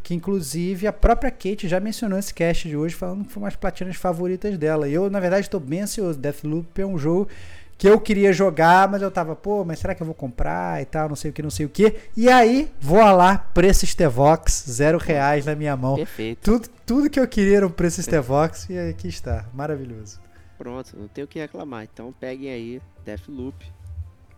que 0.05 0.13
inclusive 0.13 0.85
a 0.85 0.93
própria 0.93 1.31
Kate 1.31 1.67
já 1.67 1.79
mencionou 1.79 2.19
esse 2.19 2.31
cast 2.31 2.69
de 2.69 2.77
hoje, 2.77 2.93
falando 2.93 3.25
que 3.25 3.33
foi 3.33 3.41
uma 3.41 3.49
das 3.49 3.55
platinas 3.55 3.95
favoritas 3.95 4.55
dela. 4.55 4.87
E 4.87 4.93
eu, 4.93 5.09
na 5.09 5.19
verdade, 5.19 5.47
estou 5.47 5.59
bem 5.59 5.81
ansioso. 5.81 6.19
Deathloop 6.19 6.79
é 6.79 6.85
um 6.85 6.95
jogo 6.95 7.27
que 7.75 7.89
eu 7.89 7.99
queria 7.99 8.31
jogar, 8.31 8.87
mas 8.87 9.01
eu 9.01 9.09
tava, 9.09 9.35
pô, 9.35 9.65
mas 9.65 9.79
será 9.79 9.95
que 9.95 10.03
eu 10.03 10.05
vou 10.05 10.13
comprar 10.13 10.79
e 10.79 10.85
tal, 10.85 11.09
não 11.09 11.15
sei 11.15 11.31
o 11.31 11.33
que, 11.33 11.41
não 11.41 11.49
sei 11.49 11.65
o 11.65 11.69
que. 11.69 11.95
E 12.15 12.29
aí, 12.29 12.71
vou 12.79 12.99
lá, 12.99 13.39
preço 13.39 13.83
Stevox, 13.87 14.65
zero 14.69 14.99
reais 14.99 15.43
na 15.43 15.55
minha 15.55 15.75
mão. 15.75 15.95
Perfeito. 15.95 16.39
Tudo, 16.43 16.69
tudo 16.85 17.09
que 17.09 17.19
eu 17.19 17.27
queria 17.27 17.57
era 17.57 17.67
um 17.67 17.71
preço 17.71 17.99
Stevox 18.03 18.69
e 18.69 18.77
aqui 18.77 19.07
está, 19.07 19.47
maravilhoso. 19.55 20.21
Pronto, 20.55 20.95
não 20.95 21.07
tem 21.07 21.23
o 21.23 21.27
que 21.27 21.39
reclamar. 21.39 21.83
Então 21.91 22.13
peguem 22.19 22.51
aí 22.51 22.81
Deathloop. 23.03 23.65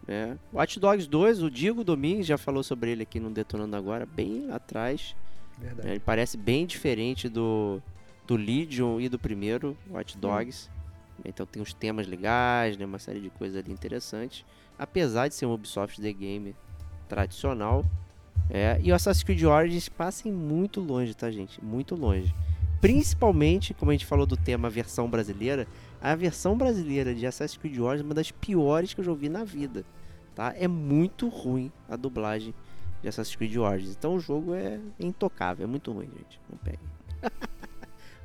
Né? 0.08 0.38
Watch 0.54 0.80
Dogs 0.80 1.10
2, 1.10 1.44
o 1.44 1.52
Diego 1.52 1.84
Domingues 1.84 2.26
já 2.26 2.38
falou 2.38 2.64
sobre 2.64 2.92
ele 2.92 3.04
aqui 3.04 3.20
no 3.20 3.30
Detonando 3.30 3.76
Agora, 3.76 4.06
bem 4.06 4.50
atrás. 4.50 5.14
Verdade. 5.58 5.90
Ele 5.90 6.00
parece 6.00 6.38
bem 6.38 6.66
diferente 6.66 7.28
do, 7.28 7.82
do 8.26 8.36
Legion 8.36 9.00
e 9.00 9.10
do 9.10 9.18
primeiro 9.18 9.76
Watch 9.90 10.18
Dogs. 10.18 10.70
Então 11.26 11.46
tem 11.46 11.62
uns 11.62 11.74
temas 11.74 12.08
legais, 12.08 12.78
né? 12.78 12.86
uma 12.86 13.00
série 13.00 13.20
de 13.20 13.30
coisas 13.30 13.58
ali 13.58 13.72
interessantes. 13.72 14.46
Apesar 14.78 15.28
de 15.28 15.36
ser 15.36 15.46
um 15.46 15.54
Ubisoft 15.54 16.00
The 16.00 16.14
Game 16.14 16.56
tradicional. 17.08 17.86
É, 18.50 18.80
e 18.82 18.92
o 18.92 18.96
Assassin's 18.96 19.24
Creed 19.24 19.44
Origins 19.44 19.90
passem 19.90 20.32
muito 20.32 20.80
longe, 20.80 21.14
tá, 21.14 21.30
gente? 21.32 21.64
Muito 21.64 21.96
longe. 21.96 22.34
Principalmente, 22.80 23.74
como 23.74 23.92
a 23.92 23.94
gente 23.94 24.06
falou 24.06 24.26
do 24.26 24.38
tema 24.38 24.70
versão 24.70 25.10
brasileira, 25.10 25.68
a 26.00 26.16
versão 26.16 26.56
brasileira 26.56 27.14
de 27.14 27.26
Assassin's 27.26 27.58
Creed 27.58 27.80
Origins 27.80 28.02
é 28.02 28.06
uma 28.06 28.14
das 28.14 28.32
piores 28.32 28.94
que 28.94 29.02
eu 29.02 29.06
já 29.06 29.12
ouvi 29.12 29.28
na 29.28 29.44
vida. 29.44 29.84
Tá? 30.36 30.54
É 30.56 30.68
muito 30.68 31.28
ruim 31.28 31.72
a 31.90 31.96
dublagem 31.96 32.54
de 33.08 33.10
Assassin's 33.10 33.36
Creed 33.36 33.56
Origins. 33.58 33.96
Então 33.98 34.16
o 34.16 34.20
jogo 34.20 34.54
é 34.54 34.80
intocável, 35.00 35.64
é 35.64 35.68
muito 35.68 35.92
ruim, 35.92 36.10
gente. 36.18 36.40
Não 36.50 36.58
peguem. 36.58 36.80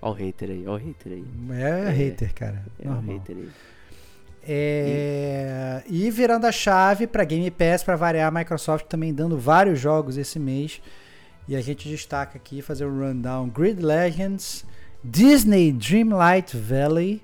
ó 0.02 0.10
o 0.10 0.12
hater 0.12 0.50
aí, 0.50 0.66
ó 0.66 0.74
o 0.74 0.76
hater 0.76 1.12
aí. 1.12 1.24
É, 1.52 1.90
hater, 1.90 2.34
cara. 2.34 2.64
É 2.78 2.88
o 2.88 2.92
normal. 2.92 3.16
hater 3.16 3.36
aí. 3.36 3.50
É, 4.44 5.84
e 5.86 6.10
virando 6.10 6.46
a 6.46 6.52
chave 6.52 7.06
para 7.06 7.22
Game 7.22 7.48
Pass, 7.52 7.84
para 7.84 7.94
variar, 7.94 8.26
a 8.26 8.36
Microsoft 8.36 8.86
também 8.86 9.14
dando 9.14 9.38
vários 9.38 9.78
jogos 9.78 10.16
esse 10.16 10.38
mês. 10.38 10.82
E 11.46 11.54
a 11.54 11.60
gente 11.60 11.88
destaca 11.88 12.36
aqui, 12.36 12.60
fazer 12.60 12.84
um 12.84 12.98
rundown: 12.98 13.48
Grid 13.48 13.80
Legends, 13.80 14.64
Disney 15.04 15.72
Dreamlight 15.72 16.56
Valley, 16.56 17.22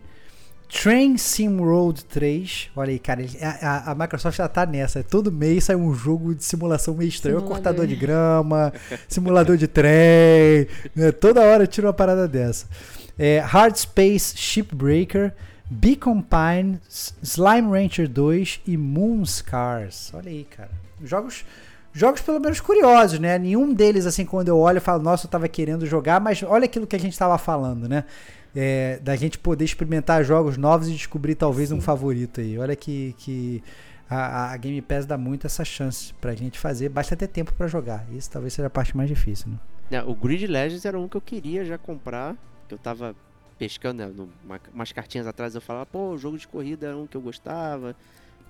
Train 0.68 1.16
Sim 1.16 1.56
Road 1.58 2.04
3. 2.04 2.70
Olha 2.76 2.90
aí, 2.90 2.98
cara, 2.98 3.24
a, 3.62 3.90
a- 3.90 3.94
Microsoft 3.94 4.36
já 4.36 4.46
tá 4.48 4.66
nessa. 4.66 5.02
Todo 5.02 5.32
mês 5.32 5.64
sai 5.64 5.76
um 5.76 5.94
jogo 5.94 6.34
de 6.34 6.44
simulação 6.44 6.94
meio 6.94 7.08
estranho. 7.08 7.38
Simulador. 7.38 7.56
Cortador 7.62 7.86
de 7.86 7.96
grama, 7.96 8.72
simulador 9.08 9.56
de 9.56 9.66
trem. 9.66 10.66
né? 10.94 11.10
Toda 11.12 11.40
hora 11.42 11.66
tira 11.66 11.86
uma 11.86 11.92
parada 11.94 12.28
dessa. 12.28 12.66
É, 13.18 13.38
Hard 13.40 13.76
Space 13.76 14.36
Shipbreaker, 14.36 15.32
Beacon 15.70 16.20
Pine, 16.22 16.78
Slime 17.22 17.70
Rancher 17.70 18.08
2 18.08 18.60
e 18.66 18.76
Moon 18.76 19.24
Scars. 19.24 20.12
Olha 20.14 20.28
aí, 20.30 20.44
cara. 20.44 20.70
Jogos, 21.02 21.44
jogos 21.92 22.20
pelo 22.20 22.38
menos 22.40 22.60
curiosos, 22.60 23.18
né? 23.18 23.38
Nenhum 23.38 23.72
deles, 23.72 24.04
assim, 24.06 24.24
quando 24.24 24.48
eu 24.48 24.58
olho, 24.58 24.76
eu 24.78 24.82
falo, 24.82 25.02
nossa, 25.02 25.26
eu 25.26 25.30
tava 25.30 25.48
querendo 25.48 25.86
jogar, 25.86 26.20
mas 26.20 26.42
olha 26.42 26.66
aquilo 26.66 26.86
que 26.86 26.94
a 26.96 27.00
gente 27.00 27.18
tava 27.18 27.38
falando, 27.38 27.88
né? 27.88 28.04
É, 28.60 28.98
da 28.98 29.14
gente 29.14 29.38
poder 29.38 29.64
experimentar 29.64 30.24
jogos 30.24 30.56
novos 30.56 30.88
e 30.88 30.92
descobrir 30.92 31.36
talvez 31.36 31.70
um 31.70 31.80
favorito 31.80 32.40
aí. 32.40 32.58
Olha 32.58 32.74
que, 32.74 33.14
que 33.18 33.62
a, 34.10 34.50
a 34.52 34.56
Game 34.56 34.82
Pass 34.82 35.06
dá 35.06 35.16
muito 35.16 35.46
essa 35.46 35.64
chance 35.64 36.12
pra 36.14 36.34
gente 36.34 36.58
fazer. 36.58 36.88
Basta 36.88 37.14
ter 37.14 37.28
tempo 37.28 37.52
pra 37.52 37.68
jogar. 37.68 38.04
Isso 38.12 38.28
talvez 38.28 38.52
seja 38.54 38.66
a 38.66 38.70
parte 38.70 38.96
mais 38.96 39.08
difícil, 39.08 39.48
né? 39.90 40.02
o 40.02 40.12
Grid 40.14 40.44
Legends 40.46 40.84
era 40.84 40.98
um 40.98 41.06
que 41.06 41.16
eu 41.16 41.20
queria 41.20 41.64
já 41.64 41.78
comprar, 41.78 42.36
que 42.66 42.74
eu 42.74 42.78
tava 42.78 43.14
pescando, 43.58 43.98
né, 44.04 44.12
no, 44.14 44.28
uma, 44.44 44.60
umas 44.74 44.92
cartinhas 44.92 45.26
atrás 45.26 45.54
eu 45.54 45.60
falava, 45.60 45.86
pô, 45.86 46.10
o 46.10 46.18
jogo 46.18 46.36
de 46.36 46.46
corrida 46.46 46.88
era 46.88 46.96
um 46.96 47.06
que 47.06 47.16
eu 47.16 47.20
gostava, 47.20 47.94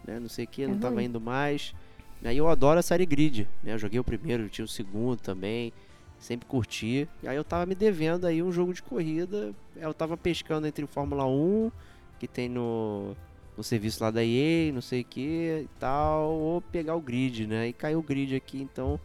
né, 0.07 0.19
não 0.19 0.29
sei 0.29 0.47
o 0.47 0.49
que, 0.49 0.67
não 0.67 0.75
É 0.77 0.79
tava 0.79 0.95
ruim. 0.97 1.05
indo 1.05 1.21
mais. 1.21 1.75
E 2.23 2.37
eu 2.37 2.49
adoro 2.49 2.81
a 2.81 2.83
série 2.83 3.07
Grid, 3.07 3.47
né, 3.63 3.75
eu 3.75 3.79
joguei 3.79 4.01
o 4.01 4.05
primeiro, 4.05 4.49
tinha 4.49 4.65
o 4.65 4.69
segundo 4.69 5.19
também, 5.21 5.73
sempre 6.19 6.47
curti. 6.47 7.09
E 7.23 7.29
aí 7.29 7.37
eu 7.37 7.45
tava 7.45 7.67
me 7.67 7.75
devendo 7.75 8.27
aí 8.27 8.43
um 8.43 8.53
jogo 8.53 8.73
de 8.73 8.83
corrida, 8.83 9.55
eu 9.77 9.95
tava 9.95 10.17
pescando 10.17 10.67
entre 10.67 10.85
o 10.85 10.89
Fórmula 10.89 11.27
1, 11.27 11.71
que 12.19 12.27
tem 12.27 12.49
no, 12.49 13.17
no 13.57 13.63
serviço 13.63 14.03
lá 14.03 14.11
da 14.11 14.25
EA, 14.25 14.73
não 14.73 14.81
sei 14.81 15.03
o 15.03 15.05
que 15.05 15.63
e 15.65 15.69
tal, 15.79 16.31
ou 16.31 16.61
pegar 16.61 16.95
o 16.95 17.01
Grid, 17.01 17.47
né, 17.47 17.69
e 17.69 17.73
caiu 17.73 18.01
o 18.01 18.03
Grid 18.03 18.35
aqui, 18.35 18.61
então 18.61 19.01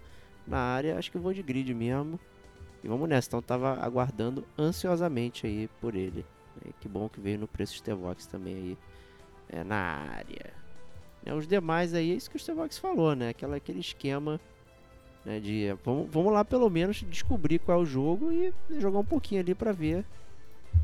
na 0.46 0.58
área, 0.58 0.98
acho 0.98 1.12
que 1.12 1.18
eu 1.18 1.22
vou 1.22 1.34
de 1.34 1.42
Grid 1.42 1.74
mesmo. 1.74 2.20
E 2.84 2.88
vamos 2.88 3.08
nessa, 3.08 3.30
então 3.30 3.42
tava 3.42 3.80
aguardando 3.82 4.44
ansiosamente 4.58 5.48
aí 5.48 5.70
por 5.80 5.96
ele. 5.96 6.26
né, 6.64 6.74
que 6.82 6.90
bom 6.90 7.08
que 7.08 7.20
veio 7.22 7.40
no 7.40 7.48
preço 7.48 7.78
Stevox 7.78 8.26
também 8.26 8.56
aí 8.56 8.78
é, 9.48 9.64
na 9.64 9.78
área. 9.78 10.54
Né, 11.26 11.34
os 11.34 11.48
demais 11.48 11.94
aí, 11.94 12.12
é 12.12 12.16
isso 12.16 12.30
que 12.30 12.36
o 12.36 12.40
Stevox 12.40 12.78
falou, 12.78 13.16
né? 13.16 13.30
Aquela, 13.30 13.56
aquele 13.56 13.80
esquema 13.80 14.38
né, 15.26 15.40
de 15.40 15.74
vamos, 15.86 16.10
vamos 16.12 16.34
lá 16.34 16.44
pelo 16.44 16.70
menos 16.70 17.04
descobrir 17.10 17.60
qual 17.60 17.80
é 17.80 17.82
o 17.82 17.86
jogo 17.86 18.32
e 18.32 18.54
jogar 18.80 19.00
um 19.00 19.06
pouquinho 19.06 19.42
ali 19.42 19.56
pra 19.56 19.72
ver 19.72 20.04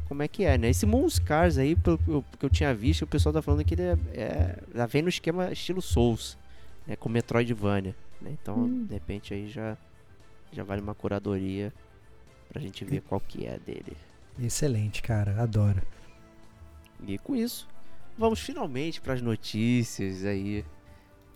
como 0.07 0.23
é 0.23 0.27
que 0.27 0.43
é, 0.43 0.57
né? 0.57 0.69
Esse 0.69 0.85
Moonscars 0.85 1.57
aí, 1.57 1.75
pelo 1.75 1.97
que 1.97 2.09
eu- 2.09 2.25
que 2.39 2.45
eu 2.45 2.49
tinha 2.49 2.73
visto, 2.73 3.03
o 3.03 3.07
pessoal 3.07 3.31
tá 3.33 3.41
falando 3.41 3.63
que 3.63 3.73
ele 3.75 3.83
é, 3.83 3.97
é, 4.13 4.63
já 4.73 4.85
vem 4.87 5.01
no 5.03 5.09
esquema 5.09 5.51
estilo 5.51 5.81
Souls, 5.81 6.37
né? 6.87 6.95
Com 6.95 7.09
Metroidvania, 7.09 7.95
né? 8.21 8.31
Então, 8.41 8.57
Hum. 8.57 8.85
de 8.85 8.93
repente 8.93 9.33
aí 9.33 9.47
já, 9.47 9.77
já 10.51 10.63
vale 10.63 10.81
uma 10.81 10.95
curadoria 10.95 11.71
pra 12.51 12.59
gente 12.61 12.83
ver 12.85 13.01
qual 13.01 13.19
que 13.21 13.45
é 13.45 13.59
dele. 13.59 13.95
Excelente, 14.41 15.01
cara. 15.03 15.39
Adoro. 15.41 15.81
E 17.07 17.17
com 17.19 17.35
isso, 17.35 17.67
vamos 18.17 18.39
finalmente 18.39 18.99
para 19.01 19.13
as 19.13 19.21
notícias 19.21 20.25
aí, 20.25 20.65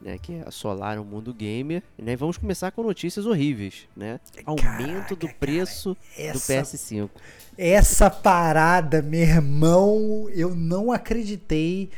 né, 0.03 0.17
que 0.21 0.41
assolaram 0.45 1.01
o 1.01 1.05
mundo 1.05 1.33
gamer, 1.33 1.81
né? 1.97 2.15
Vamos 2.15 2.37
começar 2.37 2.71
com 2.71 2.83
notícias 2.83 3.25
horríveis, 3.25 3.87
né? 3.95 4.19
Aumento 4.45 5.15
do 5.15 5.27
Caraca, 5.27 5.39
preço 5.39 5.93
do 5.93 5.97
Essa, 6.21 6.53
PS5. 6.61 7.09
essa 7.57 8.09
parada, 8.09 9.01
meu 9.01 9.21
irmão, 9.21 10.27
eu 10.33 10.53
não 10.55 10.91
acreditei 10.91 11.89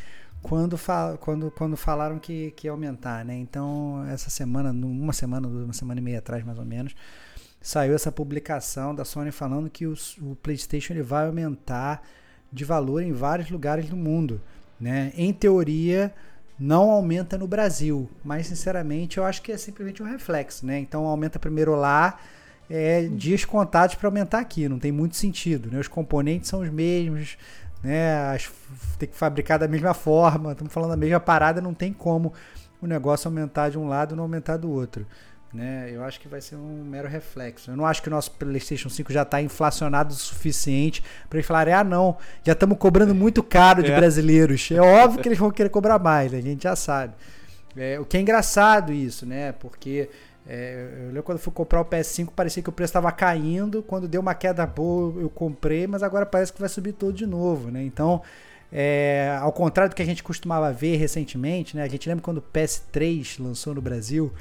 quando, 0.41 0.77
fa 0.77 1.17
quando, 1.19 1.49
quando 1.49 1.75
falaram 1.75 2.19
que, 2.19 2.51
que 2.51 2.67
ia 2.67 2.71
aumentar, 2.71 3.25
né? 3.25 3.35
Então, 3.35 4.05
essa 4.07 4.29
semana, 4.29 4.69
uma 4.71 5.11
semana, 5.13 5.47
uma 5.47 5.73
semana 5.73 5.99
e 5.99 6.03
meia 6.03 6.19
atrás, 6.19 6.43
mais 6.45 6.59
ou 6.59 6.65
menos, 6.65 6.95
saiu 7.59 7.95
essa 7.95 8.11
publicação 8.11 8.93
da 8.93 9.03
Sony 9.03 9.31
falando 9.31 9.67
que 9.69 9.87
os- 9.87 10.15
o 10.19 10.35
PlayStation 10.35 10.93
ele 10.93 11.01
vai 11.01 11.25
aumentar 11.25 12.03
de 12.53 12.63
valor 12.63 13.01
em 13.01 13.11
vários 13.11 13.49
lugares 13.49 13.89
do 13.89 13.97
mundo, 13.97 14.39
né? 14.79 15.11
Em 15.17 15.33
teoria, 15.33 16.13
não 16.59 16.89
aumenta 16.89 17.37
no 17.37 17.47
Brasil, 17.47 18.09
mas 18.23 18.47
sinceramente 18.47 19.17
eu 19.17 19.25
acho 19.25 19.41
que 19.41 19.51
é 19.51 19.57
simplesmente 19.57 20.01
um 20.01 20.05
reflexo, 20.05 20.65
né? 20.65 20.79
Então 20.79 21.05
aumenta 21.05 21.37
primeiro 21.37 21.75
lá, 21.75 22.19
é, 22.69 23.03
dias 23.03 23.43
contados 23.43 23.95
para 23.95 24.07
aumentar 24.07 24.39
aqui, 24.39 24.67
não 24.69 24.79
tem 24.79 24.91
muito 24.91 25.15
sentido, 25.15 25.69
né? 25.69 25.79
Os 25.79 25.87
componentes 25.87 26.49
são 26.49 26.61
os 26.61 26.69
mesmos, 26.69 27.37
né? 27.83 28.33
As, 28.33 28.49
tem 28.97 29.09
que 29.09 29.15
fabricar 29.15 29.59
da 29.59 29.67
mesma 29.67 29.93
forma, 29.93 30.53
estamos 30.53 30.73
falando 30.73 30.91
da 30.91 30.97
mesma 30.97 31.19
parada, 31.19 31.61
não 31.61 31.73
tem 31.73 31.91
como 31.91 32.33
o 32.81 32.87
negócio 32.87 33.27
aumentar 33.27 33.69
de 33.69 33.77
um 33.77 33.87
lado 33.87 34.13
e 34.13 34.17
não 34.17 34.23
aumentar 34.23 34.57
do 34.57 34.71
outro. 34.71 35.05
Né? 35.55 35.89
Eu 35.91 36.03
acho 36.03 36.19
que 36.19 36.27
vai 36.27 36.41
ser 36.41 36.55
um 36.57 36.83
mero 36.83 37.07
reflexo. 37.07 37.71
Eu 37.71 37.77
não 37.77 37.85
acho 37.85 38.01
que 38.01 38.09
o 38.09 38.11
nosso 38.11 38.31
PlayStation 38.31 38.89
5 38.89 39.13
já 39.13 39.21
está 39.21 39.41
inflacionado 39.41 40.13
o 40.13 40.17
suficiente 40.17 41.01
para 41.29 41.37
eles 41.37 41.47
falarem: 41.47 41.73
ah, 41.73 41.83
não, 41.83 42.17
já 42.43 42.51
estamos 42.51 42.77
cobrando 42.77 43.15
muito 43.15 43.41
caro 43.41 43.81
de 43.81 43.91
É. 43.91 43.95
brasileiros. 43.95 44.69
É 44.69 44.81
óbvio 44.81 45.21
que 45.21 45.29
eles 45.29 45.39
vão 45.39 45.49
querer 45.49 45.69
cobrar 45.69 45.97
mais, 45.97 46.33
a 46.33 46.41
gente 46.41 46.63
já 46.63 46.75
sabe. 46.75 47.13
É, 47.77 47.99
o 47.99 48.05
que 48.05 48.17
é 48.17 48.21
engraçado 48.21 48.91
isso, 48.91 49.25
né? 49.25 49.53
Porque 49.53 50.09
é, 50.47 50.87
eu 51.03 51.07
lembro 51.07 51.23
quando 51.23 51.39
fui 51.39 51.53
comprar 51.53 51.81
o 51.81 51.85
PS5, 51.85 52.29
parecia 52.35 52.61
que 52.61 52.69
o 52.69 52.73
preço 52.73 52.89
estava 52.89 53.11
caindo. 53.11 53.81
Quando 53.81 54.07
deu 54.07 54.19
uma 54.21 54.35
queda 54.35 54.65
boa, 54.65 55.21
eu 55.21 55.29
comprei, 55.29 55.87
mas 55.87 56.03
agora 56.03 56.25
parece 56.25 56.51
que 56.53 56.59
vai 56.59 56.69
subir 56.69 56.91
tudo 56.93 57.13
de 57.13 57.25
novo, 57.25 57.71
né? 57.71 57.81
Então, 57.81 58.21
é, 58.71 59.37
ao 59.41 59.51
contrário 59.51 59.89
do 59.89 59.95
que 59.95 60.01
a 60.01 60.05
gente 60.05 60.21
costumava 60.21 60.71
ver 60.71 60.97
recentemente, 60.97 61.75
né? 61.75 61.83
A 61.83 61.87
gente 61.87 62.07
lembra 62.09 62.23
quando 62.23 62.39
o 62.39 62.41
PS3 62.41 63.41
lançou 63.41 63.73
no 63.73 63.81
Brasil, 63.81 64.31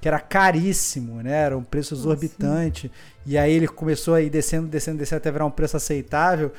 que 0.00 0.06
era 0.08 0.20
caríssimo, 0.20 1.22
né? 1.22 1.32
Era 1.32 1.56
um 1.58 1.62
preço 1.64 1.94
exorbitante. 1.94 2.90
E 3.26 3.36
aí 3.36 3.52
ele 3.52 3.66
começou 3.68 4.14
a 4.14 4.22
ir 4.22 4.30
descendo, 4.30 4.66
descendo, 4.68 4.98
descendo 4.98 5.18
até 5.18 5.30
virar 5.30 5.44
um 5.46 5.50
preço 5.50 5.76
aceitável. 5.76 6.52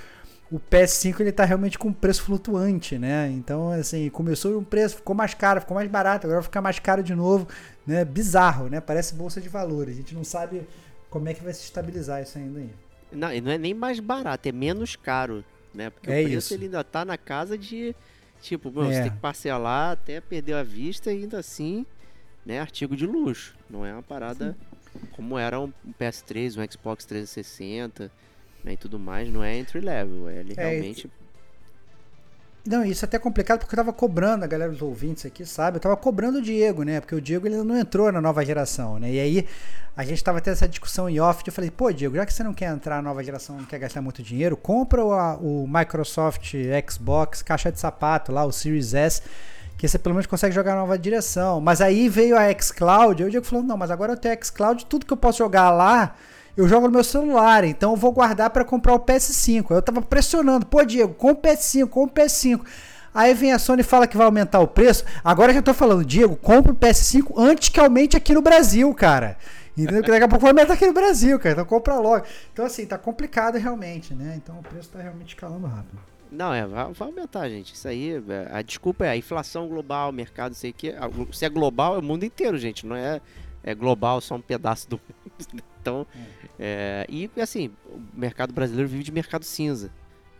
O 0.51 0.59
PS5 0.59 1.19
ele 1.19 1.31
tá 1.31 1.45
realmente 1.45 1.77
com 1.77 1.89
um 1.89 1.93
preço 1.93 2.23
flutuante, 2.23 2.97
né? 2.97 3.29
Então, 3.31 3.69
assim, 3.71 4.09
começou 4.09 4.57
um 4.59 4.63
preço, 4.63 4.95
ficou 4.97 5.15
mais 5.15 5.33
caro, 5.35 5.61
ficou 5.61 5.75
mais 5.75 5.87
barato, 5.89 6.25
agora 6.25 6.39
vai 6.41 6.43
ficar 6.45 6.61
mais 6.61 6.79
caro 6.79 7.03
de 7.03 7.13
novo, 7.13 7.47
né? 7.85 8.03
Bizarro, 8.03 8.67
né? 8.67 8.81
Parece 8.81 9.13
bolsa 9.13 9.39
de 9.39 9.47
valores. 9.47 9.93
A 9.93 9.97
gente 9.97 10.15
não 10.15 10.23
sabe 10.23 10.67
como 11.09 11.29
é 11.29 11.33
que 11.33 11.43
vai 11.43 11.53
se 11.53 11.63
estabilizar 11.63 12.21
isso 12.23 12.37
ainda 12.37 12.59
aí. 12.59 12.69
Não, 13.11 13.31
e 13.33 13.39
não 13.41 13.51
é 13.51 13.57
nem 13.57 13.73
mais 13.75 13.99
barato, 13.99 14.49
é 14.49 14.51
menos 14.51 14.95
caro, 14.95 15.43
né? 15.73 15.89
Porque 15.91 16.11
É 16.11 16.21
o 16.21 16.23
preço 16.25 16.37
isso. 16.37 16.53
ele 16.55 16.65
ainda 16.65 16.83
tá 16.83 17.05
na 17.05 17.17
casa 17.17 17.55
de 17.57 17.95
tipo, 18.41 18.71
meu, 18.71 18.85
É. 18.85 18.93
você 18.95 19.01
tem 19.03 19.11
que 19.11 19.17
parcelar 19.17 19.91
até 19.91 20.19
perder 20.19 20.53
a 20.53 20.63
vista 20.63 21.11
e 21.11 21.23
ainda 21.23 21.39
assim, 21.39 21.85
né, 22.49 22.59
artigo 22.59 22.95
de 22.95 23.05
luxo. 23.05 23.55
Não 23.69 23.85
é 23.85 23.93
uma 23.93 24.01
parada 24.03 24.55
como 25.11 25.37
era 25.37 25.59
um 25.59 25.71
um 25.85 25.93
PS3, 25.99 26.57
um 26.57 26.71
Xbox 26.71 27.05
360, 27.05 28.11
né, 28.63 28.73
e 28.73 28.77
tudo 28.77 28.97
mais, 28.99 29.29
não 29.31 29.43
é 29.43 29.55
entry 29.57 29.79
level, 29.79 30.27
é 30.27 30.37
ele 30.39 30.53
É, 30.57 30.61
realmente 30.69 31.09
Não, 32.65 32.83
isso 32.83 33.05
é 33.05 33.07
até 33.07 33.17
complicado 33.17 33.59
porque 33.59 33.73
eu 33.73 33.77
tava 33.77 33.93
cobrando, 33.93 34.43
a 34.43 34.47
galera 34.47 34.71
dos 34.71 34.81
ouvintes 34.81 35.25
aqui 35.25 35.45
sabe, 35.45 35.77
eu 35.77 35.81
tava 35.81 35.95
cobrando 35.95 36.39
o 36.39 36.41
Diego, 36.41 36.83
né? 36.83 36.99
Porque 36.99 37.15
o 37.15 37.21
Diego 37.21 37.47
ele 37.47 37.55
não 37.63 37.77
entrou 37.77 38.11
na 38.11 38.19
nova 38.21 38.45
geração, 38.45 38.99
né? 38.99 39.11
E 39.11 39.19
aí 39.19 39.47
a 39.95 40.03
gente 40.03 40.23
tava 40.23 40.41
tendo 40.41 40.53
essa 40.53 40.67
discussão 40.67 41.09
em 41.09 41.19
off, 41.19 41.41
eu 41.45 41.53
falei, 41.53 41.71
pô, 41.71 41.91
Diego, 41.91 42.15
já 42.15 42.25
que 42.25 42.33
você 42.33 42.43
não 42.43 42.53
quer 42.53 42.71
entrar 42.71 42.97
na 42.97 43.01
nova 43.03 43.23
geração, 43.23 43.57
não 43.57 43.65
quer 43.65 43.79
gastar 43.79 44.01
muito 44.01 44.21
dinheiro, 44.21 44.55
compra 44.57 45.03
o, 45.03 45.11
a- 45.13 45.37
o 45.37 45.67
Microsoft 45.67 46.53
Xbox 46.89 47.41
caixa 47.41 47.71
de 47.71 47.79
sapato 47.79 48.31
lá, 48.31 48.43
o 48.45 48.51
Series 48.51 48.93
S, 48.93 49.21
que 49.79 49.87
você 49.87 49.97
pelo 49.97 50.13
menos 50.13 50.27
consegue 50.27 50.53
jogar 50.53 50.75
nova 50.75 50.99
direção. 50.99 51.61
Mas 51.61 51.79
aí 51.79 52.09
veio 52.09 52.37
a 52.37 52.51
xCloud, 52.51 53.23
aí 53.23 53.27
o 53.27 53.31
Diego 53.31 53.45
falou, 53.45 53.63
não, 53.63 53.77
mas 53.77 53.89
agora 53.89 54.11
eu 54.11 54.17
tenho 54.17 54.37
a 54.37 54.43
xCloud, 54.43 54.85
tudo 54.85 55.05
que 55.05 55.13
eu 55.13 55.17
posso 55.17 55.37
jogar 55.37 55.69
lá, 55.69 56.15
eu 56.57 56.67
jogo 56.67 56.87
no 56.87 56.91
meu 56.91 57.03
celular, 57.03 57.63
então 57.63 57.91
eu 57.91 57.95
vou 57.95 58.11
guardar 58.11 58.49
para 58.49 58.65
comprar 58.65 58.93
o 58.93 58.99
PS5. 58.99 59.67
Aí 59.71 59.77
eu 59.77 59.81
tava 59.81 60.01
pressionando, 60.01 60.65
pô, 60.65 60.83
Diego, 60.83 61.13
compra 61.13 61.53
o 61.53 61.55
PS5, 61.55 61.87
compra 61.87 62.23
o 62.23 62.27
PS5. 62.27 62.59
Aí 63.13 63.33
vem 63.33 63.53
a 63.53 63.57
Sony 63.57 63.79
e 63.79 63.83
fala 63.83 64.05
que 64.05 64.17
vai 64.17 64.25
aumentar 64.25 64.59
o 64.59 64.67
preço. 64.67 65.05
Agora 65.23 65.53
já 65.53 65.61
tô 65.61 65.73
falando, 65.73 66.03
Diego, 66.03 66.35
compra 66.35 66.73
o 66.73 66.75
PS5 66.75 67.33
antes 67.37 67.69
que 67.69 67.79
aumente 67.79 68.17
aqui 68.17 68.33
no 68.33 68.41
Brasil, 68.41 68.93
cara. 68.93 69.37
Entendeu? 69.77 70.01
Porque 70.01 70.11
daqui 70.11 70.25
a 70.25 70.27
pouco 70.27 70.41
vai 70.41 70.51
aumentar 70.51 70.73
aqui 70.73 70.85
no 70.85 70.93
Brasil, 70.93 71.39
cara. 71.39 71.53
Então 71.53 71.65
compra 71.65 71.95
logo. 71.95 72.25
Então, 72.51 72.65
assim, 72.65 72.85
tá 72.85 72.97
complicado 72.97 73.57
realmente, 73.57 74.13
né? 74.13 74.33
Então 74.35 74.59
o 74.59 74.61
preço 74.61 74.89
tá 74.89 74.99
realmente 74.99 75.29
escalando 75.29 75.65
rápido. 75.67 75.97
Não, 76.31 76.53
é, 76.53 76.65
vai, 76.65 76.91
vai 76.93 77.07
aumentar, 77.07 77.49
gente. 77.49 77.73
Isso 77.73 77.87
aí, 77.87 78.11
é, 78.13 78.47
a 78.51 78.61
desculpa 78.61 79.05
é 79.05 79.09
a 79.09 79.17
inflação 79.17 79.67
global, 79.67 80.11
mercado, 80.11 80.53
sei 80.53 80.71
que. 80.71 80.93
Se 81.31 81.45
é 81.45 81.49
global, 81.49 81.95
é 81.95 81.99
o 81.99 82.03
mundo 82.03 82.23
inteiro, 82.23 82.57
gente. 82.57 82.85
Não 82.85 82.95
é, 82.95 83.21
é 83.63 83.73
global 83.73 84.21
só 84.21 84.35
um 84.35 84.41
pedaço 84.41 84.89
do 84.89 84.97
mundo. 84.97 85.63
Então, 85.81 86.05
é, 86.59 87.05
e 87.07 87.31
assim, 87.39 87.71
o 87.85 88.01
mercado 88.13 88.53
brasileiro 88.53 88.89
vive 88.89 89.01
de 89.01 89.13
mercado 89.13 89.45
cinza. 89.45 89.89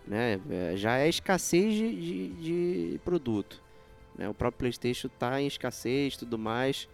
Né? 0.06 0.38
É, 0.49 0.76
já 0.76 0.98
é 0.98 1.07
escassez 1.07 1.74
de, 1.74 1.95
de, 1.95 2.28
de 2.34 2.99
produto. 3.06 3.64
Né? 4.18 4.28
O 4.28 4.34
próprio 4.34 4.60
PlayStation 4.60 5.07
está 5.07 5.41
em 5.41 5.48
escassez 5.48 6.16
e 6.16 6.20
tudo 6.20 6.38
mais. 6.38 6.90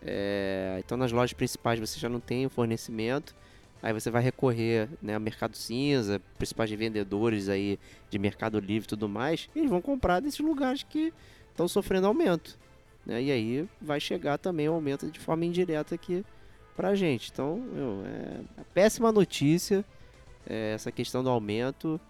É, 0.00 0.76
então, 0.78 0.96
nas 0.96 1.12
lojas 1.12 1.34
principais 1.34 1.78
você 1.78 2.00
já 2.00 2.08
não 2.08 2.20
tem 2.20 2.46
o 2.46 2.50
fornecimento. 2.50 3.36
Aí 3.82 3.92
você 3.92 4.10
vai 4.10 4.22
recorrer 4.22 4.88
né, 5.00 5.14
ao 5.14 5.20
mercado 5.20 5.56
cinza, 5.56 6.20
principais 6.36 6.70
vendedores 6.70 7.48
aí 7.48 7.78
de 8.10 8.18
mercado 8.18 8.58
livre 8.58 8.86
e 8.86 8.88
tudo 8.88 9.08
mais, 9.08 9.48
e 9.54 9.58
eles 9.58 9.70
vão 9.70 9.80
comprar 9.80 10.20
desses 10.20 10.40
lugares 10.40 10.82
que 10.82 11.12
estão 11.50 11.66
sofrendo 11.66 12.06
aumento. 12.06 12.58
Né? 13.06 13.22
E 13.22 13.30
aí 13.30 13.68
vai 13.80 13.98
chegar 13.98 14.38
também 14.38 14.68
o 14.68 14.74
aumento 14.74 15.10
de 15.10 15.18
forma 15.18 15.44
indireta 15.44 15.94
aqui 15.94 16.24
pra 16.76 16.94
gente. 16.94 17.30
Então, 17.32 17.58
meu, 17.58 18.02
é 18.04 18.64
péssima 18.74 19.10
notícia 19.10 19.84
é, 20.46 20.72
essa 20.74 20.92
questão 20.92 21.22
do 21.22 21.30
aumento 21.30 22.00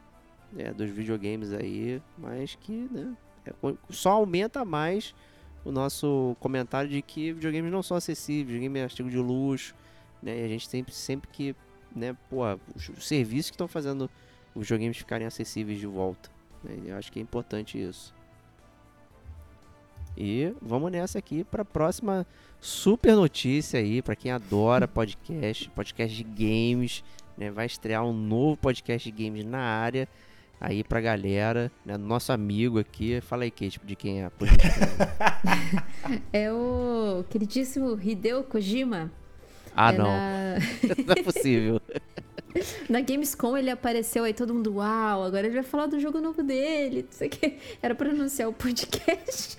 é, 0.57 0.73
dos 0.73 0.91
videogames 0.91 1.53
aí, 1.53 2.03
mas 2.19 2.57
que 2.61 2.89
né, 2.91 3.15
é, 3.47 3.53
só 3.91 4.11
aumenta 4.11 4.65
mais 4.65 5.15
o 5.65 5.71
nosso 5.71 6.37
comentário 6.41 6.89
de 6.91 7.03
que 7.03 7.33
videogames 7.33 7.71
não 7.71 7.83
são 7.83 7.97
acessíveis, 7.97 8.47
videogame 8.47 8.79
é 8.79 8.85
artigo 8.85 9.11
de 9.11 9.19
luxo, 9.19 9.75
né? 10.23 10.41
E 10.41 10.45
a 10.45 10.49
gente 10.49 10.69
sempre, 10.69 10.95
sempre 10.95 11.29
que, 11.31 11.55
né, 11.95 12.17
pô, 12.29 12.43
os, 12.75 12.89
os 12.89 13.07
serviços 13.07 13.51
que 13.51 13.55
estão 13.55 13.69
fazendo 13.69 14.11
os 14.55 14.63
videogames 14.63 14.97
ficarem 14.97 15.27
acessíveis 15.27 15.79
de 15.79 15.87
volta. 15.87 16.31
Né? 16.63 16.77
Eu 16.87 16.97
acho 16.97 17.11
que 17.11 17.19
é 17.19 17.23
importante 17.23 17.81
isso. 17.81 18.15
E 20.17 20.53
vamos 20.61 20.91
nessa 20.91 21.19
aqui 21.19 21.45
para 21.45 21.63
a 21.63 21.65
próxima 21.65 22.27
super 22.61 23.15
notícia 23.15 23.79
aí 23.79 24.03
para 24.03 24.17
quem 24.17 24.31
adora 24.31 24.87
podcast, 24.89 25.71
podcast 25.71 26.17
de 26.17 26.25
games, 26.25 27.05
né? 27.39 27.51
Vai 27.51 27.67
estrear 27.67 28.05
um 28.05 28.13
novo 28.13 28.57
podcast 28.57 29.11
de 29.11 29.25
games 29.25 29.45
na 29.45 29.61
área 29.61 30.09
aí 30.61 30.85
pra 30.85 31.01
galera, 31.01 31.73
né? 31.87 31.97
Nosso 31.97 32.33
amigo 32.33 32.79
aqui. 32.79 33.21
Fala 33.23 33.45
aí, 33.45 33.51
Kate, 33.51 33.81
de 33.83 33.97
quem 33.97 34.23
é? 34.23 34.31
é 36.33 36.53
o 36.53 37.25
queridíssimo 37.31 37.99
Hideo 37.99 38.45
Kojima. 38.45 39.11
Ah, 39.75 39.93
é 39.93 39.97
não. 39.97 40.05
Na... 40.05 40.59
não 41.07 41.15
é 41.17 41.23
possível. 41.23 41.81
Na 42.89 43.01
Gamescom 43.01 43.57
ele 43.57 43.71
apareceu 43.71 44.25
aí, 44.25 44.35
todo 44.35 44.53
mundo, 44.53 44.75
uau, 44.75 45.25
agora 45.25 45.47
ele 45.47 45.55
vai 45.55 45.63
falar 45.63 45.87
do 45.87 46.01
jogo 46.01 46.21
novo 46.21 46.43
dele. 46.43 47.03
Não 47.03 47.13
sei 47.13 47.29
o 47.29 47.31
que. 47.31 47.59
Era 47.81 47.95
pra 47.95 48.11
anunciar 48.11 48.49
o 48.49 48.53
podcast. 48.53 49.59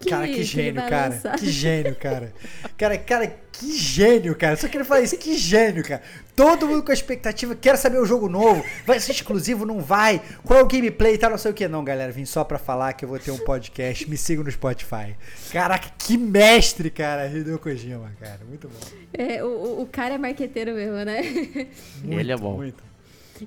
Que, 0.00 0.10
cara, 0.10 0.26
que 0.26 0.42
gênio, 0.42 0.82
que 0.82 0.88
cara. 0.88 1.14
Lançar. 1.14 1.38
Que 1.38 1.46
gênio, 1.50 1.94
cara. 1.96 2.34
Cara, 2.76 2.98
cara, 2.98 3.36
que 3.58 3.72
gênio, 3.76 4.34
cara. 4.34 4.56
Só 4.56 4.66
queria 4.66 4.84
falar 4.84 5.02
isso, 5.02 5.16
que 5.16 5.36
gênio, 5.36 5.84
cara. 5.84 6.02
Todo 6.34 6.66
mundo 6.66 6.82
com 6.82 6.90
a 6.90 6.94
expectativa, 6.94 7.54
quer 7.54 7.76
saber 7.76 7.98
o 7.98 8.04
jogo 8.04 8.28
novo, 8.28 8.64
vai 8.84 8.98
ser 8.98 9.12
exclusivo, 9.12 9.64
não 9.64 9.80
vai? 9.80 10.20
Qual 10.44 10.58
é 10.58 10.62
o 10.62 10.66
gameplay 10.66 11.14
e 11.14 11.18
tá, 11.18 11.30
não 11.30 11.38
sei 11.38 11.52
o 11.52 11.54
que. 11.54 11.68
Não, 11.68 11.84
galera, 11.84 12.10
vim 12.10 12.24
só 12.24 12.42
pra 12.42 12.58
falar 12.58 12.92
que 12.94 13.04
eu 13.04 13.08
vou 13.08 13.18
ter 13.18 13.30
um 13.30 13.38
podcast, 13.38 14.10
me 14.10 14.16
sigam 14.16 14.42
no 14.42 14.50
Spotify. 14.50 15.14
Caraca, 15.52 15.88
que 15.96 16.18
mestre, 16.18 16.90
cara, 16.90 17.28
Hideo 17.28 17.58
Kojima, 17.58 18.12
cara, 18.18 18.40
muito 18.48 18.68
bom. 18.68 18.96
É, 19.12 19.44
o, 19.44 19.82
o 19.82 19.86
cara 19.86 20.14
é 20.14 20.18
marqueteiro 20.18 20.74
mesmo, 20.74 20.96
né? 21.04 21.22
Muito, 22.02 22.20
Ele 22.20 22.32
é 22.32 22.36
bom. 22.36 22.56
Muito. 22.56 22.82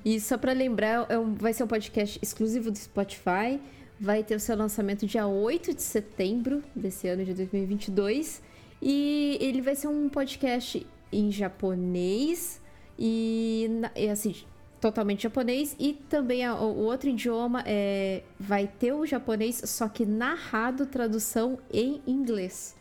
E 0.04 0.18
só 0.20 0.38
pra 0.38 0.52
lembrar, 0.52 1.06
é 1.10 1.18
um, 1.18 1.34
vai 1.34 1.52
ser 1.52 1.64
um 1.64 1.66
podcast 1.66 2.18
exclusivo 2.22 2.70
do 2.70 2.78
Spotify, 2.78 3.60
vai 4.00 4.22
ter 4.22 4.34
o 4.34 4.40
seu 4.40 4.56
lançamento 4.56 5.06
dia 5.06 5.26
8 5.26 5.74
de 5.74 5.82
setembro 5.82 6.62
desse 6.74 7.08
ano 7.08 7.24
de 7.24 7.34
2022. 7.34 8.47
E 8.80 9.38
ele 9.40 9.60
vai 9.60 9.74
ser 9.74 9.88
um 9.88 10.08
podcast 10.08 10.86
em 11.12 11.30
japonês, 11.32 12.60
e, 12.98 13.70
assim, 14.10 14.34
totalmente 14.80 15.22
japonês. 15.22 15.76
E 15.78 15.92
também 15.92 16.44
a, 16.44 16.54
o 16.54 16.78
outro 16.78 17.08
idioma 17.08 17.62
é, 17.64 18.22
vai 18.38 18.66
ter 18.66 18.92
o 18.92 19.06
japonês, 19.06 19.62
só 19.64 19.88
que 19.88 20.04
narrado 20.04 20.86
tradução 20.86 21.58
em 21.72 22.02
inglês. 22.06 22.76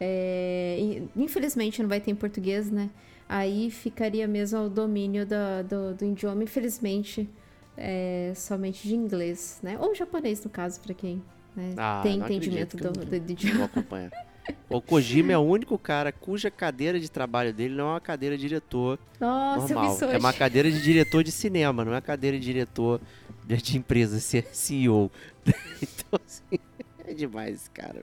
É, 0.00 1.02
infelizmente 1.14 1.80
não 1.80 1.88
vai 1.88 2.00
ter 2.00 2.10
em 2.10 2.14
português, 2.14 2.70
né? 2.70 2.90
Aí 3.28 3.70
ficaria 3.70 4.26
mesmo 4.26 4.58
ao 4.58 4.68
domínio 4.68 5.24
do, 5.24 5.68
do, 5.68 5.94
do 5.94 6.04
idioma, 6.04 6.42
infelizmente, 6.42 7.30
é, 7.76 8.32
somente 8.34 8.86
de 8.86 8.94
inglês, 8.94 9.60
né? 9.62 9.78
Ou 9.78 9.94
japonês, 9.94 10.42
no 10.44 10.50
caso, 10.50 10.80
para 10.80 10.92
quem 10.92 11.22
né? 11.54 11.74
ah, 11.76 12.00
tem 12.02 12.18
entendimento 12.18 12.76
do, 12.76 12.92
do, 12.92 13.04
do 13.04 13.32
idioma. 13.32 13.58
Vou 13.58 13.66
acompanhar. 13.66 14.10
O 14.68 14.80
Kojima 14.80 15.32
é 15.32 15.38
o 15.38 15.42
único 15.42 15.78
cara 15.78 16.10
cuja 16.10 16.50
cadeira 16.50 16.98
de 16.98 17.10
trabalho 17.10 17.52
dele 17.52 17.74
não 17.74 17.88
é 17.88 17.90
uma 17.92 18.00
cadeira 18.00 18.36
de 18.36 18.48
diretor 18.48 18.98
Nossa, 19.20 19.74
normal. 19.74 19.98
É 20.10 20.18
uma 20.18 20.32
cadeira 20.32 20.70
de 20.70 20.82
diretor 20.82 21.22
de 21.22 21.30
cinema, 21.30 21.84
não 21.84 21.94
é 21.94 22.00
cadeira 22.00 22.38
de 22.38 22.44
diretor 22.44 23.00
de 23.46 23.76
empresa, 23.76 24.18
ser 24.18 24.46
CEO. 24.52 25.10
então, 25.46 26.20
assim, 26.26 26.58
é 27.06 27.12
demais 27.14 27.56
esse 27.56 27.70
cara. 27.70 28.02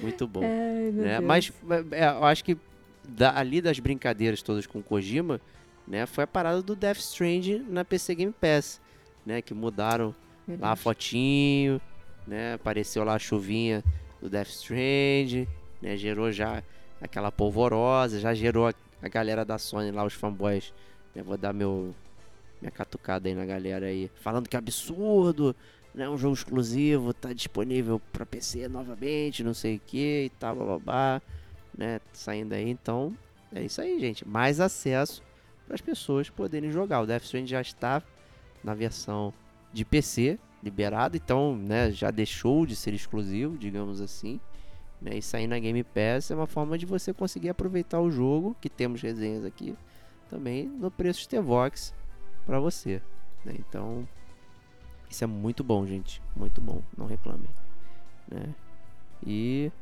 Muito 0.00 0.26
bom. 0.26 0.42
Ai, 0.42 0.90
né? 0.92 1.20
Mas 1.20 1.52
é, 1.92 2.04
eu 2.04 2.24
acho 2.24 2.44
que 2.44 2.56
da, 3.04 3.36
ali 3.38 3.60
das 3.60 3.78
brincadeiras 3.78 4.42
todas 4.42 4.66
com 4.66 4.78
o 4.78 4.82
Kojima, 4.82 5.40
né, 5.86 6.06
foi 6.06 6.24
a 6.24 6.26
parada 6.26 6.62
do 6.62 6.76
Death 6.76 6.98
Stranding 6.98 7.64
na 7.68 7.84
PC 7.84 8.14
Game 8.14 8.32
Pass, 8.32 8.80
né, 9.26 9.42
que 9.42 9.52
mudaram 9.52 10.14
Verdade. 10.46 10.62
lá 10.62 10.72
a 10.72 10.76
fotinho, 10.76 11.80
né, 12.26 12.54
apareceu 12.54 13.04
lá 13.04 13.14
a 13.14 13.18
chuvinha 13.18 13.82
do 14.20 14.28
Death 14.28 14.48
Stranding, 14.48 15.48
né? 15.82 15.96
Gerou 15.96 16.30
já 16.30 16.62
aquela 17.00 17.32
polvorosa, 17.32 18.20
já 18.20 18.32
gerou 18.32 18.68
a, 18.68 18.74
a 19.02 19.08
galera 19.08 19.44
da 19.44 19.58
Sony 19.58 19.90
lá, 19.90 20.04
os 20.04 20.14
fanboys. 20.14 20.72
Né? 21.14 21.22
Vou 21.22 21.36
dar 21.36 21.52
meu 21.52 21.94
minha 22.60 22.70
catucada 22.70 23.28
aí 23.28 23.34
na 23.34 23.44
galera 23.44 23.86
aí, 23.86 24.08
falando 24.20 24.48
que 24.48 24.54
é 24.54 24.58
absurdo, 24.58 25.54
né? 25.92 26.08
Um 26.08 26.16
jogo 26.16 26.34
exclusivo, 26.34 27.12
tá 27.12 27.32
disponível 27.32 28.00
para 28.12 28.24
PC 28.24 28.68
novamente, 28.68 29.42
não 29.42 29.52
sei 29.52 29.76
o 29.76 29.80
que 29.80 30.26
e 30.26 30.30
tal, 30.38 30.78
blá, 30.78 31.20
né? 31.76 32.00
Saindo 32.12 32.54
aí, 32.54 32.70
então 32.70 33.12
é 33.52 33.64
isso 33.64 33.80
aí, 33.80 33.98
gente. 33.98 34.26
Mais 34.26 34.60
acesso 34.60 35.22
para 35.66 35.74
as 35.74 35.80
pessoas 35.80 36.30
poderem 36.30 36.70
jogar. 36.70 37.00
O 37.00 37.06
Death 37.06 37.24
Stranding 37.24 37.48
já 37.48 37.60
está 37.60 38.00
na 38.62 38.74
versão 38.74 39.34
de 39.72 39.84
PC 39.84 40.38
liberado, 40.62 41.16
então, 41.16 41.56
né, 41.56 41.90
já 41.90 42.10
deixou 42.12 42.64
de 42.64 42.76
ser 42.76 42.94
exclusivo, 42.94 43.58
digamos 43.58 44.00
assim. 44.00 44.38
Né? 45.02 45.16
E 45.18 45.22
sair 45.22 45.46
na 45.46 45.58
Game 45.58 45.82
Pass 45.82 46.30
é 46.30 46.34
uma 46.34 46.46
forma 46.46 46.78
de 46.78 46.86
você 46.86 47.12
conseguir 47.12 47.48
aproveitar 47.48 48.00
o 48.00 48.10
jogo, 48.10 48.56
que 48.60 48.70
temos 48.70 49.02
resenhas 49.02 49.44
aqui, 49.44 49.76
também 50.30 50.68
no 50.68 50.90
preço 50.90 51.20
de 51.20 51.28
T-Vox 51.28 51.92
para 52.46 52.60
você. 52.60 53.02
Né? 53.44 53.54
Então, 53.58 54.06
isso 55.10 55.24
é 55.24 55.26
muito 55.26 55.64
bom, 55.64 55.84
gente. 55.86 56.22
Muito 56.36 56.60
bom. 56.60 56.80
Não 56.96 57.06
reclamem. 57.06 57.48
Né? 58.30 58.54
E 59.26 59.72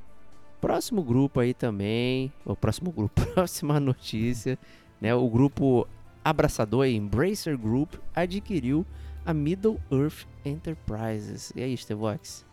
próximo 0.60 1.02
grupo 1.02 1.40
aí 1.40 1.54
também, 1.54 2.32
o 2.44 2.56
próximo 2.56 2.90
grupo, 2.90 3.24
próxima 3.34 3.78
notícia, 3.78 4.58
né? 5.00 5.14
O 5.14 5.28
grupo 5.28 5.86
abraçador 6.22 6.86
Embracer 6.86 7.56
Group 7.56 7.94
adquiriu 8.14 8.84
a 9.24 9.32
Middle 9.32 9.80
Earth 9.90 10.26
Enterprises. 10.44 11.52
E 11.56 11.62
aí, 11.62 11.76
Stevox? 11.76 12.44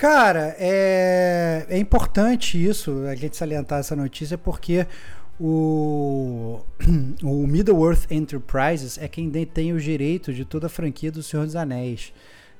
Cara, 0.00 0.56
é, 0.58 1.66
é 1.68 1.76
importante 1.76 2.56
isso, 2.56 3.04
a 3.06 3.14
gente 3.14 3.36
salientar 3.36 3.80
essa 3.80 3.94
notícia, 3.94 4.38
porque 4.38 4.86
o, 5.38 6.58
o 7.22 7.46
Middle-earth 7.46 8.10
Enterprises 8.10 8.96
é 8.96 9.06
quem 9.06 9.28
detém 9.28 9.74
os 9.74 9.84
direitos 9.84 10.34
de 10.34 10.46
toda 10.46 10.68
a 10.68 10.70
franquia 10.70 11.12
do 11.12 11.22
Senhor 11.22 11.44
dos 11.44 11.54
Anéis. 11.54 12.14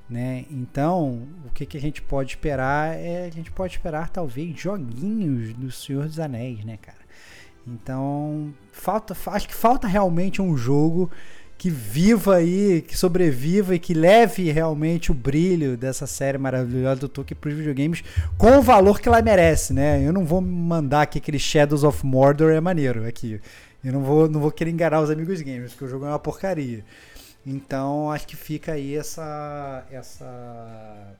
Né? 0.06 0.44
Então, 0.50 1.26
o 1.46 1.50
que, 1.54 1.64
que 1.64 1.78
a 1.78 1.80
gente 1.80 2.02
pode 2.02 2.32
esperar 2.32 2.94
é 2.98 3.24
a 3.24 3.30
gente 3.30 3.50
pode 3.50 3.72
esperar 3.72 4.10
talvez 4.10 4.54
joguinhos 4.60 5.54
do 5.54 5.70
Senhor 5.70 6.04
dos 6.04 6.20
Anéis, 6.20 6.62
né, 6.62 6.76
cara? 6.76 7.00
Então, 7.66 8.52
falta, 8.70 9.16
acho 9.28 9.48
que 9.48 9.54
falta 9.54 9.88
realmente 9.88 10.42
um 10.42 10.58
jogo 10.58 11.10
que 11.60 11.68
viva 11.68 12.36
aí, 12.36 12.80
que 12.80 12.96
sobreviva 12.96 13.74
e 13.74 13.78
que 13.78 13.92
leve 13.92 14.50
realmente 14.50 15.10
o 15.10 15.14
brilho 15.14 15.76
dessa 15.76 16.06
série 16.06 16.38
maravilhosa 16.38 17.02
do 17.02 17.08
Tolkien 17.08 17.36
para 17.38 17.50
os 17.50 17.54
videogames 17.54 18.02
com 18.38 18.56
o 18.56 18.62
valor 18.62 18.98
que 18.98 19.06
ela 19.06 19.20
merece, 19.20 19.74
né? 19.74 20.02
Eu 20.02 20.10
não 20.10 20.24
vou 20.24 20.40
mandar 20.40 21.02
aqui 21.02 21.18
aquele 21.18 21.38
Shadows 21.38 21.84
of 21.84 22.06
Mordor 22.06 22.50
é 22.50 22.60
maneiro 22.62 23.06
aqui. 23.06 23.38
Eu 23.84 23.92
não 23.92 24.00
vou, 24.02 24.26
não 24.26 24.40
vou 24.40 24.50
querer 24.50 24.70
enganar 24.70 25.02
os 25.02 25.10
amigos 25.10 25.42
gamers, 25.42 25.72
porque 25.72 25.84
o 25.84 25.88
jogo 25.88 26.06
é 26.06 26.08
uma 26.08 26.18
porcaria. 26.18 26.82
Então, 27.46 28.10
acho 28.10 28.26
que 28.26 28.36
fica 28.36 28.72
aí 28.72 28.96
essa 28.96 29.84
essa 29.92 31.14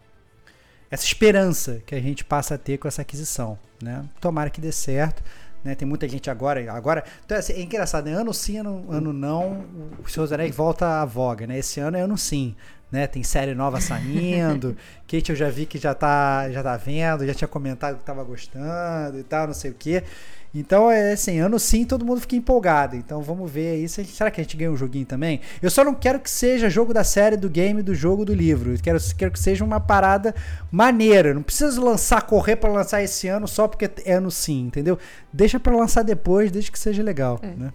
essa 0.91 1.05
esperança 1.05 1.83
que 1.85 1.95
a 1.95 2.01
gente 2.01 2.25
passa 2.25 2.55
a 2.55 2.59
ter 2.59 2.79
com 2.79 2.89
essa 2.89 3.03
aquisição, 3.03 3.59
né? 3.83 4.07
Tomara 4.19 4.49
que 4.49 4.59
dê 4.59 4.73
certo. 4.73 5.23
Né? 5.65 5.74
Tem 5.74 5.87
muita 5.87 6.09
gente 6.09 6.31
agora. 6.31 6.61
agora 6.73 7.05
então, 7.24 7.37
assim, 7.37 7.53
é 7.55 7.62
engraçado, 7.62 8.07
né? 8.07 8.12
ano 8.12 8.32
sim, 8.32 8.59
ano, 8.59 8.87
ano 8.91 9.12
não, 9.12 9.65
o 10.05 10.09
Senhor 10.09 10.24
dos 10.24 10.32
Anéis 10.32 10.55
volta 10.55 11.03
à 11.03 11.05
voga. 11.05 11.47
Né? 11.47 11.59
Esse 11.59 11.81
ano 11.81 11.97
é 11.97 12.01
ano 12.01 12.16
sim. 12.16 12.55
Né? 12.91 13.07
Tem 13.07 13.23
série 13.23 13.55
nova 13.55 13.81
saindo. 13.81 14.77
Kate 15.07 15.31
eu 15.31 15.37
já 15.37 15.49
vi 15.49 15.66
que 15.66 15.78
já 15.78 15.95
tá, 15.95 16.51
já 16.51 16.62
tá 16.62 16.77
vendo, 16.77 17.27
já 17.27 17.35
tinha 17.35 17.49
comentado 17.49 17.99
que 17.99 18.05
tava 18.05 18.24
gostando 18.24 19.19
e 19.19 19.23
tal, 19.23 19.47
não 19.47 19.55
sei 19.55 19.70
o 19.70 19.74
que. 19.74 20.03
Então, 20.52 20.90
é 20.90 21.12
assim, 21.12 21.39
ano 21.39 21.59
sim, 21.59 21.85
todo 21.85 22.05
mundo 22.05 22.20
fica 22.20 22.35
empolgado. 22.35 22.97
Então, 22.97 23.22
vamos 23.22 23.51
ver 23.51 23.74
aí. 23.74 23.89
Se, 23.89 24.05
será 24.05 24.31
que 24.31 24.40
a 24.40 24.44
gente 24.44 24.56
ganha 24.56 24.70
um 24.70 24.77
joguinho 24.77 25.06
também? 25.06 25.40
Eu 25.62 25.70
só 25.70 25.85
não 25.85 25.94
quero 25.94 26.18
que 26.18 26.28
seja 26.28 26.68
jogo 26.68 26.93
da 26.93 27.05
série, 27.05 27.36
do 27.36 27.48
game, 27.48 27.82
do 27.82 27.94
jogo, 27.94 28.24
do 28.24 28.35
livro. 28.35 28.72
Eu 28.72 28.79
quero, 28.82 28.98
quero 29.16 29.30
que 29.30 29.38
seja 29.38 29.64
uma 29.64 29.79
parada 29.79 30.35
maneira. 30.70 31.32
Não 31.32 31.43
precisa 31.43 31.80
lançar, 31.80 32.22
correr 32.22 32.56
para 32.56 32.70
lançar 32.70 33.03
esse 33.03 33.29
ano 33.29 33.46
só 33.46 33.69
porque 33.69 33.88
é 34.04 34.14
ano 34.14 34.30
sim, 34.30 34.66
entendeu? 34.66 34.98
Deixa 35.32 35.61
para 35.61 35.77
lançar 35.77 36.03
depois, 36.03 36.51
desde 36.51 36.72
que 36.72 36.79
seja 36.79 37.03
legal, 37.03 37.38
é. 37.43 37.48
né? 37.48 37.72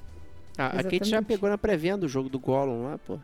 Ah, 0.57 0.67
a 0.79 0.83
Kate 0.83 1.09
já 1.09 1.21
pegou 1.21 1.49
na 1.49 1.57
pré-venda 1.57 2.05
o 2.05 2.09
jogo 2.09 2.29
do 2.29 2.39
Gollum 2.39 2.83
lá, 2.83 2.97
pô. 2.97 3.19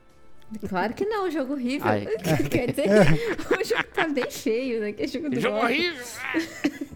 Claro 0.68 0.94
que 0.94 1.06
não, 1.06 1.32
jogo 1.32 1.54
horrível. 1.54 1.88
Quer 2.50 2.72
dizer, 2.72 2.88
o 3.52 3.64
jogo 3.64 3.88
tá 3.94 4.08
bem 4.08 4.30
feio, 4.30 4.82
né? 4.82 4.92
Que 4.92 5.04
é 5.04 5.08
jogo 5.08 5.30
do 5.30 5.40
jogo 5.40 5.58
horrível! 5.58 6.06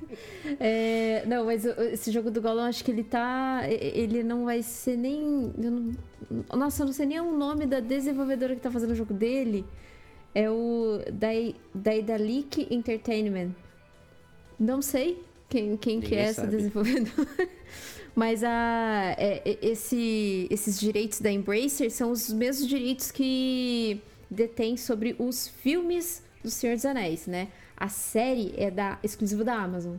É, 0.60 1.24
não, 1.26 1.46
mas 1.46 1.66
esse 1.66 2.12
jogo 2.12 2.30
do 2.32 2.42
Golão, 2.42 2.66
acho 2.66 2.84
que 2.84 2.92
ele 2.92 3.04
tá. 3.04 3.62
Ele 3.68 4.24
não 4.24 4.46
vai 4.46 4.62
ser 4.62 4.98
nem. 4.98 5.54
Eu 5.58 5.72
não, 5.72 5.92
nossa, 6.56 6.84
eu 6.84 6.86
não 6.88 6.94
sei 6.94 7.06
nem 7.06 7.20
o 7.20 7.36
nome 7.36 7.66
da 7.66 7.80
desenvolvedora 7.80 8.56
que 8.56 8.62
tá 8.62 8.72
fazendo 8.72 8.92
o 8.92 8.96
jogo 8.96 9.14
dele. 9.14 9.66
É 10.34 10.50
o 10.50 11.00
Daedalic 11.74 12.68
Entertainment. 12.70 13.52
Não 14.60 14.82
sei 14.82 15.24
quem, 15.50 15.78
quem 15.78 16.02
que 16.02 16.16
é 16.16 16.20
essa 16.20 16.46
desenvolvedora. 16.46 17.28
Mas 18.16 18.44
a, 18.44 19.16
é, 19.18 19.58
esse, 19.62 20.48
esses 20.50 20.80
direitos 20.80 21.20
da 21.20 21.30
Embracer 21.30 21.92
são 21.92 22.12
os 22.12 22.32
mesmos 22.32 22.68
direitos 22.68 23.12
que 23.12 24.02
detém 24.30 24.78
sobre 24.78 25.16
os 25.20 25.48
filmes 25.48 26.24
do 26.42 26.50
Senhor 26.50 26.76
dos 26.76 26.86
Anéis, 26.86 27.28
né? 27.28 27.50
A 27.76 27.90
série 27.90 28.54
é 28.56 28.72
da 28.72 28.98
exclusiva 29.04 29.44
da 29.44 29.56
Amazon. 29.56 29.96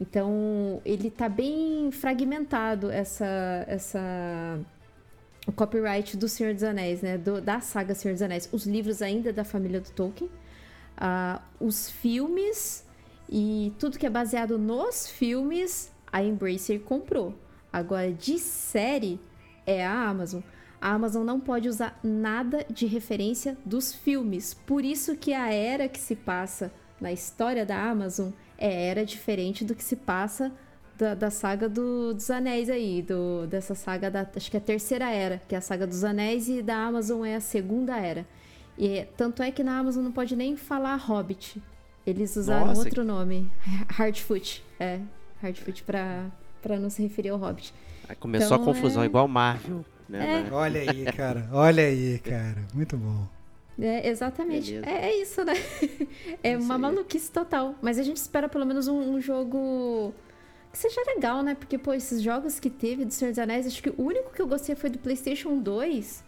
Então, 0.00 0.80
ele 0.84 1.10
tá 1.10 1.28
bem 1.28 1.90
fragmentado 1.92 2.90
essa 2.90 3.64
essa 3.68 4.58
o 5.46 5.52
copyright 5.52 6.16
do 6.16 6.28
Senhor 6.28 6.54
dos 6.54 6.62
Anéis, 6.62 7.02
né? 7.02 7.18
Do, 7.18 7.40
da 7.40 7.60
saga 7.60 7.94
Senhor 7.94 8.14
dos 8.14 8.22
Anéis. 8.22 8.48
Os 8.52 8.66
livros 8.66 9.02
ainda 9.02 9.32
da 9.32 9.44
família 9.44 9.80
do 9.80 9.90
Tolkien. 9.90 10.30
Uh, 10.96 11.40
os 11.60 11.90
filmes 11.90 12.84
e 13.28 13.72
tudo 13.78 13.98
que 13.98 14.06
é 14.06 14.10
baseado 14.10 14.58
nos 14.58 15.08
filmes, 15.08 15.90
a 16.12 16.22
Embracer 16.22 16.80
comprou. 16.80 17.34
Agora, 17.72 18.12
de 18.12 18.38
série, 18.38 19.20
é 19.66 19.86
a 19.86 20.08
Amazon. 20.08 20.40
A 20.80 20.92
Amazon 20.92 21.24
não 21.24 21.38
pode 21.38 21.68
usar 21.68 21.98
nada 22.02 22.66
de 22.68 22.86
referência 22.86 23.56
dos 23.64 23.94
filmes. 23.94 24.54
Por 24.54 24.84
isso 24.84 25.16
que 25.16 25.32
a 25.32 25.52
era 25.52 25.88
que 25.88 26.00
se 26.00 26.16
passa 26.16 26.72
na 27.00 27.12
história 27.12 27.64
da 27.64 27.80
Amazon 27.80 28.30
era 28.60 29.04
diferente 29.04 29.64
do 29.64 29.74
que 29.74 29.82
se 29.82 29.96
passa 29.96 30.52
da, 31.00 31.14
da 31.14 31.30
saga 31.30 31.68
do, 31.68 32.12
dos 32.12 32.30
Anéis 32.30 32.68
aí, 32.68 33.00
do, 33.00 33.46
dessa 33.46 33.74
saga 33.74 34.10
da. 34.10 34.26
Acho 34.36 34.50
que 34.50 34.56
é 34.56 34.60
a 34.60 34.62
terceira 34.62 35.10
era, 35.10 35.40
que 35.48 35.54
é 35.54 35.58
a 35.58 35.60
saga 35.60 35.86
dos 35.86 36.04
Anéis, 36.04 36.48
e 36.48 36.62
da 36.62 36.76
Amazon 36.76 37.24
é 37.24 37.36
a 37.36 37.40
segunda 37.40 37.96
era. 37.96 38.26
E 38.78 39.06
tanto 39.16 39.42
é 39.42 39.50
que 39.50 39.64
na 39.64 39.78
Amazon 39.78 40.04
não 40.04 40.12
pode 40.12 40.36
nem 40.36 40.56
falar 40.56 40.96
Hobbit. 40.96 41.60
Eles 42.06 42.36
usaram 42.36 42.66
Nossa. 42.66 42.82
outro 42.82 43.04
nome. 43.04 43.50
Hardfoot. 43.88 44.62
É, 44.78 45.00
Hardfoot 45.42 45.82
pra, 45.84 46.26
pra 46.62 46.78
não 46.78 46.90
se 46.90 47.02
referir 47.02 47.30
ao 47.30 47.38
Hobbit. 47.38 47.74
Aí 48.08 48.16
começou 48.16 48.56
então, 48.56 48.62
a 48.62 48.74
confusão, 48.74 49.02
é... 49.02 49.06
igual 49.06 49.26
Marvel. 49.26 49.84
Né, 50.08 50.44
é. 50.48 50.52
Olha 50.52 50.80
aí, 50.80 51.04
cara. 51.12 51.48
Olha 51.52 51.84
aí, 51.84 52.18
cara. 52.18 52.66
Muito 52.74 52.96
bom. 52.96 53.39
É, 53.80 54.08
exatamente. 54.08 54.76
É, 54.84 55.10
é, 55.10 55.22
isso, 55.22 55.44
né? 55.44 55.54
É 56.42 56.52
isso 56.52 56.64
uma 56.64 56.74
aí. 56.74 56.80
maluquice 56.80 57.30
total. 57.30 57.74
Mas 57.80 57.98
a 57.98 58.02
gente 58.02 58.16
espera 58.16 58.48
pelo 58.48 58.64
menos 58.66 58.88
um, 58.88 59.14
um, 59.14 59.20
jogo 59.20 60.14
que 60.72 60.78
seja 60.78 61.00
legal, 61.06 61.42
né? 61.42 61.54
Porque, 61.54 61.78
pô, 61.78 61.92
esses 61.92 62.22
jogos 62.22 62.60
que 62.60 62.70
teve 62.70 63.04
do 63.04 63.12
Senhor 63.12 63.30
dos 63.30 63.38
Anéis, 63.38 63.66
acho 63.66 63.82
que 63.82 63.90
o 63.90 64.02
único 64.02 64.32
que 64.32 64.40
eu 64.40 64.46
gostei 64.46 64.74
foi 64.74 64.90
do 64.90 64.98
PlayStation 64.98 65.58
2. 65.58 66.24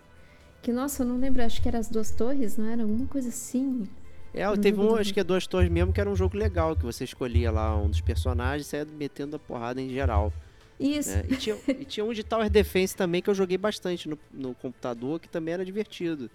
Que, 0.62 0.72
nossa, 0.72 1.02
eu 1.02 1.06
não 1.06 1.18
lembro, 1.18 1.42
acho 1.42 1.60
que 1.60 1.68
era 1.68 1.78
as 1.78 1.88
duas 1.88 2.10
torres, 2.10 2.56
não 2.56 2.66
era? 2.66 2.82
Alguma 2.82 3.06
coisa 3.06 3.28
assim. 3.28 3.86
É, 4.34 4.50
teve 4.56 4.80
um, 4.80 4.94
acho 4.96 5.12
que 5.12 5.20
é 5.20 5.24
duas 5.24 5.46
torres 5.46 5.70
mesmo, 5.70 5.92
que 5.92 6.00
era 6.00 6.08
um 6.08 6.16
jogo 6.16 6.36
legal, 6.36 6.74
que 6.74 6.84
você 6.84 7.04
escolhia 7.04 7.50
lá 7.50 7.76
um 7.76 7.88
dos 7.88 8.00
personagens 8.00 8.66
e 8.66 8.70
saia 8.70 8.86
metendo 8.86 9.36
a 9.36 9.38
porrada 9.38 9.80
em 9.80 9.90
geral. 9.90 10.32
Isso. 10.80 11.10
Né? 11.10 11.24
E, 11.28 11.36
tinha, 11.36 11.56
e, 11.68 11.84
tinha, 11.84 12.04
um 12.04 12.12
de 12.12 12.24
Tower 12.24 12.48
Defense 12.48 12.96
também 12.96 13.20
que 13.20 13.28
eu 13.28 13.34
joguei 13.34 13.58
bastante 13.58 14.08
no, 14.08 14.18
no 14.32 14.54
computador, 14.54 15.20
que 15.20 15.28
também 15.28 15.54
era 15.54 15.64
divertido. 15.64 16.30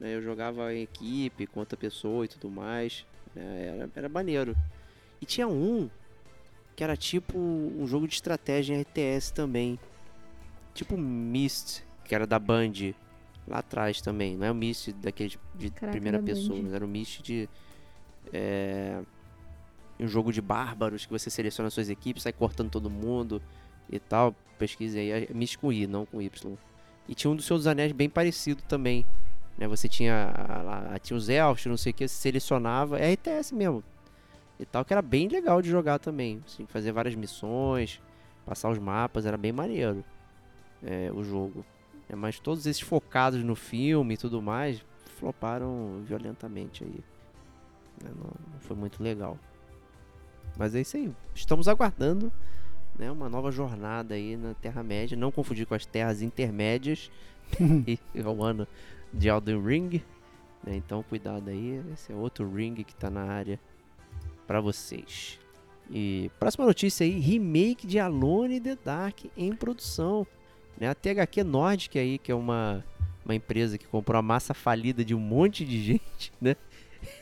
Né? 0.00 0.16
Eu 0.16 0.22
jogava 0.22 0.74
em 0.74 0.82
equipe, 0.82 1.46
com 1.46 1.60
outra 1.60 1.76
pessoa 1.76 2.24
e 2.24 2.28
tudo 2.28 2.50
mais. 2.50 3.06
Né? 3.34 3.66
Era, 3.66 3.90
era 3.94 4.08
maneiro. 4.08 4.56
E 5.20 5.26
tinha 5.26 5.46
um 5.46 5.88
que 6.74 6.82
era 6.82 6.96
tipo 6.96 7.38
um 7.38 7.86
jogo 7.86 8.08
de 8.08 8.14
estratégia 8.14 8.74
em 8.74 8.80
RTS 8.80 9.32
também. 9.32 9.78
Tipo 10.72 10.96
Myst, 10.96 11.82
que 12.04 12.14
era 12.14 12.26
da 12.26 12.38
Band 12.38 12.94
lá 13.46 13.58
atrás 13.58 14.00
também. 14.00 14.36
Não 14.36 14.46
é 14.46 14.50
o 14.50 14.54
Myst 14.54 14.92
daquele 14.92 15.36
de 15.54 15.70
Caraca, 15.70 15.90
primeira 15.90 16.22
pessoa, 16.22 16.58
mas 16.62 16.72
era 16.72 16.84
o 16.84 16.88
Myst 16.88 17.20
de. 17.22 17.48
É, 18.32 19.02
um 19.98 20.08
jogo 20.08 20.32
de 20.32 20.40
bárbaros 20.40 21.04
que 21.04 21.12
você 21.12 21.28
seleciona 21.28 21.68
suas 21.68 21.90
equipes, 21.90 22.22
sai 22.22 22.32
cortando 22.32 22.70
todo 22.70 22.88
mundo 22.88 23.42
e 23.90 23.98
tal. 23.98 24.34
Pesquise 24.58 24.98
aí, 24.98 25.10
é 25.10 25.28
Myst 25.34 25.58
com 25.58 25.70
I, 25.70 25.86
não 25.86 26.06
com 26.06 26.22
Y. 26.22 26.56
E 27.08 27.14
tinha 27.14 27.30
um 27.30 27.36
dos 27.36 27.44
seus 27.44 27.66
anéis 27.66 27.92
bem 27.92 28.08
parecido 28.08 28.62
também. 28.62 29.04
Né? 29.60 29.68
Você 29.68 29.88
tinha, 29.88 30.32
lá, 30.64 30.98
tinha 30.98 31.16
os 31.16 31.28
elfos, 31.28 31.66
não 31.66 31.76
sei 31.76 31.92
o 31.92 31.94
que, 31.94 32.08
selecionava. 32.08 32.98
É 32.98 33.12
RTS 33.12 33.52
mesmo. 33.52 33.84
E 34.58 34.64
tal, 34.64 34.84
que 34.84 34.92
era 34.92 35.02
bem 35.02 35.28
legal 35.28 35.60
de 35.60 35.68
jogar 35.70 35.98
também. 35.98 36.42
Assim, 36.46 36.66
fazer 36.66 36.92
várias 36.92 37.14
missões, 37.14 38.00
passar 38.46 38.70
os 38.70 38.78
mapas, 38.78 39.26
era 39.26 39.36
bem 39.36 39.52
maneiro 39.52 40.02
é, 40.82 41.10
o 41.12 41.22
jogo. 41.22 41.64
É, 42.08 42.16
mas 42.16 42.40
todos 42.40 42.66
esses 42.66 42.82
focados 42.82 43.44
no 43.44 43.54
filme 43.54 44.14
e 44.14 44.16
tudo 44.16 44.40
mais 44.40 44.84
floparam 45.18 46.02
violentamente 46.04 46.82
aí. 46.82 47.04
Né? 48.02 48.10
Não, 48.16 48.32
não, 48.52 48.60
foi 48.60 48.74
muito 48.74 49.02
legal. 49.02 49.38
Mas 50.56 50.74
é 50.74 50.80
isso 50.80 50.96
aí. 50.96 51.12
Estamos 51.34 51.68
aguardando 51.68 52.32
né, 52.98 53.10
uma 53.10 53.28
nova 53.28 53.50
jornada 53.52 54.14
aí 54.14 54.36
na 54.36 54.54
Terra-média. 54.54 55.16
Não 55.16 55.30
confundir 55.30 55.66
com 55.66 55.74
as 55.74 55.86
terras 55.86 56.22
intermédias. 56.22 57.10
e 57.86 57.98
é 58.14 58.22
o 58.22 58.42
ano 58.42 58.66
de 59.12 59.28
Elden 59.28 59.62
Ring. 59.62 60.02
Né? 60.64 60.76
Então 60.76 61.02
cuidado 61.02 61.48
aí. 61.48 61.82
Esse 61.92 62.12
é 62.12 62.14
outro 62.14 62.50
ring 62.52 62.74
que 62.74 62.92
está 62.92 63.10
na 63.10 63.24
área 63.24 63.58
para 64.46 64.60
vocês. 64.60 65.38
E 65.90 66.30
próxima 66.38 66.64
notícia 66.64 67.04
aí, 67.04 67.18
remake 67.18 67.86
de 67.86 67.98
Alone 67.98 68.60
the 68.60 68.76
Dark 68.84 69.24
em 69.36 69.54
produção. 69.54 70.26
Né? 70.78 70.88
A 70.88 70.94
THQ 70.94 71.42
Nordic 71.42 71.98
aí, 71.98 72.18
que 72.18 72.30
é 72.30 72.34
uma, 72.34 72.84
uma 73.24 73.34
empresa 73.34 73.76
que 73.76 73.86
comprou 73.86 74.18
a 74.18 74.22
massa 74.22 74.54
falida 74.54 75.04
de 75.04 75.14
um 75.14 75.20
monte 75.20 75.64
de 75.64 75.82
gente, 75.82 76.32
né? 76.40 76.56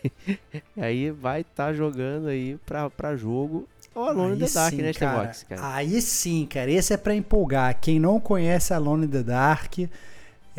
aí 0.76 1.10
vai 1.10 1.42
estar 1.42 1.67
tá 1.67 1.73
jogando 1.73 2.26
aí 2.26 2.58
pra, 2.67 2.91
pra 2.91 3.17
jogo 3.17 3.68
o 3.99 4.02
Alone 4.02 4.36
in 4.36 4.39
the 4.39 4.49
Dark, 4.52 4.75
sim, 4.75 4.83
né, 4.83 4.92
cara, 4.92 5.25
Box, 5.25 5.44
cara? 5.44 5.75
Aí 5.75 6.00
sim, 6.00 6.47
cara. 6.47 6.70
Esse 6.70 6.94
é 6.94 6.97
pra 6.97 7.17
empolgar. 7.17 7.81
Quem 7.81 7.99
não 7.99 8.20
conhece 8.20 8.73
Alone 8.73 9.07
in 9.07 9.08
the 9.08 9.25
Dark, 9.25 9.75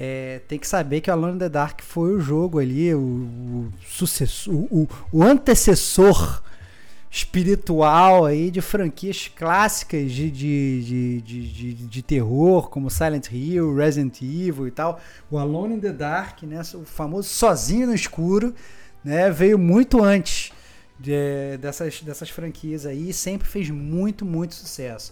é, 0.02 0.40
tem 0.48 0.58
que 0.58 0.66
saber 0.66 1.02
que 1.02 1.12
Alone 1.12 1.36
in 1.36 1.40
the 1.40 1.50
Dark 1.50 1.82
foi 1.82 2.16
o 2.16 2.22
jogo 2.22 2.58
ali, 2.58 2.94
o, 2.96 3.00
o 3.00 3.74
sucessor, 3.86 4.54
o, 4.54 4.88
o, 5.12 5.22
antecessor 5.22 6.42
espiritual 7.12 8.26
aí 8.26 8.50
de 8.50 8.62
franquias 8.62 9.28
clássicas 9.28 10.10
de, 10.10 10.32
de, 10.32 10.82
de, 10.82 11.22
de, 11.22 11.74
de, 11.74 12.02
terror, 12.02 12.70
como 12.70 12.90
Silent 12.90 13.28
Hill, 13.30 13.76
Resident 13.76 14.22
Evil 14.22 14.70
e 14.70 14.72
tal. 14.72 15.02
O 15.30 15.38
Alone 15.38 15.76
in 15.76 15.80
the 15.82 15.92
Dark, 15.92 16.44
né, 16.44 16.62
o 16.76 16.86
famoso 16.86 17.28
sozinho 17.28 17.88
no 17.88 17.94
escuro, 17.94 18.56
né, 19.04 19.30
veio 19.30 19.60
muito 19.60 20.02
antes 20.02 20.54
de, 20.98 21.58
dessas, 21.58 22.02
dessas 22.02 22.30
franquias 22.30 22.86
aí 22.86 23.10
e 23.10 23.14
sempre 23.14 23.50
fez 23.50 23.70
muito, 23.70 24.24
muito 24.24 24.56
sucesso. 24.56 25.12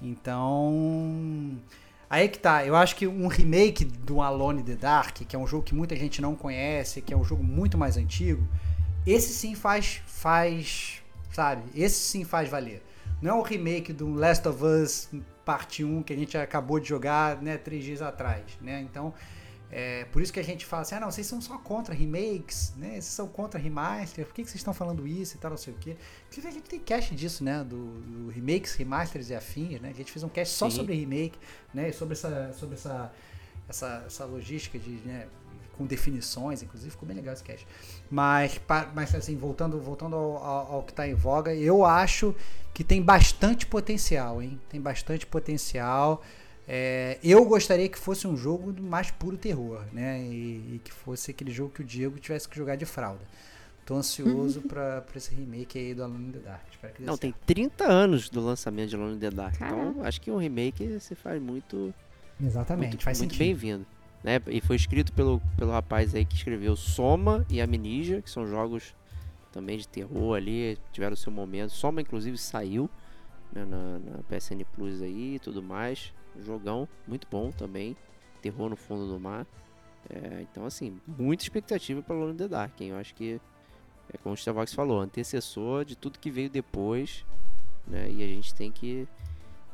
Então, 0.00 1.58
aí 2.08 2.28
que 2.28 2.38
tá. 2.38 2.64
Eu 2.64 2.76
acho 2.76 2.96
que 2.96 3.06
um 3.06 3.26
remake 3.26 3.84
do 3.84 4.20
Alone 4.20 4.60
in 4.60 4.64
the 4.64 4.76
Dark, 4.76 5.18
que 5.26 5.34
é 5.34 5.38
um 5.38 5.46
jogo 5.46 5.62
que 5.62 5.74
muita 5.74 5.94
gente 5.96 6.20
não 6.20 6.34
conhece, 6.34 7.00
que 7.00 7.12
é 7.12 7.16
um 7.16 7.24
jogo 7.24 7.42
muito 7.42 7.76
mais 7.76 7.96
antigo, 7.96 8.46
esse 9.06 9.32
sim 9.32 9.54
faz, 9.54 10.02
faz 10.06 11.02
sabe? 11.30 11.62
Esse 11.74 12.00
sim 12.00 12.24
faz 12.24 12.48
valer. 12.48 12.82
Não 13.20 13.30
é 13.30 13.34
o 13.34 13.42
remake 13.42 13.92
do 13.92 14.12
Last 14.12 14.46
of 14.48 14.64
Us 14.64 15.08
parte 15.44 15.82
1 15.82 16.02
que 16.02 16.12
a 16.12 16.16
gente 16.16 16.36
acabou 16.36 16.78
de 16.78 16.88
jogar, 16.88 17.40
né, 17.40 17.56
três 17.56 17.82
dias 17.82 18.02
atrás, 18.02 18.42
né? 18.60 18.80
Então, 18.82 19.14
é 19.70 20.06
por 20.06 20.22
isso 20.22 20.32
que 20.32 20.40
a 20.40 20.44
gente 20.44 20.64
fala 20.64 20.82
assim, 20.82 20.94
ah, 20.94 21.00
não, 21.00 21.10
vocês 21.10 21.26
são 21.26 21.40
só 21.40 21.58
contra 21.58 21.94
remakes, 21.94 22.72
né? 22.76 22.92
Vocês 22.92 23.04
são 23.04 23.28
contra 23.28 23.60
remaster, 23.60 24.24
por 24.24 24.34
que, 24.34 24.42
que 24.42 24.48
vocês 24.48 24.60
estão 24.60 24.72
falando 24.72 25.06
isso 25.06 25.36
e 25.36 25.38
tal, 25.38 25.50
não 25.50 25.58
sei 25.58 25.74
o 25.74 25.76
quê. 25.76 25.96
Inclusive 26.26 26.48
a 26.48 26.50
gente 26.50 26.68
tem 26.68 26.80
cast 26.80 27.14
disso, 27.14 27.44
né? 27.44 27.62
Do, 27.62 28.00
do 28.00 28.30
remakes, 28.30 28.74
remasters 28.74 29.28
e 29.28 29.34
afins, 29.34 29.80
né? 29.80 29.90
A 29.90 29.94
gente 29.94 30.10
fez 30.10 30.22
um 30.22 30.28
cast 30.28 30.54
só 30.54 30.70
Sim. 30.70 30.76
sobre 30.76 30.94
remake, 30.94 31.38
né? 31.74 31.92
Sobre 31.92 32.14
essa, 32.14 32.52
sobre 32.54 32.76
essa, 32.76 33.12
essa, 33.68 34.04
essa 34.06 34.24
logística 34.24 34.78
de, 34.78 34.90
né? 35.04 35.26
com 35.78 35.86
definições, 35.86 36.60
inclusive 36.60 36.90
ficou 36.90 37.06
bem 37.06 37.16
legal 37.16 37.32
esse 37.32 37.44
cast. 37.44 37.64
Mas, 38.10 38.60
mas 38.92 39.14
assim, 39.14 39.36
voltando, 39.36 39.80
voltando 39.80 40.16
ao, 40.16 40.36
ao, 40.36 40.72
ao 40.72 40.82
que 40.82 40.90
está 40.90 41.06
em 41.06 41.14
voga, 41.14 41.54
eu 41.54 41.84
acho 41.84 42.34
que 42.74 42.82
tem 42.82 43.00
bastante 43.00 43.64
potencial, 43.64 44.42
hein? 44.42 44.60
Tem 44.68 44.80
bastante 44.80 45.24
potencial. 45.24 46.22
É, 46.70 47.18
eu 47.24 47.42
gostaria 47.46 47.88
que 47.88 47.98
fosse 47.98 48.28
um 48.28 48.36
jogo 48.36 48.70
do 48.72 48.82
mais 48.82 49.10
puro 49.10 49.38
terror, 49.38 49.82
né? 49.90 50.20
E, 50.20 50.74
e, 50.74 50.80
que 50.84 50.92
fosse 50.92 51.30
aquele 51.30 51.50
jogo 51.50 51.72
que 51.72 51.80
o 51.80 51.84
Diego 51.84 52.18
tivesse 52.18 52.46
que 52.46 52.54
jogar 52.54 52.76
de 52.76 52.84
fralda. 52.84 53.22
Tô 53.86 53.96
ansioso 53.96 54.60
para 54.68 55.02
esse 55.16 55.34
remake 55.34 55.78
aí 55.78 55.94
do 55.94 56.04
Alone 56.04 56.28
in 56.28 56.32
the 56.32 56.38
Dark. 56.40 56.62
Não, 57.00 57.16
tem 57.16 57.34
30 57.46 57.84
anos 57.84 58.28
do 58.28 58.44
lançamento 58.44 58.90
de 58.90 58.96
Alone 58.96 59.16
in 59.16 59.18
the 59.18 59.30
Dark. 59.30 59.56
Caramba. 59.56 59.90
Então, 59.90 60.04
acho 60.04 60.20
que 60.20 60.30
um 60.30 60.36
remake 60.36 61.00
se 61.00 61.14
faz 61.14 61.40
muito. 61.40 61.94
Exatamente, 62.38 62.90
muito, 62.90 63.02
faz 63.02 63.18
muito 63.18 63.32
sentido. 63.32 63.46
bem-vindo. 63.46 63.86
Né? 64.22 64.38
E 64.48 64.60
foi 64.60 64.76
escrito 64.76 65.10
pelo, 65.14 65.40
pelo 65.56 65.70
rapaz 65.70 66.14
aí 66.14 66.26
que 66.26 66.34
escreveu 66.34 66.76
Soma 66.76 67.46
e 67.48 67.62
Amnesia, 67.62 68.20
que 68.20 68.28
são 68.28 68.46
jogos 68.46 68.94
também 69.52 69.78
de 69.78 69.88
terror 69.88 70.36
ali, 70.36 70.78
tiveram 70.92 71.16
seu 71.16 71.32
momento. 71.32 71.70
Soma, 71.70 72.02
inclusive, 72.02 72.36
saiu 72.36 72.90
né, 73.52 73.64
na, 73.64 73.98
na, 73.98 74.18
PSN 74.24 74.62
Plus 74.74 75.00
aí 75.00 75.36
e 75.36 75.38
tudo 75.38 75.62
mais. 75.62 76.12
Jogão, 76.44 76.88
muito 77.06 77.26
bom 77.30 77.50
também. 77.50 77.96
Terror 78.40 78.68
no 78.68 78.76
fundo 78.76 79.08
do 79.08 79.18
mar. 79.18 79.46
É, 80.08 80.42
então, 80.50 80.64
assim, 80.64 81.00
muita 81.06 81.42
expectativa 81.42 82.02
para 82.02 82.14
Lone 82.14 82.36
the 82.36 82.48
Dark. 82.48 82.80
Hein? 82.80 82.90
Eu 82.90 82.96
acho 82.96 83.14
que, 83.14 83.40
é 84.12 84.18
como 84.18 84.34
o 84.34 84.38
Starvox 84.38 84.72
falou, 84.72 85.00
antecessor 85.00 85.84
de 85.84 85.96
tudo 85.96 86.18
que 86.18 86.30
veio 86.30 86.48
depois. 86.48 87.24
Né? 87.86 88.10
E 88.10 88.22
a 88.22 88.26
gente 88.26 88.54
tem 88.54 88.70
que 88.70 89.08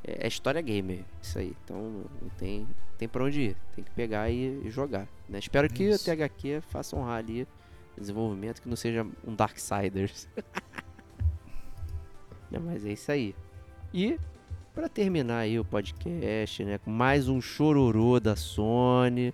é, 0.04 0.24
é 0.24 0.28
história 0.28 0.60
gamer, 0.60 1.04
isso 1.22 1.38
aí. 1.38 1.56
Então 1.64 2.04
não 2.20 2.28
tem, 2.38 2.68
tem 2.98 3.08
pra 3.08 3.24
onde 3.24 3.40
ir. 3.40 3.56
Tem 3.74 3.82
que 3.82 3.90
pegar 3.90 4.30
e, 4.30 4.60
e 4.64 4.70
jogar. 4.70 5.08
Né? 5.28 5.38
Espero 5.38 5.68
que 5.68 5.84
isso. 5.84 6.10
a 6.10 6.14
THQ 6.14 6.60
faça 6.68 6.94
honrar 6.94 7.18
ali 7.18 7.46
desenvolvimento, 7.96 8.60
que 8.60 8.68
não 8.68 8.76
seja 8.76 9.06
um 9.26 9.34
Darksiders. 9.34 10.28
Né, 12.50 12.60
mas 12.60 12.84
é 12.84 12.92
isso 12.92 13.10
aí. 13.10 13.34
E 13.92 14.16
para 14.74 14.88
terminar 14.88 15.38
aí 15.38 15.58
o 15.58 15.64
podcast, 15.64 16.64
né, 16.64 16.78
com 16.78 16.90
mais 16.90 17.28
um 17.28 17.40
chororô 17.40 18.18
da 18.18 18.34
Sony. 18.34 19.32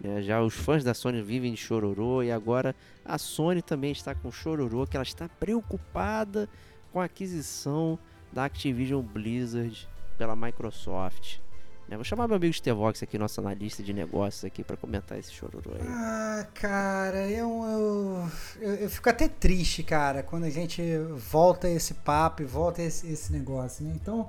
Né, 0.00 0.22
já 0.22 0.40
os 0.40 0.54
fãs 0.54 0.82
da 0.82 0.94
Sony 0.94 1.20
vivem 1.20 1.52
de 1.52 1.58
chororô 1.58 2.22
e 2.22 2.32
agora 2.32 2.74
a 3.04 3.18
Sony 3.18 3.60
também 3.60 3.92
está 3.92 4.14
com 4.14 4.32
chororô, 4.32 4.86
que 4.86 4.96
ela 4.96 5.04
está 5.04 5.28
preocupada 5.28 6.48
com 6.90 7.00
a 7.00 7.04
aquisição 7.04 7.98
da 8.32 8.46
Activision 8.46 9.02
Blizzard 9.02 9.86
pela 10.16 10.34
Microsoft. 10.34 11.38
Né, 11.86 11.96
vou 11.96 12.04
chamar 12.04 12.26
meu 12.26 12.36
amigo 12.36 12.54
Stevox 12.54 13.02
aqui, 13.02 13.18
nosso 13.18 13.40
analista 13.40 13.82
de 13.82 13.92
negócios 13.92 14.44
aqui, 14.44 14.64
para 14.64 14.76
comentar 14.76 15.18
esse 15.18 15.32
chororô 15.32 15.72
aí. 15.74 15.86
Ah, 15.86 16.46
cara, 16.54 17.28
eu, 17.28 18.28
eu, 18.60 18.74
eu, 18.76 18.90
fico 18.90 19.08
até 19.10 19.28
triste, 19.28 19.82
cara, 19.82 20.22
quando 20.22 20.44
a 20.44 20.50
gente 20.50 20.82
volta 21.16 21.68
esse 21.68 21.92
papo 21.94 22.42
e 22.42 22.46
volta 22.46 22.82
esse, 22.82 23.10
esse 23.10 23.32
negócio, 23.32 23.84
né? 23.84 23.92
Então, 23.94 24.28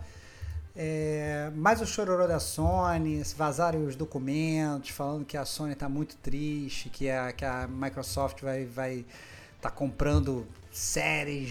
é, 0.81 1.51
mais 1.55 1.81
o 1.81 1.85
chororô 1.85 2.25
da 2.25 2.39
Sony, 2.39 3.21
vazaram 3.35 3.85
os 3.85 3.97
documentos 3.97 4.91
falando 4.91 5.25
que 5.25 5.35
a 5.35 5.43
Sony 5.43 5.73
está 5.73 5.89
muito 5.89 6.15
triste, 6.15 6.87
que 6.87 7.09
a, 7.09 7.33
que 7.33 7.43
a 7.43 7.67
Microsoft 7.67 8.41
vai 8.41 8.63
vai 8.63 9.05
tá 9.59 9.69
comprando 9.69 10.47
séries 10.71 11.49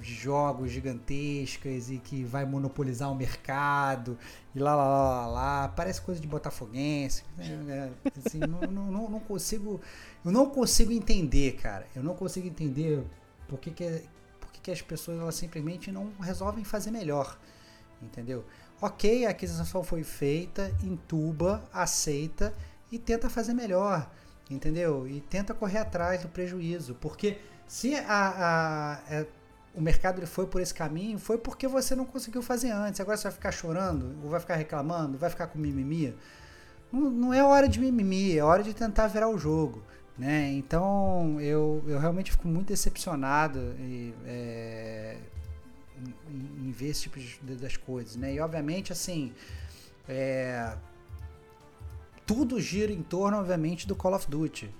de 0.00 0.14
jogos 0.14 0.70
gigantescas 0.70 1.90
e 1.90 1.98
que 1.98 2.24
vai 2.24 2.46
monopolizar 2.46 3.12
o 3.12 3.14
mercado 3.14 4.16
e 4.54 4.58
lá 4.58 4.74
lá 4.74 4.88
lá 4.88 5.10
lá, 5.10 5.26
lá. 5.26 5.68
parece 5.68 6.00
coisa 6.00 6.18
de 6.18 6.26
botafoguense 6.26 7.24
né? 7.36 7.92
assim, 8.24 8.38
não, 8.38 8.62
não, 8.62 9.10
não, 9.10 9.20
consigo 9.20 9.82
eu 10.24 10.32
não 10.32 10.48
consigo 10.48 10.92
entender 10.92 11.56
cara 11.56 11.86
eu 11.94 12.02
não 12.02 12.14
consigo 12.14 12.46
entender 12.46 13.04
por 13.46 13.58
que, 13.58 13.70
que, 13.70 14.04
por 14.40 14.50
que, 14.50 14.60
que 14.62 14.70
as 14.70 14.80
pessoas 14.80 15.20
elas 15.20 15.34
simplesmente 15.34 15.92
não 15.92 16.10
resolvem 16.22 16.64
fazer 16.64 16.90
melhor 16.90 17.36
entendeu? 18.02 18.44
Ok, 18.84 19.24
a 19.26 19.30
aquisição 19.30 19.84
foi 19.84 20.02
feita, 20.02 20.74
entuba, 20.82 21.62
aceita 21.72 22.52
e 22.90 22.98
tenta 22.98 23.30
fazer 23.30 23.54
melhor, 23.54 24.10
entendeu? 24.50 25.06
E 25.06 25.20
tenta 25.20 25.54
correr 25.54 25.78
atrás 25.78 26.20
do 26.22 26.28
prejuízo, 26.28 26.96
porque 26.96 27.38
se 27.64 27.94
a, 27.94 28.02
a, 28.08 28.92
a 28.94 29.00
é, 29.08 29.26
o 29.72 29.80
mercado 29.80 30.18
ele 30.18 30.26
foi 30.26 30.48
por 30.48 30.60
esse 30.60 30.74
caminho, 30.74 31.16
foi 31.16 31.38
porque 31.38 31.68
você 31.68 31.94
não 31.94 32.04
conseguiu 32.04 32.42
fazer 32.42 32.72
antes. 32.72 33.00
Agora 33.00 33.16
você 33.16 33.22
vai 33.22 33.32
ficar 33.32 33.52
chorando, 33.52 34.16
ou 34.20 34.28
vai 34.28 34.40
ficar 34.40 34.56
reclamando, 34.56 35.16
vai 35.16 35.30
ficar 35.30 35.46
com 35.46 35.60
mimimi. 35.60 36.12
Não, 36.90 37.08
não 37.08 37.32
é 37.32 37.42
hora 37.44 37.68
de 37.68 37.78
mimimi, 37.78 38.36
é 38.36 38.42
hora 38.42 38.64
de 38.64 38.74
tentar 38.74 39.06
virar 39.06 39.28
o 39.28 39.38
jogo. 39.38 39.80
Né? 40.18 40.50
Então 40.54 41.40
eu, 41.40 41.84
eu 41.86 42.00
realmente 42.00 42.32
fico 42.32 42.48
muito 42.48 42.66
decepcionado 42.66 43.60
e, 43.78 44.12
é, 44.26 45.16
em, 46.28 46.70
ver 46.70 46.88
esse 46.88 47.02
tipo 47.02 47.18
de, 47.18 47.56
das 47.56 47.76
coisas, 47.76 48.16
né? 48.16 48.34
E 48.34 48.40
obviamente, 48.40 48.92
assim, 48.92 49.32
é, 50.08 50.74
tudo 52.26 52.60
gira 52.60 52.92
em 52.92 53.02
torno, 53.02 53.38
obviamente, 53.38 53.86
do 53.86 53.94
Call 53.94 54.14
of 54.14 54.28
Duty. 54.28 54.70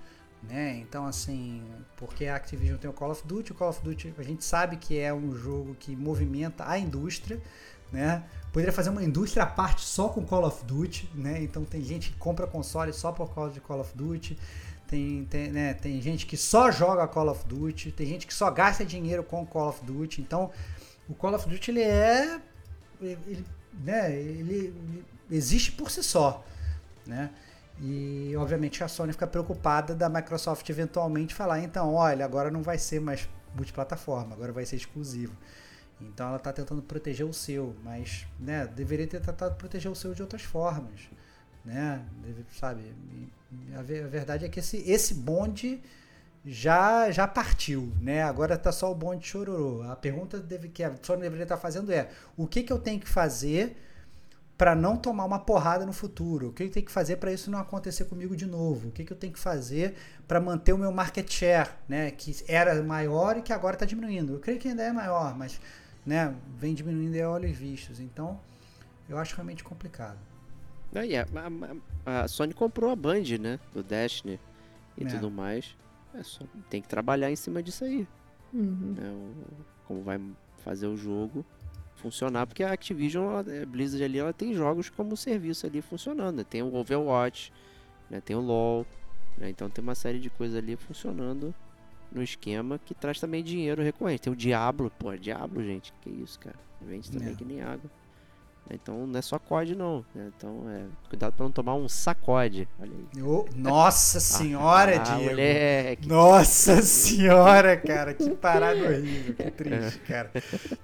Né? 0.43 0.79
Então, 0.79 1.05
assim, 1.05 1.63
porque 1.95 2.25
a 2.25 2.35
Activision 2.35 2.77
tem 2.77 2.89
o 2.89 2.93
Call 2.93 3.11
of 3.11 3.25
Duty, 3.25 3.53
o 3.53 3.55
Call 3.55 3.69
of 3.69 3.81
Duty 3.81 4.13
a 4.17 4.23
gente 4.23 4.43
sabe 4.43 4.75
que 4.75 4.99
é 4.99 5.13
um 5.13 5.33
jogo 5.33 5.73
que 5.79 5.95
movimenta 5.95 6.69
a 6.69 6.77
indústria, 6.77 7.41
né? 7.93 8.23
Poderia 8.51 8.73
fazer 8.73 8.89
uma 8.89 9.03
indústria 9.03 9.43
à 9.43 9.47
parte 9.47 9.81
só 9.81 10.09
com 10.09 10.25
Call 10.25 10.45
of 10.45 10.65
Duty, 10.65 11.09
né? 11.15 11.41
Então 11.41 11.63
tem 11.63 11.81
gente 11.81 12.11
que 12.11 12.17
compra 12.17 12.45
console 12.45 12.91
só 12.91 13.13
por 13.13 13.33
causa 13.33 13.53
de 13.53 13.61
Call 13.61 13.79
of 13.79 13.95
Duty, 13.95 14.37
tem, 14.85 15.25
tem, 15.25 15.51
né, 15.51 15.73
tem 15.73 15.99
gente 16.01 16.25
que 16.25 16.37
só 16.37 16.69
joga 16.69 17.07
Call 17.07 17.29
of 17.29 17.45
Duty, 17.45 17.91
tem 17.91 18.05
gente 18.05 18.27
que 18.27 18.33
só 18.33 18.51
gasta 18.51 18.85
dinheiro 18.85 19.23
com 19.23 19.45
Call 19.45 19.69
of 19.69 19.83
Duty, 19.83 20.21
então 20.21 20.51
o 21.09 21.13
Call 21.13 21.35
of 21.35 21.47
Duty 21.47 21.71
ele 21.71 21.81
é 21.81 22.41
ele, 23.01 23.45
né, 23.73 24.15
ele, 24.15 24.53
ele 24.53 25.05
existe 25.29 25.71
por 25.71 25.89
si 25.89 26.03
só, 26.03 26.45
né? 27.05 27.31
E 27.81 28.33
obviamente 28.37 28.83
a 28.83 28.87
Sony 28.87 29.11
fica 29.11 29.27
preocupada 29.27 29.95
da 29.95 30.07
Microsoft 30.07 30.67
eventualmente 30.69 31.33
falar, 31.33 31.59
então, 31.59 31.93
olha, 31.93 32.23
agora 32.23 32.51
não 32.51 32.61
vai 32.61 32.77
ser 32.77 33.01
mais 33.01 33.27
multiplataforma, 33.55 34.35
agora 34.35 34.51
vai 34.51 34.65
ser 34.65 34.75
exclusivo. 34.75 35.35
Então 35.99 36.27
ela 36.27 36.37
está 36.37 36.51
tentando 36.53 36.81
proteger 36.81 37.25
o 37.25 37.33
seu, 37.33 37.75
mas 37.83 38.27
né, 38.39 38.67
deveria 38.67 39.07
ter 39.07 39.19
tentado 39.21 39.55
proteger 39.55 39.91
o 39.91 39.95
seu 39.95 40.13
de 40.13 40.21
outras 40.21 40.43
formas, 40.43 41.09
né? 41.63 42.03
Deve, 42.21 42.45
sabe? 42.59 42.93
A, 43.77 43.81
verdade 43.81 44.45
é 44.45 44.49
que 44.49 44.59
esse, 44.59 44.77
esse 44.89 45.13
bonde 45.13 45.81
já 46.45 47.09
já 47.09 47.27
partiu, 47.27 47.93
né? 48.01 48.21
Agora 48.23 48.57
tá 48.57 48.71
só 48.71 48.91
o 48.91 48.95
bonde 48.95 49.25
chororô. 49.25 49.83
A 49.83 49.95
pergunta 49.95 50.39
deve, 50.39 50.67
que 50.67 50.83
a 50.83 50.93
Sony 51.01 51.21
deveria 51.21 51.43
estar 51.43 51.57
fazendo 51.57 51.91
é: 51.91 52.09
o 52.35 52.45
que, 52.45 52.63
que 52.63 52.73
eu 52.73 52.79
tenho 52.79 52.99
que 52.99 53.07
fazer 53.07 53.77
para 54.57 54.75
não 54.75 54.97
tomar 54.97 55.25
uma 55.25 55.39
porrada 55.39 55.85
no 55.85 55.93
futuro? 55.93 56.49
O 56.49 56.53
que 56.53 56.63
eu 56.63 56.69
tenho 56.69 56.85
que 56.85 56.91
fazer 56.91 57.15
para 57.15 57.31
isso 57.31 57.49
não 57.49 57.59
acontecer 57.59 58.05
comigo 58.05 58.35
de 58.35 58.45
novo? 58.45 58.89
O 58.89 58.91
que, 58.91 59.05
que 59.05 59.13
eu 59.13 59.17
tenho 59.17 59.31
que 59.31 59.39
fazer 59.39 59.95
para 60.27 60.39
manter 60.41 60.73
o 60.73 60.77
meu 60.77 60.91
market 60.91 61.31
share, 61.31 61.69
né? 61.87 62.11
Que 62.11 62.35
era 62.47 62.81
maior 62.83 63.37
e 63.37 63.41
que 63.41 63.53
agora 63.53 63.75
está 63.75 63.85
diminuindo. 63.85 64.33
Eu 64.33 64.39
creio 64.39 64.59
que 64.59 64.67
ainda 64.67 64.83
é 64.83 64.91
maior, 64.91 65.37
mas 65.37 65.61
né, 66.05 66.35
vem 66.57 66.73
diminuindo 66.73 67.17
a 67.23 67.29
olhos 67.29 67.55
vistos. 67.57 68.01
Então, 68.01 68.37
eu 69.07 69.17
acho 69.17 69.33
realmente 69.35 69.63
complicado. 69.63 70.17
Aí, 70.93 71.15
a, 71.15 71.25
a, 72.05 72.23
a 72.23 72.27
Sony 72.27 72.53
comprou 72.53 72.91
a 72.91 72.95
Band, 72.95 73.23
né? 73.39 73.59
Do 73.73 73.81
Destiny 73.81 74.39
e 74.97 75.05
é. 75.05 75.07
tudo 75.07 75.31
mais. 75.31 75.75
É 76.13 76.23
só 76.23 76.45
tem 76.69 76.81
que 76.81 76.87
trabalhar 76.87 77.31
em 77.31 77.35
cima 77.35 77.61
disso 77.61 77.83
aí. 77.83 78.07
Uhum. 78.53 78.95
Né? 78.97 79.09
O, 79.09 79.65
como 79.87 80.03
vai 80.03 80.19
fazer 80.63 80.87
o 80.87 80.95
jogo 80.95 81.45
funcionar, 81.95 82.45
porque 82.45 82.63
a 82.63 82.71
Activision, 82.71 83.37
a 83.37 83.51
é, 83.51 83.65
Blizzard 83.65 84.03
ali, 84.03 84.19
ela 84.19 84.33
tem 84.33 84.53
jogos 84.53 84.89
como 84.89 85.15
serviço 85.15 85.65
ali 85.65 85.81
funcionando. 85.81 86.37
Né? 86.37 86.43
Tem 86.43 86.61
o 86.61 86.73
Overwatch, 86.75 87.51
né? 88.09 88.21
tem 88.21 88.35
o 88.35 88.41
LoL, 88.41 88.85
né? 89.37 89.49
então 89.49 89.69
tem 89.69 89.81
uma 89.81 89.95
série 89.95 90.19
de 90.19 90.29
coisas 90.29 90.57
ali 90.57 90.75
funcionando 90.75 91.53
no 92.11 92.21
esquema 92.21 92.77
que 92.77 92.93
traz 92.93 93.19
também 93.19 93.43
dinheiro 93.43 93.81
recorrente. 93.81 94.23
Tem 94.23 94.33
o 94.33 94.35
Diablo, 94.35 94.91
pô, 94.99 95.15
Diablo, 95.15 95.63
gente, 95.63 95.93
que 96.01 96.09
isso, 96.09 96.39
cara. 96.39 96.55
Vende 96.81 97.09
também 97.09 97.29
é. 97.29 97.35
que 97.35 97.45
nem 97.45 97.61
água. 97.61 97.89
Então 98.73 99.07
não 99.07 99.19
é 99.19 99.21
só 99.21 99.39
COD 99.39 99.75
não. 99.75 100.05
Né? 100.13 100.31
Então 100.35 100.69
é, 100.69 100.85
cuidado 101.09 101.33
para 101.33 101.43
não 101.43 101.51
tomar 101.51 101.75
um 101.75 101.87
sacode. 101.87 102.67
Olha 102.79 102.91
aí. 102.91 103.23
Oh, 103.23 103.45
nossa 103.55 104.19
senhora, 104.21 104.95
ah, 104.95 105.03
Diego. 105.03 105.29
Moleque. 105.29 106.07
Nossa 106.07 106.81
senhora, 106.81 107.77
cara. 107.77 108.13
Que 108.13 108.29
parada 108.31 108.79
horrível. 108.79 109.35
Que 109.35 109.51
triste, 109.51 109.99
cara. 110.07 110.31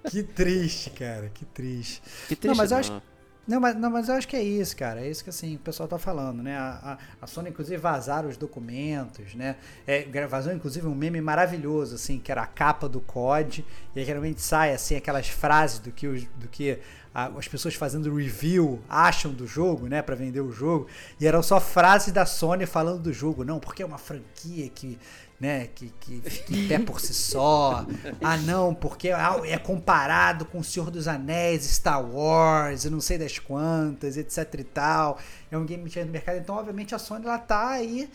Que 0.09 0.24
triste, 0.24 0.90
cara. 0.92 1.30
Que 1.30 1.45
triste. 1.45 2.01
Que 2.27 2.35
triste. 2.35 2.48
Não, 2.48 2.56
mas 2.56 2.72
eu 2.72 2.77
acho 2.77 3.01
não 3.50 3.59
mas, 3.59 3.76
não, 3.76 3.90
mas 3.90 4.08
eu 4.08 4.14
acho 4.14 4.27
que 4.27 4.35
é 4.35 4.43
isso, 4.43 4.77
cara. 4.77 5.01
É 5.01 5.09
isso 5.09 5.24
que 5.24 5.32
assim, 5.32 5.56
o 5.56 5.59
pessoal 5.59 5.90
tá 5.90 5.98
falando, 5.98 6.43
né? 6.43 6.56
A, 6.56 7.00
a, 7.19 7.24
a 7.24 7.26
Sony, 7.26 7.50
inclusive, 7.50 7.77
vazaram 7.77 8.30
os 8.30 8.38
documentos, 8.38 9.34
né? 9.34 9.56
É, 9.88 10.06
vazou, 10.27 10.53
inclusive, 10.53 10.85
um 10.85 10.93
meme 10.93 11.19
maravilhoso, 11.19 11.95
assim, 11.95 12.19
que 12.19 12.32
era 12.32 12.43
a 12.43 12.45
capa 12.45 12.88
do 12.88 13.01
COD. 13.01 13.66
E 13.95 14.00
aí, 14.00 14.06
geralmente 14.06 14.40
sai, 14.40 14.72
assim, 14.72 14.95
aquelas 14.95 15.30
frases 15.30 15.80
do 15.80 15.92
que, 15.92 16.06
os, 16.06 16.26
do 16.35 16.48
que 16.48 16.77
as 17.14 17.48
pessoas 17.48 17.76
fazendo 17.76 18.14
review 18.14 18.80
acham 18.88 19.34
do 19.34 19.48
jogo, 19.48 19.88
né, 19.88 20.02
para 20.02 20.16
vender 20.16 20.42
o 20.42 20.52
jogo, 20.52 20.88
e 21.20 21.28
eram 21.28 21.42
só 21.42 21.60
frases 21.60 22.14
da 22.14 22.26
Sony 22.26 22.66
falando 22.66 23.02
do 23.02 23.14
jogo, 23.14 23.44
não, 23.44 23.60
porque 23.60 23.82
é 23.82 23.86
uma 23.86 23.98
franquia 23.98 24.70
que, 24.70 24.98
né, 25.40 25.68
que, 25.74 25.92
que 26.00 26.22
fica 26.22 26.54
em 26.54 26.68
pé 26.68 26.80
por 26.80 27.02
si 27.02 27.14
só. 27.14 27.86
Ah, 28.22 28.38
não, 28.38 28.76
porque 28.76 29.10
é 29.10 29.58
comparado 29.58 30.46
com 30.46 30.60
o 30.60 30.64
Senhor 30.64 30.92
dos 30.92 31.08
Anéis, 31.08 31.64
Star 31.64 32.04
Wars, 32.04 32.86
eu 32.86 32.92
não 32.92 33.02
sei 33.02 33.18
das 33.18 33.40
quantas, 33.40 34.16
etc 34.16 34.54
e 34.60 34.64
tal. 34.64 35.20
É 35.52 35.58
um 35.58 35.66
game 35.66 35.84
no 35.84 36.12
mercado, 36.12 36.38
então 36.38 36.56
obviamente 36.56 36.94
a 36.94 37.00
Sony 37.00 37.26
ela 37.26 37.40
tá 37.40 37.70
aí 37.70 38.10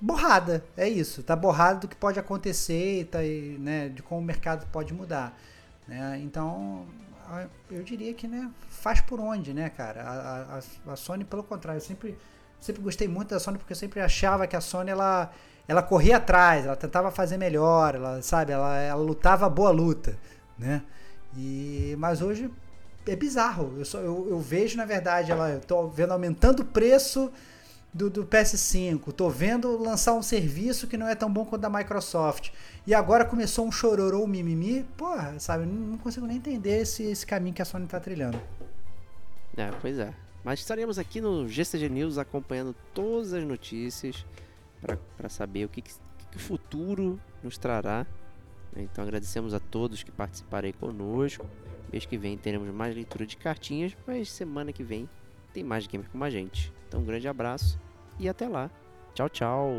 borrada, 0.00 0.62
é 0.76 0.88
isso, 0.88 1.22
tá 1.22 1.34
borrada 1.34 1.80
do 1.80 1.88
que 1.88 1.96
pode 1.96 2.18
acontecer, 2.18 3.06
tá 3.06 3.18
né, 3.58 3.88
de 3.88 4.02
como 4.02 4.20
o 4.20 4.24
mercado 4.24 4.66
pode 4.70 4.92
mudar, 4.92 5.36
né? 5.88 6.20
Então, 6.22 6.86
eu 7.70 7.82
diria 7.82 8.12
que 8.14 8.26
né, 8.26 8.50
faz 8.68 9.00
por 9.00 9.20
onde, 9.20 9.52
né, 9.52 9.70
cara? 9.70 10.02
A, 10.02 10.58
a, 10.58 10.92
a, 10.92 10.96
Sony, 10.96 11.24
pelo 11.24 11.42
contrário, 11.42 11.78
eu 11.78 11.84
sempre, 11.84 12.16
sempre 12.60 12.82
gostei 12.82 13.08
muito 13.08 13.30
da 13.30 13.40
Sony 13.40 13.58
porque 13.58 13.72
eu 13.72 13.76
sempre 13.76 14.00
achava 14.00 14.46
que 14.46 14.56
a 14.56 14.60
Sony 14.60 14.90
ela, 14.90 15.30
ela 15.66 15.82
corria 15.82 16.18
atrás, 16.18 16.66
ela 16.66 16.76
tentava 16.76 17.10
fazer 17.10 17.36
melhor, 17.36 17.94
ela 17.94 18.22
sabe, 18.22 18.52
ela, 18.52 18.76
ela 18.78 19.00
lutava 19.00 19.48
boa 19.48 19.70
luta, 19.70 20.16
né? 20.58 20.82
E, 21.36 21.94
mas 21.98 22.22
hoje 22.22 22.50
é 23.06 23.16
bizarro. 23.16 23.74
Eu, 23.78 23.84
só, 23.84 23.98
eu, 23.98 24.28
eu 24.30 24.40
vejo, 24.40 24.76
na 24.76 24.84
verdade, 24.84 25.30
ela, 25.30 25.50
eu 25.50 25.60
tô 25.60 25.88
vendo 25.88 26.12
aumentando 26.12 26.60
o 26.60 26.64
preço 26.64 27.32
do, 27.94 28.10
do 28.10 28.26
PS5, 28.26 29.12
tô 29.12 29.30
vendo 29.30 29.80
lançar 29.80 30.14
um 30.14 30.22
serviço 30.22 30.88
que 30.88 30.96
não 30.96 31.06
é 31.06 31.14
tão 31.14 31.32
bom 31.32 31.46
quanto 31.46 31.62
da 31.62 31.70
Microsoft. 31.70 32.50
E 32.84 32.92
agora 32.92 33.24
começou 33.24 33.64
um 33.64 33.70
chororô, 33.70 34.24
um 34.24 34.26
mimimi. 34.26 34.84
Porra, 34.96 35.38
sabe? 35.38 35.64
Não, 35.64 35.96
consigo 35.96 36.26
nem 36.26 36.38
entender 36.38 36.80
esse, 36.80 37.04
esse 37.04 37.24
caminho 37.24 37.54
que 37.54 37.62
a 37.62 37.64
Sony 37.64 37.86
tá 37.86 38.00
trilhando. 38.00 38.40
É, 39.56 39.70
pois 39.80 39.96
é. 40.00 40.12
Mas 40.42 40.58
estaremos 40.58 40.98
aqui 40.98 41.20
no 41.20 41.48
GCG 41.48 41.88
News 41.88 42.18
acompanhando 42.18 42.74
todas 42.92 43.32
as 43.32 43.44
notícias 43.44 44.26
para 45.16 45.28
saber 45.28 45.64
o 45.64 45.68
que, 45.68 45.80
que, 45.80 45.94
que, 46.32 46.36
o 46.36 46.40
futuro 46.40 47.18
nos 47.44 47.56
trará. 47.56 48.04
Então 48.76 49.04
agradecemos 49.04 49.54
a 49.54 49.60
todos 49.60 50.02
que 50.02 50.10
participaram 50.10 50.66
aí 50.66 50.72
conosco. 50.72 51.46
Mês 51.92 52.04
que 52.04 52.18
vem 52.18 52.36
teremos 52.36 52.68
mais 52.74 52.92
leitura 52.92 53.24
de 53.24 53.36
cartinhas, 53.36 53.96
mas 54.04 54.28
semana 54.28 54.72
que 54.72 54.82
vem 54.82 55.08
tem 55.52 55.62
mais 55.62 55.86
gamer 55.86 56.10
com 56.10 56.22
a 56.24 56.28
gente. 56.28 56.72
Então 56.88 57.00
um 57.00 57.04
grande 57.04 57.28
abraço 57.28 57.83
e 58.18 58.28
até 58.28 58.48
lá. 58.48 58.70
Tchau, 59.14 59.28
tchau. 59.28 59.72